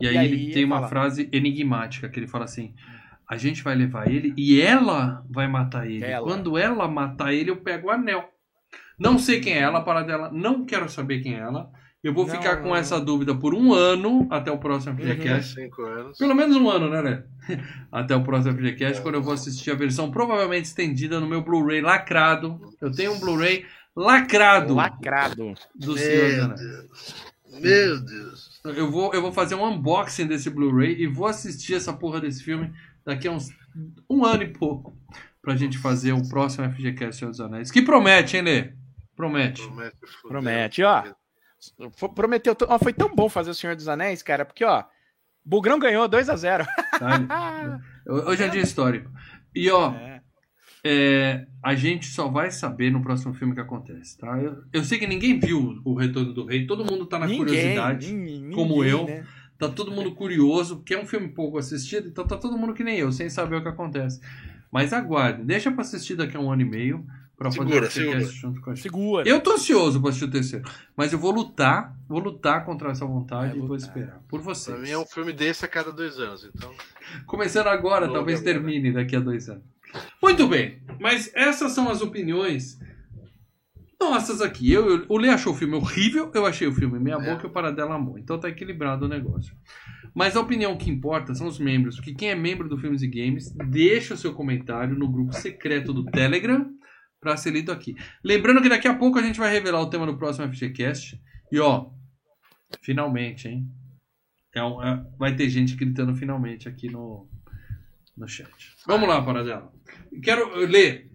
E 0.00 0.06
aí, 0.06 0.14
e 0.14 0.18
aí 0.18 0.26
ele 0.26 0.42
ele 0.44 0.52
tem 0.54 0.64
uma 0.64 0.76
fala- 0.76 0.88
frase 0.88 1.28
enigmática, 1.32 2.08
que 2.08 2.18
ele 2.20 2.28
fala 2.28 2.44
assim, 2.44 2.74
a 3.28 3.36
gente 3.36 3.62
vai 3.62 3.74
levar 3.74 4.08
ele 4.10 4.32
e 4.36 4.60
ela 4.60 5.24
vai 5.28 5.46
matar 5.46 5.86
ele. 5.86 6.04
Ela. 6.04 6.26
Quando 6.26 6.56
ela 6.56 6.88
matar 6.88 7.32
ele, 7.34 7.50
eu 7.50 7.56
pego 7.56 7.88
o 7.88 7.90
anel. 7.90 8.28
Não 8.98 9.18
sei 9.18 9.40
quem 9.40 9.52
é 9.54 9.58
ela, 9.60 9.82
para 9.82 10.02
dela, 10.02 10.30
não 10.32 10.64
quero 10.64 10.88
saber 10.88 11.20
quem 11.20 11.34
é 11.34 11.38
ela. 11.40 11.70
Eu 12.02 12.14
vou 12.14 12.26
Não, 12.26 12.32
ficar 12.34 12.58
com 12.58 12.68
não. 12.68 12.76
essa 12.76 13.00
dúvida 13.00 13.34
por 13.34 13.52
um 13.52 13.72
ano 13.74 14.26
até 14.30 14.52
o 14.52 14.58
próximo 14.58 14.92
Uhum. 14.94 15.00
FGCast. 15.06 15.54
Cinco 15.54 15.82
anos. 15.82 16.16
Pelo 16.16 16.34
menos 16.34 16.56
um 16.56 16.70
ano, 16.70 16.88
né, 16.88 17.02
né? 17.02 17.24
Até 17.90 18.14
o 18.14 18.22
próximo 18.22 18.56
FGCast, 18.56 19.02
quando 19.02 19.16
eu 19.16 19.22
vou 19.22 19.32
assistir 19.34 19.72
a 19.72 19.74
versão 19.74 20.08
provavelmente 20.10 20.66
estendida 20.66 21.18
no 21.18 21.26
meu 21.26 21.42
Blu-ray 21.42 21.80
lacrado. 21.80 22.60
Eu 22.80 22.92
tenho 22.92 23.14
um 23.14 23.18
Blu-ray 23.18 23.66
lacrado 23.96 24.74
Lacrado. 24.74 25.54
do 25.74 25.98
Senhor 25.98 26.28
Meu 26.34 26.44
Anéis. 26.44 26.60
Deus. 26.60 27.24
Meu 27.60 28.00
Deus. 28.00 28.60
Eu 28.64 28.90
vou, 28.90 29.12
eu 29.12 29.20
vou 29.22 29.32
fazer 29.32 29.56
um 29.56 29.64
unboxing 29.66 30.26
desse 30.28 30.50
Blu-ray 30.50 30.94
e 31.02 31.06
vou 31.08 31.26
assistir 31.26 31.74
essa 31.74 31.92
porra 31.92 32.20
desse 32.20 32.44
filme 32.44 32.72
daqui 33.08 33.26
a 33.26 33.32
uns 33.32 33.48
um 34.08 34.24
ano 34.24 34.42
e 34.42 34.48
pouco. 34.52 34.96
Pra 35.42 35.56
gente 35.56 35.78
fazer 35.78 36.12
o 36.12 36.28
próximo 36.28 36.70
FGCast 36.70 37.18
Senhor 37.18 37.30
dos 37.30 37.40
Anéis. 37.40 37.70
Que 37.70 37.80
promete, 37.80 38.36
hein, 38.36 38.42
Lê? 38.42 38.72
Promete. 39.16 39.62
Promete. 39.62 39.96
Promete, 40.28 40.82
ó. 40.82 41.04
Prometeu. 42.14 42.54
ó, 42.68 42.78
foi 42.78 42.92
tão 42.92 43.14
bom 43.14 43.28
fazer 43.28 43.50
o 43.50 43.54
Senhor 43.54 43.74
dos 43.74 43.88
Anéis, 43.88 44.22
cara, 44.22 44.44
porque, 44.44 44.64
ó, 44.64 44.84
Bugrão 45.44 45.78
ganhou 45.78 46.06
2 46.06 46.28
a 46.28 46.36
0 46.36 46.64
Tá? 46.98 47.80
Hoje 48.06 48.44
é 48.44 48.48
dia 48.48 48.60
histórico. 48.60 49.10
E, 49.54 49.70
ó, 49.70 49.92
É. 49.94 50.18
É, 50.84 51.44
a 51.62 51.74
gente 51.74 52.06
só 52.06 52.28
vai 52.28 52.52
saber 52.52 52.92
no 52.92 53.02
próximo 53.02 53.34
filme 53.34 53.52
o 53.52 53.54
que 53.56 53.60
acontece, 53.60 54.16
tá? 54.16 54.38
Eu, 54.40 54.62
eu 54.72 54.84
sei 54.84 54.96
que 54.96 55.08
ninguém 55.08 55.38
viu 55.40 55.80
o 55.84 55.94
Retorno 55.94 56.32
do 56.32 56.46
Rei, 56.46 56.66
todo 56.68 56.84
mundo 56.84 57.04
tá 57.04 57.18
na 57.18 57.26
Ninguém, 57.26 57.38
curiosidade, 57.44 58.12
ninguém, 58.14 58.52
como 58.52 58.84
eu. 58.84 59.04
né? 59.04 59.26
Tá 59.58 59.68
todo 59.68 59.90
mundo 59.90 60.14
curioso, 60.14 60.76
porque 60.76 60.94
é 60.94 61.00
um 61.02 61.06
filme 61.06 61.28
pouco 61.28 61.58
assistido, 61.58 62.08
então 62.08 62.26
tá 62.26 62.36
todo 62.36 62.56
mundo 62.56 62.74
que 62.74 62.84
nem 62.84 62.98
eu, 62.98 63.10
sem 63.12 63.28
saber 63.28 63.56
o 63.56 63.62
que 63.62 63.68
acontece. 63.68 64.20
Mas 64.70 64.92
aguarde, 64.92 65.42
deixa 65.44 65.70
pra 65.72 65.80
assistir 65.82 66.14
daqui 66.14 66.36
a 66.36 66.40
um 66.40 66.52
ano 66.52 66.62
e 66.62 66.64
meio, 66.64 67.04
pra 67.36 67.50
fazer 67.50 67.60
Segura, 67.60 67.76
o 67.78 67.80
podcast 67.80 68.00
segura. 68.16 68.32
junto 68.32 68.60
com 68.60 68.70
a 68.70 68.74
gente. 68.74 68.82
Segura. 68.82 69.28
Eu 69.28 69.40
tô 69.40 69.52
ansioso 69.52 70.00
pra 70.00 70.10
assistir 70.10 70.24
o 70.26 70.30
terceiro, 70.30 70.68
mas 70.96 71.12
eu 71.12 71.18
vou 71.18 71.30
lutar, 71.30 71.96
vou 72.08 72.18
lutar 72.18 72.64
contra 72.64 72.90
essa 72.90 73.06
vontade 73.06 73.48
Vai 73.50 73.56
e 73.56 73.60
vou 73.60 73.68
lutar. 73.70 73.88
esperar. 73.88 74.20
Por 74.28 74.40
vocês. 74.40 74.76
Pra 74.76 74.84
mim 74.84 74.90
é 74.90 74.98
um 74.98 75.06
filme 75.06 75.32
desse 75.32 75.64
a 75.64 75.68
cada 75.68 75.90
dois 75.92 76.18
anos, 76.18 76.44
então. 76.44 76.70
Começando 77.26 77.68
agora, 77.68 78.02
Logo 78.06 78.14
talvez 78.18 78.40
agora. 78.40 78.54
termine 78.54 78.92
daqui 78.92 79.16
a 79.16 79.20
dois 79.20 79.48
anos. 79.48 79.62
Muito 80.22 80.46
bem, 80.46 80.82
mas 81.00 81.30
essas 81.34 81.72
são 81.72 81.88
as 81.88 82.02
opiniões 82.02 82.78
nossas 84.00 84.40
aqui. 84.40 84.70
Eu, 84.72 84.88
eu- 84.88 85.06
o 85.08 85.18
Lê 85.18 85.28
achou 85.28 85.52
o 85.52 85.56
filme 85.56 85.74
horrível, 85.74 86.30
eu 86.34 86.46
achei 86.46 86.66
o 86.68 86.72
filme 86.74 86.98
meia 86.98 87.16
É. 87.16 87.24
boca 87.34 87.46
e 87.46 87.50
o 87.50 87.52
Paradela 87.52 87.94
amou. 87.96 88.18
Então 88.18 88.38
tá 88.38 88.48
equilibrado 88.48 89.06
o 89.06 89.08
negócio. 89.08 89.54
Mas 90.14 90.36
a 90.36 90.40
opinião 90.40 90.76
que 90.76 90.90
importa 90.90 91.34
são 91.34 91.46
os 91.46 91.58
membros, 91.58 91.96
porque 91.96 92.14
quem 92.14 92.30
é 92.30 92.34
membro 92.34 92.68
do 92.68 92.78
Filmes 92.78 93.02
e 93.02 93.08
Games, 93.08 93.52
deixa 93.68 94.14
o 94.14 94.16
seu 94.16 94.32
comentário 94.34 94.96
no 94.98 95.08
grupo 95.10 95.32
secreto 95.32 95.92
do 95.92 96.04
Telegram 96.04 96.68
para 97.20 97.36
ser 97.36 97.50
lido 97.52 97.70
aqui. 97.72 97.94
Lembrando 98.24 98.62
que 98.62 98.68
daqui 98.68 98.88
a 98.88 98.94
pouco 98.94 99.18
a 99.18 99.22
gente 99.22 99.38
vai 99.38 99.50
revelar 99.52 99.80
o 99.80 99.90
tema 99.90 100.06
do 100.06 100.16
próximo 100.16 100.46
FGCast. 100.52 101.20
E 101.52 101.58
ó, 101.60 101.90
finalmente, 102.82 103.48
hein? 103.48 103.68
É 104.54 104.62
um- 104.62 104.82
é- 104.82 105.04
vai 105.18 105.36
ter 105.36 105.48
gente 105.50 105.74
gritando 105.76 106.14
finalmente 106.16 106.68
aqui 106.68 106.88
no, 106.90 107.28
no 108.16 108.26
chat. 108.26 108.48
Vamos 108.86 109.08
lá, 109.08 109.20
Paradela. 109.22 109.70
Quero 110.22 110.56
ler. 110.66 111.10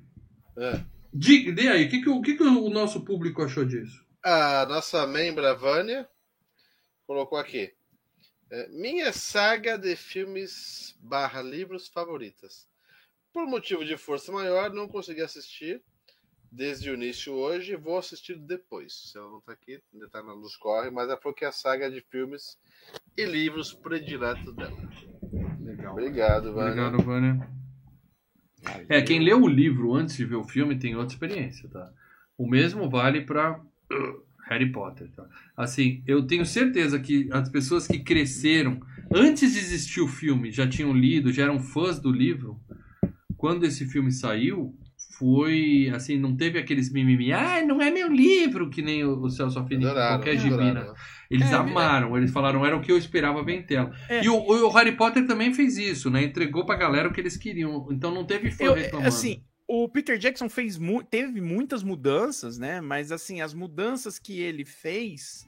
É. 0.58 0.80
Di- 1.14 1.52
Dê 1.52 1.68
aí, 1.70 1.86
o 1.86 1.90
que, 1.90 2.02
que, 2.02 2.22
que 2.22 2.36
que 2.38 2.44
o 2.44 2.70
nosso 2.70 3.04
público 3.06 3.42
achou 3.44 3.64
disso? 3.66 4.04
A 4.24 4.66
nossa 4.68 5.06
membra 5.06 5.54
Vânia 5.54 6.08
colocou 7.06 7.38
aqui. 7.38 7.74
é, 8.50 8.68
minha 8.70 9.12
saga 9.12 9.78
de 9.78 9.96
filmes 9.96 10.96
barra 11.02 11.42
livros 11.42 11.88
favoritas. 11.88 12.68
Por 13.34 13.46
motivo 13.48 13.84
de 13.84 13.98
força 13.98 14.32
maior, 14.32 14.72
não 14.72 14.88
consegui 14.88 15.22
assistir 15.22 15.82
desde 16.52 16.90
o 16.92 16.94
início 16.94 17.34
hoje. 17.34 17.76
Vou 17.76 17.98
assistir 17.98 18.38
depois. 18.38 18.94
Se 19.12 19.18
ela 19.18 19.30
não 19.30 19.42
tá 19.42 19.54
aqui, 19.54 19.82
ainda 19.94 20.08
tá 20.10 20.22
na 20.24 20.34
luz 20.34 20.56
corre, 20.56 20.90
mas 20.92 21.10
é 21.10 21.16
porque 21.16 21.44
é 21.44 21.48
a 21.48 21.52
saga 21.52 21.90
de 21.90 22.00
filmes 22.02 22.58
e 23.18 23.26
livros 23.26 23.74
prediletos 23.74 24.56
dela. 24.56 24.78
Legal. 25.62 25.94
Obrigado, 25.94 26.54
Vânia. 26.54 26.86
Obrigado, 26.88 27.04
Vânia. 27.04 27.50
É, 28.90 29.02
quem 29.02 29.20
leu 29.20 29.42
o 29.42 29.48
livro 29.48 29.94
antes 29.94 30.16
de 30.16 30.26
ver 30.26 30.36
o 30.36 30.44
filme 30.44 30.76
tem 30.76 30.96
outra 30.96 31.14
experiência, 31.14 31.70
tá? 31.70 31.92
O 32.38 32.48
mesmo 32.48 32.90
vale 32.90 33.22
pra 33.22 33.60
uh, 33.60 34.24
Harry 34.48 34.72
Potter, 34.72 35.10
tá? 35.16 35.26
Assim, 35.56 36.04
eu 36.08 36.26
tenho 36.26 36.46
certeza 36.46 37.00
que 37.00 37.30
as 37.32 37.50
pessoas 37.50 37.88
que 37.88 38.00
cresceram 38.00 38.80
antes 39.14 39.54
de 39.54 39.60
existir 39.60 40.02
o 40.02 40.08
filme, 40.08 40.52
já 40.52 40.68
tinham 40.68 40.94
lido, 40.94 41.32
já 41.32 41.44
eram 41.44 41.60
fãs 41.60 42.00
do 42.00 42.12
livro, 42.12 42.60
quando 43.38 43.66
esse 43.66 43.86
filme 43.86 44.12
saiu, 44.12 44.76
foi 45.18 45.92
assim, 45.94 46.18
não 46.18 46.36
teve 46.36 46.58
aqueles 46.58 46.92
mimimi, 46.92 47.32
ah, 47.32 47.64
não 47.66 47.82
é 47.82 47.92
meu 47.92 48.12
livro, 48.12 48.70
que 48.70 48.82
nem 48.82 49.04
o 49.04 49.24
o 49.24 49.30
Celso 49.30 49.60
Adoraram, 49.60 50.18
qualquer 50.18 50.38
gibi, 50.38 50.58
né? 50.58 50.72
adoraram. 50.72 50.96
Eles 51.34 51.52
É, 51.52 51.56
amaram, 51.56 52.16
eles 52.16 52.32
falaram, 52.32 52.64
era 52.66 52.78
o 52.78 52.82
que 52.82 52.92
eu 52.92 52.98
esperava 52.98 53.44
ver 53.44 53.54
em 53.56 53.64
tela. 53.64 53.92
É. 54.08 54.24
E 54.24 54.30
o, 54.30 54.36
o 54.38 54.70
Harry 54.70 54.92
Potter 54.96 55.26
também 55.26 55.54
fez 55.54 55.78
isso, 55.78 56.10
né? 56.10 56.24
Entregou 56.24 56.66
pra 56.66 56.76
galera 56.76 57.10
o 57.10 57.14
que 57.14 57.20
eles 57.20 57.36
queriam. 57.36 57.88
Então 57.92 58.14
não 58.14 58.24
teve 58.24 58.52
fã 58.52 58.66
Eu, 58.66 58.74
reclamando. 58.76 59.08
assim, 59.08 59.44
o 59.68 59.90
Peter 59.90 60.18
Jackson 60.18 60.48
fez 60.48 60.78
mu- 60.78 61.04
teve 61.04 61.42
muitas 61.42 61.82
mudanças, 61.82 62.58
né? 62.60 62.80
Mas 62.82 63.12
assim, 63.12 63.42
as 63.42 63.54
mudanças 63.54 64.20
que 64.20 64.40
ele 64.40 64.64
fez 64.64 65.48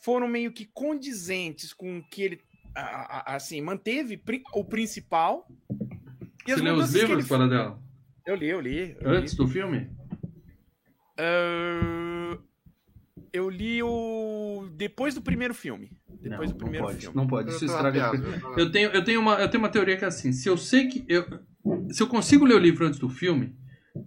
foram 0.00 0.26
meio 0.26 0.50
que 0.52 0.64
condizentes 0.64 1.72
com 1.74 1.98
o 1.98 2.02
que 2.02 2.22
ele 2.22 2.40
a- 2.74 3.32
a- 3.32 3.36
assim, 3.36 3.60
manteve 3.60 4.16
pri- 4.16 4.42
o 4.54 4.64
principal. 4.64 5.46
E 6.46 6.54
Você 6.54 6.62
leu 6.62 6.76
os 6.76 6.94
livros, 6.94 7.28
para 7.28 7.46
dela? 7.46 7.78
Eu 8.26 8.34
li, 8.34 8.48
eu 8.48 8.60
li. 8.60 8.96
Eu 9.00 9.10
Antes 9.10 9.32
li. 9.32 9.36
do 9.38 9.46
filme? 9.46 9.90
Ah, 11.18 12.38
eu 13.32 13.48
li 13.48 13.82
o 13.82 14.68
depois 14.74 15.14
do 15.14 15.22
primeiro 15.22 15.54
filme. 15.54 15.90
Depois 16.20 16.50
não, 16.50 16.56
do 16.58 16.62
primeiro 16.64 16.86
não 16.86 16.92
pode, 16.92 17.00
filme. 17.02 17.16
não 17.16 17.26
pode. 17.26 17.50
Isso 17.50 17.64
estraga. 17.64 17.98
experiência. 18.14 18.48
eu 18.56 18.70
tenho, 18.70 18.90
eu, 18.90 19.04
tenho 19.04 19.20
uma, 19.20 19.34
eu 19.36 19.48
tenho 19.48 19.62
uma 19.62 19.68
teoria 19.70 19.96
que 19.96 20.04
é 20.04 20.08
assim: 20.08 20.32
se 20.32 20.48
eu 20.48 20.56
sei 20.56 20.88
que. 20.88 21.04
Eu, 21.08 21.24
se 21.90 22.02
eu 22.02 22.06
consigo 22.06 22.44
ler 22.44 22.54
o 22.54 22.58
livro 22.58 22.86
antes 22.86 22.98
do 22.98 23.08
filme, 23.08 23.54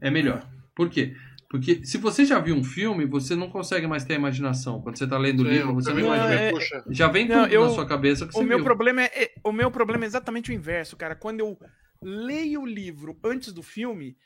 é 0.01 0.09
melhor. 0.11 0.47
Por 0.75 0.89
quê? 0.89 1.15
Porque 1.49 1.85
se 1.85 1.97
você 1.97 2.25
já 2.25 2.39
viu 2.39 2.55
um 2.55 2.63
filme, 2.63 3.05
você 3.05 3.35
não 3.35 3.49
consegue 3.49 3.87
mais 3.87 4.03
ter 4.03 4.13
a 4.13 4.17
imaginação. 4.17 4.81
Quando 4.81 4.97
você 4.97 5.07
tá 5.07 5.17
lendo 5.17 5.41
o 5.41 5.43
livro, 5.47 5.73
você 5.75 5.91
não 5.93 5.99
imagina. 5.99 6.33
é-. 6.33 6.53
Já 6.89 7.07
vem 7.07 7.27
Não, 7.27 7.43
tudo 7.43 7.53
eu- 7.53 7.63
na 7.65 7.69
sua 7.69 7.85
cabeça 7.85 8.25
que 8.27 8.33
você 8.33 8.39
O 8.39 8.43
meu 8.43 8.57
viu. 8.57 8.65
problema 8.65 9.01
é, 9.03 9.23
é- 9.23 9.31
o 9.43 9.51
meu 9.53 9.71
problema 9.71 10.03
é 10.03 10.07
exatamente 10.07 10.51
o 10.51 10.53
inverso, 10.53 10.97
cara. 10.97 11.15
Quando 11.15 11.39
eu 11.39 11.57
leio 12.01 12.61
o 12.61 12.65
livro 12.65 13.17
antes 13.23 13.53
do 13.53 13.63
filme, 13.63 14.17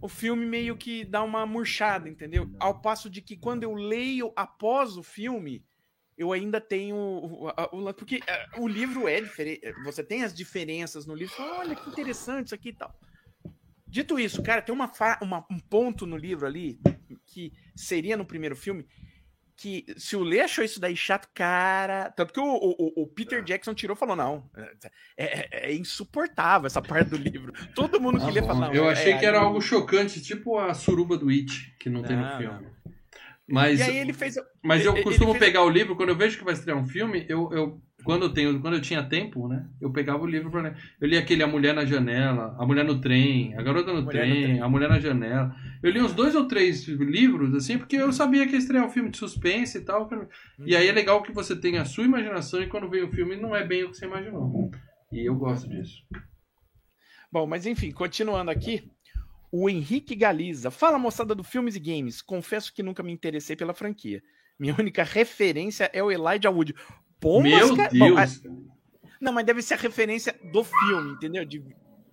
o 0.00 0.08
filme 0.08 0.44
meio 0.46 0.76
que 0.76 1.04
dá 1.04 1.22
uma 1.22 1.44
murchada, 1.46 2.08
entendeu? 2.08 2.50
Ao 2.58 2.80
passo 2.80 3.08
de 3.10 3.20
que 3.20 3.36
quando 3.36 3.62
eu 3.64 3.74
leio 3.74 4.32
após 4.36 4.96
o 4.96 5.02
filme, 5.02 5.64
eu 6.16 6.32
ainda 6.32 6.60
tenho. 6.60 6.96
o- 6.96 7.94
porque 7.94 8.20
é, 8.26 8.46
o 8.58 8.66
livro 8.68 9.06
é 9.08 9.20
diferente. 9.20 9.60
Você 9.84 10.02
tem 10.02 10.22
as 10.24 10.34
diferenças 10.34 11.06
no 11.06 11.14
livro. 11.14 11.34
Olha 11.38 11.74
que 11.74 11.88
interessante 11.90 12.46
isso 12.46 12.54
aqui 12.54 12.70
e 12.70 12.72
tal. 12.74 12.94
Dito 13.86 14.18
isso, 14.18 14.42
cara, 14.42 14.60
tem 14.60 14.74
uma, 14.74 14.90
uma- 15.22 15.46
um 15.50 15.58
ponto 15.58 16.06
no 16.06 16.16
livro 16.16 16.46
ali 16.46 16.78
que 17.26 17.52
seria 17.74 18.16
no 18.16 18.24
primeiro 18.24 18.54
filme. 18.54 18.86
Que 19.60 19.84
se 19.96 20.14
o 20.14 20.22
Lê 20.22 20.40
achou 20.40 20.62
isso 20.64 20.78
daí 20.78 20.96
chato, 20.96 21.28
cara. 21.34 22.12
Tanto 22.12 22.32
que 22.32 22.38
o, 22.38 22.44
o- 22.44 23.02
o- 23.02 23.06
Peter 23.08 23.42
Jackson 23.42 23.74
tirou 23.74 23.96
e 23.96 23.98
falou: 23.98 24.14
não, 24.14 24.48
é, 25.16 25.24
é- 25.66 25.70
é 25.70 25.74
insuportável 25.74 26.68
essa 26.68 26.80
parte 26.80 27.10
do 27.10 27.16
livro. 27.16 27.52
Todo 27.74 28.00
mundo 28.00 28.24
que 28.24 28.30
lê 28.30 28.40
fala, 28.40 28.68
não. 28.68 28.72
eu 28.72 28.88
é- 28.88 28.92
achei 28.92 29.14
é 29.14 29.18
que 29.18 29.26
era 29.26 29.40
algo 29.40 29.60
chocante, 29.60 30.22
tipo 30.22 30.56
a 30.56 30.72
suruba 30.74 31.18
do 31.18 31.28
It, 31.28 31.74
que 31.80 31.90
não 31.90 32.04
tem 32.04 32.16
no 32.16 32.22
Não, 32.22 32.38
filme. 32.38 32.66
Mas, 33.48 33.80
E 33.80 33.82
aí 33.82 33.96
ele 33.96 34.12
fez. 34.12 34.36
mas 34.62 34.84
eu 34.84 35.02
costumo 35.02 35.36
pegar 35.36 35.64
o 35.64 35.68
livro, 35.70 35.96
quando 35.96 36.10
eu 36.10 36.16
vejo 36.16 36.38
que 36.38 36.44
vai 36.44 36.54
estrear 36.54 36.78
um 36.78 36.86
filme, 36.86 37.26
eu, 37.28 37.50
eu 37.52 37.82
quando 38.04 38.22
eu 38.22 38.32
tenho, 38.32 38.60
quando 38.60 38.74
eu 38.74 38.80
tinha 38.80 39.02
tempo, 39.02 39.48
né? 39.48 39.68
Eu 39.80 39.90
pegava 39.90 40.22
o 40.22 40.26
livro 40.26 40.50
para. 40.50 40.76
Eu 41.00 41.08
li 41.08 41.16
aquele 41.16 41.42
A 41.42 41.46
Mulher 41.46 41.74
na 41.74 41.84
Janela, 41.84 42.56
A 42.58 42.64
Mulher 42.64 42.84
no 42.84 43.00
Trem, 43.00 43.56
A 43.56 43.62
Garota 43.62 43.92
no, 43.92 44.02
Mulher 44.02 44.04
no 44.04 44.10
trem, 44.10 44.44
Trem. 44.44 44.60
A 44.60 44.68
Mulher 44.68 44.88
na 44.88 45.00
Janela. 45.00 45.54
Eu 45.82 45.90
li 45.90 46.00
uns 46.00 46.12
dois 46.12 46.34
ou 46.34 46.46
três 46.46 46.86
livros, 46.86 47.54
assim, 47.54 47.76
porque 47.76 47.96
eu 47.96 48.12
sabia 48.12 48.46
que 48.46 48.52
ia 48.52 48.58
estrear 48.58 48.86
um 48.86 48.90
filme 48.90 49.10
de 49.10 49.18
suspense 49.18 49.78
e 49.78 49.80
tal. 49.80 50.08
E 50.64 50.76
aí 50.76 50.88
é 50.88 50.92
legal 50.92 51.22
que 51.22 51.32
você 51.32 51.56
tem 51.56 51.78
a 51.78 51.84
sua 51.84 52.04
imaginação 52.04 52.62
e 52.62 52.68
quando 52.68 52.88
vem 52.88 53.02
o 53.02 53.10
filme 53.10 53.36
não 53.36 53.54
é 53.54 53.66
bem 53.66 53.84
o 53.84 53.90
que 53.90 53.96
você 53.96 54.06
imaginou. 54.06 54.70
E 55.12 55.28
eu 55.28 55.34
gosto 55.34 55.68
disso. 55.68 56.02
Bom, 57.32 57.46
mas 57.46 57.66
enfim, 57.66 57.90
continuando 57.90 58.50
aqui. 58.50 58.90
O 59.50 59.68
Henrique 59.68 60.14
Galiza. 60.14 60.70
Fala, 60.70 60.98
moçada 60.98 61.34
do 61.34 61.42
Filmes 61.42 61.74
e 61.74 61.80
Games. 61.80 62.22
Confesso 62.22 62.72
que 62.72 62.82
nunca 62.82 63.02
me 63.02 63.12
interessei 63.12 63.56
pela 63.56 63.74
franquia. 63.74 64.22
Minha 64.58 64.76
única 64.78 65.02
referência 65.02 65.90
é 65.92 66.02
o 66.02 66.10
Elijah 66.10 66.50
Wood. 66.50 66.74
Pombas, 67.20 67.50
Meu 67.52 67.76
cara- 67.76 67.90
Bom, 67.90 68.14
Deus! 68.14 68.44
a- 68.46 68.50
Não, 69.20 69.32
mas 69.32 69.44
deve 69.46 69.62
ser 69.62 69.74
a 69.74 69.78
referência 69.78 70.34
do 70.52 70.62
filme, 70.64 71.12
entendeu? 71.12 71.44
De... 71.44 71.62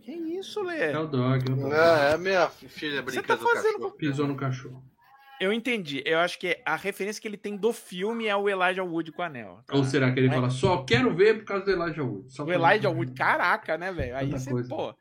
Que 0.02 0.12
isso, 0.12 0.62
Lê? 0.64 0.92
É 0.92 1.00
o 1.00 1.08
dog, 1.08 1.50
é 1.50 1.54
o 1.54 1.56
dog. 1.56 1.74
É, 1.74 2.12
é 2.14 2.18
minha 2.18 2.48
filha 2.50 3.02
Você 3.02 3.22
brincando 3.22 3.28
tá 3.28 3.38
com 3.38 3.44
o 3.46 3.56
fazendo 3.56 3.74
cachorro. 3.74 3.92
Pisou 3.98 4.28
no 4.28 4.36
cachorro. 4.36 4.84
Eu 5.42 5.52
entendi. 5.52 6.02
Eu 6.06 6.20
acho 6.20 6.40
que 6.40 6.58
a 6.66 6.76
referência 6.76 7.22
que 7.22 7.28
ele 7.28 7.38
tem 7.38 7.58
do 7.58 7.74
filme 7.74 8.26
é 8.26 8.36
o 8.36 8.48
Elijah 8.48 8.84
Wood 8.84 9.12
com 9.12 9.22
o 9.22 9.26
anel. 9.26 9.60
tá? 9.66 9.76
Ou 9.76 9.84
será 9.84 10.12
que 10.12 10.20
ele 10.20 10.28
É. 10.30 10.32
fala, 10.32 10.50
só 10.50 10.84
quero 10.84 11.14
ver 11.14 11.40
por 11.40 11.46
causa 11.46 11.66
do 11.66 11.72
Elijah 11.72 12.04
Wood? 12.04 12.32
Só 12.34 12.44
O 12.46 12.52
Elijah 12.54 12.90
Wood, 12.90 13.12
caraca, 13.14 13.78
né, 13.78 13.92
velho? 13.92 14.16
Aí 14.16 14.28
Tanta 14.28 14.40
você, 14.40 14.50
coisa. 14.52 14.70
pô. 14.70 14.96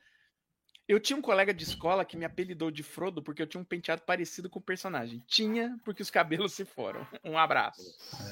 Eu 0.86 1.00
tinha 1.00 1.16
um 1.16 1.22
colega 1.22 1.54
de 1.54 1.64
escola 1.64 2.04
que 2.04 2.16
me 2.16 2.26
apelidou 2.26 2.70
de 2.70 2.82
Frodo 2.82 3.22
porque 3.22 3.40
eu 3.40 3.46
tinha 3.46 3.60
um 3.60 3.64
penteado 3.64 4.02
parecido 4.02 4.50
com 4.50 4.58
o 4.58 4.62
personagem. 4.62 5.22
Tinha 5.26 5.78
porque 5.82 6.02
os 6.02 6.10
cabelos 6.10 6.52
se 6.52 6.64
foram. 6.64 7.06
Um 7.24 7.38
abraço. 7.38 7.82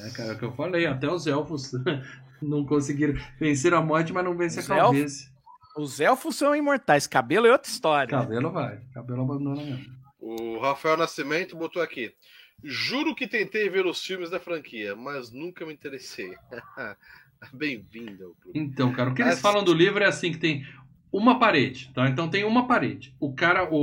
É, 0.04 0.10
cara, 0.10 0.32
é 0.32 0.34
o 0.34 0.38
que 0.38 0.44
eu 0.44 0.52
falei, 0.52 0.84
até 0.86 1.08
os 1.08 1.26
elfos 1.26 1.72
não 2.42 2.64
conseguiram 2.66 3.14
vencer 3.38 3.72
a 3.72 3.80
morte, 3.80 4.12
mas 4.12 4.22
não 4.22 4.36
vence 4.36 4.60
Os 4.60 4.70
a 4.70 4.76
cabeça. 4.76 5.32
Os 5.76 5.98
elfos 5.98 6.36
são 6.36 6.54
imortais, 6.54 7.06
cabelo 7.06 7.46
é 7.46 7.52
outra 7.52 7.70
história. 7.70 8.10
Cabelo 8.10 8.52
vai, 8.52 8.80
cabelo 8.92 9.22
abandona 9.22 9.62
mesmo. 9.62 9.96
O 10.20 10.60
Rafael 10.60 10.98
Nascimento 10.98 11.56
botou 11.56 11.80
aqui. 11.80 12.14
Juro 12.62 13.14
que 13.14 13.26
tentei 13.26 13.68
ver 13.70 13.86
os 13.86 14.04
filmes 14.04 14.28
da 14.28 14.38
franquia, 14.38 14.94
mas 14.94 15.32
nunca 15.32 15.64
me 15.64 15.72
interessei. 15.72 16.36
Bem-vindo 17.52 18.26
ao 18.26 18.34
clube. 18.34 18.58
Então, 18.58 18.92
cara, 18.92 19.10
o 19.10 19.14
que 19.14 19.22
eles 19.22 19.40
falam 19.40 19.64
do 19.64 19.74
livro 19.74 20.04
é 20.04 20.06
assim, 20.06 20.30
que 20.30 20.38
tem 20.38 20.64
uma 21.12 21.38
parede, 21.38 21.90
tá? 21.94 22.08
Então 22.08 22.28
tem 22.30 22.44
uma 22.44 22.66
parede. 22.66 23.14
O 23.20 23.34
cara, 23.34 23.68
o, 23.72 23.76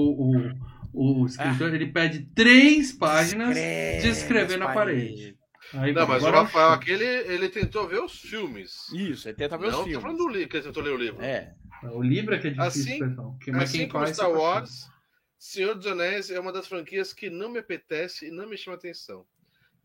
o, 0.94 1.22
o 1.22 1.26
escritor, 1.26 1.74
ele 1.74 1.88
pede 1.88 2.26
três 2.36 2.92
páginas 2.92 3.50
Escreve 3.56 4.02
de 4.02 4.08
escrever 4.10 4.58
na 4.58 4.68
as 4.70 4.74
parede. 4.74 5.38
Aí, 5.74 5.94
Não, 5.94 6.08
mas 6.08 6.24
o 6.24 6.28
agora 6.28 6.42
é 6.42 6.46
Rafael 6.46 6.70
aqui, 6.72 6.90
ele, 6.92 7.06
ele 7.06 7.48
tentou 7.50 7.88
ver 7.88 8.02
os 8.02 8.20
filmes. 8.20 8.90
Isso, 8.92 9.28
ele 9.30 9.36
tenta 9.38 9.56
ver 9.58 9.72
não, 9.72 9.80
os 9.80 9.84
filmes. 9.86 10.02
falando 10.02 10.18
do 10.18 10.28
livro, 10.28 10.50
que 10.50 10.58
ele 10.58 10.64
tentou 10.64 10.82
ler 10.82 10.94
o 10.94 10.98
livro. 10.98 11.22
É. 11.22 11.54
O 11.94 12.02
livro 12.02 12.34
é 12.34 12.40
que 12.40 12.48
é 12.48 12.50
difícil, 12.50 12.82
Assim- 12.82 13.00
pessoal. 13.00 13.38
Mas 13.50 13.64
Assim 13.64 13.78
quem 13.78 13.90
como 13.90 14.04
faz, 14.06 14.16
Star. 14.18 14.32
Wars, 14.32 14.90
Senhor 15.38 15.76
dos 15.76 15.86
Anéis 15.86 16.32
é 16.32 16.40
uma 16.40 16.52
das 16.52 16.68
franquias 16.68 17.14
que 17.14 17.30
não 17.30 17.50
me 17.50 17.60
apetece 17.60 18.28
e 18.28 18.32
não 18.32 18.50
me 18.50 18.58
chama 18.58 18.76
atenção. 18.78 19.24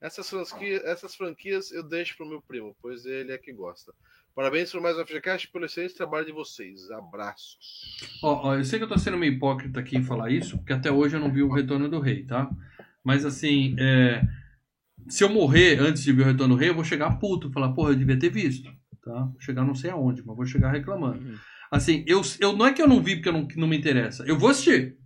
Essas 0.01 0.29
franquias, 0.29 0.83
essas 0.85 1.15
franquias 1.15 1.71
eu 1.71 1.83
deixo 1.83 2.17
pro 2.17 2.27
meu 2.27 2.41
primo, 2.43 2.75
pois 2.81 3.05
ele 3.05 3.33
é 3.33 3.39
que 3.39 3.53
gosta. 3.53 3.93
Parabéns 4.35 4.73
por 4.73 4.81
mais 4.81 4.99
um 4.99 5.07
FGCast 5.07 5.47
pelo 5.53 5.65
excelente 5.65 5.95
trabalho 5.95 6.27
de 6.27 6.33
vocês. 6.33 6.91
Abraços. 6.91 7.57
Ó, 8.21 8.49
ó, 8.49 8.55
eu 8.57 8.65
sei 8.65 8.81
que 8.81 8.85
eu 8.85 8.89
tô 8.89 8.99
sendo 8.99 9.17
meio 9.17 9.35
hipócrita 9.35 9.79
aqui 9.79 9.97
em 9.97 10.03
falar 10.03 10.29
isso, 10.33 10.59
porque 10.59 10.73
até 10.73 10.91
hoje 10.91 11.15
eu 11.15 11.21
não 11.21 11.33
vi 11.33 11.41
o 11.41 11.53
Retorno 11.53 11.89
do 11.89 12.01
Rei, 12.01 12.25
tá? 12.25 12.51
Mas 13.05 13.25
assim, 13.25 13.77
é, 13.79 14.27
se 15.09 15.23
eu 15.23 15.29
morrer 15.29 15.79
antes 15.79 16.03
de 16.03 16.13
ver 16.13 16.23
o 16.23 16.27
Retorno 16.27 16.57
do 16.57 16.59
Rei, 16.59 16.69
eu 16.69 16.75
vou 16.75 16.83
chegar 16.83 17.17
puto, 17.21 17.53
falar, 17.53 17.73
porra, 17.75 17.91
eu 17.91 17.97
devia 17.97 18.19
ter 18.19 18.29
visto, 18.29 18.69
tá? 19.05 19.13
Vou 19.13 19.41
chegar 19.41 19.65
não 19.65 19.75
sei 19.75 19.91
aonde, 19.91 20.25
mas 20.27 20.37
vou 20.37 20.47
chegar 20.47 20.73
reclamando. 20.73 21.25
Uhum. 21.25 21.37
Assim, 21.71 22.05
eu, 22.05 22.21
eu 22.41 22.57
não 22.57 22.67
é 22.67 22.73
que 22.73 22.83
eu 22.83 22.89
não 22.89 23.01
vi 23.01 23.15
porque 23.15 23.29
eu 23.29 23.33
não, 23.33 23.47
não 23.55 23.69
me 23.69 23.79
interessa, 23.79 24.25
eu 24.25 24.37
vou 24.37 24.51
assistir. 24.51 24.99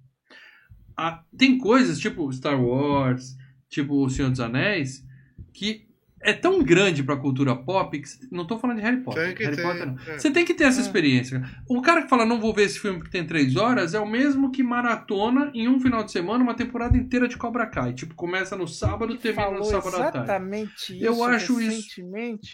Ah, 0.97 1.23
tem 1.37 1.59
coisas, 1.59 1.99
tipo 1.99 2.33
Star 2.33 2.59
Wars, 2.59 3.37
tipo 3.69 4.03
O 4.03 4.09
Senhor 4.09 4.31
dos 4.31 4.41
Anéis, 4.41 5.05
que 5.53 5.88
é 6.23 6.33
tão 6.33 6.63
grande 6.63 7.03
pra 7.03 7.17
cultura 7.17 7.55
pop 7.55 7.99
que 7.99 8.09
cê- 8.09 8.27
não 8.31 8.47
tô 8.47 8.59
falando 8.59 8.77
de 8.79 8.83
Harry 8.83 9.03
Potter. 9.03 9.27
Tem 9.27 9.35
que 9.35 9.45
Harry 9.45 9.57
ter, 9.57 9.63
Potter 9.63 9.87
não. 9.87 9.95
é. 10.15 10.19
Você 10.19 10.31
tem 10.31 10.45
que 10.45 10.55
ter 10.55 10.65
essa 10.65 10.81
É. 10.81 10.83
experiência. 10.83 11.43
O 11.69 11.81
cara 11.81 12.03
que 12.03 12.09
fala, 12.09 12.27
não 12.27 12.41
vou 12.41 12.53
ver 12.53 12.63
esse 12.65 12.79
filme 12.81 13.01
que 13.03 13.11
tem 13.11 13.25
três 13.27 13.55
horas, 13.57 13.95
é 13.95 14.01
o 14.01 14.07
mesmo 14.09 14.51
que 14.51 14.63
maratona 14.63 15.51
em 15.55 15.69
um 15.69 15.79
final 15.81 16.03
de 16.03 16.11
semana 16.13 16.43
uma 16.43 16.55
temporada 16.55 16.97
inteira 16.97 17.29
de 17.29 17.37
Cobra 17.37 17.67
Kai. 17.67 17.93
Tipo, 17.93 18.15
começa 18.15 18.57
no 18.57 18.67
sábado, 18.67 19.17
termina 19.17 19.51
no 19.51 19.65
sábado 19.65 19.97
à 19.97 19.99
tarde. 20.11 20.19
exatamente 20.19 20.97
isso 20.97 21.05
Eu 21.05 21.23
acho 21.25 21.61
isso-. 21.61 22.01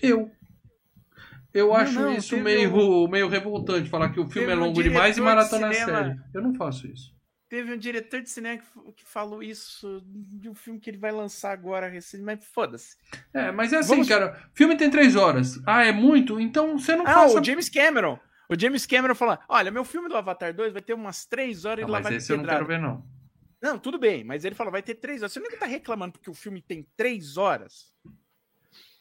Eu. 0.02 0.30
Eu 1.52 1.68
Não, 1.68 1.74
acho 1.76 2.00
não, 2.00 2.12
isso 2.16 2.36
meio, 2.36 3.08
meio 3.08 3.28
revoltante, 3.28 3.88
falar 3.88 4.08
que 4.10 4.18
o 4.18 4.26
filme 4.26 4.48
Teve 4.48 4.52
é 4.52 4.56
um 4.60 4.66
longo 4.66 4.82
demais 4.82 5.12
e 5.16 5.20
de 5.20 5.24
maratona 5.24 5.68
é 5.68 5.72
cinema- 5.72 5.98
série. 6.02 6.16
Eu 6.34 6.42
não 6.42 6.52
faço 6.54 6.84
isso. 6.88 7.13
Teve 7.54 7.72
um 7.72 7.76
diretor 7.78 8.20
de 8.20 8.28
cinema 8.28 8.58
que, 8.60 8.92
que 8.94 9.04
falou 9.04 9.40
isso 9.40 10.02
de 10.04 10.48
um 10.50 10.54
filme 10.56 10.80
que 10.80 10.90
ele 10.90 10.98
vai 10.98 11.12
lançar 11.12 11.52
agora 11.52 11.86
recente, 11.88 12.24
mas 12.24 12.44
foda-se. 12.44 12.96
É, 13.32 13.52
mas 13.52 13.72
é 13.72 13.76
assim, 13.76 13.90
Vamos- 13.90 14.08
cara. 14.08 14.50
Filme 14.52 14.76
tem 14.76 14.90
três 14.90 15.14
horas. 15.14 15.60
Ah, 15.64 15.84
é 15.84 15.92
muito? 15.92 16.40
Então 16.40 16.76
você 16.76 16.96
não 16.96 17.06
Ah, 17.06 17.14
faça... 17.14 17.40
o 17.40 17.44
James 17.44 17.68
Cameron. 17.68 18.18
O 18.48 18.58
James 18.58 18.84
Cameron 18.86 19.14
falou: 19.14 19.38
olha, 19.48 19.70
meu 19.70 19.84
filme 19.84 20.08
do 20.08 20.16
Avatar 20.16 20.52
2 20.52 20.72
vai 20.72 20.82
ter 20.82 20.94
umas 20.94 21.26
três 21.26 21.64
horas 21.64 21.84
Ah, 21.84 21.86
e 21.86 21.90
lá 21.92 21.98
mas 21.98 22.08
vai 22.08 22.16
esse 22.16 22.32
eu 22.32 22.38
não 22.38 22.44
quero 22.44 22.66
ver, 22.66 22.80
não. 22.80 23.06
Não, 23.62 23.78
tudo 23.78 23.98
bem, 24.00 24.24
mas 24.24 24.44
ele 24.44 24.56
falou: 24.56 24.72
vai 24.72 24.82
ter 24.82 24.96
três 24.96 25.22
horas. 25.22 25.32
Você 25.32 25.38
nunca 25.38 25.56
tá 25.56 25.66
reclamando 25.66 26.14
porque 26.14 26.28
o 26.28 26.34
filme 26.34 26.60
tem 26.60 26.84
três 26.96 27.36
horas? 27.36 27.94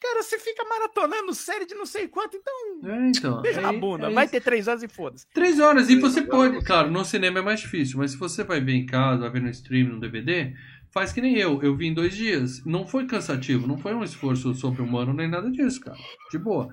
Cara, 0.04 0.22
você 0.22 0.38
fica 0.38 0.62
maratonando 0.64 1.32
série 1.34 1.64
de 1.64 1.74
não 1.74 1.86
sei 1.86 2.06
quanto, 2.08 2.36
então 2.36 2.52
É, 2.84 3.08
então. 3.08 3.40
beija 3.40 3.58
é- 3.60 3.62
na 3.62 3.72
bunda. 3.72 4.08
é 4.08 4.10
vai 4.12 4.28
ter 4.28 4.42
três 4.42 4.68
horas 4.68 4.82
e 4.82 4.88
foda-se. 4.88 5.26
Três 5.32 5.58
horas. 5.58 5.88
E 5.88 5.96
você 5.98 6.20
pode... 6.20 6.62
Claro, 6.62 6.90
no 6.90 7.04
cinema 7.06 7.38
é 7.38 7.42
mais 7.42 7.60
difícil, 7.60 7.98
mas 7.98 8.10
se 8.10 8.18
você 8.18 8.44
vai 8.44 8.60
ver 8.60 8.74
em 8.74 8.84
casa, 8.84 9.22
vai 9.22 9.30
ver 9.30 9.40
no 9.42 9.48
stream, 9.50 9.88
no 9.88 10.00
DVD... 10.00 10.52
Faz 10.92 11.12
que 11.12 11.20
nem 11.20 11.36
eu, 11.36 11.60
eu 11.60 11.74
vi 11.76 11.86
em 11.88 11.92
dois 11.94 12.14
dias. 12.14 12.64
Não 12.64 12.86
foi 12.86 13.04
cansativo, 13.04 13.66
não 13.66 13.76
foi 13.76 13.92
um 13.94 14.04
esforço 14.04 14.54
sobre-humano 14.54 15.12
nem 15.12 15.28
nada 15.28 15.50
disso, 15.50 15.80
cara. 15.80 15.98
De 16.30 16.38
boa. 16.38 16.72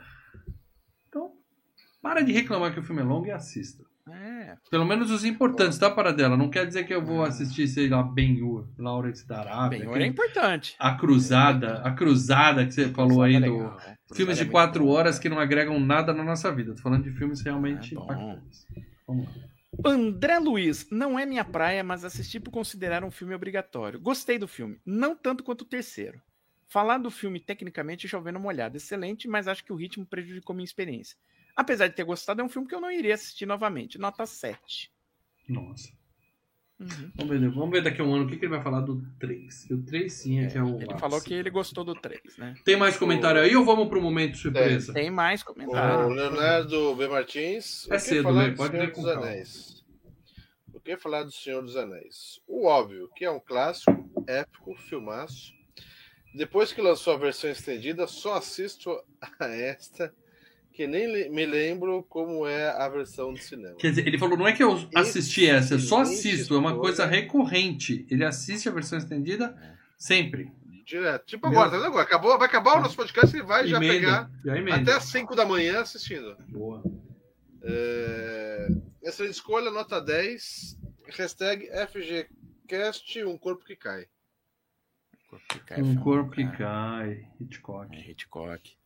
Então, 1.09 1.31
para 2.03 2.21
de 2.21 2.31
reclamar 2.31 2.71
que 2.71 2.79
o 2.79 2.83
filme 2.83 3.01
é 3.01 3.03
longo 3.03 3.25
e 3.25 3.31
assista. 3.31 3.83
É. 4.09 4.55
Pelo 4.69 4.85
menos 4.85 5.11
os 5.11 5.23
importantes, 5.25 5.77
tá, 5.77 5.89
para 5.89 6.11
dela? 6.11 6.35
Não 6.35 6.49
quer 6.49 6.65
dizer 6.65 6.83
que 6.85 6.93
eu 6.93 7.03
vou 7.03 7.23
assistir, 7.23 7.67
sei 7.67 7.87
lá, 7.89 8.01
Ben-Hur, 8.03 8.67
Lawrence 8.77 9.27
da 9.27 9.39
Arábia. 9.39 9.83
Aquele- 9.87 10.03
é 10.03 10.07
importante. 10.07 10.75
A 10.79 10.95
Cruzada, 10.95 11.81
a 11.83 11.91
Cruzada 11.91 12.65
que 12.65 12.71
você 12.73 12.89
falou 12.89 13.21
aí 13.21 13.35
É 13.35 13.39
do... 13.39 13.53
legal, 13.53 13.79
é. 13.85 13.95
Filmes 14.13 14.37
de 14.37 14.41
É 14.41 14.45
muito 14.45 14.51
quatro 14.51 14.85
bom. 14.85 14.91
horas 14.91 15.19
que 15.19 15.29
não 15.29 15.39
agregam 15.39 15.79
nada 15.79 16.13
na 16.13 16.23
nossa 16.23 16.51
vida. 16.53 16.73
Tô 16.75 16.81
falando 16.81 17.03
de 17.03 17.11
filmes 17.11 17.41
realmente 17.41 17.95
É 17.95 17.99
impactantes. 18.01 18.65
Vamos 19.07 19.25
lá. 19.25 19.31
André 19.85 20.37
Luiz, 20.37 20.87
não 20.91 21.17
é 21.17 21.25
minha 21.25 21.45
praia, 21.45 21.83
mas 21.83 22.03
assisti 22.03 22.39
por 22.39 22.51
considerar 22.51 23.03
um 23.05 23.11
filme 23.11 23.33
obrigatório. 23.33 23.99
Gostei 24.01 24.37
do 24.37 24.47
filme, 24.47 24.77
não 24.85 25.15
tanto 25.15 25.43
quanto 25.43 25.61
o 25.61 25.65
terceiro. 25.65 26.21
Falar 26.67 26.97
do 26.97 27.09
filme 27.09 27.39
tecnicamente 27.39 28.07
chovendo 28.07 28.39
molhado, 28.39 28.75
excelente, 28.77 29.27
mas 29.27 29.47
acho 29.47 29.63
que 29.63 29.71
o 29.73 29.75
ritmo 29.75 30.05
prejudicou 30.05 30.53
minha 30.55 30.65
experiência. 30.65 31.17
Apesar 31.55 31.87
de 31.87 31.95
ter 31.95 32.03
gostado, 32.03 32.41
é 32.41 32.43
um 32.43 32.49
filme 32.49 32.67
que 32.67 32.75
eu 32.75 32.81
não 32.81 32.91
iria 32.91 33.13
assistir 33.13 33.45
novamente. 33.45 33.97
Nota 33.97 34.25
7. 34.25 34.91
Nossa. 35.47 35.91
Uhum. 36.81 37.11
Vamos 37.15 37.39
ver, 37.39 37.49
vamos 37.51 37.69
ver 37.69 37.83
daqui 37.83 38.01
a 38.01 38.03
um 38.03 38.15
ano 38.15 38.25
o 38.25 38.27
que, 38.27 38.37
que 38.37 38.45
ele 38.45 38.55
vai 38.55 38.63
falar 38.63 38.81
do 38.81 39.03
3. 39.19 39.69
E 39.69 39.73
o 39.73 39.83
3 39.83 40.11
sim 40.11 40.39
é, 40.39 40.47
que 40.47 40.57
é 40.57 40.63
o. 40.63 40.81
Ele 40.81 40.97
falou 40.97 41.21
que 41.21 41.31
ele 41.31 41.51
gostou 41.51 41.83
do 41.83 41.93
3, 41.93 42.37
né? 42.37 42.55
Tem 42.65 42.75
mais 42.75 42.97
comentário 42.97 43.39
aí 43.39 43.55
ou 43.55 43.63
vamos 43.63 43.87
pro 43.87 44.01
momento 44.01 44.37
surpresa? 44.37 44.91
Tem 44.91 45.11
mais 45.11 45.41
O 45.43 45.45
comentário. 45.45 46.09
Leonardo 46.09 46.95
B. 46.95 47.07
Martins. 47.07 47.87
É 47.89 47.97
o 47.97 47.99
cedo, 47.99 48.29
do 48.29 48.55
pode 48.55 48.71
Senhor 48.71 48.85
ler 48.85 48.91
com 48.93 49.03
calma. 49.03 49.21
Anéis? 49.21 49.85
O 50.73 50.79
que 50.79 50.97
falar 50.97 51.23
do 51.23 51.31
Senhor 51.31 51.61
dos 51.61 51.77
Anéis? 51.77 52.41
O 52.47 52.65
óbvio, 52.65 53.07
que 53.15 53.23
é 53.23 53.29
um 53.29 53.39
clássico, 53.39 54.11
épico, 54.25 54.75
filmaço. 54.75 55.53
Depois 56.33 56.73
que 56.73 56.81
lançou 56.81 57.13
a 57.13 57.17
versão 57.17 57.51
estendida, 57.51 58.07
só 58.07 58.37
assisto 58.37 58.89
a 59.39 59.45
esta 59.45 60.11
que 60.73 60.87
nem 60.87 61.29
me 61.29 61.45
lembro 61.45 62.03
como 62.03 62.47
é 62.47 62.69
a 62.69 62.87
versão 62.87 63.33
de 63.33 63.43
cinema. 63.43 63.75
Quer 63.75 63.89
dizer, 63.89 64.07
ele 64.07 64.17
falou, 64.17 64.37
não 64.37 64.47
é 64.47 64.53
que 64.53 64.63
eu 64.63 64.89
assisti 64.95 65.45
essa, 65.45 65.75
eu 65.75 65.79
só 65.79 66.01
assisto, 66.01 66.55
é 66.55 66.57
uma 66.57 66.77
coisa 66.77 67.05
recorrente. 67.05 68.05
Ele 68.09 68.23
assiste 68.23 68.67
a 68.69 68.71
versão 68.71 68.97
estendida 68.97 69.55
sempre. 69.97 70.51
Direto. 70.85 71.25
Tipo 71.25 71.47
agora, 71.47 71.69
tá 71.69 71.77
vendo 71.77 71.87
agora? 71.87 72.03
Acabou, 72.03 72.37
vai 72.37 72.47
acabar 72.47 72.77
o 72.77 72.81
nosso 72.81 72.95
podcast 72.95 73.35
e 73.35 73.41
vai 73.41 73.67
já 73.67 73.79
pegar 73.79 74.29
Já 74.43 74.75
até 74.75 74.93
as 74.93 75.05
5 75.05 75.35
da 75.35 75.45
manhã 75.45 75.81
assistindo. 75.81 76.35
Boa. 76.49 76.83
É... 77.63 78.67
Excelente 79.03 79.35
escolha, 79.35 79.71
nota 79.71 80.01
10. 80.01 80.77
Hashtag 81.17 81.69
FGCast, 81.87 83.23
um 83.23 83.37
corpo 83.37 83.63
que 83.65 83.75
cai. 83.75 84.07
Um 85.77 85.95
corpo 85.95 86.31
que 86.31 86.45
cai, 86.57 87.25
Hitchcock. 87.39 87.95
É, 87.95 88.11
Hitchcock. 88.11 88.80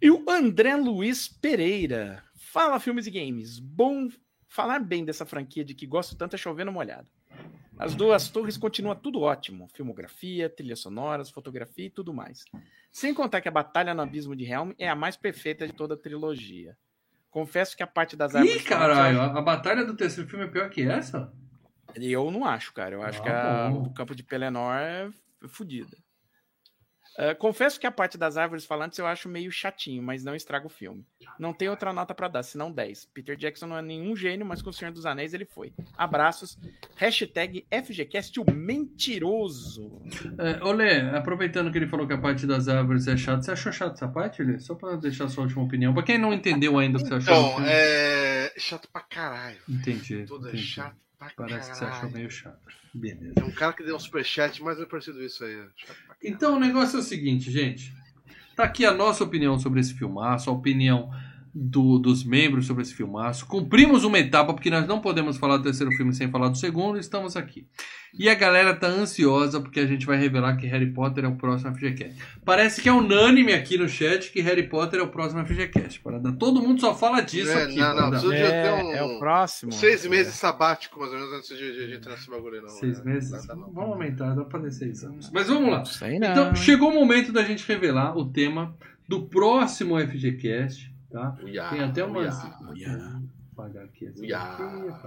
E 0.00 0.10
o 0.10 0.24
André 0.28 0.76
Luiz 0.76 1.28
Pereira. 1.28 2.22
Fala 2.36 2.78
filmes 2.80 3.06
e 3.06 3.10
games. 3.10 3.58
Bom 3.58 4.08
falar 4.48 4.80
bem 4.80 5.04
dessa 5.04 5.24
franquia 5.24 5.64
de 5.64 5.74
que 5.74 5.86
gosto 5.86 6.16
tanto 6.16 6.34
é 6.34 6.38
chovendo 6.38 6.70
molhado. 6.72 7.08
As 7.78 7.94
duas 7.94 8.28
torres 8.28 8.56
continua 8.56 8.94
tudo 8.94 9.20
ótimo. 9.22 9.68
Filmografia, 9.74 10.48
trilhas 10.48 10.80
sonoras, 10.80 11.30
fotografia 11.30 11.86
e 11.86 11.90
tudo 11.90 12.12
mais. 12.12 12.44
Sem 12.92 13.14
contar 13.14 13.40
que 13.40 13.48
a 13.48 13.52
Batalha 13.52 13.94
no 13.94 14.02
Abismo 14.02 14.36
de 14.36 14.44
Helm 14.44 14.72
é 14.78 14.88
a 14.88 14.94
mais 14.94 15.16
perfeita 15.16 15.66
de 15.66 15.72
toda 15.72 15.94
a 15.94 15.96
trilogia. 15.96 16.76
Confesso 17.30 17.74
que 17.74 17.82
a 17.82 17.86
parte 17.86 18.14
das 18.14 18.34
Ih, 18.34 18.38
árvores... 18.38 18.62
caralho, 18.62 19.20
a, 19.22 19.38
a 19.38 19.40
batalha 19.40 19.86
do 19.86 19.96
terceiro 19.96 20.28
filme 20.28 20.44
é 20.44 20.48
pior 20.48 20.68
que 20.68 20.82
essa? 20.82 21.32
Eu 21.94 22.30
não 22.30 22.44
acho, 22.44 22.74
cara. 22.74 22.94
Eu 22.94 23.02
acho 23.02 23.20
Ah, 23.20 23.22
que 23.22 23.28
a 23.30 23.68
bom. 23.70 23.82
do 23.84 23.90
campo 23.94 24.14
de 24.14 24.22
Pelennor 24.22 24.74
é 24.74 25.10
fodida. 25.48 25.96
É, 27.18 27.34
confesso 27.34 27.78
que 27.78 27.86
a 27.86 27.90
parte 27.90 28.16
das 28.16 28.36
árvores 28.36 28.64
falantes 28.64 28.98
eu 28.98 29.06
acho 29.06 29.28
meio 29.28 29.50
chatinho, 29.50 30.02
mas 30.02 30.24
não 30.24 30.34
estraga 30.34 30.66
o 30.66 30.70
filme. 30.70 31.04
Não 31.38 31.52
tem 31.52 31.68
outra 31.68 31.92
nota 31.92 32.14
pra 32.14 32.28
dar, 32.28 32.42
senão 32.42 32.72
10. 32.72 33.06
Peter 33.12 33.36
Jackson 33.36 33.66
não 33.66 33.76
é 33.76 33.82
nenhum 33.82 34.16
gênio, 34.16 34.46
mas 34.46 34.62
com 34.62 34.70
o 34.70 34.72
Senhor 34.72 34.92
dos 34.92 35.04
Anéis 35.06 35.34
ele 35.34 35.44
foi. 35.44 35.72
Abraços. 35.96 36.58
Hashtag 36.96 37.66
FGCast 37.70 38.40
o 38.40 38.44
mentiroso. 38.54 40.00
É, 40.38 40.64
Olê, 40.64 41.00
aproveitando 41.00 41.70
que 41.70 41.78
ele 41.78 41.86
falou 41.86 42.06
que 42.06 42.12
a 42.12 42.18
parte 42.18 42.46
das 42.46 42.68
árvores 42.68 43.06
é 43.06 43.16
chata, 43.16 43.42
você 43.42 43.52
achou 43.52 43.72
chato 43.72 43.94
essa 43.94 44.08
parte, 44.08 44.42
Olê? 44.42 44.58
Só 44.58 44.74
pra 44.74 44.96
deixar 44.96 45.24
a 45.24 45.28
sua 45.28 45.44
última 45.44 45.62
opinião. 45.62 45.92
Pra 45.92 46.02
quem 46.02 46.18
não 46.18 46.32
entendeu 46.32 46.78
ainda 46.78 46.98
o 46.98 47.02
que 47.02 47.08
você 47.08 47.14
achou. 47.14 47.52
Então, 47.52 47.64
é 47.66 48.52
chato 48.56 48.88
pra 48.92 49.02
caralho. 49.02 49.58
Entendi. 49.68 50.24
Tudo 50.24 50.46
é 50.46 50.50
entendi. 50.50 50.64
chato 50.64 51.01
pra 51.34 51.46
Parece 51.46 51.70
que 51.70 51.76
você 51.76 51.84
achou 51.84 52.10
meio 52.10 52.30
chato. 52.30 52.58
Beleza. 52.94 53.34
Tem 53.34 53.44
um 53.44 53.50
cara 53.50 53.72
que 53.72 53.82
deu 53.82 53.96
um 53.96 54.00
superchat, 54.00 54.62
mas 54.62 54.78
é 54.80 54.84
parecido 54.84 55.22
isso 55.22 55.44
aí. 55.44 55.54
Caralho. 55.54 56.16
Então 56.22 56.56
o 56.56 56.60
negócio 56.60 56.96
é 56.96 57.00
o 57.00 57.02
seguinte, 57.02 57.50
gente. 57.50 57.92
Tá 58.54 58.64
aqui 58.64 58.84
a 58.84 58.92
nossa 58.92 59.24
opinião 59.24 59.58
sobre 59.58 59.80
esse 59.80 59.94
filmaço, 59.94 60.50
a 60.50 60.52
opinião 60.52 61.10
do- 61.54 61.98
dos 61.98 62.24
membros 62.24 62.66
sobre 62.66 62.82
esse 62.82 62.94
filmaço. 62.94 63.46
Cumprimos 63.46 64.04
uma 64.04 64.18
etapa, 64.18 64.54
porque 64.54 64.70
nós 64.70 64.86
não 64.86 65.00
podemos 65.00 65.36
falar 65.36 65.58
do 65.58 65.64
terceiro 65.64 65.92
filme 65.92 66.14
sem 66.14 66.30
falar 66.30 66.48
do 66.48 66.56
segundo, 66.56 66.96
e 66.96 67.00
estamos 67.00 67.36
aqui. 67.36 67.66
E 68.18 68.28
a 68.28 68.34
galera 68.34 68.74
tá 68.74 68.86
ansiosa 68.88 69.58
porque 69.60 69.80
a 69.80 69.86
gente 69.86 70.04
vai 70.04 70.18
revelar 70.18 70.56
que 70.56 70.66
Harry 70.66 70.92
Potter 70.92 71.24
é 71.24 71.28
o 71.28 71.36
próximo 71.36 71.74
FGCast. 71.74 72.14
Parece 72.44 72.80
que 72.82 72.88
é 72.88 72.92
unânime 72.92 73.52
aqui 73.54 73.78
no 73.78 73.88
chat 73.88 74.30
que 74.30 74.40
Harry 74.42 74.68
Potter 74.68 75.00
é 75.00 75.02
o 75.02 75.08
próximo 75.08 75.44
FGCast. 75.46 76.00
Parada. 76.00 76.30
Todo 76.32 76.60
mundo 76.62 76.80
só 76.80 76.94
fala 76.94 77.22
disso 77.22 77.50
É, 77.50 77.64
aqui. 77.64 77.76
não, 77.76 77.96
não, 77.96 78.10
precisa 78.10 78.32
de 78.34 78.38
É, 78.42 78.62
ter 78.62 78.84
um, 78.84 78.92
é 78.92 79.02
o 79.02 79.18
próximo. 79.18 79.72
seis 79.72 80.06
meses 80.06 80.34
sabático, 80.34 81.00
mais 81.00 81.10
ou 81.12 81.18
menos, 81.18 81.32
antes 81.34 81.48
de, 81.56 81.72
de, 81.72 81.86
de 81.86 81.94
entrar 81.94 82.12
nesse 82.12 82.28
bagulho, 82.30 82.60
não. 82.62 82.68
Seis 82.68 83.02
né? 83.02 83.14
meses? 83.14 83.46
Não. 83.48 83.72
Vamos 83.72 83.92
aumentar, 83.92 84.34
dá 84.34 84.42
pra 84.44 84.58
fazer 84.60 84.70
seis 84.72 85.02
anos. 85.04 85.30
Mas 85.32 85.48
vamos 85.48 85.70
lá. 85.70 85.78
Não 85.78 85.84
sei 85.86 86.18
não. 86.18 86.30
Então, 86.32 86.54
chegou 86.54 86.90
o 86.90 86.94
momento 86.94 87.32
da 87.32 87.42
gente 87.42 87.66
revelar 87.66 88.14
o 88.16 88.26
tema 88.26 88.74
do 89.08 89.22
próximo 89.22 89.98
FGCast, 89.98 90.91
tá? 91.12 91.36
Uiá, 91.42 91.68
Tem 91.70 91.80
até 91.82 92.04
umas. 92.04 92.34
uiá. 92.42 92.58
uiá. 92.72 93.22
Aqui 93.84 94.10
Uiá. 94.18 94.56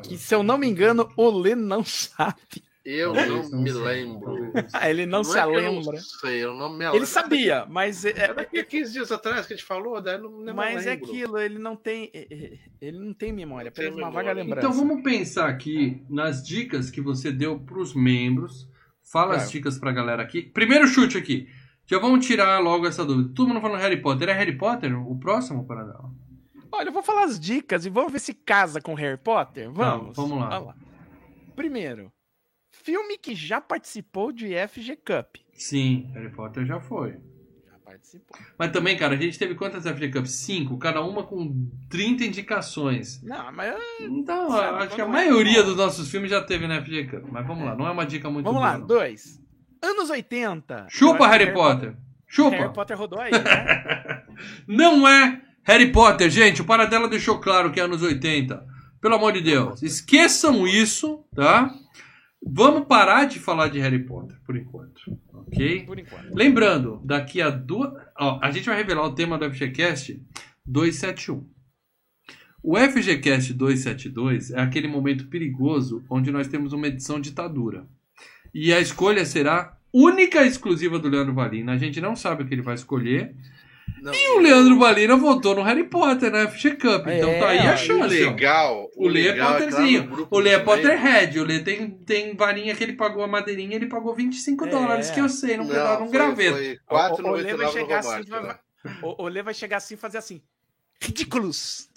Que 0.04 0.18
se 0.18 0.34
eu 0.34 0.44
não 0.44 0.58
me 0.58 0.68
engano, 0.68 1.10
o 1.18 1.30
Lê 1.32 1.56
não 1.56 1.84
sabe. 1.84 2.64
Eu 2.86 3.14
Talvez 3.14 3.50
não 3.50 3.62
me 3.64 3.72
sei, 3.72 3.82
lembro. 3.82 4.52
não 4.54 4.70
sei. 4.70 4.90
Ele 4.92 5.06
não, 5.08 5.24
se 5.24 5.40
é 5.40 5.42
que 5.42 5.48
eu 5.48 5.56
lembra. 5.56 5.94
Não 5.94 6.00
sei, 6.00 6.44
eu 6.46 6.54
não 6.54 6.70
me 6.72 6.78
lembro. 6.84 6.96
Ele 6.98 7.06
sabia, 7.08 7.66
mas 7.68 8.06
é, 8.06 8.12
É 8.16 8.34
daqui 8.36 8.60
a 8.60 8.64
15 8.64 8.94
dias 8.94 9.12
atrás 9.12 9.48
que 9.48 9.54
a 9.54 9.56
gente 9.58 9.66
falou, 9.66 10.00
daí 10.00 10.20
não, 10.20 10.30
não 10.30 10.54
Mas 10.54 10.86
é 10.86 10.92
aquilo, 10.92 11.40
ele 11.40 11.58
não 11.58 11.76
tem. 11.76 12.12
é, 12.14 12.28
é, 12.32 12.60
Ele 12.80 13.00
não 13.00 13.12
tem 13.16 13.34
memória, 13.34 13.72
Não 13.72 13.76
tem 13.76 13.88
uma 13.88 13.96
memória. 13.96 14.16
vaga 14.16 14.34
lembrança. 14.34 14.68
Então 14.68 14.72
vamos 14.86 15.02
pensar 15.04 15.50
aqui 15.50 16.04
nas 16.08 16.44
dicas 16.46 16.92
que 16.92 17.02
você 17.02 17.32
deu 17.32 17.60
pros 17.60 17.96
membros. 17.96 18.70
Fala 19.02 19.36
as 19.36 19.44
Vai. 19.46 19.52
dicas 19.54 19.80
pra 19.80 19.92
galera 19.92 20.22
aqui. 20.22 20.44
Primeiro 20.44 20.88
chute 20.88 21.18
aqui. 21.18 21.50
Já 21.88 22.00
vamos 22.00 22.26
tirar 22.26 22.60
logo 22.60 22.88
essa 22.88 23.06
dúvida. 23.06 23.32
Todo 23.36 23.48
mundo 23.50 23.62
falando 23.62 23.80
Harry 23.82 24.02
Potter. 24.02 24.30
É 24.30 24.34
Harry 24.34 24.58
Potter 24.58 24.98
o 24.98 25.18
próximo 25.18 25.66
para 25.66 25.84
dar? 25.84 26.02
Olha, 26.72 26.90
eu 26.90 26.94
vou 26.94 27.04
falar 27.04 27.24
as 27.26 27.40
dicas 27.40 27.86
e 27.86 27.90
vamos 27.90 28.12
ver 28.12 28.20
se 28.20 28.34
casa 28.34 28.82
com 28.82 28.94
Harry 28.96 29.18
Potter. 29.18 29.72
Vamos. 29.72 30.16
vamos 30.16 30.40
lá. 30.40 30.60
Olha 30.62 30.76
Primeiro, 31.56 32.12
filme 32.72 33.18
que 33.18 33.34
já 33.34 33.62
participou 33.62 34.32
de 34.32 34.48
FG 34.68 34.98
Cup. 34.98 35.38
Sim, 35.54 36.12
Harry 36.14 36.30
Potter 36.32 36.66
já 36.66 36.80
foi. 36.82 37.12
Já 37.66 37.78
participou. 37.86 38.38
Mas 38.58 38.72
também, 38.72 38.98
cara, 38.98 39.14
a 39.14 39.18
gente 39.18 39.40
teve 39.40 39.56
quantas 39.56 39.84
FG 39.86 40.10
Cups? 40.12 40.32
Cinco, 40.32 40.78
cada 40.78 41.02
uma 41.02 41.24
com 41.24 41.70
30 41.90 42.26
indicações. 42.26 43.22
Não, 43.24 43.52
mas 43.54 43.74
Então, 44.02 44.50
Sabe, 44.50 44.84
acho 44.84 44.96
que 44.96 45.02
a 45.02 45.06
é 45.06 45.08
maioria 45.08 45.62
bom. 45.62 45.70
dos 45.70 45.78
nossos 45.78 46.10
filmes 46.12 46.30
já 46.30 46.42
teve 46.44 46.68
na 46.68 46.82
FG 46.84 47.08
Cup. 47.08 47.26
Mas 47.32 47.48
vamos 47.48 47.64
lá, 47.64 47.74
não 47.76 47.88
é 47.88 47.92
uma 47.92 48.06
dica 48.06 48.30
muito 48.30 48.46
vamos 48.46 48.60
boa. 48.60 48.72
lá, 48.74 48.78
não. 48.80 48.88
dois. 48.88 49.42
Anos 49.86 50.10
80. 50.10 50.88
Chupa, 50.90 51.26
que 51.26 51.38
Harry 51.38 51.54
Potter. 51.54 51.96
Chupa. 52.28 52.58
Harry 52.58 52.74
Potter 52.74 52.98
rodou 52.98 53.20
aí, 53.20 53.32
né? 53.32 54.24
Não 54.68 55.08
é 55.08 55.42
Harry 55.64 55.92
Potter, 55.92 56.30
gente. 56.30 56.62
O 56.62 56.66
Paradela 56.66 57.08
deixou 57.08 57.40
claro 57.40 57.72
que 57.72 57.80
é 57.80 57.84
anos 57.84 58.02
80. 58.02 58.66
Pelo 59.00 59.16
amor 59.16 59.34
de 59.34 59.42
Deus. 59.42 59.84
Esqueçam 59.84 60.68
isso, 60.68 61.24
tá? 61.36 61.72
Vamos 62.44 62.88
parar 62.88 63.26
de 63.26 63.40
falar 63.40 63.68
de 63.68 63.80
Harry 63.80 64.04
Potter, 64.04 64.38
por 64.46 64.58
enquanto. 64.58 65.02
Ok? 65.34 65.86
Por 65.86 66.00
enquanto. 66.00 66.34
Lembrando, 66.34 67.02
daqui 67.04 67.42
a 67.42 67.52
duas. 67.52 67.94
Ó, 68.20 68.40
a 68.42 68.50
gente 68.50 68.66
vai 68.66 68.78
revelar 68.78 69.04
o 69.04 69.14
tema 69.14 69.38
do 69.38 69.50
FGCast 69.52 70.20
271. 70.66 71.48
O 72.64 72.76
FGCast 72.78 73.54
272 73.54 74.50
é 74.50 74.60
aquele 74.60 74.88
momento 74.88 75.28
perigoso 75.28 76.04
onde 76.10 76.32
nós 76.32 76.48
temos 76.48 76.74
uma 76.74 76.88
edição 76.88 77.20
ditadura. 77.20 77.88
E 78.58 78.74
a 78.74 78.80
escolha 78.80 79.26
será 79.26 79.76
única 79.94 80.44
e 80.44 80.48
exclusiva 80.48 80.98
do 80.98 81.10
Leandro 81.10 81.34
Valina. 81.34 81.74
A 81.74 81.78
gente 81.78 82.00
não 82.00 82.16
sabe 82.16 82.44
o 82.44 82.48
que 82.48 82.54
ele 82.54 82.62
vai 82.62 82.76
escolher. 82.76 83.36
Não, 84.02 84.14
E 84.14 84.38
o 84.38 84.40
Leandro 84.40 84.80
Valina 84.80 85.16
votou 85.18 85.54
no 85.56 85.62
Harry 85.62 85.84
Potter 85.84 86.32
na 86.32 86.48
FG 86.48 86.76
Cup. 86.76 87.06
Então 87.08 87.30
É, 87.30 87.40
tá 87.40 87.50
aí 87.50 87.60
a 87.60 87.76
chance. 87.76 88.08
legal. 88.24 88.90
O 88.96 89.08
Lê 89.10 89.28
é 89.28 89.36
no 89.36 89.46
Potterzinho. 89.46 90.28
O 90.32 90.40
Lê 90.40 90.52
é 90.52 90.60
Potterhead. 90.60 91.38
O 91.40 91.44
Lê 91.44 91.60
tem, 91.60 91.90
tem 91.90 92.34
varinha 92.36 92.74
que 92.76 92.84
ele 92.84 92.94
pagou 92.94 93.24
a 93.24 93.28
madeirinha, 93.28 93.76
ele 93.76 93.88
pagou 93.88 94.16
25 94.16 94.66
É. 94.66 94.70
dólares, 94.70 95.10
que 95.12 95.20
eu 95.20 95.28
sei, 95.28 95.58
num, 95.58 95.68
pedaço, 95.68 96.00
num 96.04 96.08
foi- 96.10 96.18
graveto. 96.18 96.56
Foi 96.58 96.80
O- 96.90 96.96
o- 96.96 97.32
o 97.32 97.36
Lê 97.36 97.56
vai 97.56 97.66
4,99 97.66 97.66
no 97.66 97.72
chegar 97.72 98.00
assim, 98.00 98.30
vai- 98.30 98.44
né? 98.44 98.56
O, 99.02 99.24
o 99.24 99.28
Lê 99.28 99.44
vai 99.44 99.54
chegar 99.54 99.78
assim 99.78 99.96
e 99.96 99.98
fazer 99.98 100.18
assim. 100.20 100.42
Ridículos. 101.02 101.88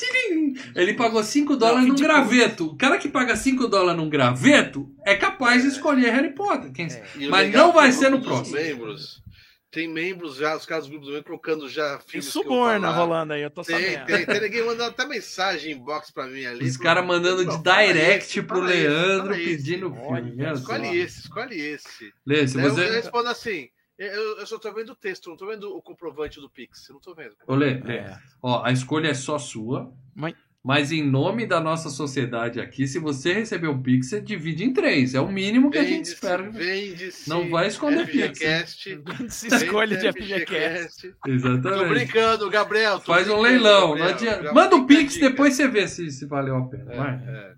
Ele 0.74 0.94
pagou 0.94 1.22
5 1.22 1.56
dólares 1.56 1.86
num 1.86 1.94
ridículo. 1.94 2.14
graveto. 2.14 2.66
O 2.66 2.76
cara 2.76 2.98
que 2.98 3.08
paga 3.08 3.36
5 3.36 3.66
dólares 3.68 3.96
num 4.00 4.08
graveto 4.08 4.90
é 5.06 5.14
capaz 5.14 5.62
de 5.62 5.68
escolher 5.68 6.10
Harry 6.10 6.34
Potter. 6.34 6.72
Quem- 6.72 6.86
É. 6.86 7.04
E 7.16 7.28
Mas 7.28 7.52
não 7.52 7.72
vai 7.72 7.86
é 7.88 7.90
o 7.90 7.92
ser 7.92 8.10
no 8.10 8.20
próximo. 8.20 8.56
Membros, 8.56 9.22
tem 9.70 9.86
membros 9.88 10.36
já, 10.36 10.56
os 10.56 10.66
caras 10.66 10.84
do 10.84 10.90
grupo 10.90 11.06
do 11.06 11.12
membro 11.12 11.24
colocando 11.26 11.68
já 11.68 11.98
eu 12.12 12.20
vou 12.20 12.30
suborna 12.30 12.90
rolando 12.90 13.32
aí, 13.34 13.42
eu 13.42 13.50
tô 13.50 13.62
Tem, 13.62 13.76
sabendo. 13.80 14.06
tem, 14.06 14.26
tem 14.26 14.40
ninguém 14.40 14.64
mandando 14.64 14.90
até 14.90 15.06
mensagem 15.06 15.72
inbox 15.72 16.10
pra 16.10 16.26
mim 16.26 16.44
ali. 16.44 16.66
Os 16.66 16.76
pro- 16.76 16.84
caras 16.84 17.06
mandando 17.06 17.42
de 17.44 17.52
Não, 17.52 17.62
direct 17.62 18.26
esse, 18.38 18.42
pro 18.42 18.60
Leandro 18.60 19.34
pedindo 19.34 19.94
Olha, 19.94 20.24
filme. 20.24 20.42
Olha 20.44 20.56
só. 20.56 20.60
Escolhe 20.76 20.98
esse, 20.98 21.20
escolhe 21.20 21.60
esse. 21.60 22.12
Lê, 22.26 22.48
se 22.48 22.56
Daí 22.56 22.64
Eu, 22.66 22.70
você... 22.74 22.90
respondo 22.90 23.28
assim: 23.28 23.68
eu, 24.06 24.38
eu 24.38 24.46
só 24.46 24.58
tô 24.58 24.72
vendo 24.72 24.90
o 24.92 24.96
texto, 24.96 25.28
não 25.30 25.36
tô 25.36 25.46
vendo 25.46 25.74
o 25.76 25.82
comprovante 25.82 26.40
do 26.40 26.48
Pix. 26.48 26.86
Não 26.90 27.00
tô 27.00 27.14
vendo. 27.14 27.34
Ô, 27.46 27.54
Lê, 27.54 27.74
Lê, 27.80 27.96
É. 27.96 28.16
ó, 28.42 28.62
a 28.64 28.70
escolha 28.72 29.08
é 29.08 29.14
só 29.14 29.38
sua. 29.38 29.92
Mas- 30.14 30.34
Mas 30.62 30.90
em 30.92 31.02
nome 31.08 31.46
da 31.46 31.60
nossa 31.60 31.88
sociedade 31.88 32.60
aqui, 32.60 32.86
se 32.86 32.98
você 32.98 33.32
receber 33.32 33.68
um 33.68 33.80
Pix, 33.80 34.08
você 34.08 34.20
divide 34.20 34.64
em 34.64 34.72
três. 34.72 35.14
É 35.14 35.20
o 35.20 35.28
mínimo 35.30 35.70
que 35.70 35.78
a 35.78 35.84
gente 35.84 36.06
espera. 36.06 36.50
vende-se. 36.50 37.28
Não 37.28 37.48
vai 37.48 37.68
esconder 37.68 38.04
Pix. 38.06 38.38
FGCast. 38.38 39.00
Se 39.30 39.46
escolhe 39.46 39.96
de 39.96 40.10
vende 40.10 40.34
FGCast. 40.34 41.14
Tô 41.24 41.30
Exatamente. 41.30 41.88
brincando, 41.88 42.50
Gabriel. 42.50 42.98
tô 42.98 43.06
Faz 43.06 43.28
um 43.30 43.40
leilão. 43.40 43.94
Gabriel. 43.94 44.04
Não 44.08 44.14
adianta. 44.14 44.52
Manda 44.52 44.76
o 44.76 44.80
a 44.82 44.86
Pix, 44.86 45.14
dica. 45.14 45.30
depois 45.30 45.54
você 45.54 45.68
vê 45.68 45.86
se, 45.88 46.10
se 46.10 46.26
valeu 46.26 46.56
a 46.56 46.68
pena. 46.68 46.92
É, 46.92 46.96
Vai. 46.96 47.14
é. 47.14 47.54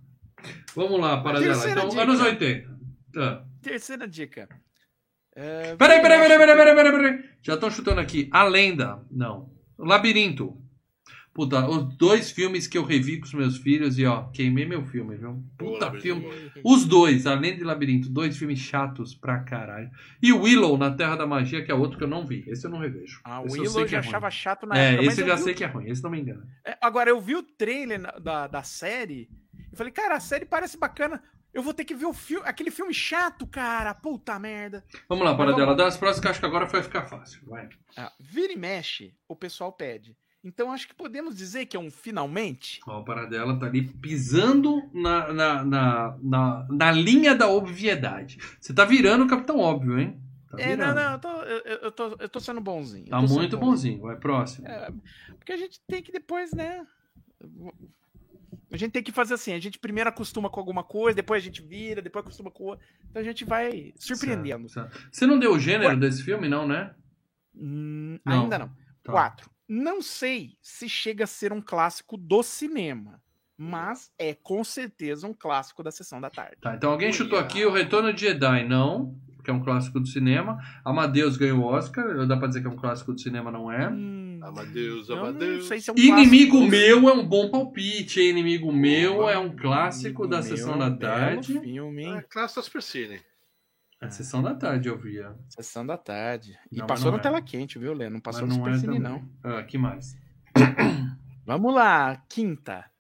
Vamos 0.77 1.01
lá, 1.01 1.20
Paradela. 1.23 1.52
Terceira 1.55 1.81
Então, 1.81 1.89
dica. 1.89 2.02
anos 2.02 2.20
80. 2.20 2.78
Tá. 3.12 3.44
Terceira 3.62 4.07
dica. 4.07 4.49
É, 5.43 5.75
Peraí, 5.77 6.02
peraí, 6.02 6.20
peraí, 6.20 6.39
peraí, 6.39 6.57
peraí, 6.57 6.75
peraí, 6.75 6.93
peraí. 6.93 7.25
Já 7.43 7.55
estão 7.55 7.70
chutando 7.70 8.01
aqui. 8.01 8.28
A 8.31 8.44
lenda. 8.44 9.02
Não. 9.10 9.51
O 9.78 9.85
labirinto. 9.86 10.57
Puta, 11.33 11.67
os 11.69 11.97
dois 11.97 12.31
filmes 12.33 12.67
que 12.67 12.77
eu 12.77 12.85
revi 12.85 13.19
com 13.19 13.25
os 13.25 13.33
meus 13.33 13.57
filhos 13.57 13.97
e 13.99 14.05
ó, 14.05 14.25
queimei 14.33 14.67
meu 14.67 14.85
filme, 14.85 15.17
viu? 15.17 15.43
Puta 15.57 15.86
Labirinto 15.86 16.02
filme. 16.02 16.51
é. 16.57 16.60
Os 16.65 16.85
dois, 16.85 17.25
além 17.27 17.57
de 17.57 17.62
Labirinto, 17.62 18.10
dois 18.10 18.36
filmes 18.36 18.59
chatos 18.59 19.15
pra 19.15 19.39
caralho. 19.39 19.89
E 20.20 20.33
o 20.33 20.43
Willow 20.43 20.77
na 20.77 20.91
Terra 20.91 21.15
da 21.17 21.27
Magia, 21.27 21.65
que 21.65 21.70
é 21.70 21.75
outro 21.75 21.97
que 21.97 22.05
eu 22.05 22.09
não 22.09 22.27
vi. 22.27 22.44
Esse 22.49 22.67
eu 22.67 22.70
não 22.70 22.81
revejo. 22.81 23.20
Ah, 23.25 23.41
o 23.41 23.47
Esse 23.47 23.59
eu 23.59 23.62
Willow 23.62 23.81
eu 23.81 23.85
que 23.86 23.93
já 23.93 23.99
é 23.99 24.01
ruim. 24.01 24.09
achava 24.09 24.31
chato 24.31 24.67
na 24.67 24.77
É, 24.77 24.89
época. 24.89 25.02
mas 25.05 25.12
esse 25.12 25.23
eu 25.23 25.27
já 25.28 25.36
sei 25.36 25.52
o- 25.52 25.57
que 25.57 25.65
é 25.65 25.67
ruim, 25.69 25.89
esse 25.89 26.02
não 26.02 26.10
me 26.10 26.20
engana. 26.20 26.47
É, 26.67 26.77
Agora, 26.83 27.09
eu 27.09 27.20
vi 27.20 27.36
o 27.36 27.43
trailer 27.44 28.01
da, 28.20 28.49
da 28.49 28.62
série 28.65 29.28
e 29.73 29.77
falei, 29.77 29.93
cara, 29.93 30.17
a 30.17 30.20
série 30.20 30.44
parece 30.44 30.77
bacana. 30.77 31.23
Eu 31.52 31.62
vou 31.62 31.74
ter 31.74 31.84
que 31.84 31.94
ver 31.94 32.06
o 32.06 32.12
filme, 32.12 32.46
aquele 32.46 32.70
filme 32.70 32.94
chato, 32.94 33.46
cara. 33.46 33.92
Puta 33.92 34.38
merda. 34.38 34.84
Vamos 35.08 35.24
lá, 35.24 35.34
para 35.34 35.46
dela. 35.52 35.66
vamos- 35.66 35.76
Dá 35.78 35.86
as 35.88 35.96
próximas 35.96 36.20
que 36.20 36.28
acho 36.28 36.40
que 36.40 36.46
agora 36.46 36.66
vai 36.66 36.82
ficar 36.82 37.06
fácil. 37.06 37.40
Vai. 37.46 37.68
Ah, 37.96 38.12
vira 38.20 38.52
e 38.52 38.56
mexe, 38.56 39.14
o 39.28 39.34
pessoal 39.34 39.72
pede. 39.72 40.16
Então 40.42 40.72
acho 40.72 40.88
que 40.88 40.94
podemos 40.94 41.36
dizer 41.36 41.66
que 41.66 41.76
é 41.76 41.80
um 41.80 41.90
finalmente. 41.90 42.80
Ó, 42.86 43.00
a 43.00 43.04
Paradela 43.04 43.58
tá 43.58 43.66
ali 43.66 43.82
pisando 43.82 44.88
na, 44.94 45.32
na, 45.32 45.64
na, 45.64 46.18
na, 46.22 46.66
na 46.70 46.90
linha 46.92 47.34
da 47.34 47.46
obviedade. 47.48 48.38
Você 48.58 48.72
tá 48.72 48.84
virando 48.86 49.24
o 49.24 49.28
Capitão 49.28 49.58
Óbvio, 49.58 49.98
hein? 49.98 50.18
Tá 50.50 50.56
É, 50.58 50.74
não, 50.76 50.94
não, 50.94 51.12
eu 51.12 51.18
tô, 51.18 51.28
eu, 51.42 51.58
eu 51.82 51.92
tô, 51.92 52.16
eu 52.18 52.28
tô 52.28 52.40
sendo 52.40 52.60
bonzinho. 52.60 53.06
Tá 53.06 53.20
muito 53.20 53.58
bonzinho. 53.58 54.00
Vai, 54.00 54.16
próximo. 54.16 54.66
É, 54.66 54.90
porque 55.36 55.52
a 55.52 55.56
gente 55.58 55.78
tem 55.86 56.02
que 56.02 56.10
depois, 56.10 56.52
né? 56.52 56.86
A 58.72 58.76
gente 58.76 58.92
tem 58.92 59.02
que 59.02 59.12
fazer 59.12 59.34
assim, 59.34 59.52
a 59.52 59.58
gente 59.58 59.78
primeiro 59.78 60.08
acostuma 60.10 60.48
com 60.48 60.60
alguma 60.60 60.82
coisa, 60.84 61.16
depois 61.16 61.42
a 61.42 61.44
gente 61.44 61.62
vira, 61.62 62.00
depois 62.02 62.24
acostuma 62.24 62.50
com 62.50 62.64
outra. 62.64 62.84
Então 63.08 63.20
a 63.20 63.24
gente 63.24 63.44
vai 63.44 63.92
surpreendendo. 63.96 64.68
Certo, 64.68 64.92
certo. 64.92 65.08
Você 65.12 65.26
não 65.26 65.38
deu 65.38 65.52
o 65.54 65.58
gênero 65.58 65.96
desse 65.98 66.22
filme, 66.22 66.48
não, 66.48 66.66
né? 66.66 66.94
Hum, 67.54 68.18
Não. 68.24 68.42
Ainda 68.42 68.58
não. 68.58 68.68
Tá. 69.02 69.12
Quatro. 69.12 69.50
Não 69.68 70.02
sei 70.02 70.56
se 70.60 70.88
chega 70.88 71.24
a 71.24 71.26
ser 71.26 71.52
um 71.52 71.60
clássico 71.60 72.16
do 72.16 72.42
cinema, 72.42 73.22
mas 73.56 74.10
é 74.18 74.34
com 74.34 74.64
certeza 74.64 75.26
um 75.26 75.34
clássico 75.34 75.82
da 75.82 75.90
sessão 75.90 76.20
da 76.20 76.30
tarde. 76.30 76.56
Tá, 76.60 76.74
então 76.74 76.90
alguém 76.90 77.12
chutou 77.12 77.38
aqui 77.38 77.64
o 77.64 77.72
Retorno 77.72 78.12
de 78.12 78.22
Jedi, 78.22 78.66
não, 78.66 79.16
que 79.44 79.50
é 79.50 79.54
um 79.54 79.62
clássico 79.62 80.00
do 80.00 80.06
cinema. 80.08 80.58
Amadeus 80.84 81.36
ganhou 81.36 81.60
o 81.60 81.64
Oscar, 81.64 82.26
dá 82.26 82.36
pra 82.36 82.48
dizer 82.48 82.62
que 82.62 82.66
é 82.66 82.70
um 82.70 82.76
clássico 82.76 83.12
do 83.12 83.20
cinema, 83.20 83.50
não 83.50 83.70
é? 83.70 83.88
Hum, 83.88 84.30
Amadeus, 84.43 85.10
Amadeus. 85.10 85.69
se 85.69 85.91
é 85.91 85.93
um 85.93 85.97
Inimigo 85.97 86.52
clássico. 86.59 86.70
Meu 86.70 87.09
é 87.09 87.12
um 87.12 87.27
bom 87.27 87.51
palpite, 87.51 88.20
hein? 88.20 88.31
Inimigo 88.31 88.73
Meu 88.73 89.28
é 89.28 89.39
um 89.39 89.55
clássico 89.55 90.27
da 90.27 90.39
Inimigo 90.39 90.57
Sessão 90.57 90.78
da 90.78 90.91
Tarde. 90.91 91.60
Filme, 91.60 92.05
hein? 92.05 92.17
É, 92.17 92.23
classe 92.23 92.57
da 92.57 92.62
Supercine. 92.62 93.20
A 94.01 94.09
Sessão 94.09 94.43
da 94.43 94.55
Tarde 94.55 94.89
eu 94.89 94.97
via. 94.97 95.35
Sessão 95.51 95.85
da 95.86 95.97
tarde. 95.99 96.59
E 96.73 96.78
Não, 96.78 96.86
passou 96.86 97.12
na 97.12 97.19
é. 97.19 97.20
tela 97.20 97.43
quente, 97.43 97.78
viu, 97.78 97.93
Lê? 97.93 98.09
Não 98.09 98.19
passou 98.20 98.47
mas 98.47 98.83
no 98.83 98.89
não 98.89 98.97
é 98.97 98.99
não. 98.99 99.28
Ah, 99.44 99.62
que 99.62 99.77
mais? 99.77 100.17
Vamos 101.44 101.75
lá, 101.75 102.17
quinta. 102.28 102.91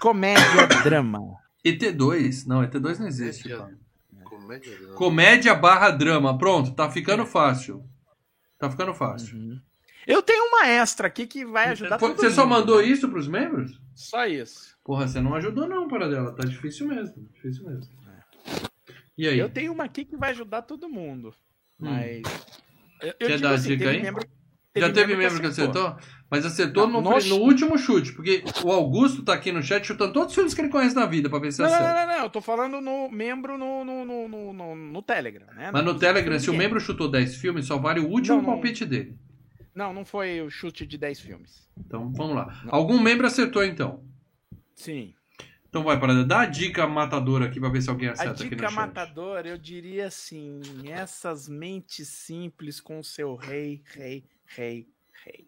Comédia 0.00 0.66
drama. 0.82 1.36
ET2. 1.64 2.46
Não, 2.46 2.62
ET2 2.62 2.98
não 3.00 3.06
existe. 3.06 3.48
Comédia. 3.50 3.78
Comédia. 4.24 4.88
Comédia 4.94 5.54
barra 5.54 5.90
drama. 5.90 6.38
Pronto, 6.38 6.72
tá 6.72 6.90
ficando 6.90 7.26
fácil. 7.26 7.84
Tá 8.58 8.70
ficando 8.70 8.94
fácil. 8.94 9.36
Uhum. 9.36 9.60
Eu 10.06 10.22
tenho 10.22 10.44
uma 10.48 10.66
extra 10.66 11.06
aqui 11.06 11.26
que 11.26 11.44
vai 11.44 11.68
ajudar 11.68 11.98
todo 11.98 12.16
Você 12.16 12.30
só 12.30 12.42
mundo, 12.46 12.50
mandou 12.58 12.78
né? 12.82 12.86
isso 12.88 13.08
pros 13.08 13.28
membros? 13.28 13.80
Só 13.94 14.26
isso. 14.26 14.76
Porra, 14.84 15.06
você 15.06 15.20
não 15.20 15.34
ajudou 15.34 15.68
não, 15.68 15.86
para 15.86 16.08
dela. 16.08 16.34
Tá 16.34 16.44
difícil 16.46 16.88
mesmo. 16.88 17.28
Difícil 17.32 17.64
mesmo. 17.64 17.86
E 19.16 19.28
aí? 19.28 19.38
Eu 19.38 19.48
tenho 19.48 19.72
uma 19.72 19.84
aqui 19.84 20.04
que 20.04 20.16
vai 20.16 20.30
ajudar 20.30 20.62
todo 20.62 20.88
mundo. 20.88 21.28
Hum. 21.80 21.90
Mas. 21.90 22.22
Eu, 23.00 23.14
eu 23.20 23.28
Quer 23.28 23.40
dar 23.40 23.54
assim, 23.54 23.68
dica 23.70 23.84
teve 23.84 23.96
aí? 23.96 24.02
membro- 24.02 24.26
Já 24.74 24.90
teve 24.92 25.14
membro 25.16 25.40
que 25.40 25.46
acertou? 25.46 25.96
Mas 26.30 26.46
acertou 26.46 26.86
Não, 26.88 27.02
no, 27.02 27.10
no 27.10 27.18
no 27.28 27.36
último 27.42 27.76
chute, 27.76 28.12
porque 28.14 28.42
o 28.64 28.72
Augusto 28.72 29.22
tá 29.22 29.34
aqui 29.34 29.52
no 29.52 29.62
chat 29.62 29.86
chutando 29.86 30.14
todos 30.14 30.28
os 30.28 30.34
filmes 30.34 30.54
que 30.54 30.62
ele 30.62 30.70
conhece 30.70 30.94
na 30.96 31.04
vida 31.04 31.28
pra 31.28 31.38
ver 31.38 31.52
se 31.52 31.60
Não, 31.60 31.68
não, 31.68 31.74
acerta. 31.74 31.92
não, 31.94 32.06
não, 32.06 32.16
não, 32.18 32.24
eu 32.24 32.30
tô 32.30 32.40
falando 32.40 32.80
no 32.80 33.10
membro 33.10 33.58
no, 33.58 33.84
no, 33.84 34.04
no, 34.04 34.28
no, 34.54 34.74
no- 34.74 35.02
Telegram, 35.02 35.46
né? 35.54 35.70
Mas 35.72 35.84
no 35.84 35.98
Telegram, 35.98 36.38
se 36.38 36.48
o 36.48 36.52
Ninguém. 36.52 36.66
membro 36.68 36.80
chutou 36.80 37.10
10 37.10 37.36
filmes, 37.36 37.66
só 37.66 37.76
vale 37.76 38.00
o 38.00 38.08
último 38.08 38.36
Não, 38.36 38.42
não. 38.42 38.50
palpite 38.54 38.86
dele. 38.86 39.14
Não, 39.74 39.92
não 39.92 40.04
foi 40.04 40.40
o 40.42 40.50
chute 40.50 40.86
de 40.86 40.98
10 40.98 41.20
filmes. 41.20 41.68
Então 41.78 42.12
vamos 42.12 42.36
lá. 42.36 42.62
Não. 42.64 42.74
Algum 42.74 43.00
membro 43.00 43.26
acertou 43.26 43.64
então. 43.64 44.04
Sim. 44.74 45.14
Então 45.68 45.82
vai, 45.82 45.98
para 45.98 46.22
dá 46.22 46.40
a 46.40 46.46
dica 46.46 46.86
matadora 46.86 47.46
aqui 47.46 47.58
pra 47.58 47.70
ver 47.70 47.80
se 47.80 47.88
alguém 47.88 48.10
A 48.10 48.12
acerta 48.12 48.32
aqui 48.32 48.44
no 48.44 48.50
dica 48.50 48.70
matadora, 48.70 49.48
eu 49.48 49.56
diria 49.56 50.06
assim: 50.06 50.60
essas 50.86 51.48
mentes 51.48 52.08
simples 52.08 52.78
com 52.78 53.02
seu 53.02 53.34
rei, 53.34 53.82
rei, 53.94 54.24
rei, 54.44 54.86
rei. 55.24 55.46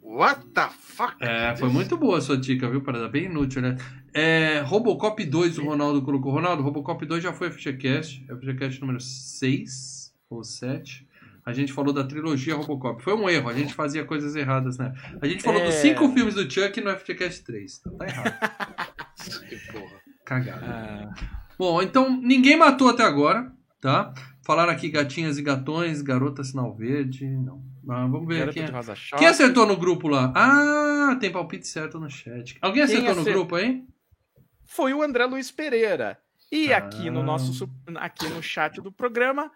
What 0.00 0.46
the 0.54 0.68
fuck? 0.70 1.16
É, 1.20 1.54
foi 1.56 1.68
muito 1.68 1.96
boa 1.96 2.18
a 2.18 2.20
sua 2.20 2.38
dica, 2.38 2.70
viu, 2.70 2.82
Parada? 2.82 3.08
Bem 3.08 3.24
inútil, 3.24 3.60
né? 3.60 3.76
É, 4.14 4.60
Robocop 4.60 5.22
2, 5.22 5.58
o 5.58 5.64
Ronaldo 5.64 6.02
colocou. 6.02 6.32
Ronaldo, 6.32 6.62
Robocop 6.62 7.04
2 7.04 7.22
já 7.22 7.32
foi 7.32 7.50
FGCast. 7.50 8.24
É 8.28 8.34
FGCast 8.34 8.80
número 8.80 9.00
6 9.00 10.14
ou 10.30 10.44
7. 10.44 11.07
A 11.48 11.52
gente 11.54 11.72
falou 11.72 11.92
da 11.94 12.04
trilogia 12.04 12.54
Robocop. 12.54 13.02
Foi 13.02 13.14
um 13.14 13.28
erro, 13.28 13.48
a 13.48 13.54
gente 13.54 13.72
fazia 13.72 14.04
coisas 14.04 14.36
erradas, 14.36 14.76
né? 14.76 14.92
A 15.20 15.26
gente 15.26 15.42
falou 15.42 15.60
É. 15.62 15.64
dos 15.64 15.76
cinco 15.76 16.08
filmes 16.12 16.34
do 16.34 16.42
Chuck 16.50 16.78
no 16.80 16.90
FGCast 16.90 17.42
3. 17.42 17.78
Então 17.80 17.96
tá 17.96 18.06
errado. 18.06 18.34
Que 19.48 19.56
porra. 19.72 20.00
Cagada. 20.24 20.66
Ah, 20.66 21.14
Bom, 21.58 21.80
então 21.82 22.20
ninguém 22.20 22.56
matou 22.56 22.88
até 22.90 23.02
agora, 23.02 23.50
tá? 23.80 24.12
Falaram 24.44 24.72
aqui 24.72 24.88
gatinhas 24.90 25.38
e 25.38 25.42
gatões, 25.42 26.02
garota 26.02 26.44
sinal 26.44 26.74
verde. 26.74 27.26
Não. 27.26 27.62
Ah, 27.88 28.06
vamos 28.06 28.26
ver 28.28 28.48
Rosa 28.70 28.94
Choque. 28.94 29.20
Quem 29.20 29.28
acertou 29.28 29.66
no 29.66 29.76
grupo 29.76 30.06
lá? 30.08 30.32
Ah, 30.36 31.16
tem 31.18 31.32
palpite 31.32 31.66
certo 31.66 31.98
no 31.98 32.08
chat. 32.10 32.56
Alguém 32.60 32.86
Quem 32.86 32.96
acertou 32.98 33.14
no 33.16 33.24
grupo 33.24 33.56
aí? 33.56 33.82
Foi 34.66 34.92
o 34.92 35.02
André 35.02 35.24
Luiz 35.24 35.50
Pereira. 35.50 36.18
E 36.52 36.72
Ah. 36.72 36.78
aqui 36.78 37.10
no 37.10 37.22
nosso 37.22 37.68
aqui 37.96 38.28
no 38.28 38.42
chat 38.42 38.80
do 38.80 38.92
programa, 38.92 39.50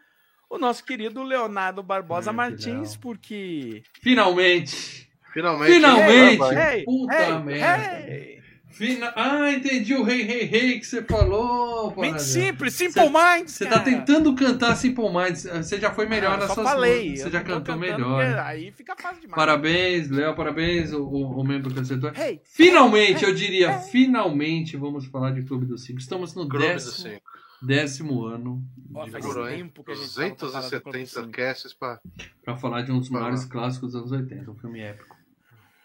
o 0.55 0.59
nosso 0.59 0.85
querido 0.85 1.23
Leonardo 1.23 1.83
Barbosa 1.83 2.31
Ah, 2.31 2.33
que 2.33 2.37
Martins, 2.37 2.95
porque 2.97 3.83
Finalmente! 4.03 5.09
Finalmente. 5.33 5.73
Finalmente! 5.73 6.45
Ei, 6.55 6.79
Ei, 6.79 6.85
Puta 6.85 7.15
ei, 7.23 7.39
merda. 7.39 8.43
Fina... 8.73 9.13
Ah, 9.15 9.53
entendi 9.53 9.95
o 9.95 10.03
rei, 10.03 10.23
rei, 10.23 10.45
rei 10.45 10.79
que 10.81 10.87
você 10.87 11.03
falou. 11.03 11.93
Paradela. 11.93 12.19
simples, 12.19 12.75
Simple 12.75 13.03
Minds. 13.11 13.53
Você 13.53 13.67
tá 13.67 13.79
tentando 13.81 14.35
cantar 14.35 14.75
Simple 14.77 15.11
Minds. 15.13 15.45
Você 15.45 15.79
já 15.79 15.91
foi 15.91 16.07
melhor 16.07 16.33
Ah, 16.33 16.35
eu 16.35 16.39
nas 16.41 16.53
suas 16.53 16.67
falei. 16.69 17.11
músicas. 17.11 17.21
Você 17.23 17.31
já 17.31 17.43
cantou 17.45 17.77
melhor. 17.77 18.23
Aí 18.41 18.73
fica 18.73 18.95
fácil 18.97 19.21
demais. 19.21 19.37
Parabéns, 19.37 20.11
Léo, 20.11 20.35
parabéns, 20.35 20.93
o, 20.93 21.03
o, 21.03 21.41
o 21.41 21.45
membro 21.45 21.73
que 21.73 21.81
acertou. 21.81 22.11
Hey, 22.15 22.41
Finalmente, 22.45 23.25
eu 23.25 23.35
diria, 23.35 23.79
finalmente 23.79 24.77
vamos 24.77 25.05
falar 25.07 25.33
de 25.33 25.43
Clube 25.43 25.67
dos 25.67 25.85
Cinco. 25.85 25.99
Estamos 26.01 26.35
no 26.35 26.49
Clube 26.49 26.67
décimo, 26.67 27.11
Cinco. 27.11 27.32
Décimo 27.63 28.25
ano 28.25 28.63
Ó, 28.95 29.05
de 29.05 29.11
faz 29.11 29.25
tempo 29.25 29.85
que 29.85 29.93
a 29.93 29.95
gente 29.95 30.15
tava 30.15 30.35
pra 30.35 30.49
falar 30.51 30.71
do 30.71 30.83
Clube 30.83 30.99
dos 30.99 31.05
270 31.05 31.07
Cinco. 31.07 31.31
casts 31.31 31.73
pra. 31.73 32.01
para 32.45 32.57
falar 32.57 32.83
de 32.83 32.93
um 32.93 32.99
dos 32.99 33.11
lá. 33.11 33.21
maiores 33.21 33.45
clássicos 33.45 33.93
dos 33.93 34.01
anos 34.01 34.13
80, 34.13 34.51
um 34.51 34.55
filme 34.57 34.81
épico. 34.81 35.17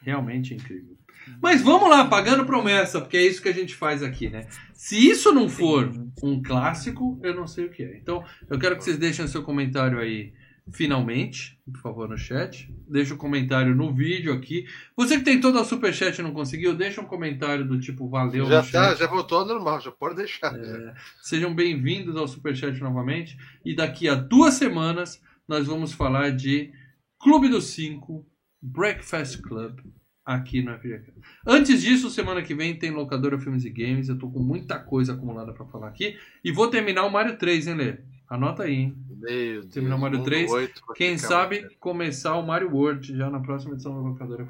Realmente 0.02 0.54
incrível. 0.54 0.98
Mas 1.42 1.62
vamos 1.62 1.90
lá, 1.90 2.06
pagando 2.08 2.46
promessa, 2.46 3.02
porque 3.02 3.18
é 3.18 3.26
isso 3.26 3.42
que 3.42 3.50
a 3.50 3.54
gente 3.54 3.76
faz 3.76 4.02
aqui, 4.02 4.30
né? 4.30 4.48
Se 4.74 4.96
isso 4.98 5.34
não 5.34 5.50
for 5.50 5.92
um 6.24 6.42
clássico, 6.42 7.20
eu 7.22 7.36
não 7.36 7.46
sei 7.48 7.66
o 7.66 7.70
que 7.70 7.84
é. 7.84 7.98
Então, 7.98 8.24
eu 8.50 8.58
quero 8.58 8.78
que 8.78 8.84
vocês 8.84 8.98
deixem 8.98 9.28
seu 9.28 9.44
comentário 9.44 10.00
aí, 10.00 10.34
finalmente, 10.72 11.60
por 11.66 11.82
favor, 11.82 12.10
no 12.10 12.18
chat. 12.18 12.74
Deixa 12.88 13.14
o 13.14 13.18
comentário 13.18 13.76
no 13.76 13.94
vídeo 13.94 14.34
aqui. 14.34 14.66
Você 14.96 15.18
que 15.18 15.24
tem 15.24 15.40
todo 15.40 15.60
o 15.60 15.66
superchat 15.66 16.20
e 16.20 16.24
não 16.24 16.34
conseguiu, 16.34 16.76
deixa 16.76 17.02
um 17.02 17.06
comentário 17.06 17.66
do 17.66 17.80
tipo 17.80 18.10
valeu 18.10 18.46
Já 18.46 18.58
no 18.60 18.64
chat. 18.64 18.72
tá, 18.72 18.96
já 18.96 19.08
voltou 19.08 19.40
ao 19.40 19.46
normal, 19.46 19.80
já 19.82 19.92
pode 19.92 20.16
deixar. 20.16 20.54
É, 20.56 20.94
sejam 21.22 21.54
bem-vindos 21.54 22.16
ao 22.16 22.28
Superchat 22.28 22.80
novamente. 22.82 23.38
E 23.66 23.76
daqui 23.76 24.08
a 24.10 24.16
duas 24.16 24.56
semanas 24.56 25.22
nós 25.48 25.66
vamos 25.66 25.94
falar 25.94 26.32
de 26.32 26.72
Clube 27.20 27.50
dos 27.50 27.66
Cinco, 27.66 28.26
Breakfast 28.62 29.42
Club, 29.42 29.80
aqui 30.26 30.62
no 30.62 30.78
FGK. 30.78 31.14
Antes 31.46 31.82
disso, 31.82 32.10
semana 32.10 32.42
que 32.42 32.54
vem 32.54 32.78
tem 32.78 32.92
locadora 32.92 33.40
Filmes 33.40 33.64
e 33.64 33.70
Games. 33.70 34.10
Eu 34.10 34.18
tô 34.18 34.30
com 34.30 34.40
muita 34.44 34.78
coisa 34.78 35.14
acumulada 35.14 35.54
para 35.54 35.66
falar 35.66 35.88
aqui. 35.88 36.18
E 36.44 36.52
vou 36.52 36.70
terminar 36.70 37.06
o 37.06 37.12
Mario 37.12 37.38
3, 37.38 37.68
hein, 37.68 37.76
Lê? 37.76 37.98
Anota 38.30 38.64
aí, 38.64 38.74
hein? 38.74 38.98
Meu 39.08 39.16
Deus. 39.18 39.66
Terminou 39.68 39.98
o 39.98 40.02
Mario 40.02 40.18
mundo 40.20 40.28
3. 40.28 40.52
oito 40.52 40.86
pra 40.86 40.96
Quem 40.96 41.16
ficar 41.18 41.28
sabe 41.30 41.62
mais- 41.62 41.76
começar 41.80 42.36
o 42.36 42.46
Mario 42.46 42.72
World 42.76 43.16
já 43.16 43.30
na 43.30 43.40
próxima 43.40 43.74
edição 43.74 43.94
da 43.96 44.02
locadora! 44.10 44.46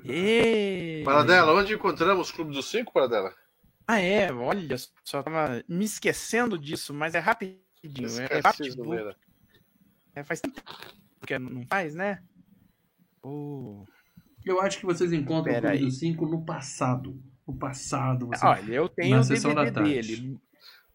Paradela, 1.05 1.53
onde 1.53 1.73
encontramos 1.73 2.29
o 2.29 2.33
Clube 2.33 2.53
dos 2.53 2.69
Cinco, 2.69 2.91
Paradela? 2.91 3.33
Ah, 3.87 3.99
é, 4.01 4.33
olha, 4.33 4.75
só 5.03 5.21
tava 5.23 5.63
me 5.67 5.85
esquecendo 5.85 6.57
disso, 6.57 6.93
mas 6.93 7.13
é 7.15 7.19
rapidinho. 7.19 7.59
É, 8.19 8.37
é 8.37 8.39
Esqueci 8.39 8.75
do 8.75 8.89
rápido. 8.89 9.15
É, 10.15 10.23
faz 10.23 10.41
tempo 10.41 10.59
que 11.25 11.37
não 11.39 11.65
faz, 11.67 11.93
né? 11.93 12.21
Pô. 13.21 13.85
Eu 14.43 14.59
acho 14.61 14.79
que 14.79 14.85
vocês 14.85 15.13
encontram 15.13 15.41
o 15.41 15.55
Pera 15.55 15.69
Clube 15.69 15.77
aí. 15.77 15.85
dos 15.85 15.99
Cinco 15.99 16.25
no 16.25 16.43
passado. 16.43 17.21
No 17.47 17.53
passado. 17.55 18.27
Você... 18.27 18.45
Olha, 18.45 18.73
eu 18.73 18.89
tenho 18.89 19.15
Na 19.15 19.21
o 19.21 19.23
sessão 19.23 19.53
da 19.53 19.63
DVD 19.65 19.93
tarde. 19.93 20.15
dele. 20.15 20.37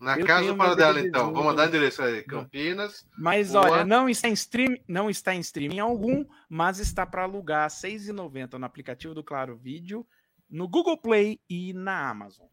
Na 0.02 0.18
Eu 0.18 0.26
casa 0.26 0.48
do 0.48 0.56
Paradela, 0.56 0.94
DVD 0.94 1.08
então. 1.08 1.28
do- 1.28 1.34
Vou 1.34 1.44
mandar 1.44 1.68
endereço 1.68 2.02
aí. 2.02 2.22
Campinas. 2.24 3.06
Mas 3.16 3.52
Boa. 3.52 3.70
olha, 3.70 3.84
não 3.84 4.08
está 4.08 4.28
em 4.28 4.32
stream, 4.32 4.76
não 4.89 5.08
está 5.08 5.34
em 5.34 5.40
streaming 5.40 5.78
algum, 5.78 6.24
mas 6.48 6.78
está 6.81 7.06
para 7.06 7.22
alugar 7.22 7.64
R$ 7.64 7.68
6,90 7.70 8.58
no 8.58 8.66
aplicativo 8.66 9.14
do 9.14 9.22
Claro 9.22 9.56
Vídeo, 9.56 10.05
no 10.50 10.68
Google 10.68 10.98
Play 10.98 11.40
e 11.48 11.72
na 11.72 12.10
Amazon. 12.10 12.47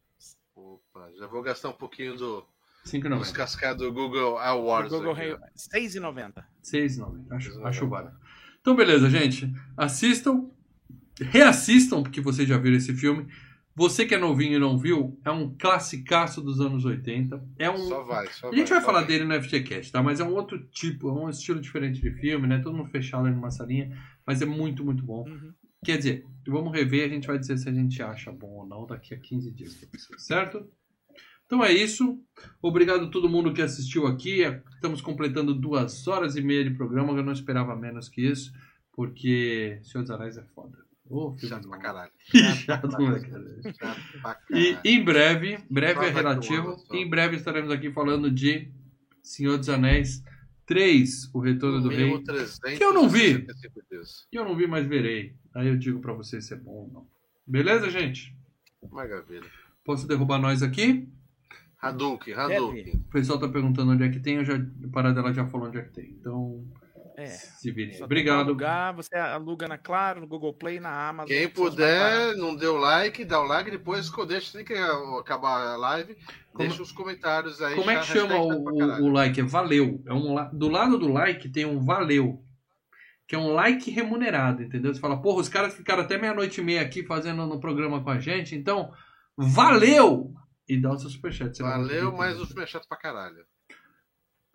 Opa, 0.56 1.10
já 1.18 1.26
vou 1.28 1.42
gastar 1.42 1.70
um 1.70 1.74
pouquinho 1.74 2.16
do, 2.18 2.46
5,90. 2.86 3.18
dos 3.18 3.32
cascados 3.32 3.86
do 3.86 3.92
Google 3.94 4.38
Awards. 4.38 4.92
Google 4.92 5.14
aqui, 5.14 5.22
Re-. 5.22 5.34
R$ 5.34 5.40
6,90. 5.90 6.44
6,90. 6.64 7.26
Acho, 7.32 7.52
6,90. 7.52 7.66
acho 7.68 7.88
válido. 7.88 8.18
Então, 8.62 8.76
beleza, 8.76 9.10
gente. 9.10 9.52
Assistam, 9.78 10.50
reassistam, 11.20 12.04
porque 12.04 12.22
vocês 12.22 12.48
já 12.48 12.58
viram 12.58 12.78
esse 12.78 12.94
filme. 12.94 13.28
Você 13.76 14.06
que 14.06 14.14
é 14.14 14.18
novinho 14.18 14.56
e 14.56 14.60
não 14.60 14.78
viu, 14.78 15.18
é 15.24 15.32
um 15.32 15.56
classicaço 15.58 16.42
dos 16.42 16.60
anos 16.60 16.84
80. 16.84 17.42
É 17.58 17.70
um, 17.70 17.78
Só 17.78 18.04
vai, 18.04 18.28
só 18.28 18.50
A 18.50 18.56
gente 18.56 18.70
vai 18.70 18.82
falar 18.82 19.04
dele 19.04 19.24
no 19.24 19.42
FGCast, 19.42 19.92
tá? 19.92 20.04
Mas 20.04 20.20
é 20.20 20.24
um 20.24 20.34
outro 20.34 20.60
tipo, 20.68 21.08
é 21.10 21.14
um 21.14 21.30
estilo 21.30 21.62
diferente 21.62 22.02
de 22.02 22.12
filme, 22.12 22.48
né? 22.48 22.60
Todo 22.60 22.76
mundo 22.76 22.90
fechado 22.90 23.26
ali 23.26 23.36
numa 23.36 23.52
salinha, 23.52 23.98
mas 24.26 24.42
é 24.42 24.46
muito, 24.46 24.84
muito 24.84 25.04
bom. 25.04 25.28
Uhum. 25.28 25.54
Quer 25.84 25.98
dizer, 25.98 26.26
vamos 26.46 26.74
rever, 26.74 27.06
a 27.06 27.10
gente 27.10 27.28
vai 27.28 27.40
dizer 27.40 27.58
se 27.58 27.70
a 27.70 27.74
gente 27.74 28.02
acha 28.04 28.32
bom 28.32 28.50
ou 28.50 28.68
não 28.68 28.86
daqui 28.86 29.14
a 29.14 29.18
15 29.18 29.52
dias, 29.52 29.76
pra 29.76 29.88
vocês, 29.98 30.26
certo? 30.26 30.70
Então 31.46 31.64
é 31.64 31.72
isso. 31.72 32.22
Obrigado 32.62 33.06
a 33.06 33.10
todo 33.10 33.30
mundo 33.30 33.54
que 33.54 33.62
assistiu 33.62 34.06
aqui. 34.06 34.42
Estamos 34.76 35.02
completando 35.02 35.54
duas 35.54 36.08
horas 36.08 36.36
e 36.36 36.42
meia 36.42 36.64
de 36.64 36.76
programa. 36.76 37.14
Eu 37.14 37.24
não 37.24 37.34
esperava 37.34 37.76
menos 37.76 38.08
que 38.08 38.22
isso, 38.22 38.52
porque 38.92 39.80
Senhor 39.82 40.04
dos 40.04 40.12
Anéis 40.12 40.38
é 40.38 40.44
foda. 40.54 40.78
Chato 41.40 41.68
pra 41.68 41.78
caralho. 41.80 42.12
Chato, 42.66 42.88
moleque. 43.00 43.30
Chato 43.78 44.00
pra 44.22 44.40
E 44.52 44.74
caralho. 44.74 44.82
em 44.86 45.04
breve, 45.04 45.58
breve 45.70 46.06
é 46.06 46.10
relativo, 46.10 46.78
em 46.92 47.10
breve 47.10 47.36
estaremos 47.38 47.72
aqui 47.72 47.92
falando 47.92 48.30
de 48.30 48.72
Senhor 49.24 49.58
dos 49.58 49.70
Anéis 49.70 50.24
3, 50.66 51.32
O 51.34 51.40
Retorno 51.40 51.82
do 51.82 51.90
Rei, 51.90 52.06
mínimo 52.06 52.24
365 52.24 52.78
Que 52.78 52.84
eu 52.84 52.94
não 52.94 53.10
vi. 53.10 53.46
que 54.30 54.38
eu 54.38 54.46
não 54.46 54.56
vi, 54.56 54.68
mas 54.68 54.86
verei. 54.86 55.36
Aí 55.56 55.68
eu 55.68 55.78
digo 55.78 56.00
pra 56.00 56.14
vocês 56.14 56.46
se 56.46 56.54
é 56.54 56.58
bom 56.58 56.72
ou 56.72 56.92
não. 56.94 57.08
Beleza, 57.46 57.90
gente? 57.90 58.36
Maravilha. 58.92 59.50
Posso 59.84 60.08
derrubar 60.08 60.38
nós 60.38 60.62
aqui? 60.62 61.10
Hadouken, 61.82 62.34
Hadouken. 62.34 62.94
O 63.08 63.12
pessoal 63.12 63.40
tá 63.40 63.48
perguntando 63.48 63.92
onde 63.94 64.04
é 64.04 64.10
que 64.10 64.20
tem, 64.20 64.36
eu 64.36 64.46
já, 64.46 64.56
a 64.58 64.88
Paradela 64.92 65.34
já 65.34 65.48
falou 65.48 65.68
onde 65.70 65.78
é 65.80 65.82
que 65.82 65.92
tem. 65.94 66.10
Então, 66.12 66.64
É. 67.22 67.28
se 67.28 67.72
virem. 67.72 67.90
Tem 67.90 67.98
que 67.98 68.04
Obrigado. 68.04 68.48
Alugar, 68.48 68.96
você 68.96 69.16
aluga 69.16 69.68
na 69.68 69.78
Claro, 69.78 70.22
no 70.22 70.28
Google 70.28 70.54
Play, 70.54 70.80
na 70.80 71.10
Amazon. 71.10 71.28
Quem 71.28 71.50
puder, 71.50 72.36
não 72.38 72.56
deu 72.56 72.78
like, 72.78 73.26
dá 73.26 73.40
o 73.42 73.44
like, 73.46 73.70
depois 73.70 74.10
deixa, 74.28 74.58
assim 74.58 74.66
que 74.66 74.74
acabar 74.74 75.74
a 75.74 75.76
live, 75.78 76.16
Como- 76.54 76.68
deixa 76.68 76.82
os 76.82 76.92
comentários 76.92 77.62
aí. 77.62 77.76
Como 77.76 77.92
é 77.92 78.00
que 78.00 78.06
chama 78.06 78.38
o, 78.38 78.64
pra 78.64 78.74
o- 78.74 79.04
o 79.06 79.10
like? 79.10 79.40
É 79.40 79.44
valeu. 79.44 80.02
É 80.08 80.14
um, 80.14 80.36
do 80.54 80.70
lado 80.70 80.98
do 80.98 81.12
like 81.12 81.50
tem 81.50 81.66
um 81.66 81.80
valeu. 81.82 82.44
Que 83.28 83.36
é 83.36 83.38
um 83.38 83.54
like 83.54 83.92
remunerado, 83.92 84.64
entendeu? 84.64 84.94
Você 84.94 85.00
fala, 85.00 85.22
porra, 85.22 85.42
os 85.42 85.50
caras 85.50 85.76
ficaram 85.76 86.02
até 86.02 86.18
meia-noite 86.18 86.62
e 86.62 86.64
meia 86.64 86.82
aqui 86.82 87.04
fazendo 87.06 87.46
no 87.46 87.60
programa 87.60 88.04
com 88.04 88.10
a 88.10 88.20
gente, 88.20 88.56
então, 88.56 88.92
valeu! 89.38 90.34
E 90.68 90.80
dá 90.80 90.92
o 90.92 90.98
seu 90.98 91.10
superchat. 91.10 91.60
Valeu, 91.62 92.12
mas 92.16 92.40
o 92.40 92.46
filme 92.46 92.64
é 92.64 92.68
pra 92.88 92.98
caralho. 92.98 93.46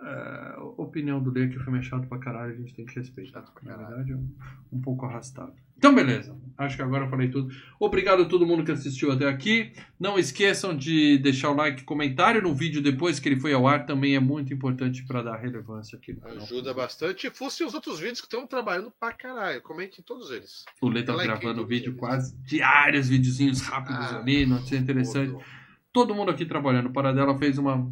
É, 0.07 0.55
opinião 0.77 1.23
do 1.23 1.31
Lê 1.31 1.49
que 1.49 1.57
o 1.57 1.61
filme 1.61 1.79
é 1.79 1.83
chato 1.83 2.07
pra 2.07 2.19
caralho, 2.19 2.53
a 2.53 2.57
gente 2.57 2.75
tem 2.75 2.85
que 2.85 2.95
respeitar. 2.95 3.43
Na 3.63 3.77
verdade, 3.77 4.13
é 4.13 4.17
um, 4.17 4.29
um 4.73 4.81
pouco 4.81 5.07
arrastado. 5.07 5.55
Então, 5.79 5.95
beleza. 5.95 6.37
Acho 6.59 6.77
que 6.77 6.83
agora 6.83 7.07
eu 7.07 7.11
falei 7.11 7.31
tudo. 7.31 7.53
Obrigado 7.81 8.23
a 8.23 8.27
todo 8.27 8.47
mundo 8.47 8.65
que 8.65 8.71
assistiu 8.71 9.11
até 9.11 9.27
aqui. 9.27 9.73
Não 9.99 10.19
esqueçam 10.19 10.77
de 10.77 11.17
deixar 11.19 11.51
o 11.51 11.55
like, 11.55 11.85
comentário 11.85 12.43
no 12.43 12.55
vídeo 12.55 12.83
depois 12.83 13.19
que 13.19 13.29
ele 13.29 13.41
foi 13.41 13.55
ao 13.55 13.67
ar. 13.67 13.87
Também 13.87 14.15
é 14.15 14.21
muito 14.21 14.53
importante 14.53 15.05
para 15.07 15.23
dar 15.23 15.37
relevância 15.37 15.97
aqui. 15.97 16.17
Ajuda 16.23 16.75
bastante. 16.75 17.27
E 17.27 17.31
fosse 17.31 17.65
os 17.65 17.73
outros 17.73 17.99
vídeos 17.99 18.21
que 18.21 18.27
estão 18.27 18.47
trabalhando 18.47 18.93
pra 19.01 19.13
caralho. 19.13 19.63
Comente 19.63 20.01
em 20.01 20.05
todos 20.05 20.31
eles. 20.31 20.65
O 20.83 20.89
Lê 20.89 21.03
tá 21.03 21.15
Like 21.15 21.29
gravando 21.29 21.67
vídeo 21.67 21.97
quase 21.97 22.37
diários, 22.45 23.09
videozinhos 23.09 23.63
rápidos 23.63 24.13
Ah, 24.13 24.19
ali, 24.19 24.45
notícia 24.45 24.77
interessante. 24.77 25.33
Tudo. 25.33 25.45
Todo 25.93 26.15
mundo 26.15 26.31
aqui 26.31 26.45
trabalhando. 26.45 26.87
O 26.89 26.93
Paradela 26.93 27.37
fez 27.39 27.57
uma, 27.59 27.91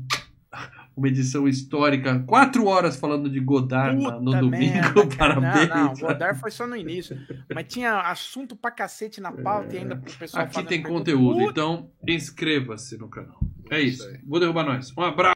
uma 0.96 1.08
edição 1.08 1.48
histórica, 1.48 2.20
quatro 2.26 2.66
horas 2.66 2.96
falando 2.96 3.30
de 3.30 3.40
Godard 3.40 4.00
na- 4.02 4.12
no 4.20 4.24
Puta 4.26 4.40
domingo. 4.40 4.72
merda. 4.72 5.06
Parabéns. 5.16 5.68
Não, 5.68 5.84
não, 5.86 5.94
Godard 5.94 6.38
foi 6.40 6.50
só 6.50 6.66
no 6.66 6.76
início. 6.76 7.18
Mas 7.54 7.64
tinha 7.68 8.00
assunto 8.00 8.54
pra 8.54 8.70
cacete 8.70 9.20
na 9.20 9.32
pauta 9.32 9.74
e 9.74 9.78
ainda 9.78 9.96
pro 9.96 10.12
pessoal 10.12 10.44
Aqui 10.44 10.62
tem 10.64 10.82
conteúdo, 10.82 11.38
Puta 11.38 11.50
então 11.50 11.90
inscreva-se 12.06 12.96
no 12.98 13.08
canal. 13.08 13.38
É 13.70 13.80
Isso. 13.80 14.06
Vou 14.26 14.38
derrubar 14.38 14.64
nós. 14.64 14.92
Um 14.96 15.00
abraço. 15.02 15.30